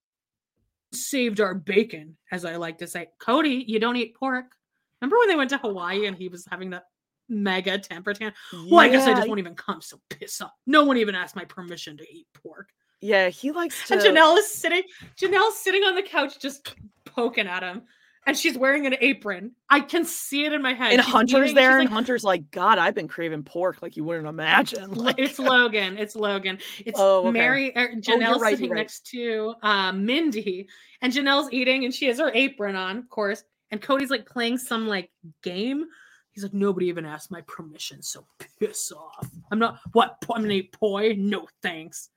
saved 0.93 1.41
our 1.41 1.55
bacon, 1.55 2.17
as 2.31 2.45
I 2.45 2.57
like 2.57 2.79
to 2.79 2.87
say. 2.87 3.09
Kody, 3.21 3.65
you 3.67 3.79
don't 3.79 3.97
eat 3.97 4.15
pork. 4.15 4.57
Remember 5.01 5.19
when 5.19 5.29
they 5.29 5.37
went 5.37 5.51
to 5.51 5.59
Hawaii 5.59 6.07
and 6.07 6.17
he 6.17 6.29
was 6.29 6.47
having 6.51 6.71
that 6.71 6.85
mega 7.29 7.79
temper 7.79 8.15
tantrum? 8.15 8.69
Well, 8.71 8.81
I 8.81 8.89
guess 8.89 9.07
I 9.07 9.15
just 9.15 9.29
won't 9.29 9.41
even 9.41 9.55
come, 9.55 9.81
so 9.81 9.99
piss 10.09 10.41
off. 10.41 10.53
No 10.67 10.85
one 10.85 10.97
even 10.97 11.15
asked 11.15 11.37
my 11.37 11.45
permission 11.45 11.97
to 11.97 12.05
eat 12.05 12.27
pork. 12.35 12.71
Yeah, 13.01 13.31
he 13.31 13.51
likes 13.51 13.89
to. 13.89 13.95
And 13.95 14.03
Janelle 14.03 14.39
is 14.39 14.53
sitting, 14.53 14.83
Janelle's 15.21 15.59
sitting 15.59 15.83
on 15.83 15.97
the 15.97 16.03
couch 16.03 16.39
just 16.39 16.77
poking 17.05 17.49
at 17.49 17.63
him. 17.63 17.83
And 18.25 18.37
she's 18.37 18.57
wearing 18.57 18.87
an 18.87 18.95
apron. 19.01 19.53
I 19.69 19.81
can 19.81 20.05
see 20.05 20.45
it 20.45 20.53
in 20.53 20.63
my 20.63 20.75
head. 20.75 20.93
and 20.93 21.03
She's 21.03 21.13
Hunter's 21.13 21.43
eating- 21.47 21.55
there, 21.57 21.81
and 21.81 21.87
like, 21.89 21.93
Hunter's 21.93 22.23
like, 22.23 22.51
God, 22.53 22.79
I've 22.79 22.95
been 22.95 23.09
craving 23.09 23.43
pork 23.43 23.83
like 23.83 23.97
you 23.97 24.05
wouldn't 24.05 24.29
imagine. 24.29 24.93
Like, 24.95 25.17
it's 25.19 25.41
Logan. 25.41 25.99
It's 25.99 26.15
Logan. 26.15 26.59
It's 26.87 27.01
Oh, 27.01 27.23
okay. 27.23 27.31
Meri. 27.33 27.77
Er, 27.77 27.95
Janelle's 27.97 28.41
right, 28.41 28.55
sitting 28.57 28.71
right. 28.71 28.77
next 28.77 29.07
to 29.09 29.55
uh, 29.63 29.91
Mindy, 29.93 30.69
and 31.01 31.13
Janelle's 31.13 31.49
eating, 31.53 31.85
and 31.85 31.93
she 31.93 32.07
has 32.07 32.21
her 32.21 32.31
apron 32.33 32.77
on, 32.77 32.97
of 32.99 33.09
course. 33.09 33.43
And 33.73 33.81
Kody's 33.83 34.11
like 34.11 34.25
playing 34.27 34.59
some 34.59 34.87
like 34.87 35.11
game. 35.43 35.87
He's 36.31 36.45
like, 36.45 36.55
nobody 36.55 36.87
even 36.87 37.05
asked 37.05 37.31
my 37.33 37.41
permission, 37.43 38.03
so 38.03 38.25
piss 38.61 38.93
off. 38.93 39.29
I'm 39.51 39.59
not. 39.59 39.81
What? 39.93 40.17
I'm 40.33 40.43
gonna 40.43 40.55
eat 40.55 40.73
poi? 40.73 41.15
No 41.19 41.49
thanks. 41.63 42.09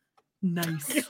Nice. 0.43 1.01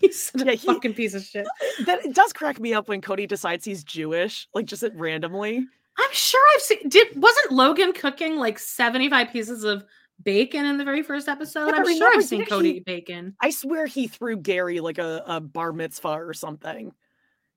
He's 0.10 0.30
Yeah, 0.34 0.52
a 0.52 0.54
he- 0.54 0.66
fucking 0.66 0.94
piece 0.94 1.14
of 1.14 1.22
shit. 1.22 1.46
that 1.86 2.04
it 2.04 2.14
does 2.14 2.32
crack 2.32 2.58
me 2.60 2.74
up 2.74 2.88
when 2.88 3.00
Kody 3.00 3.28
decides 3.28 3.64
he's 3.64 3.84
Jewish, 3.84 4.48
like 4.54 4.66
just 4.66 4.84
randomly. 4.94 5.58
I'm 5.98 6.12
sure 6.12 6.42
I've 6.54 6.62
seen. 6.62 6.88
Did 6.88 7.08
wasn't 7.20 7.52
Logan 7.52 7.92
cooking 7.92 8.36
like 8.36 8.58
75 8.58 9.30
pieces 9.30 9.64
of 9.64 9.84
bacon 10.22 10.64
in 10.64 10.78
the 10.78 10.84
very 10.84 11.02
first 11.02 11.28
episode? 11.28 11.66
Yeah, 11.66 11.74
I'm 11.76 11.82
but 11.84 11.96
sure 11.96 12.10
I've 12.16 12.24
seen 12.24 12.44
Kody 12.46 12.64
he- 12.64 12.70
eat 12.78 12.84
bacon. 12.86 13.34
I 13.40 13.50
swear 13.50 13.86
he 13.86 14.06
threw 14.06 14.36
Gary 14.38 14.80
like 14.80 14.98
a, 14.98 15.22
a 15.26 15.40
bar 15.40 15.72
mitzvah 15.72 16.08
or 16.22 16.32
something. 16.32 16.92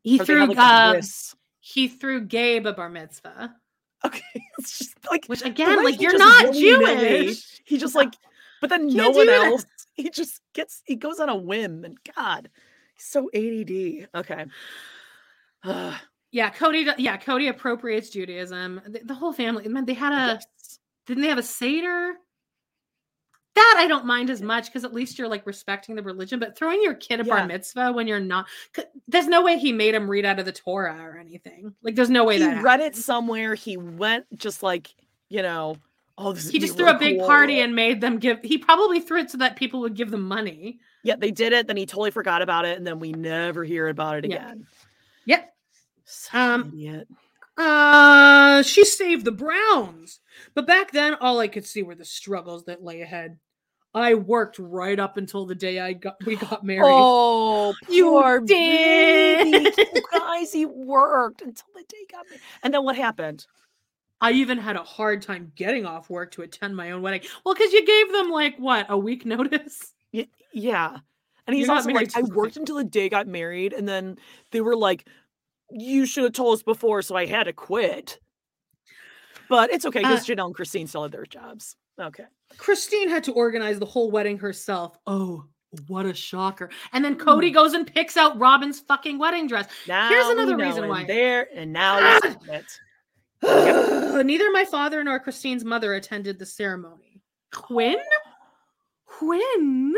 He 0.02 0.20
Or 0.20 0.26
threw 0.26 0.40
had, 0.40 0.50
like, 0.50 0.58
uh, 0.58 1.02
he 1.62 1.88
threw 1.88 2.22
Gabe 2.26 2.66
a 2.66 2.74
bar 2.74 2.90
mitzvah. 2.90 3.56
Okay, 4.06 4.22
it's 4.58 4.78
just 4.80 4.98
like 5.10 5.26
Which 5.28 5.44
again, 5.44 5.82
like 5.84 6.02
you're 6.02 6.18
not 6.18 6.54
Jewish. 6.54 7.62
He 7.64 7.78
just 7.78 7.96
like, 7.96 8.14
but 8.60 8.70
then 8.70 8.88
no 8.88 9.12
one 9.12 9.30
else. 9.30 9.66
He 9.94 10.10
just 10.10 10.42
gets. 10.54 10.82
He 10.86 10.96
goes 10.96 11.20
on 11.20 11.30
a 11.30 11.36
whim, 11.36 11.84
and 11.86 11.98
God, 12.16 12.50
he's 12.96 13.06
so 13.06 13.30
ADD. 13.34 14.10
Okay. 14.16 14.46
Yeah, 16.36 16.50
Kody. 16.50 16.92
Yeah, 16.98 17.18
Kody 17.18 17.48
appropriates 17.48 18.10
Judaism. 18.10 18.82
The, 18.88 19.02
the 19.06 19.14
whole 19.14 19.32
family. 19.34 19.68
Man, 19.68 19.86
they 19.86 19.94
had 19.94 20.12
a. 20.12 20.34
yes. 20.34 20.80
Didn't 21.06 21.22
they 21.22 21.30
have 21.30 21.38
a 21.38 21.44
seder? 21.44 22.14
That 23.54 23.76
I 23.78 23.86
don't 23.86 24.08
mind 24.08 24.32
as 24.32 24.42
much 24.42 24.66
because 24.66 24.84
at 24.84 24.96
least 24.96 25.20
you're 25.20 25.28
like 25.28 25.46
respecting 25.46 25.94
the 25.94 26.02
religion. 26.02 26.40
But 26.40 26.58
throwing 26.58 26.82
your 26.82 26.96
kid 26.96 27.20
a 27.22 27.24
Yeah. 27.24 27.36
bar 27.38 27.46
mitzvah 27.46 27.92
when 27.94 28.08
you're 28.08 28.20
not, 28.20 28.48
there's 29.08 29.28
no 29.28 29.44
way 29.44 29.60
he 29.60 29.72
made 29.72 29.94
him 29.94 30.10
read 30.10 30.26
out 30.26 30.40
of 30.40 30.46
the 30.46 30.52
Torah 30.52 30.98
or 31.04 31.20
anything. 31.20 31.76
Like, 31.84 31.94
there's 31.94 32.10
no 32.10 32.24
way 32.24 32.40
He 32.40 32.46
that 32.46 32.64
read 32.64 32.80
it 32.80 32.96
somewhere. 32.96 33.54
He 33.54 33.78
went 33.78 34.26
just 34.36 34.64
like 34.64 34.90
you 35.30 35.44
know. 35.44 35.78
Oh, 36.18 36.32
this 36.32 36.46
is 36.46 36.52
He 36.52 36.60
just 36.60 36.78
threw 36.78 36.88
a 36.90 36.98
big 36.98 37.18
cool. 37.18 37.28
party 37.28 37.60
and 37.62 37.76
made 37.76 38.00
them 38.02 38.20
give. 38.20 38.40
He 38.44 38.58
probably 38.58 39.00
threw 39.00 39.20
it 39.20 39.32
so 39.32 39.38
that 39.40 39.56
people 39.56 39.80
would 39.82 39.96
give 39.96 40.12
them 40.12 40.22
money. 40.22 40.80
Yeah, 41.04 41.16
they 41.18 41.32
did 41.32 41.54
it. 41.54 41.66
Then 41.68 41.76
he 41.78 41.86
totally 41.86 42.12
forgot 42.12 42.42
about 42.42 42.66
it, 42.66 42.78
and 42.78 42.86
then 42.86 43.00
we 43.00 43.12
never 43.12 43.64
hear 43.64 43.88
about 43.88 44.18
it 44.18 44.30
Yeah. 44.30 44.36
again. 44.36 44.68
Yep. 45.26 45.56
Such 46.06 46.36
Um, 46.36 46.68
idiot. 46.74 47.08
Uh, 47.58 48.62
she 48.64 48.84
saved 48.86 49.26
the 49.26 49.32
Browns. 49.32 50.20
But 50.54 50.68
back 50.68 50.92
then, 50.92 51.16
all 51.16 51.40
I 51.40 51.48
could 51.48 51.66
see 51.66 51.84
were 51.84 51.96
the 51.96 52.06
struggles 52.06 52.66
that 52.66 52.84
lay 52.84 53.02
ahead. 53.02 53.40
I 53.96 54.16
worked 54.16 54.58
right 54.58 55.00
up 55.00 55.18
until 55.18 55.46
the 55.46 55.54
day 55.56 55.80
I 55.80 55.94
got 55.94 56.16
we 56.26 56.36
got 56.36 56.64
married. 56.64 56.84
Oh, 56.96 57.74
You 57.90 58.42
did. 58.46 59.76
You 59.78 60.02
guys, 60.12 60.52
he 60.52 60.66
worked 60.66 61.42
until 61.42 61.68
the 61.76 61.82
day 61.82 61.98
he 62.00 62.06
got 62.08 62.26
married. 62.30 62.42
And 62.64 62.74
then 62.74 62.84
what 62.84 62.96
happened? 62.96 63.46
I 64.24 64.32
even 64.32 64.58
had 64.58 64.78
a 64.78 64.84
hard 64.84 65.22
time 65.22 65.52
getting 65.56 65.86
off 65.86 66.10
work 66.10 66.32
to 66.32 66.44
attend 66.44 66.76
my 66.76 66.92
own 66.92 67.02
wedding. 67.02 67.22
Well, 67.44 67.54
because 67.54 67.74
you 67.74 67.86
gave 67.86 68.12
them 68.14 68.30
like 68.30 68.58
what 68.58 68.86
a 68.90 68.98
week 68.98 69.26
notice. 69.28 69.94
Yeah. 70.54 70.98
And 71.46 71.56
he's 71.56 71.68
also 71.68 71.90
like, 71.90 72.16
I 72.16 72.22
worked 72.22 72.56
until 72.56 72.78
the 72.78 72.86
day 72.86 73.06
I 73.06 73.10
got 73.10 73.28
married, 73.28 73.74
and 73.74 73.86
then 73.88 74.18
they 74.52 74.62
were 74.62 74.78
like, 74.78 75.06
You 75.70 76.06
should 76.06 76.24
have 76.24 76.34
told 76.34 76.54
us 76.54 76.64
before, 76.64 77.02
so 77.02 77.16
I 77.18 77.26
had 77.26 77.44
to 77.44 77.54
quit. 77.54 78.20
But 79.50 79.72
it's 79.72 79.86
okay 79.86 80.00
because 80.00 80.22
Uh, 80.30 80.34
Janelle 80.34 80.46
and 80.48 80.56
Christine 80.56 80.88
still 80.88 81.04
had 81.04 81.12
their 81.12 81.26
jobs. 81.26 81.76
Okay. 82.00 82.24
Christine 82.58 83.10
had 83.10 83.26
to 83.26 83.34
organize 83.34 83.78
the 83.78 83.86
whole 83.86 84.10
wedding 84.10 84.38
herself. 84.38 84.98
Oh, 85.06 85.44
what 85.88 86.06
a 86.06 86.14
shocker! 86.14 86.70
And 86.94 87.04
then 87.04 87.18
Kody 87.18 87.54
goes 87.54 87.74
and 87.74 87.86
picks 87.86 88.16
out 88.16 88.38
Robyn's 88.40 88.80
fucking 88.80 89.18
wedding 89.18 89.48
dress. 89.48 89.68
Now 89.88 90.08
Here's 90.10 90.28
another 90.28 90.56
reason 90.56 90.88
why. 90.88 91.04
There 91.04 91.48
and 91.54 91.74
now 91.74 92.20
we 92.24 92.36
it. 93.44 94.26
Neither 94.26 94.52
my 94.52 94.66
father 94.66 95.04
nor 95.04 95.20
Christine's 95.20 95.64
mother 95.66 95.94
attended 95.94 96.40
the 96.40 96.46
ceremony. 96.46 97.22
Winn? 97.70 97.98
Winn? 99.22 99.96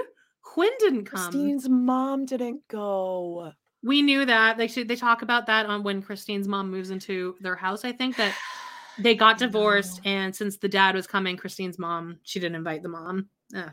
Winn 0.57 0.71
didn't 0.79 1.05
come. 1.05 1.31
Christine's 1.31 1.67
mom 1.69 2.25
didn't 2.25 2.67
go. 2.67 3.51
We 3.83 4.01
knew 4.01 4.25
that. 4.25 4.57
They 4.57 4.67
should 4.67 4.87
they 4.87 4.95
talk 4.95 5.21
about 5.21 5.45
that 5.47 5.65
on 5.65 5.83
when 5.83 6.01
Christine's 6.01 6.47
mom 6.47 6.71
moves 6.71 6.89
into 6.89 7.35
their 7.39 7.55
house. 7.55 7.85
I 7.85 7.91
think 7.91 8.15
that 8.17 8.33
they 8.99 9.15
got 9.15 9.37
divorced, 9.37 10.01
and 10.05 10.35
since 10.35 10.57
the 10.57 10.69
dad 10.69 10.95
was 10.95 11.07
coming, 11.07 11.37
Christine's 11.37 11.77
mom, 11.77 12.17
she 12.23 12.39
didn't 12.39 12.55
invite 12.55 12.83
the 12.83 12.89
mom. 12.89 13.29
Yeah. 13.53 13.71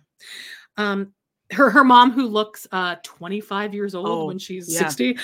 Um 0.76 1.12
her 1.52 1.70
her 1.70 1.84
mom 1.84 2.12
who 2.12 2.26
looks 2.26 2.66
uh 2.72 2.96
25 3.02 3.74
years 3.74 3.94
old 3.94 4.08
Oh, 4.08 4.24
when 4.26 4.38
she's 4.38 4.72
yeah. 4.72 4.88
60. 4.88 5.18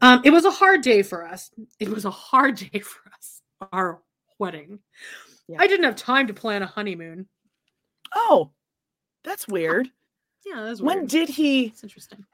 Um 0.00 0.20
it 0.24 0.30
was 0.30 0.44
a 0.44 0.50
hard 0.50 0.82
day 0.82 1.02
for 1.02 1.26
us. 1.26 1.50
It 1.78 1.88
was 1.88 2.04
a 2.04 2.10
hard 2.10 2.56
day 2.72 2.80
for 2.80 3.10
us. 3.16 3.35
Our 3.72 4.00
wedding. 4.38 4.80
Yeah. 5.48 5.58
I 5.60 5.66
didn't 5.66 5.84
have 5.84 5.96
time 5.96 6.26
to 6.26 6.34
plan 6.34 6.62
a 6.62 6.66
honeymoon. 6.66 7.26
Oh, 8.14 8.50
that's 9.24 9.48
weird. 9.48 9.88
Yeah, 10.44 10.62
that's 10.62 10.80
When 10.80 11.06
did 11.06 11.28
he? 11.28 11.66
It's 11.66 11.82
interesting. 11.82 12.24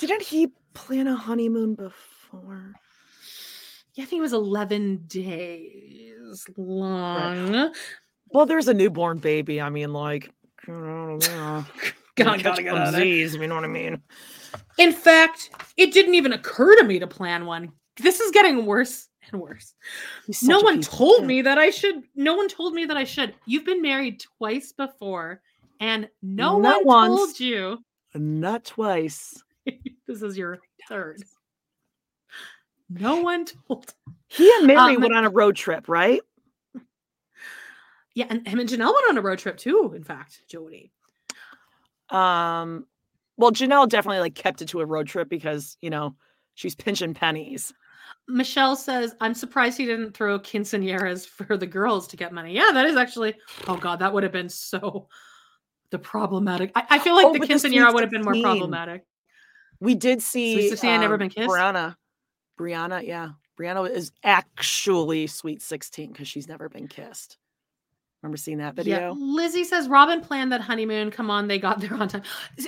Didn't 0.00 0.22
he 0.22 0.48
plan 0.74 1.06
a 1.06 1.16
honeymoon 1.16 1.74
before? 1.74 2.72
Yeah, 3.94 4.04
I 4.04 4.06
think 4.06 4.20
it 4.20 4.22
was 4.22 4.32
11 4.32 5.04
days 5.08 6.44
long. 6.56 7.72
Well, 8.30 8.46
there's 8.46 8.68
a 8.68 8.74
newborn 8.74 9.18
baby. 9.18 9.60
I 9.60 9.70
mean, 9.70 9.92
like, 9.92 10.30
know, 10.68 11.18
Gotta- 12.14 12.42
get 12.42 12.46
out 12.46 12.58
you 13.40 13.46
know 13.48 13.54
what 13.54 13.64
I 13.64 13.68
mean? 13.68 14.02
In 14.76 14.92
fact, 14.92 15.50
it 15.76 15.92
didn't 15.92 16.14
even 16.14 16.32
occur 16.32 16.76
to 16.76 16.84
me 16.84 16.98
to 16.98 17.06
plan 17.06 17.46
one. 17.46 17.72
This 17.96 18.20
is 18.20 18.30
getting 18.30 18.66
worse 18.66 19.08
and 19.32 19.40
worse. 19.40 19.74
No 20.42 20.60
one 20.60 20.80
told 20.80 21.24
me 21.24 21.42
that 21.42 21.58
I 21.58 21.70
should. 21.70 22.02
No 22.14 22.34
one 22.34 22.48
told 22.48 22.74
me 22.74 22.84
that 22.86 22.96
I 22.96 23.04
should. 23.04 23.34
You've 23.46 23.64
been 23.66 23.82
married 23.82 24.20
twice 24.38 24.72
before, 24.72 25.40
and 25.80 26.08
no 26.22 26.58
Not 26.58 26.84
one 26.84 27.10
once. 27.10 27.18
told 27.18 27.40
you. 27.40 27.78
Not 28.14 28.64
twice. 28.64 29.42
this 30.06 30.22
is 30.22 30.36
your 30.36 30.58
third. 30.88 31.22
No 32.90 33.20
one 33.20 33.44
told. 33.44 33.92
He 34.28 34.50
and 34.56 34.66
Meri 34.66 34.96
Um, 34.96 35.02
went 35.02 35.14
on 35.14 35.24
a 35.24 35.30
road 35.30 35.56
trip, 35.56 35.88
right? 35.88 36.20
Yeah, 38.14 38.26
and 38.30 38.46
him 38.48 38.58
and 38.58 38.68
Janelle 38.68 38.94
went 38.94 39.10
on 39.10 39.18
a 39.18 39.22
road 39.22 39.38
trip 39.38 39.58
too. 39.58 39.92
In 39.94 40.02
fact, 40.02 40.42
Jody. 40.48 40.90
Um, 42.08 42.86
well, 43.36 43.52
Janelle 43.52 43.88
definitely 43.88 44.20
like 44.20 44.34
kept 44.34 44.62
it 44.62 44.68
to 44.70 44.80
a 44.80 44.86
road 44.86 45.06
trip 45.06 45.28
because 45.28 45.76
you 45.80 45.90
know 45.90 46.16
she's 46.54 46.74
pinching 46.74 47.14
pennies. 47.14 47.72
Michelle 48.28 48.76
says, 48.76 49.14
"I'm 49.20 49.34
surprised 49.34 49.78
he 49.78 49.86
didn't 49.86 50.12
throw 50.12 50.38
quinceañeras 50.38 51.26
for 51.26 51.56
the 51.56 51.66
girls 51.66 52.06
to 52.08 52.16
get 52.16 52.32
money." 52.32 52.52
Yeah, 52.54 52.70
that 52.72 52.86
is 52.86 52.96
actually. 52.96 53.34
Oh 53.66 53.76
God, 53.76 53.98
that 54.00 54.12
would 54.12 54.22
have 54.22 54.32
been 54.32 54.48
so 54.48 55.08
the 55.90 55.98
problematic. 55.98 56.70
I, 56.74 56.84
I 56.90 56.98
feel 56.98 57.14
like 57.14 57.26
Oh, 57.26 57.32
the 57.32 57.40
quinceañera 57.40 57.92
would 57.92 58.02
have 58.02 58.10
been 58.10 58.22
more 58.22 58.40
problematic. 58.40 59.04
We 59.80 59.94
did 59.94 60.22
see. 60.22 60.54
Sweet 60.54 60.68
16 60.70 60.90
had 60.90 61.00
never 61.00 61.14
um, 61.14 61.18
been 61.20 61.30
kissed? 61.30 61.48
Breanna. 61.48 61.96
Breanna, 62.58 63.06
yeah, 63.06 63.30
Breanna 63.58 63.88
is 63.90 64.12
actually 64.24 65.26
sweet 65.26 65.62
sixteen 65.62 66.12
because 66.12 66.28
she's 66.28 66.48
never 66.48 66.68
been 66.68 66.88
kissed. 66.88 67.38
Remember 68.22 68.36
seeing 68.36 68.58
that 68.58 68.74
video? 68.74 68.98
Yeah? 68.98 69.14
Lizzie 69.16 69.64
says 69.64 69.88
Robyn 69.88 70.20
planned 70.20 70.50
that 70.52 70.60
honeymoon. 70.60 71.10
Come 71.10 71.30
on, 71.30 71.46
they 71.46 71.58
got 71.58 71.80
there 71.80 71.94
on 71.94 72.08
time. 72.08 72.22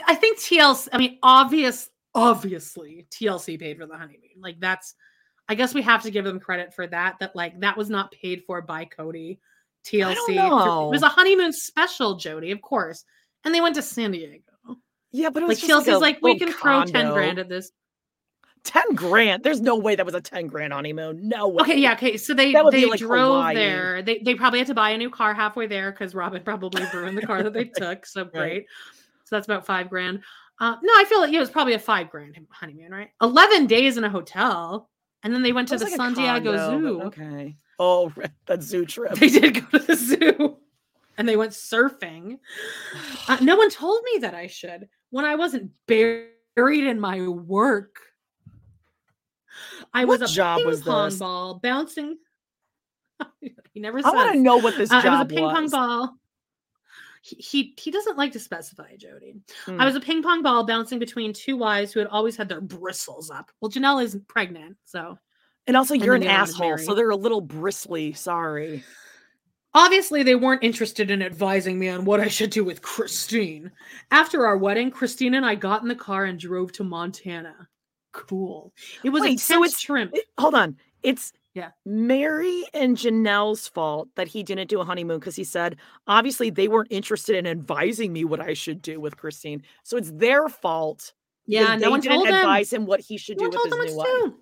I 0.06 0.14
think 0.14 0.38
TLC. 0.38 0.88
I 0.92 0.98
mean, 0.98 1.18
obvious, 1.22 1.90
obviously, 2.14 3.06
TLC 3.10 3.58
paid 3.58 3.78
for 3.78 3.86
the 3.86 3.96
honeymoon. 3.96 4.40
Like 4.40 4.60
that's. 4.60 4.94
I 5.50 5.54
guess 5.56 5.74
we 5.74 5.82
have 5.82 6.02
to 6.04 6.12
give 6.12 6.24
them 6.24 6.38
credit 6.38 6.72
for 6.72 6.86
that. 6.86 7.16
That 7.18 7.34
like 7.34 7.58
that 7.60 7.76
was 7.76 7.90
not 7.90 8.12
paid 8.12 8.44
for 8.46 8.62
by 8.62 8.84
Kody. 8.86 9.38
TLC. 9.84 10.14
It 10.28 10.90
was 10.90 11.02
a 11.02 11.08
honeymoon 11.08 11.52
special, 11.52 12.14
Jody, 12.16 12.52
of 12.52 12.62
course. 12.62 13.04
And 13.44 13.52
they 13.54 13.60
went 13.60 13.74
to 13.74 13.82
San 13.82 14.12
Diego. 14.12 14.42
Yeah, 15.10 15.30
but 15.30 15.42
it 15.42 15.46
Like 15.46 15.56
was 15.56 15.60
just 15.60 15.86
TLC's 15.86 15.96
a 15.96 15.98
like, 15.98 16.20
we 16.22 16.38
can 16.38 16.52
throw 16.52 16.84
ten 16.84 17.06
condo. 17.06 17.14
grand 17.14 17.38
at 17.40 17.48
this. 17.48 17.72
Ten 18.62 18.94
grand? 18.94 19.42
There's 19.42 19.60
no 19.60 19.76
way 19.76 19.96
that 19.96 20.04
was 20.06 20.14
a 20.14 20.20
ten 20.20 20.46
grand 20.46 20.72
honeymoon. 20.72 21.28
No 21.28 21.48
way. 21.48 21.62
Okay, 21.62 21.78
yeah, 21.78 21.94
okay. 21.94 22.16
So 22.16 22.34
they 22.34 22.52
they 22.70 22.84
like 22.86 23.00
drove 23.00 23.32
Hawaii. 23.36 23.54
there. 23.56 24.02
They 24.02 24.18
they 24.18 24.34
probably 24.36 24.58
had 24.60 24.68
to 24.68 24.74
buy 24.74 24.90
a 24.90 24.98
new 24.98 25.10
car 25.10 25.34
halfway 25.34 25.66
there 25.66 25.90
because 25.90 26.14
Robyn 26.14 26.44
probably 26.44 26.84
ruined 26.94 27.16
the 27.18 27.26
car 27.26 27.42
that 27.42 27.54
they 27.54 27.64
took. 27.76 28.06
So 28.06 28.24
great. 28.24 28.66
So 29.24 29.34
that's 29.36 29.48
about 29.48 29.66
five 29.66 29.88
grand. 29.90 30.22
Uh, 30.60 30.76
no, 30.82 30.92
I 30.94 31.04
feel 31.08 31.20
like 31.20 31.32
yeah, 31.32 31.38
it 31.38 31.40
was 31.40 31.50
probably 31.50 31.72
a 31.72 31.78
five 31.78 32.10
grand 32.10 32.36
honeymoon, 32.50 32.92
right? 32.92 33.08
Eleven 33.22 33.66
days 33.66 33.96
in 33.96 34.04
a 34.04 34.10
hotel, 34.10 34.89
and 35.22 35.34
then 35.34 35.42
they 35.42 35.52
went 35.52 35.68
to 35.68 35.76
the 35.76 35.84
was 35.84 35.92
like 35.92 36.00
San 36.00 36.14
Diego 36.14 36.56
condo, 36.56 36.80
Zoo. 36.80 37.02
Okay. 37.02 37.56
Oh, 37.78 38.12
that 38.46 38.62
zoo 38.62 38.84
trip. 38.84 39.14
They 39.14 39.28
did 39.28 39.54
go 39.70 39.78
to 39.78 39.86
the 39.86 39.96
zoo, 39.96 40.56
and 41.18 41.28
they 41.28 41.36
went 41.36 41.52
surfing. 41.52 42.38
Uh, 43.28 43.38
no 43.42 43.56
one 43.56 43.70
told 43.70 44.02
me 44.12 44.20
that 44.20 44.34
I 44.34 44.46
should 44.46 44.88
when 45.10 45.24
I 45.24 45.34
wasn't 45.36 45.70
buried 45.86 46.84
in 46.84 47.00
my 47.00 47.26
work. 47.28 47.96
I 49.92 50.04
What 50.04 50.20
was 50.20 50.30
a 50.30 50.34
job 50.34 50.58
ping 50.58 50.66
was 50.66 50.82
pong 50.82 51.08
this? 51.10 51.18
ball 51.18 51.54
bouncing. 51.54 52.18
he 53.40 53.80
never. 53.80 53.98
I 54.04 54.10
want 54.10 54.32
to 54.34 54.38
know 54.40 54.56
what 54.58 54.76
this 54.76 54.90
Uh, 54.90 55.02
job 55.02 55.06
it 55.06 55.10
was 55.10 55.20
a 55.20 55.24
ping 55.26 55.50
pong 55.50 55.68
ball. 55.68 56.16
He, 57.22 57.36
he 57.36 57.74
he 57.78 57.90
doesn't 57.90 58.16
like 58.16 58.32
to 58.32 58.40
specify, 58.40 58.96
Jody. 58.96 59.34
Hmm. 59.66 59.80
I 59.80 59.84
was 59.84 59.94
a 59.94 60.00
ping 60.00 60.22
pong 60.22 60.42
ball 60.42 60.64
bouncing 60.64 60.98
between 60.98 61.32
two 61.32 61.56
wives 61.56 61.92
who 61.92 62.00
had 62.00 62.08
always 62.08 62.36
had 62.36 62.48
their 62.48 62.60
bristles 62.62 63.30
up. 63.30 63.50
Well, 63.60 63.70
Janelle 63.70 64.02
isn't 64.02 64.26
pregnant, 64.26 64.76
so 64.86 65.18
And 65.66 65.76
also, 65.76 65.94
And 65.94 66.02
you're 66.04 66.14
an 66.14 66.22
the 66.22 66.28
other 66.28 66.38
one 66.38 66.44
is 66.48 66.54
asshole, 66.54 66.78
so 66.78 66.94
they're 66.94 67.10
a 67.10 67.16
little 67.16 67.42
bristly. 67.42 68.14
Sorry. 68.14 68.82
obviously 69.74 70.22
they 70.22 70.34
weren't 70.34 70.64
interested 70.64 71.10
in 71.10 71.22
advising 71.22 71.78
me 71.78 71.88
on 71.88 72.04
what 72.04 72.20
I 72.20 72.28
should 72.28 72.50
do 72.50 72.64
with 72.64 72.82
Christine. 72.82 73.70
After 74.10 74.46
our 74.46 74.56
wedding, 74.56 74.90
Christine 74.90 75.34
and 75.34 75.44
I 75.46 75.54
got 75.54 75.82
in 75.82 75.88
the 75.88 75.94
car 75.94 76.24
and 76.24 76.38
drove 76.40 76.72
to 76.72 76.84
Montana. 76.84 77.68
Cool. 78.12 78.72
It 79.04 79.10
was 79.10 79.20
a 79.20 79.24
Wait, 79.24 79.28
tense 79.32 79.44
so 79.44 79.62
it's 79.62 79.78
shrimp. 79.78 80.12
it- 80.14 80.24
hold 80.38 80.54
on. 80.54 80.76
It's 81.02 81.32
Yeah. 81.54 81.70
Meri 81.84 82.64
and 82.74 82.96
Janelle's 82.96 83.66
fault 83.66 84.08
that 84.14 84.28
he 84.28 84.42
didn't 84.42 84.68
do 84.68 84.80
a 84.80 84.84
honeymoon 84.84 85.18
because 85.18 85.34
he 85.34 85.44
said 85.44 85.76
obviously 86.06 86.50
they 86.50 86.68
weren't 86.68 86.92
interested 86.92 87.34
in 87.36 87.46
advising 87.46 88.12
me 88.12 88.24
what 88.24 88.40
I 88.40 88.54
should 88.54 88.80
do 88.80 89.00
with 89.00 89.16
Christine. 89.16 89.62
So 89.82 89.96
it's 89.96 90.12
their 90.12 90.48
fault. 90.48 91.12
Yeah, 91.46 91.74
no 91.74 91.78
they 91.78 91.88
one 91.88 92.00
didn't 92.00 92.16
told 92.18 92.28
him. 92.28 92.34
advise 92.36 92.72
him 92.72 92.86
what 92.86 93.00
he 93.00 93.16
should 93.16 93.38
No 93.40 93.50
do 93.50 93.58
with 93.64 93.72
his 93.72 93.92
new 93.92 93.96
wife. 93.96 94.32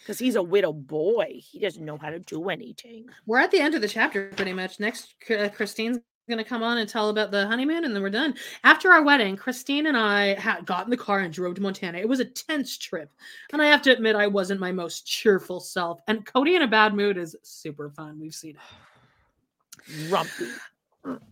Because 0.00 0.18
he's 0.18 0.34
a 0.34 0.42
widow 0.42 0.72
boy. 0.72 1.34
He 1.36 1.60
doesn't 1.60 1.84
know 1.84 1.96
how 1.96 2.10
to 2.10 2.18
do 2.18 2.48
anything. 2.48 3.06
We're 3.24 3.38
at 3.38 3.52
the 3.52 3.60
end 3.60 3.76
of 3.76 3.82
the 3.82 3.88
chapter 3.88 4.30
pretty 4.34 4.52
much. 4.52 4.80
Next, 4.80 5.14
uh, 5.30 5.48
Christine's 5.50 5.98
going 6.28 6.38
to 6.38 6.44
come 6.44 6.62
on 6.62 6.78
and 6.78 6.88
tell 6.88 7.08
about 7.08 7.30
the 7.30 7.46
honeymoon, 7.46 7.84
and 7.84 7.94
then 7.94 8.02
we're 8.02 8.10
done. 8.10 8.34
After 8.64 8.90
our 8.90 9.02
wedding, 9.02 9.36
Christine 9.36 9.86
and 9.86 9.96
I 9.96 10.34
had 10.34 10.64
got 10.66 10.84
in 10.84 10.90
the 10.90 10.96
car 10.96 11.20
and 11.20 11.32
drove 11.32 11.56
to 11.56 11.62
Montana. 11.62 11.98
It 11.98 12.08
was 12.08 12.20
a 12.20 12.24
tense 12.24 12.78
trip, 12.78 13.10
and 13.52 13.60
I 13.60 13.66
have 13.66 13.82
to 13.82 13.92
admit, 13.92 14.16
I 14.16 14.26
wasn't 14.26 14.60
my 14.60 14.72
most 14.72 15.06
cheerful 15.06 15.60
self. 15.60 16.00
And 16.06 16.24
Kody 16.24 16.56
in 16.56 16.62
a 16.62 16.68
bad 16.68 16.94
mood 16.94 17.18
is 17.18 17.36
super 17.42 17.90
fun. 17.90 18.20
We've 18.20 18.34
seen 18.34 18.56
it. 18.56 20.10
Rumpy. 20.10 20.52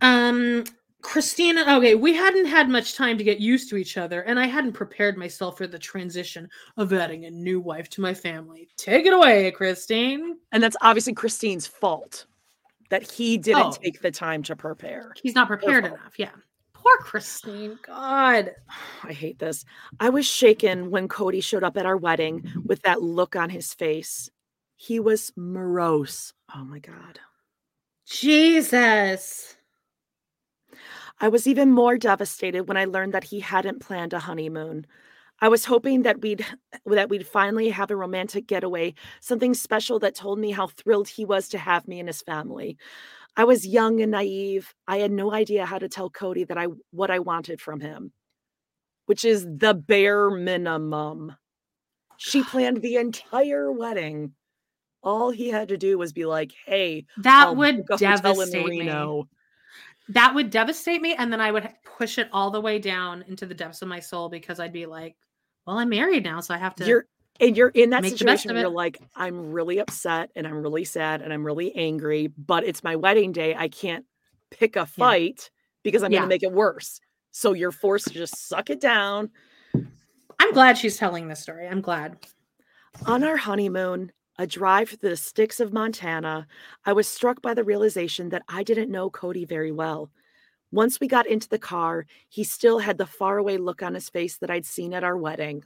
Um, 0.01 0.65
Christina, 1.01 1.65
okay, 1.77 1.95
we 1.95 2.13
hadn't 2.13 2.45
had 2.45 2.69
much 2.69 2.95
time 2.95 3.17
to 3.17 3.23
get 3.23 3.39
used 3.39 3.69
to 3.69 3.77
each 3.77 3.97
other, 3.97 4.21
and 4.21 4.39
I 4.39 4.45
hadn't 4.45 4.73
prepared 4.73 5.17
myself 5.17 5.57
for 5.57 5.67
the 5.67 5.79
transition 5.79 6.49
of 6.77 6.93
adding 6.93 7.25
a 7.25 7.31
new 7.31 7.59
wife 7.59 7.89
to 7.91 8.01
my 8.01 8.13
family. 8.13 8.67
Take 8.77 9.05
it 9.05 9.13
away, 9.13 9.49
Christine. 9.51 10.37
And 10.51 10.61
that's 10.61 10.77
obviously 10.81 11.13
Christine's 11.13 11.65
fault 11.65 12.25
that 12.91 13.09
he 13.09 13.37
didn't 13.37 13.61
Oh. 13.67 13.71
take 13.71 14.01
the 14.01 14.11
time 14.11 14.43
to 14.43 14.55
prepare. 14.55 15.13
He's 15.21 15.33
not 15.33 15.47
prepared 15.47 15.85
enough. 15.85 16.13
Yeah. 16.17 16.31
Poor 16.73 16.97
Christine. 16.97 17.79
God. 17.87 18.53
I 19.03 19.13
hate 19.13 19.39
this. 19.39 19.65
I 19.99 20.09
was 20.09 20.25
shaken 20.25 20.91
when 20.91 21.07
Kody 21.07 21.43
showed 21.43 21.63
up 21.63 21.77
at 21.77 21.85
our 21.85 21.97
wedding 21.97 22.45
with 22.65 22.81
that 22.83 23.01
look 23.01 23.35
on 23.35 23.49
his 23.49 23.73
face. 23.73 24.29
He 24.75 24.99
was 24.99 25.31
morose. 25.35 26.33
Oh 26.53 26.63
my 26.65 26.79
God. 26.79 27.19
Jesus. 28.05 29.55
I 31.21 31.29
was 31.29 31.47
even 31.47 31.71
more 31.71 31.97
devastated 31.97 32.67
when 32.67 32.77
I 32.77 32.85
learned 32.85 33.13
that 33.13 33.23
he 33.25 33.39
hadn't 33.39 33.79
planned 33.79 34.11
a 34.13 34.19
honeymoon. 34.19 34.85
I 35.41 35.49
was 35.49 35.65
hoping 35.65 36.03
that 36.03 36.21
we'd 36.21 36.45
that 36.85 37.09
we'd 37.09 37.27
finally 37.27 37.69
have 37.69 37.91
a 37.91 37.95
romantic 37.95 38.47
getaway, 38.47 38.93
something 39.19 39.53
special 39.53 39.99
that 39.99 40.15
told 40.15 40.39
me 40.39 40.51
how 40.51 40.67
thrilled 40.67 41.07
he 41.07 41.25
was 41.25 41.49
to 41.49 41.57
have 41.57 41.87
me 41.87 41.99
and 41.99 42.07
his 42.07 42.21
family. 42.21 42.77
I 43.35 43.45
was 43.45 43.65
young 43.65 44.01
and 44.01 44.11
naive. 44.11 44.73
I 44.87 44.97
had 44.97 45.11
no 45.11 45.33
idea 45.33 45.65
how 45.65 45.79
to 45.79 45.89
tell 45.89 46.09
Kody 46.09 46.47
that 46.47 46.57
I 46.57 46.67
what 46.91 47.09
I 47.09 47.19
wanted 47.19 47.59
from 47.59 47.79
him, 47.79 48.11
which 49.05 49.25
is 49.25 49.45
the 49.45 49.73
bare 49.73 50.29
minimum. 50.29 51.35
She 52.17 52.43
planned 52.43 52.81
the 52.81 52.97
entire 52.97 53.71
wedding. 53.71 54.33
All 55.01 55.31
he 55.31 55.49
had 55.49 55.69
to 55.69 55.77
do 55.77 55.97
was 55.97 56.13
be 56.13 56.25
like, 56.25 56.51
"Hey, 56.65 57.05
That 57.17 57.47
I'll 57.47 57.55
would 57.55 57.87
book 57.87 58.01
a 58.01 58.09
hotel 58.11 58.41
in 58.41 58.51
devastate 58.51 58.67
me. 58.67 59.23
That 60.09 60.35
would 60.35 60.49
devastate 60.49 61.01
me. 61.01 61.15
And 61.15 61.31
then 61.31 61.41
I 61.41 61.51
would 61.51 61.67
push 61.97 62.17
it 62.17 62.29
all 62.31 62.51
the 62.51 62.61
way 62.61 62.77
down 62.79 63.23
into 63.27 63.45
the 63.45 63.55
depths 63.55 63.81
of 63.81 63.87
my 63.87 63.99
soul 63.99 64.29
because 64.29 64.59
I'd 64.59 64.73
be 64.73 64.85
like, 64.85 65.15
well, 65.65 65.77
I'm 65.79 65.89
married 65.89 66.23
now. 66.23 66.39
So 66.41 66.53
I 66.53 66.57
have 66.57 66.75
to. 66.75 66.85
you're 66.85 67.05
and 67.39 67.57
you're 67.57 67.69
in 67.69 67.89
that 67.91 68.01
make 68.03 68.17
the 68.17 68.25
best 68.25 68.43
situation 68.43 68.53
where 68.53 68.61
you're 68.63 68.69
like 68.69 68.99
i'm 69.15 69.51
really 69.51 69.79
upset 69.79 70.29
and 70.35 70.45
i'm 70.45 70.61
really 70.61 70.83
sad 70.83 71.21
and 71.21 71.31
i'm 71.33 71.43
really 71.43 71.73
angry 71.75 72.27
but 72.27 72.63
it's 72.65 72.83
my 72.83 72.95
wedding 72.97 73.31
day 73.31 73.55
i 73.55 73.67
can't 73.67 74.05
pick 74.51 74.75
a 74.75 74.85
fight 74.85 75.49
because 75.81 76.03
i'm 76.03 76.11
Yeah. 76.11 76.19
going 76.19 76.29
to 76.29 76.33
make 76.35 76.43
it 76.43 76.51
worse 76.51 76.99
so 77.31 77.53
you're 77.53 77.71
forced 77.71 78.07
to 78.09 78.13
just 78.13 78.47
suck 78.47 78.69
it 78.69 78.79
down 78.81 79.31
I'm 80.39 80.53
glad 80.53 80.77
she's 80.77 80.97
telling 80.97 81.27
this 81.29 81.39
story. 81.39 81.67
I'm 81.67 81.81
glad. 81.81 82.17
on 83.05 83.23
our 83.23 83.37
honeymoon 83.37 84.11
a 84.37 84.45
drive 84.45 84.89
through 84.89 85.09
the 85.09 85.15
sticks 85.17 85.59
of 85.59 85.73
montana 85.73 86.45
i 86.85 86.93
was 86.93 87.07
struck 87.07 87.41
by 87.41 87.53
the 87.53 87.63
realization 87.63 88.29
that 88.29 88.43
i 88.49 88.61
didn't 88.61 88.91
know 88.91 89.09
kody 89.09 89.47
very 89.47 89.71
well 89.71 90.11
once 90.71 90.99
we 90.99 91.07
got 91.07 91.27
into 91.27 91.49
the 91.49 91.59
car 91.59 92.05
he 92.29 92.43
still 92.43 92.79
had 92.79 92.97
the 92.97 93.05
faraway 93.05 93.57
look 93.57 93.83
on 93.83 93.93
his 93.93 94.09
face 94.09 94.37
that 94.37 94.49
i'd 94.49 94.65
seen 94.65 94.93
at 94.93 95.03
our 95.03 95.17
wedding 95.17 95.63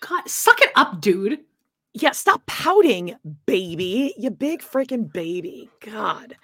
God, 0.00 0.28
suck 0.28 0.60
it 0.60 0.70
up, 0.76 1.00
dude. 1.00 1.40
Yeah, 1.94 2.12
stop 2.12 2.44
pouting, 2.46 3.16
baby. 3.46 4.14
You 4.18 4.30
big 4.30 4.62
freaking 4.62 5.10
baby. 5.10 5.70
God. 5.80 6.36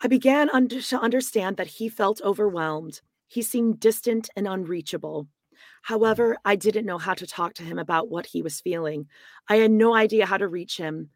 I 0.00 0.06
began 0.06 0.48
under- 0.50 0.80
to 0.80 1.00
understand 1.00 1.56
that 1.56 1.66
he 1.66 1.88
felt 1.88 2.20
overwhelmed. 2.22 3.00
He 3.26 3.42
seemed 3.42 3.80
distant 3.80 4.30
and 4.36 4.46
unreachable. 4.46 5.26
However, 5.82 6.36
I 6.44 6.54
didn't 6.56 6.86
know 6.86 6.98
how 6.98 7.14
to 7.14 7.26
talk 7.26 7.54
to 7.54 7.64
him 7.64 7.78
about 7.78 8.08
what 8.08 8.26
he 8.26 8.42
was 8.42 8.60
feeling. 8.60 9.08
I 9.48 9.56
had 9.56 9.72
no 9.72 9.94
idea 9.94 10.24
how 10.26 10.36
to 10.36 10.46
reach 10.46 10.76
him. 10.76 11.10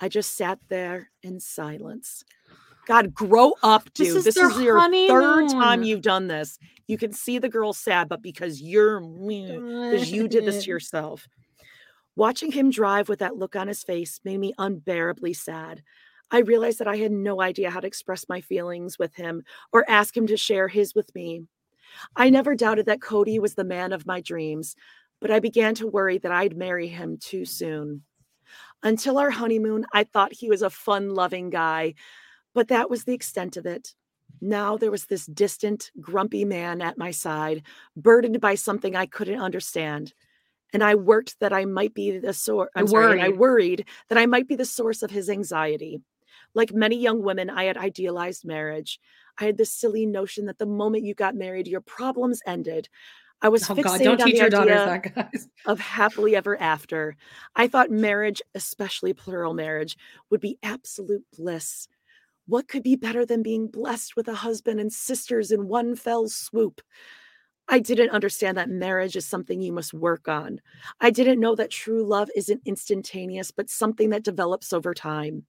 I 0.00 0.08
just 0.08 0.36
sat 0.36 0.58
there 0.68 1.10
in 1.22 1.40
silence. 1.40 2.24
God, 2.86 3.12
grow 3.12 3.54
up, 3.62 3.84
This 3.94 4.08
dude. 4.08 4.16
is 4.18 4.24
This 4.24 4.36
is 4.36 4.60
your 4.60 4.80
third 4.80 5.48
time 5.48 5.82
you've 5.82 6.02
done 6.02 6.28
this. 6.28 6.58
You 6.86 6.96
can 6.96 7.12
see 7.12 7.38
the 7.38 7.48
girl 7.48 7.72
sad, 7.72 8.08
but 8.08 8.22
because 8.22 8.62
you're 8.62 9.00
because 9.00 10.10
you 10.10 10.28
did 10.28 10.44
this 10.44 10.64
to 10.64 10.70
yourself. 10.70 11.28
Watching 12.14 12.52
him 12.52 12.70
drive 12.70 13.08
with 13.08 13.18
that 13.18 13.36
look 13.36 13.56
on 13.56 13.68
his 13.68 13.82
face 13.82 14.20
made 14.24 14.38
me 14.38 14.54
unbearably 14.56 15.34
sad. 15.34 15.82
I 16.30 16.38
realized 16.38 16.78
that 16.78 16.88
I 16.88 16.96
had 16.96 17.12
no 17.12 17.40
idea 17.40 17.70
how 17.70 17.80
to 17.80 17.86
express 17.86 18.28
my 18.28 18.40
feelings 18.40 18.98
with 18.98 19.14
him 19.14 19.42
or 19.72 19.88
ask 19.88 20.16
him 20.16 20.26
to 20.28 20.36
share 20.36 20.68
his 20.68 20.94
with 20.94 21.14
me. 21.14 21.42
I 22.14 22.30
never 22.30 22.54
doubted 22.54 22.86
that 22.86 23.00
Kody 23.00 23.40
was 23.40 23.54
the 23.54 23.64
man 23.64 23.92
of 23.92 24.06
my 24.06 24.20
dreams, 24.20 24.76
but 25.20 25.30
I 25.30 25.40
began 25.40 25.74
to 25.76 25.86
worry 25.86 26.18
that 26.18 26.32
I'd 26.32 26.56
marry 26.56 26.88
him 26.88 27.18
too 27.18 27.44
soon. 27.44 28.02
Until 28.82 29.18
our 29.18 29.30
honeymoon, 29.30 29.86
I 29.92 30.04
thought 30.04 30.32
he 30.32 30.48
was 30.48 30.62
a 30.62 30.70
fun 30.70 31.14
loving 31.14 31.50
guy, 31.50 31.94
But 32.56 32.68
that 32.68 32.88
was 32.88 33.04
the 33.04 33.12
extent 33.12 33.58
of 33.58 33.66
it. 33.66 33.94
Now 34.40 34.78
there 34.78 34.90
was 34.90 35.04
this 35.04 35.26
distant, 35.26 35.90
grumpy 36.00 36.46
man 36.46 36.80
at 36.80 36.96
my 36.96 37.10
side, 37.10 37.64
burdened 37.94 38.40
by 38.40 38.54
something 38.54 38.96
I 38.96 39.04
couldn't 39.04 39.42
understand. 39.42 40.14
And 40.72 40.82
I 40.82 40.94
worked 40.94 41.38
that 41.40 41.52
I 41.52 41.66
might 41.66 41.92
be 41.92 42.18
the 42.18 42.32
source. 42.32 42.70
I'm 42.74 42.86
sorry, 42.86 43.20
I 43.20 43.28
worried. 43.28 43.38
worried 43.38 43.84
that 44.08 44.16
I 44.16 44.24
might 44.24 44.48
be 44.48 44.56
the 44.56 44.64
source 44.64 45.02
of 45.02 45.10
his 45.10 45.28
anxiety. 45.28 46.00
Like 46.54 46.72
many 46.72 46.96
young 46.96 47.22
women, 47.22 47.50
I 47.50 47.64
had 47.64 47.76
idealized 47.76 48.46
marriage. 48.46 49.00
I 49.38 49.44
had 49.44 49.58
this 49.58 49.70
silly 49.70 50.06
notion 50.06 50.46
that 50.46 50.56
the 50.56 50.64
moment 50.64 51.04
you 51.04 51.12
got 51.12 51.34
married, 51.34 51.68
your 51.68 51.82
problems 51.82 52.40
ended. 52.46 52.88
I 53.42 53.50
was 53.50 53.68
Oh 53.68 53.74
fixated 53.74 53.82
God, 53.82 54.00
don't 54.00 54.20
on 54.22 54.26
teach 54.28 54.38
the 54.38 54.50
your 54.50 54.62
idea 54.62 54.74
that, 54.74 55.14
guys. 55.14 55.48
of 55.66 55.78
happily 55.78 56.34
ever 56.34 56.58
after. 56.58 57.16
I 57.54 57.68
thought 57.68 57.90
marriage, 57.90 58.40
especially 58.54 59.12
plural 59.12 59.52
marriage, 59.52 59.98
would 60.30 60.40
be 60.40 60.58
absolute 60.62 61.24
bliss. 61.36 61.86
What 62.48 62.68
could 62.68 62.82
be 62.82 62.96
better 62.96 63.26
than 63.26 63.42
being 63.42 63.66
blessed 63.66 64.14
with 64.16 64.28
a 64.28 64.34
husband 64.34 64.78
and 64.78 64.92
sisters 64.92 65.50
in 65.50 65.66
one 65.66 65.96
fell 65.96 66.28
swoop? 66.28 66.80
I 67.68 67.80
didn't 67.80 68.10
understand 68.10 68.56
that 68.56 68.70
marriage 68.70 69.16
is 69.16 69.26
something 69.26 69.60
you 69.60 69.72
must 69.72 69.92
work 69.92 70.28
on. 70.28 70.60
I 71.00 71.10
didn't 71.10 71.40
know 71.40 71.56
that 71.56 71.70
true 71.70 72.04
love 72.04 72.30
isn't 72.36 72.62
instantaneous, 72.64 73.50
but 73.50 73.68
something 73.68 74.10
that 74.10 74.22
develops 74.22 74.72
over 74.72 74.94
time. 74.94 75.44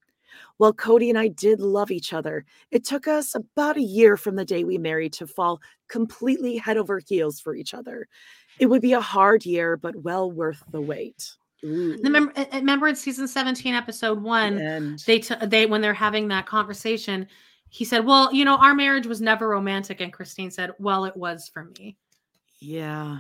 Well, 0.58 0.74
Kody 0.74 1.10
and 1.10 1.20
I 1.20 1.28
did 1.28 1.60
love 1.60 1.92
each 1.92 2.14
other. 2.14 2.46
It 2.72 2.84
took 2.84 3.08
us 3.08 3.36
about 3.36 3.78
a 3.78 3.82
year 3.82 4.18
from 4.18 4.36
the 4.36 4.46
day 4.46 4.64
we 4.64 4.80
married 4.80 5.14
to 5.14 5.28
fall 5.28 5.62
completely 5.88 6.58
head 6.58 6.78
over 6.78 7.00
heels 7.00 7.40
for 7.40 7.56
each 7.56 7.76
other. 7.76 8.08
It 8.60 8.66
would 8.66 8.82
be 8.82 8.94
a 8.94 9.02
hard 9.02 9.46
year, 9.46 9.78
but 9.78 9.96
well 9.96 10.32
worth 10.32 10.64
the 10.72 10.82
wait. 10.82 11.38
Ooh. 11.64 11.98
Remember, 12.04 12.32
uh, 12.36 12.46
remember 12.54 12.88
in 12.88 12.96
season 12.96 13.28
17, 13.28 13.74
episode 13.74 14.22
one, 14.22 14.58
And 14.60 15.00
they 15.00 15.20
t- 15.20 15.36
they 15.44 15.66
when 15.66 15.82
they're 15.82 15.94
having 15.94 16.28
that 16.28 16.46
conversation, 16.46 17.28
he 17.70 17.84
said, 17.84 18.06
"Well, 18.06 18.32
you 18.34 18.46
know, 18.46 18.58
our 18.58 18.74
marriage 18.76 19.08
was 19.08 19.22
never 19.22 19.50
romantic," 19.50 20.00
and 20.02 20.14
Christine 20.14 20.52
said, 20.52 20.72
"Well, 20.80 21.06
it 21.06 21.18
was 21.18 21.50
for 21.52 21.66
me." 21.80 21.98
yeah, 22.60 23.20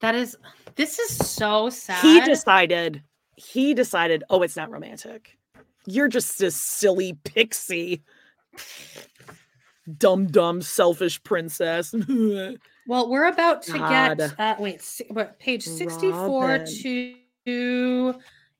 That 0.00 0.14
is, 0.14 0.36
this 0.76 0.98
is 0.98 1.14
so 1.16 1.68
sad. 1.70 2.00
he 2.02 2.20
decided, 2.22 3.02
he 3.36 3.74
decided, 3.74 4.24
oh, 4.30 4.42
it's 4.42 4.56
not 4.56 4.70
romantic. 4.70 5.36
You're 5.86 6.08
just 6.08 6.40
a 6.42 6.50
silly 6.50 7.12
pixie. 7.24 8.02
Dumb, 9.98 10.26
dumb, 10.28 10.62
selfish 10.62 11.22
princess. 11.22 11.94
Well, 12.86 13.08
we're 13.08 13.28
about 13.28 13.62
to 13.64 13.78
God. 13.78 14.18
get 14.18 14.40
uh, 14.40 14.56
wait, 14.58 14.82
what 15.10 15.38
page 15.38 15.62
sixty-four 15.62 16.46
Robyn. 16.48 16.66
to 16.82 17.14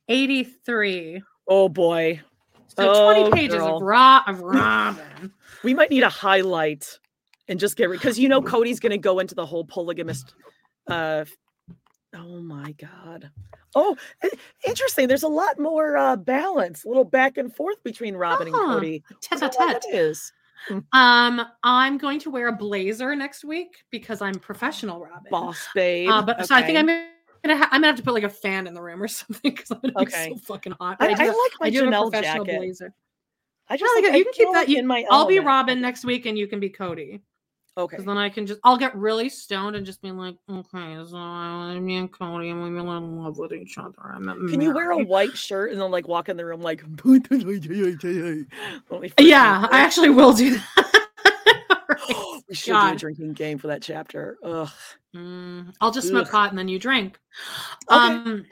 eighty-three. 0.08 1.22
oh 1.48 1.68
boy. 1.68 2.20
So 2.68 2.90
Oh, 2.92 3.12
twenty 3.12 3.30
pages 3.32 3.56
girl. 3.58 3.76
of 3.76 3.82
raw 3.82 4.22
of 4.26 4.40
Robyn. 4.40 5.32
We 5.62 5.74
might 5.74 5.90
need 5.90 6.04
a 6.04 6.08
highlight 6.08 6.98
and 7.46 7.60
just 7.60 7.76
get 7.76 7.90
rid 7.90 8.00
because 8.00 8.18
you 8.18 8.30
know 8.30 8.40
Kody's 8.40 8.80
going 8.80 8.92
to 8.92 8.98
go 8.98 9.18
into 9.18 9.34
the 9.34 9.44
whole 9.44 9.62
polygamist. 9.64 10.32
Uh, 10.86 11.26
oh 12.16 12.40
my 12.40 12.72
god. 12.72 13.30
Oh, 13.74 13.94
interesting. 14.66 15.06
There's 15.06 15.22
a 15.22 15.28
lot 15.28 15.58
more 15.58 15.98
uh, 15.98 16.16
balance, 16.16 16.84
a 16.84 16.88
little 16.88 17.04
back 17.04 17.36
and 17.36 17.54
forth 17.54 17.82
between 17.84 18.14
Robyn 18.16 18.46
and 18.46 18.56
Kody. 18.56 19.02
Tete 19.20 19.42
a 19.42 19.50
tete. 19.50 19.84
is. 19.94 20.32
Um, 20.92 21.42
I'm 21.62 21.98
going 21.98 22.18
to 22.20 22.30
wear 22.30 22.48
a 22.48 22.52
blazer 22.56 23.14
next 23.14 23.44
week 23.44 23.84
because 23.90 24.22
I'm 24.22 24.34
professional 24.36 24.98
Robyn. 25.00 25.30
Boss 25.30 25.68
babe. 25.74 26.08
Uh, 26.08 26.22
but 26.22 26.46
so 26.46 26.54
I 26.54 26.62
think 26.62 26.78
I'm 26.78 26.88
gonna 27.42 27.56
ha- 27.56 27.68
I'm 27.72 27.80
gonna 27.80 27.88
have 27.88 27.96
to 27.96 28.02
put 28.02 28.14
like 28.14 28.22
a 28.24 28.28
fan 28.28 28.66
in 28.66 28.74
the 28.74 28.82
room 28.82 29.02
or 29.02 29.08
something 29.08 29.50
because 29.54 29.70
I'm 29.70 29.80
gonna 29.80 29.94
Okay. 30.06 30.30
be 30.30 30.34
so 30.34 30.40
fucking 30.40 30.74
hot. 30.80 30.96
I, 31.00 31.08
I 31.08 31.14
do- 31.14 31.24
like 31.26 31.52
my 31.60 31.66
I 31.66 31.70
do 31.70 31.82
Janelle 31.84 32.10
professional 32.10 32.44
jacket. 32.44 32.58
blazer. 32.58 32.94
I 33.68 33.74
I 33.74 33.76
just 33.76 33.94
like 33.96 34.04
like. 34.04 34.14
You 34.14 34.20
I 34.20 34.24
can 34.24 34.32
keep 34.32 34.52
that. 34.52 34.68
You, 34.68 34.78
in 34.78 34.86
my 34.86 35.04
I'll 35.10 35.26
be. 35.26 35.38
Robyn 35.38 35.80
next 35.80 36.04
week, 36.04 36.26
and 36.26 36.36
you 36.36 36.46
can 36.46 36.58
be 36.60 36.68
Kody. 36.70 37.20
Okay. 37.78 37.96
Because 37.96 38.04
then 38.04 38.18
I 38.18 38.28
can 38.28 38.46
just 38.46 38.58
I'll 38.64 38.76
get 38.76 38.94
really 38.96 39.28
stoned 39.28 39.76
and 39.76 39.86
just 39.86 40.02
be 40.02 40.10
like, 40.10 40.34
okay, 40.50 40.96
so 41.08 41.16
me 41.80 41.96
and 41.96 42.12
Kody, 42.12 42.50
and 42.50 42.62
we 42.64 42.70
will 42.70 42.96
in 42.96 43.22
love 43.22 43.38
with 43.38 43.52
each 43.52 43.78
other. 43.78 43.94
I'm 44.12 44.24
Can 44.48 44.60
you 44.60 44.74
wear 44.74 44.90
a 44.90 44.98
white 44.98 45.36
shirt 45.36 45.70
and 45.70 45.80
then 45.80 45.90
like 45.90 46.08
walk 46.08 46.28
in 46.28 46.36
the 46.36 46.44
room 46.44 46.60
like? 46.60 46.82
Let 47.04 47.04
me 49.00 49.08
freak 49.08 49.12
Yeah, 49.20 49.68
I 49.70 49.80
actually 49.80 50.10
will 50.10 50.32
do 50.32 50.56
that. 50.58 51.06
we 52.48 52.54
should 52.54 52.72
do 52.72 52.76
a 52.88 52.96
drinking 52.96 53.32
game 53.34 53.56
for 53.58 53.68
that 53.68 53.82
chapter. 53.82 54.36
Ugh. 54.42 54.68
Mm, 55.14 55.74
I'll 55.80 55.90
just 55.90 56.08
smoke 56.08 56.26
Ugh. 56.26 56.32
pot 56.32 56.50
and 56.50 56.58
then 56.58 56.68
you 56.68 56.78
drink. 56.78 57.18
Okay. 57.90 57.98
Um, 57.98 58.46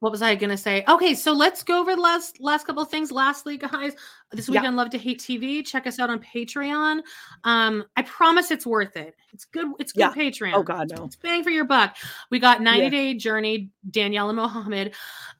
what 0.00 0.12
was 0.12 0.20
I 0.22 0.34
gonna 0.34 0.58
say? 0.58 0.84
Okay, 0.86 1.14
so 1.14 1.32
let's 1.32 1.62
go 1.62 1.80
over 1.80 1.96
the 1.96 2.00
last 2.00 2.38
last 2.38 2.66
couple 2.66 2.82
of 2.82 2.90
things. 2.90 3.10
Lastly, 3.10 3.56
guys, 3.56 3.94
this 4.30 4.46
Yeah. 4.48 4.60
weekend 4.60 4.76
Love 4.76 4.90
to 4.90 4.98
Hate 4.98 5.18
TV. 5.20 5.62
Check 5.66 5.86
us 5.86 5.98
out 5.98 6.10
on 6.10 6.20
Patreon. 6.20 7.00
Um, 7.44 7.82
I 7.96 8.02
promise 8.02 8.50
it's 8.50 8.66
worth 8.66 8.96
it. 8.96 9.16
It's 9.32 9.46
good. 9.46 9.68
It's 9.80 9.92
good 9.92 10.00
Yeah. 10.00 10.12
Patreon. 10.12 10.52
Oh 10.54 10.62
God, 10.62 10.92
no. 10.94 11.06
It's 11.06 11.16
bang 11.16 11.42
for 11.42 11.50
your 11.50 11.64
buck. 11.64 11.96
We 12.30 12.38
got 12.38 12.60
90 12.60 12.84
Yeah. 12.84 12.90
Day 12.90 13.14
Journey, 13.14 13.70
Danielle 13.90 14.28
and 14.28 14.36
Mohammed. 14.36 14.94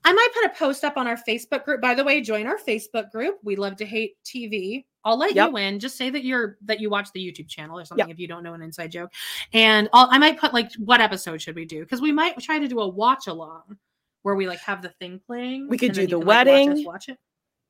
I 0.04 0.12
might 0.12 0.28
put 0.34 0.46
a 0.46 0.54
post 0.58 0.84
up 0.84 0.96
on 0.96 1.06
our 1.06 1.18
Facebook 1.28 1.64
group. 1.64 1.80
By 1.82 1.94
the 1.94 2.02
way, 2.02 2.20
join 2.22 2.46
our 2.46 2.58
Facebook 2.58 3.10
group. 3.12 3.38
We 3.44 3.56
love 3.56 3.76
to 3.76 3.86
hate 3.86 4.16
TV. 4.24 4.86
I'll 5.06 5.16
let 5.16 5.34
Yep. 5.34 5.50
you 5.50 5.56
in. 5.56 5.78
Just 5.80 5.96
say 5.96 6.10
that 6.10 6.24
you're 6.24 6.58
that 6.66 6.80
you 6.80 6.90
watch 6.90 7.10
the 7.14 7.20
YouTube 7.20 7.48
channel 7.48 7.78
or 7.78 7.84
something 7.86 8.06
Yep. 8.08 8.14
if 8.14 8.20
you 8.20 8.26
don't 8.28 8.42
know 8.42 8.52
an 8.52 8.60
inside 8.60 8.90
joke. 8.90 9.12
And 9.54 9.88
I'll, 9.94 10.08
I 10.10 10.18
might 10.18 10.38
put 10.38 10.52
like 10.52 10.70
what 10.74 11.00
episode 11.00 11.40
should 11.40 11.56
we 11.56 11.64
do? 11.64 11.80
Because 11.80 12.00
we 12.02 12.12
might 12.12 12.38
try 12.40 12.58
to 12.58 12.68
do 12.68 12.80
a 12.80 12.88
watch 12.88 13.26
along 13.28 13.78
where 14.22 14.34
we 14.34 14.46
like 14.48 14.58
have 14.58 14.82
the 14.82 14.88
thing 14.90 15.20
playing. 15.26 15.68
We 15.68 15.78
could 15.78 15.92
do 15.92 16.02
the 16.02 16.18
can, 16.18 16.18
like, 16.18 16.26
watch 16.26 16.46
wedding. 16.46 16.84
Watch 16.84 17.08
it. 17.08 17.18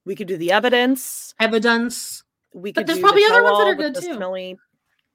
We 0.05 0.17
could 0.17 0.27
do 0.27 0.37
the 0.37 0.51
evidence. 0.53 1.35
Evidence. 1.39 2.25
We 2.55 2.73
But 2.73 2.81
could 2.81 2.87
there's 2.89 2.99
do 2.99 3.03
probably 3.05 3.25
the 3.27 3.33
other 3.33 3.43
ones 3.43 3.59
that 3.59 3.67
are 3.69 3.75
good 3.75 3.95
too. 3.95 4.15
Smelly. 4.15 4.57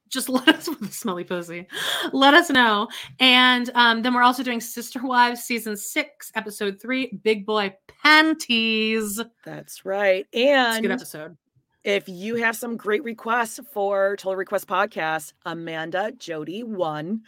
just 0.09 0.29
let 0.29 0.47
us 0.49 0.67
with 0.67 0.79
the 0.81 0.87
smelly 0.91 1.23
pussy. 1.23 1.65
Let 2.13 2.33
us 2.35 2.49
know. 2.49 2.87
And 3.19 3.71
um, 3.73 4.01
then 4.03 4.13
we're 4.13 4.21
also 4.23 4.43
doing 4.43 4.59
Sister 4.61 4.99
Wives 5.01 5.41
season 5.43 5.75
six, 5.77 6.31
episode 6.35 6.79
three, 6.81 7.19
Big 7.23 7.45
Boy 7.45 7.73
Panties. 8.03 9.19
That's 9.45 9.85
right. 9.85 10.27
And 10.33 10.67
it's 10.69 10.77
a 10.77 10.81
good 10.81 10.91
episode. 10.91 11.37
If 11.83 12.07
you 12.07 12.35
have 12.35 12.55
some 12.55 12.77
great 12.77 13.03
requests 13.03 13.59
for 13.73 14.15
Total 14.17 14.35
Request 14.35 14.67
Podcast, 14.67 15.33
Amanda 15.45 16.11
Jody 16.17 16.63
one 16.63 17.21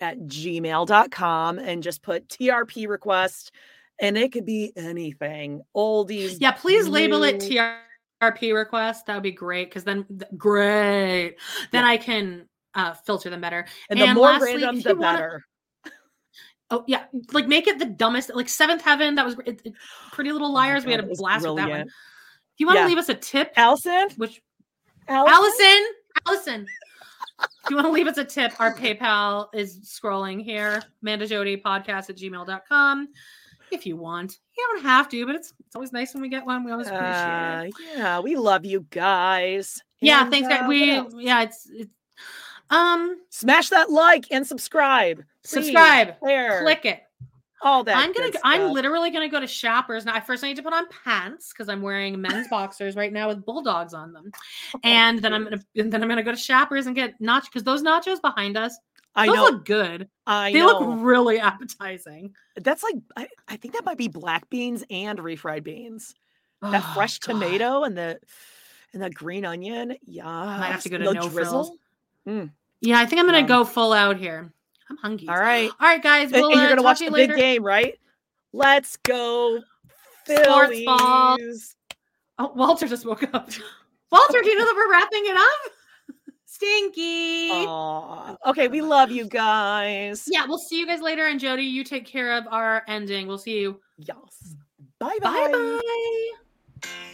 at 0.00 0.18
gmail.com 0.20 1.58
and 1.58 1.82
just 1.82 2.02
put 2.02 2.28
TRP 2.28 2.88
request. 2.88 3.52
And 3.98 4.18
it 4.18 4.30
could 4.32 4.44
be 4.44 4.72
anything. 4.76 5.62
Oldies. 5.74 6.36
Yeah, 6.38 6.52
please 6.52 6.86
label 6.86 7.24
it 7.24 7.36
TRP 7.40 8.54
request. 8.54 9.06
That 9.06 9.14
would 9.14 9.22
be 9.22 9.32
great 9.32 9.70
because 9.70 9.84
then 9.84 10.04
th- 10.04 10.30
great. 10.36 11.36
Then 11.72 11.84
Yeah. 11.84 11.90
I 11.90 11.96
can 11.96 12.46
uh, 12.74 12.92
filter 12.92 13.30
them 13.30 13.40
better. 13.40 13.64
And 13.88 13.98
the 13.98 14.04
and 14.04 14.14
more 14.14 14.26
lastly, 14.26 14.56
random, 14.62 14.80
the 14.82 14.94
wanna- 14.94 15.16
better. 15.18 15.44
Oh 16.68 16.82
yeah, 16.88 17.04
like 17.32 17.46
make 17.46 17.68
it 17.68 17.78
the 17.78 17.84
dumbest. 17.86 18.34
Like 18.34 18.48
Seventh 18.48 18.82
Heaven. 18.82 19.14
That 19.14 19.24
was 19.24 19.36
it, 19.46 19.62
it- 19.64 19.72
Pretty 20.12 20.32
Little 20.32 20.48
Oh 20.48 20.52
Liars. 20.52 20.84
we 20.84 20.90
had 20.90 21.00
a 21.00 21.06
blast 21.14 21.46
with 21.46 21.56
that 21.56 21.70
one. 21.70 21.88
Brilliant. 22.56 22.58
If 22.58 22.60
you 22.60 22.66
want 22.66 22.76
to 22.76 22.80
Yeah. 22.82 22.86
leave 22.88 22.98
us 22.98 23.08
a 23.08 23.14
tip, 23.14 23.52
Allison? 23.56 24.08
which 24.16 24.40
Allison? 25.08 25.34
Allison, 25.34 25.86
Allison. 26.26 26.66
If 27.64 27.70
you 27.70 27.76
want 27.76 27.86
to 27.88 27.92
leave 27.92 28.06
us 28.06 28.16
a 28.16 28.24
tip, 28.24 28.58
our 28.60 28.74
PayPal 28.74 29.48
is 29.54 29.80
scrolling 29.80 30.42
here. 30.42 30.82
Amanda 31.02 31.26
Jody 31.26 31.56
podcast 31.58 32.08
at 32.10 32.16
gmail.com. 32.16 33.08
If 33.70 33.84
you 33.84 33.96
want, 33.96 34.38
you 34.56 34.64
don't 34.72 34.82
have 34.84 35.08
to, 35.10 35.26
but 35.26 35.34
it's 35.34 35.52
it's 35.66 35.74
always 35.76 35.92
nice 35.92 36.14
when 36.14 36.22
we 36.22 36.28
get 36.28 36.46
one. 36.46 36.64
We 36.64 36.70
always 36.72 36.86
appreciate 36.86 37.04
Uh, 37.12 37.64
it. 37.66 37.74
yeah, 37.96 38.20
we 38.20 38.36
love 38.36 38.64
you 38.64 38.86
guys. 38.90 39.82
Yeah, 40.00 40.22
And, 40.22 40.30
thanks, 40.30 40.46
uh, 40.46 40.50
guys. 40.50 40.60
what 40.60 40.68
We 41.14 41.24
yeah, 41.24 41.42
it's 41.42 41.68
it's 41.72 41.90
um 42.70 43.16
smash 43.30 43.68
that 43.70 43.90
like 43.90 44.26
and 44.30 44.46
subscribe. 44.46 45.18
Please. 45.42 45.50
subscribe, 45.50 46.14
Share. 46.24 46.62
click 46.62 46.84
it. 46.86 47.02
All 47.62 47.82
that. 47.84 47.96
I'm 47.96 48.12
gonna 48.12 48.30
I'm 48.44 48.72
literally 48.72 49.10
gonna 49.10 49.28
go 49.28 49.40
to 49.40 49.46
shoppers 49.46 50.04
now. 50.04 50.14
I 50.14 50.20
first 50.20 50.44
I 50.44 50.48
need 50.48 50.56
to 50.56 50.62
put 50.62 50.72
on 50.72 50.86
pants 51.04 51.52
because 51.52 51.68
I'm 51.68 51.82
wearing 51.82 52.20
men's 52.20 52.48
boxers 52.48 52.96
right 52.96 53.12
now 53.12 53.28
with 53.28 53.44
bulldogs 53.44 53.94
on 53.94 54.12
them, 54.12 54.30
and 54.84 55.18
then 55.20 55.32
I'm 55.32 55.44
gonna 55.44 55.60
and 55.76 55.92
then 55.92 56.02
I'm 56.02 56.08
gonna 56.08 56.22
go 56.22 56.32
to 56.32 56.36
shoppers 56.36 56.86
and 56.86 56.94
get 56.94 57.20
nachos 57.20 57.44
because 57.44 57.64
those 57.64 57.82
nachos 57.82 58.20
behind 58.20 58.56
us 58.56 58.78
I 59.14 59.26
those 59.26 59.36
know. 59.36 59.42
look 59.44 59.64
good. 59.64 60.08
I 60.26 60.52
they 60.52 60.58
know. 60.60 60.66
look 60.78 60.98
really 61.02 61.38
appetizing. 61.40 62.34
That's 62.56 62.82
like 62.82 62.96
I, 63.16 63.28
I 63.48 63.56
think 63.56 63.74
that 63.74 63.84
might 63.86 63.98
be 63.98 64.08
black 64.08 64.50
beans 64.50 64.84
and 64.90 65.18
refried 65.18 65.64
beans. 65.64 66.14
That 66.62 66.82
Oh, 66.84 66.92
fresh 66.94 67.18
God. 67.20 67.32
tomato 67.40 67.84
and 67.84 67.96
the 67.96 68.18
and 68.92 69.02
the 69.02 69.10
green 69.10 69.44
onion. 69.46 69.96
Yeah. 70.06 70.28
I 70.28 70.66
have 70.66 70.82
to 70.82 70.88
go 70.90 70.98
to 70.98 71.12
No 71.14 71.28
Frills. 71.30 71.70
Mm. 72.28 72.50
Yeah, 72.82 72.98
I 73.00 73.06
think 73.06 73.20
I'm 73.20 73.26
gonna 73.26 73.38
Yum. 73.38 73.46
go 73.46 73.64
full 73.64 73.92
out 73.94 74.18
here. 74.18 74.52
I'm 74.90 74.96
hungry. 74.96 75.28
All 75.28 75.38
right. 75.38 75.70
All 75.80 75.88
right, 75.88 76.02
guys. 76.02 76.30
We'll 76.32 76.50
and 76.50 76.54
you're 76.54 76.64
uh, 76.64 76.68
gonna 76.68 76.76
talk 76.76 76.84
watch 76.84 76.98
the 77.00 77.06
you 77.06 77.10
big 77.12 77.34
game, 77.36 77.64
right? 77.64 77.98
Let's 78.52 78.96
go. 78.96 79.60
Sports 80.24 80.80
ball. 80.84 81.36
Phillies. 81.36 81.76
Oh, 82.38 82.52
Walter 82.54 82.86
just 82.86 83.06
woke 83.06 83.22
up. 83.34 83.50
Walter, 84.12 84.40
do 84.42 84.48
you 84.48 84.58
know 84.58 84.64
that 84.64 84.74
we're 84.76 84.90
wrapping 84.90 85.22
it 85.24 85.36
up? 85.36 85.72
Stinky. 86.46 87.50
Aw. 87.50 88.36
Okay, 88.46 88.68
we 88.68 88.80
love 88.80 89.10
you 89.10 89.26
guys. 89.26 90.24
Yeah, 90.26 90.46
we'll 90.46 90.58
see 90.58 90.78
you 90.78 90.86
guys 90.86 91.00
later. 91.00 91.26
And 91.26 91.40
Jody, 91.40 91.64
you 91.64 91.84
take 91.84 92.06
care 92.06 92.36
of 92.36 92.44
our 92.50 92.82
ending. 92.88 93.26
We'll 93.26 93.38
see 93.38 93.60
you. 93.60 93.80
Yes. 93.98 94.54
Bye 94.98 95.18
Bye 95.20 95.50
bye. 95.52 95.80
bye. 96.82 97.06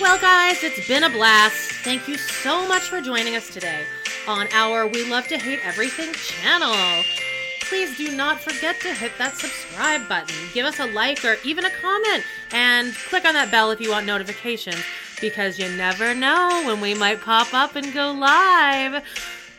Well, 0.00 0.18
guys, 0.18 0.64
it's 0.64 0.88
been 0.88 1.04
a 1.04 1.10
blast. 1.10 1.72
Thank 1.84 2.08
you 2.08 2.16
so 2.16 2.66
much 2.66 2.84
for 2.84 3.02
joining 3.02 3.36
us 3.36 3.52
today 3.52 3.84
on 4.26 4.48
our 4.50 4.86
We 4.86 5.04
Love 5.10 5.28
to 5.28 5.36
Hate 5.36 5.60
Everything 5.62 6.14
channel. 6.14 6.74
Please 7.60 7.98
do 7.98 8.16
not 8.16 8.40
forget 8.40 8.80
to 8.80 8.94
hit 8.94 9.12
that 9.18 9.36
subscribe 9.36 10.08
button, 10.08 10.34
give 10.54 10.64
us 10.64 10.80
a 10.80 10.86
like 10.86 11.22
or 11.22 11.36
even 11.44 11.66
a 11.66 11.70
comment, 11.70 12.24
and 12.50 12.94
click 12.94 13.26
on 13.26 13.34
that 13.34 13.50
bell 13.50 13.72
if 13.72 13.80
you 13.80 13.90
want 13.90 14.06
notifications 14.06 14.82
because 15.20 15.58
you 15.58 15.68
never 15.76 16.14
know 16.14 16.62
when 16.64 16.80
we 16.80 16.94
might 16.94 17.20
pop 17.20 17.52
up 17.52 17.76
and 17.76 17.92
go 17.92 18.10
live. 18.10 19.04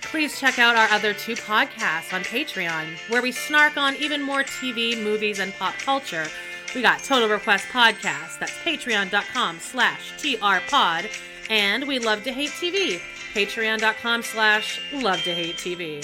Please 0.02 0.40
check 0.40 0.58
out 0.58 0.76
our 0.76 0.90
other 0.90 1.14
two 1.14 1.36
podcasts 1.36 2.12
on 2.14 2.24
Patreon, 2.24 2.98
where 3.12 3.22
we 3.22 3.32
snark 3.32 3.78
on 3.78 3.96
even 3.98 4.24
more 4.24 4.44
TV, 4.44 5.02
movies, 5.02 5.38
and 5.38 5.54
pop 5.54 5.76
culture. 5.76 6.26
We 6.74 6.82
got 6.82 7.04
Total 7.04 7.28
Request 7.28 7.66
Podcast, 7.68 8.40
that's 8.40 8.58
patreon.com 8.60 9.60
slash 9.60 10.14
trpod, 10.14 11.12
and 11.50 11.88
We 11.88 12.00
Love 12.00 12.24
to 12.24 12.32
Hate 12.32 12.52
TV, 12.52 13.02
patreon.com 13.34 14.24
slash 14.24 14.82
love 14.94 15.22
to 15.24 15.34
hate 15.34 15.58
TV. 15.58 16.04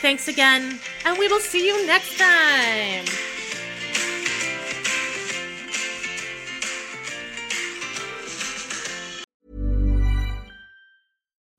Thanks 0.00 0.28
again, 0.28 0.78
and 1.04 1.18
we 1.18 1.28
will 1.28 1.40
see 1.40 1.66
you 1.66 1.86
next 1.86 2.18
time. 2.18 3.35